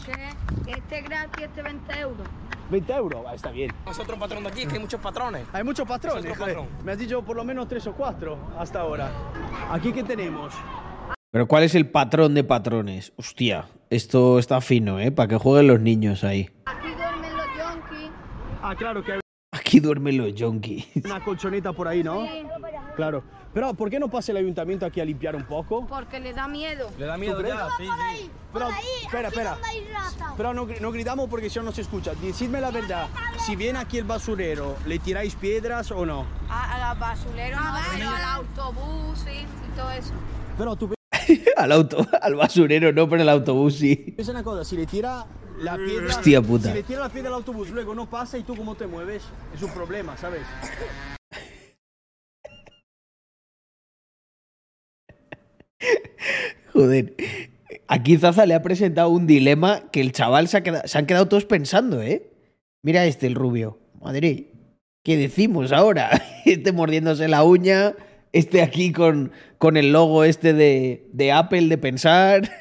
Este 0.68 1.00
es 1.00 1.04
gratis, 1.04 1.44
este 1.46 1.62
20 1.62 2.00
euros. 2.00 2.28
20 2.70 2.94
euros, 2.94 3.24
Ah, 3.28 3.36
está 3.36 3.52
bien. 3.52 3.72
Nosotros 3.86 4.18
patrón 4.18 4.44
de 4.44 4.50
aquí, 4.50 4.62
es 4.62 4.68
que 4.68 4.76
hay 4.76 4.80
muchos 4.80 5.02
patrones. 5.02 5.46
Hay 5.52 5.64
muchos 5.64 5.86
patrones. 5.88 6.26
Es 6.26 6.40
otro. 6.40 6.68
Me 6.84 6.94
has 6.94 6.98
dicho 6.98 7.22
por 7.22 7.36
lo 7.36 7.44
menos 7.44 7.68
tres 7.68 7.86
o 7.88 7.94
cuatro 7.94 8.38
hasta 8.58 8.80
ahora. 8.80 9.12
Aquí 9.72 9.92
qué 9.92 10.04
tenemos. 10.04 10.54
Pero 11.36 11.50
¿cuál 11.50 11.64
es 11.64 11.76
el 11.76 11.90
patrón 11.90 12.34
de 12.34 12.46
patrones? 12.46 13.12
Hostia, 13.18 13.68
esto 13.90 14.40
está 14.40 14.62
fino, 14.62 15.02
¿eh? 15.02 15.12
Para 15.12 15.28
que 15.28 15.36
jueguen 15.36 15.68
los 15.68 15.82
niños 15.82 16.24
ahí. 16.24 16.50
Aquí 16.66 16.88
duermen 16.96 17.36
los 17.36 17.46
yonkis. 17.58 18.10
Ah, 18.64 18.74
claro 18.74 19.04
que 19.04 19.12
hay 19.12 19.20
Aquí 19.52 19.82
duermen 19.82 20.18
los 20.18 20.34
yonkis. 20.34 20.88
una 21.04 21.22
colchoneta 21.22 21.74
por 21.74 21.90
ahí, 21.90 22.06
¿no? 22.06 22.26
Sí, 22.26 22.46
Claro. 22.96 23.22
Pero 23.54 23.74
¿por 23.74 23.90
qué 23.90 24.00
no 24.00 24.08
pasa 24.10 24.32
el 24.32 24.38
ayuntamiento 24.38 24.86
aquí 24.86 25.02
a 25.02 25.04
limpiar 25.04 25.36
un 25.36 25.44
poco? 25.44 25.86
porque 25.88 26.22
le 26.22 26.32
da 26.32 26.48
miedo. 26.48 26.90
Le 26.98 27.06
da 27.06 27.18
miedo 27.18 27.42
ya, 27.42 27.68
sí, 27.78 27.84
sí. 27.84 28.32
Pero, 28.54 28.70
espera, 29.04 29.28
espera. 29.28 29.58
Pero 30.38 30.54
no, 30.54 30.66
no 30.80 30.92
gritamos 30.94 31.28
porque 31.30 31.50
si 31.50 31.60
no, 31.60 31.66
no 31.66 31.74
se 31.74 31.82
escucha. 31.82 32.14
Decidme 32.22 32.62
la 32.62 32.72
verdad. 32.72 33.10
Si 33.46 33.58
viene 33.58 33.80
aquí 33.80 33.98
el 33.98 34.06
basurero, 34.06 34.78
¿le 34.86 35.00
tiráis 35.00 35.36
piedras 35.36 35.92
o 35.92 36.06
no? 36.06 36.26
A, 36.50 36.76
a 36.76 36.92
los 36.94 37.00
basureros 37.02 37.60
no, 37.60 37.74
pero 37.94 38.10
al 38.10 38.24
autobús 38.24 39.20
sí, 39.20 39.32
y 39.42 39.76
todo 39.76 39.92
eso. 39.92 40.14
Pero 40.58 40.78
tú 40.78 40.96
al 41.58 41.72
auto, 41.72 42.06
al 42.22 42.36
basurero, 42.36 42.92
no, 42.94 43.08
pero 43.10 43.22
el 43.22 43.30
autobús 43.30 43.76
sí. 43.76 43.96
piensa 43.96 44.32
una 44.32 44.44
cosa. 44.44 44.64
Si 44.64 44.76
le 44.76 44.86
tira 44.86 45.26
la 45.60 45.78
piedra... 45.78 46.08
Hostia 46.08 46.42
puta. 46.42 46.70
Si 46.70 46.74
le 46.76 46.84
tira 46.84 47.00
la 47.02 47.10
piedra 47.10 47.30
al 47.30 47.36
autobús, 47.36 47.70
luego 47.70 47.96
no 47.96 48.10
pasa 48.10 48.38
y 48.38 48.44
tú 48.44 48.56
cómo 48.56 48.76
te 48.76 48.88
mueves, 48.88 49.24
es 49.54 49.62
un 49.62 49.72
problema, 49.72 50.18
¿sabes? 50.18 50.42
Joder. 56.74 57.16
Aquí 57.88 58.18
Zaza 58.18 58.46
le 58.46 58.54
ha 58.54 58.62
presentado 58.62 59.10
un 59.10 59.28
dilema 59.28 59.90
que 59.92 60.02
el 60.02 60.12
chaval 60.12 60.48
se, 60.48 60.58
ha 60.58 60.64
quedado- 60.64 60.88
se 60.88 60.98
han 60.98 61.06
quedado 61.06 61.28
todos 61.28 61.46
pensando, 61.46 62.02
¿eh? 62.02 62.32
Mira 62.82 63.06
este, 63.06 63.28
el 63.28 63.36
rubio. 63.36 63.80
Madre, 64.02 64.52
¿qué 65.04 65.18
decimos 65.18 65.72
ahora? 65.72 66.10
Este 66.46 66.72
mordiéndose 66.72 67.28
la 67.28 67.44
uña, 67.44 67.96
este 68.36 68.62
aquí 68.62 68.92
con, 68.92 69.32
con 69.58 69.78
el 69.78 69.94
logo 69.94 70.26
este 70.26 70.54
de, 70.54 71.08
de 71.14 71.32
Apple 71.32 71.70
de 71.70 71.78
pensar. 71.78 72.52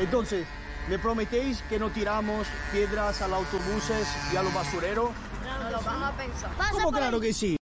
Entonces, 0.00 0.46
¿me 0.88 0.98
prometéis 0.98 1.62
que 1.68 1.78
no 1.78 1.90
tiramos 1.90 2.46
piedras 2.72 3.20
a 3.20 3.28
los 3.28 3.40
autobuses 3.40 4.08
y 4.32 4.36
a 4.36 4.42
los 4.42 4.54
basureros? 4.54 5.10
No 5.44 5.70
lo 5.70 5.82
vamos 5.82 6.14
a 6.14 6.16
pensar. 6.16 6.50
¿Cómo 6.72 6.90
claro 6.90 7.20
que 7.20 7.34
sí? 7.34 7.56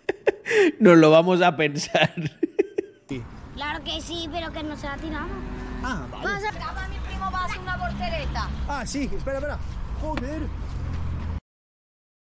Nos 0.80 0.96
lo 0.96 1.10
vamos 1.10 1.42
a 1.42 1.56
pensar. 1.56 2.14
Claro 3.54 3.84
que 3.84 4.00
sí, 4.00 4.26
pero 4.32 4.50
que 4.50 4.62
no 4.62 4.74
se 4.76 4.86
la 4.86 4.96
tiramos. 4.96 5.36
Ah, 5.82 6.06
vale. 6.10 6.24
Pasa, 6.24 6.88
mi 6.88 6.98
primo 7.06 7.30
va 7.30 7.40
a 7.40 7.44
hacer 7.44 7.58
una 7.58 7.76
voltereta. 7.76 8.48
Ah, 8.66 8.86
sí, 8.86 9.10
espera, 9.14 9.38
espera. 9.38 9.58
Joder. 10.00 10.42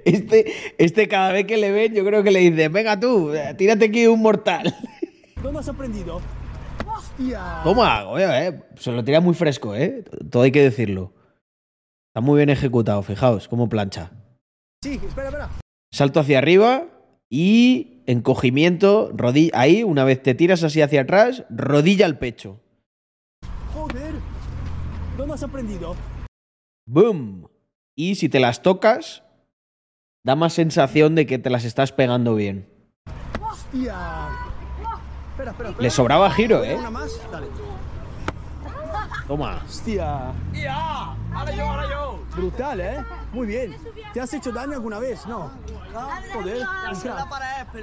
Este, 0.05 0.52
este 0.78 1.09
cada 1.09 1.33
vez 1.33 1.47
que 1.47 1.57
le 1.57 1.70
ven, 1.70 1.94
yo 1.94 2.05
creo 2.05 2.23
que 2.23 2.31
le 2.31 2.41
dice, 2.41 2.68
venga 2.68 2.99
tú, 2.99 3.33
tírate 3.57 3.86
aquí 3.86 4.07
un 4.07 4.20
mortal. 4.20 4.75
¿Dónde 5.42 5.60
has 5.60 5.68
aprendido? 5.68 6.20
¡Hostia! 6.86 7.60
Toma, 7.65 8.05
eh. 8.18 8.60
Se 8.76 8.92
lo 8.92 9.02
tira 9.05 9.20
muy 9.20 9.34
fresco, 9.34 9.75
¿eh? 9.75 10.05
Todo 10.31 10.42
hay 10.42 10.52
que 10.52 10.62
decirlo. 10.62 11.12
Está 12.10 12.20
muy 12.20 12.36
bien 12.39 12.50
ejecutado, 12.50 13.02
fijaos, 13.02 13.49
como 13.49 13.68
plancha. 13.68 14.10
Sí, 14.83 15.00
espera, 15.07 15.28
espera. 15.28 15.50
Salto 15.92 16.20
hacia 16.20 16.39
arriba 16.39 16.86
y 17.31 18.02
encogimiento, 18.07 19.10
rodilla. 19.15 19.52
Ahí, 19.55 19.83
una 19.83 20.05
vez 20.05 20.23
te 20.23 20.34
tiras 20.34 20.62
así 20.62 20.83
hacia 20.83 21.02
atrás, 21.02 21.44
rodilla 21.50 22.07
al 22.07 22.18
pecho. 22.18 22.60
Joder. 23.73 24.15
¿Dónde 25.17 25.34
has 25.34 25.42
aprendido? 25.42 25.94
¡Boom! 26.86 27.49
Y 27.97 28.17
si 28.17 28.28
te 28.28 28.41
las 28.41 28.62
tocas, 28.62 29.23
da 30.23 30.37
más 30.37 30.53
sensación 30.53 31.15
de 31.15 31.27
que 31.27 31.39
te 31.39 31.51
las 31.51 31.65
estás 31.65 31.93
pegando 31.93 32.35
bien. 32.35 32.69
¡Hostia! 33.41 34.29
Espera, 35.31 35.51
espera, 35.53 35.71
espera. 35.71 35.83
Le 35.83 35.91
sobraba 35.91 36.31
giro, 36.31 36.63
¿eh? 36.65 36.77
¿Una 36.77 36.91
más? 36.91 37.21
Dale. 37.31 37.47
Toma. 39.27 39.63
Hostia. 39.65 40.33
¡Ya! 40.53 41.15
¡Ahora 41.33 41.53
yo, 41.53 41.65
ahora 41.65 41.89
yo! 41.89 42.25
Brutal, 42.37 42.81
¿eh? 42.81 43.05
Muy 43.33 43.47
bien. 43.47 43.77
¿Te 44.13 44.21
has 44.21 44.35
hecho 44.35 44.53
daño 44.53 44.73
alguna 44.73 44.99
vez? 44.99 45.25
No. 45.27 45.51
Joder, 46.33 46.67
un 46.93 47.01
crack. 47.01 47.75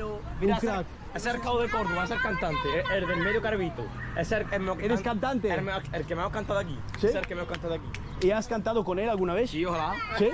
Un 0.42 0.56
crack. 0.56 0.86
Es 1.16 1.26
el 1.26 1.40
cabo 1.42 1.62
de 1.62 1.70
Córdoba, 1.70 2.04
es 2.04 2.12
el 2.12 2.22
cantante, 2.22 2.58
el, 2.92 3.04
el 3.04 3.08
del 3.08 3.20
medio 3.20 3.42
carvito. 3.42 3.84
Es 4.18 4.32
el, 4.32 4.46
el, 4.52 4.62
el- 4.70 4.82
¿Eres 4.82 5.02
cantante? 5.02 5.50
El, 5.54 5.68
el 5.94 6.06
que 6.06 6.16
me 6.16 6.22
ha 6.22 6.30
cantado 6.30 6.60
aquí. 6.60 6.78
¿Sí? 7.00 7.08
Es 7.08 7.16
el 7.16 7.26
que 7.26 7.36
me 7.36 7.42
ha 7.42 7.46
cantado 7.48 7.74
aquí. 7.74 7.86
¿Y 8.22 8.32
has 8.32 8.48
cantado 8.48 8.84
con 8.84 8.98
él 9.00 9.10
alguna 9.10 9.34
vez? 9.34 9.50
Sí, 9.52 9.64
ojalá. 9.66 9.94
¿Sí? 10.18 10.30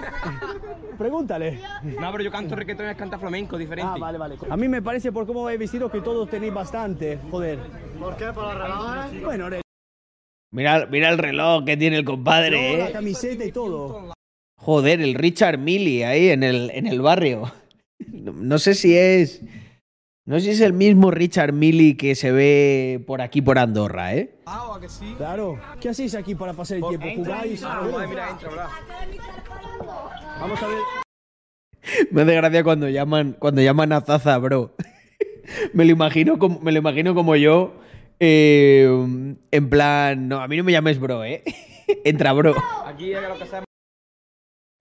Pregúntale. 0.97 1.59
No, 1.99 2.11
pero 2.11 2.23
yo 2.23 2.31
canto 2.31 2.55
reggaetón 2.55 2.85
y 2.85 2.89
él 2.89 2.95
canta 2.95 3.17
flamenco, 3.17 3.57
diferente. 3.57 3.91
Ah, 3.95 3.99
vale, 3.99 4.17
vale. 4.17 4.37
A 4.49 4.55
mí 4.57 4.67
me 4.67 4.81
parece 4.81 5.11
por 5.11 5.25
cómo 5.25 5.43
vais 5.43 5.59
vestido 5.59 5.89
que 5.91 6.01
todos 6.01 6.29
tenéis 6.29 6.53
bastante. 6.53 7.19
Joder. 7.29 7.59
¿Por 7.99 8.15
qué? 8.17 8.31
¿Por 8.31 8.43
la 8.45 8.53
relojes? 8.53 9.23
Bueno, 9.23 9.47
el 9.47 9.61
Mira, 10.51 10.85
mira 10.85 11.09
el 11.09 11.17
reloj 11.17 11.65
que 11.65 11.75
tiene 11.77 11.97
el 11.97 12.05
compadre, 12.05 12.77
la 12.77 12.89
¿eh? 12.89 12.91
camiseta 12.91 13.43
y 13.43 13.51
todo. 13.51 14.13
Joder, 14.59 15.01
el 15.01 15.15
Richard 15.15 15.57
Millie 15.57 16.05
ahí 16.05 16.29
en 16.29 16.43
el, 16.43 16.69
en 16.73 16.85
el 16.87 17.01
barrio. 17.01 17.51
No, 18.07 18.31
no 18.33 18.59
sé 18.59 18.75
si 18.75 18.95
es. 18.95 19.41
No 20.25 20.39
sé 20.39 20.45
si 20.45 20.49
es 20.51 20.61
el 20.61 20.71
mismo 20.71 21.11
Richard 21.11 21.51
Millie 21.51 21.97
que 21.97 22.15
se 22.15 22.31
ve 22.31 23.03
por 23.05 23.21
aquí 23.21 23.41
por 23.41 23.59
Andorra, 23.59 24.15
¿eh? 24.15 24.35
Claro. 25.17 25.59
¿Qué 25.81 25.89
hacéis 25.89 26.15
aquí 26.15 26.33
para 26.33 26.53
pasar 26.53 26.77
el 26.77 26.83
tiempo? 26.87 27.07
¿Jugáis? 27.23 27.61
Vamos 30.39 30.63
a 30.63 30.67
ver. 30.67 30.77
Me 32.11 32.21
hace 32.21 32.35
gracia 32.35 32.63
cuando 32.63 32.87
llaman, 32.87 33.35
cuando 33.37 33.61
llaman 33.61 33.91
a 33.91 33.99
Zaza, 33.99 34.37
bro. 34.37 34.73
me, 35.73 35.83
lo 35.83 35.91
imagino 35.91 36.39
como, 36.39 36.61
me 36.61 36.71
lo 36.71 36.79
imagino 36.79 37.13
como 37.13 37.35
yo. 37.35 37.73
eh, 38.21 38.87
en 39.51 39.69
plan, 39.69 40.29
no, 40.29 40.39
a 40.39 40.47
mí 40.47 40.55
no 40.55 40.63
me 40.63 40.71
llames 40.71 40.99
bro, 40.99 41.25
¿eh? 41.25 41.43
Entra, 42.05 42.31
bro. 42.31 42.55
Aquí 42.85 43.11
es 43.11 43.21
lo 43.21 43.37
que. 43.37 43.45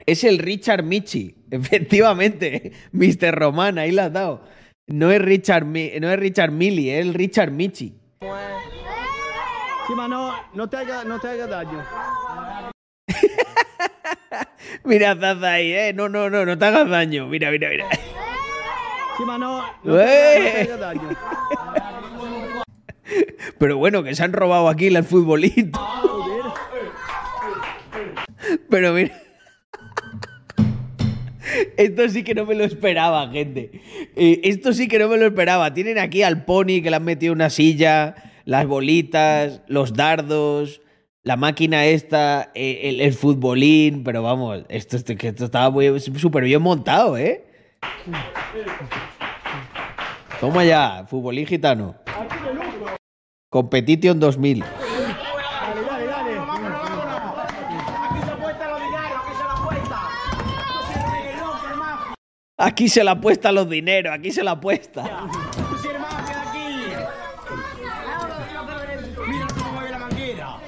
Es 0.07 0.23
el 0.23 0.39
Richard 0.39 0.85
Michi, 0.85 1.35
efectivamente. 1.51 2.73
Mr. 2.93 3.35
Román, 3.35 3.79
ahí 3.79 3.91
lo 3.91 4.03
has 4.03 4.13
dado. 4.13 4.45
No 4.93 5.11
es 5.11 5.21
Richard, 5.23 5.65
no 5.65 6.11
es 6.11 6.21
Richard 6.21 6.51
Millie, 6.51 6.99
es 6.99 7.07
el 7.07 7.15
Richard 7.15 7.51
Michi. 7.51 7.95
Sí, 9.87 9.95
ma, 9.97 10.07
no, 10.07 10.69
te 10.69 10.77
haga, 10.77 11.03
no 11.03 11.19
te 11.19 11.29
haga 11.29 11.47
daño. 11.47 11.83
Mira, 14.85 15.17
Zaza 15.19 15.53
ahí, 15.53 15.73
¿eh? 15.73 15.95
No, 15.95 16.11
no, 16.11 16.29
no, 16.29 16.45
no 16.45 16.59
te 16.59 16.67
hagas 16.67 16.91
daño. 16.91 17.27
Mira, 17.27 17.51
mira, 17.51 17.71
mira. 17.71 17.87
Sí, 19.17 19.25
ma, 19.25 19.39
no, 19.39 19.65
te 19.83 19.89
haga, 19.89 19.93
no 19.95 19.97
te 19.97 20.61
¡Eh! 20.61 20.61
haga 20.61 20.77
daño. 20.77 21.09
Pero 23.59 23.79
bueno, 23.79 24.03
que 24.03 24.15
se 24.15 24.23
han 24.23 24.35
robado 24.35 24.69
aquí 24.69 24.89
el 24.89 25.05
futbolito. 25.05 25.81
Pero 28.69 28.93
mira. 28.93 29.19
Esto 31.77 32.09
sí 32.09 32.25
que 32.25 32.35
no 32.35 32.47
me 32.47 32.55
lo 32.55 32.65
esperaba, 32.65 33.29
gente. 33.31 33.71
Eh, 34.17 34.41
esto 34.45 34.73
sí 34.73 34.89
que 34.89 34.99
no 34.99 35.09
me 35.09 35.17
lo 35.17 35.27
esperaba. 35.27 35.73
Tienen 35.75 35.99
aquí 35.99 36.23
al 36.23 36.45
pony 36.45 36.83
que 36.83 36.91
le 36.91 36.97
han 36.97 37.05
metido 37.05 37.33
una 37.33 37.51
silla, 37.51 38.15
las 38.45 38.67
bolitas, 38.67 39.63
los 39.67 39.95
dardos, 39.95 40.83
la 41.23 41.37
máquina 41.37 41.85
esta, 41.87 42.51
eh, 42.55 42.81
el, 42.85 43.01
el 43.01 43.13
futbolín. 43.13 44.05
Pero 44.05 44.23
vamos, 44.23 44.65
esto, 44.69 44.97
esto, 44.97 45.13
esto 45.13 45.45
estaba 45.45 45.75
súper 45.99 46.45
bien 46.45 46.63
montado, 46.63 47.17
¿eh? 47.17 47.45
Toma 50.41 50.65
ya, 50.65 51.07
futbolín 51.09 51.47
gitano. 51.47 51.95
Competition 53.49 54.19
2000. 54.19 54.61
Dale, 54.61 55.83
dale, 55.85 56.07
dale. 56.07 56.33
Aquí 62.59 62.89
se 62.89 63.03
la 63.03 63.13
apuesta 63.13 63.51
los 63.51 63.69
dineros, 63.69 64.13
aquí 64.15 64.31
se 64.31 64.43
la 64.45 64.53
apuesta. 64.53 65.03
Mira 69.27 69.47
cómo 69.55 69.73
mueve 69.73 69.91
la 69.91 69.99
manguera. 69.99 70.59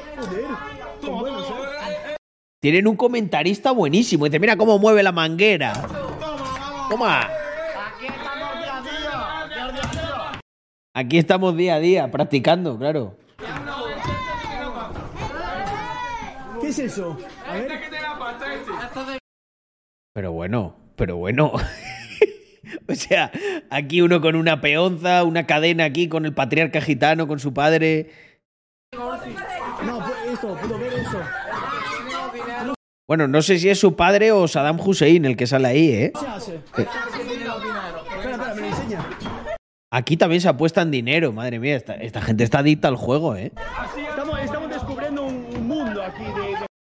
Son 1.02 1.18
buenos, 1.20 1.48
¿eh? 1.50 2.16
Tienen 2.60 2.86
un 2.86 2.96
comentarista 2.96 3.72
buenísimo. 3.72 4.24
Dice, 4.24 4.40
mira 4.40 4.56
cómo 4.56 4.78
mueve 4.78 5.02
la 5.02 5.12
manguera. 5.12 5.74
Toma. 6.88 7.28
Aquí 10.94 11.18
estamos 11.18 11.56
día 11.56 11.74
a 11.74 11.80
día, 11.80 12.10
practicando, 12.10 12.78
claro. 12.78 13.18
¿Qué 16.60 16.68
es 16.68 16.78
eso? 16.78 17.18
A 17.46 17.54
ver. 17.54 17.80
Pero 20.14 20.32
bueno, 20.32 20.76
pero 20.96 21.16
bueno. 21.16 21.52
o 22.88 22.94
sea, 22.94 23.30
aquí 23.70 24.00
uno 24.00 24.20
con 24.20 24.36
una 24.36 24.60
peonza, 24.60 25.24
una 25.24 25.46
cadena 25.46 25.84
aquí 25.84 26.08
con 26.08 26.26
el 26.26 26.34
patriarca 26.34 26.80
gitano, 26.80 27.26
con 27.26 27.38
su 27.38 27.52
padre. 27.52 28.10
No, 28.92 29.98
pues 29.98 30.16
esto, 30.32 30.56
puedo 30.60 30.78
ver 30.78 30.92
eso. 30.92 31.20
Bueno, 33.06 33.28
no 33.28 33.42
sé 33.42 33.58
si 33.58 33.68
es 33.68 33.78
su 33.78 33.96
padre 33.96 34.32
o 34.32 34.48
Saddam 34.48 34.80
Hussein 34.80 35.24
el 35.26 35.36
que 35.36 35.46
sale 35.46 35.68
ahí, 35.68 35.88
¿eh? 35.90 36.12
¿Qué 36.14 36.20
se 36.20 36.26
hace? 36.26 36.54
Espera, 36.54 36.90
espera, 38.16 38.54
me 38.54 38.60
lo 38.62 38.66
enseña. 38.66 39.04
Aquí 39.90 40.16
también 40.16 40.40
se 40.40 40.48
apuestan 40.48 40.90
dinero, 40.90 41.30
madre 41.32 41.58
mía. 41.58 41.76
Esta, 41.76 41.94
esta 41.94 42.22
gente 42.22 42.44
está 42.44 42.60
adicta 42.60 42.88
al 42.88 42.96
juego, 42.96 43.36
¿eh? 43.36 43.52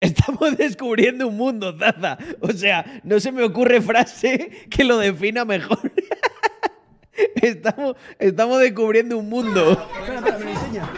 Estamos 0.01 0.57
descubriendo 0.57 1.27
un 1.27 1.37
mundo, 1.37 1.75
Zaza. 1.77 2.17
O 2.41 2.51
sea, 2.51 3.01
no 3.03 3.19
se 3.19 3.31
me 3.31 3.43
ocurre 3.43 3.81
frase 3.81 4.67
que 4.69 4.83
lo 4.83 4.97
defina 4.97 5.45
mejor. 5.45 5.79
estamos, 7.35 7.95
estamos 8.17 8.59
descubriendo 8.59 9.17
un 9.17 9.29
mundo. 9.29 9.71
Espera, 9.71 10.15
espera, 10.19 10.37
me 10.37 10.45
lo 10.45 10.51
enseña. 10.51 10.89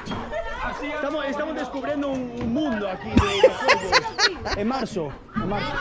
Estamos, 0.96 1.26
estamos 1.26 1.56
descubriendo 1.56 2.10
un, 2.10 2.32
un 2.42 2.54
mundo 2.54 2.88
aquí 2.88 3.10
de, 3.10 3.16
de 3.16 3.54
juegos. 3.54 4.58
En 4.58 4.68
marzo, 4.68 5.12
en 5.36 5.50
marzo. 5.50 5.72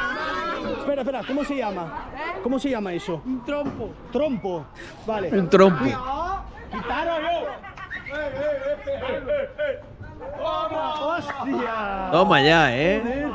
Espera, 0.79 1.03
espera, 1.03 1.23
¿cómo 1.27 1.45
se 1.45 1.57
llama? 1.57 2.11
¿Cómo 2.43 2.59
se 2.59 2.71
llama 2.71 2.93
eso? 2.93 3.23
Un 3.25 3.45
trompo. 3.45 3.93
Trompo. 4.13 4.67
Vale. 5.07 5.29
Un 5.31 5.49
trompo. 5.49 5.85
Gitano 5.85 7.13
¡Hostia! 10.41 12.09
Toma 12.13 12.43
ya, 12.43 12.77
¿eh? 12.77 13.31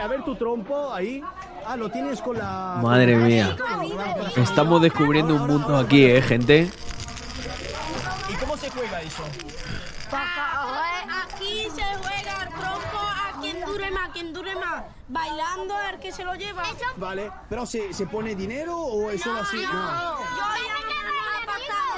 A 0.00 0.06
ver 0.06 0.22
tu 0.24 0.34
trompo 0.36 0.92
ahí. 0.92 1.22
Ah, 1.66 1.76
lo 1.76 1.90
tienes 1.90 2.20
con 2.22 2.38
la. 2.38 2.78
Madre 2.82 3.16
mía. 3.16 3.56
Estamos 4.36 4.80
descubriendo 4.80 5.34
un 5.34 5.46
mundo 5.46 5.76
aquí, 5.76 6.04
¿eh, 6.04 6.22
gente? 6.22 6.70
¿Y 8.28 8.34
cómo 8.34 8.56
se 8.56 8.70
juega 8.70 9.02
eso? 9.02 9.22
Aquí 10.10 11.68
se 11.74 11.82
juega 11.82 12.42
el 12.42 12.48
trompo 12.48 12.98
a 12.98 13.40
quien 13.40 13.64
dure 13.64 13.90
más, 13.90 14.08
quien 14.10 14.32
dure 14.32 14.54
más. 14.56 14.84
Bailando 15.08 15.74
el 15.92 15.98
que 15.98 16.12
se 16.12 16.24
lo 16.24 16.34
lleva. 16.34 16.62
Vale, 16.96 17.30
pero 17.48 17.66
¿se, 17.66 17.92
se 17.92 18.06
pone 18.06 18.34
dinero 18.34 18.76
o 18.76 19.10
es 19.10 19.20
solo 19.22 19.40
así? 19.40 19.56
Yo 19.56 19.62
ya 19.62 19.68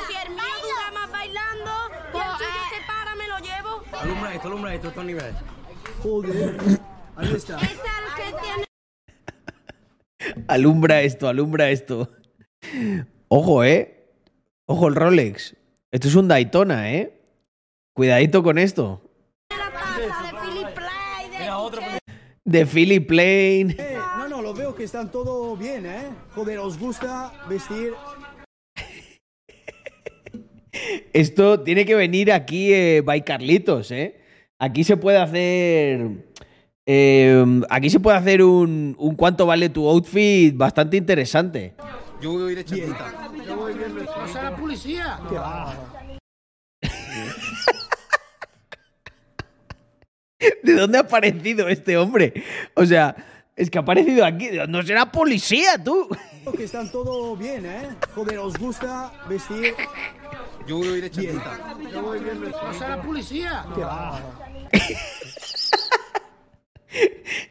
Si 0.06 0.14
el 0.16 0.30
mío 0.30 0.44
dura 0.62 0.90
más 0.92 1.10
bailando, 1.10 1.70
pues 2.12 2.24
el 2.24 2.32
suyo 2.38 2.62
se 2.70 2.86
para, 2.86 3.14
me 3.14 3.28
lo 3.28 3.38
llevo. 3.38 3.82
Alumbra 4.00 4.34
esto, 4.34 4.48
alumbra 4.48 4.74
esto, 4.74 4.88
estos 4.88 5.04
niveles. 5.04 5.34
Joder. 6.02 6.58
Ahí 7.16 7.34
está. 7.34 7.56
Es 7.58 7.70
el 7.70 7.78
que 8.16 8.38
tiene. 8.42 8.64
Alumbra 10.48 11.02
esto, 11.02 11.28
alumbra 11.28 11.70
esto. 11.70 12.10
Ojo, 13.28 13.64
¿eh? 13.64 14.14
Ojo 14.66 14.88
el 14.88 14.94
Rolex. 14.94 15.56
Esto 15.90 16.08
es 16.08 16.14
un 16.14 16.28
Daytona, 16.28 16.92
¿eh? 16.92 17.20
Cuidadito 17.92 18.42
con 18.42 18.58
esto. 18.58 19.02
De 22.44 22.66
Philip 22.66 23.06
Plain. 23.06 23.70
Eh, 23.78 23.98
no, 24.18 24.28
no, 24.28 24.42
lo 24.42 24.54
veo 24.54 24.74
que 24.74 24.84
están 24.84 25.10
todo 25.10 25.56
bien, 25.56 25.86
¿eh? 25.86 26.08
Joder, 26.34 26.58
¿os 26.58 26.78
gusta 26.78 27.32
vestir? 27.48 27.92
Esto 31.12 31.60
tiene 31.60 31.84
que 31.84 31.94
venir 31.94 32.32
aquí 32.32 32.72
eh, 32.72 33.02
by 33.04 33.24
Carlitos, 33.24 33.90
¿eh? 33.90 34.20
Aquí 34.58 34.84
se 34.84 34.96
puede 34.96 35.18
hacer. 35.18 36.08
eh, 36.86 37.44
aquí 37.70 37.90
se 37.90 38.00
puede 38.00 38.18
hacer 38.18 38.42
un, 38.42 38.94
un 38.98 39.14
cuánto 39.16 39.46
vale 39.46 39.68
tu 39.70 39.88
outfit 39.88 40.54
bastante 40.56 40.96
interesante. 40.96 41.74
Yo 42.20 42.32
voy 42.32 42.54
de 42.54 42.64
chatita. 42.64 43.30
¿No 43.48 44.28
será 44.28 44.56
policía? 44.56 45.18
¿Qué 45.28 45.34
va? 45.36 45.74
¿De 50.62 50.72
dónde 50.74 50.98
ha 50.98 51.02
aparecido 51.02 51.68
este 51.68 51.96
hombre? 51.96 52.32
O 52.74 52.84
sea, 52.86 53.14
es 53.56 53.70
que 53.70 53.78
ha 53.78 53.82
aparecido 53.82 54.24
aquí. 54.24 54.48
No 54.68 54.82
será 54.82 55.10
policía, 55.10 55.82
tú. 55.82 56.08
Que 56.56 56.64
están 56.64 56.90
todo 56.90 57.36
bien, 57.36 57.64
¿eh? 57.66 57.88
Joder, 58.14 58.38
¿os 58.38 58.56
gusta 58.58 59.12
vestir? 59.28 59.74
Yo 60.66 60.78
voy 60.78 61.00
de 61.00 61.10
chatita. 61.10 61.76
¿No 61.92 62.72
será 62.74 63.02
policía? 63.02 63.64
¿Qué 63.74 63.80
va? 63.82 64.20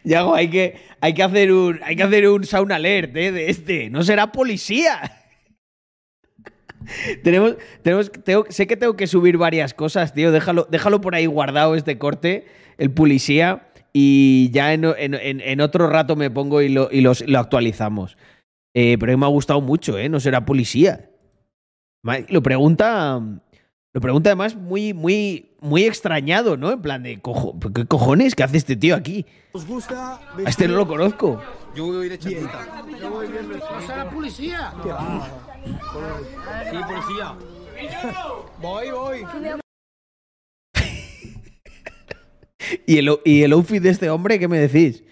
Yago, 0.03 0.35
hay 0.35 0.50
que, 0.50 0.80
hay 1.01 1.14
que 1.14 1.24
hacer 1.24 1.51
un. 1.51 1.80
Hay 1.84 1.95
que 1.95 2.03
hacer 2.03 2.27
un 2.27 2.43
sound 2.43 2.72
alert, 2.72 3.16
¿eh? 3.16 3.32
De 3.32 3.50
este. 3.50 3.90
No 3.90 4.03
será 4.03 4.32
policía. 4.32 5.24
tenemos. 7.24 7.56
tenemos 7.84 8.11
tengo- 8.24 8.45
sé 8.50 8.68
que 8.68 8.76
tengo 8.77 8.95
que 8.98 9.08
subir 9.08 9.38
varias 9.38 9.74
cosas, 9.74 10.14
tío. 10.14 10.32
Déjalo, 10.32 10.68
déjalo 10.69 11.00
por 11.01 11.16
ahí 11.16 11.26
guardado 11.26 11.76
este 11.76 11.98
corte, 11.98 12.48
el 12.77 12.92
policía. 12.92 13.68
Y 13.93 14.50
ya 14.51 14.74
en, 14.74 14.84
en- 14.85 15.14
en- 15.16 15.42
en 15.42 15.61
otro 15.61 15.88
rato 15.90 16.16
me 16.16 16.30
pongo 16.30 16.61
y 16.61 16.69
lo, 16.69 16.90
y 16.92 17.01
los- 17.01 17.27
lo 17.27 17.40
actualizamos. 17.40 18.18
Eh, 18.73 18.98
pero 18.99 19.17
me 19.17 19.25
ha 19.25 19.30
gustado 19.30 19.61
mucho, 19.61 19.98
¿eh? 19.98 20.09
No 20.09 20.19
será 20.19 20.45
policía. 20.45 21.09
Lo 22.30 22.41
pregunta. 22.41 23.22
Lo 23.91 24.01
pregunta 24.01 24.30
además 24.30 24.56
muy, 24.56 24.93
muy, 24.93 25.56
muy 25.61 25.83
extrañado, 25.83 26.57
¿no? 26.57 26.72
En 26.72 26.81
plan 26.81 27.01
de, 27.01 27.19
cojo, 27.19 27.57
¿qué 27.73 27.85
cojones? 27.85 28.35
¿Qué 28.35 28.43
hace 28.43 28.57
este 28.57 28.75
tío 28.75 28.95
aquí? 28.95 29.25
¿Os 29.51 29.65
gusta 29.65 30.19
A 30.45 30.48
este 30.48 30.67
no 30.67 30.75
lo 30.75 30.88
conozco. 30.88 31.41
Yo 31.75 31.88
voy 31.88 32.07
de 32.07 32.19
chaqueta. 32.19 32.67
¡Pasa 33.69 33.98
la 33.98 34.09
policía! 34.11 34.73
Sí, 36.69 36.77
policía. 36.88 37.35
Voy, 38.61 38.91
voy. 38.91 39.23
¿Y 42.85 42.98
el, 42.99 43.09
y 43.25 43.41
el 43.41 43.53
outfit 43.53 43.81
de 43.81 43.89
este 43.89 44.11
hombre, 44.11 44.38
¿qué 44.38 44.48
me 44.48 44.59
decís? 44.59 45.03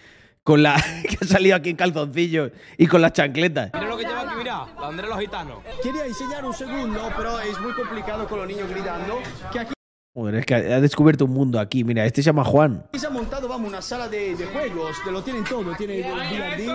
Con 0.48 0.62
la 0.62 0.76
que 1.02 1.18
ha 1.20 1.26
salido 1.26 1.56
aquí 1.56 1.68
en 1.68 1.76
calzoncillos 1.76 2.52
y 2.78 2.86
con 2.86 3.02
las 3.02 3.12
chancletas. 3.12 3.70
Mira 3.74 3.86
lo 3.86 3.98
que 3.98 4.04
lleva 4.04 4.22
aquí, 4.22 4.34
mira. 4.38 4.66
La 4.76 4.80
bandera 4.80 5.08
de 5.08 5.14
los 5.14 5.20
gitanos. 5.20 5.58
Quería 5.82 6.06
enseñar 6.06 6.42
un 6.42 6.54
segundo, 6.54 7.12
pero 7.14 7.38
es 7.40 7.60
muy 7.60 7.74
complicado 7.74 8.26
con 8.26 8.38
los 8.38 8.48
niños 8.48 8.66
gritando. 8.70 9.18
Que 9.52 9.58
aquí 9.58 9.74
Joder, 10.14 10.36
es 10.36 10.46
que 10.46 10.54
ha 10.54 10.80
descubierto 10.80 11.26
un 11.26 11.32
mundo 11.32 11.60
aquí. 11.60 11.84
Mira, 11.84 12.06
este 12.06 12.22
se 12.22 12.28
llama 12.28 12.44
Juan. 12.44 12.86
se 12.94 13.06
ha 13.06 13.10
montado, 13.10 13.46
vamos, 13.46 13.68
una 13.68 13.82
sala 13.82 14.08
de, 14.08 14.36
de 14.36 14.46
juegos. 14.46 14.96
Te 15.04 15.12
lo 15.12 15.22
tienen 15.22 15.44
todo. 15.44 15.76
Tiene 15.76 15.98
el. 15.98 16.74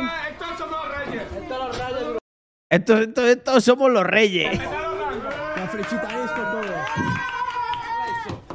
Estos, 2.70 3.00
estos, 3.00 3.26
estos 3.26 3.64
somos 3.64 3.90
los 3.90 4.04
reyes. 4.04 4.56
La 4.56 5.68
flechita, 5.68 6.04
esto, 6.24 6.42
todo. 6.44 6.74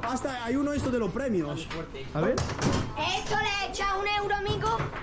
Hasta 0.09 0.45
hay 0.45 0.55
uno 0.55 0.73
esto 0.73 0.93
de 0.93 1.01
los 1.01 1.11
premios. 1.11 1.67
A 2.15 2.21
ver. 2.21 2.37
¿Esto 2.37 3.37
le 3.37 3.58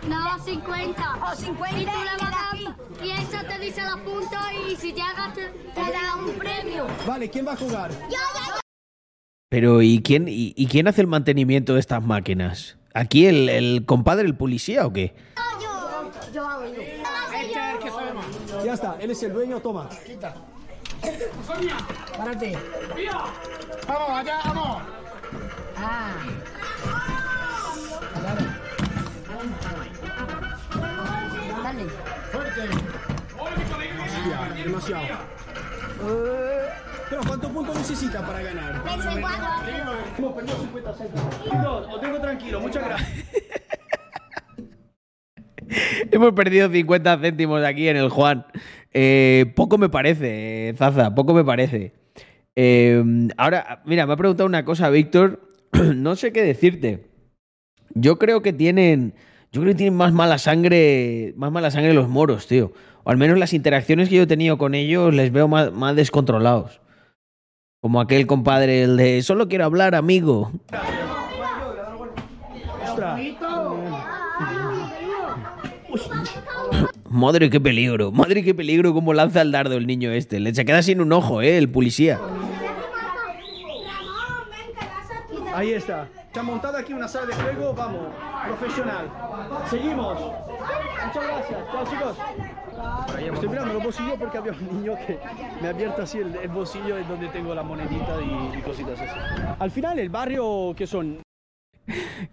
No, 0.08 0.40
50. 0.43 1.16
O 1.32 1.35
50 1.35 1.77
y 1.80 1.85
tú 1.85 1.92
le 1.92 2.24
vas 2.24 2.34
a 2.34 3.06
Y 3.06 3.11
eso 3.11 3.38
te 3.48 3.59
dice 3.59 3.82
la 3.82 3.98
punta 3.98 4.53
y 4.53 4.75
si 4.75 4.93
llegas 4.93 5.34
te, 5.34 5.48
te 5.48 5.92
da 5.92 6.16
un 6.16 6.32
premio. 6.34 6.88
Vale, 7.08 7.30
¿quién 7.30 7.48
va 7.48 7.53
a 7.53 7.58
jugar? 7.58 7.92
Yo, 7.92 7.98
yo, 8.09 8.59
Pero 9.50 9.82
¿y 9.82 10.01
quién, 10.01 10.27
y, 10.27 10.53
y 10.56 10.67
quién 10.67 10.88
hace 10.88 11.01
el 11.01 11.08
mantenimiento 11.08 11.74
de 11.74 11.80
estas 11.80 12.03
máquinas? 12.03 12.77
¿Aquí 12.93 13.25
el, 13.25 13.50
el 13.50 13.85
compadre, 13.85 14.25
el 14.25 14.35
policía 14.35 14.85
o 14.85 14.93
qué? 14.93 15.16
yo. 15.61 16.11
Yo 16.34 16.48
hago 16.48 16.66
yo. 16.66 16.82
Ya 18.64 18.74
está, 18.74 18.98
él 19.00 19.11
es 19.11 19.22
el 19.24 19.34
dueño, 19.34 19.59
toma. 19.59 19.90
¡Párate! 22.17 22.58
¡Vamos, 23.88 24.09
allá, 24.09 24.40
vamos! 24.45 24.82
Ah. 25.77 26.14
Dale. 31.75 32.71
Ya, 34.29 34.63
demasiado. 34.63 35.05
Pero 37.09 37.21
¿cuántos 37.27 37.51
puntos 37.51 37.75
necesita 37.75 38.25
para 38.25 38.41
ganar? 38.41 38.81
Ese 38.97 39.21
cuatro. 39.21 39.45
Hemos 40.17 40.33
perdido 40.33 40.57
50 40.57 40.93
céntimos. 40.93 41.43
Chicos, 41.43 41.87
os 41.93 42.01
tengo 42.01 42.19
tranquilo, 42.19 42.61
muchas 42.61 42.85
gracias. 42.85 43.25
Hemos 46.11 46.33
perdido 46.33 46.69
50 46.69 47.19
céntimos 47.19 47.63
aquí 47.63 47.87
en 47.87 47.97
el 47.97 48.09
Juan. 48.09 48.45
Eh, 48.93 49.51
poco 49.55 49.77
me 49.77 49.89
parece, 49.89 50.73
Zaza, 50.77 51.13
poco 51.13 51.33
me 51.33 51.43
parece. 51.43 51.91
Eh, 52.55 53.03
ahora, 53.35 53.81
mira, 53.85 54.05
me 54.07 54.13
ha 54.13 54.17
preguntado 54.17 54.47
una 54.47 54.63
cosa, 54.63 54.89
Víctor. 54.89 55.49
no 55.95 56.15
sé 56.15 56.31
qué 56.31 56.41
decirte. 56.41 57.09
Yo 57.93 58.17
creo 58.17 58.41
que 58.41 58.53
tienen. 58.53 59.13
Yo 59.56 59.61
creo 59.61 59.72
que 59.72 59.77
tienen 59.77 59.95
más 59.95 60.11
mala 60.11 60.38
sangre. 60.38 61.34
Más 61.38 61.50
mala 61.50 61.72
sangre 61.72 61.93
los 61.93 62.09
moros, 62.09 62.45
tío. 62.45 62.74
O 63.06 63.09
al 63.09 63.16
menos 63.16 63.40
las 63.40 63.53
interacciones 63.53 64.09
que 64.09 64.16
yo 64.16 64.24
he 64.24 64.27
tenido 64.27 64.58
con 64.58 64.75
ellos 64.75 65.14
les 65.14 65.32
veo 65.32 65.48
más, 65.48 65.95
descontrolados. 65.95 66.82
Como 67.80 68.01
aquel 68.01 68.27
compadre, 68.27 68.84
el 68.84 68.98
de 68.98 69.22
solo 69.22 69.48
quiero 69.48 69.64
hablar, 69.64 69.95
amigo. 69.95 70.51
Madre, 77.09 77.50
qué 77.50 77.61
peligro. 77.61 78.11
Madre, 78.11 78.43
qué 78.43 78.53
peligro 78.53 78.93
cómo 78.93 79.14
lanza 79.14 79.42
el 79.42 79.53
dardo 79.53 79.77
el 79.77 79.88
niño 79.88 80.11
este. 80.11 80.42
Le 80.42 80.53
se 80.53 80.66
queda 80.66 80.82
sin 80.82 81.00
un 81.00 81.14
ojo, 81.14 81.42
¿eh? 81.42 81.58
El 81.58 81.69
policía. 81.69 82.19
Ahí 85.53 85.72
está. 85.72 86.09
Se 86.35 86.41
ha 86.41 86.43
montado 86.43 86.77
aquí 86.77 86.91
una 86.91 87.07
sala 87.07 87.27
de 87.27 87.33
juego, 87.33 87.73
vamos, 87.73 88.07
profesional. 88.45 89.09
Seguimos. 89.69 90.19
Muchas 90.19 91.23
gracias. 91.23 91.59
Chao, 91.72 91.85
chicos. 91.85 92.17
Estoy 93.33 93.47
mirando 93.47 93.73
los 93.73 93.83
bolsillos 93.83 94.19
porque 94.19 94.38
había 94.39 94.51
un 94.51 94.81
niño 94.81 94.97
que 95.07 95.17
me 95.61 95.69
abierto 95.69 96.01
así 96.01 96.17
el, 96.17 96.35
el 96.35 96.49
bolsillo 96.49 96.97
en 96.97 97.07
donde 97.07 97.30
tengo 97.30 97.55
la 97.55 97.64
monedita 97.64 98.22
y, 98.22 98.57
y 98.57 98.61
cositas 98.64 98.99
así. 98.99 99.17
Al 99.57 99.72
final, 99.72 99.97
el 99.97 100.09
barrio, 100.09 100.73
que 100.75 100.85
son? 100.85 101.24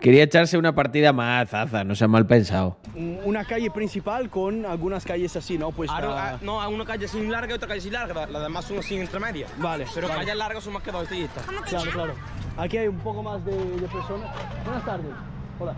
Quería 0.00 0.22
echarse 0.22 0.56
una 0.56 0.74
partida 0.74 1.12
más, 1.12 1.50
Zaza, 1.50 1.84
no 1.84 1.94
sea 1.94 2.08
mal 2.08 2.26
pensado. 2.26 2.78
Un- 2.94 3.20
Una 3.24 3.44
calle 3.44 3.70
principal 3.70 4.31
con 4.31 4.64
algunas 4.64 5.05
calles 5.05 5.36
así, 5.36 5.58
¿no? 5.58 5.70
Pues 5.72 5.90
Aro- 5.90 6.08
está- 6.08 6.34
ah, 6.34 6.39
no, 6.42 6.60
hay 6.62 6.72
una 6.72 6.84
calle 6.84 7.06
sin 7.06 7.31
larga 7.31 7.52
y 7.52 7.56
otra 7.56 7.68
calle 7.68 7.81
sin 7.82 7.92
larga. 7.92 8.26
Las 8.26 8.42
demás 8.42 8.64
son 8.64 8.82
sin 8.82 9.00
intermedia. 9.02 9.47
Vale, 9.58 9.84
Pero 9.94 10.08
vale. 10.08 10.20
calles 10.20 10.36
largas 10.36 10.64
son 10.64 10.72
más 10.72 10.82
que 10.82 10.90
dos 10.90 11.10
estas. 11.12 11.44
Claro, 11.68 11.90
claro. 11.90 12.14
Aquí 12.56 12.76
hay 12.78 12.89
un 12.89 12.98
poco 13.00 13.22
más 13.22 13.44
de, 13.44 13.52
de 13.56 13.89
personas. 13.89 14.31
Buenas 14.64 14.84
tardes. 14.84 15.12
Hola. 15.58 15.74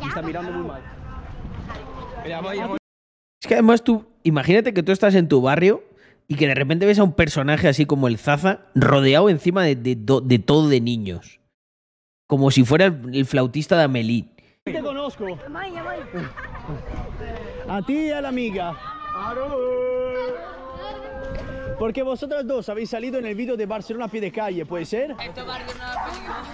Me 0.00 0.08
está 0.08 0.22
mirando 0.22 0.52
muy 0.52 0.68
mal. 0.68 0.82
Es 3.40 3.46
que 3.48 3.54
además 3.54 3.82
tú, 3.82 4.04
imagínate 4.24 4.72
que 4.74 4.82
tú 4.82 4.92
estás 4.92 5.14
en 5.14 5.28
tu 5.28 5.40
barrio 5.40 5.84
y 6.28 6.34
que 6.36 6.46
de 6.48 6.54
repente 6.54 6.86
ves 6.86 6.98
a 6.98 7.04
un 7.04 7.12
personaje 7.12 7.68
así 7.68 7.86
como 7.86 8.08
el 8.08 8.18
Zaza 8.18 8.60
rodeado 8.74 9.28
encima 9.30 9.62
de, 9.62 9.76
de 9.76 9.94
do- 9.96 10.20
de 10.20 10.38
todo 10.38 10.68
de 10.68 10.80
niños. 10.80 11.40
Como 12.26 12.50
si 12.50 12.64
fuera 12.64 12.86
el, 12.86 13.14
el 13.14 13.26
flautista 13.26 13.76
de 13.76 13.84
Amelie. 13.84 14.24
Te 14.64 14.80
conozco. 14.82 15.38
A 17.68 17.82
ti 17.82 18.06
y 18.06 18.10
a 18.10 18.20
la 18.20 18.28
amiga. 18.28 18.76
Porque 21.78 22.02
vosotras 22.02 22.46
dos 22.46 22.68
habéis 22.68 22.90
salido 22.90 23.18
en 23.18 23.26
el 23.26 23.34
vídeo 23.34 23.56
de 23.56 23.66
Barcelona 23.66 24.06
a 24.06 24.08
pie 24.08 24.20
de 24.20 24.32
calle, 24.32 24.64
¿puede 24.66 24.86
ser? 24.86 25.14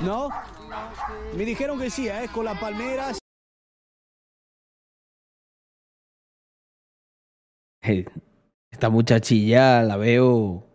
¿No? 0.02 0.28
Me 1.36 1.44
dijeron 1.44 1.78
que 1.78 1.90
sí, 1.90 2.08
¿eh? 2.08 2.28
Con 2.34 2.44
las 2.44 2.58
palmeras. 2.58 3.18
Eh, 7.82 8.04
Esta 8.70 8.90
muchachilla 8.90 9.82
la 9.82 9.96
veo. 9.96 10.66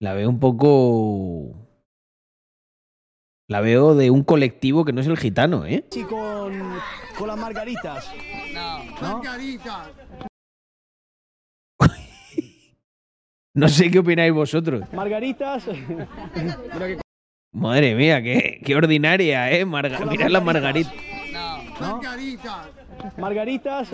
La 0.00 0.12
veo 0.14 0.28
un 0.28 0.40
poco. 0.40 1.63
La 3.48 3.60
veo 3.60 3.94
de 3.94 4.10
un 4.10 4.24
colectivo 4.24 4.84
que 4.86 4.92
no 4.92 5.00
es 5.02 5.06
el 5.06 5.18
gitano, 5.18 5.66
¿eh? 5.66 5.84
Sí, 5.90 6.02
con, 6.04 6.62
con 7.18 7.28
las 7.28 7.38
margaritas. 7.38 8.10
¿No? 9.02 9.22
No 13.54 13.68
sé 13.68 13.90
qué 13.90 13.98
opináis 13.98 14.32
vosotros. 14.32 14.90
Margaritas. 14.92 15.66
Madre 17.52 17.94
mía, 17.94 18.22
qué, 18.22 18.60
qué 18.64 18.74
ordinaria, 18.74 19.50
¿eh? 19.52 19.64
Marga- 19.66 20.04
mirad 20.10 20.28
la 20.30 20.40
margarita. 20.40 20.90
margarita. 20.92 21.74
¿No? 21.80 22.00
Margaritas. 23.18 23.88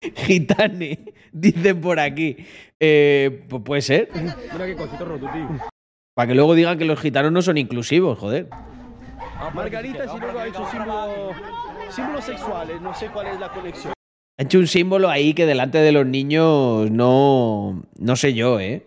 Gitane, 0.16 1.12
dicen 1.32 1.80
por 1.80 2.00
aquí. 2.00 2.36
Eh, 2.80 3.44
pues 3.48 3.62
puede 3.62 3.82
ser. 3.82 4.08
Mira 4.52 4.66
qué 4.66 4.74
cosito 4.76 5.04
roto, 5.04 5.28
tío. 5.32 5.48
Para 6.16 6.28
que 6.28 6.34
luego 6.34 6.54
digan 6.54 6.78
que 6.78 6.86
los 6.86 6.98
gitanos 6.98 7.30
no 7.30 7.42
son 7.42 7.58
inclusivos, 7.58 8.18
joder. 8.18 8.48
Margaritas 9.52 10.10
y 10.16 10.18
luego 10.18 10.38
ha 10.38 10.46
hecho 10.46 10.64
símbolo- 10.64 11.34
símbolos 11.90 12.24
sexuales. 12.24 12.80
No 12.80 12.94
sé 12.94 13.08
cuál 13.08 13.26
es 13.26 13.38
la 13.38 13.52
conexión. 13.52 13.92
Ha 14.38 14.42
hecho 14.42 14.58
un 14.58 14.66
símbolo 14.66 15.10
ahí 15.10 15.34
que 15.34 15.44
delante 15.44 15.76
de 15.76 15.92
los 15.92 16.06
niños 16.06 16.90
no. 16.90 17.82
No 17.98 18.16
sé 18.16 18.32
yo, 18.32 18.58
¿eh? 18.60 18.86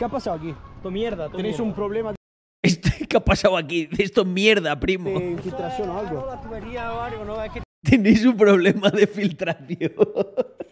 ¿Qué 0.00 0.04
ha 0.04 0.08
pasado 0.08 0.36
aquí? 0.36 0.52
Tu 0.82 0.90
mierda, 0.90 1.28
tu 1.28 1.36
¿Tenéis 1.36 1.60
un 1.60 1.72
problema 1.72 2.12
Este, 2.60 3.06
¿Qué 3.08 3.16
ha 3.16 3.24
pasado 3.24 3.56
aquí? 3.56 3.88
Esto 3.96 4.22
es 4.22 4.26
mierda, 4.26 4.80
primo. 4.80 5.10
de 5.20 5.30
infiltración 5.30 5.90
o 5.90 5.98
algo? 6.00 6.26
Tenéis 7.84 8.24
un 8.24 8.36
problema 8.36 8.90
de 8.90 9.06
filtración. 9.06 9.92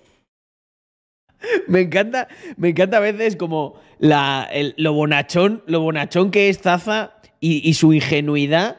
me 1.68 1.80
encanta, 1.80 2.28
me 2.56 2.70
encanta 2.70 2.96
a 2.98 3.00
veces 3.00 3.36
como 3.36 3.74
la, 3.98 4.48
el- 4.52 4.74
lo 4.76 4.92
bonachón, 4.92 5.62
lo 5.66 5.80
bonachón 5.80 6.30
que 6.30 6.48
es 6.48 6.58
Zaza 6.60 7.14
y, 7.40 7.68
y 7.68 7.74
su 7.74 7.92
ingenuidad 7.92 8.78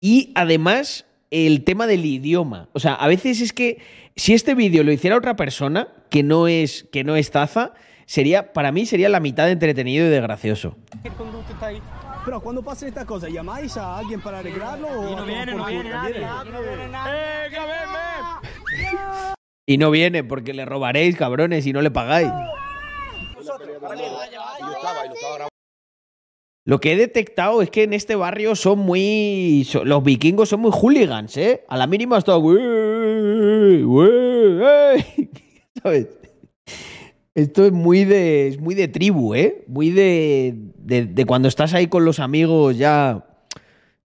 y 0.00 0.32
además 0.34 1.06
el 1.30 1.64
tema 1.64 1.86
del 1.86 2.04
idioma. 2.04 2.68
O 2.72 2.80
sea, 2.80 2.94
a 2.94 3.06
veces 3.08 3.40
es 3.40 3.52
que 3.52 3.80
si 4.16 4.34
este 4.34 4.54
vídeo 4.54 4.84
lo 4.84 4.92
hiciera 4.92 5.16
otra 5.16 5.36
persona 5.36 5.88
que 6.10 6.22
no 6.22 6.46
es 6.48 6.84
que 6.92 7.04
no 7.04 7.16
es 7.16 7.30
Zaza, 7.30 7.72
sería 8.04 8.52
para 8.52 8.70
mí 8.72 8.84
sería 8.84 9.08
la 9.08 9.20
mitad 9.20 9.46
de 9.46 9.52
entretenido 9.52 10.06
y 10.06 10.10
de 10.10 10.20
gracioso. 10.20 10.76
Pero 12.24 12.40
cuando 12.40 12.62
pasen 12.62 12.88
estas 12.88 13.04
cosas, 13.04 13.30
¿llamáis 13.32 13.76
a 13.76 13.98
alguien 13.98 14.20
para 14.20 14.38
arreglarlo? 14.40 14.88
o 14.88 15.12
Y 15.12 15.16
no 15.16 15.24
viene, 15.24 15.52
por 15.52 15.60
no 15.60 15.64
culo? 15.64 15.78
viene 15.80 15.90
nadie. 15.90 16.16
¡Eh! 18.70 19.32
Y 19.66 19.78
no 19.78 19.90
viene 19.90 20.24
porque 20.24 20.54
le 20.54 20.64
robaréis, 20.64 21.16
cabrones, 21.16 21.66
y 21.66 21.72
no 21.72 21.82
le 21.82 21.90
pagáis. 21.90 22.30
Lo 26.64 26.80
que 26.80 26.92
he 26.92 26.96
detectado 26.96 27.60
es 27.60 27.70
que 27.70 27.82
en 27.82 27.92
este 27.92 28.14
barrio 28.14 28.54
son 28.54 28.78
muy. 28.80 29.66
los 29.84 30.04
vikingos 30.04 30.48
son 30.48 30.60
muy 30.60 30.70
hooligans, 30.72 31.36
¿eh? 31.36 31.64
A 31.68 31.76
la 31.76 31.88
mínima 31.88 32.18
está. 32.18 32.34
Esto 37.34 37.66
es 37.66 37.72
muy 37.72 38.04
de. 38.04 38.48
Es 38.48 38.60
muy 38.60 38.76
de 38.76 38.86
tribu, 38.88 39.34
¿eh? 39.34 39.64
Muy 39.66 39.90
de, 39.90 40.54
de. 40.76 41.06
de 41.06 41.24
cuando 41.24 41.48
estás 41.48 41.74
ahí 41.74 41.88
con 41.88 42.04
los 42.04 42.20
amigos 42.20 42.78
ya. 42.78 43.26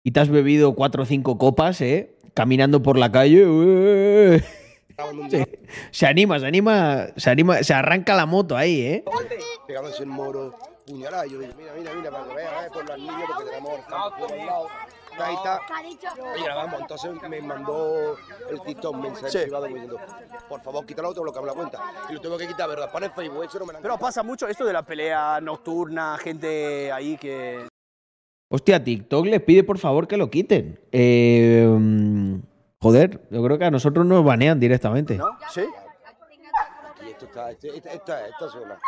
Y 0.02 0.12
te 0.12 0.20
has 0.20 0.30
bebido 0.30 0.74
cuatro 0.74 1.02
o 1.02 1.06
cinco 1.06 1.36
copas, 1.36 1.82
¿eh? 1.82 2.16
Caminando 2.32 2.82
por 2.82 2.96
la 2.96 3.12
calle. 3.12 4.42
Sí. 5.30 5.44
Se 5.90 6.06
anima, 6.06 6.38
se 6.38 6.46
anima. 6.46 7.06
Se 7.16 7.30
anima. 7.30 7.62
Se 7.62 7.74
arranca 7.74 8.14
la 8.14 8.26
moto 8.26 8.56
ahí, 8.56 8.80
¿eh? 8.80 9.04
pegándose 9.66 10.02
el 10.04 10.08
moro, 10.08 10.54
puñalada. 10.86 11.26
Y 11.26 11.30
yo 11.32 11.38
digo, 11.40 11.52
mira, 11.58 11.72
mira, 11.76 11.92
mira, 11.94 12.10
para 12.10 12.28
que 12.28 12.34
veas, 12.34 12.66
eh, 12.66 12.68
por 12.72 12.88
las 12.88 12.98
niñas, 12.98 13.22
porque 13.26 13.50
tenemos 13.50 13.72
el 13.78 13.84
campo 13.84 14.16
por 14.18 14.32
al 14.32 14.46
lado. 14.46 14.68
Ahí 15.18 15.34
está. 15.34 15.60
Y 16.38 16.42
grabamos. 16.44 16.80
Entonces 16.80 17.10
me 17.28 17.40
mandó 17.40 18.16
el 18.50 18.60
TikTok 18.60 18.94
un 18.94 19.00
mensaje 19.02 19.30
Sí. 19.30 19.38
privado 19.44 19.66
diciendo, 19.66 19.98
por 20.48 20.60
favor, 20.62 20.84
quítalo, 20.86 21.14
te 21.14 21.20
bloqueame 21.20 21.46
la 21.46 21.54
cuenta. 21.54 21.80
Y 22.10 22.12
lo 22.14 22.20
tengo 22.20 22.36
que 22.38 22.46
quitar, 22.46 22.68
¿verdad? 22.68 22.90
Pon 22.92 23.04
el 23.04 23.10
Facebook, 23.10 23.44
eso 23.44 23.58
no 23.58 23.66
me 23.66 23.72
la 23.72 23.80
Pero 23.80 23.98
pasa 23.98 24.22
mucho 24.22 24.46
esto 24.46 24.64
de 24.64 24.72
la 24.74 24.82
pelea 24.82 25.40
nocturna, 25.40 26.18
gente 26.18 26.92
ahí 26.92 27.16
que... 27.16 27.66
Hostia, 28.48 28.82
TikTok 28.82 29.26
les 29.26 29.42
pide 29.42 29.64
por 29.64 29.78
favor 29.78 30.06
que 30.06 30.16
lo 30.16 30.30
quiten. 30.30 30.78
Eh, 30.92 31.66
mm, 31.66 32.36
joder, 32.80 33.20
yo 33.30 33.42
creo 33.42 33.58
que 33.58 33.64
a 33.64 33.70
nosotros 33.70 34.04
nos 34.06 34.24
banean 34.24 34.58
directamente. 34.60 35.16
¿No? 35.16 35.28
¿Sí? 35.50 35.64
Y 37.04 37.10
esto 37.10 37.26
está, 37.26 37.50
este- 37.50 37.76
esta, 37.76 37.92
esta, 37.92 38.26
esta 38.28 38.48
zona. 38.48 38.78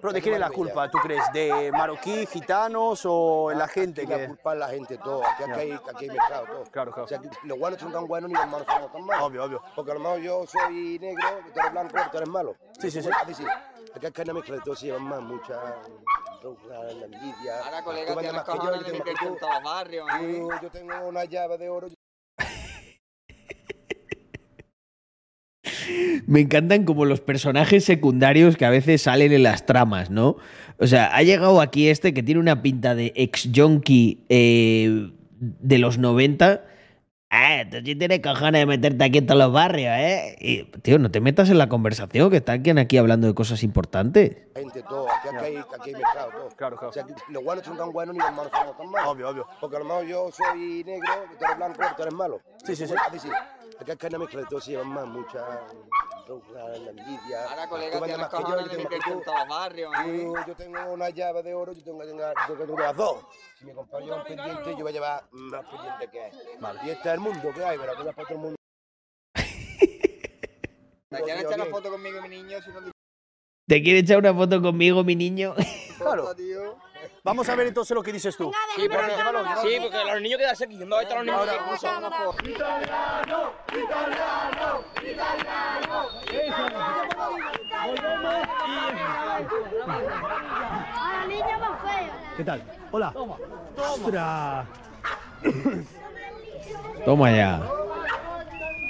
¿Pero 0.00 0.14
de 0.14 0.22
quién 0.22 0.32
es 0.34 0.40
la 0.40 0.48
culpa, 0.48 0.90
tú 0.90 0.96
crees? 1.02 1.22
¿De 1.34 1.70
marroquí, 1.72 2.24
gitanos 2.24 3.02
o 3.04 3.50
la 3.54 3.68
gente 3.68 4.00
Aquí 4.00 4.10
la 4.10 4.16
que...? 4.16 4.26
culpa 4.28 4.54
es 4.54 4.58
la 4.58 4.68
gente, 4.68 4.96
todo. 4.96 5.22
Aquí, 5.26 5.42
aquí, 5.42 5.52
hay, 5.60 5.72
aquí 5.72 6.04
hay 6.04 6.08
mezclado 6.16 6.46
todo. 6.46 6.62
Claro, 6.70 6.90
claro. 6.92 7.04
O 7.04 7.06
sea, 7.06 7.18
aquí 7.18 7.28
los 7.44 7.58
buenos 7.58 7.78
son 7.80 7.92
tan 7.92 8.06
buenos 8.06 8.30
ni 8.30 8.34
los 8.34 8.46
malos 8.48 8.66
somos 8.66 8.90
tan 8.92 9.04
malos. 9.04 9.24
Obvio, 9.24 9.44
obvio. 9.44 9.62
Porque 9.76 9.90
a 9.90 9.94
lo 9.94 10.00
mejor 10.00 10.20
yo 10.20 10.46
soy 10.46 10.98
negro, 10.98 11.22
tú 11.52 11.60
eres 11.60 11.72
blanco, 11.72 11.96
tú 12.10 12.16
eres 12.16 12.28
malo. 12.30 12.56
Sí, 12.78 12.90
sí, 12.90 13.02
sí. 13.02 13.10
Así 13.22 13.34
sí. 13.34 13.44
Aquí 13.94 14.06
hay 14.06 14.12
una 14.24 14.32
mezcla 14.32 14.54
de 14.54 14.60
todo, 14.62 14.74
se 14.74 14.86
llevan 14.86 15.02
más, 15.02 15.20
mucha 15.20 15.52
la 16.68 17.04
envidia. 17.04 17.58
Ahora, 17.62 17.78
Tú 17.80 17.84
colega, 17.84 18.14
vendes 18.14 18.32
más 18.32 18.44
que 18.44 18.52
yo, 18.52 18.56
cojones 18.58 18.80
yo 18.80 18.84
de 18.86 18.90
tengo 18.92 19.04
que 19.04 19.10
meterte 19.10 19.26
tú. 19.26 19.32
en 19.34 19.38
todos 19.38 19.52
los 19.54 19.62
barrios. 19.64 20.06
Yo, 20.22 20.60
yo 20.62 20.70
tengo 20.70 20.94
una 21.08 21.24
llave 21.26 21.58
de 21.58 21.68
oro. 21.68 21.88
Me 26.26 26.40
encantan 26.40 26.84
como 26.84 27.04
los 27.04 27.20
personajes 27.20 27.84
secundarios 27.84 28.56
que 28.56 28.64
a 28.64 28.70
veces 28.70 29.02
salen 29.02 29.32
en 29.32 29.42
las 29.42 29.66
tramas, 29.66 30.10
¿no? 30.10 30.36
O 30.78 30.86
sea, 30.86 31.14
ha 31.14 31.22
llegado 31.22 31.60
aquí 31.60 31.88
este 31.88 32.14
que 32.14 32.22
tiene 32.22 32.40
una 32.40 32.62
pinta 32.62 32.94
de 32.94 33.12
ex-junkie 33.16 34.24
eh, 34.28 35.10
de 35.40 35.78
los 35.78 35.98
90. 35.98 36.62
Ah, 37.32 37.62
tú 37.70 37.76
sí 37.84 37.94
tienes 37.94 38.20
cojones 38.20 38.60
de 38.60 38.66
meterte 38.66 39.04
aquí 39.04 39.18
en 39.18 39.26
todos 39.26 39.38
los 39.38 39.52
barrios, 39.52 39.92
¿eh? 39.96 40.36
Y, 40.40 40.64
tío, 40.80 40.98
no 40.98 41.12
te 41.12 41.20
metas 41.20 41.48
en 41.48 41.58
la 41.58 41.68
conversación, 41.68 42.28
que 42.28 42.38
está 42.38 42.52
alguien 42.52 42.76
aquí 42.78 42.98
hablando 42.98 43.28
de 43.28 43.34
cosas 43.34 43.62
importantes. 43.62 44.36
gente, 44.56 44.82
todo. 44.82 45.06
Aquí, 45.08 45.28
aquí, 45.28 45.44
hay, 45.44 45.56
aquí 45.58 45.90
hay 45.90 45.92
mezclado 45.92 46.30
todo. 46.32 46.48
Claro, 46.56 46.76
claro. 46.76 46.90
O 46.90 46.92
sea, 46.92 47.06
los 47.28 47.44
buenos 47.44 47.64
son 47.64 47.76
tan 47.76 47.92
buenos 47.92 48.16
ni 48.16 48.20
los 48.20 48.32
malos 48.32 48.50
somos 48.52 48.76
tan 48.76 48.90
malos. 48.90 49.12
Obvio, 49.12 49.28
obvio. 49.28 49.46
Porque 49.60 49.76
a 49.76 49.78
lo 49.78 49.84
mejor 49.84 50.06
yo 50.06 50.28
soy 50.32 50.82
negro, 50.82 51.08
tú 51.38 51.44
eres 51.44 51.56
blanco, 51.56 51.82
tú 51.96 52.02
eres 52.02 52.14
malo. 52.14 52.40
Sí, 52.64 52.74
sí, 52.74 52.86
sí. 52.88 52.94
Así 53.06 53.20
sí. 53.20 53.28
Aquí 53.80 53.92
hay 53.92 54.08
una 54.08 54.18
mezcla 54.18 54.40
de 54.42 54.46
todo, 54.46 54.60
se 54.60 54.72
llevan 54.72 54.88
más, 54.88 55.06
mucha 55.06 55.66
ronca, 56.28 56.52
la 56.52 56.90
envidia. 56.90 57.44
Ahora, 57.48 57.66
colega, 57.66 57.98
tienes 57.98 58.18
más 58.18 58.28
que 58.28 58.42
yo, 58.42 58.60
yo 58.60 58.68
tengo 58.68 58.82
más 58.82 58.88
que 58.90 58.96
en 58.96 59.02
tú. 59.02 59.22
todos 59.24 59.38
los 59.38 59.48
barrios, 59.48 59.94
¿eh? 59.94 60.22
Yo, 60.22 60.46
yo 60.46 60.54
tengo 60.54 60.92
una 60.92 61.08
llave 61.08 61.42
de 61.42 61.54
oro, 61.54 61.72
yo 61.72 61.82
tengo 61.82 61.98
que 62.00 62.06
tener, 62.06 62.34
yo 62.46 62.54
tengo 62.56 62.78
las 62.78 62.94
dos. 62.94 63.24
Si 63.58 63.64
mi 63.64 63.72
compañero 63.72 64.16
es 64.16 64.20
un 64.20 64.36
pendiente, 64.36 64.70
yo 64.72 64.82
voy 64.82 64.88
a 64.88 64.92
llevar 64.92 65.24
más 65.30 65.64
pendiente 65.64 66.08
que 66.08 66.26
él. 66.26 66.34
Y 66.84 66.90
este 66.90 67.08
es 67.08 67.14
el 67.14 67.20
mundo 67.20 67.52
que 67.54 67.64
hay, 67.64 67.78
pero 67.78 67.94
tú 67.94 68.04
vas 68.04 68.14
para 68.14 68.24
otro 68.24 68.36
mundo. 68.38 68.56
¿Te 69.34 71.22
quieres 71.22 71.44
echar 71.44 71.60
una 71.60 71.70
foto 71.70 71.90
conmigo 71.90 72.20
mi 72.20 72.28
niño? 72.28 72.60
Si 72.60 72.70
no 72.70 72.80
te 72.80 72.90
¿Te 73.66 73.82
quiere 73.82 74.00
echar 74.00 74.18
una 74.18 74.34
foto 74.34 74.60
conmigo, 74.60 75.02
mi 75.04 75.16
niño? 75.16 75.54
Claro. 75.96 76.34
Vamos 77.22 77.48
a 77.48 77.54
ver 77.54 77.66
entonces 77.66 77.94
lo 77.94 78.02
que 78.02 78.12
dices 78.12 78.36
tú. 78.36 78.50
Sí, 78.76 78.88
porque 78.88 80.04
los 80.04 80.22
niños 80.22 80.38
quedan 80.38 80.54
aquí. 80.54 80.76
No, 80.76 81.00
están 81.00 81.26
los 81.26 81.26
niños 81.26 81.46
más. 81.46 82.30
¿Qué 92.36 92.44
tal? 92.44 92.62
Hola. 92.90 93.12
¡Ostras! 93.76 94.66
Toma 97.04 97.30
ya. 97.30 97.60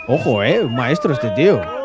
Ojo, 0.08 0.42
eh, 0.42 0.60
un 0.64 0.74
maestro 0.74 1.12
este 1.12 1.30
tío. 1.30 1.79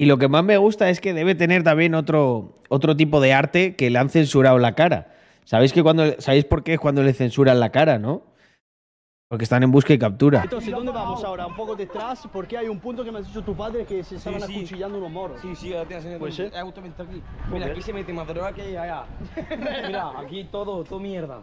Y 0.00 0.06
lo 0.06 0.16
que 0.16 0.28
más 0.28 0.42
me 0.42 0.56
gusta 0.56 0.88
es 0.88 0.98
que 0.98 1.12
debe 1.12 1.34
tener 1.34 1.62
también 1.62 1.94
otro, 1.94 2.62
otro 2.70 2.96
tipo 2.96 3.20
de 3.20 3.34
arte 3.34 3.76
que 3.76 3.90
le 3.90 3.98
han 3.98 4.08
censurado 4.08 4.58
la 4.58 4.74
cara. 4.74 5.12
¿Sabéis 5.44 5.74
que 5.74 5.82
cuando 5.82 6.18
sabéis 6.22 6.46
por 6.46 6.64
qué 6.64 6.72
es 6.72 6.80
cuando 6.80 7.02
le 7.02 7.12
censuran 7.12 7.60
la 7.60 7.70
cara, 7.70 7.98
no? 7.98 8.22
Porque 9.28 9.44
están 9.44 9.62
en 9.62 9.70
busca 9.70 9.92
y 9.92 9.98
captura. 9.98 10.40
Entonces, 10.42 10.72
¿dónde 10.72 10.90
vamos 10.90 11.22
ahora? 11.22 11.46
Un 11.46 11.54
poco 11.54 11.76
detrás, 11.76 12.26
porque 12.32 12.56
hay 12.56 12.68
un 12.68 12.80
punto 12.80 13.04
que 13.04 13.12
me 13.12 13.18
has 13.18 13.26
dicho 13.26 13.44
tu 13.44 13.54
padre 13.54 13.84
que 13.84 14.02
se 14.02 14.16
estaban 14.16 14.40
sí. 14.40 14.56
acuchillando 14.56 14.96
unos 14.96 15.10
moros. 15.10 15.38
Sí, 15.42 15.54
sí, 15.54 15.74
ahora 15.74 15.86
te 15.86 15.96
enseño. 15.96 16.18
¿Puede 16.18 16.32
ser? 16.32 16.46
Es 16.46 16.62
justamente 16.62 17.02
aquí. 17.02 17.22
Mira, 17.52 17.66
aquí 17.66 17.82
se 17.82 17.92
mete 17.92 18.10
más 18.14 18.26
droga 18.26 18.54
que 18.54 18.78
allá. 18.78 19.04
Mira, 19.86 20.18
aquí 20.18 20.44
todo, 20.44 20.82
todo 20.82 20.98
mierda. 20.98 21.42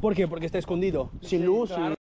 ¿Por 0.00 0.16
qué? 0.16 0.26
Porque 0.26 0.46
está 0.46 0.58
escondido, 0.58 1.12
sin 1.20 1.46
luz. 1.46 1.70
claro. 1.70 1.94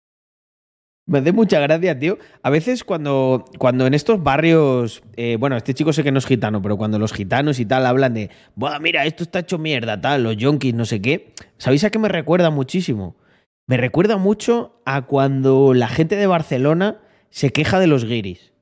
Me 1.07 1.19
hace 1.19 1.33
mucha 1.33 1.59
gracia, 1.59 1.99
tío. 1.99 2.19
A 2.43 2.51
veces 2.51 2.85
cuando, 2.85 3.45
cuando 3.59 3.87
en 3.87 3.95
estos 3.95 4.23
barrios, 4.23 5.03
eh, 5.17 5.37
bueno, 5.39 5.57
este 5.57 5.75
chico 5.75 5.93
sé 5.93 6.05
que 6.05 6.13
no 6.13 6.19
es 6.19 6.27
gitano, 6.27 6.63
pero 6.63 6.77
cuando 6.77 6.99
los 6.99 7.13
gitanos 7.13 7.59
y 7.59 7.67
tal 7.67 7.87
hablan 7.87 8.15
de, 8.15 8.31
Buah, 8.55 8.79
mira, 8.79 9.05
esto 9.05 9.25
está 9.25 9.41
hecho 9.41 9.59
mierda, 9.59 10.01
tal, 10.01 10.23
los 10.23 10.37
yonkis, 10.37 10.75
no 10.75 10.85
sé 10.85 11.03
qué. 11.03 11.35
¿Sabéis 11.59 11.83
a 11.85 11.91
qué 11.91 11.99
me 11.99 12.09
recuerda 12.09 12.51
muchísimo? 12.51 13.17
Me 13.67 13.77
recuerda 13.77 14.17
mucho 14.17 14.81
a 14.85 15.03
cuando 15.03 15.75
la 15.75 15.89
gente 15.89 16.15
de 16.17 16.27
Barcelona 16.27 17.01
se 17.31 17.51
queja 17.51 17.81
de 17.81 17.89
los 17.89 18.05
guiris. 18.05 18.53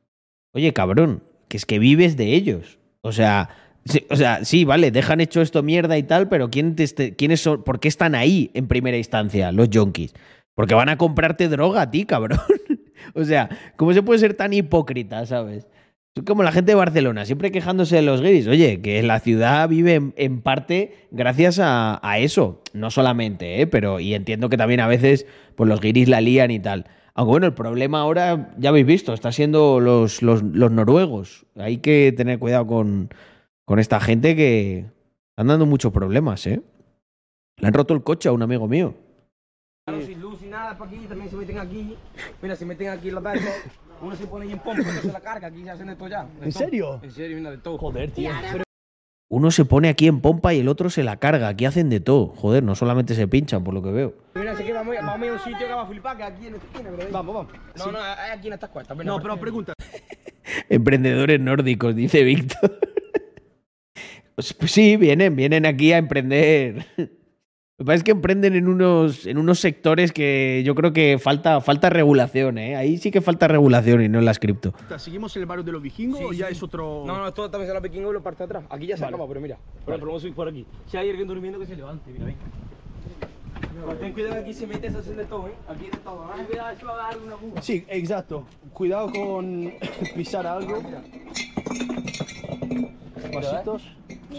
Oye, 0.52 0.72
cabrón, 0.72 1.22
que 1.48 1.58
es 1.58 1.66
que 1.66 1.78
vives 1.78 2.16
de 2.16 2.34
ellos. 2.34 2.78
O 3.02 3.12
sea, 3.12 3.50
sí, 3.84 4.06
o 4.08 4.16
sea, 4.16 4.44
sí, 4.44 4.64
vale, 4.64 4.90
dejan 4.90 5.20
hecho 5.20 5.42
esto 5.42 5.62
mierda 5.62 5.98
y 5.98 6.04
tal, 6.04 6.28
pero 6.28 6.50
¿quién 6.50 6.74
te 6.74 6.84
este- 6.84 7.16
¿quiénes? 7.16 7.42
¿Por 7.42 7.80
qué 7.80 7.88
están 7.88 8.14
ahí 8.14 8.50
en 8.54 8.66
primera 8.66 8.96
instancia 8.96 9.52
los 9.52 9.68
yonkis? 9.68 10.14
Porque 10.60 10.74
van 10.74 10.90
a 10.90 10.98
comprarte 10.98 11.48
droga 11.48 11.80
a 11.80 11.90
ti, 11.90 12.05
cabrón. 12.05 12.39
o 13.14 13.24
sea, 13.24 13.48
¿cómo 13.76 13.94
se 13.94 14.02
puede 14.02 14.18
ser 14.18 14.34
tan 14.34 14.52
hipócrita, 14.52 15.24
sabes? 15.24 15.66
Es 16.14 16.22
como 16.24 16.42
la 16.42 16.52
gente 16.52 16.72
de 16.72 16.74
Barcelona, 16.74 17.24
siempre 17.24 17.50
quejándose 17.50 17.97
de 17.97 18.02
los 18.02 18.20
guiris. 18.20 18.47
Oye, 18.47 18.82
que 18.82 19.02
la 19.02 19.20
ciudad 19.20 19.66
vive 19.70 20.12
en, 20.14 20.42
parte 20.42 21.06
gracias 21.12 21.58
a, 21.62 21.98
eso. 22.18 22.62
No 22.74 22.90
solamente, 22.90 23.62
¿eh? 23.62 23.66
Pero, 23.66 24.00
y 24.00 24.12
entiendo 24.12 24.50
que 24.50 24.58
también 24.58 24.80
a 24.80 24.86
veces 24.86 25.24
pues, 25.55 25.66
los 25.66 25.80
guiris 25.80 26.10
la 26.10 26.20
lían 26.20 26.50
y 26.50 26.60
tal. 26.60 26.84
Aunque 27.14 27.30
bueno, 27.30 27.47
el 27.47 27.55
problema 27.55 28.00
ahora, 28.00 28.52
ya 28.58 28.68
habéis 28.68 28.84
visto, 28.84 29.14
está 29.14 29.32
siendo 29.32 29.80
los, 29.80 30.20
los, 30.20 30.42
los 30.42 30.70
noruegos. 30.70 31.47
Hay 31.56 31.78
que 31.78 32.12
tener 32.14 32.39
cuidado 32.39 32.66
con, 32.66 33.08
con 33.64 33.78
esta 33.78 33.98
gente 33.98 34.36
que 34.36 34.90
están 35.30 35.47
dando 35.47 35.64
muchos 35.64 35.90
problemas, 35.90 36.47
¿eh? 36.47 36.60
Le 37.56 37.66
han 37.66 37.72
roto 37.72 37.94
el 37.94 38.02
coche 38.02 38.28
a 38.28 38.32
un 38.32 38.42
amigo 38.42 38.68
mío. 38.68 38.94
Claro, 39.86 40.05
sin 40.70 40.70
luz, 40.70 40.70
sin 40.70 40.70
nada, 40.70 40.78
para 40.78 40.90
aquí, 40.90 41.07
también 41.07 41.31
se 41.31 41.36
meten 41.36 41.58
aquí. 41.58 41.97
Mira, 42.42 42.57
se 42.57 42.65
meten 42.66 42.89
aquí 42.89 43.10
los 43.10 43.23
barcos. 43.23 43.44
Uno 44.02 44.16
se 44.16 44.26
pone 44.26 44.47
ahí 44.47 44.52
en 44.52 44.58
pompa, 44.60 44.82
otro 44.82 45.02
se 45.02 45.12
la 45.12 45.20
carga, 45.20 45.49
aquí 45.49 45.62
se 45.62 45.70
hacen 45.70 45.86
de 45.86 45.97
todo 45.97 46.08
ya. 46.08 46.24
de 46.24 46.47
¿En 46.47 46.52
todo. 46.52 46.65
serio? 46.65 47.00
En 47.02 47.10
serio, 47.10 47.36
mira, 47.36 47.50
de 47.50 47.58
todo. 47.58 47.78
Joder, 47.78 48.10
tío. 48.10 48.31
Uno 49.32 49.50
se 49.52 49.65
pone 49.65 49.89
aquí 49.89 50.08
en 50.08 50.20
pompa 50.20 50.52
y 50.55 50.58
el 50.60 50.66
otro 50.68 50.90
se 50.90 51.05
la 51.05 51.18
carga. 51.18 51.49
Aquí 51.49 51.65
hacen 51.65 51.89
de 51.89 52.00
todo. 52.00 52.28
Joder, 52.28 52.62
no 52.65 52.74
solamente 52.74 53.15
se 53.15 53.28
pinchan, 53.28 53.62
por 53.62 53.74
lo 53.74 53.82
que 53.82 53.90
veo. 53.92 54.15
Mira, 54.34 54.52
así 54.52 54.65
que 54.65 54.73
vamos, 54.73 54.94
vamos 54.97 55.20
a 55.23 55.24
ir 55.24 55.31
a 55.31 55.34
un 55.34 55.39
sitio 55.40 55.66
que 55.68 55.73
va 55.73 55.82
a 55.82 55.86
flipar, 55.86 56.16
que 56.16 56.23
aquí 56.24 56.47
en 56.49 56.55
esta 56.57 56.66
esquina. 56.66 56.90
pero 56.90 57.02
ahí- 57.07 57.12
Vamos, 57.12 57.34
vamos. 57.34 57.52
No, 57.76 57.84
Sí. 57.84 57.90
no, 57.92 57.99
aquí 58.32 58.47
en 58.49 58.52
estas 58.55 58.70
cuestas. 58.70 58.97
ven, 58.97 59.07
No, 59.07 59.15
ven. 59.18 59.23
pero 59.23 59.36
pregunta. 59.39 59.73
Emprendedores 60.68 61.39
nórdicos, 61.40 61.94
dice 61.94 62.24
Víctor. 62.24 62.81
Pues, 64.34 64.52
pues 64.58 64.70
sí, 64.73 64.97
vienen, 64.97 65.36
vienen 65.36 65.65
aquí 65.66 65.92
a 65.92 65.99
emprender. 65.99 66.86
Lo 67.81 67.84
que 67.84 67.86
pasa 67.86 67.97
es 67.97 68.05
que 68.05 68.10
emprenden 68.10 68.55
en 68.57 68.68
unos, 68.68 69.25
en 69.25 69.39
unos 69.39 69.59
sectores 69.59 70.12
que 70.12 70.62
yo 70.67 70.75
creo 70.75 70.92
que 70.92 71.18
falta, 71.18 71.62
falta 71.62 71.89
regulación, 71.89 72.59
¿eh? 72.59 72.76
Ahí 72.76 72.99
sí 72.99 73.10
que 73.10 73.23
falta 73.23 73.49
regulación 73.49 74.02
y 74.02 74.09
no 74.10 74.18
en 74.18 74.26
las 74.26 74.39
cripto. 74.39 74.75
¿Seguimos 74.99 75.34
en 75.36 75.41
el 75.44 75.47
barrio 75.47 75.65
de 75.65 75.73
los 75.73 75.81
vikingos 75.81 76.18
Sí, 76.18 76.25
o 76.26 76.33
ya 76.34 76.49
sí. 76.49 76.52
es 76.52 76.62
otro...? 76.62 77.05
No, 77.07 77.17
no, 77.17 77.28
esto 77.28 77.49
también 77.50 77.68
se 77.70 77.73
la 77.73 77.81
vikingos 77.81 78.10
y 78.10 78.12
lo 78.12 78.23
parte 78.23 78.42
atrás. 78.44 78.65
Aquí 78.68 78.86
ya 78.86 78.99
se 78.99 79.05
Vale. 79.05 79.15
acaba, 79.15 79.26
pero 79.28 79.41
mira. 79.41 79.57
Por 79.86 79.94
ejemplo, 79.94 80.09
vamos 80.09 80.20
a 80.20 80.25
subir 80.25 80.34
por 80.34 80.47
aquí. 80.47 80.67
Si 80.91 80.99
hay 80.99 81.09
alguien 81.09 81.26
durmiendo, 81.26 81.59
que 81.59 81.65
se 81.65 81.75
levante, 81.75 82.10
mira, 82.12 82.26
ven. 82.26 82.36
Pero 83.73 83.94
ten 83.97 84.12
cuidado 84.12 84.34
que 84.34 84.41
aquí 84.41 84.52
se 84.52 84.67
mete, 84.67 84.91
se 84.91 84.99
hacen 84.99 85.17
de 85.17 85.25
todo, 85.25 85.49
¿eh? 85.49 85.52
Aquí 85.67 85.86
de 85.86 85.97
todo. 86.05 86.25
Ah, 86.31 86.36
cuidado, 86.47 86.70
eso 86.76 86.84
va 86.86 86.92
a 86.92 86.97
dar 87.12 87.18
una 87.18 87.36
buga. 87.36 87.62
Sí, 87.62 87.86
exacto. 87.89 88.44
Cuidado 88.75 89.10
con 89.10 89.73
pisar 90.15 90.47
algo. 90.47 90.83
Vasitos. 93.34 93.82
Aquí, 94.08 94.34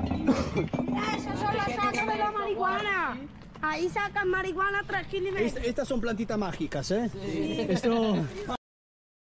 aquí. 0.00 0.24
Mira, 0.82 1.02
esos 1.16 1.38
son 1.38 1.54
los 1.54 1.64
sacos 1.74 2.06
de 2.06 2.18
la 2.18 2.32
marihuana. 2.32 3.16
Ahí 3.62 3.88
sacan 3.88 4.28
marihuana 4.28 4.82
me... 5.30 5.42
Est- 5.44 5.58
estas 5.64 5.88
son 5.88 6.00
plantitas 6.00 6.38
mágicas, 6.38 6.90
¿eh? 6.90 7.10
Esto... 7.68 8.16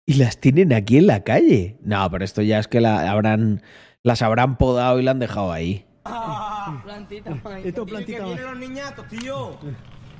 Y 0.04 0.14
las 0.14 0.38
tienen 0.38 0.72
aquí 0.72 0.98
en 0.98 1.06
la 1.06 1.22
calle. 1.22 1.78
No, 1.82 2.10
pero 2.10 2.24
esto 2.24 2.42
ya 2.42 2.58
es 2.58 2.66
que 2.66 2.80
la 2.80 3.08
habrán, 3.10 3.62
las 4.02 4.20
habrán 4.22 4.58
podado 4.58 4.98
y 4.98 5.02
la 5.04 5.12
han 5.12 5.20
dejado 5.20 5.52
ahí. 5.52 5.86
Plantita, 6.82 7.30
Esto 7.62 7.86
plantita 7.86 8.26
mágica. 8.26 8.50
los 8.50 8.58
niñatos, 8.58 9.06
tío. 9.08 9.56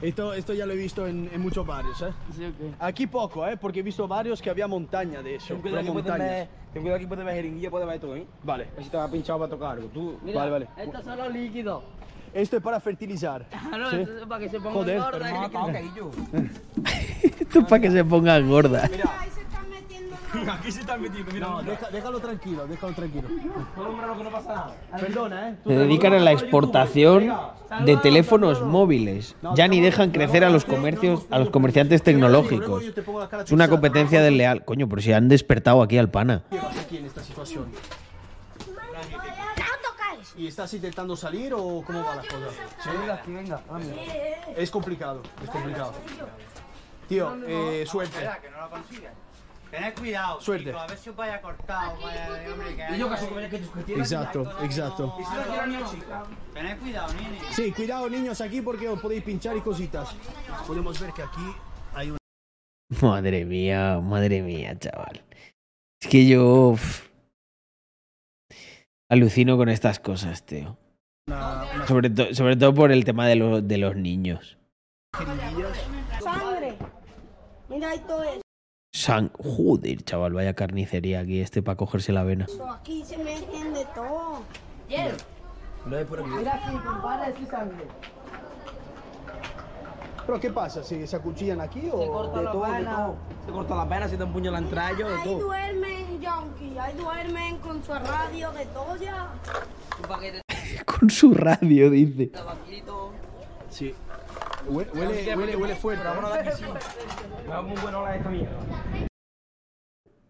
Esto, 0.00 0.34
esto 0.34 0.54
ya 0.54 0.66
lo 0.66 0.72
he 0.72 0.76
visto 0.76 1.06
en, 1.08 1.28
en 1.32 1.40
muchos 1.40 1.66
barrios, 1.66 2.00
¿eh? 2.02 2.12
Aquí 2.78 3.08
poco, 3.08 3.46
¿eh? 3.46 3.56
Porque 3.56 3.80
he 3.80 3.82
visto 3.82 4.06
barrios 4.06 4.40
que 4.40 4.50
había 4.50 4.68
montaña 4.68 5.20
de 5.22 5.36
eso. 5.36 5.58
Pero 5.60 5.82
montañas. 5.82 6.48
Ten 6.72 6.82
cuidado 6.82 7.00
que 7.00 7.06
puedes 7.06 7.24
ver 7.24 7.34
jeringuilla, 7.34 7.70
puedes 7.70 7.88
ver 7.88 8.00
todo, 8.00 8.16
¿eh? 8.16 8.26
Vale. 8.42 8.64
A 8.64 8.74
ver 8.76 8.84
si 8.84 8.90
te 8.90 8.96
va 8.96 9.08
pinchado 9.08 9.38
para 9.38 9.50
tocar 9.50 9.70
algo. 9.72 9.88
Tú, 9.88 10.18
vale, 10.34 10.50
vale. 10.50 10.68
Estos 10.76 11.04
son 11.04 11.18
los 11.18 11.32
líquidos. 11.32 11.82
Esto 12.34 12.56
es 12.56 12.62
para 12.62 12.80
fertilizar. 12.80 13.46
Claro, 13.68 13.90
¿sí? 13.90 13.96
esto 13.96 14.18
es 14.18 14.26
para 14.26 14.40
que 14.40 14.48
se 14.48 14.58
pongan 14.58 14.72
Joder. 14.72 15.00
gordas. 15.00 15.32
Pero 15.32 15.48
no, 15.48 15.66
ok, 15.66 16.46
Esto 17.40 17.58
es 17.58 17.64
para 17.66 17.82
que 17.82 17.90
se 17.90 18.04
pongan 18.04 18.48
gordas. 18.48 18.90
Aquí 20.50 20.72
se 20.72 20.80
están 20.80 21.00
metiendo, 21.02 21.30
mira. 21.32 21.46
No, 21.46 21.62
deja- 21.62 21.90
déjalo 21.90 22.20
tranquilo, 22.20 22.66
déjalo 22.66 22.92
tranquilo. 22.94 23.28
No, 23.76 23.88
hombre, 23.88 24.06
no, 24.06 24.16
que 24.18 24.24
no 24.24 24.30
pasa 24.30 24.48
nada. 24.54 24.76
Perdona, 24.98 25.48
¿eh? 25.50 25.56
Se 25.66 25.72
dedican 25.72 26.12
a 26.14 26.18
la 26.20 26.32
exportación 26.32 27.32
de 27.84 27.96
teléfonos 27.98 28.62
móviles. 28.62 29.36
Ya 29.54 29.68
ni 29.68 29.80
dejan 29.80 30.10
crecer 30.10 30.44
a 30.44 30.50
los 30.50 30.64
comercios, 30.64 31.26
a 31.30 31.38
los 31.38 31.50
comerciantes 31.50 32.02
tecnológicos. 32.02 32.82
Es 33.44 33.52
una 33.52 33.68
competencia 33.68 34.22
desleal. 34.22 34.64
Coño, 34.64 34.88
pero 34.88 35.02
si 35.02 35.12
han 35.12 35.28
despertado 35.28 35.82
aquí 35.82 35.98
al 35.98 36.10
pana. 36.10 36.42
¿Qué 36.50 36.56
pasa 36.58 36.80
aquí 36.80 36.96
en 36.98 37.06
esta 37.06 37.22
situación? 37.22 37.66
¿Y 40.36 40.46
estás 40.46 40.72
intentando 40.72 41.14
salir 41.14 41.52
o 41.52 41.82
cómo 41.86 42.02
va 42.02 42.16
la 42.16 42.22
cosa? 42.22 42.36
¿Sí? 42.82 43.10
Aquí, 43.10 43.32
venga. 43.32 43.60
Es 44.56 44.70
complicado, 44.70 45.22
es 45.44 45.50
complicado. 45.50 45.92
Tío, 47.08 47.36
eh, 47.46 47.84
suerte. 47.86 48.18
que 48.18 48.50
no 48.50 48.70
consigues. 48.70 49.10
Tened 49.72 49.94
cuidado, 49.98 50.38
Suerte. 50.38 50.70
a 50.70 50.86
ver 50.86 50.98
si 50.98 51.08
os 51.08 51.16
vaya 51.16 51.40
cortado, 51.40 51.98
vaya, 52.02 52.28
hombre, 52.52 52.76
que 52.76 52.94
Y 52.94 52.98
yo 52.98 53.08
caso 53.08 53.26
que 53.34 53.48
que. 53.86 53.94
Exacto, 53.94 54.42
exacto. 54.62 55.16
¿Y 55.18 55.24
si 55.24 55.34
lo 55.34 55.42
quiero 55.44 55.66
niño, 55.66 55.90
chica? 55.90 56.22
Tened 56.52 56.78
cuidado, 56.78 57.14
nene. 57.14 57.38
Sí, 57.52 57.72
cuidado 57.72 58.10
niños 58.10 58.38
aquí 58.42 58.60
porque 58.60 58.86
os 58.86 59.00
podéis 59.00 59.22
pinchar 59.24 59.56
y 59.56 59.62
cositas. 59.62 60.14
Podemos 60.66 61.00
ver 61.00 61.12
que 61.14 61.22
aquí 61.22 61.40
hay 61.94 62.10
una... 62.10 62.18
Madre 63.00 63.46
mía, 63.46 63.98
madre 64.02 64.42
mía, 64.42 64.78
chaval. 64.78 65.24
Es 66.02 66.08
que 66.08 66.28
yo 66.28 66.68
uf, 66.72 67.08
alucino 69.10 69.56
con 69.56 69.70
estas 69.70 69.98
cosas, 70.00 70.44
tío. 70.44 70.76
Sobre, 71.88 72.10
to- 72.10 72.34
sobre 72.34 72.56
todo 72.56 72.74
por 72.74 72.92
el 72.92 73.06
tema 73.06 73.26
de, 73.26 73.36
los 73.36 73.66
de 73.66 73.78
los 73.78 73.96
niños. 73.96 74.58
Sangre. 76.22 76.76
Mira 77.70 77.94
esto 77.94 78.22
es. 78.22 78.42
San... 78.94 79.30
Joder, 79.42 80.02
chaval, 80.04 80.34
vaya 80.34 80.52
carnicería 80.54 81.20
aquí 81.20 81.40
este 81.40 81.62
para 81.62 81.76
cogerse 81.76 82.12
la 82.12 82.24
vena. 82.24 82.46
Aquí 82.74 83.02
se 83.04 83.16
meten 83.16 83.72
de 83.72 83.86
todo. 83.94 84.42
Mira 85.86 86.54
aquí, 86.54 86.76
compadre, 86.76 87.34
sí 87.38 87.46
sangre. 87.46 87.86
¿Pero 90.26 90.38
qué 90.38 90.50
pasa? 90.50 90.84
¿Se, 90.84 91.04
se 91.06 91.16
acuchillan 91.16 91.60
aquí 91.62 91.88
o 91.90 91.98
Se 92.00 92.06
corta 92.06 92.38
de 92.38 92.44
la 92.44 92.52
todo, 92.52 92.64
de 92.66 92.72
vena, 92.72 92.96
todo? 92.96 93.16
se 93.46 93.52
corta 93.52 93.74
la 93.74 93.84
vena, 93.86 94.08
se 94.08 94.16
te 94.16 94.22
empuña 94.22 94.50
la 94.52 94.58
entraña, 94.58 95.08
de 95.08 95.14
Ahí 95.14 95.24
todo. 95.24 95.38
duermen, 95.40 96.20
Yonki. 96.20 96.78
Ahí 96.78 96.94
duermen 96.96 97.56
con 97.58 97.82
su 97.82 97.92
radio 97.94 98.52
de 98.52 98.66
todo 98.66 98.96
ya. 98.96 99.32
Un 100.00 100.08
paquete 100.08 100.42
Con 100.86 101.10
su 101.10 101.32
radio, 101.34 101.90
dice. 101.90 102.26
tabaquito. 102.26 103.10
Sí. 103.70 103.94
Huele, 104.68 104.90
huele, 104.92 105.36
huele, 105.36 105.56
huele 105.56 105.76
fuerte. 105.76 106.04
Muy 107.64 107.80
buena 107.80 108.14
esta 108.14 108.30
mierda. 108.30 108.56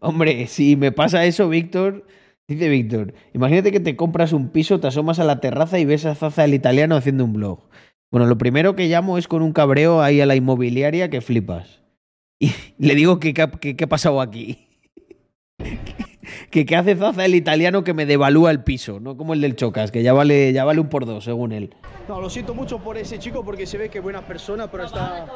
Hombre, 0.01 0.47
si 0.49 0.77
me 0.77 0.91
pasa 0.91 1.25
eso, 1.25 1.49
Víctor, 1.49 2.07
dice 2.49 2.69
Víctor, 2.69 3.15
imagínate 3.35 3.71
que 3.71 3.81
te 3.81 3.95
compras 3.95 4.33
un 4.33 4.49
piso, 4.49 4.81
te 4.81 4.89
asomas 4.89 5.19
a 5.21 5.25
la 5.25 5.41
terraza 5.41 5.79
y 5.79 5.85
ves 5.85 6.07
a 6.07 6.15
Zaza 6.15 6.45
el 6.45 6.55
italiano 6.55 6.97
haciendo 6.97 7.25
un 7.25 7.35
blog. 7.35 7.69
Bueno, 8.11 8.27
lo 8.27 8.37
primero 8.37 8.75
que 8.75 8.89
llamo 8.89 9.17
es 9.17 9.29
con 9.29 9.43
un 9.43 9.53
cabreo 9.53 10.03
ahí 10.03 10.21
a 10.21 10.27
la 10.27 10.35
inmobiliaria 10.35 11.11
que 11.11 11.21
flipas. 11.21 11.83
Y 12.41 12.53
le 12.79 12.97
digo 12.97 13.21
que 13.21 13.33
qué 13.33 13.85
ha 13.85 13.89
pasado 13.89 14.21
aquí. 14.21 14.72
Que 16.53 16.67
qué 16.67 16.77
hace 16.77 16.95
Zaza 16.95 17.25
el 17.25 17.35
italiano 17.35 17.83
que 17.83 17.95
me 17.95 18.05
devalúa 18.05 18.51
el 18.51 18.63
piso, 18.63 19.01
no 19.01 19.17
como 19.17 19.33
el 19.33 19.41
del 19.41 19.57
Chocas, 19.57 19.91
que 19.91 20.03
ya 20.03 20.13
vale, 20.13 20.53
ya 20.53 20.67
vale 20.67 20.81
un 20.81 20.91
por 20.91 21.07
dos, 21.07 21.25
según 21.25 21.51
él. 21.53 21.75
No, 22.07 22.21
lo 22.21 22.29
siento 22.29 22.53
mucho 22.53 22.79
por 22.79 22.99
ese 22.99 23.19
chico 23.19 23.43
porque 23.43 23.67
se 23.67 23.79
ve 23.79 23.89
que 23.89 23.99
es 23.99 24.05
buena 24.05 24.21
persona, 24.21 24.71
pero 24.71 24.85
está, 24.85 25.27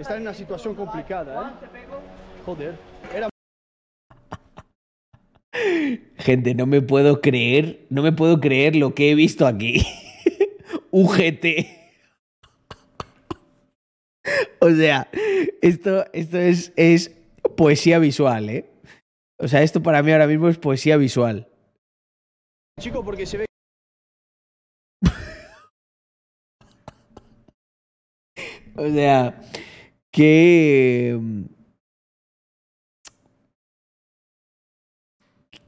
está 0.00 0.16
en 0.16 0.22
una 0.22 0.34
situación 0.34 0.74
complicada, 0.74 1.54
¿eh? 1.62 1.68
Joder. 2.44 2.74
Era 3.14 3.28
Gente, 6.16 6.56
no 6.56 6.66
me 6.66 6.82
puedo 6.82 7.20
creer, 7.20 7.86
no 7.88 8.02
me 8.02 8.10
puedo 8.10 8.40
creer 8.40 8.74
lo 8.74 8.96
que 8.96 9.12
he 9.12 9.14
visto 9.14 9.46
aquí. 9.46 9.86
UGT. 10.90 11.46
o 14.58 14.70
sea, 14.70 15.08
esto, 15.62 16.04
esto 16.12 16.38
es, 16.38 16.72
es 16.74 17.14
poesía 17.56 18.00
visual, 18.00 18.50
¿eh? 18.50 18.73
O 19.38 19.48
sea, 19.48 19.62
esto 19.62 19.82
para 19.82 20.02
mí 20.02 20.12
ahora 20.12 20.26
mismo 20.26 20.48
es 20.48 20.58
poesía 20.58 20.96
visual. 20.96 21.48
chico 22.80 23.04
porque 23.04 23.26
se 23.26 23.38
ve 23.38 23.46
O 28.76 28.88
sea, 28.88 29.40
que... 30.10 31.18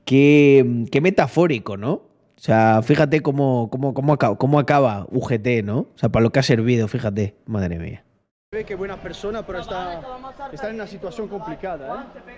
Qué, 0.05 0.85
qué 0.93 1.01
metafórico, 1.01 1.77
¿no? 1.77 1.93
O 1.95 2.11
sea, 2.36 2.81
fíjate 2.83 3.23
cómo, 3.23 3.69
cómo, 3.70 3.93
cómo, 3.93 4.12
acaba, 4.12 4.39
cómo 4.39 4.61
acaba 4.61 5.07
UGT, 5.11 5.65
¿no? 5.65 5.78
O 5.78 5.93
sea, 5.97 6.11
para 6.11 6.23
lo 6.23 6.31
que 6.31 6.39
ha 6.39 6.45
servido, 6.45 6.86
fíjate. 6.86 7.35
Madre 7.47 7.77
mía. 7.78 8.05
se 8.53 8.59
ve 8.59 8.65
que 8.65 8.77
buena 8.77 9.03
persona, 9.03 9.45
pero 9.45 9.59
está, 9.59 10.01
está 10.53 10.69
en 10.69 10.77
una 10.77 10.86
situación 10.86 11.27
complicada, 11.27 12.12
¿eh? 12.15 12.31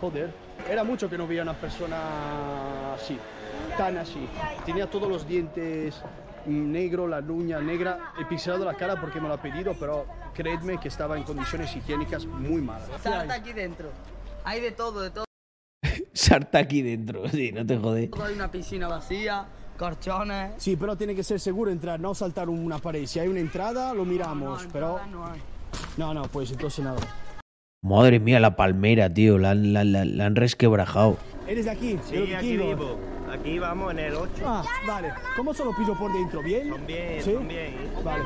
Joder. 0.00 0.47
Era 0.68 0.84
mucho 0.84 1.08
que 1.08 1.16
no 1.16 1.26
veía 1.26 1.42
una 1.42 1.54
persona 1.54 2.94
así, 2.94 3.18
tan 3.76 3.96
así. 3.96 4.28
Tenía 4.66 4.88
todos 4.88 5.08
los 5.08 5.26
dientes 5.26 6.02
negro, 6.46 7.08
la 7.08 7.20
uña 7.20 7.60
negra. 7.60 8.12
He 8.20 8.24
pixelado 8.26 8.64
la 8.64 8.74
cara 8.74 9.00
porque 9.00 9.20
me 9.20 9.28
lo 9.28 9.34
ha 9.34 9.42
pedido, 9.42 9.74
pero 9.78 10.06
creedme 10.34 10.78
que 10.78 10.88
estaba 10.88 11.16
en 11.16 11.22
condiciones 11.22 11.74
higiénicas 11.74 12.26
muy 12.26 12.60
malas. 12.60 12.88
Salta 13.02 13.34
aquí 13.34 13.52
dentro. 13.52 13.90
Hay 14.44 14.60
de 14.60 14.72
todo, 14.72 15.00
de 15.00 15.10
todo. 15.10 15.24
Sarta 16.12 16.58
aquí 16.58 16.82
dentro, 16.82 17.28
sí, 17.28 17.50
no 17.52 17.64
te 17.64 17.78
jode. 17.78 18.10
Hay 18.22 18.34
una 18.34 18.50
piscina 18.50 18.88
vacía, 18.88 19.46
corchones. 19.78 20.52
Sí, 20.58 20.76
pero 20.76 20.96
tiene 20.96 21.14
que 21.14 21.22
ser 21.22 21.40
seguro 21.40 21.70
entrar, 21.70 21.98
no 21.98 22.14
saltar 22.14 22.48
una 22.48 22.78
pared. 22.78 23.06
Si 23.06 23.18
hay 23.18 23.28
una 23.28 23.40
entrada, 23.40 23.94
lo 23.94 24.04
miramos, 24.04 24.66
pero... 24.72 25.00
No 25.10 25.26
hay. 25.26 25.40
No, 25.96 26.12
no, 26.12 26.22
pues 26.24 26.50
entonces 26.50 26.84
nada. 26.84 27.00
Madre 27.82 28.18
mía, 28.18 28.40
la 28.40 28.56
palmera, 28.56 29.08
tío. 29.12 29.38
La, 29.38 29.52
han- 29.52 29.72
la, 29.72 29.84
la- 29.84 30.04
la 30.04 30.26
han 30.26 30.34
resquebrajado. 30.34 31.16
¿Eres 31.46 31.64
de 31.66 31.70
aquí? 31.70 31.96
Sí, 32.04 32.16
¿De 32.16 32.36
aquí 32.36 32.56
vivo. 32.56 32.98
Aquí 33.32 33.58
vamos 33.60 33.92
en 33.92 33.98
el 34.00 34.14
8. 34.14 34.30
Ah, 34.44 34.64
vale. 34.86 35.10
¿Cómo 35.36 35.54
son 35.54 35.66
los 35.68 35.76
pisos 35.76 35.96
por 35.96 36.12
dentro? 36.12 36.42
¿Bien? 36.42 36.70
Son 36.70 36.86
bien, 36.86 37.22
¿Sí? 37.22 37.32
son 37.34 37.46
bien. 37.46 37.74
Vale. 38.02 38.24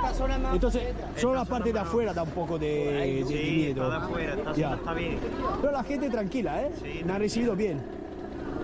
Entonces, 0.55 0.83
solo 1.17 1.35
la 1.35 1.45
parte 1.45 1.71
de 1.73 1.79
afuera 1.81 2.15
da 2.15 2.23
un 2.23 2.31
poco 2.31 2.59
de, 2.59 2.67
de 2.67 3.25
Sí, 3.27 3.35
miedo. 3.67 3.83
toda 3.85 3.99
afuera, 4.05 4.35
está, 4.35 4.53
Ya. 4.55 4.75
está 4.75 4.95
bien. 4.95 5.19
Pero 5.61 5.73
la 5.73 5.83
gente 5.85 6.09
tranquila, 6.09 6.63
¿eh? 6.63 7.03
Me 7.05 7.13
ha 7.13 7.19
recibido 7.19 7.55
bien. 7.55 7.83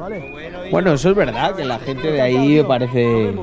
¿Vale? 0.01 0.71
Bueno, 0.71 0.93
eso 0.95 1.11
es 1.11 1.17
verdad, 1.17 1.55
que 1.57 1.65
la 1.67 1.79
gente 1.81 2.11
de 2.13 2.21
ahí 2.23 2.63
parece... 2.63 3.35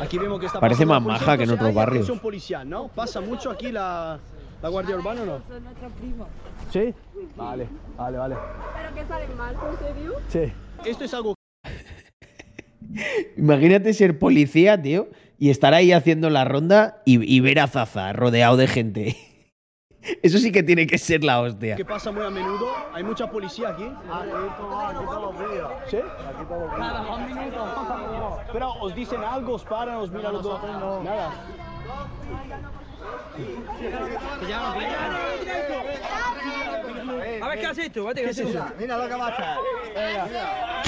Aquí 0.00 0.18
vemos 0.18 0.38
que 0.40 0.46
está 0.46 0.60
Parece 0.60 0.84
más 0.84 1.00
maja 1.02 1.36
que 1.38 1.44
en 1.44 1.50
otros 1.50 1.72
barrios. 1.74 2.10
policial, 2.20 2.68
¿no? 2.68 2.88
Pasa 2.88 3.20
mucho 3.20 3.50
aquí 3.50 3.72
la, 3.72 4.18
la 4.64 4.70
Guardia 4.70 4.96
Urbana, 4.96 5.20
¿o 5.20 5.26
¿no? 5.26 5.42
Son 5.46 5.62
nuestra 5.62 5.88
prima. 5.90 6.26
¿Sí? 6.72 6.94
Vale, 7.36 7.68
vale, 7.98 8.16
vale. 8.16 8.36
¿Pero 8.74 8.94
que 8.94 9.04
salen 9.04 9.36
mal, 9.36 9.54
en 9.54 9.78
serio? 9.78 10.12
Sí. 10.28 10.52
Esto 10.86 11.04
es 11.04 11.12
algo 11.12 11.34
Imagínate 13.36 13.92
ser 13.92 14.18
policía, 14.18 14.80
tío, 14.80 15.08
y 15.38 15.50
estar 15.50 15.74
ahí 15.74 15.92
haciendo 15.92 16.30
la 16.30 16.46
ronda 16.46 17.02
y, 17.04 17.22
y 17.30 17.40
ver 17.40 17.60
a 17.60 17.66
Zaza 17.66 18.14
rodeado 18.14 18.56
de 18.56 18.66
gente. 18.66 19.16
Eso 20.22 20.38
sí 20.38 20.50
que 20.50 20.62
tiene 20.62 20.86
que 20.86 20.96
ser 20.96 21.24
la 21.24 21.42
hostia. 21.42 21.76
que 21.76 21.84
pasa 21.84 22.10
muy 22.10 22.24
a 22.24 22.30
menudo. 22.30 22.68
Hay 22.94 23.04
mucha 23.04 23.30
policía 23.30 23.68
aquí. 23.68 23.84
Aquí 23.84 24.30
todos 24.56 25.22
los 25.22 25.38
días. 25.38 25.68
¿Sí? 25.88 25.96
Aquí 25.98 26.44
todos 26.48 26.70
los 26.70 26.76
días. 26.78 27.36
Minutos. 27.36 28.40
Pero 28.50 28.72
os 28.80 28.94
dicen 28.94 29.22
algo, 29.22 29.56
os 29.56 29.64
paran, 29.64 29.96
os 29.96 30.10
miran 30.10 30.32
los 30.32 30.42
dos. 30.42 30.58
Nada. 31.04 31.32
A 37.42 37.48
ver 37.48 37.58
qué 37.60 37.66
haces 37.66 37.92
tú, 37.92 38.04
vete, 38.06 38.22
¿Qué 38.22 38.30
es 38.30 38.38
eso? 38.38 38.66
Mira 38.78 38.96
lo 38.96 39.08
que 39.08 39.14
va 39.14 39.26
a 39.26 39.30
hacer. 39.30 39.46
Venga. 39.94 40.82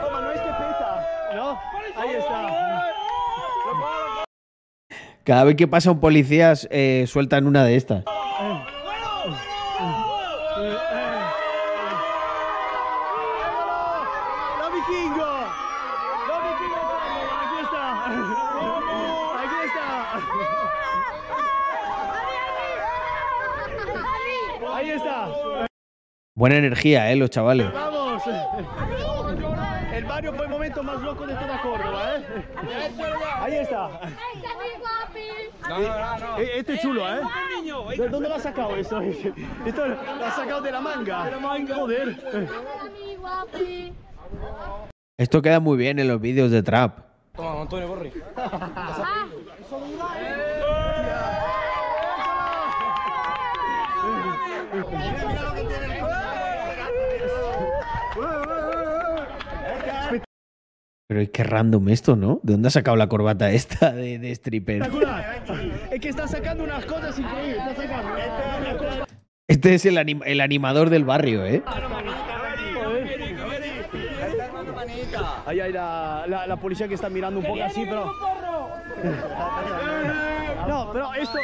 Toma, 0.00 0.20
no 0.20 0.30
es 0.30 0.40
que 0.40 0.46
peta, 0.46 1.06
¿no? 1.34 1.58
Ahí 1.96 2.10
está. 2.14 2.46
Cada 5.24 5.44
vez 5.44 5.56
que 5.56 5.68
pasa 5.68 5.90
un 5.90 6.00
policía, 6.00 6.54
eh, 6.70 7.04
sueltan 7.06 7.46
una 7.46 7.64
de 7.64 7.76
estas. 7.76 8.04
¡La 14.58 14.68
vikingo! 14.74 15.30
¡La 16.28 16.36
vikingo! 16.46 16.82
Aquí 17.40 17.58
está. 17.62 17.84
Aquí 19.36 19.58
está. 19.66 19.86
Ahí 24.76 24.90
está. 24.90 25.16
Buena 26.40 26.56
energía, 26.56 27.12
¿eh? 27.12 27.16
Los 27.16 27.28
chavales. 27.28 27.70
Vamos. 27.70 28.22
El 29.92 30.04
barrio 30.06 30.32
fue 30.32 30.46
el 30.46 30.50
momento 30.50 30.82
más 30.82 31.02
loco 31.02 31.26
de 31.26 31.34
toda 31.34 31.60
Córdoba, 31.60 32.14
¿eh? 32.16 32.24
Ahí 33.40 33.56
está. 33.56 33.90
Eh, 36.38 36.50
Este 36.56 36.72
es 36.72 36.80
chulo, 36.80 37.06
¿eh? 37.06 37.20
¿De 37.94 38.08
dónde 38.08 38.30
lo 38.30 38.36
has 38.36 38.42
sacado 38.42 38.74
esto? 38.74 39.02
Esto 39.02 39.86
lo 39.86 40.24
has 40.24 40.34
sacado 40.34 40.62
de 40.62 40.72
la 40.72 40.80
manga. 40.80 41.24
De 41.26 41.30
la 41.32 41.40
manga. 41.40 41.74
Joder. 41.74 42.16
Esto 45.18 45.42
queda 45.42 45.60
muy 45.60 45.76
bien 45.76 45.98
en 45.98 46.08
los 46.08 46.22
vídeos 46.22 46.50
de 46.50 46.62
trap. 46.62 47.00
Toma, 47.36 47.60
Antonio 47.60 47.86
Borri. 47.86 48.10
Pero 61.10 61.22
es 61.22 61.30
que 61.30 61.42
random 61.42 61.88
esto, 61.88 62.14
¿no? 62.14 62.38
¿De 62.44 62.52
dónde 62.52 62.68
ha 62.68 62.70
sacado 62.70 62.96
la 62.96 63.08
corbata 63.08 63.50
esta 63.50 63.90
de, 63.90 64.20
de 64.20 64.30
stripper? 64.30 64.88
Es 65.90 66.00
que 66.00 66.08
está 66.08 66.28
sacando 66.28 66.62
unas 66.62 66.84
cosas 66.86 67.18
increíbles. 67.18 67.60
Este 69.48 69.74
es 69.74 69.86
el, 69.86 69.96
anim- 69.98 70.22
el 70.24 70.40
animador 70.40 70.88
del 70.88 71.04
barrio, 71.04 71.44
¿eh? 71.44 71.64
Ahí 75.46 75.58
hay 75.58 75.72
la, 75.72 76.26
la, 76.28 76.46
la 76.46 76.56
policía 76.58 76.86
que 76.86 76.94
está 76.94 77.10
mirando 77.10 77.40
un 77.40 77.46
poco 77.46 77.60
así, 77.64 77.84
pero. 77.84 78.14
No, 80.68 80.92
pero 80.92 81.12
esto. 81.14 81.38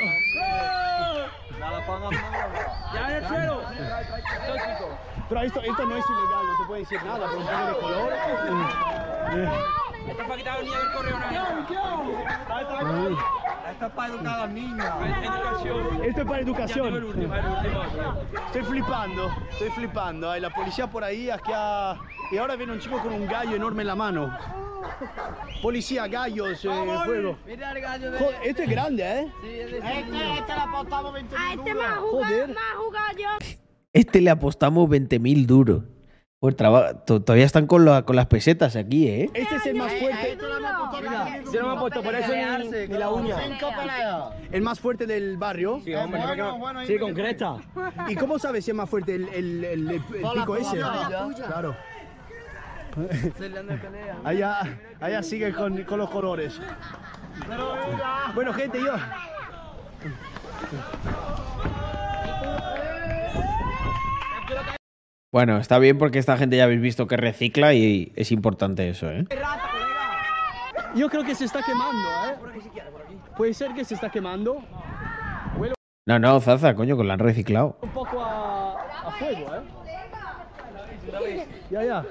¡Ya 5.29 5.41
en 5.41 5.43
el! 5.43 5.43
Pero 5.43 5.43
esto, 5.43 5.61
esto 5.61 5.87
no 5.87 5.97
es 5.97 6.05
ilegal, 6.09 6.47
no 6.47 6.57
te 6.59 6.65
puede 6.67 6.81
decir 6.81 7.03
nada, 7.05 7.27
por 7.27 7.37
un 7.37 7.45
poco 7.45 7.67
de 7.67 7.75
color. 7.81 8.13
Esto 10.07 10.23
es 10.23 10.29
para 10.29 10.37
quitar 10.37 10.55
a 10.55 10.59
los 10.59 10.65
niños 10.67 10.83
del 10.83 10.93
correo, 10.93 11.17
Esto 13.71 13.87
es 13.87 13.93
para 13.93 14.09
educar 14.15 14.35
a 14.35 14.47
los 14.47 14.51
niños. 14.55 14.87
Educación. 14.87 16.05
Esto 16.05 16.21
es 16.21 16.27
para 16.27 16.41
educación. 16.41 16.79
Ya 16.79 16.85
tengo 16.85 16.97
el 16.97 17.05
último, 17.05 17.35
el 17.35 17.47
último. 17.47 17.83
Estoy 18.47 18.63
flipando, 18.63 19.31
estoy 19.51 19.71
flipando. 19.71 20.31
Hay 20.31 20.41
la 20.41 20.51
policía 20.51 20.87
por 20.87 21.03
ahí, 21.03 21.29
aquí 21.29 21.51
a... 21.53 21.97
y 22.31 22.39
ahora 22.39 22.55
viene 22.55 22.73
un 22.73 22.79
chico 22.79 22.99
con 23.01 23.13
un 23.13 23.27
gallo 23.27 23.57
enorme 23.57 23.83
en 23.83 23.89
la 23.89 23.97
mano. 23.97 24.39
Policía, 25.61 26.07
gallos, 26.07 26.65
eh, 26.65 26.99
fuego. 27.05 27.37
Mira 27.45 27.73
el 27.73 27.81
gallo 27.81 28.11
de... 28.13 28.19
Joder, 28.19 28.39
este 28.45 28.63
es 28.65 28.71
grande, 28.71 29.03
¿eh? 29.03 29.33
Sí, 29.43 29.49
es 29.49 29.71
de 29.73 29.79
este, 29.79 30.39
este 30.39 30.55
le 30.55 30.61
apostamos 30.61 31.13
20 31.13 31.37
A 31.37 31.53
este 31.53 31.73
Joder. 31.73 31.97
jugado, 32.01 32.55
ha 32.61 32.77
jugado 32.77 33.19
yo. 33.19 33.66
Este 33.97 34.21
le 34.21 34.31
apostamos 34.31 34.89
20.000 34.89 35.47
duros. 35.47 35.83
Pues 36.39 36.55
traba- 36.55 37.05
to- 37.05 37.23
todavía 37.23 37.47
están 37.47 37.67
con, 37.67 37.85
la- 37.87 38.03
con 38.03 38.15
las 38.15 38.27
pesetas 38.27 38.77
aquí, 38.77 39.09
¿eh? 39.09 39.31
Este 39.33 39.57
es 39.57 39.67
el 39.67 39.77
más 39.77 39.91
fuerte. 39.95 40.37
Si 41.51 41.57
no 41.57 41.67
me 41.69 41.77
ha 41.77 41.81
puesto 41.81 42.03
por 42.03 42.15
eso 42.15 42.31
ni, 42.59 42.69
ni 42.89 42.99
la 42.99 43.11
uña. 43.11 43.37
El 44.53 44.61
más 44.63 44.79
fuerte 44.79 45.07
del 45.07 45.39
barrio. 45.39 45.81
Sí, 45.83 45.95
hombre, 45.95 46.21
no 46.21 46.27
me 46.29 46.37
quedo- 46.37 46.87
sí, 46.87 46.99
con 46.99 47.15
cresta. 47.15 47.57
¿Y 48.09 48.15
cómo 48.17 48.39
sabes 48.39 48.65
si 48.67 48.71
es 48.71 48.77
más 48.77 48.89
fuerte 48.89 49.15
el, 49.15 49.29
el, 49.31 49.65
el- 49.65 49.91
el 49.91 50.01
pico 50.35 50.57
ese? 50.57 50.77
Claro. 51.47 51.75
Allá, 54.25 54.79
allá 55.01 55.23
sigue 55.23 55.53
con, 55.55 55.83
con 55.85 55.99
los 55.99 56.11
colores. 56.11 56.61
Bueno, 58.35 58.53
gente, 58.53 58.79
yo. 58.79 58.93
Bueno, 65.37 65.59
está 65.59 65.79
bien 65.79 65.99
porque 65.99 66.19
esta 66.19 66.39
gente 66.39 66.57
ya 66.57 66.65
habéis 66.65 66.81
visto 66.81 67.07
que 67.07 67.19
recicla 67.19 67.75
y 67.75 68.11
es 68.17 68.33
importante 68.33 68.89
eso, 68.89 69.11
¿eh? 69.11 69.27
Yo 70.95 71.11
creo 71.11 71.25
que 71.25 71.35
se 71.35 71.45
está 71.45 71.61
quemando, 71.63 72.09
¿eh? 72.27 72.63
Puede 73.37 73.53
ser 73.53 73.75
que 73.75 73.85
se 73.85 73.97
está 73.97 74.09
quemando. 74.09 74.65
No, 76.07 76.19
no, 76.19 76.41
Zaza, 76.41 76.75
coño, 76.75 76.97
que 76.97 77.05
lo 77.05 77.13
han 77.13 77.19
reciclado. 77.19 77.77
un 77.83 77.91
poco 77.91 78.19
a, 78.19 78.81
a 78.81 79.11
fuego, 79.11 79.47
¿eh? 81.21 81.47
Ya, 81.71 81.85
ya. 81.85 82.05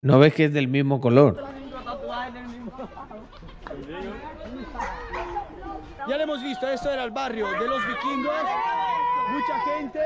¿No 0.00 0.20
ves 0.20 0.32
que 0.32 0.44
es 0.44 0.52
del 0.52 0.68
mismo 0.68 1.00
color? 1.00 1.44
Ya 6.08 6.16
lo 6.16 6.22
hemos 6.22 6.42
visto, 6.42 6.68
esto 6.68 6.90
era 6.92 7.02
el 7.04 7.10
barrio 7.10 7.48
de 7.50 7.66
los 7.66 7.86
vikingos. 7.86 8.34
Mucha 9.28 9.60
gente, 9.64 9.98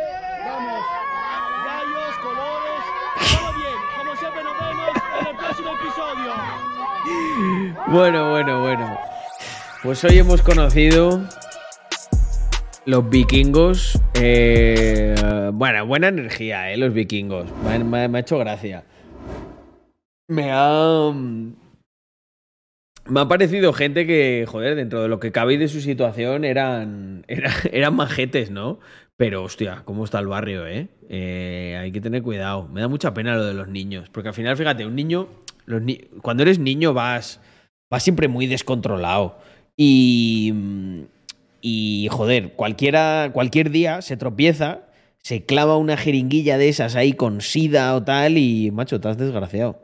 vamos, 0.46 0.82
gallos, 1.66 2.16
colores, 2.22 2.82
todo 3.30 3.52
bien. 3.58 3.78
Como 3.98 4.16
siempre 4.16 4.42
nos 4.42 4.58
vemos 4.58 4.90
en 5.20 5.26
el 5.26 5.36
próximo 5.36 5.70
episodio. 5.74 6.32
Bueno, 7.88 8.30
bueno, 8.30 8.60
bueno. 8.62 8.98
Pues 9.82 10.02
hoy 10.04 10.18
hemos 10.18 10.40
conocido 10.40 11.20
los 12.86 13.10
vikingos. 13.10 14.00
eh, 14.14 15.50
bueno, 15.52 15.84
buena 15.84 16.08
energía, 16.08 16.70
¿eh? 16.70 16.78
Los 16.78 16.94
vikingos. 16.94 17.46
Me, 17.62 18.08
me 18.08 18.18
ha 18.18 18.20
hecho 18.20 18.38
gracia. 18.38 18.84
Me 20.28 20.50
ha... 20.50 21.12
Me 23.10 23.20
ha 23.20 23.28
parecido 23.28 23.72
gente 23.72 24.06
que, 24.06 24.44
joder, 24.48 24.76
dentro 24.76 25.02
de 25.02 25.08
lo 25.08 25.18
que 25.18 25.32
cabe 25.32 25.54
y 25.54 25.56
de 25.56 25.68
su 25.68 25.80
situación 25.80 26.44
eran, 26.44 27.24
era- 27.28 27.52
eran 27.72 27.94
majetes, 27.94 28.50
¿no? 28.50 28.78
Pero, 29.16 29.42
hostia, 29.44 29.82
¿cómo 29.84 30.04
está 30.04 30.18
el 30.20 30.28
barrio, 30.28 30.66
eh? 30.66 30.88
Eh, 31.08 31.76
Hay 31.80 31.92
que 31.92 32.00
tener 32.00 32.22
cuidado. 32.22 32.68
Me 32.68 32.80
da 32.80 32.88
mucha 32.88 33.12
pena 33.12 33.34
lo 33.36 33.44
de 33.44 33.54
los 33.54 33.68
niños. 33.68 34.08
Porque 34.10 34.28
al 34.28 34.34
final, 34.34 34.56
fíjate, 34.56 34.86
un 34.86 34.94
niño, 34.96 35.28
cuando 36.22 36.42
eres 36.42 36.58
niño 36.58 36.94
vas, 36.94 37.40
vas 37.90 38.02
siempre 38.02 38.28
muy 38.28 38.46
descontrolado. 38.46 39.38
Y, 39.76 40.54
y 41.60 42.08
joder, 42.10 42.52
cualquiera, 42.54 43.30
cualquier 43.32 43.70
día 43.70 44.00
se 44.02 44.16
tropieza, 44.16 44.82
se 45.22 45.44
clava 45.44 45.76
una 45.76 45.96
jeringuilla 45.98 46.56
de 46.56 46.68
esas 46.68 46.96
ahí 46.96 47.12
con 47.12 47.40
sida 47.42 47.94
o 47.94 48.02
tal 48.02 48.38
y, 48.38 48.70
macho, 48.70 48.96
estás 48.96 49.18
desgraciado. 49.18 49.82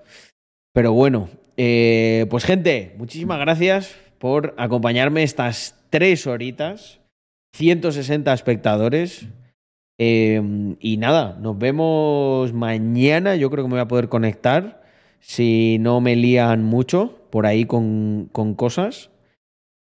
Pero 0.73 0.93
bueno, 0.93 1.29
eh, 1.57 2.27
pues 2.31 2.45
gente, 2.45 2.95
muchísimas 2.99 3.39
gracias 3.39 3.97
por 4.19 4.55
acompañarme 4.59 5.23
estas 5.23 5.85
tres 5.91 6.27
horitas, 6.27 7.01
160 7.55 8.33
espectadores. 8.33 9.27
Eh, 9.99 10.77
y 10.81 10.97
nada, 10.99 11.39
nos 11.41 11.59
vemos 11.59 12.53
mañana. 12.53 13.37
Yo 13.37 13.51
creo 13.51 13.65
que 13.65 13.69
me 13.69 13.75
voy 13.75 13.83
a 13.83 13.89
poder 13.89 14.09
conectar 14.09 14.83
si 15.21 15.79
no 15.81 16.01
me 16.01 16.17
lían 16.17 16.63
mucho 16.63 17.27
por 17.31 17.47
ahí 17.47 17.65
con, 17.65 18.29
con 18.33 18.55
cosas. 18.55 19.11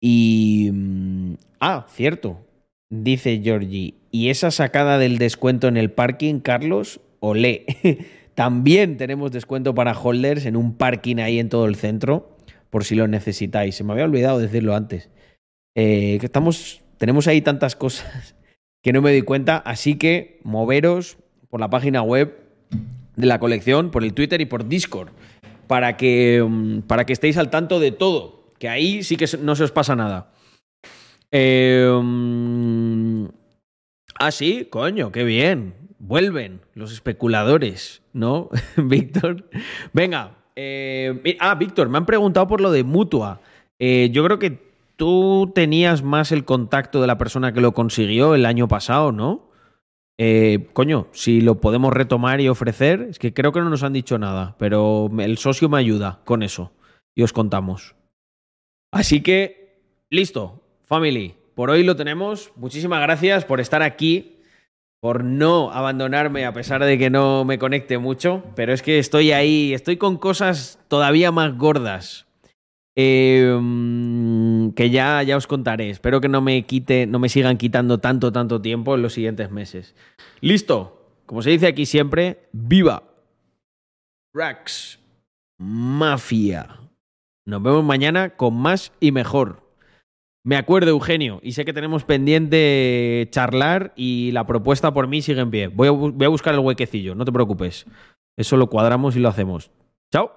Y... 0.01 0.69
mm, 0.71 1.33
Ah, 1.59 1.87
cierto. 1.89 2.45
Dice 2.91 3.41
Georgie. 3.43 3.95
¿Y 4.11 4.29
esa 4.29 4.51
sacada 4.51 4.99
del 4.99 5.17
descuento 5.17 5.67
en 5.67 5.77
el 5.77 5.91
parking, 5.91 6.39
Carlos? 6.39 7.01
Olé. 7.19 7.65
También 8.35 8.97
tenemos 8.97 9.31
descuento 9.31 9.73
para 9.73 9.97
holders 9.97 10.45
en 10.45 10.57
un 10.57 10.75
parking 10.75 11.17
ahí 11.17 11.39
en 11.39 11.47
todo 11.47 11.65
el 11.65 11.75
centro, 11.75 12.37
por 12.69 12.83
si 12.83 12.93
lo 12.93 13.07
necesitáis. 13.07 13.75
Se 13.75 13.83
me 13.85 13.93
había 13.93 14.03
olvidado 14.03 14.39
decirlo 14.39 14.75
antes. 14.75 15.09
Eh, 15.73 16.19
estamos, 16.21 16.81
tenemos 16.97 17.27
ahí 17.27 17.41
tantas 17.41 17.77
cosas 17.77 18.35
que 18.83 18.91
no 18.91 19.01
me 19.01 19.13
di 19.13 19.21
cuenta, 19.21 19.57
así 19.57 19.95
que 19.95 20.41
moveros 20.43 21.17
por 21.49 21.61
la 21.61 21.69
página 21.69 22.01
web 22.01 22.37
de 23.15 23.25
la 23.25 23.39
colección, 23.39 23.89
por 23.89 24.03
el 24.03 24.13
Twitter 24.13 24.41
y 24.41 24.45
por 24.45 24.67
Discord, 24.67 25.09
para 25.67 25.95
que, 25.95 26.45
mm, 26.45 26.81
para 26.81 27.05
que 27.05 27.13
estéis 27.13 27.37
al 27.37 27.49
tanto 27.49 27.79
de 27.79 27.91
todo, 27.91 28.51
que 28.59 28.67
ahí 28.67 29.03
sí 29.03 29.15
que 29.15 29.25
no 29.39 29.55
se 29.55 29.63
os 29.63 29.71
pasa 29.71 29.95
nada. 29.95 30.33
Mm, 31.31 33.27
ah, 34.19 34.31
sí, 34.31 34.67
coño, 34.69 35.11
qué 35.13 35.23
bien. 35.23 35.73
Vuelven 35.99 36.61
los 36.73 36.91
especuladores, 36.91 38.01
¿no, 38.15 38.49
Víctor? 38.77 39.49
Venga. 39.93 40.37
eh, 40.55 41.37
ah, 41.39 41.55
Víctor, 41.55 41.89
me 41.89 41.97
han 41.97 42.05
preguntado 42.05 42.47
por 42.47 42.61
lo 42.61 42.71
de 42.71 42.83
Mutua. 42.83 43.41
Eh, 43.77 44.09
yo 44.11 44.23
creo 44.23 44.39
que 44.39 44.57
tú 44.95 45.51
tenías 45.53 46.01
más 46.01 46.31
el 46.31 46.45
contacto 46.45 47.01
de 47.01 47.07
la 47.07 47.17
persona 47.17 47.53
que 47.53 47.61
lo 47.61 47.73
consiguió 47.73 48.33
el 48.33 48.45
año 48.45 48.67
pasado, 48.67 49.11
¿no? 49.11 49.49
Eh, 50.17 50.69
coño, 50.71 51.07
si 51.11 51.41
lo 51.41 51.59
podemos 51.59 51.93
retomar 51.93 52.39
y 52.39 52.47
ofrecer, 52.47 53.07
es 53.09 53.19
que 53.19 53.33
creo 53.33 53.51
que 53.51 53.59
no 53.59 53.69
nos 53.69 53.83
han 53.83 53.91
dicho 53.91 54.17
nada, 54.17 54.55
pero 54.57 55.11
el 55.19 55.37
socio 55.37 55.67
me 55.67 55.77
ayuda 55.77 56.21
con 56.23 56.41
eso 56.41 56.71
y 57.13 57.23
os 57.23 57.33
contamos. 57.33 57.95
Así 58.93 59.21
que, 59.21 59.81
listo, 60.09 60.61
family, 60.85 61.35
por 61.53 61.69
hoy 61.69 61.83
lo 61.83 61.97
tenemos. 61.97 62.53
Muchísimas 62.55 63.01
gracias 63.01 63.43
por 63.43 63.59
estar 63.59 63.81
aquí, 63.81 64.34
por 65.05 65.23
no 65.23 65.69
abandonarme 65.71 66.47
a 66.47 66.53
pesar 66.53 66.83
de 66.83 66.97
que 66.97 67.11
no 67.11 67.45
me 67.45 67.59
conecte 67.59 67.99
mucho, 67.99 68.43
pero 68.55 68.73
es 68.73 68.81
que 68.81 68.97
estoy 68.97 69.33
ahí, 69.33 69.71
estoy 69.71 69.97
con 69.97 70.17
cosas 70.17 70.79
todavía 70.87 71.31
más 71.31 71.55
gordas. 71.55 72.25
Mm, 72.97 74.69
que 74.69 74.89
ya, 74.89 75.21
ya 75.21 75.37
os 75.37 75.45
contaré. 75.45 75.91
Espero 75.91 76.21
que 76.21 76.27
no 76.27 76.41
me 76.41 76.65
quite, 76.65 77.05
no 77.05 77.19
me 77.19 77.29
sigan 77.29 77.57
quitando 77.57 77.99
tanto, 77.99 78.31
tanto 78.31 78.63
tiempo 78.63 78.95
en 78.95 79.03
los 79.03 79.13
siguientes 79.13 79.51
meses. 79.51 79.93
Listo. 80.41 81.13
Como 81.27 81.43
se 81.43 81.51
dice 81.51 81.67
aquí 81.67 81.85
siempre, 81.85 82.49
viva 82.51 83.03
Rax 84.33 84.97
Mafia. 85.59 86.79
Nos 87.45 87.61
vemos 87.61 87.83
mañana 87.83 88.31
con 88.31 88.55
más 88.55 88.91
y 88.99 89.11
mejor. 89.11 89.64
Me 90.45 90.57
acuerdo, 90.57 90.91
Eugenio, 90.91 91.39
y 91.41 91.53
sé 91.53 91.65
que 91.65 91.73
tenemos 91.73 92.03
pendiente 92.03 93.27
charlar 93.31 93.93
y 93.95 94.31
la 94.31 94.45
propuesta 94.45 94.93
por 94.93 95.07
mí 95.07 95.23
sigue 95.23 95.41
en 95.41 95.49
pie. 95.49 95.67
Voy 95.69 95.87
a, 95.87 96.29
buscar 96.29 96.53
el 96.53 96.59
huequecillo, 96.59 97.15
no 97.15 97.25
te 97.25 97.31
preocupes. 97.31 97.87
Eso 98.37 98.55
lo 98.55 98.69
cuadramos 98.69 99.15
y 99.15 99.19
lo 99.19 99.29
hacemos. 99.29 99.71
Chao. 100.11 100.31